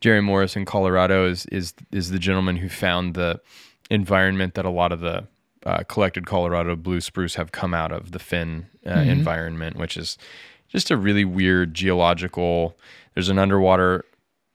Jerry 0.00 0.20
Morris 0.22 0.56
in 0.56 0.64
Colorado 0.64 1.28
is 1.28 1.46
is 1.46 1.74
is 1.92 2.10
the 2.10 2.18
gentleman 2.18 2.56
who 2.56 2.68
found 2.68 3.14
the 3.14 3.40
environment 3.90 4.54
that 4.54 4.64
a 4.64 4.70
lot 4.70 4.92
of 4.92 5.00
the 5.00 5.26
uh, 5.64 5.82
collected 5.88 6.26
Colorado 6.26 6.74
blue 6.76 7.00
spruce 7.00 7.34
have 7.34 7.52
come 7.52 7.74
out 7.74 7.92
of 7.92 8.12
the 8.12 8.18
Finn 8.18 8.66
uh, 8.86 8.90
environment, 9.00 9.76
which 9.76 9.96
is 9.96 10.16
just 10.68 10.90
a 10.90 10.96
really 10.96 11.24
weird 11.24 11.74
geological. 11.74 12.76
There's 13.16 13.30
an 13.30 13.38
underwater, 13.38 14.04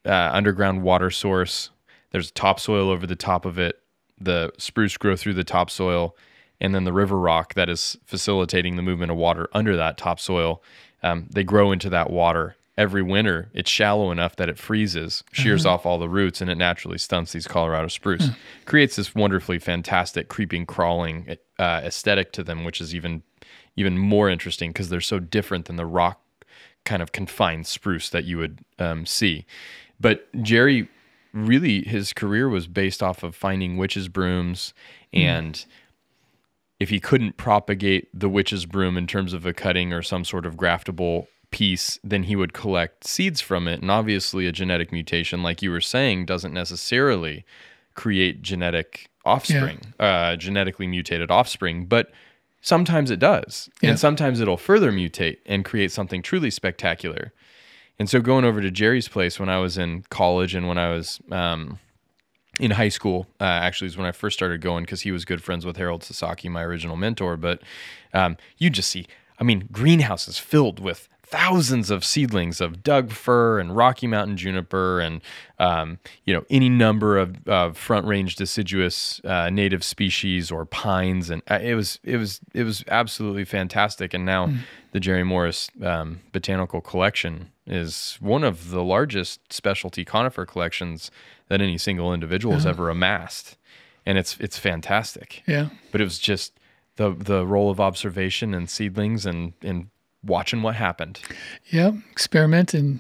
uh, 0.06 0.30
underground 0.32 0.84
water 0.84 1.10
source. 1.10 1.72
There's 2.12 2.30
topsoil 2.30 2.90
over 2.90 3.08
the 3.08 3.16
top 3.16 3.44
of 3.46 3.58
it. 3.58 3.80
The 4.20 4.54
spruce 4.60 4.96
grow 4.98 5.16
through 5.16 5.34
the 5.34 5.44
topsoil, 5.44 6.16
and 6.62 6.76
then 6.76 6.84
the 6.84 6.94
river 6.94 7.18
rock 7.18 7.56
that 7.56 7.70
is 7.70 7.98
facilitating 8.06 8.76
the 8.76 8.84
movement 8.84 9.12
of 9.12 9.18
water 9.18 9.50
under 9.52 9.76
that 9.78 9.98
topsoil. 9.98 10.62
Um, 11.02 11.28
they 11.32 11.44
grow 11.44 11.72
into 11.72 11.90
that 11.90 12.12
water 12.12 12.56
every 12.78 13.02
winter. 13.02 13.50
It's 13.56 13.70
shallow 13.70 14.12
enough 14.12 14.36
that 14.36 14.48
it 14.48 14.60
freezes, 14.60 15.24
shears 15.32 15.66
off 15.66 15.88
all 15.88 15.98
the 15.98 16.08
roots, 16.08 16.40
and 16.40 16.52
it 16.52 16.56
naturally 16.56 17.00
stunts 17.00 17.32
these 17.32 17.48
Colorado 17.48 17.88
spruce. 17.88 18.30
Creates 18.66 18.96
this 18.96 19.16
wonderfully 19.16 19.58
fantastic 19.58 20.28
creeping, 20.28 20.68
crawling 20.68 21.36
uh, 21.58 21.82
aesthetic 21.84 22.32
to 22.34 22.44
them, 22.44 22.64
which 22.64 22.80
is 22.80 22.94
even 22.94 23.24
even 23.76 23.98
more 23.98 24.30
interesting 24.30 24.70
because 24.70 24.90
they're 24.90 25.02
so 25.02 25.18
different 25.18 25.66
than 25.66 25.78
the 25.78 25.86
rock 25.86 26.22
kind 26.86 27.02
of 27.02 27.12
confined 27.12 27.68
spruce 27.68 28.10
that 28.10 28.26
you 28.26 28.38
would 28.38 28.60
um, 28.80 29.06
see. 29.06 29.46
But 30.00 30.28
Jerry 30.42 30.90
really 31.34 31.82
his 31.84 32.12
career 32.12 32.50
was 32.50 32.68
based 32.68 33.02
off 33.02 33.24
of 33.24 33.34
finding 33.34 33.78
witches 33.78 34.10
brooms 34.10 34.74
and 35.14 35.66
if 36.82 36.90
he 36.90 37.00
couldn't 37.00 37.38
propagate 37.38 38.10
the 38.12 38.28
witch's 38.28 38.66
broom 38.66 38.98
in 38.98 39.06
terms 39.06 39.34
of 39.34 39.46
a 39.46 39.54
cutting 39.54 39.94
or 39.94 40.02
some 40.02 40.26
sort 40.26 40.48
of 40.48 40.56
graftable 40.56 41.28
piece, 41.52 42.00
then 42.04 42.24
he 42.24 42.36
would 42.36 42.54
collect 42.54 43.06
seeds 43.06 43.40
from 43.40 43.68
it. 43.68 43.82
And 43.82 43.92
obviously, 43.92 44.48
a 44.48 44.52
genetic 44.52 44.92
mutation, 44.92 45.44
like 45.44 45.62
you 45.62 45.70
were 45.70 45.80
saying, 45.80 46.26
doesn't 46.26 46.54
necessarily 46.54 47.46
create 47.94 48.42
genetic 48.42 49.12
offspring, 49.26 49.94
uh, 50.00 50.36
genetically 50.38 50.88
mutated 50.88 51.30
offspring, 51.30 51.86
but 51.86 52.10
sometimes 52.62 53.12
it 53.12 53.20
does. 53.20 53.70
Yeah. 53.82 53.92
And 53.92 54.00
sometimes 54.00 54.40
it'll 54.40 54.58
further 54.58 54.92
mutate 54.92 55.38
and 55.46 55.66
create 55.66 55.92
something 55.92 56.22
truly 56.22 56.52
spectacular. 56.52 57.34
And 58.00 58.10
so, 58.10 58.22
going 58.22 58.46
over 58.46 58.62
to 58.62 58.72
Jerry's 58.72 59.08
place 59.08 59.40
when 59.40 59.50
I 59.50 59.60
was 59.60 59.78
in 59.78 60.06
college 60.10 60.56
and 60.56 60.68
when 60.68 60.78
I 60.78 60.90
was 60.90 61.20
um, 61.32 61.80
in 62.60 62.72
high 62.72 62.90
school, 62.90 63.28
uh, 63.40 63.44
actually, 63.44 63.88
is 63.88 63.98
when 63.98 64.08
I 64.08 64.12
first 64.12 64.38
started 64.38 64.62
going 64.62 64.84
because 64.84 65.02
he 65.02 65.12
was 65.12 65.26
good 65.26 65.44
friends 65.44 65.66
with 65.66 65.78
Harold 65.78 66.04
Sasaki, 66.04 66.50
my 66.50 66.64
original 66.64 66.96
mentor. 66.96 67.38
But 67.38 67.62
um, 68.14 68.38
you 68.58 68.70
just 68.70 68.90
see, 68.90 69.06
I 69.40 69.44
mean, 69.44 69.68
greenhouses 69.72 70.40
filled 70.40 70.80
with 70.80 71.10
thousands 71.32 71.90
of 71.90 72.04
seedlings 72.04 72.60
of 72.60 72.84
Doug 72.84 73.12
fir 73.12 73.60
and 73.60 73.76
Rocky 73.76 74.06
Mountain 74.06 74.38
juniper 74.38 75.00
and 75.00 75.22
um, 75.58 75.98
you 76.26 76.34
know 76.34 76.44
any 76.50 76.70
number 76.70 77.18
of 77.18 77.48
uh, 77.48 77.72
front 77.72 78.06
range 78.06 78.36
deciduous 78.36 79.22
uh, 79.24 79.50
native 79.50 79.84
species 79.84 80.52
or 80.52 80.66
pines. 80.66 81.30
And 81.30 81.42
uh, 81.50 81.60
it 81.62 81.74
was 81.76 82.00
it 82.04 82.18
was 82.18 82.42
it 82.54 82.64
was 82.64 82.84
absolutely 82.90 83.46
fantastic. 83.46 84.14
And 84.14 84.26
now 84.26 84.50
the 84.92 85.00
Jerry 85.00 85.24
Morris 85.24 85.72
um, 85.82 86.20
botanical 86.34 86.82
collection 86.82 87.52
is 87.66 88.18
one 88.20 88.44
of 88.44 88.70
the 88.70 88.84
largest 88.84 89.52
specialty 89.52 90.04
conifer 90.04 90.46
collections 90.46 91.10
that 91.48 91.62
any 91.62 91.78
single 91.78 92.14
individual 92.14 92.54
has 92.54 92.66
ever 92.66 92.90
amassed. 92.90 93.58
And 94.06 94.18
it's 94.18 94.38
it's 94.40 94.58
fantastic. 94.60 95.44
Yeah. 95.48 95.70
but 95.92 96.02
it 96.02 96.04
was 96.04 96.20
just 96.20 96.54
the 96.98 97.12
the 97.14 97.48
role 97.48 97.72
of 97.72 97.80
observation 97.80 98.54
and 98.54 98.70
seedlings 98.70 99.26
and 99.26 99.54
and 99.62 99.88
watching 100.24 100.62
what 100.62 100.76
happened. 100.76 101.20
Yeah. 101.70 101.92
Experiment 102.12 102.74
and 102.74 103.00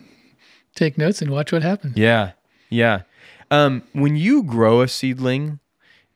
take 0.76 0.98
notes 0.98 1.22
and 1.22 1.32
watch 1.32 1.52
what 1.52 1.64
happens. 1.64 1.98
Yeah, 1.98 2.32
yeah. 2.70 3.02
Um, 3.50 3.84
when 3.94 4.16
you 4.16 4.44
grow 4.44 4.82
a 4.82 4.88
seedling, 4.88 5.60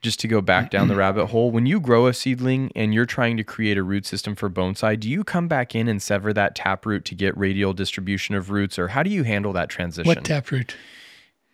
just 0.01 0.19
to 0.21 0.27
go 0.27 0.39
back 0.39 0.69
down 0.69 0.87
the 0.87 0.95
rabbit 1.05 1.27
hole, 1.27 1.51
when 1.51 1.65
you 1.65 1.79
grow 1.79 2.07
a 2.07 2.13
seedling 2.13 2.71
and 2.75 2.93
you're 2.93 3.05
trying 3.05 3.37
to 3.37 3.43
create 3.43 3.77
a 3.77 3.83
root 3.83 4.05
system 4.05 4.35
for 4.35 4.49
bonsai, 4.49 4.99
do 4.99 5.09
you 5.09 5.23
come 5.23 5.47
back 5.47 5.75
in 5.75 5.87
and 5.87 6.01
sever 6.01 6.31
that 6.33 6.55
taproot 6.55 7.03
to 7.05 7.15
get 7.15 7.37
radial 7.37 7.73
distribution 7.73 8.35
of 8.35 8.49
roots, 8.49 8.79
or 8.79 8.89
how 8.89 9.03
do 9.03 9.09
you 9.09 9.23
handle 9.23 9.51
that 9.53 9.69
transition? 9.69 10.07
What 10.07 10.23
taproot? 10.23 10.75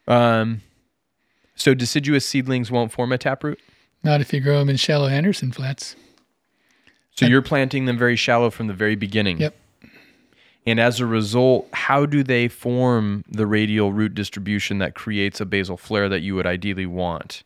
um, 0.07 0.61
so 1.55 1.73
deciduous 1.73 2.25
seedlings 2.25 2.71
won't 2.71 2.91
form 2.91 3.11
a 3.11 3.17
taproot. 3.17 3.59
Not 4.03 4.21
if 4.21 4.33
you 4.33 4.39
grow 4.39 4.59
them 4.59 4.69
in 4.69 4.77
shallow 4.77 5.07
Anderson 5.07 5.51
flats. 5.51 5.95
So 7.15 7.25
you're 7.25 7.41
planting 7.41 7.85
them 7.85 7.97
very 7.97 8.15
shallow 8.15 8.49
from 8.49 8.67
the 8.67 8.73
very 8.73 8.95
beginning. 8.95 9.39
Yep. 9.39 9.55
And 10.65 10.79
as 10.79 10.99
a 10.99 11.05
result, 11.05 11.67
how 11.73 12.05
do 12.05 12.23
they 12.23 12.47
form 12.47 13.23
the 13.27 13.47
radial 13.47 13.91
root 13.91 14.13
distribution 14.13 14.77
that 14.77 14.95
creates 14.95 15.41
a 15.41 15.45
basal 15.45 15.77
flare 15.77 16.07
that 16.09 16.21
you 16.21 16.35
would 16.35 16.45
ideally 16.45 16.85
want? 16.85 17.43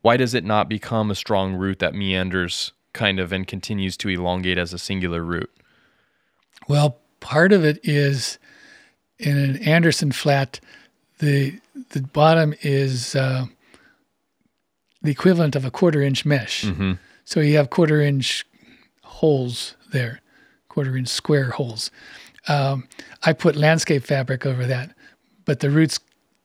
Why 0.00 0.16
does 0.16 0.34
it 0.34 0.44
not 0.44 0.68
become 0.68 1.10
a 1.10 1.14
strong 1.14 1.54
root 1.54 1.78
that 1.80 1.94
meanders 1.94 2.72
kind 2.92 3.20
of 3.20 3.32
and 3.32 3.46
continues 3.46 3.96
to 3.98 4.08
elongate 4.08 4.56
as 4.58 4.72
a 4.72 4.78
singular 4.78 5.22
root? 5.22 5.50
Well, 6.68 6.98
part 7.20 7.52
of 7.52 7.64
it 7.64 7.78
is 7.82 8.38
in 9.18 9.36
an 9.36 9.56
Anderson 9.62 10.12
flat, 10.12 10.60
the 11.18 11.58
the 11.90 12.02
bottom 12.02 12.54
is 12.62 13.14
uh, 13.14 13.46
the 15.02 15.10
equivalent 15.10 15.56
of 15.56 15.64
a 15.64 15.70
quarter 15.70 16.02
inch 16.02 16.24
mesh. 16.24 16.64
So 17.24 17.40
you 17.40 17.56
have 17.56 17.70
quarter 17.70 18.00
inch 18.00 18.46
holes 19.20 19.74
there, 19.92 20.20
quarter 20.68 20.96
inch 20.96 21.08
square 21.08 21.50
holes. 21.50 21.90
um, 22.48 22.86
I 23.22 23.32
put 23.32 23.56
landscape 23.56 24.04
fabric 24.04 24.46
over 24.46 24.66
that, 24.66 24.94
but 25.44 25.60
the 25.60 25.70
roots, 25.70 25.98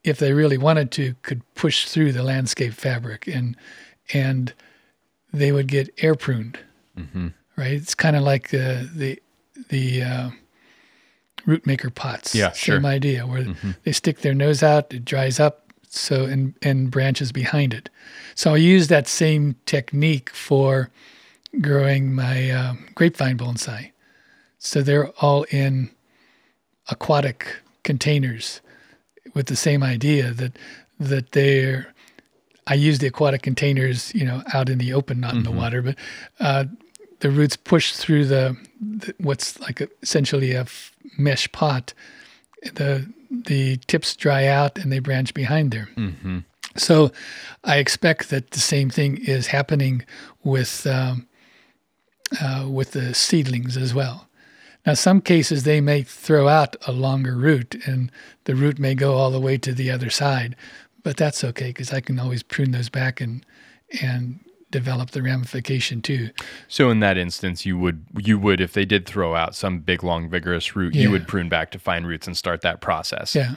if 0.04 0.18
they 0.18 0.34
really 0.34 0.58
wanted 0.58 0.92
to, 0.92 1.16
could 1.22 1.42
push 1.56 1.88
through 1.88 2.12
the 2.14 2.24
landscape 2.24 2.74
fabric 2.74 3.28
and 3.28 3.56
and 4.14 4.54
they 5.34 5.52
would 5.52 5.68
get 5.68 5.90
air 6.00 6.16
pruned. 6.16 6.58
Right? 7.56 7.74
It's 7.74 7.96
kind 7.96 8.16
of 8.16 8.24
like 8.24 8.50
the 8.50 8.90
the 8.96 9.22
the 9.70 10.04
uh, 10.04 10.30
root 11.46 11.66
maker 11.66 11.90
pots. 11.90 12.34
Yeah, 12.34 12.52
same 12.52 12.82
sure. 12.82 12.86
idea 12.86 13.28
where 13.28 13.44
they 13.84 13.92
stick 13.92 14.22
their 14.22 14.34
nose 14.34 14.64
out, 14.64 14.94
it 14.94 15.06
dries 15.06 15.40
up, 15.40 15.72
so 15.90 16.26
and 16.26 16.54
and 16.62 16.90
branches 16.90 17.32
behind 17.32 17.74
it. 17.74 17.90
So 18.36 18.54
I 18.54 18.58
use 18.58 18.88
that 18.88 19.08
same 19.08 19.56
technique 19.66 20.30
for 20.30 20.90
growing 21.60 22.14
my 22.14 22.50
uh, 22.50 22.74
grapevine 22.96 23.38
bonsai. 23.38 23.92
So 24.60 24.82
they're 24.82 25.10
all 25.20 25.44
in 25.50 25.90
aquatic 26.90 27.58
containers 27.84 28.62
with 29.34 29.48
the 29.48 29.56
same 29.56 29.84
idea 29.84 30.32
that 30.32 30.58
that 31.00 31.32
they're 31.32 31.94
I 32.68 32.76
use 32.76 33.00
the 33.00 33.08
aquatic 33.08 33.42
containers, 33.42 34.14
you 34.14 34.24
know, 34.24 34.44
out 34.54 34.70
in 34.70 34.78
the 34.78 34.94
open, 34.94 35.20
not 35.20 35.34
in 35.34 35.44
the 35.44 35.52
water, 35.52 35.82
but 35.82 35.96
uh, 36.40 36.66
the 37.20 37.32
roots 37.32 37.58
push 37.58 37.94
through 37.94 38.26
the, 38.26 38.56
the 38.80 39.14
what's 39.18 39.60
like 39.60 39.82
a, 39.82 39.88
essentially 40.04 40.52
a 40.54 40.62
f- 40.62 40.92
mesh 41.18 41.52
pot. 41.52 41.94
The 42.76 43.12
the 43.30 43.78
tips 43.88 44.16
dry 44.16 44.46
out 44.46 44.78
and 44.78 44.92
they 44.92 45.00
branch 45.00 45.34
behind 45.34 45.72
there. 45.72 45.90
So 46.78 47.12
I 47.64 47.78
expect 47.78 48.30
that 48.30 48.52
the 48.52 48.60
same 48.60 48.90
thing 48.90 49.18
is 49.18 49.48
happening 49.48 50.06
with 50.44 50.86
um, 50.86 51.28
uh, 52.40 52.68
with 52.70 52.92
the 52.92 53.14
seedlings 53.14 53.78
as 53.78 53.94
well. 53.94 54.28
Now, 54.86 54.96
some 54.96 55.22
cases 55.22 55.64
they 55.64 55.80
may 55.80 56.02
throw 56.02 56.48
out 56.48 56.76
a 56.88 56.92
longer 56.92 57.36
root, 57.36 57.76
and 57.86 58.12
the 58.46 58.56
root 58.56 58.80
may 58.80 58.96
go 58.96 59.14
all 59.14 59.30
the 59.30 59.40
way 59.40 59.58
to 59.60 59.74
the 59.74 59.92
other 59.92 60.10
side, 60.10 60.56
but 61.04 61.18
that's 61.18 61.44
okay 61.44 61.68
because 61.68 61.94
I 61.94 62.02
can 62.02 62.20
always 62.20 62.44
prune 62.44 62.72
those 62.72 62.90
back 62.90 63.22
and 63.22 63.46
and 64.02 64.40
develop 64.72 65.12
the 65.12 65.22
ramification 65.22 66.02
too. 66.02 66.30
So 66.68 66.90
in 66.90 67.02
that 67.02 67.18
instance, 67.18 67.66
you 67.66 67.78
would 67.78 68.06
you 68.18 68.40
would 68.40 68.62
if 68.62 68.74
they 68.74 68.86
did 68.86 69.06
throw 69.06 69.36
out 69.36 69.54
some 69.54 69.80
big 69.80 70.04
long 70.04 70.30
vigorous 70.30 70.76
root, 70.76 70.96
you 70.96 71.12
would 71.12 71.28
prune 71.28 71.50
back 71.50 71.72
to 71.72 71.80
fine 71.80 72.06
roots 72.06 72.26
and 72.26 72.36
start 72.36 72.62
that 72.62 72.82
process. 72.82 73.36
Yeah, 73.36 73.56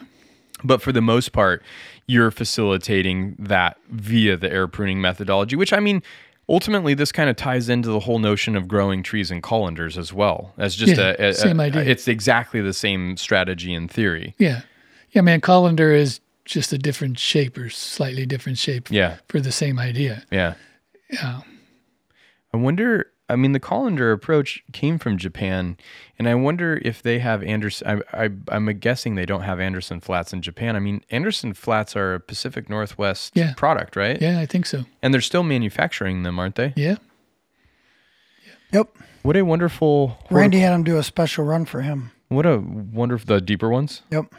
But 0.62 0.82
for 0.82 0.92
the 0.92 1.00
most 1.00 1.32
part, 1.32 1.62
you're 2.06 2.30
facilitating 2.32 3.36
that 3.38 3.78
via 3.88 4.36
the 4.36 4.52
air 4.52 4.66
pruning 4.66 5.00
methodology, 5.00 5.56
which 5.56 5.72
I 5.72 5.80
mean, 5.80 6.02
ultimately, 6.48 6.94
this 6.94 7.12
kind 7.12 7.28
of 7.30 7.36
ties 7.36 7.68
into 7.68 7.88
the 7.90 8.00
whole 8.00 8.18
notion 8.18 8.56
of 8.56 8.68
growing 8.68 9.02
trees 9.02 9.30
and 9.30 9.42
colanders 9.42 9.96
as 9.98 10.12
well. 10.12 10.52
As 10.58 10.74
just 10.76 10.96
Yeah, 10.96 11.14
a, 11.18 11.28
a- 11.30 11.34
same 11.34 11.60
a- 11.60 11.64
idea. 11.64 11.82
It's 11.82 12.08
exactly 12.08 12.60
the 12.60 12.72
same 12.72 13.16
strategy 13.16 13.72
in 13.74 13.88
theory. 13.88 14.34
yeah, 14.38 14.62
yeah. 15.12 15.22
Man, 15.22 15.40
colander 15.40 15.92
is 15.92 16.20
just 16.44 16.72
a 16.72 16.78
different 16.78 17.18
shape 17.18 17.56
or 17.56 17.70
slightly 17.70 18.26
different 18.26 18.58
shape 18.58 18.90
Yeah, 18.90 19.16
for 19.28 19.40
the 19.40 19.52
same 19.52 19.78
idea. 19.78 20.24
yeah. 20.30 20.54
Yeah. 21.10 21.40
I 22.52 22.56
wonder. 22.56 23.06
I 23.28 23.36
mean, 23.36 23.52
the 23.52 23.60
colander 23.60 24.12
approach 24.12 24.62
came 24.72 24.98
from 24.98 25.16
Japan, 25.16 25.78
and 26.18 26.28
I 26.28 26.34
wonder 26.34 26.78
if 26.84 27.02
they 27.02 27.20
have 27.20 27.42
Anderson. 27.42 28.02
I, 28.12 28.24
I, 28.24 28.30
I'm 28.48 28.66
guessing 28.78 29.14
they 29.14 29.24
don't 29.24 29.42
have 29.42 29.60
Anderson 29.60 30.00
flats 30.00 30.34
in 30.34 30.42
Japan. 30.42 30.76
I 30.76 30.78
mean, 30.80 31.02
Anderson 31.10 31.54
flats 31.54 31.96
are 31.96 32.14
a 32.14 32.20
Pacific 32.20 32.68
Northwest 32.68 33.32
Yeah. 33.34 33.54
product, 33.56 33.96
right? 33.96 34.20
Yeah, 34.20 34.40
I 34.40 34.46
think 34.46 34.66
so. 34.66 34.84
And 35.02 35.14
they're 35.14 35.22
still 35.22 35.42
manufacturing 35.42 36.22
them, 36.22 36.38
aren't 36.38 36.56
they? 36.56 36.74
Yeah. 36.76 36.96
Yep. 38.72 38.94
What 39.22 39.36
a 39.36 39.42
wonderful 39.42 40.18
Randy 40.30 40.58
had 40.58 40.74
him 40.74 40.84
do 40.84 40.98
a 40.98 41.02
special 41.02 41.44
run 41.44 41.64
for 41.64 41.80
him. 41.80 42.10
What 42.28 42.44
a 42.44 42.58
wonderful 42.58 43.26
the 43.36 43.40
deeper 43.40 43.70
ones. 43.70 44.02
Yep. 44.10 44.34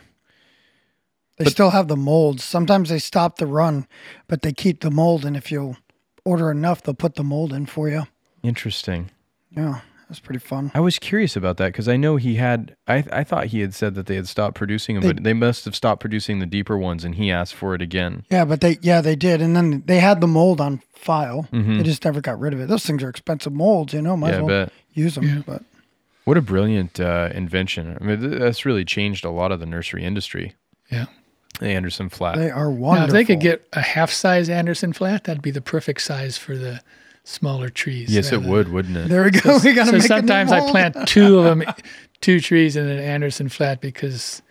They 1.38 1.46
still 1.46 1.72
have 1.72 1.88
the 1.88 1.98
molds. 1.98 2.44
Sometimes 2.44 2.90
they 2.90 3.00
stop 3.00 3.38
the 3.38 3.48
run, 3.48 3.88
but 4.28 4.42
they 4.42 4.54
keep 4.54 4.82
the 4.82 4.92
mold. 4.92 5.26
And 5.26 5.36
if 5.36 5.52
you 5.52 5.78
order 6.24 6.52
enough, 6.52 6.82
they'll 6.84 6.94
put 6.94 7.16
the 7.16 7.24
mold 7.24 7.52
in 7.52 7.66
for 7.66 7.90
you. 7.90 8.08
Interesting. 8.46 9.12
Yeah, 9.56 9.80
that 9.82 10.10
was 10.10 10.20
pretty 10.20 10.40
fun. 10.40 10.72
I 10.74 10.80
was 10.82 11.00
curious 11.00 11.36
about 11.36 11.58
that 11.58 11.68
because 11.68 11.88
I 11.88 11.98
know 11.98 12.16
he 12.18 12.36
had. 12.36 12.76
I 12.88 13.04
I 13.12 13.24
thought 13.24 13.48
he 13.48 13.62
had 13.62 13.74
said 13.74 13.96
that 13.96 14.06
they 14.06 14.16
had 14.16 14.28
stopped 14.28 14.56
producing 14.56 15.00
them, 15.00 15.16
but 15.16 15.24
they 15.24 15.34
must 15.34 15.66
have 15.66 15.76
stopped 15.76 16.02
producing 16.02 16.40
the 16.40 16.46
deeper 16.46 16.78
ones, 16.78 17.04
and 17.04 17.16
he 17.16 17.32
asked 17.32 17.54
for 17.56 17.74
it 17.74 17.82
again. 17.82 18.24
Yeah, 18.30 18.46
but 18.46 18.62
they 18.62 18.78
yeah 18.82 19.02
they 19.02 19.16
did, 19.16 19.42
and 19.42 19.56
then 19.56 19.84
they 19.86 20.00
had 20.00 20.22
the 20.22 20.28
mold 20.28 20.60
on 20.62 20.82
file. 20.94 21.48
Mhm. 21.52 21.78
They 21.78 21.84
just 21.84 22.04
never 22.06 22.22
got 22.22 22.40
rid 22.40 22.54
of 22.54 22.60
it. 22.60 22.68
Those 22.68 22.86
things 22.86 23.02
are 23.04 23.10
expensive 23.10 23.54
molds, 23.54 23.94
you 23.94 24.02
know. 24.02 24.16
Might 24.18 24.30
yeah, 24.30 24.34
as 24.36 24.40
I 24.40 24.44
well 24.44 24.66
bet. 24.66 24.74
use 24.94 25.16
them. 25.16 25.24
Yeah. 25.26 25.42
But 25.46 25.64
What 26.26 26.38
a 26.38 26.42
brilliant 26.42 27.00
uh, 27.00 27.30
invention! 27.34 27.98
I 28.00 28.04
mean, 28.04 28.20
th- 28.20 28.40
that's 28.40 28.66
really 28.66 28.86
changed 28.86 29.24
a 29.26 29.30
lot 29.32 29.52
of 29.52 29.60
the 29.60 29.66
nursery 29.66 30.04
industry. 30.04 30.56
Yeah. 30.92 31.06
The 31.62 31.68
Anderson 31.70 32.10
flat. 32.10 32.36
they 32.36 32.50
are 32.52 32.66
Now, 32.70 32.76
wonderful. 32.78 33.08
if 33.08 33.12
they 33.14 33.24
could 33.24 33.40
get 33.40 33.66
a 33.72 33.80
half 33.82 34.12
size 34.12 34.50
Anderson 34.50 34.92
flat, 34.92 35.24
that'd 35.24 35.42
be 35.42 35.52
the 35.52 35.62
perfect 35.62 36.02
size 36.02 36.38
for 36.38 36.58
the 36.58 36.82
smaller 37.26 37.70
trees. 37.70 38.14
yes, 38.14 38.32
it 38.32 38.42
would, 38.42 38.72
wouldn't 38.72 38.96
it? 38.96 39.10
there 39.10 39.24
we 39.24 39.32
go. 39.32 39.60
we 39.64 39.74
gotta 39.74 39.88
So 39.88 39.92
make 39.98 40.04
a 40.04 40.08
sometimes 40.08 40.52
I 40.52 40.62
plant 40.72 40.96
two 41.08 41.40
of 41.40 41.44
them, 41.46 41.64
two 42.22 42.40
trees 42.40 42.76
in 42.78 42.88
an 42.88 43.00
Anderson 43.00 43.50
flat 43.50 43.82
because 43.82 44.42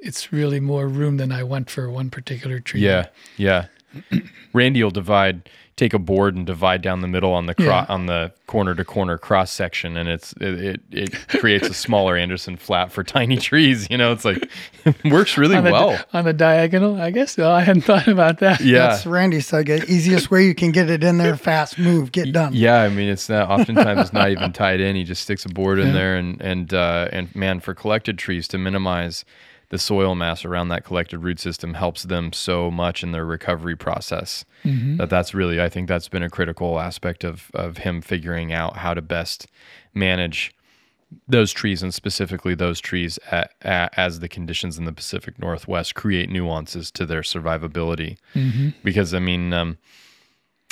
it's 0.00 0.32
really 0.32 0.60
more 0.60 0.86
room 0.86 1.16
than 1.16 1.32
I 1.32 1.42
want 1.42 1.70
for 1.70 1.90
one 1.90 2.10
particular 2.10 2.60
tree. 2.60 2.80
Yeah, 2.82 3.06
yeah. 3.36 3.66
Randy 4.52 4.82
will 4.82 4.90
divide, 4.90 5.48
take 5.78 5.94
a 5.94 5.98
board 5.98 6.34
and 6.36 6.44
divide 6.44 6.82
down 6.82 7.00
the 7.00 7.08
middle 7.08 7.32
on 7.32 7.46
the 7.46 7.54
cro- 7.54 7.64
Yeah. 7.66 7.86
on 7.88 8.04
the 8.06 8.32
corner 8.46 8.74
to 8.74 8.84
corner 8.84 9.16
cross 9.16 9.50
section, 9.50 9.96
and 9.96 10.08
it's 10.08 10.32
it, 10.40 10.60
it 10.62 10.80
it 10.90 11.28
creates 11.28 11.68
a 11.68 11.72
smaller 11.74 12.16
Anderson 12.16 12.56
flat 12.56 12.92
for 12.92 13.02
tiny 13.04 13.36
trees. 13.48 13.86
You 13.88 13.96
know, 13.96 14.12
it's 14.12 14.24
like 14.26 14.46
it 14.84 14.96
works 15.10 15.38
really 15.38 15.56
On 15.56 15.64
the, 15.64 15.70
well. 15.72 15.98
on 16.12 16.24
the 16.24 16.32
diagonal, 16.34 17.00
I 17.00 17.10
guess. 17.12 17.32
So 17.36 17.50
I 17.50 17.62
hadn't 17.62 17.82
thought 17.82 18.08
about 18.08 18.40
that. 18.40 18.60
Yeah. 18.60 18.88
That's 18.88 19.06
Randy 19.06 19.40
said. 19.40 19.66
"Get 19.66 19.88
Easiest 19.88 20.30
way 20.30 20.44
you 20.44 20.54
can 20.54 20.72
get 20.72 20.90
it 20.90 21.02
in 21.04 21.16
there 21.18 21.36
fast, 21.36 21.78
move, 21.78 22.10
get 22.12 22.32
done. 22.32 22.52
Yeah, 22.54 22.82
I 22.82 22.88
mean 22.88 23.08
it's 23.08 23.28
not 23.28 23.48
oftentimes 23.48 24.00
it's 24.00 24.12
not 24.12 24.30
even 24.30 24.52
tied 24.52 24.80
in. 24.80 24.96
He 24.96 25.04
just 25.04 25.22
sticks 25.22 25.44
a 25.46 25.48
board 25.48 25.78
in 25.78 25.94
there 25.94 26.16
and 26.16 26.40
and 26.42 26.74
uh, 26.74 27.08
and 27.12 27.34
man, 27.36 27.60
for 27.60 27.72
collected 27.74 28.18
trees 28.18 28.48
to 28.48 28.58
minimize 28.58 29.24
the 29.70 29.78
soil 29.78 30.14
mass 30.14 30.44
around 30.44 30.68
that 30.68 30.84
collected 30.84 31.18
root 31.18 31.38
system 31.38 31.74
helps 31.74 32.04
them 32.04 32.32
so 32.32 32.70
much 32.70 33.02
in 33.02 33.12
their 33.12 33.24
recovery 33.26 33.76
process. 33.76 34.44
That 34.96 35.10
that's 35.10 35.34
really 35.34 35.60
I 35.60 35.68
think 35.68 35.88
that's 35.88 36.08
been 36.08 36.22
a 36.22 36.30
critical 36.30 36.80
aspect 36.80 37.24
of 37.24 37.50
of 37.54 37.78
him 37.78 38.00
figuring 38.00 38.52
out 38.52 38.78
how 38.78 38.94
to 38.94 39.02
best 39.02 39.46
manage 39.94 40.54
those 41.26 41.52
trees 41.52 41.82
and 41.82 41.94
specifically 41.94 42.54
those 42.54 42.80
trees 42.80 43.18
a 43.32 43.46
a 43.62 43.88
as 43.98 44.20
the 44.20 44.28
conditions 44.28 44.78
in 44.78 44.84
the 44.84 44.92
Pacific 44.92 45.38
Northwest 45.38 45.94
create 45.94 46.30
nuances 46.30 46.90
to 46.92 47.06
their 47.06 47.22
survivability. 47.22 48.16
Because 48.84 49.14
I 49.14 49.18
mean, 49.18 49.52
um, 49.52 49.78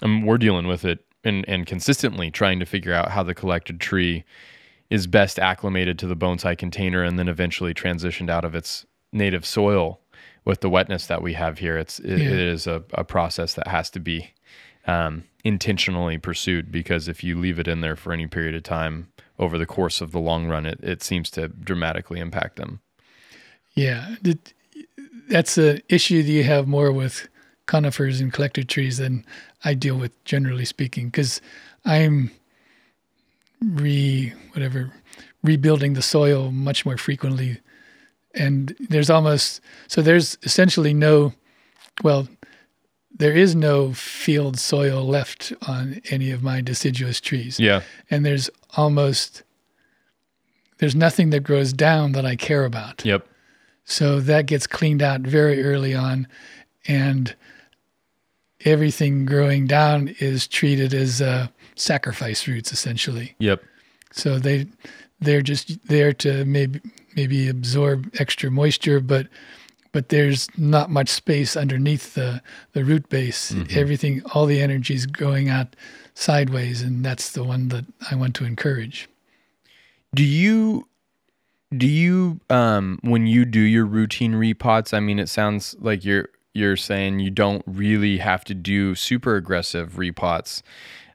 um, 0.02 0.26
we're 0.26 0.38
dealing 0.38 0.66
with 0.66 0.84
it 0.84 1.04
and, 1.24 1.44
and 1.48 1.66
consistently 1.66 2.30
trying 2.30 2.60
to 2.60 2.66
figure 2.66 2.92
out 2.92 3.10
how 3.10 3.22
the 3.22 3.34
collected 3.34 3.80
tree 3.80 4.24
is 4.90 5.06
best 5.06 5.38
acclimated 5.38 5.98
to 5.98 6.06
the 6.06 6.16
bonsai 6.16 6.56
container 6.56 7.02
and 7.02 7.18
then 7.18 7.28
eventually 7.28 7.74
transitioned 7.74 8.30
out 8.30 8.44
of 8.44 8.54
its 8.54 8.86
native 9.12 9.44
soil 9.44 10.00
with 10.44 10.60
the 10.60 10.70
wetness 10.70 11.06
that 11.06 11.22
we 11.22 11.32
have 11.32 11.58
here. 11.58 11.76
It's 11.76 11.98
it, 11.98 12.18
Yeah. 12.18 12.28
it 12.30 12.38
is 12.40 12.66
a, 12.66 12.84
a 12.92 13.04
process 13.04 13.54
that 13.54 13.66
has 13.68 13.90
to 13.90 14.00
be 14.00 14.30
um, 14.86 15.24
intentionally 15.42 16.18
pursued 16.18 16.70
because 16.70 17.08
if 17.08 17.24
you 17.24 17.36
leave 17.38 17.58
it 17.58 17.66
in 17.66 17.80
there 17.80 17.96
for 17.96 18.12
any 18.12 18.26
period 18.28 18.54
of 18.54 18.62
time 18.62 19.08
over 19.38 19.58
the 19.58 19.66
course 19.66 20.00
of 20.00 20.12
the 20.12 20.20
long 20.20 20.46
run, 20.46 20.64
it, 20.66 20.78
it 20.82 21.02
seems 21.02 21.30
to 21.30 21.48
dramatically 21.48 22.20
impact 22.20 22.56
them. 22.56 22.80
Yeah, 23.74 24.14
that's 25.28 25.58
an 25.58 25.82
issue 25.88 26.22
that 26.22 26.30
you 26.30 26.44
have 26.44 26.66
more 26.68 26.92
with 26.92 27.28
conifers 27.66 28.20
and 28.20 28.32
collected 28.32 28.68
trees 28.68 28.98
than 28.98 29.26
I 29.64 29.74
deal 29.74 29.96
with, 29.98 30.24
generally 30.24 30.64
speaking, 30.64 31.06
because 31.08 31.40
I'm 31.84 32.30
re 33.64 34.32
whatever 34.52 34.92
rebuilding 35.42 35.94
the 35.94 36.02
soil 36.02 36.50
much 36.50 36.84
more 36.84 36.96
frequently, 36.96 37.58
and 38.34 38.74
there's 38.90 39.10
almost 39.10 39.60
so 39.86 40.02
there's 40.02 40.36
essentially 40.42 40.92
no, 40.92 41.32
well, 42.02 42.28
there 43.16 43.32
is 43.32 43.54
no 43.54 43.92
field 43.92 44.58
soil 44.58 45.04
left 45.06 45.52
on 45.66 46.00
any 46.10 46.30
of 46.30 46.42
my 46.42 46.60
deciduous 46.60 47.20
trees 47.20 47.58
Yeah. 47.58 47.80
and 48.10 48.26
there's 48.26 48.50
almost 48.76 49.42
there's 50.78 50.94
nothing 50.94 51.30
that 51.30 51.40
grows 51.40 51.72
down 51.72 52.12
that 52.12 52.26
I 52.26 52.36
care 52.36 52.66
about. 52.66 53.02
Yep. 53.06 53.26
So 53.84 54.20
that 54.20 54.44
gets 54.46 54.66
cleaned 54.66 55.00
out 55.00 55.20
very 55.22 55.62
early 55.64 55.94
on, 55.94 56.26
and 56.86 57.34
everything 58.64 59.24
growing 59.26 59.66
down 59.66 60.14
is 60.18 60.46
treated 60.48 60.92
as 60.92 61.22
uh, 61.22 61.46
sacrifice 61.76 62.48
roots 62.48 62.72
essentially. 62.72 63.34
Yep. 63.38 63.62
So 64.12 64.38
they 64.38 64.66
they're 65.20 65.42
just 65.42 65.86
there 65.88 66.12
to 66.14 66.44
maybe 66.44 66.80
maybe 67.14 67.48
absorb 67.48 68.10
extra 68.18 68.50
moisture, 68.50 69.00
but 69.00 69.28
but 69.92 70.10
there's 70.10 70.48
not 70.58 70.90
much 70.90 71.08
space 71.08 71.56
underneath 71.56 72.14
the 72.14 72.42
the 72.72 72.84
root 72.84 73.08
base. 73.08 73.54
Everything, 73.70 74.22
all 74.34 74.44
the 74.46 74.60
energy 74.60 74.94
is 74.94 75.06
going 75.06 75.48
out 75.48 75.74
sideways, 76.14 76.82
and 76.82 77.04
that's 77.04 77.32
the 77.32 77.44
one 77.44 77.68
that 77.68 77.84
I 78.10 78.14
want 78.16 78.34
to 78.36 78.44
encourage. 78.44 79.08
Do 80.14 80.24
you 80.24 80.86
Do 81.76 81.86
you 81.86 82.40
um 82.48 82.98
when 83.02 83.26
you 83.26 83.44
do 83.44 83.60
your 83.60 83.86
routine 83.86 84.34
repots, 84.34 84.94
I 84.94 85.00
mean 85.00 85.18
it 85.18 85.28
sounds 85.28 85.74
like 85.80 86.04
you're 86.04 86.28
you're 86.54 86.76
saying 86.76 87.20
you 87.20 87.30
don't 87.30 87.62
really 87.66 88.18
have 88.18 88.44
to 88.44 88.54
do 88.54 88.94
super 88.94 89.36
aggressive 89.36 89.94
repots. 89.94 90.62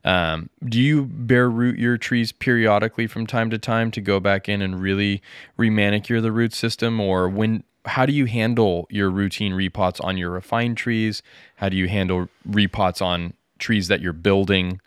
Um, 0.03 0.49
do 0.65 0.79
you 0.79 1.03
bare 1.03 1.49
root 1.49 1.77
your 1.77 1.97
trees 1.97 2.31
periodically 2.31 3.07
from 3.07 3.27
time 3.27 3.49
to 3.51 3.57
time 3.57 3.91
to 3.91 4.01
go 4.01 4.19
back 4.19 4.49
in 4.49 4.61
and 4.61 4.81
really 4.81 5.21
remanicure 5.59 6.21
the 6.21 6.31
root 6.31 6.53
system 6.53 6.99
or 6.99 7.29
when 7.29 7.63
how 7.85 8.05
do 8.05 8.13
you 8.13 8.25
handle 8.25 8.87
your 8.89 9.09
routine 9.09 9.53
repots 9.53 10.03
on 10.03 10.17
your 10.17 10.29
refined 10.29 10.77
trees? 10.77 11.23
How 11.55 11.69
do 11.69 11.77
you 11.77 11.87
handle 11.87 12.29
repots 12.47 13.01
on 13.01 13.33
trees 13.57 13.87
that 13.87 14.01
you're 14.01 14.13
building? 14.13 14.79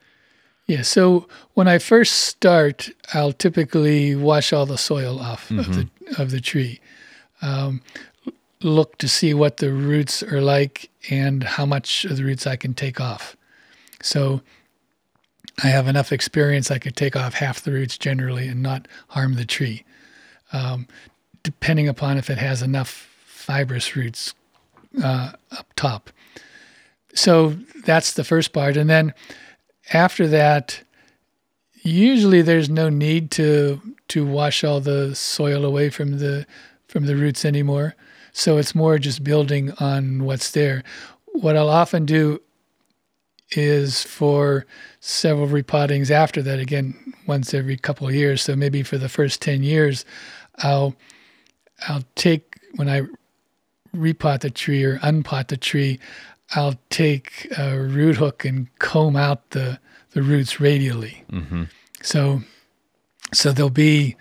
Yeah, 0.66 0.82
so 0.82 1.28
when 1.54 1.68
I 1.68 1.78
first 1.78 2.14
start, 2.14 2.90
I'll 3.12 3.32
typically 3.32 4.14
wash 4.14 4.52
all 4.52 4.64
the 4.64 4.78
soil 4.78 5.20
off 5.20 5.50
of 5.50 5.74
the 5.74 5.88
of 6.18 6.30
the 6.30 6.40
tree. 6.40 6.80
Um, 7.42 7.82
look 8.62 8.96
to 8.98 9.08
see 9.08 9.34
what 9.34 9.58
the 9.58 9.72
roots 9.72 10.22
are 10.22 10.40
like 10.40 10.90
and 11.10 11.42
how 11.42 11.66
much 11.66 12.06
of 12.06 12.16
the 12.16 12.24
roots 12.24 12.46
I 12.46 12.56
can 12.56 12.72
take 12.72 13.00
off. 13.00 13.36
So 14.00 14.40
I 15.62 15.68
have 15.68 15.86
enough 15.86 16.12
experience 16.12 16.70
I 16.70 16.78
could 16.78 16.96
take 16.96 17.16
off 17.16 17.34
half 17.34 17.62
the 17.62 17.72
roots 17.72 17.96
generally 17.96 18.48
and 18.48 18.62
not 18.62 18.88
harm 19.08 19.34
the 19.34 19.44
tree, 19.44 19.84
um, 20.52 20.88
depending 21.42 21.88
upon 21.88 22.16
if 22.16 22.28
it 22.28 22.38
has 22.38 22.62
enough 22.62 23.08
fibrous 23.24 23.94
roots 23.94 24.34
uh, 25.02 25.32
up 25.52 25.66
top. 25.76 26.10
So 27.14 27.50
that's 27.84 28.14
the 28.14 28.24
first 28.24 28.52
part, 28.52 28.76
and 28.76 28.90
then 28.90 29.14
after 29.92 30.26
that, 30.28 30.82
usually 31.82 32.42
there's 32.42 32.70
no 32.70 32.88
need 32.88 33.30
to 33.32 33.80
to 34.08 34.26
wash 34.26 34.64
all 34.64 34.80
the 34.80 35.14
soil 35.14 35.64
away 35.64 35.90
from 35.90 36.18
the 36.18 36.46
from 36.88 37.06
the 37.06 37.16
roots 37.16 37.44
anymore. 37.44 37.94
So 38.32 38.58
it's 38.58 38.74
more 38.74 38.98
just 38.98 39.22
building 39.22 39.72
on 39.78 40.24
what's 40.24 40.50
there. 40.50 40.82
What 41.26 41.56
I'll 41.56 41.68
often 41.68 42.04
do 42.04 42.40
is 43.52 44.02
for 44.02 44.66
several 45.00 45.48
repottings 45.48 46.10
after 46.10 46.42
that, 46.42 46.58
again, 46.58 47.14
once 47.26 47.54
every 47.54 47.76
couple 47.76 48.08
of 48.08 48.14
years. 48.14 48.42
So 48.42 48.56
maybe 48.56 48.82
for 48.82 48.98
the 48.98 49.08
first 49.08 49.40
10 49.42 49.62
years, 49.62 50.04
I'll 50.58 50.94
I'll 51.88 52.04
take 52.14 52.60
when 52.76 52.88
I 52.88 53.02
repot 53.94 54.40
the 54.40 54.50
tree 54.50 54.84
or 54.84 54.98
unpot 54.98 55.48
the 55.48 55.56
tree, 55.56 55.98
I'll 56.54 56.78
take 56.90 57.48
a 57.58 57.78
root 57.78 58.16
hook 58.16 58.44
and 58.44 58.68
comb 58.78 59.16
out 59.16 59.50
the, 59.50 59.78
the 60.10 60.22
roots 60.22 60.60
radially. 60.60 61.24
Mm-hmm. 61.30 61.64
So 62.02 62.42
so 63.32 63.52
they'll 63.52 63.70
be 63.70 64.16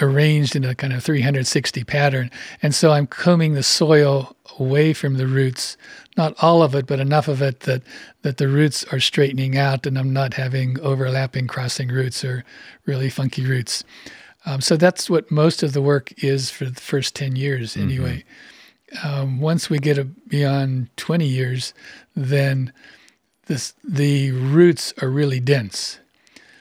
arranged 0.00 0.56
in 0.56 0.64
a 0.64 0.74
kind 0.74 0.92
of 0.92 1.02
360 1.02 1.84
pattern. 1.84 2.30
And 2.62 2.74
so 2.74 2.92
I'm 2.92 3.06
combing 3.06 3.54
the 3.54 3.62
soil 3.62 4.36
away 4.58 4.92
from 4.92 5.16
the 5.16 5.26
roots, 5.26 5.76
not 6.16 6.34
all 6.42 6.62
of 6.62 6.74
it, 6.74 6.86
but 6.86 7.00
enough 7.00 7.28
of 7.28 7.40
it 7.42 7.60
that, 7.60 7.82
that 8.22 8.36
the 8.36 8.48
roots 8.48 8.84
are 8.92 9.00
straightening 9.00 9.56
out 9.56 9.86
and 9.86 9.98
I'm 9.98 10.12
not 10.12 10.34
having 10.34 10.78
overlapping 10.80 11.46
crossing 11.46 11.88
roots 11.88 12.24
or 12.24 12.44
really 12.86 13.10
funky 13.10 13.46
roots. 13.46 13.84
Um, 14.44 14.60
so 14.60 14.76
that's 14.76 15.08
what 15.08 15.30
most 15.30 15.62
of 15.62 15.72
the 15.72 15.82
work 15.82 16.12
is 16.22 16.50
for 16.50 16.64
the 16.64 16.80
first 16.80 17.14
10 17.14 17.36
years, 17.36 17.76
anyway. 17.76 18.24
Um, 19.04 19.40
once 19.40 19.70
we 19.70 19.78
get 19.78 19.98
a, 19.98 20.04
beyond 20.04 20.94
20 20.96 21.26
years, 21.26 21.72
then 22.14 22.72
this, 23.46 23.74
the 23.84 24.32
roots 24.32 24.92
are 25.00 25.08
really 25.08 25.40
dense. 25.40 25.98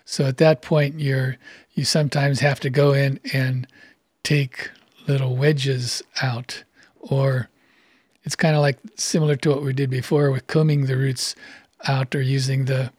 So 0.06 0.26
at 0.26 0.38
that 0.38 0.62
point, 0.62 1.00
you're 1.00 1.38
you 1.74 1.86
sometimes 1.86 2.42
have 2.42 2.60
to 2.60 2.70
go 2.70 2.94
in 2.94 3.20
and 3.34 3.66
take 4.24 4.70
little 5.08 5.36
wedges 5.36 6.04
out, 6.22 6.64
or 7.00 7.50
it's 8.24 8.36
kind 8.36 8.56
of 8.56 8.62
like 8.62 8.78
similar 8.96 9.36
to 9.38 9.50
what 9.50 9.64
we 9.64 9.74
did 9.74 9.90
before 9.90 10.32
with 10.32 10.48
combing 10.48 10.86
the 10.86 10.98
roots 10.98 11.36
out 11.88 12.14
or 12.14 12.22
using 12.22 12.66
the 12.66 12.92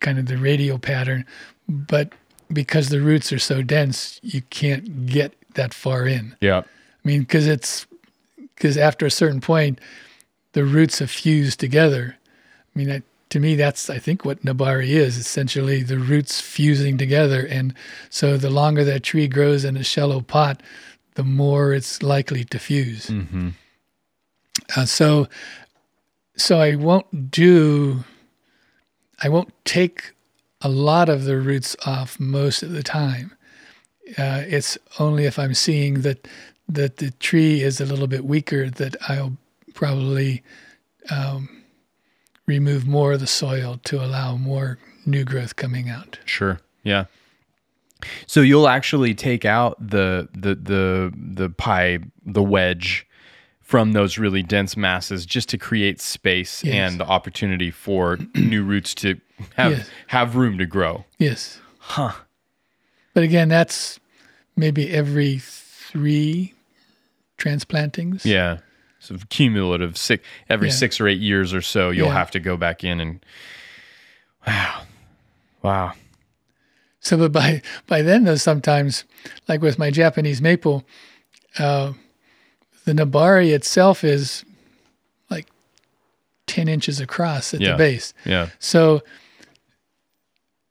kind 0.00 0.18
of 0.18 0.26
the 0.26 0.36
radial 0.36 0.78
pattern, 0.78 1.24
but 1.68 2.12
because 2.52 2.88
the 2.88 3.00
roots 3.00 3.32
are 3.32 3.38
so 3.38 3.62
dense, 3.62 4.20
you 4.22 4.42
can't 4.42 5.06
get 5.06 5.34
that 5.54 5.74
far 5.74 6.06
in. 6.06 6.36
Yeah. 6.40 6.58
I 6.58 7.08
mean, 7.08 7.20
because 7.20 7.46
it's 7.46 7.86
because 8.54 8.76
after 8.76 9.06
a 9.06 9.10
certain 9.10 9.40
point, 9.40 9.80
the 10.52 10.64
roots 10.64 10.98
have 10.98 11.10
fused 11.10 11.60
together. 11.60 12.16
I 12.74 12.78
mean, 12.78 12.88
that, 12.88 13.02
to 13.30 13.40
me, 13.40 13.54
that's 13.54 13.88
I 13.90 13.98
think 13.98 14.24
what 14.24 14.42
nebari 14.42 14.88
is 14.88 15.16
essentially 15.16 15.82
the 15.82 15.98
roots 15.98 16.40
fusing 16.40 16.98
together, 16.98 17.46
and 17.46 17.74
so 18.10 18.36
the 18.36 18.50
longer 18.50 18.84
that 18.84 19.02
tree 19.02 19.28
grows 19.28 19.64
in 19.64 19.76
a 19.76 19.84
shallow 19.84 20.20
pot, 20.20 20.62
the 21.14 21.24
more 21.24 21.74
it's 21.74 22.02
likely 22.02 22.44
to 22.44 22.58
fuse. 22.58 23.06
Mm-hmm. 23.06 23.50
Uh, 24.76 24.84
so, 24.84 25.28
so 26.36 26.60
I 26.60 26.74
won't 26.74 27.30
do. 27.30 28.04
I 29.22 29.28
won't 29.28 29.52
take 29.64 30.12
a 30.60 30.68
lot 30.68 31.08
of 31.08 31.24
the 31.24 31.38
roots 31.38 31.76
off 31.86 32.18
most 32.20 32.62
of 32.62 32.72
the 32.72 32.82
time. 32.82 33.32
Uh, 34.16 34.42
it's 34.46 34.78
only 34.98 35.24
if 35.24 35.38
I'm 35.38 35.54
seeing 35.54 36.02
that 36.02 36.26
that 36.68 36.98
the 36.98 37.10
tree 37.12 37.62
is 37.62 37.80
a 37.80 37.86
little 37.86 38.06
bit 38.06 38.24
weaker 38.24 38.68
that 38.68 38.94
I'll 39.08 39.36
probably 39.72 40.42
um, 41.10 41.62
remove 42.46 42.86
more 42.86 43.12
of 43.12 43.20
the 43.20 43.26
soil 43.26 43.80
to 43.84 44.04
allow 44.04 44.36
more 44.36 44.78
new 45.06 45.24
growth 45.24 45.56
coming 45.56 45.88
out. 45.88 46.18
Sure. 46.24 46.60
Yeah. 46.82 47.06
So 48.26 48.40
you'll 48.42 48.68
actually 48.68 49.14
take 49.14 49.44
out 49.44 49.76
the 49.80 50.28
the 50.32 50.54
the 50.54 51.12
the 51.16 51.50
pie 51.50 51.98
the 52.24 52.42
wedge 52.42 53.06
from 53.68 53.92
those 53.92 54.16
really 54.16 54.42
dense 54.42 54.78
masses 54.78 55.26
just 55.26 55.46
to 55.50 55.58
create 55.58 56.00
space 56.00 56.64
Yes. 56.64 56.74
and 56.92 56.98
the 56.98 57.04
opportunity 57.04 57.70
for 57.70 58.16
new 58.34 58.62
roots 58.64 58.94
to 58.94 59.20
have 59.56 59.72
Yes. 59.72 59.90
have 60.06 60.36
room 60.36 60.56
to 60.56 60.64
grow. 60.64 61.04
Yes, 61.18 61.60
Huh. 61.78 62.12
but 63.12 63.22
again, 63.24 63.48
that's 63.50 64.00
maybe 64.56 64.88
every 64.90 65.38
three 65.42 66.54
transplantings. 67.36 68.24
Yeah. 68.24 68.58
So 69.00 69.16
cumulative 69.28 69.98
six 69.98 70.24
every 70.48 70.68
Yeah. 70.68 70.74
six 70.74 70.98
or 70.98 71.06
eight 71.06 71.20
years 71.20 71.52
or 71.52 71.60
so, 71.60 71.90
you'll 71.90 72.08
Yeah. 72.08 72.14
have 72.14 72.30
to 72.32 72.40
go 72.40 72.56
back 72.56 72.82
in 72.84 73.00
and 73.00 73.20
wow, 74.46 74.82
wow. 75.62 75.92
So, 77.00 77.18
but 77.18 77.32
by 77.32 77.60
by 77.86 78.00
then, 78.00 78.24
though, 78.24 78.36
sometimes, 78.36 79.04
like 79.46 79.60
with 79.60 79.78
my 79.78 79.90
Japanese 79.90 80.40
maple, 80.40 80.86
uh, 81.58 81.92
the 82.92 83.04
nebari 83.04 83.52
itself 83.54 84.02
is 84.04 84.44
like 85.30 85.46
ten 86.46 86.68
inches 86.68 87.00
across 87.00 87.52
at 87.52 87.60
Yeah. 87.60 87.72
the 87.72 87.76
base. 87.78 88.14
Yeah. 88.24 88.48
So, 88.58 89.02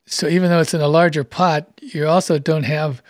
so 0.06 0.28
even 0.28 0.50
though 0.50 0.60
it's 0.60 0.74
in 0.74 0.82
a 0.82 0.88
larger 0.88 1.24
pot, 1.24 1.68
you 1.82 2.08
also 2.08 2.40
don't 2.40 2.64
have 2.64 3.02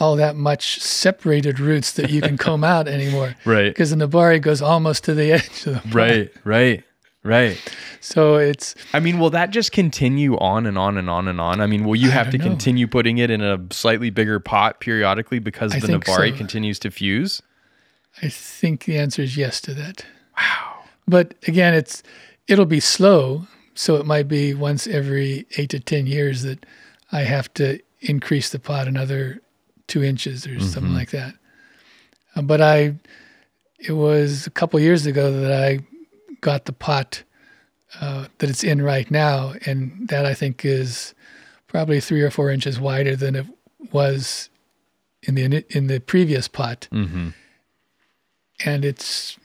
all 0.00 0.14
that 0.16 0.36
much 0.36 0.78
separated 0.80 1.58
roots 1.58 1.92
that 1.92 2.08
you 2.10 2.20
can 2.20 2.36
comb 2.46 2.62
out 2.62 2.86
anymore 2.86 3.34
Right. 3.44 3.68
because 3.70 3.90
the 3.90 3.96
nebari 3.96 4.40
goes 4.40 4.62
almost 4.62 5.04
to 5.04 5.14
the 5.14 5.32
edge 5.32 5.66
of 5.66 5.74
the 5.74 5.80
pot. 5.80 5.94
Right. 5.94 6.30
Right. 6.44 6.84
Right. 7.24 7.60
So 8.00 8.36
it's 8.36 8.76
I 8.94 9.00
mean, 9.00 9.18
will 9.18 9.30
that 9.30 9.50
just 9.50 9.72
continue 9.72 10.38
on 10.38 10.66
and 10.66 10.78
on 10.78 10.96
and 10.96 11.10
on 11.10 11.26
and 11.26 11.40
on? 11.40 11.60
I 11.60 11.66
mean, 11.66 11.84
will 11.84 11.96
you 11.96 12.10
have 12.10 12.30
to 12.30 12.38
know. 12.38 12.44
continue 12.44 12.86
putting 12.86 13.18
it 13.18 13.28
in 13.28 13.42
a 13.42 13.58
slightly 13.70 14.08
bigger 14.10 14.38
pot 14.38 14.78
periodically 14.80 15.40
because 15.40 15.74
I 15.74 15.80
the 15.80 15.88
Nebari 15.88 16.30
so. 16.30 16.36
continues 16.36 16.78
to 16.78 16.90
fuse? 16.92 17.42
I 18.22 18.28
think 18.28 18.84
the 18.84 18.98
answer 18.98 19.22
is 19.22 19.36
yes 19.36 19.60
to 19.62 19.74
that. 19.74 20.04
Wow. 20.36 20.84
But 21.06 21.34
again, 21.46 21.74
it's 21.74 22.02
it'll 22.46 22.66
be 22.66 22.80
slow, 22.80 23.46
so 23.74 23.96
it 23.96 24.06
might 24.06 24.28
be 24.28 24.54
once 24.54 24.86
every 24.86 25.46
eight 25.56 25.70
to 25.70 25.80
ten 25.80 26.06
years 26.06 26.42
that 26.42 26.64
I 27.12 27.22
have 27.22 27.52
to 27.54 27.80
increase 28.00 28.50
the 28.50 28.58
pot 28.58 28.88
another 28.88 29.40
two 29.86 30.02
inches 30.02 30.46
or 30.46 30.60
something 30.60 30.94
like 30.94 31.10
that. 31.10 31.34
Uh, 32.36 32.42
but 32.42 32.60
I, 32.60 32.94
it 33.78 33.92
was 33.92 34.46
a 34.46 34.50
couple 34.50 34.78
years 34.78 35.06
ago 35.06 35.32
that 35.32 35.52
I 35.52 35.80
got 36.40 36.66
the 36.66 36.72
pot 36.72 37.22
uh, 38.00 38.26
that 38.38 38.50
it's 38.50 38.62
in 38.62 38.82
right 38.82 39.10
now, 39.10 39.54
and 39.64 40.08
that 40.08 40.26
I 40.26 40.34
think 40.34 40.64
is 40.64 41.14
probably 41.66 42.00
three 42.00 42.22
or 42.22 42.30
four 42.30 42.50
inches 42.50 42.78
wider 42.78 43.16
than 43.16 43.34
it 43.34 43.46
was 43.92 44.50
in 45.22 45.34
the 45.34 45.64
in 45.76 45.86
the 45.86 46.00
previous 46.00 46.48
pot 46.48 46.88
Mm-hmm. 46.92 47.30
And 48.64 48.84
it's 48.84 49.36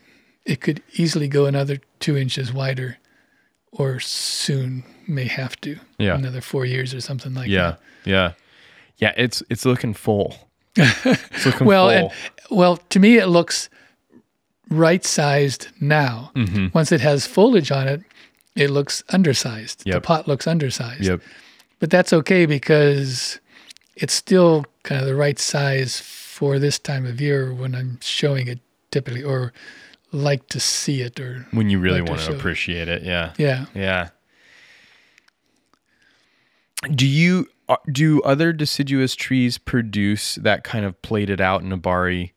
it 0.46 0.62
could 0.62 0.82
easily 0.94 1.28
go 1.28 1.46
another 1.46 1.80
two 2.00 2.18
inches 2.18 2.52
wider, 2.54 2.98
or 3.72 4.00
soon 4.00 4.84
may 5.08 5.26
have 5.26 5.60
to. 5.62 5.78
Yeah. 5.98 6.16
another 6.16 6.42
four 6.42 6.66
years 6.66 6.94
or 6.94 7.02
something 7.02 7.34
like 7.34 7.48
that. 7.50 7.52
Yeah. 7.52 7.76
Yeah. 8.06 8.32
Yeah. 8.98 9.14
It's 9.18 9.44
it's 9.50 9.66
looking 9.66 9.94
full. 9.94 10.36
It's 10.76 11.46
looking. 11.46 11.68
Well, 11.68 11.88
full. 11.88 11.98
and 12.10 12.12
well, 12.58 12.78
to 12.78 13.00
me 13.00 13.18
it 13.18 13.28
looks 13.28 13.70
right 14.70 15.04
sized 15.06 15.68
now. 15.80 16.32
mm-hmm. 16.36 16.68
Once 16.74 16.92
it 16.92 17.02
has 17.02 17.28
foliage 17.28 17.72
on 17.72 17.88
it, 17.88 18.02
it 18.56 18.70
looks 18.70 19.04
undersized. 19.10 19.84
The 19.86 20.02
pot 20.02 20.28
looks 20.28 20.48
undersized. 20.48 21.04
Yep. 21.04 21.22
But 21.80 21.90
that's 21.90 22.14
okay 22.14 22.46
because 22.46 23.40
it's 23.96 24.14
still 24.14 24.66
kind 24.84 25.02
of 25.02 25.08
the 25.08 25.16
right 25.16 25.38
size 25.40 26.00
for 26.00 26.60
this 26.60 26.80
time 26.80 27.06
of 27.06 27.22
year 27.22 27.54
when 27.54 27.76
I'm 27.76 28.00
showing 28.02 28.48
it 28.48 28.60
typically, 28.94 29.24
or 29.24 29.52
like 30.12 30.48
to 30.50 30.60
see 30.60 31.02
it, 31.02 31.20
or 31.20 31.48
When 31.52 31.70
you 31.70 31.80
really 31.80 32.00
Like 32.02 32.10
want 32.10 32.22
to 32.22 32.28
show- 32.28 32.36
appreciate 32.38 32.88
it. 32.88 33.02
Yeah. 33.04 33.34
yeah. 33.38 33.66
Yeah. 33.74 34.10
Do 36.94 37.08
you 37.08 37.48
uh, 37.70 37.78
do 37.92 38.22
other 38.24 38.52
deciduous 38.54 39.16
trees 39.16 39.58
produce 39.58 40.36
that 40.36 40.64
kind 40.64 40.86
of 40.86 41.02
plated 41.02 41.40
out 41.40 41.64
nebari 41.64 42.32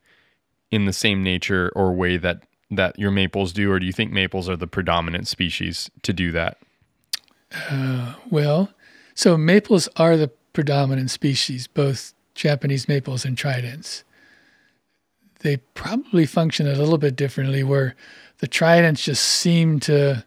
in 0.71 0.85
the 0.85 0.93
same 0.93 1.21
nature 1.21 1.71
or 1.75 1.93
way 1.93 2.17
that 2.17 2.43
that 2.71 2.97
your 2.99 3.11
maples 3.11 3.53
do, 3.53 3.71
or 3.71 3.79
do 3.79 3.85
you 3.85 3.93
think 3.93 4.11
maples 4.11 4.49
are 4.49 4.57
the 4.57 4.67
predominant 4.67 5.27
species 5.27 5.89
to 6.01 6.11
do 6.11 6.31
that? 6.33 6.57
Well, 8.29 8.71
so 9.15 9.37
maples 9.37 9.87
are 9.95 10.17
the 10.17 10.27
predominant 10.51 11.09
species, 11.11 11.67
both 11.67 12.13
Japanese 12.35 12.87
maples 12.89 13.23
and 13.23 13.37
tridents. 13.37 14.03
They 15.39 15.57
probably 15.75 16.25
function 16.25 16.67
a 16.67 16.75
little 16.75 16.97
bit 16.97 17.15
differently, 17.15 17.63
where 17.63 17.95
the 18.39 18.47
tridents 18.47 19.03
just 19.03 19.23
seem 19.23 19.79
to, 19.81 20.25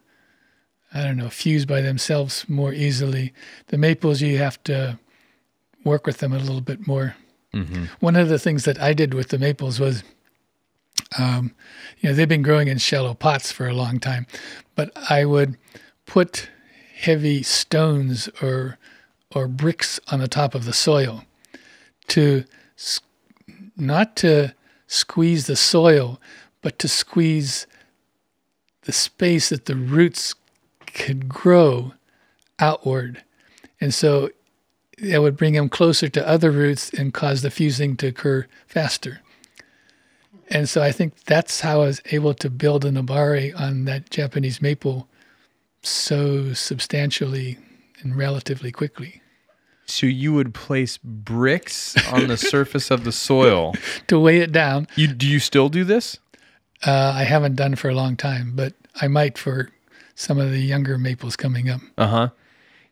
I 0.93 1.03
don't 1.03 1.17
know, 1.17 1.29
fuse 1.29 1.65
by 1.65 1.81
themselves 1.81 2.45
more 2.47 2.73
easily. 2.73 3.33
The 3.67 3.77
maples, 3.77 4.21
you 4.21 4.37
have 4.37 4.61
to 4.63 4.99
work 5.83 6.05
with 6.05 6.19
them 6.19 6.33
a 6.33 6.39
little 6.39 6.61
bit 6.61 6.87
more. 6.87 7.15
One 7.99 8.15
of 8.15 8.29
the 8.29 8.39
things 8.39 8.63
that 8.65 8.79
I 8.79 8.93
did 8.93 9.13
with 9.13 9.27
the 9.29 9.37
maples 9.37 9.79
was, 9.79 10.03
um, 11.19 11.53
you 11.99 12.09
know, 12.09 12.15
they've 12.15 12.29
been 12.29 12.41
growing 12.43 12.69
in 12.69 12.77
shallow 12.77 13.13
pots 13.13 13.51
for 13.51 13.67
a 13.67 13.73
long 13.73 13.99
time, 13.99 14.25
but 14.75 14.91
I 15.09 15.25
would 15.25 15.57
put 16.05 16.49
heavy 16.95 17.43
stones 17.43 18.29
or 18.41 18.77
or 19.33 19.47
bricks 19.47 19.99
on 20.09 20.19
the 20.19 20.27
top 20.27 20.53
of 20.55 20.65
the 20.65 20.73
soil 20.73 21.23
to 22.07 22.43
not 23.75 24.15
to 24.17 24.53
squeeze 24.91 25.47
the 25.47 25.55
soil, 25.55 26.19
but 26.61 26.77
to 26.77 26.87
squeeze 26.89 27.65
the 28.81 28.91
space 28.91 29.47
that 29.47 29.65
the 29.65 29.75
roots 29.75 30.35
could 30.85 31.29
grow 31.29 31.93
outward. 32.59 33.23
And 33.79 33.93
so 33.93 34.31
that 34.97 35.21
would 35.21 35.37
bring 35.37 35.53
them 35.53 35.69
closer 35.69 36.09
to 36.09 36.27
other 36.27 36.51
roots 36.51 36.91
and 36.93 37.13
cause 37.13 37.41
the 37.41 37.49
fusing 37.49 37.95
to 37.97 38.07
occur 38.07 38.47
faster. 38.67 39.21
And 40.49 40.67
so 40.67 40.81
I 40.81 40.91
think 40.91 41.23
that's 41.23 41.61
how 41.61 41.83
I 41.83 41.85
was 41.85 42.01
able 42.11 42.33
to 42.33 42.49
build 42.49 42.83
a 42.83 42.91
nebari 42.91 43.57
on 43.57 43.85
that 43.85 44.09
Japanese 44.09 44.61
maple 44.61 45.07
so 45.83 46.51
substantially 46.51 47.57
and 48.01 48.17
relatively 48.17 48.73
quickly. 48.73 49.20
So 49.91 50.07
you 50.07 50.33
would 50.33 50.53
place 50.53 50.97
bricks 51.03 51.95
on 52.11 52.27
the 52.27 52.37
surface 52.53 52.89
of 52.91 53.03
the 53.03 53.11
soil. 53.11 53.73
To 54.07 54.19
weigh 54.19 54.39
it 54.39 54.51
down, 54.51 54.87
You 54.95 55.07
do 55.07 55.27
you 55.27 55.39
still 55.39 55.69
do 55.69 55.83
this? 55.83 56.17
uh, 56.85 57.13
I 57.15 57.23
haven't 57.25 57.55
done 57.55 57.75
for 57.75 57.89
a 57.89 57.93
long 57.95 58.15
time, 58.17 58.53
but 58.55 58.73
I 58.99 59.07
might 59.07 59.37
for 59.37 59.69
some 60.15 60.39
of 60.39 60.49
the 60.51 60.59
younger 60.61 60.97
maples 60.97 61.35
coming 61.35 61.69
up. 61.69 61.81
Uh 61.97 62.07
huh. 62.07 62.29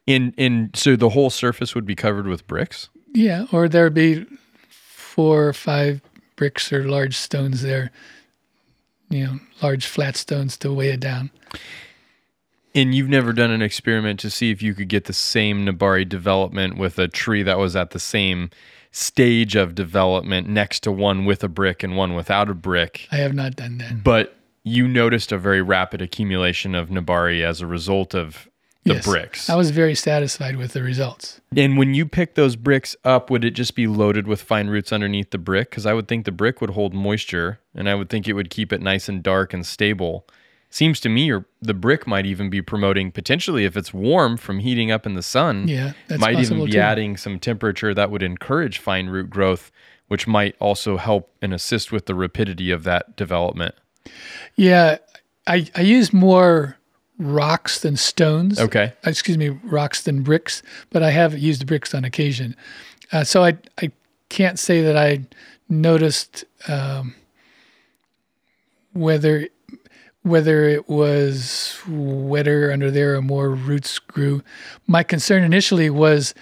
In 0.05 0.33
in 0.37 0.71
so 0.73 0.95
the 0.95 1.09
whole 1.09 1.29
surface 1.29 1.73
would 1.75 1.85
be 1.85 1.95
covered 1.95 2.27
with 2.27 2.45
bricks. 2.47 2.89
Yeah, 3.13 3.45
or 3.51 3.67
there'd 3.67 3.93
be 3.93 4.25
four 4.69 5.47
or 5.47 5.53
five 5.53 6.01
bricks 6.35 6.71
or 6.71 6.83
large 6.87 7.15
stones 7.17 7.61
there, 7.63 7.91
you 9.09 9.25
know, 9.25 9.39
large 9.61 9.85
flat 9.85 10.15
stones 10.15 10.57
to 10.57 10.71
weigh 10.73 10.89
it 10.91 10.99
down. 10.99 11.31
And 12.75 12.93
you've 12.93 13.09
never 13.09 13.33
done 13.33 13.51
an 13.51 13.61
experiment 13.61 14.19
to 14.21 14.29
see 14.29 14.51
if 14.51 14.61
you 14.61 14.73
could 14.75 14.89
get 14.89 15.05
the 15.05 15.13
same 15.13 15.65
Nebari 15.65 16.07
development 16.07 16.77
with 16.77 16.99
a 16.99 17.07
tree 17.07 17.41
that 17.43 17.57
was 17.57 17.75
at 17.75 17.91
the 17.91 17.99
same 17.99 18.51
stage 18.91 19.55
of 19.55 19.75
development 19.75 20.47
next 20.47 20.81
to 20.81 20.91
one 20.91 21.25
with 21.25 21.43
a 21.43 21.47
brick 21.47 21.83
and 21.83 21.95
one 21.97 22.15
without 22.15 22.49
a 22.49 22.53
brick. 22.53 23.07
I 23.11 23.17
have 23.17 23.33
not 23.33 23.55
done 23.55 23.77
that. 23.79 24.03
But 24.03 24.35
you 24.63 24.87
noticed 24.87 25.31
a 25.31 25.37
very 25.37 25.61
rapid 25.61 26.01
accumulation 26.01 26.75
of 26.75 26.89
Nebari 26.89 27.43
as 27.43 27.61
a 27.61 27.67
result 27.67 28.13
of 28.13 28.47
the 28.85 28.95
Yes. 28.95 29.05
bricks. 29.05 29.49
I 29.49 29.55
was 29.55 29.71
very 29.71 29.93
satisfied 29.93 30.55
with 30.55 30.73
the 30.73 30.81
results. 30.81 31.41
and 31.55 31.77
when 31.77 31.93
you 31.93 32.05
pick 32.05 32.35
those 32.35 32.55
bricks 32.55 32.95
up, 33.03 33.29
would 33.29 33.43
it 33.43 33.51
just 33.51 33.75
be 33.75 33.87
loaded 33.87 34.27
with 34.27 34.41
fine 34.41 34.67
roots 34.67 34.91
underneath 34.93 35.31
the 35.31 35.37
brick? 35.37 35.69
Because 35.69 35.85
I 35.85 35.93
would 35.93 36.07
think 36.07 36.25
the 36.25 36.31
brick 36.31 36.61
would 36.61 36.71
hold 36.71 36.93
moisture 36.93 37.59
and 37.75 37.89
I 37.89 37.95
would 37.95 38.09
think 38.09 38.27
it 38.27 38.33
would 38.33 38.49
keep 38.49 38.71
it 38.71 38.81
nice 38.81 39.09
and 39.09 39.21
dark 39.21 39.53
and 39.53 39.65
stable. 39.65 40.25
Seems 40.71 40.99
to 40.99 41.09
me 41.09 41.25
your 41.25 41.45
the 41.61 41.73
brick 41.73 42.05
might 42.05 42.27
even 42.27 42.49
be 42.49 42.61
promoting 42.61 43.11
potentially 43.11 43.65
if 43.65 43.75
it's 43.75 43.91
warm 43.91 44.37
from 44.37 44.59
heating 44.59 44.91
up 44.91 45.05
in 45.05 45.15
the 45.15 45.23
sun. 45.23 45.67
Yeah, 45.67 45.93
that's 46.07 46.21
might 46.21 46.39
even 46.39 46.63
be 46.65 46.73
too. 46.73 46.79
adding 46.79 47.17
some 47.17 47.39
temperature 47.39 47.93
that 47.93 48.11
would 48.11 48.21
encourage 48.21 48.77
fine 48.77 49.07
root 49.07 49.31
growth, 49.31 49.71
which 50.09 50.27
might 50.27 50.55
also 50.59 50.97
help 50.97 51.31
and 51.41 51.53
assist 51.53 51.91
with 51.91 52.05
the 52.05 52.13
rapidity 52.13 52.69
of 52.69 52.83
that 52.83 53.15
development. 53.15 53.73
Yeah, 54.55 54.97
I 55.47 55.67
I 55.75 55.81
use 55.81 56.13
more 56.13 56.77
rocks 57.17 57.79
than 57.79 57.97
stones. 57.97 58.59
Okay. 58.59 58.93
Excuse 59.03 59.37
me, 59.37 59.49
rocks 59.49 60.03
than 60.03 60.21
bricks, 60.21 60.61
but 60.91 61.01
I 61.01 61.09
have 61.09 61.37
used 61.37 61.65
bricks 61.65 61.95
on 61.95 62.05
occasion. 62.05 62.55
Uh, 63.11 63.23
so 63.23 63.43
I 63.43 63.57
I 63.81 63.91
can't 64.29 64.59
say 64.59 64.81
that 64.81 64.95
I 64.95 65.25
noticed 65.67 66.45
um, 66.67 67.15
whether 68.93 69.47
whether 70.29 70.65
it 70.65 70.87
was 70.87 71.79
wetter 71.87 72.71
under 72.71 72.91
there 72.91 73.15
or 73.15 73.21
more 73.21 73.49
roots 73.49 73.99
grew. 73.99 74.41
My 74.87 75.03
concern 75.03 75.43
initially 75.43 75.89
was 75.89 76.33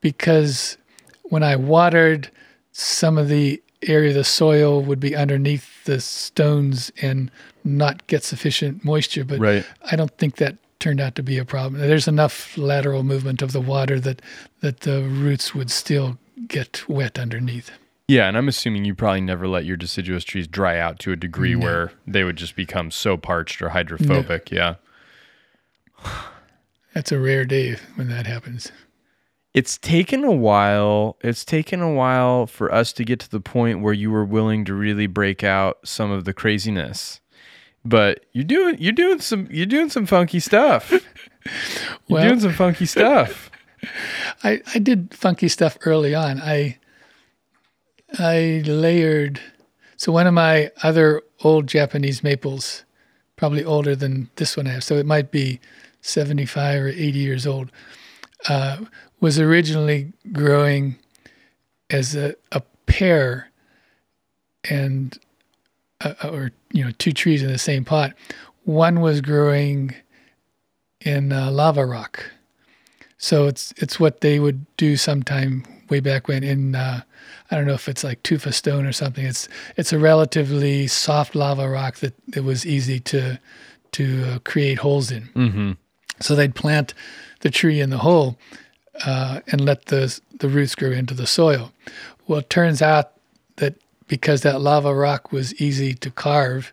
because 0.00 0.76
when 1.24 1.42
I 1.42 1.56
watered, 1.56 2.30
some 2.72 3.18
of 3.18 3.28
the 3.28 3.62
area 3.82 4.10
of 4.10 4.14
the 4.14 4.24
soil 4.24 4.82
would 4.82 5.00
be 5.00 5.16
underneath 5.16 5.84
the 5.84 6.00
stones 6.00 6.92
and 7.00 7.30
not 7.64 8.06
get 8.06 8.24
sufficient 8.24 8.84
moisture. 8.84 9.24
But 9.24 9.40
Right. 9.40 9.64
I 9.90 9.96
don't 9.96 10.16
think 10.18 10.36
that 10.36 10.56
turned 10.78 11.00
out 11.00 11.14
to 11.14 11.22
be 11.22 11.38
a 11.38 11.44
problem. 11.44 11.80
There's 11.80 12.08
enough 12.08 12.56
lateral 12.56 13.02
movement 13.02 13.42
of 13.42 13.52
the 13.52 13.60
water 13.60 14.00
that 14.00 14.22
that 14.60 14.80
the 14.80 15.02
roots 15.02 15.54
would 15.54 15.70
still 15.70 16.18
get 16.48 16.88
wet 16.88 17.18
underneath. 17.18 17.70
Yeah, 18.10 18.26
and 18.26 18.36
I'm 18.36 18.48
assuming 18.48 18.84
you 18.84 18.96
probably 18.96 19.20
never 19.20 19.46
let 19.46 19.64
your 19.64 19.76
deciduous 19.76 20.24
trees 20.24 20.48
dry 20.48 20.80
out 20.80 20.98
to 21.00 21.12
a 21.12 21.16
degree 21.16 21.54
where 21.54 21.92
they 22.08 22.24
would 22.24 22.34
just 22.34 22.56
become 22.56 22.90
so 22.90 23.16
parched 23.16 23.62
or 23.62 23.68
hydrophobic. 23.68 24.50
Yeah. 24.50 24.74
That's 26.94 27.12
a 27.12 27.20
rare 27.20 27.44
day 27.44 27.76
when 27.94 28.08
that 28.08 28.26
happens. 28.26 28.72
It's 29.54 29.78
taken 29.78 30.24
a 30.24 30.32
while. 30.32 31.18
It's 31.22 31.44
taken 31.44 31.80
a 31.82 31.92
while 31.92 32.48
for 32.48 32.74
us 32.74 32.92
to 32.94 33.04
get 33.04 33.20
to 33.20 33.30
the 33.30 33.38
point 33.40 33.80
where 33.80 33.92
you 33.92 34.10
were 34.10 34.24
willing 34.24 34.64
to 34.64 34.74
really 34.74 35.06
break 35.06 35.44
out 35.44 35.78
some 35.84 36.10
of 36.10 36.24
the 36.24 36.32
craziness. 36.32 37.20
But 37.84 38.26
you're 38.32 38.42
doing 38.42 38.76
you're 38.80 38.92
doing 38.92 39.20
some 39.20 39.46
you're 39.52 39.66
doing 39.66 39.88
some 39.88 40.04
funky 40.06 40.40
stuff. 40.40 40.90
You're 42.10 42.18
Well- 42.18 42.28
doing 42.28 42.40
some 42.40 42.52
funky 42.54 42.86
stuff. 42.86 43.50
I, 44.44 44.60
I 44.74 44.78
did 44.80 45.14
funky 45.14 45.48
stuff 45.48 45.78
early 45.82 46.14
on. 46.14 46.40
I 46.40 46.76
I 48.18 48.62
layered 48.66 49.40
so 50.00 50.12
one 50.12 50.26
of 50.26 50.32
my 50.32 50.70
other 50.82 51.20
old 51.44 51.66
Japanese 51.66 52.22
maples, 52.22 52.84
probably 53.36 53.62
older 53.62 53.94
than 53.94 54.30
this 54.36 54.56
one 54.56 54.66
I 54.66 54.70
have, 54.70 54.82
so 54.82 54.96
it 54.96 55.04
might 55.04 55.30
be 55.30 55.60
75 56.00 56.82
or 56.82 56.88
80 56.88 57.18
years 57.18 57.46
old, 57.46 57.70
uh, 58.48 58.78
was 59.20 59.38
originally 59.38 60.14
growing 60.32 60.96
as 61.90 62.14
a, 62.14 62.34
a 62.52 62.62
pair 62.86 63.50
and 64.70 65.18
uh, 66.00 66.14
or 66.24 66.52
you 66.72 66.82
know 66.82 66.92
two 66.92 67.12
trees 67.12 67.42
in 67.42 67.52
the 67.52 67.58
same 67.58 67.84
pot. 67.84 68.14
One 68.64 69.02
was 69.02 69.20
growing 69.20 69.94
in 71.02 71.30
uh, 71.30 71.50
lava 71.50 71.84
rock. 71.84 72.24
So 73.18 73.48
it's 73.48 73.74
it's 73.76 74.00
what 74.00 74.22
they 74.22 74.38
would 74.38 74.64
do 74.78 74.96
sometime 74.96 75.66
way 75.90 76.00
back 76.00 76.26
when 76.26 76.42
in 76.42 76.74
uh, 76.74 77.02
I 77.50 77.56
don't 77.56 77.66
know 77.66 77.74
if 77.74 77.88
it's 77.88 78.04
like 78.04 78.22
tufa 78.22 78.52
stone 78.52 78.86
or 78.86 78.92
something. 78.92 79.24
It's 79.24 79.48
it's 79.76 79.92
a 79.92 79.98
relatively 79.98 80.86
soft 80.86 81.34
lava 81.34 81.68
rock 81.68 81.96
that 81.96 82.14
it 82.34 82.44
was 82.44 82.64
easy 82.64 83.00
to 83.00 83.40
to 83.92 84.24
uh, 84.24 84.38
create 84.40 84.78
holes 84.78 85.10
in. 85.10 85.22
Mm-hmm. 85.34 85.72
So 86.20 86.34
they'd 86.34 86.54
plant 86.54 86.94
the 87.40 87.50
tree 87.50 87.80
in 87.80 87.90
the 87.90 87.98
hole 87.98 88.38
uh, 89.04 89.40
and 89.48 89.60
let 89.60 89.86
the 89.86 90.20
the 90.38 90.48
roots 90.48 90.74
grow 90.74 90.92
into 90.92 91.14
the 91.14 91.26
soil. 91.26 91.72
Well, 92.26 92.40
it 92.40 92.50
turns 92.50 92.80
out 92.80 93.12
that 93.56 93.74
because 94.06 94.42
that 94.42 94.60
lava 94.60 94.94
rock 94.94 95.32
was 95.32 95.54
easy 95.60 95.94
to 95.94 96.10
carve, 96.10 96.72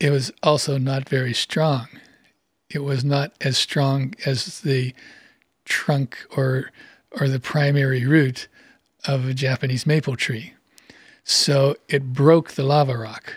it 0.00 0.10
was 0.10 0.30
also 0.42 0.76
not 0.78 1.08
very 1.08 1.34
strong. 1.34 1.88
It 2.70 2.80
was 2.80 3.04
not 3.04 3.32
as 3.40 3.56
strong 3.56 4.14
as 4.26 4.60
the 4.60 4.94
trunk 5.64 6.18
or 6.36 6.70
or 7.12 7.28
the 7.28 7.40
primary 7.40 8.04
root 8.04 8.48
of 9.06 9.28
a 9.28 9.34
Japanese 9.34 9.86
maple 9.86 10.16
tree. 10.16 10.54
So 11.24 11.76
it 11.88 12.12
broke 12.12 12.52
the 12.52 12.62
lava 12.62 12.96
rock. 12.96 13.34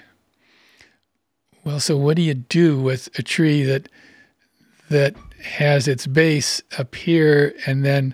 Well, 1.64 1.80
so 1.80 1.98
what 1.98 2.16
do 2.16 2.24
you 2.24 2.34
do 2.34 2.80
with 2.80 3.10
a 3.20 3.24
tree 3.24 3.64
that 3.64 3.90
that 4.90 5.16
has 5.44 5.88
its 5.88 6.06
base 6.08 6.62
up 6.78 6.96
here 6.96 7.54
and 7.66 7.86
then 7.86 8.14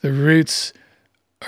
the 0.00 0.12
roots 0.12 0.72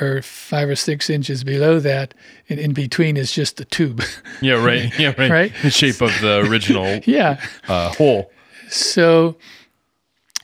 are 0.01 0.23
five 0.23 0.69
or 0.69 0.77
six 0.77 1.09
inches 1.09 1.45
below 1.45 1.81
that, 1.81 2.15
and 2.49 2.59
in 2.59 2.73
between 2.73 3.17
is 3.17 3.33
just 3.33 3.57
the 3.57 3.65
tube. 3.65 4.03
Yeah, 4.43 4.63
right. 4.63 4.93
Yeah, 4.99 5.15
right. 5.17 5.31
Right? 5.31 5.53
The 5.63 5.71
shape 5.71 6.03
of 6.03 6.11
the 6.21 6.45
original 6.47 7.01
yeah. 7.07 7.41
uh, 7.69 7.95
hole. 7.95 8.31
So 8.69 9.37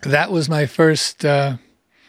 that 0.03 0.31
was 0.31 0.49
my 0.49 0.67
first. 0.67 1.25
Uh, 1.25 1.57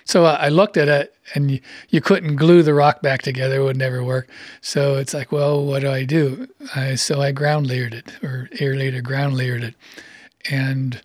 so 0.06 0.26
I 0.26 0.50
looked 0.50 0.78
at 0.78 0.88
it, 0.88 1.16
and 1.34 1.52
you, 1.52 1.60
you 1.90 2.02
couldn't 2.02 2.36
glue 2.36 2.64
the 2.64 2.74
rock 2.74 3.02
back 3.02 3.22
together; 3.22 3.58
it 3.58 3.64
would 3.64 3.78
never 3.78 4.04
work. 4.04 4.30
So 4.62 4.96
it's 4.96 5.14
like, 5.14 5.32
well, 5.32 5.64
what 5.64 5.82
do 5.82 5.90
I 5.90 6.04
do? 6.04 6.48
I, 6.76 6.96
so 6.96 7.22
I 7.22 7.32
ground 7.32 7.68
layered 7.68 7.94
it, 7.94 8.24
or 8.24 8.50
air 8.60 8.76
layered, 8.76 8.96
or 8.96 9.02
ground 9.02 9.36
layered 9.38 9.64
it, 9.64 9.76
and 10.50 11.02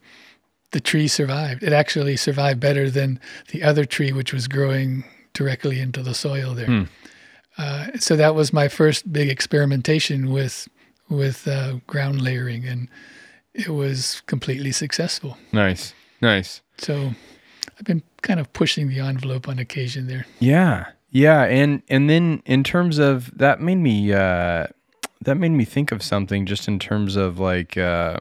the 0.72 0.80
tree 0.80 1.08
survived. 1.08 1.62
It 1.62 1.72
actually 1.72 2.16
survived 2.16 2.60
better 2.60 2.90
than 2.90 3.20
the 3.50 3.62
other 3.62 3.84
tree, 3.84 4.12
which 4.12 4.32
was 4.32 4.48
growing 4.48 5.04
directly 5.32 5.80
into 5.80 6.02
the 6.02 6.14
soil 6.14 6.54
there. 6.54 6.68
Uh, 7.56 7.88
so 7.98 8.16
that 8.16 8.34
was 8.34 8.52
my 8.52 8.68
first 8.68 9.12
big 9.12 9.28
experimentation 9.28 10.30
with 10.30 10.68
with 11.08 11.48
uh, 11.48 11.74
ground 11.86 12.20
layering, 12.20 12.66
and 12.66 12.88
it 13.54 13.70
was 13.70 14.22
completely 14.26 14.72
successful. 14.72 15.36
Nice. 15.52 15.94
Nice. 16.20 16.60
So 16.76 17.12
I've 17.78 17.84
been 17.84 18.02
kind 18.22 18.40
of 18.40 18.52
pushing 18.52 18.88
the 18.88 19.00
envelope 19.00 19.48
on 19.48 19.58
occasion 19.58 20.06
there. 20.08 20.26
Yeah. 20.40 20.86
Yeah, 21.10 21.44
and 21.44 21.82
and 21.88 22.10
then 22.10 22.42
in 22.44 22.62
terms 22.64 22.98
of 22.98 23.30
that 23.38 23.60
made 23.62 23.76
me 23.76 24.12
uh 24.12 24.66
that 25.22 25.36
made 25.36 25.50
me 25.52 25.64
think 25.64 25.90
of 25.90 26.02
something 26.02 26.44
just 26.44 26.68
in 26.68 26.78
terms 26.78 27.16
of 27.16 27.38
like 27.38 27.78
uh 27.78 28.18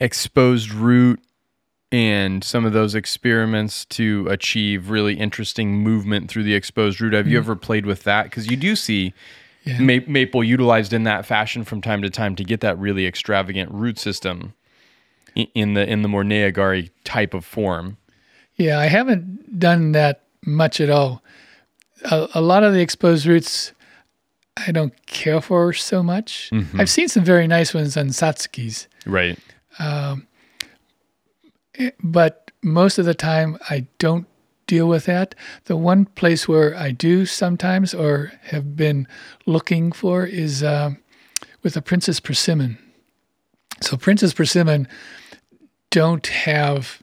exposed 0.00 0.72
root 0.72 1.20
and 1.90 2.42
some 2.42 2.64
of 2.64 2.72
those 2.72 2.94
experiments 2.94 3.84
to 3.84 4.26
achieve 4.30 4.88
really 4.88 5.14
interesting 5.14 5.74
movement 5.74 6.30
through 6.30 6.42
the 6.42 6.54
exposed 6.54 7.00
root. 7.00 7.12
Have 7.12 7.28
you 7.28 7.36
ever 7.38 7.54
played 7.54 7.84
with 7.84 8.04
that? 8.04 8.24
Because 8.24 8.50
you 8.50 8.56
do 8.56 8.74
see 8.74 9.12
Yeah. 9.64 9.78
ma- 9.78 10.04
maple 10.08 10.42
utilized 10.42 10.92
in 10.94 11.02
that 11.04 11.26
fashion 11.26 11.64
from 11.64 11.82
time 11.82 12.00
to 12.02 12.08
time 12.10 12.34
to 12.36 12.44
get 12.44 12.60
that 12.62 12.78
really 12.78 13.06
extravagant 13.06 13.70
root 13.72 13.98
system 13.98 14.54
in 15.34 15.74
the 15.74 15.88
in 15.88 16.02
the 16.02 16.08
more 16.08 16.24
Neagari 16.24 16.90
type 17.04 17.34
of 17.34 17.44
form. 17.44 17.96
Yeah, 18.56 18.78
I 18.78 18.86
haven't 18.86 19.58
done 19.58 19.92
that 19.92 20.24
much 20.44 20.80
at 20.80 20.90
all. 20.90 21.22
A, 22.10 22.28
a 22.34 22.40
lot 22.40 22.64
of 22.64 22.72
the 22.72 22.80
exposed 22.80 23.26
roots 23.26 23.72
I 24.56 24.72
don't 24.72 24.94
care 25.06 25.40
for 25.40 25.72
so 25.72 26.02
much. 26.02 26.50
Mm-hmm. 26.52 26.80
I've 26.80 26.90
seen 26.90 27.08
some 27.08 27.24
very 27.24 27.46
nice 27.46 27.72
ones 27.72 27.96
on 27.96 28.08
Satsukis, 28.08 28.86
Right. 29.06 29.38
Um, 29.78 30.26
eh, 31.78 31.90
but 32.02 32.50
most 32.62 32.98
of 32.98 33.06
the 33.06 33.14
time 33.14 33.56
I 33.70 33.86
don't 33.98 34.26
deal 34.66 34.86
with 34.86 35.06
that. 35.06 35.34
The 35.64 35.76
one 35.76 36.04
place 36.04 36.46
where 36.46 36.76
I 36.76 36.92
do 36.92 37.26
sometimes 37.26 37.94
or 37.94 38.32
have 38.42 38.76
been 38.76 39.08
looking 39.46 39.92
for 39.92 40.24
is 40.26 40.62
um 40.62 40.98
with 41.62 41.74
the 41.74 41.82
Princess 41.82 42.20
Persimmon. 42.20 42.78
So 43.80 43.96
Princess 43.96 44.32
Persimmon 44.32 44.86
don't 45.92 46.26
have 46.26 47.02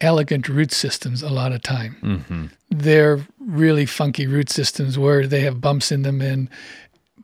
elegant 0.00 0.48
root 0.48 0.72
systems 0.72 1.22
a 1.22 1.30
lot 1.30 1.52
of 1.52 1.62
time. 1.62 1.96
Mm-hmm. 2.02 2.46
They're 2.70 3.26
really 3.38 3.86
funky 3.86 4.26
root 4.26 4.50
systems 4.50 4.98
where 4.98 5.26
they 5.26 5.40
have 5.40 5.60
bumps 5.60 5.92
in 5.92 6.02
them 6.02 6.20
and 6.20 6.48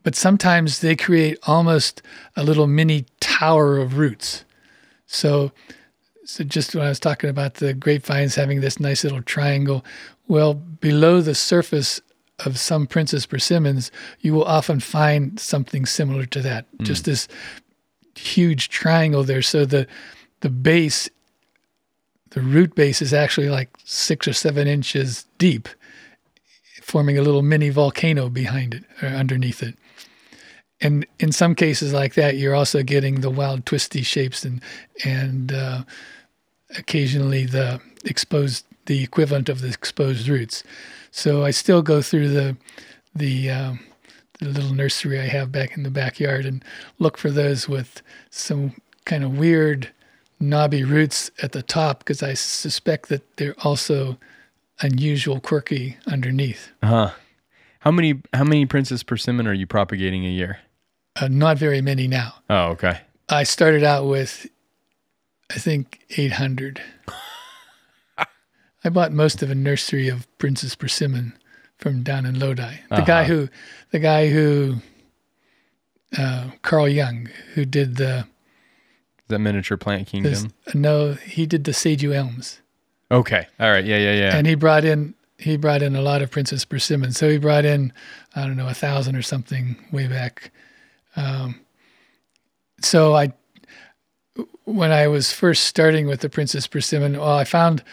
but 0.05 0.15
sometimes 0.15 0.78
they 0.78 0.97
create 0.97 1.39
almost 1.47 2.00
a 2.36 2.42
little 2.42 2.66
mini 2.66 3.05
tower 3.20 3.78
of 3.78 3.98
roots. 3.98 4.44
So 5.07 5.52
so 6.24 6.44
just 6.44 6.74
when 6.74 6.84
I 6.84 6.89
was 6.89 7.00
talking 7.00 7.31
about 7.31 7.55
the 7.55 7.74
grapevines 7.74 8.34
having 8.34 8.60
this 8.60 8.78
nice 8.78 9.02
little 9.02 9.23
triangle, 9.23 9.84
well, 10.28 10.55
below 10.55 11.20
the 11.20 11.34
surface 11.34 12.00
of 12.44 12.58
some 12.58 12.86
Princess 12.86 13.26
persimmons, 13.26 13.90
you 14.20 14.34
will 14.34 14.44
often 14.44 14.78
find 14.78 15.40
something 15.40 15.86
similar 15.86 16.26
to 16.26 16.40
that. 16.42 16.66
Hmm. 16.76 16.84
Just 16.84 17.07
this 17.07 17.28
huge 18.15 18.68
triangle 18.68 19.24
there. 19.24 19.42
So 19.42 19.65
the 19.65 19.86
the 20.41 20.50
base, 20.50 21.08
the 22.31 22.41
root 22.41 22.75
base 22.75 23.02
is 23.02 23.12
actually 23.12 23.49
like 23.49 23.70
six 23.84 24.28
or 24.28 24.33
seven 24.33 24.67
inches 24.67 25.26
deep, 25.39 25.68
forming 26.83 27.18
a 27.18 27.23
little 27.23 27.42
mini 27.42 27.70
volcano 27.70 28.28
behind 28.28 28.75
it 28.75 28.84
or 29.02 29.08
underneath 29.08 29.62
it. 29.62 29.76
And 30.81 31.07
in 31.18 31.33
some 31.33 31.55
cases 31.55 31.92
like 31.92 32.15
that, 32.15 32.36
you're 32.36 32.55
also 32.55 32.83
getting 32.83 33.20
the 33.20 33.31
wild 33.31 33.67
twisty 33.67 34.02
shapes 34.02 34.44
and 34.44 34.62
and 35.05 35.52
uh, 35.52 35.83
occasionally 36.76 37.44
the 37.47 37.81
exposed 38.05 38.65
the 38.86 39.02
equivalent 39.02 39.49
of 39.49 39.60
the 39.60 39.68
exposed 39.68 40.28
roots. 40.28 40.62
So 41.10 41.44
I 41.44 41.50
still 41.50 41.83
go 41.83 42.00
through 42.00 42.28
the 42.28 42.57
the, 43.15 43.50
um, 43.50 43.81
the 44.39 44.47
little 44.47 44.73
nursery 44.73 45.18
I 45.18 45.26
have 45.26 45.50
back 45.50 45.76
in 45.76 45.83
the 45.83 45.91
backyard 45.91 46.47
and 46.47 46.65
look 46.99 47.18
for 47.18 47.31
those 47.31 47.68
with 47.68 48.00
some 48.31 48.75
kind 49.05 49.25
of 49.25 49.36
weird 49.36 49.91
knobby 50.41 50.84
roots 50.84 51.31
at 51.42 51.52
the 51.52 51.62
top 51.62 52.00
because 52.00 52.23
I 52.23 52.34
suspect 52.34 53.08
that 53.08 53.36
they're 53.36 53.55
also 53.62 54.18
unusual 54.81 55.41
quirky 55.41 55.97
underneath. 56.07 56.70
Uh-huh. 56.83 57.10
How 57.81 57.91
many 57.91 58.20
how 58.34 58.44
many 58.44 58.67
princess 58.67 59.02
persimmon 59.02 59.47
are 59.47 59.52
you 59.55 59.67
propagating 59.67 60.25
a 60.25 60.31
year? 60.31 60.58
Uh, 61.20 61.28
not 61.28 61.58
very 61.58 61.81
many 61.81 62.07
now. 62.07 62.34
Oh, 62.50 62.67
okay. 62.70 63.00
I 63.28 63.42
started 63.42 63.83
out 63.83 64.07
with, 64.07 64.47
I 65.50 65.58
think, 65.58 66.00
800. 66.17 66.81
I 68.84 68.89
bought 68.91 69.12
most 69.12 69.42
of 69.42 69.50
a 69.50 69.55
nursery 69.55 70.08
of 70.08 70.26
Princess 70.39 70.75
Persimmon 70.76 71.36
from 71.76 72.02
down 72.02 72.25
in 72.26 72.39
Lodi. 72.39 72.76
The 72.91 73.02
guy 73.02 73.23
Uh-huh. 73.23 73.25
who, 73.33 73.49
the 73.91 73.99
guy 73.99 74.28
who, 74.31 74.76
uh, 76.17 76.50
Carl 76.62 76.89
Young, 76.89 77.28
who 77.55 77.65
did 77.65 77.97
the, 77.97 78.26
That 79.28 79.39
miniature 79.39 79.76
plant 79.76 80.10
this, 80.10 80.42
kingdom? 80.42 80.52
no, 80.74 81.12
he 81.12 81.47
did 81.47 81.65
the 81.65 81.73
Seiju 81.73 82.15
Elms, 82.15 82.60
Okay. 83.10 83.47
All 83.58 83.70
right. 83.70 83.84
Yeah, 83.84 83.98
yeah, 83.98 84.12
yeah. 84.12 84.36
and 84.36 84.47
he 84.47 84.55
brought 84.55 84.84
in 84.84 85.15
he 85.39 85.57
brought 85.57 85.82
in 85.82 85.94
a 85.94 86.02
lot 86.02 86.20
of 86.20 86.31
Princess 86.31 86.65
Persimmon. 86.65 87.12
So 87.12 87.28
he 87.28 87.39
brought 87.39 87.65
in, 87.65 87.92
I 88.34 88.42
don't 88.42 88.57
know, 88.57 88.68
a 88.68 88.74
thousand 88.74 89.15
or 89.15 89.23
something 89.23 89.76
way 89.92 90.08
back. 90.08 90.50
Um, 91.15 91.60
so 92.82 93.15
I, 93.15 93.32
when 94.65 94.90
I 94.90 95.07
was 95.07 95.32
first 95.32 95.65
starting 95.65 96.08
with 96.08 96.20
the 96.20 96.28
Princess 96.28 96.66
Persimmon, 96.66 97.18
well, 97.18 97.36
I 97.36 97.44
found 97.44 97.84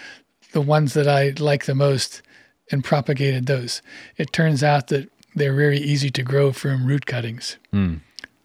the 0.54 0.62
ones 0.62 0.96
that 0.96 1.08
I 1.08 1.34
like 1.38 1.66
the 1.66 1.76
most 1.76 2.24
and 2.72 2.84
propagated 2.84 3.46
those. 3.46 3.84
It 4.18 4.34
turns 4.34 4.64
out 4.64 4.88
that 4.88 5.08
they're 5.36 5.54
very 5.54 5.78
easy 5.78 6.10
to 6.10 6.24
grow 6.24 6.52
from 6.52 6.88
root 6.88 7.06
cuttings. 7.06 7.58
Hmm. 7.72 7.96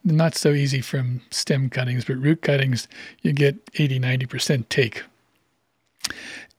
Not 0.03 0.35
so 0.35 0.53
easy 0.53 0.81
from 0.81 1.20
stem 1.31 1.69
cuttings, 1.69 2.05
but 2.05 2.17
root 2.17 2.43
cuttings, 2.43 2.89
you 3.23 3.33
get 3.33 3.57
80, 3.75 4.01
90% 4.01 4.69
take. 4.69 5.03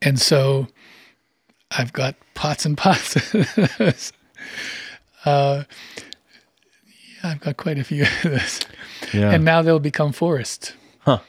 And 0.02 0.20
so 0.20 0.68
I've 1.72 1.94
got 1.94 2.16
pots 2.34 2.66
and 2.66 2.78
pots. 2.78 3.16
uh, 5.26 5.64
yeah, 5.64 5.64
I've 7.24 7.40
got 7.40 7.58
quite 7.58 7.78
a 7.78 7.84
few 7.84 8.03
of 8.03 8.22
this. 8.24 8.60
yeah. 9.14 9.32
And 9.32 9.45
now 9.45 9.61
they'll 9.61 9.80
become 9.80 10.11
forests. 10.11 10.74
Huh. 11.00 11.20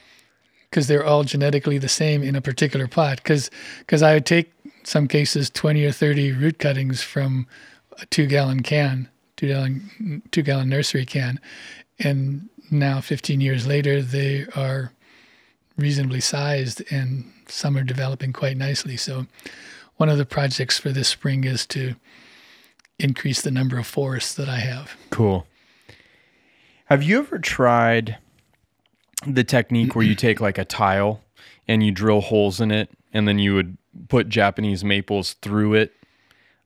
Because 0.70 0.86
they're 0.88 1.04
all 1.04 1.24
genetically 1.24 1.78
the 1.78 1.88
same 1.88 2.22
in 2.22 2.34
a 2.34 2.40
particular 2.40 2.88
pot. 2.88 3.22
Because 3.22 3.50
I 4.02 4.14
would 4.14 4.26
take 4.26 4.52
some 4.84 5.06
cases 5.06 5.50
20 5.50 5.84
or 5.84 5.92
30 5.92 6.32
root 6.32 6.58
cuttings 6.58 7.02
from 7.02 7.46
a 8.00 8.06
two 8.06 8.26
gallon 8.26 8.62
can, 8.62 9.08
two 9.36 9.48
gallon, 9.48 10.22
two 10.30 10.42
gallon 10.42 10.68
nursery 10.68 11.04
can. 11.04 11.38
And 11.98 12.48
now, 12.70 13.00
15 13.00 13.40
years 13.40 13.66
later, 13.66 14.02
they 14.02 14.46
are 14.56 14.92
reasonably 15.76 16.20
sized 16.20 16.82
and 16.90 17.30
some 17.48 17.76
are 17.76 17.84
developing 17.84 18.32
quite 18.32 18.56
nicely. 18.56 18.96
So, 18.96 19.26
one 19.96 20.08
of 20.08 20.18
the 20.18 20.24
projects 20.24 20.78
for 20.78 20.90
this 20.90 21.08
spring 21.08 21.44
is 21.44 21.66
to 21.66 21.94
increase 22.98 23.42
the 23.42 23.50
number 23.50 23.78
of 23.78 23.86
forests 23.86 24.34
that 24.34 24.48
I 24.48 24.58
have. 24.58 24.96
Cool. 25.10 25.46
Have 26.86 27.02
you 27.02 27.18
ever 27.20 27.38
tried 27.38 28.18
the 29.26 29.44
technique 29.44 29.94
where 29.94 30.04
you 30.04 30.14
take 30.14 30.40
like 30.40 30.58
a 30.58 30.64
tile 30.64 31.22
and 31.68 31.82
you 31.82 31.92
drill 31.92 32.20
holes 32.20 32.60
in 32.60 32.70
it 32.70 32.90
and 33.12 33.26
then 33.28 33.38
you 33.38 33.54
would 33.54 33.76
put 34.08 34.28
Japanese 34.28 34.84
maples 34.84 35.34
through 35.34 35.74
it, 35.74 35.92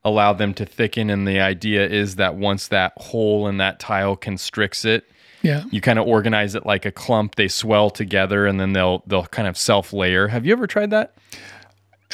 allow 0.04 0.32
them 0.32 0.54
to 0.54 0.64
thicken 0.64 1.10
and 1.10 1.26
the 1.26 1.40
idea 1.40 1.86
is 1.86 2.16
that 2.16 2.36
once 2.36 2.68
that 2.68 2.92
hole 2.96 3.46
in 3.46 3.58
that 3.58 3.78
tile 3.78 4.16
constricts 4.16 4.84
it, 4.84 5.04
Yeah. 5.46 5.64
you 5.70 5.80
kind 5.80 5.98
of 5.98 6.06
organize 6.06 6.54
it 6.54 6.66
like 6.66 6.84
a 6.84 6.90
clump, 6.92 7.36
they 7.36 7.48
swell 7.48 7.90
together 7.90 8.46
and 8.46 8.58
then 8.60 8.72
they'll 8.72 9.02
they'll 9.06 9.26
kind 9.26 9.48
of 9.48 9.56
self-layer. 9.56 10.28
Have 10.28 10.44
you 10.46 10.52
ever 10.52 10.66
tried 10.66 10.90
that? 10.90 11.14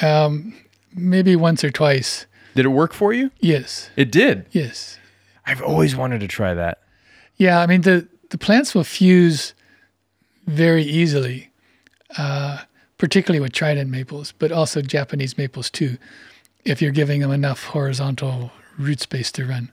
Um, 0.00 0.54
maybe 0.94 1.36
once 1.36 1.64
or 1.64 1.70
twice. 1.70 2.26
Did 2.54 2.66
it 2.66 2.70
work 2.70 2.92
for 2.92 3.12
you? 3.12 3.30
Yes. 3.40 3.90
It 3.96 4.10
did. 4.12 4.46
Yes. 4.52 4.98
I've 5.46 5.62
always 5.62 5.96
wanted 5.96 6.20
to 6.20 6.28
try 6.28 6.54
that. 6.54 6.78
Yeah. 7.36 7.60
I 7.60 7.66
mean, 7.66 7.80
the, 7.82 8.06
the 8.30 8.38
plants 8.38 8.74
will 8.74 8.84
fuse 8.84 9.54
very 10.46 10.82
easily, 10.84 11.50
uh, 12.18 12.58
particularly 12.98 13.40
with 13.40 13.52
trident 13.52 13.90
maples, 13.90 14.32
but 14.38 14.52
also 14.52 14.82
Japanese 14.82 15.36
maples 15.38 15.70
too. 15.70 15.96
if 16.64 16.80
you're 16.80 16.92
giving 16.92 17.20
them 17.20 17.30
enough 17.30 17.64
horizontal 17.66 18.52
root 18.78 19.00
space 19.00 19.32
to 19.32 19.44
run. 19.46 19.70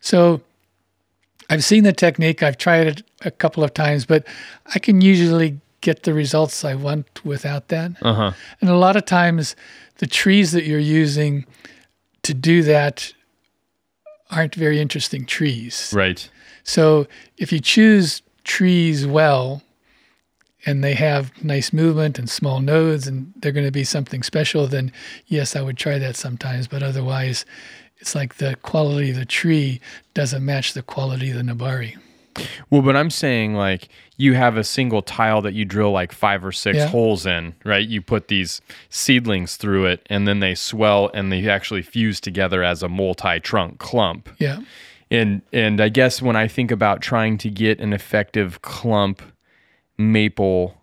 So 0.00 0.40
I've 1.50 1.64
seen 1.64 1.84
the 1.84 1.92
technique, 1.92 2.42
I've 2.42 2.58
tried 2.58 2.86
it 2.86 3.02
a 3.22 3.30
couple 3.30 3.64
of 3.64 3.72
times, 3.72 4.04
but 4.04 4.26
I 4.74 4.78
can 4.78 5.00
usually 5.00 5.60
get 5.80 6.02
the 6.02 6.12
results 6.12 6.64
I 6.64 6.74
want 6.74 7.24
without 7.24 7.68
that. 7.68 7.92
Uh-huh. 8.02 8.32
And 8.60 8.70
a 8.70 8.76
lot 8.76 8.96
of 8.96 9.04
times, 9.04 9.56
the 9.98 10.06
trees 10.06 10.52
that 10.52 10.64
you're 10.64 10.78
using 10.78 11.46
to 12.22 12.34
do 12.34 12.62
that 12.64 13.12
aren't 14.30 14.54
very 14.54 14.80
interesting 14.80 15.24
trees. 15.24 15.92
Right. 15.94 16.28
So 16.64 17.06
if 17.38 17.50
you 17.52 17.60
choose 17.60 18.22
trees 18.44 19.06
well 19.06 19.62
and 20.66 20.84
they 20.84 20.94
have 20.94 21.32
nice 21.42 21.72
movement 21.72 22.18
and 22.18 22.28
small 22.28 22.60
nodes 22.60 23.06
and 23.06 23.32
they're 23.36 23.52
going 23.52 23.66
to 23.66 23.72
be 23.72 23.84
something 23.84 24.22
special, 24.22 24.66
then 24.66 24.92
yes, 25.26 25.56
I 25.56 25.62
would 25.62 25.78
try 25.78 25.98
that 25.98 26.16
sometimes. 26.16 26.68
But 26.68 26.82
otherwise, 26.82 27.46
it's 28.00 28.14
like 28.14 28.36
the 28.36 28.56
quality 28.62 29.10
of 29.10 29.16
the 29.16 29.24
tree 29.24 29.80
doesn't 30.14 30.44
match 30.44 30.72
the 30.74 30.82
quality 30.82 31.30
of 31.30 31.36
the 31.36 31.42
Nebari. 31.42 31.96
Well, 32.70 32.82
but 32.82 32.94
I'm 32.96 33.10
saying 33.10 33.54
like 33.54 33.88
you 34.16 34.34
have 34.34 34.56
a 34.56 34.62
single 34.62 35.02
tile 35.02 35.42
that 35.42 35.54
you 35.54 35.64
drill 35.64 35.90
like 35.90 36.12
five 36.12 36.44
or 36.44 36.52
six 36.52 36.76
Yeah. 36.78 36.86
holes 36.86 37.26
in, 37.26 37.54
right? 37.64 37.86
You 37.86 38.00
put 38.00 38.28
these 38.28 38.60
seedlings 38.90 39.56
through 39.56 39.86
it 39.86 40.06
and 40.08 40.28
then 40.28 40.38
they 40.38 40.54
swell 40.54 41.10
and 41.14 41.32
they 41.32 41.48
actually 41.48 41.82
fuse 41.82 42.20
together 42.20 42.62
as 42.62 42.82
a 42.82 42.88
multi-trunk 42.88 43.78
clump. 43.78 44.28
Yeah. 44.38 44.60
And 45.10 45.42
and 45.52 45.80
I 45.80 45.88
guess 45.88 46.22
when 46.22 46.36
I 46.36 46.46
think 46.46 46.70
about 46.70 47.00
trying 47.00 47.38
to 47.38 47.50
get 47.50 47.80
an 47.80 47.92
effective 47.92 48.62
clump 48.62 49.20
maple 49.96 50.76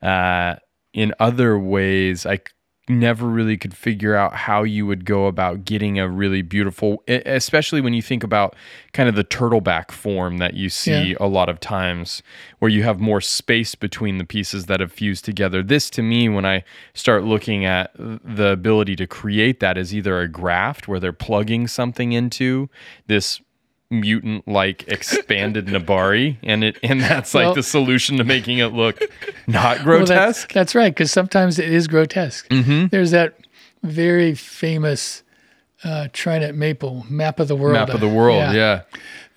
uh, 0.00 0.56
in 0.94 1.12
other 1.20 1.58
ways, 1.58 2.24
I 2.24 2.38
never 2.90 3.26
really 3.26 3.56
could 3.56 3.74
figure 3.74 4.14
out 4.14 4.34
how 4.34 4.62
you 4.62 4.86
would 4.86 5.04
go 5.04 5.26
about 5.26 5.64
getting 5.64 5.98
a 5.98 6.08
really 6.08 6.42
beautiful, 6.42 7.02
especially 7.08 7.80
when 7.80 7.94
you 7.94 8.02
think 8.02 8.22
about 8.22 8.54
kind 8.92 9.08
of 9.08 9.14
the 9.14 9.24
turtleback 9.24 9.90
form 9.90 10.38
that 10.38 10.54
you 10.54 10.68
see 10.68 11.10
Yeah. 11.10 11.16
a 11.20 11.26
lot 11.26 11.48
of 11.48 11.60
times, 11.60 12.22
where 12.58 12.70
you 12.70 12.82
have 12.82 13.00
more 13.00 13.20
space 13.20 13.74
between 13.74 14.18
the 14.18 14.24
pieces 14.24 14.66
that 14.66 14.80
have 14.80 14.92
fused 14.92 15.24
together. 15.24 15.62
This, 15.62 15.88
to 15.90 16.02
me, 16.02 16.28
when 16.28 16.44
I 16.44 16.64
start 16.94 17.24
looking 17.24 17.64
at 17.64 17.92
the 17.96 18.48
ability 18.48 18.96
to 18.96 19.06
create 19.06 19.60
that, 19.60 19.78
is 19.78 19.94
either 19.94 20.20
a 20.20 20.28
graft 20.28 20.88
where 20.88 21.00
they're 21.00 21.12
plugging 21.12 21.66
something 21.68 22.12
into 22.12 22.68
this 23.06 23.40
mutant 23.90 24.46
like 24.46 24.86
expanded 24.88 25.66
Nebari 25.66 26.36
and 26.42 26.62
it 26.62 26.78
and 26.82 27.00
that's 27.00 27.34
like 27.34 27.46
Well- 27.46 27.54
the 27.54 27.62
solution 27.62 28.16
to 28.18 28.24
making 28.24 28.58
it 28.58 28.68
look 28.72 29.00
not 29.46 29.78
Well, 29.78 29.84
grotesque. 29.98 30.48
that's, 30.48 30.54
that's 30.54 30.74
right, 30.74 30.94
because 30.94 31.10
sometimes 31.10 31.58
it 31.58 31.68
is 31.72 31.88
grotesque. 31.88 32.48
Mm-hmm. 32.48 32.86
There's 32.88 33.10
that 33.10 33.34
very 33.82 34.34
famous 34.34 35.22
uh, 35.82 36.08
Trident 36.12 36.56
Maple 36.56 37.04
map 37.08 37.40
of 37.40 37.48
the 37.48 37.56
world. 37.56 37.72
Map 37.74 37.88
of 37.90 38.00
the 38.00 38.08
world, 38.08 38.54
yeah. 38.54 38.82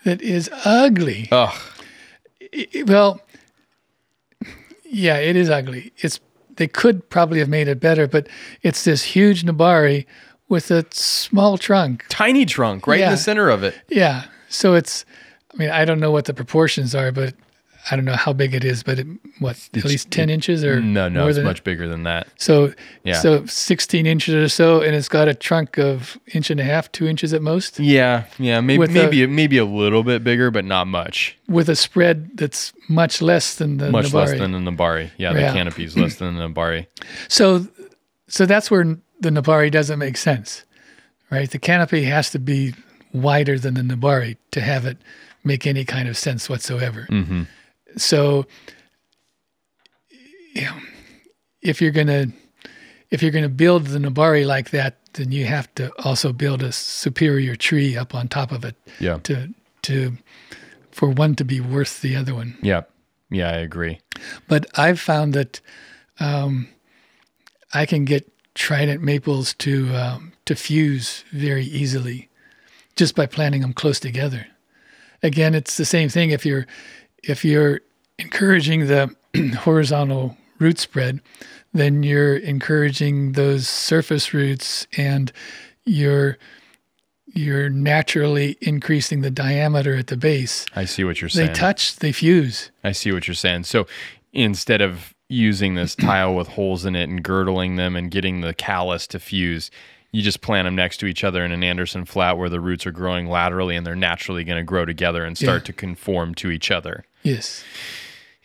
That 0.04 0.22
is 0.22 0.50
ugly. 0.66 1.30
Ugh. 1.32 1.54
It- 2.52 2.88
well, 2.88 3.22
yeah, 4.86 5.18
it 5.18 5.36
is 5.36 5.50
ugly. 5.50 5.92
It's 5.98 6.20
they 6.56 6.68
could 6.68 7.10
probably 7.10 7.40
have 7.40 7.50
made 7.50 7.68
it 7.68 7.80
better, 7.80 8.08
but 8.08 8.28
it's 8.62 8.84
this 8.84 9.02
huge 9.04 9.44
Nebari 9.44 10.06
with 10.50 10.70
a 10.70 10.86
small 10.92 11.58
trunk. 11.58 12.06
Tiny 12.10 12.46
trunk 12.46 12.86
right 12.86 13.00
in 13.00 13.10
the 13.10 13.18
center 13.18 13.50
of 13.50 13.64
it. 13.64 13.76
Yeah, 13.90 14.26
so 14.54 14.74
it's. 14.76 15.06
I 15.54 15.58
mean, 15.58 15.70
I 15.70 15.86
don't 15.86 16.00
know 16.00 16.10
what 16.12 16.26
the 16.26 16.34
proportions 16.34 16.96
are, 16.96 17.12
but 17.12 17.36
I 17.92 17.96
don't 17.96 18.06
know 18.06 18.16
how 18.16 18.34
big 18.34 18.56
it 18.56 18.64
is. 18.64 18.82
But 18.82 18.98
it, 19.00 19.08
what 19.40 19.70
at 19.76 19.86
least 19.86 20.10
ten 20.10 20.30
inches 20.32 20.64
or 20.64 20.82
No, 20.82 21.10
no, 21.10 21.22
more 21.22 21.30
it's 21.30 21.38
much 21.40 21.64
bigger 21.64 21.88
than 21.88 22.04
that. 22.04 22.28
So 22.38 22.74
Yeah. 23.04 23.20
so 23.20 23.46
sixteen 23.46 24.08
inches 24.08 24.34
or 24.34 24.50
so, 24.50 24.82
and 24.82 24.96
it's 24.96 25.10
got 25.10 25.28
a 25.28 25.36
trunk 25.36 25.78
of 25.78 26.18
inch 26.34 26.50
and 26.50 26.60
a 26.60 26.64
half, 26.64 26.92
two 26.92 27.08
inches 27.08 27.34
at 27.34 27.42
most, 27.44 27.80
Yeah, 27.80 28.24
yeah, 28.40 28.62
maybe 28.62 28.88
maybe 28.88 29.28
maybe 29.28 29.58
a 29.60 29.66
little 29.66 30.02
bit 30.04 30.24
bigger, 30.24 30.50
but 30.50 30.66
not 30.66 30.88
much. 30.88 31.38
with 31.48 31.70
a 31.70 31.76
spread 31.76 32.32
that's 32.36 32.74
much 32.90 33.22
less 33.22 33.56
than 33.56 33.78
the 33.78 33.92
Much 33.92 34.12
less 34.14 34.32
Nebari. 34.32 34.38
than 34.40 34.52
the 34.54 34.72
Nebari. 34.72 35.12
Yeah, 35.18 35.34
the 35.34 35.42
Yeah. 35.42 35.68
is 35.78 35.96
less 35.98 36.16
than 36.16 36.36
the 36.36 36.48
Nebari. 36.48 36.88
So, 37.28 37.68
so 38.28 38.46
that's 38.48 38.72
where 38.72 38.86
the 39.20 39.30
Nebari 39.30 39.70
doesn't 39.70 40.00
make 40.00 40.18
sense, 40.18 40.64
right? 41.30 41.50
The 41.52 41.60
canopy 41.60 42.04
has 42.06 42.32
to 42.32 42.40
be 42.40 42.74
wider 43.14 43.58
than 43.60 43.76
the 43.76 43.82
Nebari 43.82 44.38
to 44.52 44.62
have 44.62 44.86
it 44.86 44.98
make 45.44 45.68
any 45.68 45.86
kind 45.86 46.08
of 46.08 46.18
sense 46.18 46.50
whatsoever. 46.50 47.08
Mhm. 47.12 47.48
So, 47.98 48.46
yeah, 50.54 50.80
if 51.62 51.82
you're 51.82 51.92
gonna 51.92 52.28
if 53.12 53.22
you're 53.22 53.32
gonna 53.32 53.50
build 53.50 53.88
the 53.88 54.00
Nebari 54.00 54.46
like 54.46 54.72
that, 54.72 54.98
then 55.14 55.32
you 55.32 55.46
have 55.46 55.74
to 55.76 55.92
also 56.04 56.34
build 56.34 56.64
a 56.64 56.72
superior 56.72 57.56
tree 57.56 57.96
up 57.98 58.16
on 58.16 58.28
top 58.28 58.52
of 58.52 58.66
it 58.66 58.76
Yeah. 59.00 59.20
to 59.24 59.50
to 59.84 60.18
for 60.92 61.10
one 61.10 61.36
to 61.36 61.44
be 61.46 61.60
worth 61.60 62.02
the 62.02 62.16
other 62.16 62.34
one. 62.36 62.58
Yeah. 62.62 62.82
Yeah, 63.30 63.50
I 63.50 63.58
agree. 63.58 64.00
But 64.48 64.68
I've 64.78 65.00
found 65.00 65.34
that 65.34 65.60
um, 66.20 66.68
I 67.74 67.86
can 67.88 68.06
get 68.06 68.30
trident 68.54 69.02
maples 69.02 69.56
to 69.56 69.96
um, 69.96 70.34
to 70.46 70.56
fuse 70.56 71.24
very 71.32 71.66
easily 71.66 72.30
just 72.96 73.16
by 73.16 73.26
planting 73.26 73.62
them 73.62 73.74
close 73.74 74.00
together. 74.00 74.48
Again, 75.22 75.56
it's 75.56 75.78
the 75.78 75.86
same 75.86 76.10
thing 76.10 76.32
if 76.32 76.46
you're 76.46 76.68
if 77.24 77.46
you're 77.46 77.82
encouraging 78.20 78.88
the 78.88 79.16
horizontal 79.60 80.38
root 80.60 80.80
spread, 80.80 81.22
then 81.74 82.04
you're 82.04 82.38
encouraging 82.38 83.34
those 83.34 83.68
surface 83.68 84.34
roots 84.34 84.88
and 84.98 85.32
you're 85.86 86.38
you're 87.36 87.70
naturally 87.70 88.58
increasing 88.62 89.22
the 89.22 89.32
diameter 89.32 89.96
at 89.96 90.08
the 90.08 90.18
base. 90.18 90.66
I 90.76 90.86
see 90.86 91.04
what 91.04 91.20
you're 91.20 91.30
saying. 91.30 91.48
They 91.48 91.54
touch, 91.54 91.96
they 91.96 92.12
fuse. 92.12 92.70
I 92.84 92.92
see 92.92 93.12
what 93.12 93.28
you're 93.28 93.34
saying. 93.34 93.64
So 93.64 93.88
instead 94.34 94.82
of 94.82 95.16
using 95.30 95.74
this 95.74 95.96
tile 95.96 96.36
with 96.36 96.50
holes 96.50 96.86
in 96.86 96.96
it 96.96 97.10
and 97.10 97.24
girdling 97.24 97.76
them 97.76 97.96
and 97.96 98.12
getting 98.12 98.42
the 98.42 98.54
callus 98.54 99.08
to 99.08 99.20
fuse, 99.20 99.72
you 100.14 100.22
just 100.22 100.40
plant 100.42 100.66
them 100.68 100.76
next 100.76 100.98
to 101.00 101.06
each 101.08 101.24
other 101.26 101.44
in 101.44 101.52
an 101.52 101.64
Anderson 101.64 102.06
flat 102.06 102.38
where 102.38 102.48
the 102.48 102.62
roots 102.62 102.86
are 102.86 102.92
growing 102.92 103.28
laterally 103.28 103.76
and 103.76 103.86
they're 103.86 103.96
naturally 103.96 104.44
going 104.46 104.60
to 104.60 104.64
grow 104.64 104.86
together 104.86 105.26
and 105.26 105.38
start 105.38 105.64
Yeah. 105.64 105.66
to 105.66 105.74
conform 105.74 106.36
to 106.36 106.52
each 106.52 106.70
other. 106.72 107.04
Yes. 107.24 107.64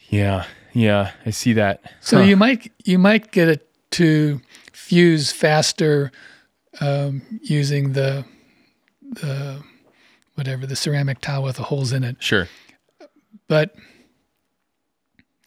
Yeah. 0.09 0.47
Yeah. 0.73 1.13
I 1.27 1.31
see 1.31 1.53
that. 1.53 1.83
So 2.01 2.17
Huh. 2.19 2.25
you 2.25 2.37
might 2.37 2.73
you 2.85 2.99
might 2.99 3.31
get 3.31 3.49
it 3.49 3.69
to 3.93 4.41
fuse 4.73 5.31
faster 5.31 6.11
um, 6.81 7.23
using 7.43 7.93
the 7.93 8.25
the 9.03 9.63
whatever 10.35 10.67
the 10.67 10.77
ceramic 10.77 11.21
tile 11.21 11.43
with 11.43 11.57
the 11.57 11.65
holes 11.65 11.93
in 11.93 12.03
it, 12.05 12.17
Sure. 12.21 12.49
but 13.49 13.75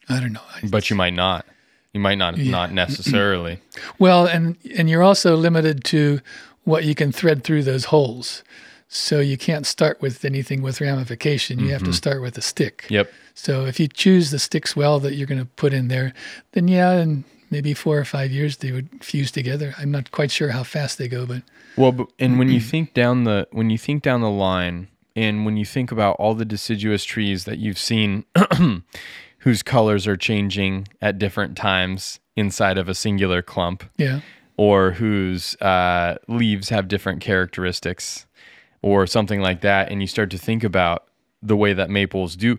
I 0.08 0.20
don't 0.20 0.32
know. 0.32 0.40
I- 0.62 0.66
But 0.68 0.90
you 0.90 0.96
might 0.96 1.14
not. 1.14 1.46
You 1.92 2.00
might 2.00 2.16
not 2.16 2.38
not 2.38 2.72
necessarily. 2.72 3.60
well, 3.98 4.26
and 4.26 4.56
and 4.76 4.88
you're 4.88 5.02
also 5.02 5.36
limited 5.36 5.84
to 5.84 6.20
what 6.64 6.84
you 6.84 6.94
can 6.94 7.12
thread 7.12 7.44
through 7.44 7.64
those 7.64 7.86
holes. 7.86 8.42
So 8.88 9.20
you 9.20 9.38
can't 9.38 9.66
start 9.66 10.02
with 10.02 10.24
anything 10.24 10.60
with 10.60 10.80
ramification. 10.80 11.58
You 11.58 11.70
have 11.70 11.80
to 11.80 11.86
mm-hmm. 11.86 11.92
start 11.92 12.20
with 12.20 12.36
a 12.36 12.42
stick. 12.42 12.86
Yep. 12.90 13.10
So 13.34 13.64
if 13.64 13.80
you 13.80 13.88
choose 13.88 14.30
the 14.30 14.38
sticks 14.38 14.76
well 14.76 15.00
that 15.00 15.14
you're 15.14 15.26
going 15.26 15.40
to 15.40 15.46
put 15.46 15.72
in 15.72 15.88
there, 15.88 16.12
then 16.52 16.68
yeah, 16.68 16.92
in 17.00 17.24
maybe 17.50 17.72
four 17.72 17.98
or 17.98 18.04
five 18.04 18.30
years 18.30 18.58
they 18.58 18.70
would 18.70 18.88
fuse 19.02 19.30
together. 19.30 19.74
I'm 19.78 19.90
not 19.90 20.10
quite 20.10 20.30
sure 20.30 20.50
how 20.50 20.62
fast 20.62 20.98
they 20.98 21.08
go, 21.08 21.24
but 21.24 21.42
Well, 21.76 21.92
but, 21.92 22.08
and 22.18 22.38
when 22.38 22.48
you 22.48 22.60
mm-hmm. 22.60 22.68
think 22.68 22.94
down 22.94 23.24
the 23.24 23.48
when 23.50 23.70
you 23.70 23.78
think 23.78 24.02
down 24.02 24.20
the 24.20 24.30
line, 24.30 24.88
and 25.14 25.44
when 25.44 25.56
you 25.56 25.64
think 25.64 25.92
about 25.92 26.16
all 26.16 26.34
the 26.34 26.44
deciduous 26.44 27.04
trees 27.04 27.44
that 27.44 27.58
you've 27.58 27.78
seen, 27.78 28.24
whose 29.42 29.62
colors 29.62 30.06
are 30.06 30.16
changing 30.16 30.86
at 31.00 31.18
different 31.18 31.56
times 31.56 32.20
inside 32.36 32.78
of 32.78 32.88
a 32.88 32.94
singular 32.94 33.42
clump, 33.42 33.84
yeah, 33.98 34.20
or 34.56 34.92
whose 34.92 35.56
uh, 35.60 36.16
leaves 36.28 36.68
have 36.68 36.86
different 36.86 37.20
characteristics, 37.20 38.26
or 38.82 39.06
something 39.06 39.40
like 39.40 39.60
that, 39.60 39.90
and 39.90 40.00
you 40.00 40.06
start 40.06 40.30
to 40.30 40.38
think 40.38 40.62
about 40.62 41.04
the 41.42 41.56
way 41.56 41.72
that 41.72 41.90
maples 41.90 42.36
do. 42.36 42.56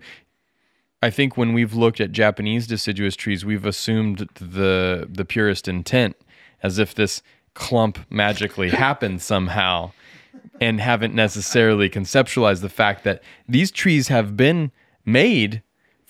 I 1.02 1.10
think 1.10 1.38
when 1.38 1.54
we've 1.54 1.74
looked 1.74 2.02
at 2.02 2.12
Japanese 2.12 2.68
deciduous 2.68 3.16
trees, 3.16 3.46
we've 3.46 3.66
assumed 3.66 4.28
the 4.36 5.08
the 5.10 5.26
purest 5.26 5.70
intent, 5.70 6.18
as 6.62 6.80
if 6.80 6.94
this 6.94 7.22
clump 7.54 8.00
magically 8.10 8.70
happened 8.86 9.22
somehow, 9.22 9.94
and 10.60 10.82
haven't 10.82 11.16
necessarily 11.16 11.90
conceptualized 11.90 12.62
the 12.62 12.68
fact 12.68 13.06
that 13.06 13.24
these 13.48 13.72
trees 13.72 14.10
have 14.10 14.36
been 14.36 14.74
made 15.06 15.62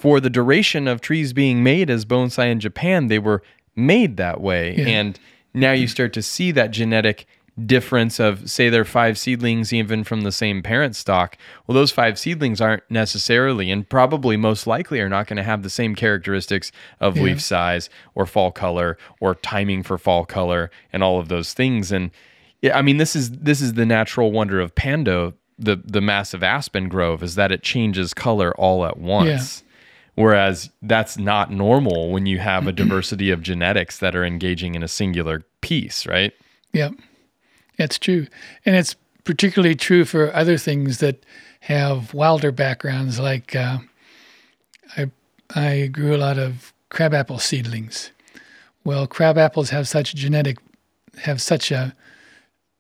for 0.04 0.20
the 0.20 0.30
duration 0.30 0.86
of 0.86 1.00
trees 1.00 1.32
being 1.32 1.64
made 1.64 1.90
as 1.90 2.04
bonsai 2.04 2.52
in 2.52 2.60
Japan. 2.60 3.08
They 3.08 3.20
were 3.20 3.42
made 3.74 4.18
that 4.18 4.42
way, 4.42 4.76
Yeah. 4.78 4.88
and 5.00 5.18
now 5.54 5.72
you 5.72 5.88
start 5.88 6.12
to 6.14 6.22
see 6.22 6.52
that 6.52 6.72
genetic 6.72 7.26
difference 7.66 8.20
of 8.20 8.50
say 8.50 8.68
there 8.68 8.82
are 8.82 8.86
five 9.02 9.16
seedlings 9.18 9.72
even 9.72 10.04
from 10.04 10.22
the 10.22 10.32
same 10.32 10.64
parent 10.64 10.96
stock 10.96 11.38
well 11.68 11.76
those 11.76 11.92
five 11.92 12.16
seedlings 12.16 12.60
aren't 12.60 12.82
necessarily 12.90 13.70
and 13.70 13.88
probably 13.88 14.36
most 14.36 14.66
likely 14.66 15.00
are 15.00 15.08
not 15.08 15.28
going 15.28 15.38
to 15.38 15.44
have 15.44 15.62
the 15.62 15.70
same 15.70 15.94
characteristics 15.94 16.72
of 17.00 17.16
leaf 17.16 17.40
size 17.40 17.92
or 18.16 18.26
fall 18.26 18.52
color 18.52 18.98
or 19.22 19.36
timing 19.36 19.84
for 19.84 20.00
fall 20.00 20.26
color 20.26 20.72
and 20.92 21.04
all 21.04 21.20
of 21.20 21.28
those 21.30 21.54
things 21.54 21.92
and 21.92 22.10
Yeah, 22.64 22.76
I 22.76 22.82
mean 22.82 22.98
this 22.98 23.16
is 23.16 23.30
this 23.30 23.62
is 23.62 23.74
the 23.74 23.86
natural 23.86 24.32
wonder 24.32 24.60
of 24.60 24.74
Pando, 24.74 25.34
the 25.60 25.76
the 25.98 26.02
massive 26.02 26.42
aspen 26.44 26.90
grove, 26.90 27.22
is 27.22 27.36
that 27.36 27.52
it 27.52 27.62
changes 27.62 28.16
color 28.16 28.52
all 28.58 28.84
at 28.84 28.98
once. 28.98 29.64
Whereas 30.16 30.70
that's 30.82 31.18
not 31.18 31.52
normal 31.52 32.12
when 32.12 32.28
you 32.28 32.38
have 32.40 32.68
a 32.68 32.72
diversity 32.72 33.32
of 33.32 33.42
genetics 33.42 33.98
that 33.98 34.16
are 34.16 34.24
engaging 34.24 34.76
in 34.76 34.84
a 34.84 34.88
singular 34.88 35.44
piece, 35.62 36.06
right? 36.06 36.34
Yep, 36.74 36.94
that's 37.78 37.98
true, 37.98 38.28
and 38.66 38.76
it's 38.76 38.96
particularly 39.24 39.76
true 39.76 40.06
for 40.06 40.34
other 40.36 40.58
things 40.58 41.00
that 41.00 41.26
have 41.62 42.14
wilder 42.14 42.52
backgrounds. 42.52 43.20
Like 43.20 43.56
uh, 43.56 43.80
I, 44.98 45.10
I 45.56 45.88
grew 45.88 46.16
a 46.16 46.18
lot 46.18 46.38
of 46.38 46.74
crabapple 46.90 47.40
seedlings. 47.40 48.12
Well, 48.84 49.08
crabapples 49.08 49.70
have 49.70 49.88
such 49.88 50.14
genetic, 50.14 50.58
have 51.24 51.42
such 51.42 51.72
a 51.72 51.96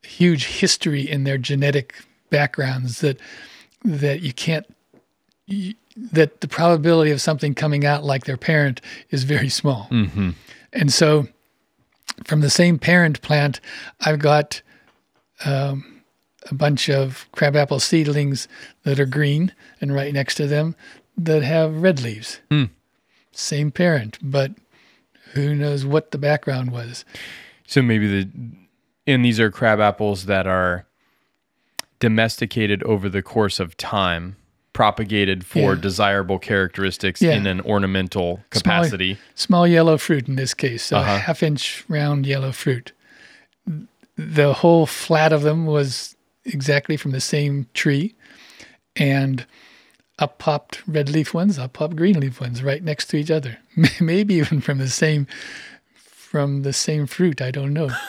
huge 0.03 0.45
history 0.45 1.09
in 1.09 1.23
their 1.23 1.37
genetic 1.37 1.95
backgrounds 2.29 2.99
that 2.99 3.19
that 3.85 4.21
you 4.21 4.33
can't 4.33 4.65
you, 5.45 5.73
that 5.95 6.41
the 6.41 6.47
probability 6.47 7.11
of 7.11 7.21
something 7.21 7.53
coming 7.53 7.85
out 7.85 8.03
like 8.03 8.25
their 8.25 8.37
parent 8.37 8.81
is 9.09 9.23
very 9.23 9.49
small. 9.49 9.87
Mm-hmm. 9.91 10.31
And 10.71 10.91
so, 10.91 11.27
from 12.25 12.41
the 12.41 12.49
same 12.49 12.79
parent 12.79 13.21
plant, 13.21 13.59
I've 14.01 14.19
got 14.19 14.61
um, 15.45 16.01
a 16.49 16.53
bunch 16.55 16.89
of 16.89 17.27
crabapple 17.31 17.79
seedlings 17.79 18.47
that 18.83 18.99
are 18.99 19.05
green, 19.05 19.53
and 19.81 19.93
right 19.93 20.13
next 20.13 20.35
to 20.35 20.47
them 20.47 20.75
that 21.17 21.43
have 21.43 21.81
red 21.81 22.01
leaves. 22.01 22.39
Hmm. 22.49 22.65
Same 23.31 23.71
parent, 23.71 24.17
but 24.21 24.51
who 25.33 25.55
knows 25.55 25.85
what 25.85 26.11
the 26.11 26.17
background 26.17 26.71
was. 26.71 27.05
So 27.67 27.81
maybe 27.81 28.07
the 28.07 28.29
and 29.05 29.25
these 29.25 29.39
are 29.39 29.51
crab 29.51 29.79
apples 29.79 30.25
that 30.25 30.47
are 30.47 30.85
domesticated 31.99 32.83
over 32.83 33.09
the 33.09 33.21
course 33.21 33.59
of 33.59 33.75
time, 33.77 34.37
propagated 34.73 35.45
for 35.45 35.75
Yeah. 35.75 35.81
desirable 35.81 36.39
characteristics 36.39 37.21
Yeah. 37.21 37.33
in 37.35 37.45
an 37.47 37.61
ornamental 37.61 38.43
capacity. 38.49 39.17
Small 39.35 39.67
yellow 39.67 39.97
fruit 39.97 40.27
in 40.27 40.35
this 40.35 40.53
case, 40.53 40.83
so 40.83 40.97
Uh-huh. 40.97 41.19
half 41.19 41.43
inch 41.43 41.83
round 41.87 42.25
yellow 42.25 42.51
fruit. 42.51 42.91
The 44.17 44.53
whole 44.53 44.85
flat 44.85 45.31
of 45.31 45.41
them 45.43 45.65
was 45.65 46.15
exactly 46.45 46.97
from 46.97 47.11
the 47.11 47.21
same 47.21 47.67
tree, 47.73 48.15
and 48.95 49.45
up 50.19 50.37
popped 50.37 50.81
red 50.87 51.09
leaf 51.09 51.33
ones, 51.33 51.57
up 51.57 51.73
popped 51.73 51.95
green 51.95 52.19
leaf 52.19 52.39
ones 52.41 52.61
right 52.61 52.83
next 52.83 53.07
to 53.07 53.17
each 53.17 53.31
other. 53.31 53.57
Maybe 53.99 54.35
even 54.35 54.61
from 54.61 54.77
the 54.77 54.89
same 54.89 55.25
from 55.95 56.63
the 56.63 56.73
same 56.73 57.05
fruit. 57.07 57.41
I 57.41 57.51
don't 57.51 57.73
know. 57.73 57.89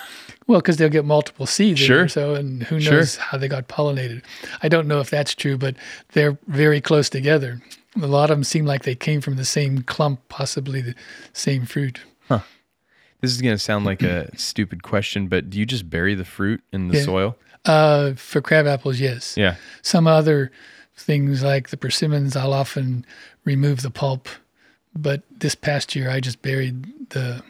Well, 0.47 0.60
because 0.60 0.76
they'll 0.76 0.89
get 0.90 1.05
multiple 1.06 1.47
seeds, 1.47 1.81
Sure. 1.81 2.06
so 2.08 2.34
and 2.34 2.64
who 2.64 2.78
Sure. 2.81 2.94
knows 2.94 3.16
how 3.16 3.39
they 3.39 3.48
got 3.48 3.66
pollinated. 3.68 4.23
I 4.62 4.68
don't 4.68 4.86
know 4.86 5.00
if 5.00 5.08
that's 5.10 5.34
true, 5.34 5.56
but 5.56 5.74
they're 6.12 6.36
very 6.48 6.81
close 6.82 7.08
together. 7.08 7.62
A 8.00 8.06
lot 8.06 8.31
of 8.31 8.36
them 8.36 8.44
seem 8.44 8.66
like 8.66 8.82
they 8.82 8.94
came 8.97 9.20
from 9.20 9.36
the 9.36 9.44
same 9.44 9.82
clump, 9.82 10.20
possibly 10.28 10.81
the 10.82 10.94
same 11.32 11.64
fruit. 11.64 12.00
This 13.20 13.31
is 13.32 13.40
going 13.40 13.55
to 13.55 13.58
sound 13.58 13.86
like 13.86 14.02
a 14.02 14.36
stupid 14.36 14.82
question, 14.82 15.28
but 15.28 15.48
do 15.48 15.58
you 15.58 15.64
just 15.64 15.89
bury 15.89 16.14
the 16.14 16.26
fruit 16.26 16.62
in 16.74 16.89
the 16.89 16.98
Yeah. 16.98 17.05
soil? 17.05 17.39
Uh, 17.64 18.12
for 18.16 18.42
crab 18.42 18.66
apples, 18.66 19.00
yes. 19.00 19.32
Yeah. 19.34 19.55
Some 19.81 20.06
other 20.06 20.50
things 20.94 21.42
like 21.42 21.70
the 21.70 21.78
persimmons, 21.78 22.36
I'll 22.36 22.52
often 22.52 23.06
remove 23.47 23.81
the 23.81 23.89
pulp. 23.90 24.28
But 24.94 25.23
this 25.39 25.55
past 25.55 25.97
year, 25.97 26.10
I 26.10 26.20
just 26.20 26.42
buried 26.42 26.84
the 27.10 27.42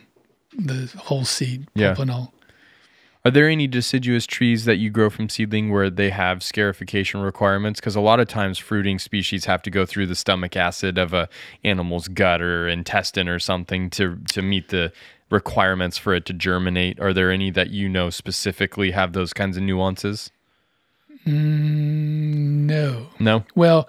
the 0.57 0.89
whole 0.97 1.25
seed, 1.25 1.67
Yeah. 1.75 1.89
pulp 1.95 1.99
and 1.99 2.11
all. 2.13 2.34
Are 3.27 3.31
there 3.31 3.49
any 3.49 3.67
deciduous 3.67 4.27
trees 4.27 4.67
that 4.67 4.77
you 4.77 4.91
grow 4.91 5.09
from 5.09 5.31
seedling 5.31 5.71
where 5.73 5.89
they 5.89 6.11
have 6.11 6.43
scarification 6.43 7.21
requirements? 7.23 7.81
Because 7.81 7.97
a 7.97 8.01
lot 8.01 8.21
of 8.21 8.29
times 8.29 8.59
fruiting 8.59 8.99
species 8.99 9.47
have 9.47 9.63
to 9.63 9.71
go 9.71 9.87
through 9.87 10.09
the 10.09 10.15
stomach 10.15 10.57
acid 10.57 10.99
of 10.99 11.15
a 11.15 11.31
animal's 11.65 12.07
gut 12.09 12.43
or 12.43 12.69
intestine 12.69 13.29
or 13.29 13.39
something 13.39 13.89
to 13.91 14.19
to 14.33 14.43
meet 14.43 14.69
the 14.69 14.93
requirements 15.31 15.97
for 15.97 16.13
it 16.13 16.27
to 16.27 16.35
germinate. 16.35 17.01
Are 17.01 17.15
there 17.15 17.31
any 17.31 17.51
that 17.51 17.71
you 17.71 17.89
know 17.89 18.11
specifically 18.11 18.91
have 18.91 19.15
those 19.15 19.33
kinds 19.33 19.57
of 19.57 19.63
nuances? 19.63 20.31
No. 21.25 23.07
No. 23.19 23.45
Well, 23.55 23.89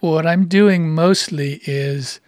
what 0.00 0.26
I'm 0.26 0.46
doing 0.48 0.90
mostly 0.90 1.62
is 1.64 2.20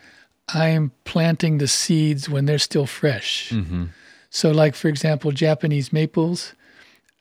I'm 0.48 0.92
planting 1.04 1.58
the 1.58 1.68
seeds 1.68 2.26
when 2.26 2.46
they're 2.46 2.58
still 2.58 2.86
fresh. 2.86 3.50
Mm-hmm. 3.50 3.84
So, 4.36 4.50
like 4.50 4.74
for 4.74 4.88
example, 4.88 5.32
Japanese 5.32 5.94
maples, 5.94 6.52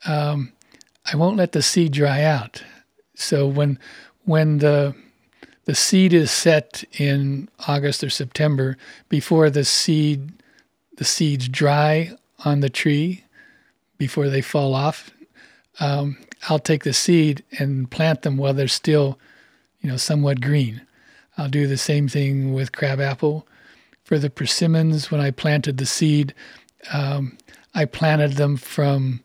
um, 0.04 0.52
I 1.10 1.16
won't 1.16 1.38
let 1.38 1.52
the 1.52 1.62
seed 1.62 1.92
dry 1.92 2.22
out. 2.22 2.62
So 3.14 3.46
when 3.46 3.78
when 4.26 4.58
the 4.58 4.94
the 5.64 5.74
seed 5.74 6.12
is 6.12 6.30
set 6.30 6.84
in 6.98 7.48
August 7.66 8.04
or 8.04 8.10
September, 8.10 8.76
before 9.08 9.48
the 9.48 9.64
seed 9.64 10.30
the 10.98 11.06
seeds 11.06 11.48
dry 11.48 12.14
on 12.44 12.60
the 12.60 12.68
tree, 12.68 13.24
before 13.96 14.28
they 14.28 14.42
fall 14.42 14.74
off, 14.74 15.10
um, 15.80 16.18
I'll 16.50 16.58
take 16.58 16.84
the 16.84 16.92
seed 16.92 17.42
and 17.58 17.90
plant 17.90 18.22
them 18.22 18.36
while 18.36 18.52
they're 18.52 18.68
still, 18.68 19.18
you 19.80 19.88
know, 19.88 19.96
somewhat 19.96 20.42
green. 20.42 20.82
I'll 21.38 21.48
do 21.48 21.66
the 21.66 21.78
same 21.78 22.08
thing 22.08 22.52
with 22.52 22.72
crabapple. 22.72 23.48
For 24.04 24.18
the 24.18 24.30
persimmons, 24.30 25.10
when 25.10 25.22
I 25.22 25.30
planted 25.30 25.78
the 25.78 25.86
seed, 25.86 26.34
um, 26.92 27.36
I 27.74 27.84
planted 27.84 28.32
them 28.34 28.56
from 28.56 29.22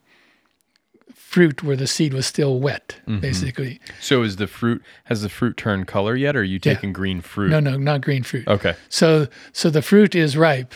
fruit 1.13 1.63
where 1.63 1.77
the 1.77 1.87
seed 1.87 2.13
was 2.13 2.25
still 2.25 2.59
wet, 2.59 2.97
basically. 3.21 3.79
So 4.01 4.21
is 4.23 4.35
the 4.35 4.47
fruit 4.47 4.81
has 5.05 5.21
the 5.21 5.29
fruit 5.29 5.55
turned 5.55 5.87
color 5.87 6.15
yet, 6.15 6.35
or 6.35 6.39
are 6.41 6.43
you 6.43 6.55
Yeah. 6.63 6.73
taking 6.73 6.91
green 6.91 7.21
fruit? 7.21 7.49
No, 7.49 7.59
no, 7.61 7.77
not 7.77 8.01
green 8.01 8.23
fruit. 8.23 8.47
Okay, 8.47 8.75
So, 8.89 9.27
so 9.53 9.69
the 9.69 9.81
fruit 9.81 10.13
is 10.13 10.35
ripe. 10.35 10.73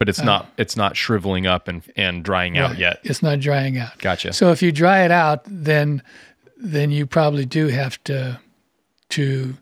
but 0.00 0.08
it's 0.08 0.20
not 0.20 0.50
it's 0.58 0.76
not 0.76 0.96
shriveling 0.96 1.46
up 1.46 1.68
and 1.68 1.82
and 1.94 2.24
drying 2.24 2.58
out 2.58 2.76
yet. 2.78 2.98
It's 3.04 3.22
not 3.22 3.38
drying 3.38 3.78
out. 3.78 3.96
Gotcha. 3.98 4.32
So 4.32 4.50
if 4.50 4.60
you 4.60 4.72
dry 4.72 5.04
it 5.04 5.12
out, 5.12 5.42
then 5.46 6.02
then 6.56 6.90
you 6.90 7.06
probably 7.06 7.46
do 7.46 7.68
have 7.68 8.02
to 8.04 8.40
to 9.10 9.56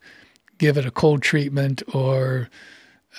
give 0.56 0.78
it 0.78 0.86
a 0.86 0.90
cold 0.90 1.20
treatment 1.22 1.82
or 1.92 2.48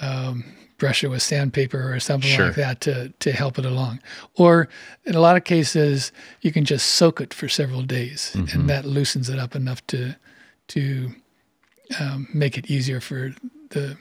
um, 0.02 0.44
brush 0.82 1.04
it 1.04 1.10
with 1.10 1.22
sandpaper 1.22 1.94
or 1.94 2.00
something 2.00 2.32
Sure. 2.36 2.48
like 2.48 2.56
that 2.56 2.82
to 2.82 3.10
to 3.20 3.32
help 3.32 3.60
it 3.60 3.66
along. 3.66 4.00
Or 4.36 4.68
in 5.06 5.14
a 5.16 5.20
lot 5.22 5.38
of 5.38 5.44
cases, 5.44 6.12
you 6.42 6.52
can 6.52 6.66
just 6.66 6.86
soak 7.00 7.22
it 7.22 7.34
for 7.36 7.48
several 7.48 7.84
days, 7.84 8.32
Mm-hmm. 8.36 8.60
and 8.62 8.70
that 8.70 8.84
loosens 8.86 9.30
it 9.30 9.38
up 9.38 9.56
enough 9.56 9.86
to 9.88 10.16
to 10.70 11.12
um, 12.00 12.28
make 12.34 12.58
it 12.58 12.66
easier 12.72 13.00
for 13.00 13.34
the 13.70 13.96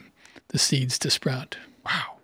the 0.47 0.57
seeds 0.57 0.97
to 0.99 1.09
sprout. 1.11 1.55
Wow. 1.85 2.17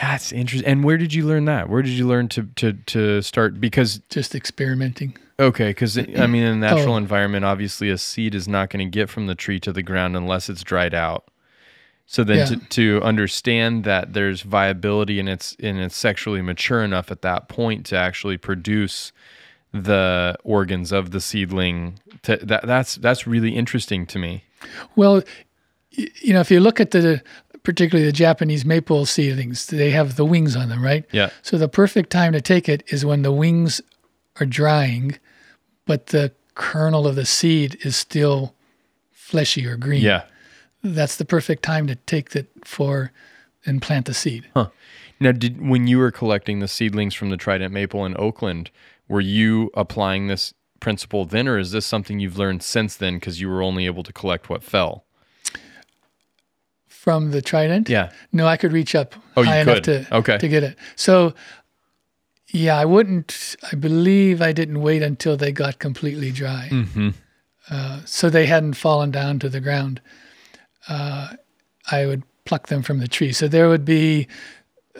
That's 0.00 0.30
interesting. 0.30 0.68
And 0.70 0.84
where 0.84 0.96
did 0.98 1.12
you 1.14 1.26
learn 1.26 1.46
that? 1.46 1.68
Where 1.68 1.82
did 1.82 1.92
you 1.92 2.06
learn 2.06 2.28
to 2.28 2.42
to 2.56 2.72
to 2.94 3.22
start? 3.22 3.58
Because 3.60 4.00
Just 4.10 4.34
experimenting. 4.34 5.16
okay, 5.40 5.70
because 5.70 5.96
I 5.98 6.26
mean, 6.26 6.42
in 6.44 6.54
a 6.54 6.56
natural 6.68 6.94
Oh. 6.94 6.98
environment, 6.98 7.44
obviously, 7.44 7.88
a 7.90 7.96
seed 7.98 8.34
is 8.34 8.46
not 8.46 8.68
going 8.70 8.84
to 8.86 8.98
get 8.98 9.08
from 9.08 9.26
the 9.28 9.34
tree 9.34 9.58
to 9.60 9.72
the 9.72 9.82
ground 9.82 10.14
unless 10.16 10.48
it's 10.48 10.62
dried 10.62 10.94
out. 10.94 11.24
So 12.10 12.24
then, 12.24 12.38
Yeah. 12.38 12.44
to, 12.46 12.56
to 12.56 13.02
understand 13.02 13.84
that 13.84 14.14
there's 14.14 14.40
viability 14.40 15.20
and 15.20 15.28
it's 15.28 15.54
and 15.60 15.78
it's 15.78 15.94
sexually 15.94 16.40
mature 16.40 16.82
enough 16.82 17.10
at 17.10 17.20
that 17.20 17.48
point 17.48 17.84
to 17.86 17.96
actually 17.96 18.38
produce 18.38 19.12
the 19.74 20.34
organs 20.42 20.90
of 20.90 21.10
the 21.10 21.20
seedling, 21.20 22.00
to, 22.22 22.38
that 22.38 22.66
that's 22.66 22.94
that's 22.94 23.26
really 23.26 23.54
interesting 23.54 24.06
to 24.06 24.18
me. 24.18 24.42
Well, 24.96 25.22
you 25.90 26.32
know, 26.32 26.40
if 26.40 26.50
you 26.50 26.60
look 26.60 26.80
at 26.80 26.92
the 26.92 27.22
particularly 27.62 28.06
the 28.06 28.12
Japanese 28.16 28.64
maple 28.64 29.04
seedlings, 29.04 29.66
they 29.66 29.90
have 29.90 30.16
the 30.16 30.24
wings 30.24 30.56
on 30.56 30.70
them, 30.70 30.82
right? 30.82 31.04
Yeah. 31.12 31.28
So 31.42 31.58
the 31.58 31.68
perfect 31.68 32.08
time 32.08 32.32
to 32.32 32.40
take 32.40 32.70
it 32.70 32.82
is 32.86 33.04
when 33.04 33.20
the 33.20 33.32
wings 33.32 33.82
are 34.40 34.46
drying, 34.46 35.18
but 35.84 36.06
the 36.06 36.32
kernel 36.54 37.06
of 37.06 37.16
the 37.16 37.26
seed 37.26 37.76
is 37.82 37.96
still 37.96 38.54
fleshy 39.12 39.66
or 39.66 39.76
green. 39.76 40.00
Yeah. 40.00 40.22
That's 40.82 41.16
the 41.16 41.24
perfect 41.24 41.62
time 41.62 41.86
to 41.88 41.96
take 41.96 42.34
it 42.36 42.48
for 42.64 43.12
and 43.66 43.82
plant 43.82 44.06
the 44.06 44.14
seed. 44.14 44.46
Now, 45.20 45.32
did 45.32 45.60
when 45.66 45.86
you 45.88 45.98
were 45.98 46.10
collecting 46.12 46.60
the 46.60 46.68
seedlings 46.68 47.14
from 47.14 47.30
the 47.30 47.36
Trident 47.36 47.72
Maple 47.74 48.04
in 48.06 48.16
Oakland, 48.18 48.70
were 49.08 49.20
you 49.20 49.70
applying 49.74 50.28
this 50.28 50.54
principle 50.80 51.24
then, 51.24 51.48
or 51.48 51.58
is 51.58 51.72
this 51.72 51.84
something 51.84 52.20
you've 52.20 52.38
learned 52.38 52.62
since 52.62 52.94
then 52.94 53.14
because 53.16 53.40
you 53.40 53.48
were 53.48 53.62
only 53.62 53.86
able 53.86 54.04
to 54.04 54.12
collect 54.12 54.48
what 54.48 54.62
fell? 54.62 55.04
From 56.86 57.30
the 57.30 57.42
trident? 57.42 57.88
Yeah. 57.88 58.10
No, 58.32 58.46
I 58.46 58.56
could 58.56 58.72
reach 58.72 58.94
up 58.94 59.14
Oh, 59.36 59.42
you 59.42 59.48
high 59.48 59.58
enough 59.60 59.76
could. 59.82 59.84
to 60.06 60.16
Okay. 60.16 60.38
to 60.38 60.48
get 60.48 60.62
it. 60.62 60.76
So 60.96 61.34
yeah, 62.48 62.78
I 62.78 62.84
wouldn't 62.84 63.56
I 63.72 63.76
believe 63.76 64.40
I 64.42 64.52
didn't 64.52 64.80
wait 64.80 65.02
until 65.02 65.36
they 65.36 65.52
got 65.52 65.78
completely 65.78 66.30
dry. 66.32 66.68
Mm-hmm. 66.70 67.10
Uh, 67.70 68.00
so 68.04 68.30
they 68.30 68.46
hadn't 68.46 68.74
fallen 68.74 69.10
down 69.10 69.38
to 69.40 69.48
the 69.48 69.60
ground. 69.60 70.00
Uh, 70.88 71.34
I 71.90 72.06
would 72.06 72.22
pluck 72.44 72.68
them 72.68 72.82
from 72.82 72.98
the 72.98 73.08
tree. 73.08 73.32
So 73.32 73.46
there 73.46 73.68
would 73.68 73.84
be 73.84 74.26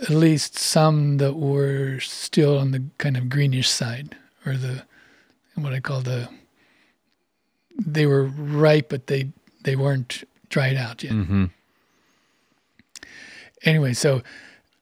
at 0.03 0.11
least 0.11 0.59
some 0.59 1.17
that 1.17 1.35
were 1.35 1.99
still 2.01 2.59
on 2.59 2.71
the 2.71 2.85
kind 2.99 3.17
of 3.17 3.29
greenish 3.29 3.69
side, 3.69 4.17
or 4.47 4.57
the 4.57 4.85
what 5.55 5.73
I 5.73 5.81
call 5.81 6.01
the 6.01 6.29
they 7.79 8.07
were 8.07 8.25
ripe, 8.25 8.89
but 8.89 9.07
they 9.07 9.31
they 9.65 9.77
weren't 9.77 10.25
dried 10.49 10.77
out 10.77 11.03
yet. 11.03 11.13
Mm-hmm. 11.13 11.47
Anyway, 13.63 13.93
so 13.93 14.23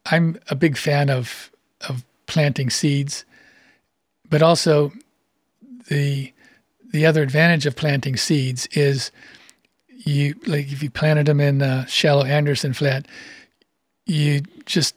I'm 0.07 0.39
a 0.51 0.55
big 0.55 0.77
fan 0.77 1.11
of 1.11 1.51
of 1.89 2.05
planting 2.27 2.71
seeds, 2.71 3.25
but 4.29 4.43
also 4.43 4.93
the 5.89 6.33
the 6.93 7.07
other 7.07 7.23
advantage 7.23 7.67
of 7.67 7.77
planting 7.77 8.17
seeds 8.17 8.67
is 8.73 9.11
you 10.07 10.35
like 10.47 10.73
if 10.73 10.83
you 10.83 10.91
planted 10.91 11.27
them 11.27 11.41
in 11.41 11.61
a 11.61 11.87
shallow 11.89 12.25
Anderson 12.25 12.73
flat, 12.73 13.07
you 14.07 14.43
just 14.65 14.95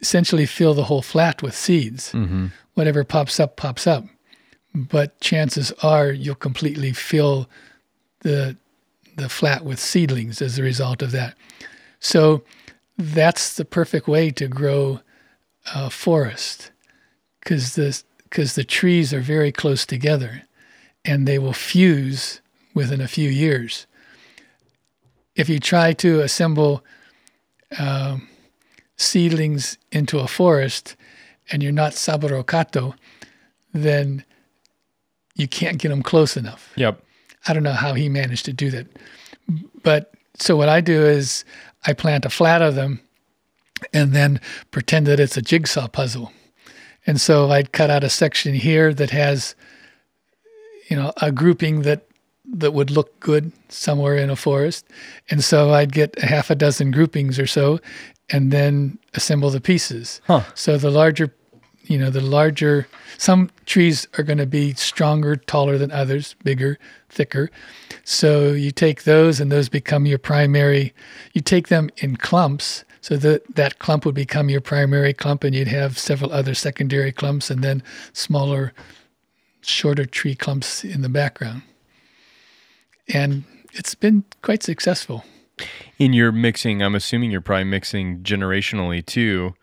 essentially 0.00 0.44
fill 0.44 0.74
the 0.74 0.84
whole 0.84 1.02
flat 1.02 1.42
with 1.42 1.54
seeds. 1.54 2.12
Mm-hmm. 2.12 2.46
Whatever 2.74 3.04
pops 3.04 3.38
up, 3.38 3.56
pops 3.56 3.86
up. 3.86 4.04
But 4.74 5.18
chances 5.20 5.70
are 5.82 6.10
you'll 6.10 6.34
completely 6.34 6.92
fill 6.92 7.48
the 8.20 8.56
the 9.16 9.28
flat 9.28 9.64
with 9.64 9.78
seedlings 9.78 10.42
as 10.42 10.58
a 10.58 10.62
result 10.62 11.00
of 11.00 11.12
that. 11.12 11.36
So 12.00 12.42
that's 12.98 13.54
the 13.54 13.64
perfect 13.64 14.08
way 14.08 14.30
to 14.32 14.48
grow 14.48 15.00
a 15.74 15.90
forest 15.90 16.72
because 17.40 17.76
the 17.76 18.02
because 18.24 18.56
the 18.56 18.64
trees 18.64 19.14
are 19.14 19.20
very 19.20 19.52
close 19.52 19.86
together 19.86 20.42
and 21.04 21.28
they 21.28 21.38
will 21.38 21.52
fuse 21.52 22.40
within 22.74 23.00
a 23.00 23.08
few 23.08 23.30
years. 23.30 23.86
If 25.36 25.48
you 25.48 25.58
try 25.58 25.92
to 25.94 26.20
assemble 26.20 26.84
um, 27.78 28.28
seedlings 28.96 29.78
into 29.90 30.18
a 30.20 30.28
forest 30.28 30.96
and 31.50 31.62
you're 31.62 31.72
not 31.72 31.94
Saburo 31.94 32.42
Kato, 32.42 32.94
then 33.72 34.24
you 35.34 35.48
can't 35.48 35.78
get 35.78 35.88
them 35.88 36.02
close 36.02 36.36
enough. 36.36 36.72
Yep. 36.76 37.02
I 37.46 37.52
don't 37.52 37.62
know 37.64 37.72
how 37.72 37.94
he 37.94 38.08
managed 38.08 38.44
to 38.46 38.52
do 38.52 38.70
that. 38.70 38.86
But 39.82 40.12
so 40.36 40.56
what 40.56 40.68
I 40.68 40.80
do 40.80 41.04
is 41.04 41.44
I 41.86 41.92
plant 41.92 42.24
a 42.24 42.30
flat 42.30 42.62
of 42.62 42.74
them 42.74 43.00
and 43.92 44.12
then 44.12 44.40
pretend 44.70 45.06
that 45.06 45.20
it's 45.20 45.36
a 45.36 45.42
jigsaw 45.42 45.88
puzzle. 45.88 46.32
And 47.06 47.20
so 47.20 47.50
I'd 47.50 47.72
cut 47.72 47.90
out 47.90 48.04
a 48.04 48.08
section 48.08 48.54
here 48.54 48.94
that 48.94 49.10
has, 49.10 49.54
you 50.88 50.96
know, 50.96 51.12
a 51.20 51.30
grouping 51.30 51.82
that 51.82 52.06
that 52.54 52.72
would 52.72 52.90
look 52.90 53.18
good 53.20 53.52
somewhere 53.68 54.16
in 54.16 54.30
a 54.30 54.36
forest. 54.36 54.86
And 55.30 55.42
so 55.42 55.72
I'd 55.72 55.92
get 55.92 56.16
a 56.22 56.26
half 56.26 56.50
a 56.50 56.54
dozen 56.54 56.90
groupings 56.90 57.38
or 57.38 57.46
so 57.46 57.80
and 58.30 58.50
then 58.50 58.98
assemble 59.14 59.50
the 59.50 59.60
pieces. 59.60 60.20
Huh. 60.26 60.42
So 60.54 60.78
the 60.78 60.90
larger, 60.90 61.34
you 61.84 61.98
know, 61.98 62.10
the 62.10 62.20
larger, 62.20 62.86
some 63.18 63.50
trees 63.66 64.06
are 64.16 64.24
going 64.24 64.38
to 64.38 64.46
be 64.46 64.74
stronger, 64.74 65.36
taller 65.36 65.76
than 65.78 65.90
others, 65.90 66.34
bigger, 66.44 66.78
thicker. 67.08 67.50
So 68.04 68.52
you 68.52 68.70
take 68.70 69.02
those 69.04 69.40
and 69.40 69.52
those 69.52 69.68
become 69.68 70.06
your 70.06 70.18
primary, 70.18 70.94
you 71.32 71.40
take 71.40 71.68
them 71.68 71.90
in 71.98 72.16
clumps. 72.16 72.84
So 73.00 73.18
that 73.18 73.54
that 73.54 73.80
clump 73.80 74.06
would 74.06 74.14
become 74.14 74.48
your 74.48 74.62
primary 74.62 75.12
clump, 75.12 75.44
and 75.44 75.54
you'd 75.54 75.68
have 75.68 75.98
several 75.98 76.32
other 76.32 76.54
secondary 76.54 77.12
clumps, 77.12 77.50
and 77.50 77.62
then 77.62 77.82
smaller, 78.14 78.72
shorter 79.60 80.06
tree 80.06 80.34
clumps 80.34 80.82
in 80.84 81.02
the 81.02 81.10
background 81.10 81.60
and 83.12 83.44
it's 83.72 83.94
been 83.94 84.24
quite 84.42 84.62
successful. 84.62 85.24
In 85.98 86.12
your 86.12 86.32
mixing, 86.32 86.82
I'm 86.82 86.94
assuming 86.94 87.30
you're 87.30 87.40
probably 87.40 87.64
mixing 87.64 88.20
generationally 88.22 89.04
too. 89.04 89.54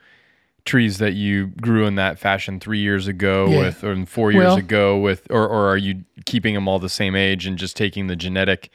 Trees 0.63 0.99
that 0.99 1.13
you 1.13 1.47
grew 1.59 1.87
in 1.87 1.95
that 1.95 2.19
fashion 2.19 2.59
three 2.59 2.79
years 2.79 3.07
ago 3.07 3.47
Yeah. 3.49 3.59
with, 3.59 3.83
or 3.83 4.05
four 4.05 4.31
years 4.31 4.43
Well- 4.45 4.57
ago 4.57 4.97
with, 4.99 5.27
or, 5.31 5.47
or 5.47 5.67
are 5.69 5.77
you 5.77 6.03
keeping 6.25 6.53
them 6.53 6.67
all 6.67 6.77
the 6.79 6.87
same 6.89 7.15
age 7.15 7.45
and 7.47 7.57
just 7.57 7.75
taking 7.75 8.07
the 8.07 8.15
genetic 8.15 8.69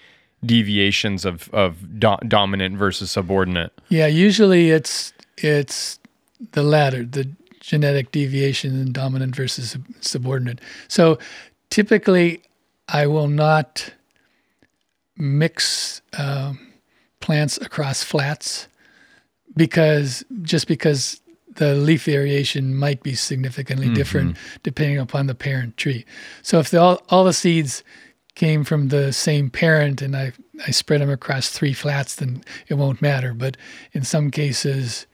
deviations 0.45 1.25
of, 1.25 1.49
of 1.53 1.99
do- 2.01 2.19
dominant 2.29 2.77
versus 2.77 3.11
subordinate? 3.13 3.73
Yeah, 3.89 4.07
usually 4.09 4.71
it's 4.71 5.13
it's 5.39 5.99
the 6.53 6.63
latter, 6.63 7.05
the 7.05 7.31
genetic 7.61 8.11
deviation 8.11 8.75
and 8.79 8.93
dominant 8.93 9.35
versus 9.37 9.71
sub- 9.71 9.85
subordinate. 10.01 10.61
So 10.89 11.19
typically, 11.71 12.43
I 12.89 13.07
will 13.07 13.29
not 13.29 13.91
mix 15.17 16.03
um, 16.19 16.59
plants 17.21 17.59
across 17.59 18.03
flats 18.03 18.69
because 19.57 20.25
just 20.43 20.69
because 20.69 21.21
the 21.57 21.75
leaf 21.75 22.05
variation 22.05 22.75
might 22.75 23.03
be 23.03 23.15
significantly 23.15 23.89
different 23.89 24.37
depending 24.63 24.99
upon 24.99 25.27
the 25.27 25.35
parent 25.35 25.77
tree. 25.77 26.05
So 26.43 26.59
if 26.59 26.71
the, 26.71 26.81
all, 26.81 27.03
all 27.09 27.25
the 27.25 27.33
seeds 27.33 27.83
came 28.35 28.63
from 28.63 28.89
the 28.89 29.13
same 29.13 29.49
parent 29.49 30.03
and 30.03 30.15
I, 30.15 30.33
I 30.67 30.71
spread 30.71 31.01
them 31.01 31.11
across 31.11 31.49
three 31.49 31.73
flats, 31.73 32.17
then 32.17 32.45
it 32.69 32.75
won't 32.75 33.01
matter. 33.01 33.33
But 33.33 33.57
in 33.93 34.03
some 34.03 34.31
cases, 34.31 35.07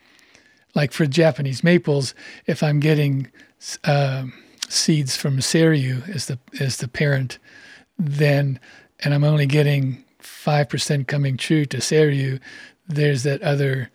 like 0.74 0.92
for 0.92 1.06
Japanese 1.06 1.62
maples, 1.62 2.14
if 2.46 2.62
I'm 2.62 2.80
getting 2.80 3.30
uh, 3.84 4.24
seeds 4.68 5.16
from 5.16 5.38
Seiryu 5.38 6.08
as 6.14 6.26
the 6.26 6.38
as 6.60 6.78
the 6.78 6.88
parent, 6.88 7.38
then 7.98 8.58
and 9.02 9.14
I'm 9.14 9.24
only 9.24 9.46
getting 9.46 10.04
five 10.18 10.68
percent 10.68 11.08
coming 11.08 11.36
true 11.36 11.64
to 11.66 11.78
Seiryu, 11.78 12.40
there's 12.88 13.22
that 13.24 13.42
other 13.42 13.90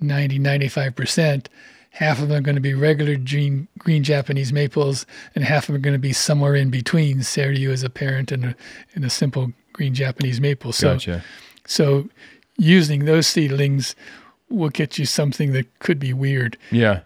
90 0.00 0.38
95 0.38 0.94
percent. 0.94 1.48
Half 1.90 2.20
of 2.20 2.28
them 2.28 2.38
are 2.38 2.42
going 2.42 2.56
to 2.56 2.60
be 2.60 2.74
regular 2.74 3.14
green, 3.14 3.68
green 3.78 4.02
Japanese 4.02 4.52
maples, 4.52 5.06
and 5.36 5.44
half 5.44 5.64
of 5.64 5.66
them 5.68 5.76
are 5.76 5.78
going 5.78 5.94
to 5.94 5.98
be 6.00 6.12
somewhere 6.12 6.56
in 6.56 6.68
between 6.68 7.18
Seiryu 7.18 7.70
as 7.70 7.84
a 7.84 7.90
parent 7.90 8.32
and 8.32 8.46
a, 8.46 8.56
and 8.96 9.04
a 9.04 9.10
simple 9.10 9.52
green 9.72 9.94
Japanese 9.94 10.40
maple. 10.40 10.72
So, 10.72 10.94
Gotcha. 10.94 11.22
so 11.66 12.08
using 12.58 13.04
those 13.04 13.28
seedlings 13.28 13.94
will 14.48 14.70
get 14.70 14.98
you 14.98 15.06
something 15.06 15.52
that 15.52 15.78
could 15.78 16.00
be 16.00 16.12
weird. 16.12 16.56
Yeah. 16.72 17.00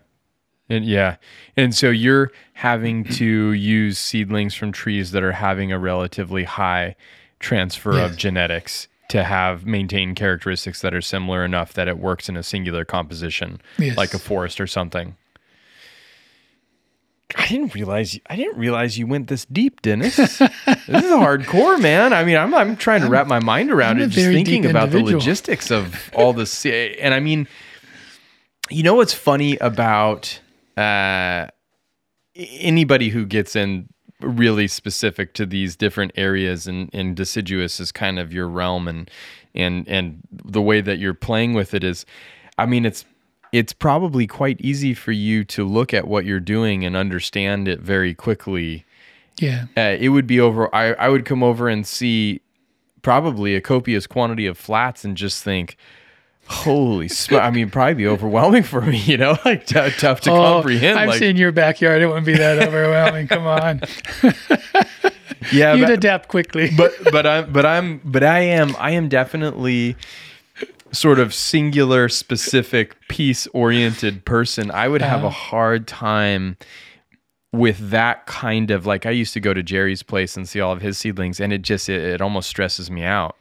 And 0.71 0.85
yeah. 0.85 1.17
And 1.57 1.75
so 1.75 1.91
you're 1.91 2.31
having 2.55 3.05
to 3.05 3.53
use 3.53 3.99
seedlings 3.99 4.55
from 4.55 4.73
trees 4.73 5.13
that 5.13 5.23
are 5.23 5.33
having 5.33 5.73
a 5.73 5.79
relatively 5.79 6.45
high 6.45 6.97
transfer 7.41 7.95
Yes. 7.95 8.11
of 8.11 8.17
genetics 8.17 8.89
to 9.11 9.25
have 9.25 9.65
maintain 9.65 10.15
characteristics 10.15 10.81
that 10.83 10.93
are 10.93 11.01
similar 11.01 11.45
enough 11.45 11.73
that 11.73 11.89
it 11.89 11.99
works 11.99 12.29
in 12.29 12.37
a 12.37 12.43
singular 12.43 12.85
composition, 12.85 13.61
Yes. 13.79 13.97
like 13.97 14.13
a 14.15 14.19
forest 14.19 14.61
or 14.61 14.67
something. 14.67 15.17
I 17.37 17.47
didn't 17.47 17.75
realize 17.75 18.19
I 18.29 18.37
didn't 18.37 18.59
realize 18.59 18.97
you 18.97 19.07
went 19.07 19.29
this 19.29 19.45
deep, 19.45 19.83
Dennis. 19.83 20.17
this 20.27 20.41
is 20.41 20.49
hardcore, 20.87 21.81
man. 21.81 22.15
I 22.15 22.25
mean, 22.25 22.37
I'm 22.39 22.55
I'm 22.55 22.75
trying 22.77 23.03
to 23.03 23.09
wrap 23.09 23.27
my 23.27 23.39
mind 23.39 23.71
around 23.71 23.99
I'm 23.99 24.05
it, 24.05 24.11
just 24.11 24.27
thinking 24.27 24.65
about 24.65 24.91
the 24.91 25.03
logistics 25.03 25.71
of 25.71 26.11
all 26.15 26.33
this. 26.33 26.65
And 26.67 27.13
I 27.13 27.21
mean, 27.21 27.47
you 28.71 28.83
know 28.83 28.95
what's 28.95 29.13
funny 29.13 29.59
about 29.59 30.41
uh, 30.79 31.49
anybody 32.35 33.11
who 33.11 33.27
gets 33.27 33.55
in 33.55 33.89
really 34.21 34.67
specific 34.67 35.33
to 35.35 35.47
these 35.47 35.77
different 35.77 36.13
areas 36.17 36.67
and, 36.67 36.91
and 36.93 37.15
deciduous 37.17 37.79
is 37.81 37.93
kind 37.93 38.19
of 38.19 38.33
your 38.33 38.49
realm 38.49 38.89
and 38.89 39.11
and 39.55 39.87
and 39.89 40.19
the 40.33 40.61
way 40.63 40.81
that 40.81 40.99
you're 40.99 41.15
playing 41.15 41.55
with 41.55 41.73
it 41.75 41.85
is 41.85 42.05
I 42.59 42.67
mean 42.67 42.85
it's 42.85 43.05
it's 43.53 43.73
probably 43.73 44.27
quite 44.27 44.61
easy 44.61 44.93
for 44.93 45.13
you 45.13 45.43
to 45.45 45.65
look 45.65 45.95
at 45.95 46.07
what 46.07 46.25
you're 46.27 46.41
doing 46.41 46.85
and 46.85 46.97
understand 46.97 47.67
it 47.69 47.81
very 47.81 48.13
quickly 48.15 48.85
Yeah. 49.39 49.67
uh, 49.77 49.97
it 49.99 50.09
would 50.11 50.27
be 50.27 50.41
over 50.41 50.75
I, 50.75 50.93
I 50.95 51.09
would 51.09 51.25
come 51.25 51.43
over 51.43 51.69
and 51.69 51.87
see 51.87 52.41
probably 53.03 53.55
a 53.55 53.61
copious 53.61 54.07
quantity 54.07 54.47
of 54.47 54.59
flats 54.59 55.05
and 55.05 55.17
just 55.17 55.43
think 55.45 55.77
holy 56.51 57.09
sm- 57.09 57.37
i 57.37 57.51
mean 57.51 57.69
probably 57.71 57.95
be 57.95 58.07
overwhelming 58.07 58.63
for 58.63 58.81
me 58.81 58.97
you 58.99 59.17
know 59.19 59.37
like 59.45 59.67
t- 59.67 59.75
tough 59.99 60.21
to 60.23 60.31
comprehend 60.31 60.99
Oh, 60.99 61.03
I've 61.03 61.09
like 61.11 61.19
seen 61.19 61.37
your 61.37 61.53
backyard. 61.53 62.01
It 62.03 62.07
wouldn't 62.07 62.25
be 62.27 62.37
that 62.39 62.59
overwhelming. 62.67 63.29
Come 63.29 63.47
on. 63.47 63.83
yeah 65.53 65.75
You'd 65.75 65.87
but, 65.87 65.91
adapt 65.91 66.29
quickly. 66.29 66.71
but 66.77 66.93
but 67.13 67.27
i'm 67.27 67.53
but 67.53 67.65
i'm 67.67 68.01
but 68.05 68.23
i 68.25 68.41
am 68.41 68.75
i 68.79 68.91
am 68.93 69.09
definitely 69.09 69.97
sort 70.91 71.19
of 71.19 71.35
singular 71.35 72.09
specific 72.09 72.97
piece 73.09 73.47
oriented 73.49 74.25
person 74.25 74.71
i 74.71 74.89
would 74.89 75.03
have 75.03 75.23
a 75.23 75.27
Uh-huh. 75.27 75.31
hard 75.51 75.87
time 75.87 76.57
with 77.53 77.91
that 77.91 78.27
kind 78.27 78.71
of 78.71 78.85
like 78.85 79.07
I 79.07 79.11
used 79.11 79.33
to 79.33 79.41
go 79.41 79.55
to 79.55 79.63
Jerry's 79.63 80.03
place 80.03 80.37
and 80.37 80.47
see 80.47 80.61
all 80.61 80.71
of 80.71 80.83
his 80.83 80.99
seedlings 80.99 81.41
and 81.41 81.51
it 81.51 81.63
just 81.63 81.89
it, 81.89 82.03
it 82.03 82.21
almost 82.21 82.47
stresses 82.47 82.91
me 82.91 83.05
out. 83.05 83.37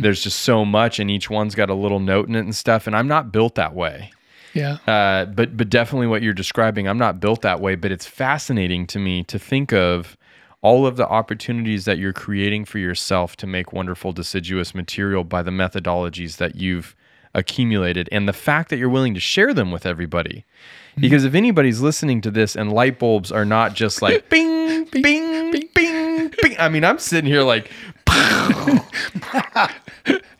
There's 0.00 0.22
just 0.22 0.40
so 0.40 0.64
much 0.64 0.98
and 0.98 1.10
each 1.10 1.30
one's 1.30 1.54
got 1.54 1.70
a 1.70 1.74
little 1.74 2.00
note 2.00 2.28
in 2.28 2.34
it 2.34 2.40
and 2.40 2.54
stuff 2.54 2.86
and 2.86 2.94
I'm 2.94 3.08
not 3.08 3.32
built 3.32 3.54
that 3.56 3.74
way. 3.74 4.12
yeah. 4.54 4.78
Uh, 4.86 5.24
but 5.26 5.56
but 5.56 5.70
definitely 5.70 6.06
what 6.06 6.22
you're 6.22 6.34
describing, 6.34 6.86
I'm 6.88 6.98
not 6.98 7.20
built 7.20 7.42
that 7.42 7.60
way, 7.60 7.74
but 7.76 7.90
it's 7.90 8.06
fascinating 8.06 8.86
to 8.88 8.98
me 8.98 9.24
to 9.24 9.38
think 9.38 9.72
of 9.72 10.16
all 10.62 10.86
of 10.86 10.96
the 10.96 11.08
opportunities 11.08 11.86
that 11.86 11.98
you're 11.98 12.12
creating 12.12 12.66
for 12.66 12.78
yourself 12.78 13.34
to 13.36 13.46
make 13.46 13.72
wonderful 13.72 14.12
deciduous 14.12 14.74
material 14.74 15.24
by 15.24 15.42
the 15.42 15.50
methodologies 15.50 16.36
that 16.36 16.56
you've 16.56 16.94
accumulated 17.34 18.08
and 18.12 18.28
the 18.28 18.32
fact 18.32 18.68
that 18.68 18.76
you're 18.76 18.88
willing 18.88 19.14
to 19.14 19.20
share 19.20 19.54
them 19.54 19.70
with 19.70 19.86
everybody. 19.86 20.44
Because 20.98 21.24
if 21.24 21.34
anybody's 21.34 21.80
listening 21.80 22.20
to 22.22 22.30
this 22.30 22.56
and 22.56 22.72
light 22.72 22.98
bulbs 22.98 23.32
are 23.32 23.44
not 23.44 23.74
just 23.74 24.02
like 24.02 24.28
bing, 24.28 24.84
bing, 24.86 25.02
bing, 25.02 25.50
bing, 25.52 25.68
bing. 26.42 26.56
I 26.58 26.68
mean, 26.68 26.84
I'm 26.84 26.98
sitting 26.98 27.30
here 27.30 27.42
like 27.42 27.70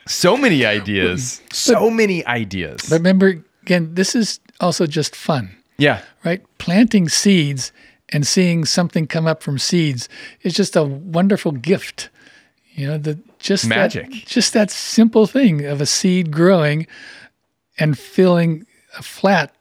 so 0.07 0.37
many 0.37 0.65
ideas. 0.65 1.41
So 1.53 1.91
many 1.91 2.25
ideas. 2.27 2.83
But 2.89 2.97
remember, 2.99 3.43
again, 3.63 3.95
this 3.95 4.15
is 4.15 4.41
also 4.61 4.87
just 4.87 5.15
fun, 5.17 5.51
Yeah. 5.79 6.03
right? 6.25 6.43
Planting 6.59 7.09
seeds 7.09 7.73
and 8.09 8.27
seeing 8.27 8.65
something 8.65 9.07
come 9.07 9.27
up 9.27 9.43
from 9.43 9.59
seeds 9.59 10.09
is 10.43 10.55
just 10.55 10.77
a 10.77 10.83
wonderful 10.83 11.53
gift. 11.53 12.11
You 12.75 12.87
know, 12.89 12.99
the 12.99 13.19
just 13.39 13.67
Magic. 13.67 14.11
That, 14.11 14.27
just 14.27 14.53
that 14.53 14.71
simple 14.71 15.27
thing 15.27 15.65
of 15.65 15.81
a 15.81 15.87
seed 15.87 16.31
growing 16.31 16.87
and 17.79 17.99
filling 17.99 18.67
a 18.99 19.03
flat 19.03 19.55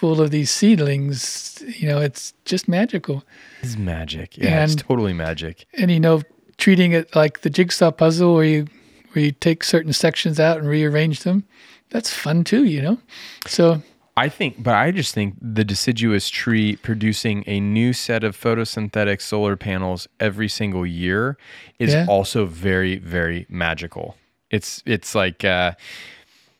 full 0.00 0.20
of 0.20 0.30
these 0.30 0.50
seedlings. 0.50 1.62
You 1.80 1.88
know, 1.88 2.00
it's 2.00 2.32
just 2.46 2.68
magical. 2.68 3.22
It's 3.62 3.76
magic. 3.76 4.38
Yeah, 4.38 4.64
it's 4.64 4.74
totally 4.74 5.12
magic. 5.12 5.66
and 5.74 5.90
you 5.90 6.00
know 6.00 6.22
treating 6.56 6.92
it 6.92 7.14
like 7.14 7.40
the 7.40 7.50
jigsaw 7.50 7.90
puzzle 7.90 8.34
where 8.34 8.44
you 8.44 8.66
where 9.12 9.24
you 9.26 9.32
take 9.32 9.64
certain 9.64 9.92
sections 9.92 10.38
out 10.40 10.58
and 10.58 10.68
rearrange 10.68 11.22
them 11.22 11.42
that's 11.88 12.12
fun 12.12 12.44
too 12.44 12.64
you 12.64 12.82
know 12.82 12.98
so 13.46 13.82
I 14.16 14.28
think, 14.28 14.62
but 14.62 14.74
I 14.74 14.90
just 14.90 15.14
think 15.14 15.36
the 15.40 15.64
deciduous 15.64 16.28
tree 16.28 16.76
producing 16.76 17.42
a 17.46 17.58
new 17.60 17.92
set 17.94 18.22
of 18.24 18.36
photosynthetic 18.36 19.22
solar 19.22 19.56
panels 19.56 20.08
every 20.18 20.48
single 20.48 20.84
year 20.84 21.38
is 21.78 21.92
Yeah. 21.94 22.04
also 22.08 22.44
very, 22.44 22.98
very 22.98 23.46
magical. 23.48 24.16
It's 24.50 24.82
it's 24.84 25.14
like 25.14 25.42
uh, 25.44 25.72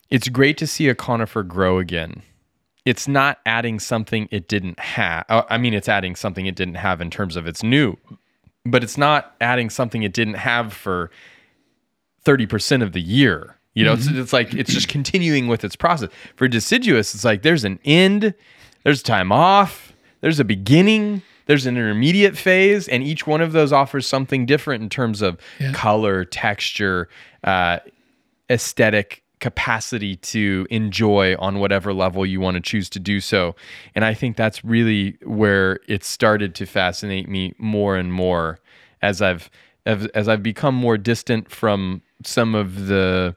it's 0.09 0.29
great 0.29 0.57
to 0.59 0.67
see 0.67 0.89
a 0.89 0.95
conifer 0.95 1.43
grow 1.43 1.79
again. 1.79 2.23
It's 2.85 3.07
not 3.07 3.39
adding 3.45 3.79
something 3.79 4.29
it 4.31 4.49
didn't 4.49 4.79
have. 4.81 5.25
I 5.29 5.59
mean, 5.59 5.75
it's 5.75 5.89
adding 5.89 6.17
something 6.17 6.47
it 6.47 6.55
didn't 6.57 6.77
have 6.77 7.01
in 7.01 7.11
terms 7.11 7.37
of 7.37 7.47
it's 7.47 7.63
new, 7.63 7.97
but 8.65 8.83
it's 8.83 8.97
not 8.97 9.35
adding 9.41 9.69
something 9.71 10.03
it 10.03 10.13
didn't 10.13 10.35
have 10.35 10.73
for 10.73 11.11
30% 12.25 12.83
of 12.83 12.93
the 12.93 13.01
year. 13.01 13.57
You 13.75 13.85
know, 13.85 13.93
it's, 13.93 14.09
it's 14.09 14.33
like 14.33 14.53
it's 14.55 14.73
just 14.73 14.89
continuing 14.89 15.47
with 15.47 15.63
its 15.63 15.77
process. 15.77 16.11
For 16.37 16.49
deciduous, 16.49 17.15
it's 17.15 17.25
like 17.25 17.43
there's 17.43 17.65
an 17.65 17.79
end, 17.85 18.35
there's 18.83 19.03
time 19.03 19.31
off, 19.31 19.93
there's 20.23 20.41
a 20.41 20.45
beginning, 20.45 21.23
there's 21.47 21.67
an 21.67 21.77
intermediate 21.77 22.37
phase, 22.37 22.89
and 22.89 23.03
each 23.03 23.27
one 23.27 23.41
of 23.41 23.53
those 23.53 23.73
offers 23.73 24.07
something 24.07 24.45
different 24.45 24.83
in 24.83 24.89
terms 24.89 25.23
of 25.23 25.39
Yeah. 25.61 25.73
color, 25.73 26.25
texture, 26.25 27.09
uh, 27.45 27.79
aesthetic 28.51 29.23
capacity 29.41 30.17
to 30.17 30.67
enjoy 30.71 31.35
on 31.39 31.59
whatever 31.59 31.93
level 31.93 32.25
you 32.25 32.41
want 32.41 32.55
to 32.57 32.61
choose 32.61 32.89
to 32.91 33.01
do 33.01 33.21
so. 33.21 33.57
And 33.95 34.05
I 34.05 34.15
think 34.15 34.37
that's 34.37 34.65
really 34.65 35.17
where 35.23 35.81
it 35.89 36.05
started 36.05 36.55
to 36.57 36.67
fascinate 36.67 37.29
me 37.29 37.55
more 37.59 37.97
and 37.97 38.13
more 38.13 38.61
as 39.03 39.23
I've 39.23 39.51
as, 39.87 40.29
I've 40.29 40.43
become 40.43 40.75
more 40.75 40.99
distant 40.99 41.51
from 41.51 42.03
some 42.23 42.55
of 42.55 42.87
the 42.87 43.35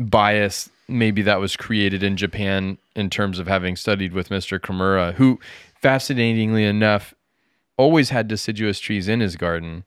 bias 0.00 0.68
maybe 0.88 1.22
that 1.22 1.40
was 1.40 1.56
created 1.56 2.02
in 2.02 2.16
Japan 2.16 2.76
in 2.96 3.08
terms 3.08 3.38
of 3.38 3.46
having 3.46 3.76
studied 3.76 4.12
with 4.12 4.28
Mr. 4.28 4.58
Kimura, 4.58 5.14
who 5.14 5.38
fascinatingly 5.80 6.64
enough 6.64 7.14
always 7.76 8.10
had 8.10 8.28
deciduous 8.28 8.78
trees 8.78 9.08
in 9.08 9.20
his 9.20 9.36
garden. 9.36 9.84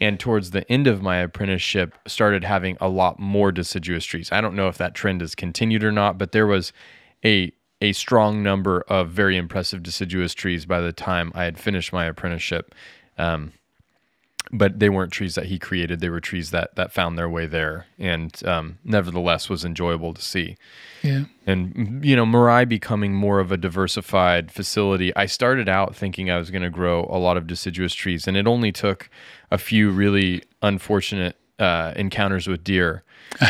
And 0.00 0.20
towards 0.20 0.50
the 0.52 0.70
end 0.70 0.86
of 0.86 1.02
my 1.02 1.16
apprenticeship 1.16 1.94
started 2.06 2.44
having 2.44 2.76
a 2.80 2.88
lot 2.88 3.18
more 3.18 3.50
deciduous 3.50 4.04
trees. 4.04 4.30
I 4.30 4.40
don't 4.40 4.54
know 4.54 4.68
if 4.68 4.78
that 4.78 4.94
trend 4.94 5.20
has 5.22 5.34
continued 5.34 5.82
or 5.82 5.92
not 5.92 6.18
but 6.18 6.32
there 6.32 6.46
was 6.46 6.72
a 7.24 7.52
a 7.80 7.92
strong 7.92 8.44
number 8.44 8.82
of 8.82 9.10
very 9.10 9.36
impressive 9.36 9.82
deciduous 9.82 10.34
trees 10.34 10.66
by 10.66 10.80
the 10.80 10.92
time 10.92 11.32
i 11.34 11.42
had 11.44 11.58
finished 11.58 11.92
my 11.92 12.04
apprenticeship. 12.06 12.74
Um, 13.18 13.52
but 14.52 14.78
they 14.78 14.90
weren't 14.90 15.12
trees 15.12 15.34
that 15.34 15.46
he 15.46 15.58
created. 15.58 16.00
They 16.00 16.10
were 16.10 16.20
trees 16.20 16.50
that 16.50 16.74
that 16.76 16.92
found 16.92 17.16
their 17.16 17.28
way 17.28 17.46
there 17.46 17.86
and 17.98 18.38
um, 18.46 18.78
nevertheless 18.84 19.48
was 19.48 19.64
enjoyable 19.64 20.12
to 20.14 20.22
see. 20.22 20.56
Yeah. 21.02 21.24
And 21.46 22.04
you 22.04 22.14
know 22.14 22.24
Mirai 22.26 22.68
becoming 22.68 23.14
more 23.14 23.40
of 23.40 23.50
a 23.50 23.56
diversified 23.56 24.50
facility 24.52 25.14
i 25.16 25.26
started 25.26 25.68
out 25.68 25.94
thinking 25.94 26.30
i 26.30 26.38
was 26.38 26.50
going 26.50 26.62
to 26.62 26.70
grow 26.70 27.08
a 27.10 27.18
lot 27.18 27.36
of 27.36 27.46
deciduous 27.46 27.94
trees 27.94 28.26
and 28.26 28.36
it 28.36 28.46
only 28.46 28.72
took 28.72 29.10
a 29.50 29.58
few 29.58 29.90
really 29.90 30.42
unfortunate 30.62 31.36
uh, 31.58 31.92
encounters 31.96 32.48
with 32.48 32.64
deer 32.64 33.04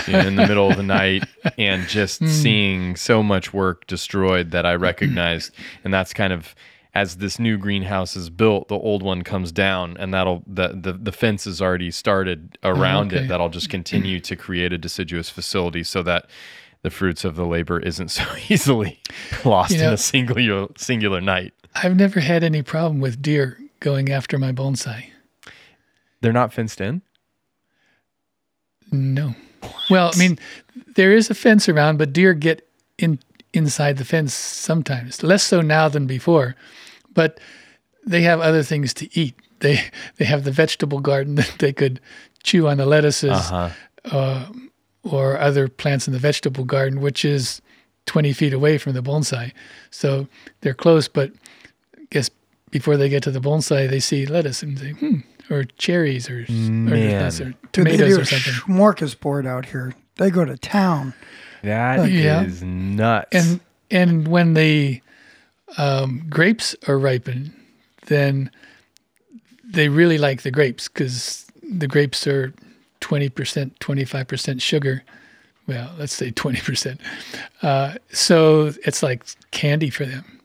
you 0.07 0.13
know, 0.13 0.21
in 0.21 0.37
the 0.37 0.47
middle 0.47 0.71
of 0.71 0.77
the 0.77 0.83
night 0.83 1.25
and 1.59 1.89
just 1.89 2.27
seeing 2.29 2.95
so 2.95 3.23
much 3.23 3.53
work 3.53 3.87
destroyed 3.87 4.51
that 4.51 4.67
i 4.67 4.75
recognized 4.75 5.53
and 5.85 5.93
that's 5.93 6.13
kind 6.13 6.33
of 6.33 6.55
as 6.95 7.17
this 7.17 7.39
new 7.39 7.57
greenhouse 7.57 8.17
is 8.17 8.29
built 8.31 8.69
the 8.69 8.79
old 8.79 9.03
one 9.03 9.23
comes 9.23 9.51
down 9.53 9.97
and 9.99 10.13
that'll 10.13 10.43
the 10.47 10.69
the, 10.69 10.93
the 10.93 11.13
fence 11.13 11.47
is 11.47 11.61
already 11.63 11.91
started 11.91 12.59
oh, 12.63 12.71
around 12.71 13.13
okay. 13.13 13.25
it 13.25 13.29
that'll 13.29 13.49
just 13.49 13.71
continue 13.71 14.21
to 14.21 14.37
create 14.37 14.73
a 14.73 14.79
deciduous 14.79 15.31
facility 15.31 15.83
so 15.83 16.03
that 16.03 16.27
the 16.83 16.91
fruits 16.91 17.25
of 17.25 17.37
the 17.37 17.47
labor 17.47 17.79
isn't 17.79 18.09
so 18.09 18.25
easily 18.49 19.01
lost 19.45 19.73
You 19.73 19.83
in 19.85 19.93
a 19.93 19.97
singular 19.97 20.69
singular 20.77 21.21
night. 21.21 21.55
i've 21.75 21.97
never 21.97 22.21
had 22.21 22.45
any 22.45 22.63
problem 22.63 23.01
with 23.01 23.23
deer 23.23 23.59
going 23.81 24.11
after 24.11 24.39
my 24.39 24.53
bonsai 24.53 25.07
They're 26.21 26.33
not 26.33 26.53
fenced 26.53 26.81
in. 26.81 27.03
no 28.91 29.35
well 29.91 30.11
i 30.15 30.19
mean 30.19 30.39
there 30.95 31.13
is 31.13 31.31
a 31.31 31.35
fence 31.35 31.69
around 31.69 31.97
but 31.97 32.13
deer 32.13 32.35
get 32.35 32.69
in 32.99 33.19
inside 33.55 33.97
the 33.99 34.05
fence 34.05 34.33
sometimes 34.35 35.23
less 35.23 35.43
so 35.43 35.61
now 35.61 35.89
than 35.89 36.07
before 36.07 36.55
but 37.15 37.39
they 38.07 38.23
have 38.23 38.41
other 38.41 38.63
things 38.63 38.93
to 38.95 39.09
eat 39.19 39.35
they 39.61 39.81
they 40.17 40.25
have 40.25 40.43
the 40.45 40.51
vegetable 40.51 41.01
garden 41.01 41.35
that 41.41 41.55
they 41.59 41.73
could 41.73 42.01
chew 42.43 42.67
on 42.69 42.77
the 42.79 42.87
lettuces 42.87 43.31
Uh-huh. 43.31 43.71
or 45.05 45.39
other 45.39 45.69
plants 45.69 46.07
in 46.07 46.13
the 46.13 46.19
vegetable 46.19 46.65
garden, 46.65 47.01
which 47.01 47.25
is 47.25 47.61
20 48.07 48.33
feet 48.33 48.53
away 48.53 48.79
from 48.79 48.93
the 48.95 49.03
bonsai. 49.03 49.53
So 49.91 50.27
they're 50.61 50.75
close, 50.75 51.09
but 51.09 51.31
I 51.99 52.03
guess 52.11 52.31
before 52.71 52.97
they 52.97 53.09
get 53.09 53.23
to 53.25 53.31
the 53.31 53.41
bonsai, 53.41 53.89
they 53.89 54.01
see 54.01 54.27
lettuce 54.27 54.63
and 54.63 54.79
say, 54.79 54.91
hmm, 54.93 55.19
or 55.51 55.65
cherries 55.79 56.29
or, 56.31 56.45
or, 56.49 56.61
Man. 56.63 57.25
or 57.25 57.31
Dude, 57.31 57.55
they 57.87 57.97
tomatoes 57.97 58.15
do 58.15 58.19
or 58.19 58.23
a 58.23 58.27
something. 58.27 58.53
smorgasbord 58.55 59.47
out 59.47 59.67
here. 59.67 59.95
They 60.17 60.31
go 60.31 60.45
to 60.45 60.57
town. 60.57 61.15
That 61.63 62.09
is 62.09 62.63
Yeah. 62.63 62.69
nuts. 62.69 63.29
And 63.33 63.61
and 63.91 64.27
when 64.29 64.55
the 64.55 65.01
um, 65.79 66.25
grapes 66.29 66.75
are 66.89 66.99
ripened, 66.99 67.53
then 68.07 68.51
they 69.65 69.89
really 69.89 70.19
like 70.19 70.43
the 70.43 70.51
grapes 70.51 70.89
because 70.89 71.47
the 71.63 71.87
grapes 71.87 72.27
are 72.27 72.53
20%, 73.01 73.31
25% 73.79 74.63
sugar. 74.63 75.03
Well, 75.67 75.93
let's 75.99 76.13
say 76.13 76.31
20%. 76.31 76.99
Uh, 77.63 77.95
so 78.11 78.73
it's 78.85 79.03
like 79.03 79.25
candy 79.51 79.91
for 79.91 80.05
them. 80.05 80.41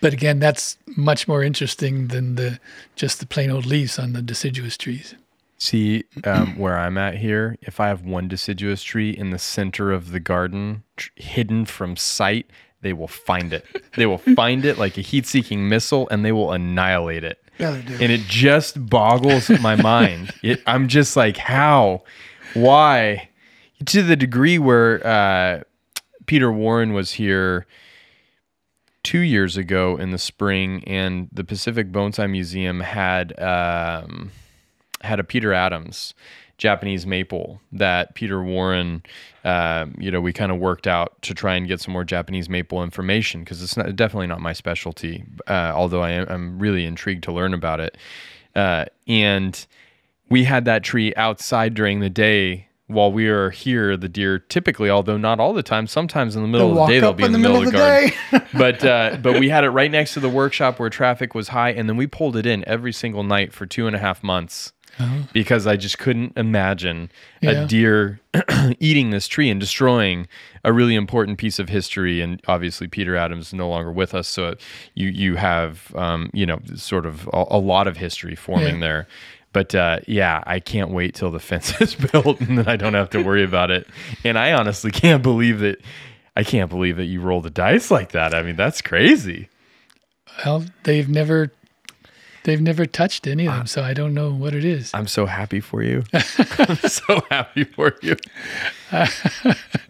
But 0.00 0.12
again, 0.12 0.38
that's 0.38 0.76
much 0.96 1.26
more 1.26 1.42
interesting 1.42 2.08
than 2.08 2.34
the 2.34 2.60
just 2.94 3.20
the 3.20 3.26
plain 3.26 3.50
old 3.50 3.64
leaves 3.64 3.98
on 3.98 4.12
the 4.12 4.20
deciduous 4.20 4.76
trees. 4.76 5.14
See 5.56 6.04
um, 6.24 6.58
where 6.58 6.78
I'm 6.78 6.98
at 6.98 7.16
here. 7.16 7.56
If 7.62 7.80
I 7.80 7.88
have 7.88 8.02
one 8.02 8.28
deciduous 8.28 8.82
tree 8.82 9.10
in 9.10 9.30
the 9.30 9.38
center 9.38 9.92
of 9.92 10.10
the 10.10 10.20
garden, 10.20 10.82
tr- 10.98 11.08
hidden 11.16 11.64
from 11.64 11.96
sight, 11.96 12.50
they 12.84 12.92
will 12.92 13.08
find 13.08 13.52
it. 13.52 13.66
They 13.96 14.06
will 14.06 14.18
find 14.18 14.64
it 14.64 14.78
like 14.78 14.96
a 14.96 15.00
heat-seeking 15.00 15.68
missile, 15.68 16.08
and 16.10 16.24
they 16.24 16.30
will 16.30 16.52
annihilate 16.52 17.24
it. 17.24 17.38
Yeah, 17.58 17.70
they 17.72 17.82
do. 17.82 17.94
and 17.94 18.12
it 18.12 18.20
just 18.22 18.88
boggles 18.88 19.48
my 19.60 19.74
mind. 19.74 20.32
It, 20.42 20.62
I'm 20.66 20.86
just 20.88 21.16
like, 21.16 21.36
how, 21.36 22.02
why, 22.52 23.30
to 23.86 24.02
the 24.02 24.14
degree 24.16 24.58
where 24.58 25.04
uh, 25.06 25.62
Peter 26.26 26.52
Warren 26.52 26.92
was 26.92 27.12
here 27.12 27.66
two 29.02 29.20
years 29.20 29.56
ago 29.56 29.96
in 29.96 30.10
the 30.10 30.18
spring, 30.18 30.84
and 30.86 31.28
the 31.32 31.44
Pacific 31.44 31.90
Bonsai 31.90 32.30
Museum 32.30 32.80
had 32.80 33.38
um, 33.40 34.30
had 35.00 35.18
a 35.18 35.24
Peter 35.24 35.52
Adams 35.54 36.12
Japanese 36.64 37.06
maple 37.06 37.60
that 37.72 38.14
Peter 38.14 38.42
Warren, 38.42 39.02
uh, 39.44 39.84
you 39.98 40.10
know, 40.10 40.22
we 40.22 40.32
kind 40.32 40.50
of 40.50 40.56
worked 40.56 40.86
out 40.86 41.20
to 41.20 41.34
try 41.34 41.56
and 41.56 41.68
get 41.68 41.78
some 41.78 41.92
more 41.92 42.04
Japanese 42.04 42.48
maple 42.48 42.82
information 42.82 43.44
because 43.44 43.62
it's 43.62 43.76
not 43.76 43.94
definitely 43.94 44.28
not 44.28 44.40
my 44.40 44.54
specialty. 44.54 45.26
Uh, 45.46 45.72
although 45.74 46.00
I 46.00 46.12
am 46.12 46.26
I'm 46.30 46.58
really 46.58 46.86
intrigued 46.86 47.22
to 47.24 47.32
learn 47.32 47.52
about 47.52 47.80
it. 47.80 47.98
Uh, 48.56 48.86
and 49.06 49.66
we 50.30 50.44
had 50.44 50.64
that 50.64 50.82
tree 50.82 51.14
outside 51.16 51.74
during 51.74 52.00
the 52.00 52.08
day 52.08 52.68
while 52.86 53.12
we 53.12 53.28
are 53.28 53.50
here. 53.50 53.94
The 53.98 54.08
deer 54.08 54.38
typically, 54.38 54.88
although 54.88 55.18
not 55.18 55.40
all 55.40 55.52
the 55.52 55.62
time, 55.62 55.86
sometimes 55.86 56.34
in 56.34 56.40
the 56.40 56.48
middle 56.48 56.72
They'll 56.72 56.84
of 56.84 56.88
the 56.88 56.94
day 56.94 57.00
they'll 57.00 57.12
be 57.12 57.24
in 57.24 57.32
the, 57.32 57.38
middle, 57.38 57.58
of 57.58 57.66
the, 57.66 57.72
garden. 57.72 58.12
but 58.54 58.82
uh, 58.82 59.18
but 59.20 59.38
we 59.38 59.50
had 59.50 59.64
it 59.64 59.70
right 59.70 59.90
next 59.90 60.14
to 60.14 60.20
the 60.20 60.30
workshop 60.30 60.78
where 60.78 60.88
traffic 60.88 61.34
was 61.34 61.48
high, 61.48 61.72
and 61.72 61.90
then 61.90 61.98
we 61.98 62.06
pulled 62.06 62.38
it 62.38 62.46
in 62.46 62.66
every 62.66 62.94
single 62.94 63.22
night 63.22 63.52
for 63.52 63.66
two 63.66 63.86
and 63.86 63.94
a 63.94 63.98
half 63.98 64.22
months 64.22 64.72
because 65.32 65.66
I 65.66 65.76
just 65.76 65.98
couldn't 65.98 66.32
imagine 66.36 67.10
Yeah. 67.40 67.50
a 67.50 67.66
deer 67.66 68.20
eating 68.80 69.10
this 69.10 69.26
tree 69.28 69.50
and 69.50 69.60
destroying 69.60 70.26
a 70.64 70.72
really 70.72 70.94
important 70.94 71.38
piece 71.38 71.58
of 71.58 71.68
history. 71.68 72.20
And 72.20 72.40
obviously, 72.48 72.86
Peter 72.88 73.16
Adams 73.16 73.48
is 73.48 73.54
no 73.54 73.68
longer 73.68 73.92
with 73.92 74.14
us, 74.14 74.28
so 74.28 74.54
you 74.94 75.08
you 75.08 75.36
have 75.36 75.94
um, 75.96 76.30
you 76.32 76.46
know 76.46 76.60
sort 76.76 77.06
of 77.06 77.28
a, 77.32 77.44
a 77.50 77.58
lot 77.58 77.86
of 77.86 77.96
history 77.96 78.34
forming 78.34 78.74
Yeah. 78.76 78.80
there. 78.80 79.08
But 79.52 79.72
uh, 79.74 80.00
yeah, 80.08 80.42
I 80.46 80.58
can't 80.58 80.90
wait 80.90 81.14
till 81.14 81.30
the 81.30 81.38
fence 81.50 81.80
is 81.80 81.94
built 81.94 82.40
and 82.40 82.58
then 82.58 82.66
I 82.68 82.74
don't 82.76 82.94
have 82.94 83.10
to 83.10 83.22
worry 83.22 83.44
about 83.44 83.70
it. 83.70 83.86
And 84.24 84.36
I 84.38 84.52
honestly 84.52 84.90
can't 85.02 85.22
believe 85.22 85.60
that 85.60 85.80
I 86.36 86.42
can't 86.42 86.68
believe 86.68 86.96
that 86.96 87.04
you 87.04 87.20
roll 87.20 87.40
the 87.40 87.50
dice 87.50 87.88
like 87.90 88.10
that. 88.12 88.34
I 88.34 88.42
mean, 88.42 88.56
that's 88.56 88.82
crazy. 88.82 89.48
Well, 90.44 90.64
they've 90.82 91.08
never 91.08 91.52
they've 92.44 92.60
never 92.60 92.86
touched 92.86 93.26
any 93.26 93.46
of 93.48 93.54
them, 93.54 93.66
so 93.66 93.82
I 93.82 93.92
don't 93.94 94.14
know 94.14 94.30
what 94.32 94.54
it 94.54 94.64
is. 94.64 94.90
I'm 94.94 95.06
so 95.06 95.26
happy 95.26 95.60
for 95.60 95.82
you. 95.82 96.04
I'm 96.12 96.76
so 96.76 97.20
happy 97.30 97.64
for 97.64 97.94
you. 98.02 98.16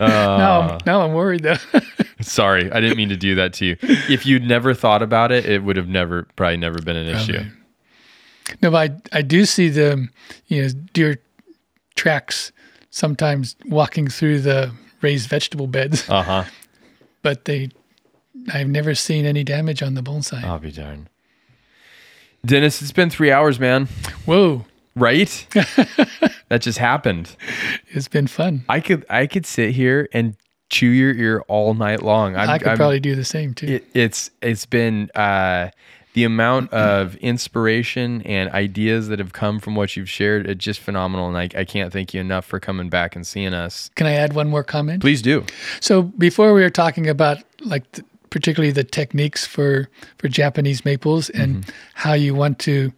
now, 0.00 0.78
now 0.86 1.02
I'm 1.02 1.12
worried 1.12 1.42
though. 1.42 1.56
Sorry, 2.20 2.70
I 2.72 2.80
didn't 2.80 2.96
mean 2.96 3.08
to 3.10 3.16
do 3.16 3.34
that 3.34 3.52
to 3.54 3.66
you. 3.66 3.76
If 3.82 4.24
you'd 4.26 4.44
never 4.44 4.74
thought 4.74 5.02
about 5.02 5.30
it, 5.32 5.44
it 5.46 5.62
would 5.62 5.76
have 5.76 5.88
never, 5.88 6.26
probably 6.36 6.56
never 6.56 6.78
been 6.80 6.96
an 6.96 7.08
issue. 7.08 7.44
no, 8.62 8.70
but 8.70 8.90
I 9.12 9.18
I 9.18 9.22
do 9.22 9.44
see 9.44 9.68
the 9.68 10.08
you 10.46 10.62
know 10.62 10.68
deer 10.92 11.20
tracks 11.96 12.52
sometimes 12.90 13.56
walking 13.66 14.08
through 14.08 14.40
the 14.40 14.72
raised 15.00 15.28
vegetable 15.28 15.66
beds, 15.66 16.08
Uh 16.08 16.22
huh. 16.22 16.44
but 17.22 17.44
they 17.44 17.70
I've 18.52 18.68
never 18.68 18.94
seen 18.94 19.26
any 19.26 19.44
damage 19.44 19.82
on 19.82 19.94
the 19.94 20.02
bonsai. 20.02 20.42
I'll 20.44 20.58
be 20.58 20.72
darned. 20.72 21.08
Dennis, 22.44 22.82
it's 22.82 22.92
been 22.92 23.10
three 23.10 23.30
hours, 23.32 23.58
man. 23.58 23.86
Whoa, 24.26 24.64
Right? 24.96 25.46
that 26.48 26.58
just 26.60 26.78
happened. 26.78 27.34
it's 27.88 28.06
been 28.08 28.26
fun. 28.28 28.64
I 28.68 28.80
could, 28.80 29.04
I 29.10 29.26
could 29.26 29.44
sit 29.46 29.74
here 29.74 30.08
and 30.12 30.36
chew 30.70 30.88
your 30.88 31.12
ear 31.14 31.42
all 31.48 31.74
night 31.74 32.02
long. 32.02 32.36
I'm, 32.36 32.48
I 32.48 32.58
could 32.58 32.68
I'm- 32.68 32.76
probably 32.76 33.00
do 33.00 33.14
the 33.16 33.24
same 33.24 33.54
too. 33.54 33.66
it, 33.66 33.84
it's 33.94 34.30
it's 34.40 34.66
been 34.66 35.10
uh, 35.14 35.70
the 36.12 36.22
amount 36.24 36.72
of 36.72 37.16
inspiration 37.16 38.22
and 38.22 38.50
ideas 38.50 39.08
that 39.08 39.18
have 39.18 39.32
come 39.32 39.58
from 39.58 39.74
what 39.74 39.96
you've 39.96 40.08
shared. 40.08 40.46
It's 40.46 40.64
just 40.64 40.78
phenomenal, 40.80 41.26
and 41.28 41.36
I, 41.36 41.48
I 41.60 41.64
can't 41.64 41.92
thank 41.92 42.14
you 42.14 42.20
enough 42.20 42.44
for 42.44 42.60
coming 42.60 42.88
back 42.88 43.16
and 43.16 43.26
seeing 43.26 43.52
us. 43.52 43.90
Can 43.96 44.06
I 44.06 44.12
add 44.12 44.32
one 44.32 44.48
more 44.48 44.62
comment? 44.62 45.00
Please 45.00 45.22
do. 45.22 45.44
So 45.80 46.02
before 46.02 46.54
we 46.54 46.62
were 46.62 46.70
talking 46.70 47.08
about 47.08 47.38
like 47.60 47.84
particularly 48.34 48.72
the 48.72 48.82
techniques 48.82 49.46
for 49.46 49.88
for 50.18 50.26
Japanese 50.26 50.84
maples 50.84 51.30
and 51.30 51.72
how 51.94 52.14
you 52.14 52.34
want 52.34 52.58
to 52.58 52.92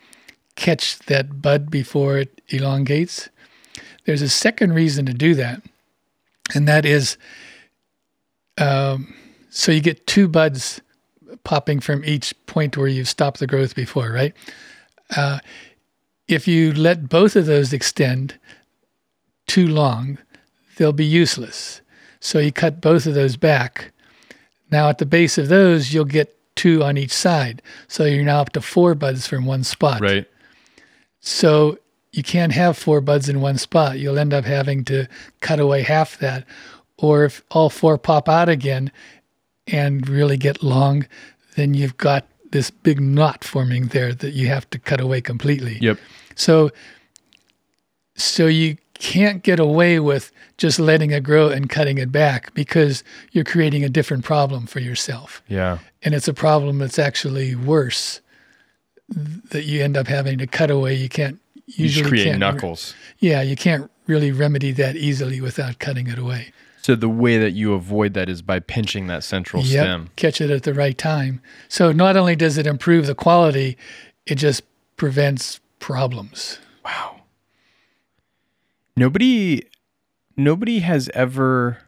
catch 0.55 0.99
that 1.01 1.43
bud 1.43 1.71
before 1.71 2.17
it 2.17 2.41
elongates. 2.49 3.29
There's 4.07 4.23
a 4.23 4.31
second 4.31 4.73
reason 4.73 5.05
to 5.05 5.13
do 5.13 5.35
that, 5.35 5.61
and 6.55 6.67
that 6.67 6.87
is 6.87 7.19
um, 8.57 9.15
so 9.51 9.73
you 9.73 9.83
get 9.83 10.07
two 10.07 10.27
buds 10.27 10.81
popping 11.45 11.81
from 11.81 12.03
each 12.07 12.33
point 12.47 12.79
where 12.79 12.89
you've 12.89 13.07
stopped 13.07 13.39
the 13.39 13.47
growth 13.47 13.75
before, 13.75 14.11
right? 14.11 14.33
Uh, 15.15 15.41
if 16.29 16.49
you 16.49 16.73
let 16.73 17.11
both 17.11 17.37
of 17.37 17.45
those 17.45 17.75
extend 17.75 18.39
too 19.47 19.69
long, 19.69 20.17
they'll 20.79 20.95
be 20.95 21.05
useless. 21.05 21.83
So 22.21 22.39
you 22.39 22.53
cut 22.53 22.81
both 22.81 23.05
of 23.05 23.13
those 23.13 23.37
back. 23.37 23.93
Now 24.71 24.89
at 24.89 24.99
the 24.99 25.07
base 25.07 25.39
of 25.39 25.49
those, 25.49 25.93
you'll 25.93 26.05
get 26.05 26.37
two 26.57 26.83
on 26.83 26.97
each 26.97 27.13
side. 27.13 27.63
So 27.89 28.05
you're 28.05 28.25
now 28.25 28.41
up 28.41 28.53
to 28.53 28.61
four 28.61 28.95
buds 28.95 29.27
from 29.27 29.45
one 29.45 29.65
spot. 29.65 30.01
Right. 30.01 30.27
So 31.21 31.79
you 32.13 32.23
can't 32.23 32.53
have 32.53 32.79
four 32.79 33.01
buds 33.01 33.29
in 33.29 33.41
one 33.41 33.59
spot. 33.59 33.99
You'll 33.99 34.19
end 34.19 34.33
up 34.33 34.45
having 34.45 34.85
to 34.87 35.07
cut 35.41 35.61
away 35.61 35.83
half 35.83 36.19
that. 36.19 36.45
Or 36.97 37.25
if 37.25 37.43
all 37.51 37.69
four 37.69 37.99
pop 37.99 38.29
out 38.29 38.49
again 38.49 38.91
and 39.67 40.09
really 40.09 40.37
get 40.37 40.63
long, 40.63 41.07
then 41.57 41.75
you've 41.75 41.97
got 41.99 42.27
this 42.53 42.71
big 42.71 43.01
knot 43.01 43.45
forming 43.45 43.89
there 43.89 44.15
that 44.15 44.33
you 44.33 44.47
have 44.49 44.69
to 44.71 44.79
cut 44.79 45.01
away 45.01 45.21
completely. 45.21 45.79
Yep. 45.81 45.99
So 46.37 46.71
so 48.15 48.47
you 48.47 48.79
can't 48.95 49.43
get 49.43 49.61
away 49.61 50.01
with 50.01 50.33
just 50.59 50.79
letting 50.79 51.11
it 51.11 51.23
grow 51.23 51.49
and 51.49 51.69
cutting 51.69 51.99
it 51.99 52.11
back 52.11 52.53
because 52.55 53.05
you're 53.33 53.45
creating 53.45 53.85
a 53.85 53.89
different 53.89 54.25
problem 54.25 54.67
for 54.67 54.81
yourself. 54.81 55.43
Yeah. 55.49 55.79
And 56.03 56.15
it's 56.15 56.29
a 56.29 56.35
problem 56.35 56.79
that's 56.79 56.99
actually 56.99 57.55
worse 57.55 58.21
that 59.09 59.65
you 59.65 59.83
end 59.83 59.97
up 59.97 60.07
having 60.07 60.39
to 60.39 60.47
cut 60.47 60.71
away. 60.71 60.95
You 60.95 61.09
can't 61.09 61.39
usually 61.67 61.89
just 61.89 62.09
create 62.09 62.25
can't, 62.25 62.39
knuckles. 62.39 62.95
Yeah, 63.19 63.43
you 63.43 63.57
can't 63.57 63.91
really 64.07 64.33
remedy 64.33 64.73
that 64.73 64.97
easily 64.97 65.41
without 65.41 65.79
cutting 65.79 66.07
it 66.07 66.19
away. 66.19 66.53
So 66.81 66.95
the 66.95 67.09
way 67.09 67.37
that 67.39 67.51
you 67.51 67.75
avoid 67.75 68.15
that 68.15 68.29
is 68.29 68.43
by 68.43 68.61
pinching 68.61 69.09
that 69.09 69.25
central 69.25 69.63
Yep, 69.63 69.85
stem. 69.85 70.11
catch 70.17 70.41
it 70.41 70.51
at 70.51 70.63
the 70.63 70.73
right 70.73 70.97
time. 70.97 71.41
So 71.69 71.91
not 71.93 72.17
only 72.17 72.37
does 72.37 72.59
it 72.59 72.67
improve 72.67 73.07
the 73.07 73.15
quality, 73.15 73.77
it 74.25 74.37
just 74.37 74.63
prevents 74.97 75.61
problems. 75.81 76.59
Wow. 76.85 77.23
Nobody 78.97 79.65
nobody 80.37 80.81
has 80.81 81.09
ever 81.15 81.79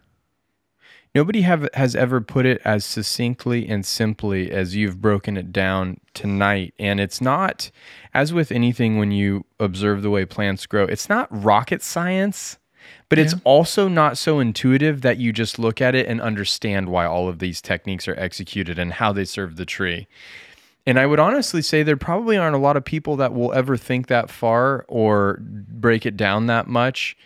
nobody 1.14 1.42
have 1.42 1.68
has 1.74 1.96
ever 1.96 2.20
put 2.20 2.46
it 2.46 2.60
as 2.64 2.84
succinctly 2.84 3.68
and 3.68 3.84
simply 3.84 4.50
as 4.50 4.76
you've 4.76 5.00
broken 5.00 5.36
it 5.36 5.52
down 5.52 5.98
tonight. 6.14 6.74
And 6.78 7.00
it's 7.00 7.20
not 7.20 7.70
as 8.14 8.32
with 8.32 8.52
anything 8.52 8.98
when 8.98 9.12
you 9.12 9.44
observe 9.58 10.02
the 10.02 10.10
way 10.10 10.24
plants 10.24 10.66
grow 10.66 10.84
it's 10.84 11.08
not 11.08 11.28
rocket 11.30 11.82
science 11.82 12.58
but 13.08 13.18
it's 13.18 13.34
also 13.44 13.88
not 13.88 14.18
so 14.18 14.38
intuitive 14.38 15.00
that 15.00 15.18
you 15.18 15.32
just 15.32 15.58
look 15.58 15.80
at 15.80 15.94
it 15.94 16.06
and 16.06 16.20
understand 16.20 16.88
why 16.88 17.06
all 17.06 17.28
of 17.28 17.38
these 17.38 17.62
techniques 17.62 18.06
are 18.06 18.18
executed 18.18 18.78
and 18.78 18.94
how 18.94 19.12
they 19.12 19.24
serve 19.24 19.56
the 19.56 19.64
tree. 19.64 20.06
And 20.86 20.98
I 20.98 21.06
would 21.06 21.18
honestly 21.18 21.62
say 21.62 21.82
there 21.82 21.96
probably 21.96 22.36
aren't 22.36 22.56
a 22.56 22.58
lot 22.58 22.76
of 22.76 22.84
people 22.84 23.16
that 23.16 23.32
will 23.32 23.52
ever 23.52 23.76
think 23.76 24.06
that 24.08 24.30
far 24.30 24.84
or 24.88 25.38
break 25.42 26.06
it 26.06 26.16
down 26.16 26.46
that 26.46 26.66
much. 26.66 27.16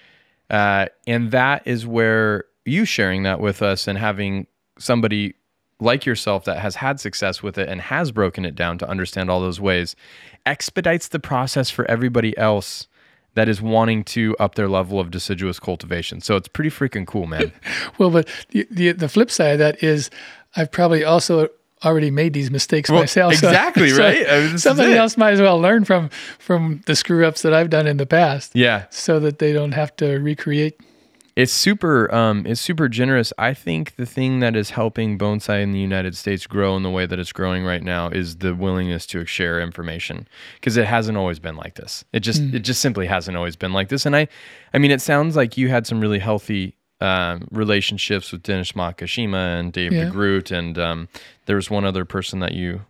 Uh, 0.53 0.87
and 1.07 1.31
that 1.33 1.67
is 1.67 1.87
where 1.87 2.45
you 2.65 2.85
sharing 2.85 3.25
that 3.25 3.41
with 3.41 3.63
us 3.63 3.89
and 3.89 3.99
having 3.99 4.47
somebody 4.79 5.35
like 5.81 6.07
yourself 6.07 6.45
that 6.45 6.59
has 6.59 6.77
had 6.77 7.01
success 7.01 7.43
with 7.43 7.59
it 7.59 7.69
and 7.69 7.81
has 7.81 8.13
broken 8.13 8.45
it 8.45 8.55
down 8.55 8.79
to 8.79 8.89
understand 8.89 9.29
all 9.31 9.41
those 9.41 9.61
ways 9.61 9.97
expedites 10.47 11.09
the 11.09 11.19
process 11.19 11.71
for 11.71 11.85
everybody 11.91 12.37
else 12.39 12.87
that 13.35 13.49
is 13.49 13.61
wanting 13.63 14.05
to 14.05 14.37
up 14.39 14.55
their 14.55 14.69
level 14.69 15.01
of 15.01 15.11
deciduous 15.11 15.59
cultivation. 15.59 16.21
So 16.21 16.37
it's 16.37 16.49
pretty 16.49 16.71
freaking 16.71 17.07
cool, 17.07 17.27
man. 17.27 17.53
Well, 17.99 18.11
but 18.11 18.29
the, 18.51 18.67
the 18.71 18.93
the 18.93 19.09
flip 19.09 19.31
side 19.31 19.53
of 19.53 19.59
that 19.59 19.83
is 19.83 20.11
I've 20.57 20.71
probably 20.71 21.05
also 21.05 21.49
already 21.85 22.11
made 22.11 22.33
these 22.33 22.51
mistakes 22.51 22.91
Well, 22.91 23.01
myself. 23.01 23.33
Exactly, 23.33 23.91
so 23.91 23.99
right? 24.03 24.27
I 24.29 24.41
mean, 24.41 24.59
somebody 24.59 24.95
else 24.95 25.17
might 25.17 25.33
as 25.33 25.41
well 25.41 25.59
learn 25.59 25.85
from 25.85 26.11
from 26.39 26.83
the 26.87 26.97
screw 26.97 27.27
ups 27.27 27.43
that 27.43 27.53
I've 27.55 27.71
done 27.71 27.87
in 27.87 27.97
the 27.97 28.07
past, 28.07 28.53
yeah. 28.55 28.87
so 28.91 29.21
that 29.21 29.39
they 29.39 29.53
don't 29.53 29.73
have 29.73 29.95
to 29.97 30.19
recreate. 30.19 30.79
It's 31.35 31.53
super 31.53 32.13
um 32.15 32.45
it's 32.47 32.61
super 32.61 32.89
generous. 32.89 33.33
I 33.39 33.55
think 33.55 33.97
the 33.97 34.05
thing 34.05 34.41
that 34.41 34.55
is 34.55 34.71
helping 34.71 35.17
bonsai 35.17 35.63
in 35.63 35.73
the 35.73 35.79
United 35.79 36.15
States 36.15 36.47
grow 36.47 36.77
in 36.77 36.83
the 36.83 36.91
way 36.91 37.07
that 37.07 37.19
it's 37.19 37.33
growing 37.33 37.65
right 37.65 37.83
now 37.83 38.09
is 38.09 38.37
the 38.37 38.55
willingness 38.55 39.07
to 39.07 39.25
share 39.25 39.59
information 39.61 40.29
because 40.57 40.77
it 40.77 40.85
hasn't 40.85 41.17
always 41.17 41.39
been 41.39 41.57
like 41.57 41.77
this. 41.77 42.05
It 42.13 42.21
just 42.21 42.43
it 42.43 42.61
just 42.61 42.83
simply 42.83 43.07
hasn't 43.07 43.37
always 43.37 43.57
been 43.57 43.73
like 43.73 43.89
this. 43.89 44.05
And 44.05 44.15
I 44.15 44.29
I 44.75 44.79
mean 44.79 44.91
it 44.91 45.01
sounds 45.01 45.35
like 45.35 45.57
you 45.57 45.69
had 45.71 45.87
some 45.87 46.01
really 46.01 46.19
healthy 46.19 46.77
um, 47.03 47.49
relationships 47.51 48.31
with 48.33 48.43
Dennis 48.43 48.73
Makishima 48.73 49.59
and 49.59 49.73
Dave 49.73 49.93
Yeah. 49.93 50.05
DeGroot 50.07 50.51
and 50.57 50.79
um, 50.79 51.09
there 51.47 51.57
was 51.57 51.71
one 51.71 51.85
other 51.85 52.05
person 52.05 52.41
that 52.41 52.53
you 52.53 52.83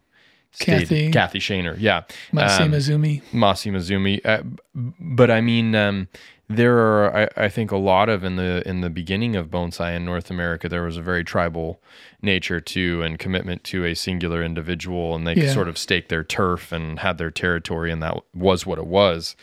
stated, 0.52 0.88
Kathy. 0.88 1.10
Kathy 1.10 1.38
Shaner. 1.38 1.76
Yeah. 1.78 2.02
Masi 2.32 2.60
Um, 2.60 2.72
Mazumi. 2.72 3.22
Masi 3.32 3.72
Mazumi. 3.72 4.20
Uh, 4.24 4.42
but 4.74 5.30
I 5.30 5.40
mean, 5.40 5.74
um, 5.74 6.08
there 6.48 6.76
are 6.78 7.16
I, 7.38 7.44
I 7.46 7.48
think 7.48 7.70
a 7.72 7.78
lot 7.78 8.10
of 8.10 8.22
in 8.24 8.36
the 8.36 8.62
in 8.68 8.82
the 8.82 8.90
beginning 8.90 9.34
of 9.36 9.48
bonsai 9.48 9.96
in 9.96 10.04
North 10.04 10.30
America, 10.30 10.68
there 10.68 10.82
was 10.82 10.98
a 10.98 11.02
very 11.02 11.24
tribal 11.24 11.80
nature 12.20 12.60
to 12.60 13.00
and 13.02 13.18
commitment 13.18 13.64
to 13.64 13.86
a 13.86 13.94
singular 13.94 14.42
individual, 14.44 15.14
and 15.14 15.26
they 15.26 15.34
Yeah. 15.34 15.52
sort 15.54 15.68
of 15.68 15.78
staked 15.78 16.10
their 16.10 16.22
turf 16.24 16.70
and 16.70 16.98
had 16.98 17.16
their 17.16 17.30
territory, 17.30 17.90
and 17.90 18.02
that 18.02 18.18
was 18.34 18.66
what 18.66 18.78
it 18.78 18.86
was. 18.86 19.34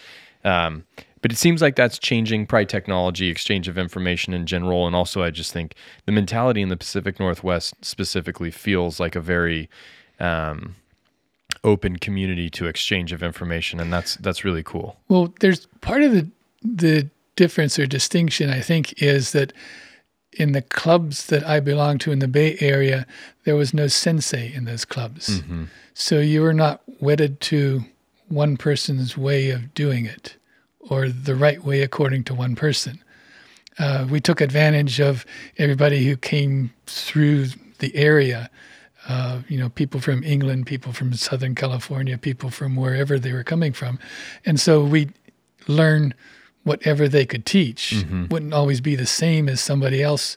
Um, 0.46 0.86
but 1.22 1.32
it 1.32 1.38
seems 1.38 1.62
like 1.62 1.76
that's 1.76 2.00
changing 2.00 2.48
probably 2.48 2.66
technology, 2.66 3.30
exchange 3.30 3.68
of 3.68 3.78
information 3.78 4.34
in 4.34 4.46
general. 4.46 4.88
And 4.88 4.96
also, 4.96 5.24
I 5.24 5.30
just 5.30 5.52
think 5.54 5.76
the 6.06 6.12
mentality 6.12 6.62
in 6.62 6.70
the 6.70 6.78
Pacific 6.78 7.20
Northwest 7.20 7.74
specifically 7.82 8.52
feels 8.52 9.00
like 9.00 9.16
a 9.16 9.22
very 9.22 9.70
um, 10.20 10.76
open 11.64 11.98
community 11.98 12.50
to 12.52 12.68
exchange 12.68 13.12
of 13.12 13.24
information. 13.24 13.80
And 13.80 13.92
that's, 13.92 14.16
that's 14.16 14.44
really 14.44 14.64
cool. 14.64 14.98
Well, 15.08 15.34
there's 15.40 15.68
part 15.82 16.04
of 16.04 16.12
the 16.14 16.28
the 16.62 17.10
difference 17.36 17.80
or 17.80 17.86
distinction 17.86 18.50
I 18.50 18.60
think 18.60 19.02
is 19.02 19.32
that 19.32 19.54
in 20.34 20.52
the 20.52 20.62
clubs 20.62 21.28
that 21.28 21.48
I 21.48 21.60
belong 21.60 21.98
to 22.00 22.12
in 22.12 22.20
the 22.20 22.28
Bay 22.28 22.58
Area, 22.60 23.08
there 23.46 23.56
was 23.56 23.74
no 23.74 23.88
sensei 23.88 24.54
in 24.54 24.66
those 24.66 24.86
clubs. 24.86 25.42
Mm-hmm. 25.42 25.66
So 25.94 26.20
you 26.20 26.42
were 26.42 26.54
not 26.54 26.82
wedded 27.00 27.40
to 27.42 27.82
one 28.28 28.58
person's 28.58 29.18
way 29.18 29.50
of 29.50 29.74
doing 29.74 30.06
it. 30.06 30.36
Or 30.80 31.10
the 31.10 31.36
right 31.36 31.64
way 31.64 31.82
according 31.82 32.24
to 32.26 32.34
one 32.34 32.56
person. 32.56 33.04
Uh, 33.78 34.06
we 34.10 34.20
took 34.20 34.42
advantage 34.42 35.00
of 35.00 35.26
everybody 35.58 36.06
who 36.06 36.18
came 36.18 36.72
through 36.86 37.48
the 37.80 37.96
area. 37.96 38.50
Uh, 39.08 39.42
you 39.48 39.58
know, 39.58 39.70
people 39.70 40.02
from 40.02 40.24
England, 40.24 40.68
people 40.68 40.92
from 40.92 41.14
Southern 41.14 41.56
California, 41.56 42.18
people 42.18 42.50
from 42.50 42.76
wherever 42.76 43.18
they 43.18 43.32
were 43.32 43.44
coming 43.44 43.72
from, 43.72 43.98
and 44.46 44.60
so 44.60 44.84
we 44.84 45.10
learn 45.68 46.14
whatever 46.64 47.08
they 47.08 47.26
could 47.26 47.46
teach. 47.46 47.94
Mm-hmm. 47.96 48.28
Wouldn't 48.28 48.54
always 48.54 48.82
be 48.82 48.96
the 48.96 49.06
same 49.06 49.48
as 49.48 49.62
somebody 49.62 50.04
else 50.04 50.36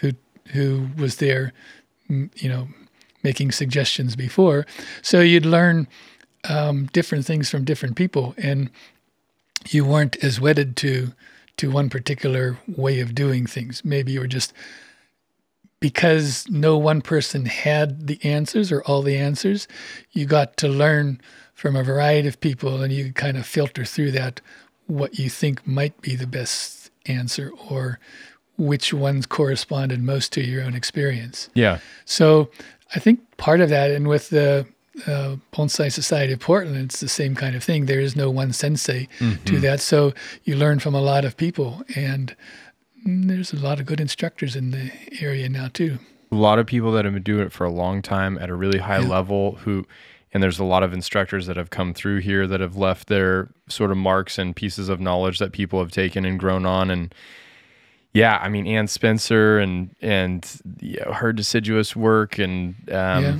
who 0.00 0.12
who 0.48 0.88
was 0.96 1.16
there, 1.16 1.52
you 2.08 2.48
know, 2.48 2.68
making 3.22 3.50
suggestions 3.50 4.14
before. 4.14 4.66
So 5.02 5.20
you'd 5.20 5.46
learn 5.46 5.88
um, 6.48 6.86
different 6.92 7.24
things 7.24 7.50
from 7.50 7.64
different 7.64 7.96
people, 7.96 8.34
and 8.36 8.70
you 9.68 9.84
weren't 9.84 10.22
as 10.22 10.40
wedded 10.40 10.76
to 10.78 11.12
to 11.58 11.70
one 11.70 11.88
particular 11.88 12.58
way 12.68 13.00
of 13.00 13.14
doing 13.14 13.46
things. 13.46 13.82
Maybe 13.84 14.12
you 14.12 14.20
were 14.20 14.26
just 14.26 14.52
because 15.80 16.46
no 16.48 16.76
one 16.76 17.00
person 17.00 17.46
had 17.46 18.06
the 18.06 18.18
answers 18.22 18.72
or 18.72 18.82
all 18.84 19.02
the 19.02 19.16
answers, 19.16 19.68
you 20.12 20.26
got 20.26 20.56
to 20.58 20.68
learn 20.68 21.20
from 21.54 21.76
a 21.76 21.82
variety 21.82 22.28
of 22.28 22.40
people 22.40 22.82
and 22.82 22.92
you 22.92 23.12
kind 23.12 23.36
of 23.36 23.46
filter 23.46 23.84
through 23.84 24.10
that 24.10 24.40
what 24.86 25.18
you 25.18 25.28
think 25.28 25.66
might 25.66 26.00
be 26.00 26.14
the 26.14 26.26
best 26.26 26.90
answer 27.06 27.50
or 27.70 27.98
which 28.58 28.92
ones 28.92 29.26
corresponded 29.26 30.02
most 30.02 30.32
to 30.32 30.42
your 30.42 30.62
own 30.62 30.74
experience. 30.74 31.50
Yeah. 31.54 31.78
So 32.04 32.50
I 32.94 33.00
think 33.00 33.20
part 33.36 33.60
of 33.60 33.68
that, 33.68 33.90
and 33.90 34.08
with 34.08 34.30
the 34.30 34.66
uh, 35.06 35.36
Bonsai 35.52 35.92
Society 35.92 36.32
of 36.32 36.40
Portland, 36.40 36.76
it's 36.78 37.00
the 37.00 37.08
same 37.08 37.34
kind 37.34 37.54
of 37.54 37.62
thing. 37.62 37.86
There 37.86 38.00
is 38.00 38.16
no 38.16 38.30
one 38.30 38.52
sensei 38.52 39.08
to 39.44 39.58
that. 39.60 39.80
So 39.80 40.12
you 40.44 40.56
learn 40.56 40.78
from 40.78 40.94
a 40.94 41.00
lot 41.00 41.24
of 41.24 41.36
people, 41.36 41.82
and 41.94 42.34
there's 43.04 43.52
a 43.52 43.56
lot 43.56 43.78
of 43.80 43.86
good 43.86 44.00
instructors 44.00 44.56
in 44.56 44.70
the 44.70 44.90
area 45.20 45.48
now 45.48 45.68
too. 45.72 45.98
a 46.32 46.34
lot 46.34 46.58
of 46.58 46.66
people 46.66 46.90
that 46.92 47.04
have 47.04 47.14
been 47.14 47.22
doing 47.22 47.46
it 47.46 47.52
for 47.52 47.64
a 47.64 47.70
long 47.70 48.02
time 48.02 48.36
at 48.38 48.48
a 48.50 48.54
really 48.54 48.78
high 48.78 48.98
level 48.98 49.56
who 49.64 49.86
and 50.34 50.42
there's 50.42 50.58
a 50.58 50.64
lot 50.64 50.82
of 50.82 50.92
instructors 50.92 51.46
that 51.46 51.56
have 51.56 51.70
come 51.70 51.94
through 51.94 52.18
here 52.18 52.46
that 52.48 52.60
have 52.60 52.76
left 52.76 53.06
their 53.08 53.48
sort 53.68 53.90
of 53.92 53.96
marks 53.96 54.38
and 54.38 54.56
pieces 54.56 54.88
of 54.88 55.00
knowledge 55.00 55.38
that 55.38 55.52
people 55.52 55.78
have 55.78 55.92
taken 55.92 56.24
and 56.24 56.38
grown 56.40 56.66
on 56.66 56.90
and 56.90 57.14
yeah 58.12 58.38
i 58.42 58.48
mean 58.48 58.66
ann 58.66 58.88
spencer 58.88 59.58
and 59.58 59.94
and 60.02 60.60
you 60.80 60.98
know, 61.04 61.12
her 61.12 61.32
deciduous 61.32 61.94
work 61.94 62.38
and 62.38 62.74
um, 62.90 63.22
Yeah. 63.24 63.38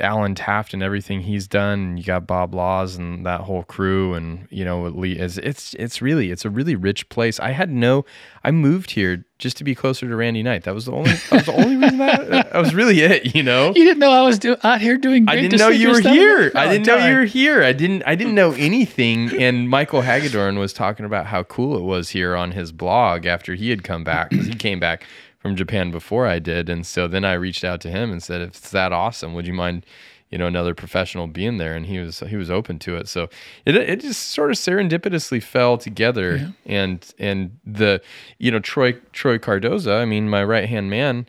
Alan 0.00 0.34
Taft 0.34 0.74
and 0.74 0.82
everything 0.82 1.20
he's 1.20 1.46
done. 1.46 1.96
You 1.96 2.04
got 2.04 2.26
Bob 2.26 2.54
Laws 2.54 2.96
and 2.96 3.24
that 3.26 3.40
whole 3.42 3.62
crew, 3.64 4.14
and 4.14 4.46
you 4.50 4.64
know, 4.64 4.82
Lee 4.84 5.18
is 5.18 5.38
it's 5.38 5.74
it's 5.74 6.00
really 6.02 6.30
it's 6.30 6.44
a 6.44 6.50
really 6.50 6.74
rich 6.74 7.08
place. 7.08 7.38
I 7.40 7.50
had 7.50 7.70
no, 7.70 8.04
I 8.44 8.50
moved 8.50 8.92
here 8.92 9.24
just 9.38 9.56
to 9.56 9.64
be 9.64 9.74
closer 9.74 10.08
to 10.08 10.14
Randy 10.14 10.42
Knight. 10.42 10.62
That 10.64 10.74
was 10.74 10.84
the 10.84 10.92
only 10.92 11.12
that 11.12 11.30
was 11.32 11.46
the 11.46 11.52
only 11.52 11.76
reason 11.76 11.98
that 11.98 12.30
that 12.30 12.54
was 12.54 12.74
really 12.74 13.00
it. 13.00 13.34
You 13.34 13.42
know, 13.42 13.68
You 13.68 13.84
didn't 13.84 13.98
know 13.98 14.10
I 14.12 14.22
was 14.22 14.38
do- 14.38 14.56
out 14.62 14.80
here 14.80 14.96
doing. 14.96 15.28
I 15.28 15.36
didn't 15.36 15.58
know 15.58 15.68
you 15.68 15.88
were 15.90 16.00
here. 16.00 16.52
I 16.54 16.66
Oh, 16.66 16.70
didn't 16.70 16.86
know 16.86 17.06
you 17.06 17.14
were 17.16 17.24
here. 17.24 17.62
I 17.64 17.72
didn't 17.72 18.02
I 18.06 18.14
didn't 18.14 18.34
know 18.34 18.52
anything. 18.52 19.40
And 19.40 19.68
Michael 19.68 20.02
Hagedorn 20.02 20.58
was 20.58 20.72
talking 20.72 21.06
about 21.06 21.26
how 21.26 21.42
cool 21.44 21.76
it 21.76 21.82
was 21.82 22.10
here 22.10 22.36
on 22.36 22.52
his 22.52 22.72
blog 22.72 23.26
after 23.26 23.54
he 23.54 23.70
had 23.70 23.82
come 23.84 24.04
back 24.04 24.30
because 24.30 24.46
he 24.46 24.54
came 24.54 24.78
back 24.80 25.04
from 25.42 25.56
Japan 25.56 25.90
before 25.90 26.28
I 26.28 26.38
did. 26.38 26.68
And 26.68 26.86
so 26.86 27.08
then 27.08 27.24
I 27.24 27.32
reached 27.32 27.64
out 27.64 27.80
to 27.80 27.90
him 27.90 28.12
and 28.12 28.22
said, 28.22 28.40
if 28.40 28.50
it's 28.50 28.70
that 28.70 28.92
awesome, 28.92 29.34
would 29.34 29.44
you 29.44 29.52
mind, 29.52 29.84
you 30.30 30.38
know, 30.38 30.46
another 30.46 30.72
professional 30.72 31.26
being 31.26 31.58
there? 31.58 31.74
And 31.74 31.86
he 31.86 31.98
was 31.98 32.20
he 32.20 32.36
was 32.36 32.48
open 32.48 32.78
to 32.78 32.94
it. 32.94 33.08
So 33.08 33.28
it 33.66 33.76
it 33.76 34.00
just 34.00 34.28
sort 34.28 34.52
of 34.52 34.56
serendipitously 34.56 35.42
fell 35.42 35.76
together. 35.76 36.54
And 36.64 37.04
and 37.18 37.58
the 37.66 38.00
you 38.38 38.52
know 38.52 38.60
Troy 38.60 38.92
Troy 39.12 39.36
Cardoza, 39.38 40.00
I 40.00 40.04
mean 40.04 40.30
my 40.30 40.44
right 40.44 40.68
hand 40.68 40.90
man, 40.90 41.26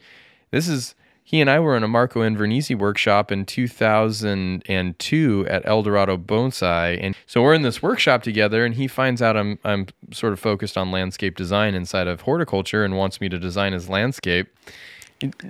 this 0.51 0.67
is 0.67 0.93
he 1.23 1.39
and 1.39 1.49
I 1.49 1.59
were 1.59 1.77
in 1.77 1.83
a 1.83 1.87
Marco 1.87 2.21
Invernizzi 2.21 2.77
workshop 2.77 3.31
in 3.31 3.45
2002 3.45 5.47
at 5.49 5.65
El 5.65 5.81
Dorado 5.81 6.17
Bonsai, 6.17 6.99
and 7.01 7.15
so 7.25 7.41
we're 7.41 7.53
in 7.53 7.61
this 7.61 7.81
workshop 7.81 8.23
together. 8.23 8.65
And 8.65 8.75
he 8.75 8.87
finds 8.87 9.21
out 9.21 9.37
I'm 9.37 9.59
I'm 9.63 9.87
sort 10.11 10.33
of 10.33 10.39
focused 10.39 10.77
on 10.77 10.91
landscape 10.91 11.35
design 11.35 11.75
inside 11.75 12.07
of 12.07 12.21
horticulture 12.21 12.83
and 12.83 12.97
wants 12.97 13.21
me 13.21 13.29
to 13.29 13.39
design 13.39 13.73
his 13.73 13.89
landscape. 13.89 14.47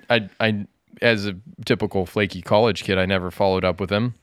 I 0.09 0.29
I 0.39 0.67
as 1.01 1.25
a 1.25 1.35
typical 1.65 2.05
flaky 2.05 2.41
college 2.41 2.83
kid, 2.83 2.97
I 2.97 3.05
never 3.05 3.31
followed 3.31 3.65
up 3.65 3.79
with 3.79 3.89
him. 3.89 4.13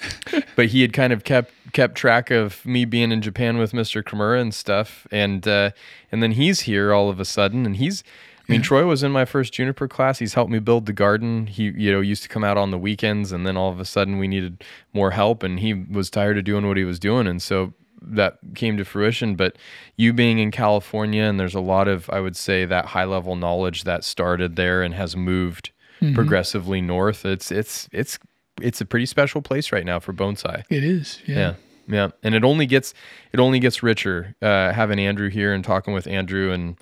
but 0.56 0.66
he 0.66 0.82
had 0.82 0.92
kind 0.92 1.12
of 1.12 1.24
kept 1.24 1.52
kept 1.72 1.94
track 1.94 2.30
of 2.30 2.64
me 2.66 2.84
being 2.84 3.12
in 3.12 3.22
Japan 3.22 3.58
with 3.58 3.72
Mr. 3.72 4.02
Kimura 4.02 4.40
and 4.40 4.54
stuff, 4.54 5.06
and 5.10 5.46
uh, 5.48 5.70
and 6.10 6.22
then 6.22 6.32
he's 6.32 6.60
here 6.60 6.92
all 6.92 7.08
of 7.08 7.18
a 7.18 7.24
sudden, 7.24 7.66
and 7.66 7.76
he's. 7.76 8.04
I 8.48 8.52
mean, 8.52 8.62
Troy 8.62 8.84
was 8.84 9.02
in 9.02 9.12
my 9.12 9.24
first 9.24 9.52
juniper 9.52 9.86
class. 9.86 10.18
He's 10.18 10.34
helped 10.34 10.50
me 10.50 10.58
build 10.58 10.86
the 10.86 10.92
garden. 10.92 11.46
He, 11.46 11.64
you 11.64 11.92
know, 11.92 12.00
used 12.00 12.22
to 12.24 12.28
come 12.28 12.44
out 12.44 12.56
on 12.56 12.70
the 12.70 12.78
weekends, 12.78 13.30
and 13.32 13.46
then 13.46 13.56
all 13.56 13.70
of 13.70 13.78
a 13.78 13.84
sudden 13.84 14.18
we 14.18 14.26
needed 14.26 14.64
more 14.92 15.12
help, 15.12 15.42
and 15.42 15.60
he 15.60 15.74
was 15.74 16.10
tired 16.10 16.38
of 16.38 16.44
doing 16.44 16.66
what 16.66 16.76
he 16.76 16.84
was 16.84 16.98
doing, 16.98 17.26
and 17.26 17.40
so 17.40 17.72
that 18.00 18.38
came 18.54 18.76
to 18.76 18.84
fruition. 18.84 19.36
But 19.36 19.56
you 19.96 20.12
being 20.12 20.38
in 20.38 20.50
California, 20.50 21.22
and 21.22 21.38
there's 21.38 21.54
a 21.54 21.60
lot 21.60 21.86
of, 21.86 22.10
I 22.10 22.20
would 22.20 22.36
say, 22.36 22.64
that 22.64 22.86
high 22.86 23.04
level 23.04 23.36
knowledge 23.36 23.84
that 23.84 24.02
started 24.02 24.56
there 24.56 24.82
and 24.82 24.94
has 24.94 25.16
moved 25.16 25.70
progressively 26.14 26.80
north. 26.80 27.24
It's 27.24 27.52
it's 27.52 27.88
it's 27.92 28.18
it's 28.60 28.80
a 28.80 28.84
pretty 28.84 29.06
special 29.06 29.40
place 29.40 29.70
right 29.70 29.86
now 29.86 30.00
for 30.00 30.12
bonsai. 30.12 30.64
It 30.68 30.82
is. 30.82 31.20
Yeah. 31.26 31.36
Yeah. 31.36 31.54
Yeah. 31.88 32.08
And 32.22 32.34
it 32.34 32.44
only 32.44 32.66
gets 32.66 32.92
it 33.32 33.40
only 33.40 33.60
gets 33.60 33.82
richer 33.82 34.34
uh, 34.42 34.72
having 34.72 34.98
Andrew 34.98 35.28
here 35.28 35.52
and 35.54 35.64
talking 35.64 35.94
with 35.94 36.06
Andrew 36.06 36.50
and 36.50 36.76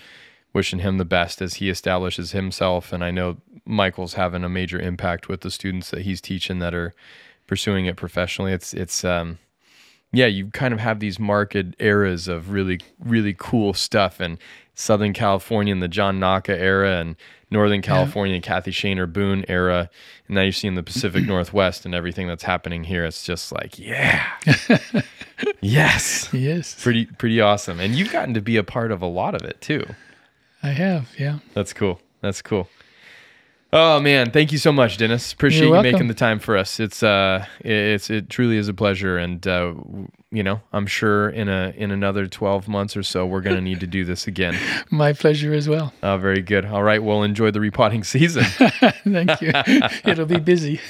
wishing 0.52 0.80
him 0.80 0.98
the 0.98 1.04
best 1.04 1.40
as 1.40 1.54
he 1.54 1.70
establishes 1.70 2.32
himself. 2.32 2.92
And 2.92 3.04
I 3.04 3.10
know 3.10 3.38
Michael's 3.64 4.14
having 4.14 4.44
a 4.44 4.48
major 4.48 4.80
impact 4.80 5.28
with 5.28 5.42
the 5.42 5.50
students 5.50 5.90
that 5.90 6.02
he's 6.02 6.20
teaching 6.20 6.58
that 6.58 6.74
are 6.74 6.92
pursuing 7.46 7.86
it 7.86 7.96
professionally. 7.96 8.52
It's 8.52 8.74
it's 8.74 9.04
um 9.04 9.38
yeah, 10.12 10.26
you 10.26 10.48
kind 10.48 10.74
of 10.74 10.80
have 10.80 10.98
these 10.98 11.20
marked 11.20 11.56
eras 11.78 12.26
of 12.26 12.50
really, 12.50 12.80
really 12.98 13.34
cool 13.36 13.72
stuff. 13.74 14.18
And 14.18 14.38
Southern 14.74 15.12
California 15.12 15.72
in 15.72 15.80
the 15.80 15.88
John 15.88 16.18
Naka 16.18 16.58
era, 16.58 16.98
and 16.98 17.16
Northern 17.50 17.82
California, 17.82 18.40
Kathy 18.40 18.70
Shaner 18.70 19.10
Boon 19.12 19.44
era. 19.46 19.88
And 20.26 20.34
now 20.34 20.42
you're 20.42 20.52
seeing 20.52 20.74
the 20.74 20.82
Pacific 20.82 21.24
Northwest 21.26 21.84
and 21.84 21.94
everything 21.94 22.26
that's 22.26 22.42
happening 22.42 22.84
here. 22.84 23.04
It's 23.04 23.22
just 23.22 23.52
like, 23.52 23.78
yeah, 23.78 24.26
yes, 25.60 26.28
Yes, 26.32 26.82
pretty, 26.82 27.06
pretty 27.06 27.40
awesome. 27.40 27.78
And 27.78 27.94
you've 27.94 28.12
gotten 28.12 28.34
to 28.34 28.40
be 28.40 28.56
a 28.56 28.64
part 28.64 28.90
of 28.90 29.02
a 29.02 29.06
lot 29.06 29.34
of 29.34 29.42
it 29.42 29.60
too. 29.60 29.84
I 30.62 30.68
have. 30.68 31.08
Yeah. 31.18 31.39
That's 31.55 31.72
cool. 31.72 32.00
That's 32.20 32.42
cool. 32.42 32.68
Oh 33.72 34.00
man, 34.00 34.32
thank 34.32 34.50
you 34.50 34.58
so 34.58 34.72
much, 34.72 34.97
Dennis. 34.97 35.32
Appreciate 35.32 35.68
you 35.68 35.80
making 35.80 36.08
the 36.08 36.14
time 36.14 36.40
for 36.40 36.56
us. 36.56 36.80
It's 36.80 37.05
uh, 37.05 37.47
it's 37.60 38.10
it 38.10 38.28
truly 38.28 38.56
is 38.56 38.66
a 38.66 38.74
pleasure, 38.74 39.16
and 39.16 39.47
uh, 39.47 39.74
you 40.32 40.42
know, 40.42 40.60
I'm 40.72 40.89
sure 40.89 41.28
in 41.30 41.48
a 41.48 41.72
in 41.76 41.92
another 41.92 42.26
12 42.26 42.66
months 42.66 42.97
or 42.97 43.05
so, 43.05 43.24
we're 43.26 43.42
gonna 43.42 43.60
need 43.60 43.78
to 43.78 43.86
do 43.86 44.05
this 44.05 44.26
again. 44.26 44.58
My 44.90 45.12
pleasure 45.12 45.55
as 45.55 45.68
well. 45.68 45.92
Oh, 46.02 46.16
very 46.18 46.42
good. 46.42 46.64
All 46.64 46.82
right, 46.82 47.00
well, 47.00 47.22
enjoy 47.22 47.52
the 47.52 47.60
repotting 47.60 48.02
season. 48.02 48.42
Thank 49.05 49.40
you. 49.40 49.52
It'll 50.05 50.26
be 50.26 50.40
busy. 50.40 50.80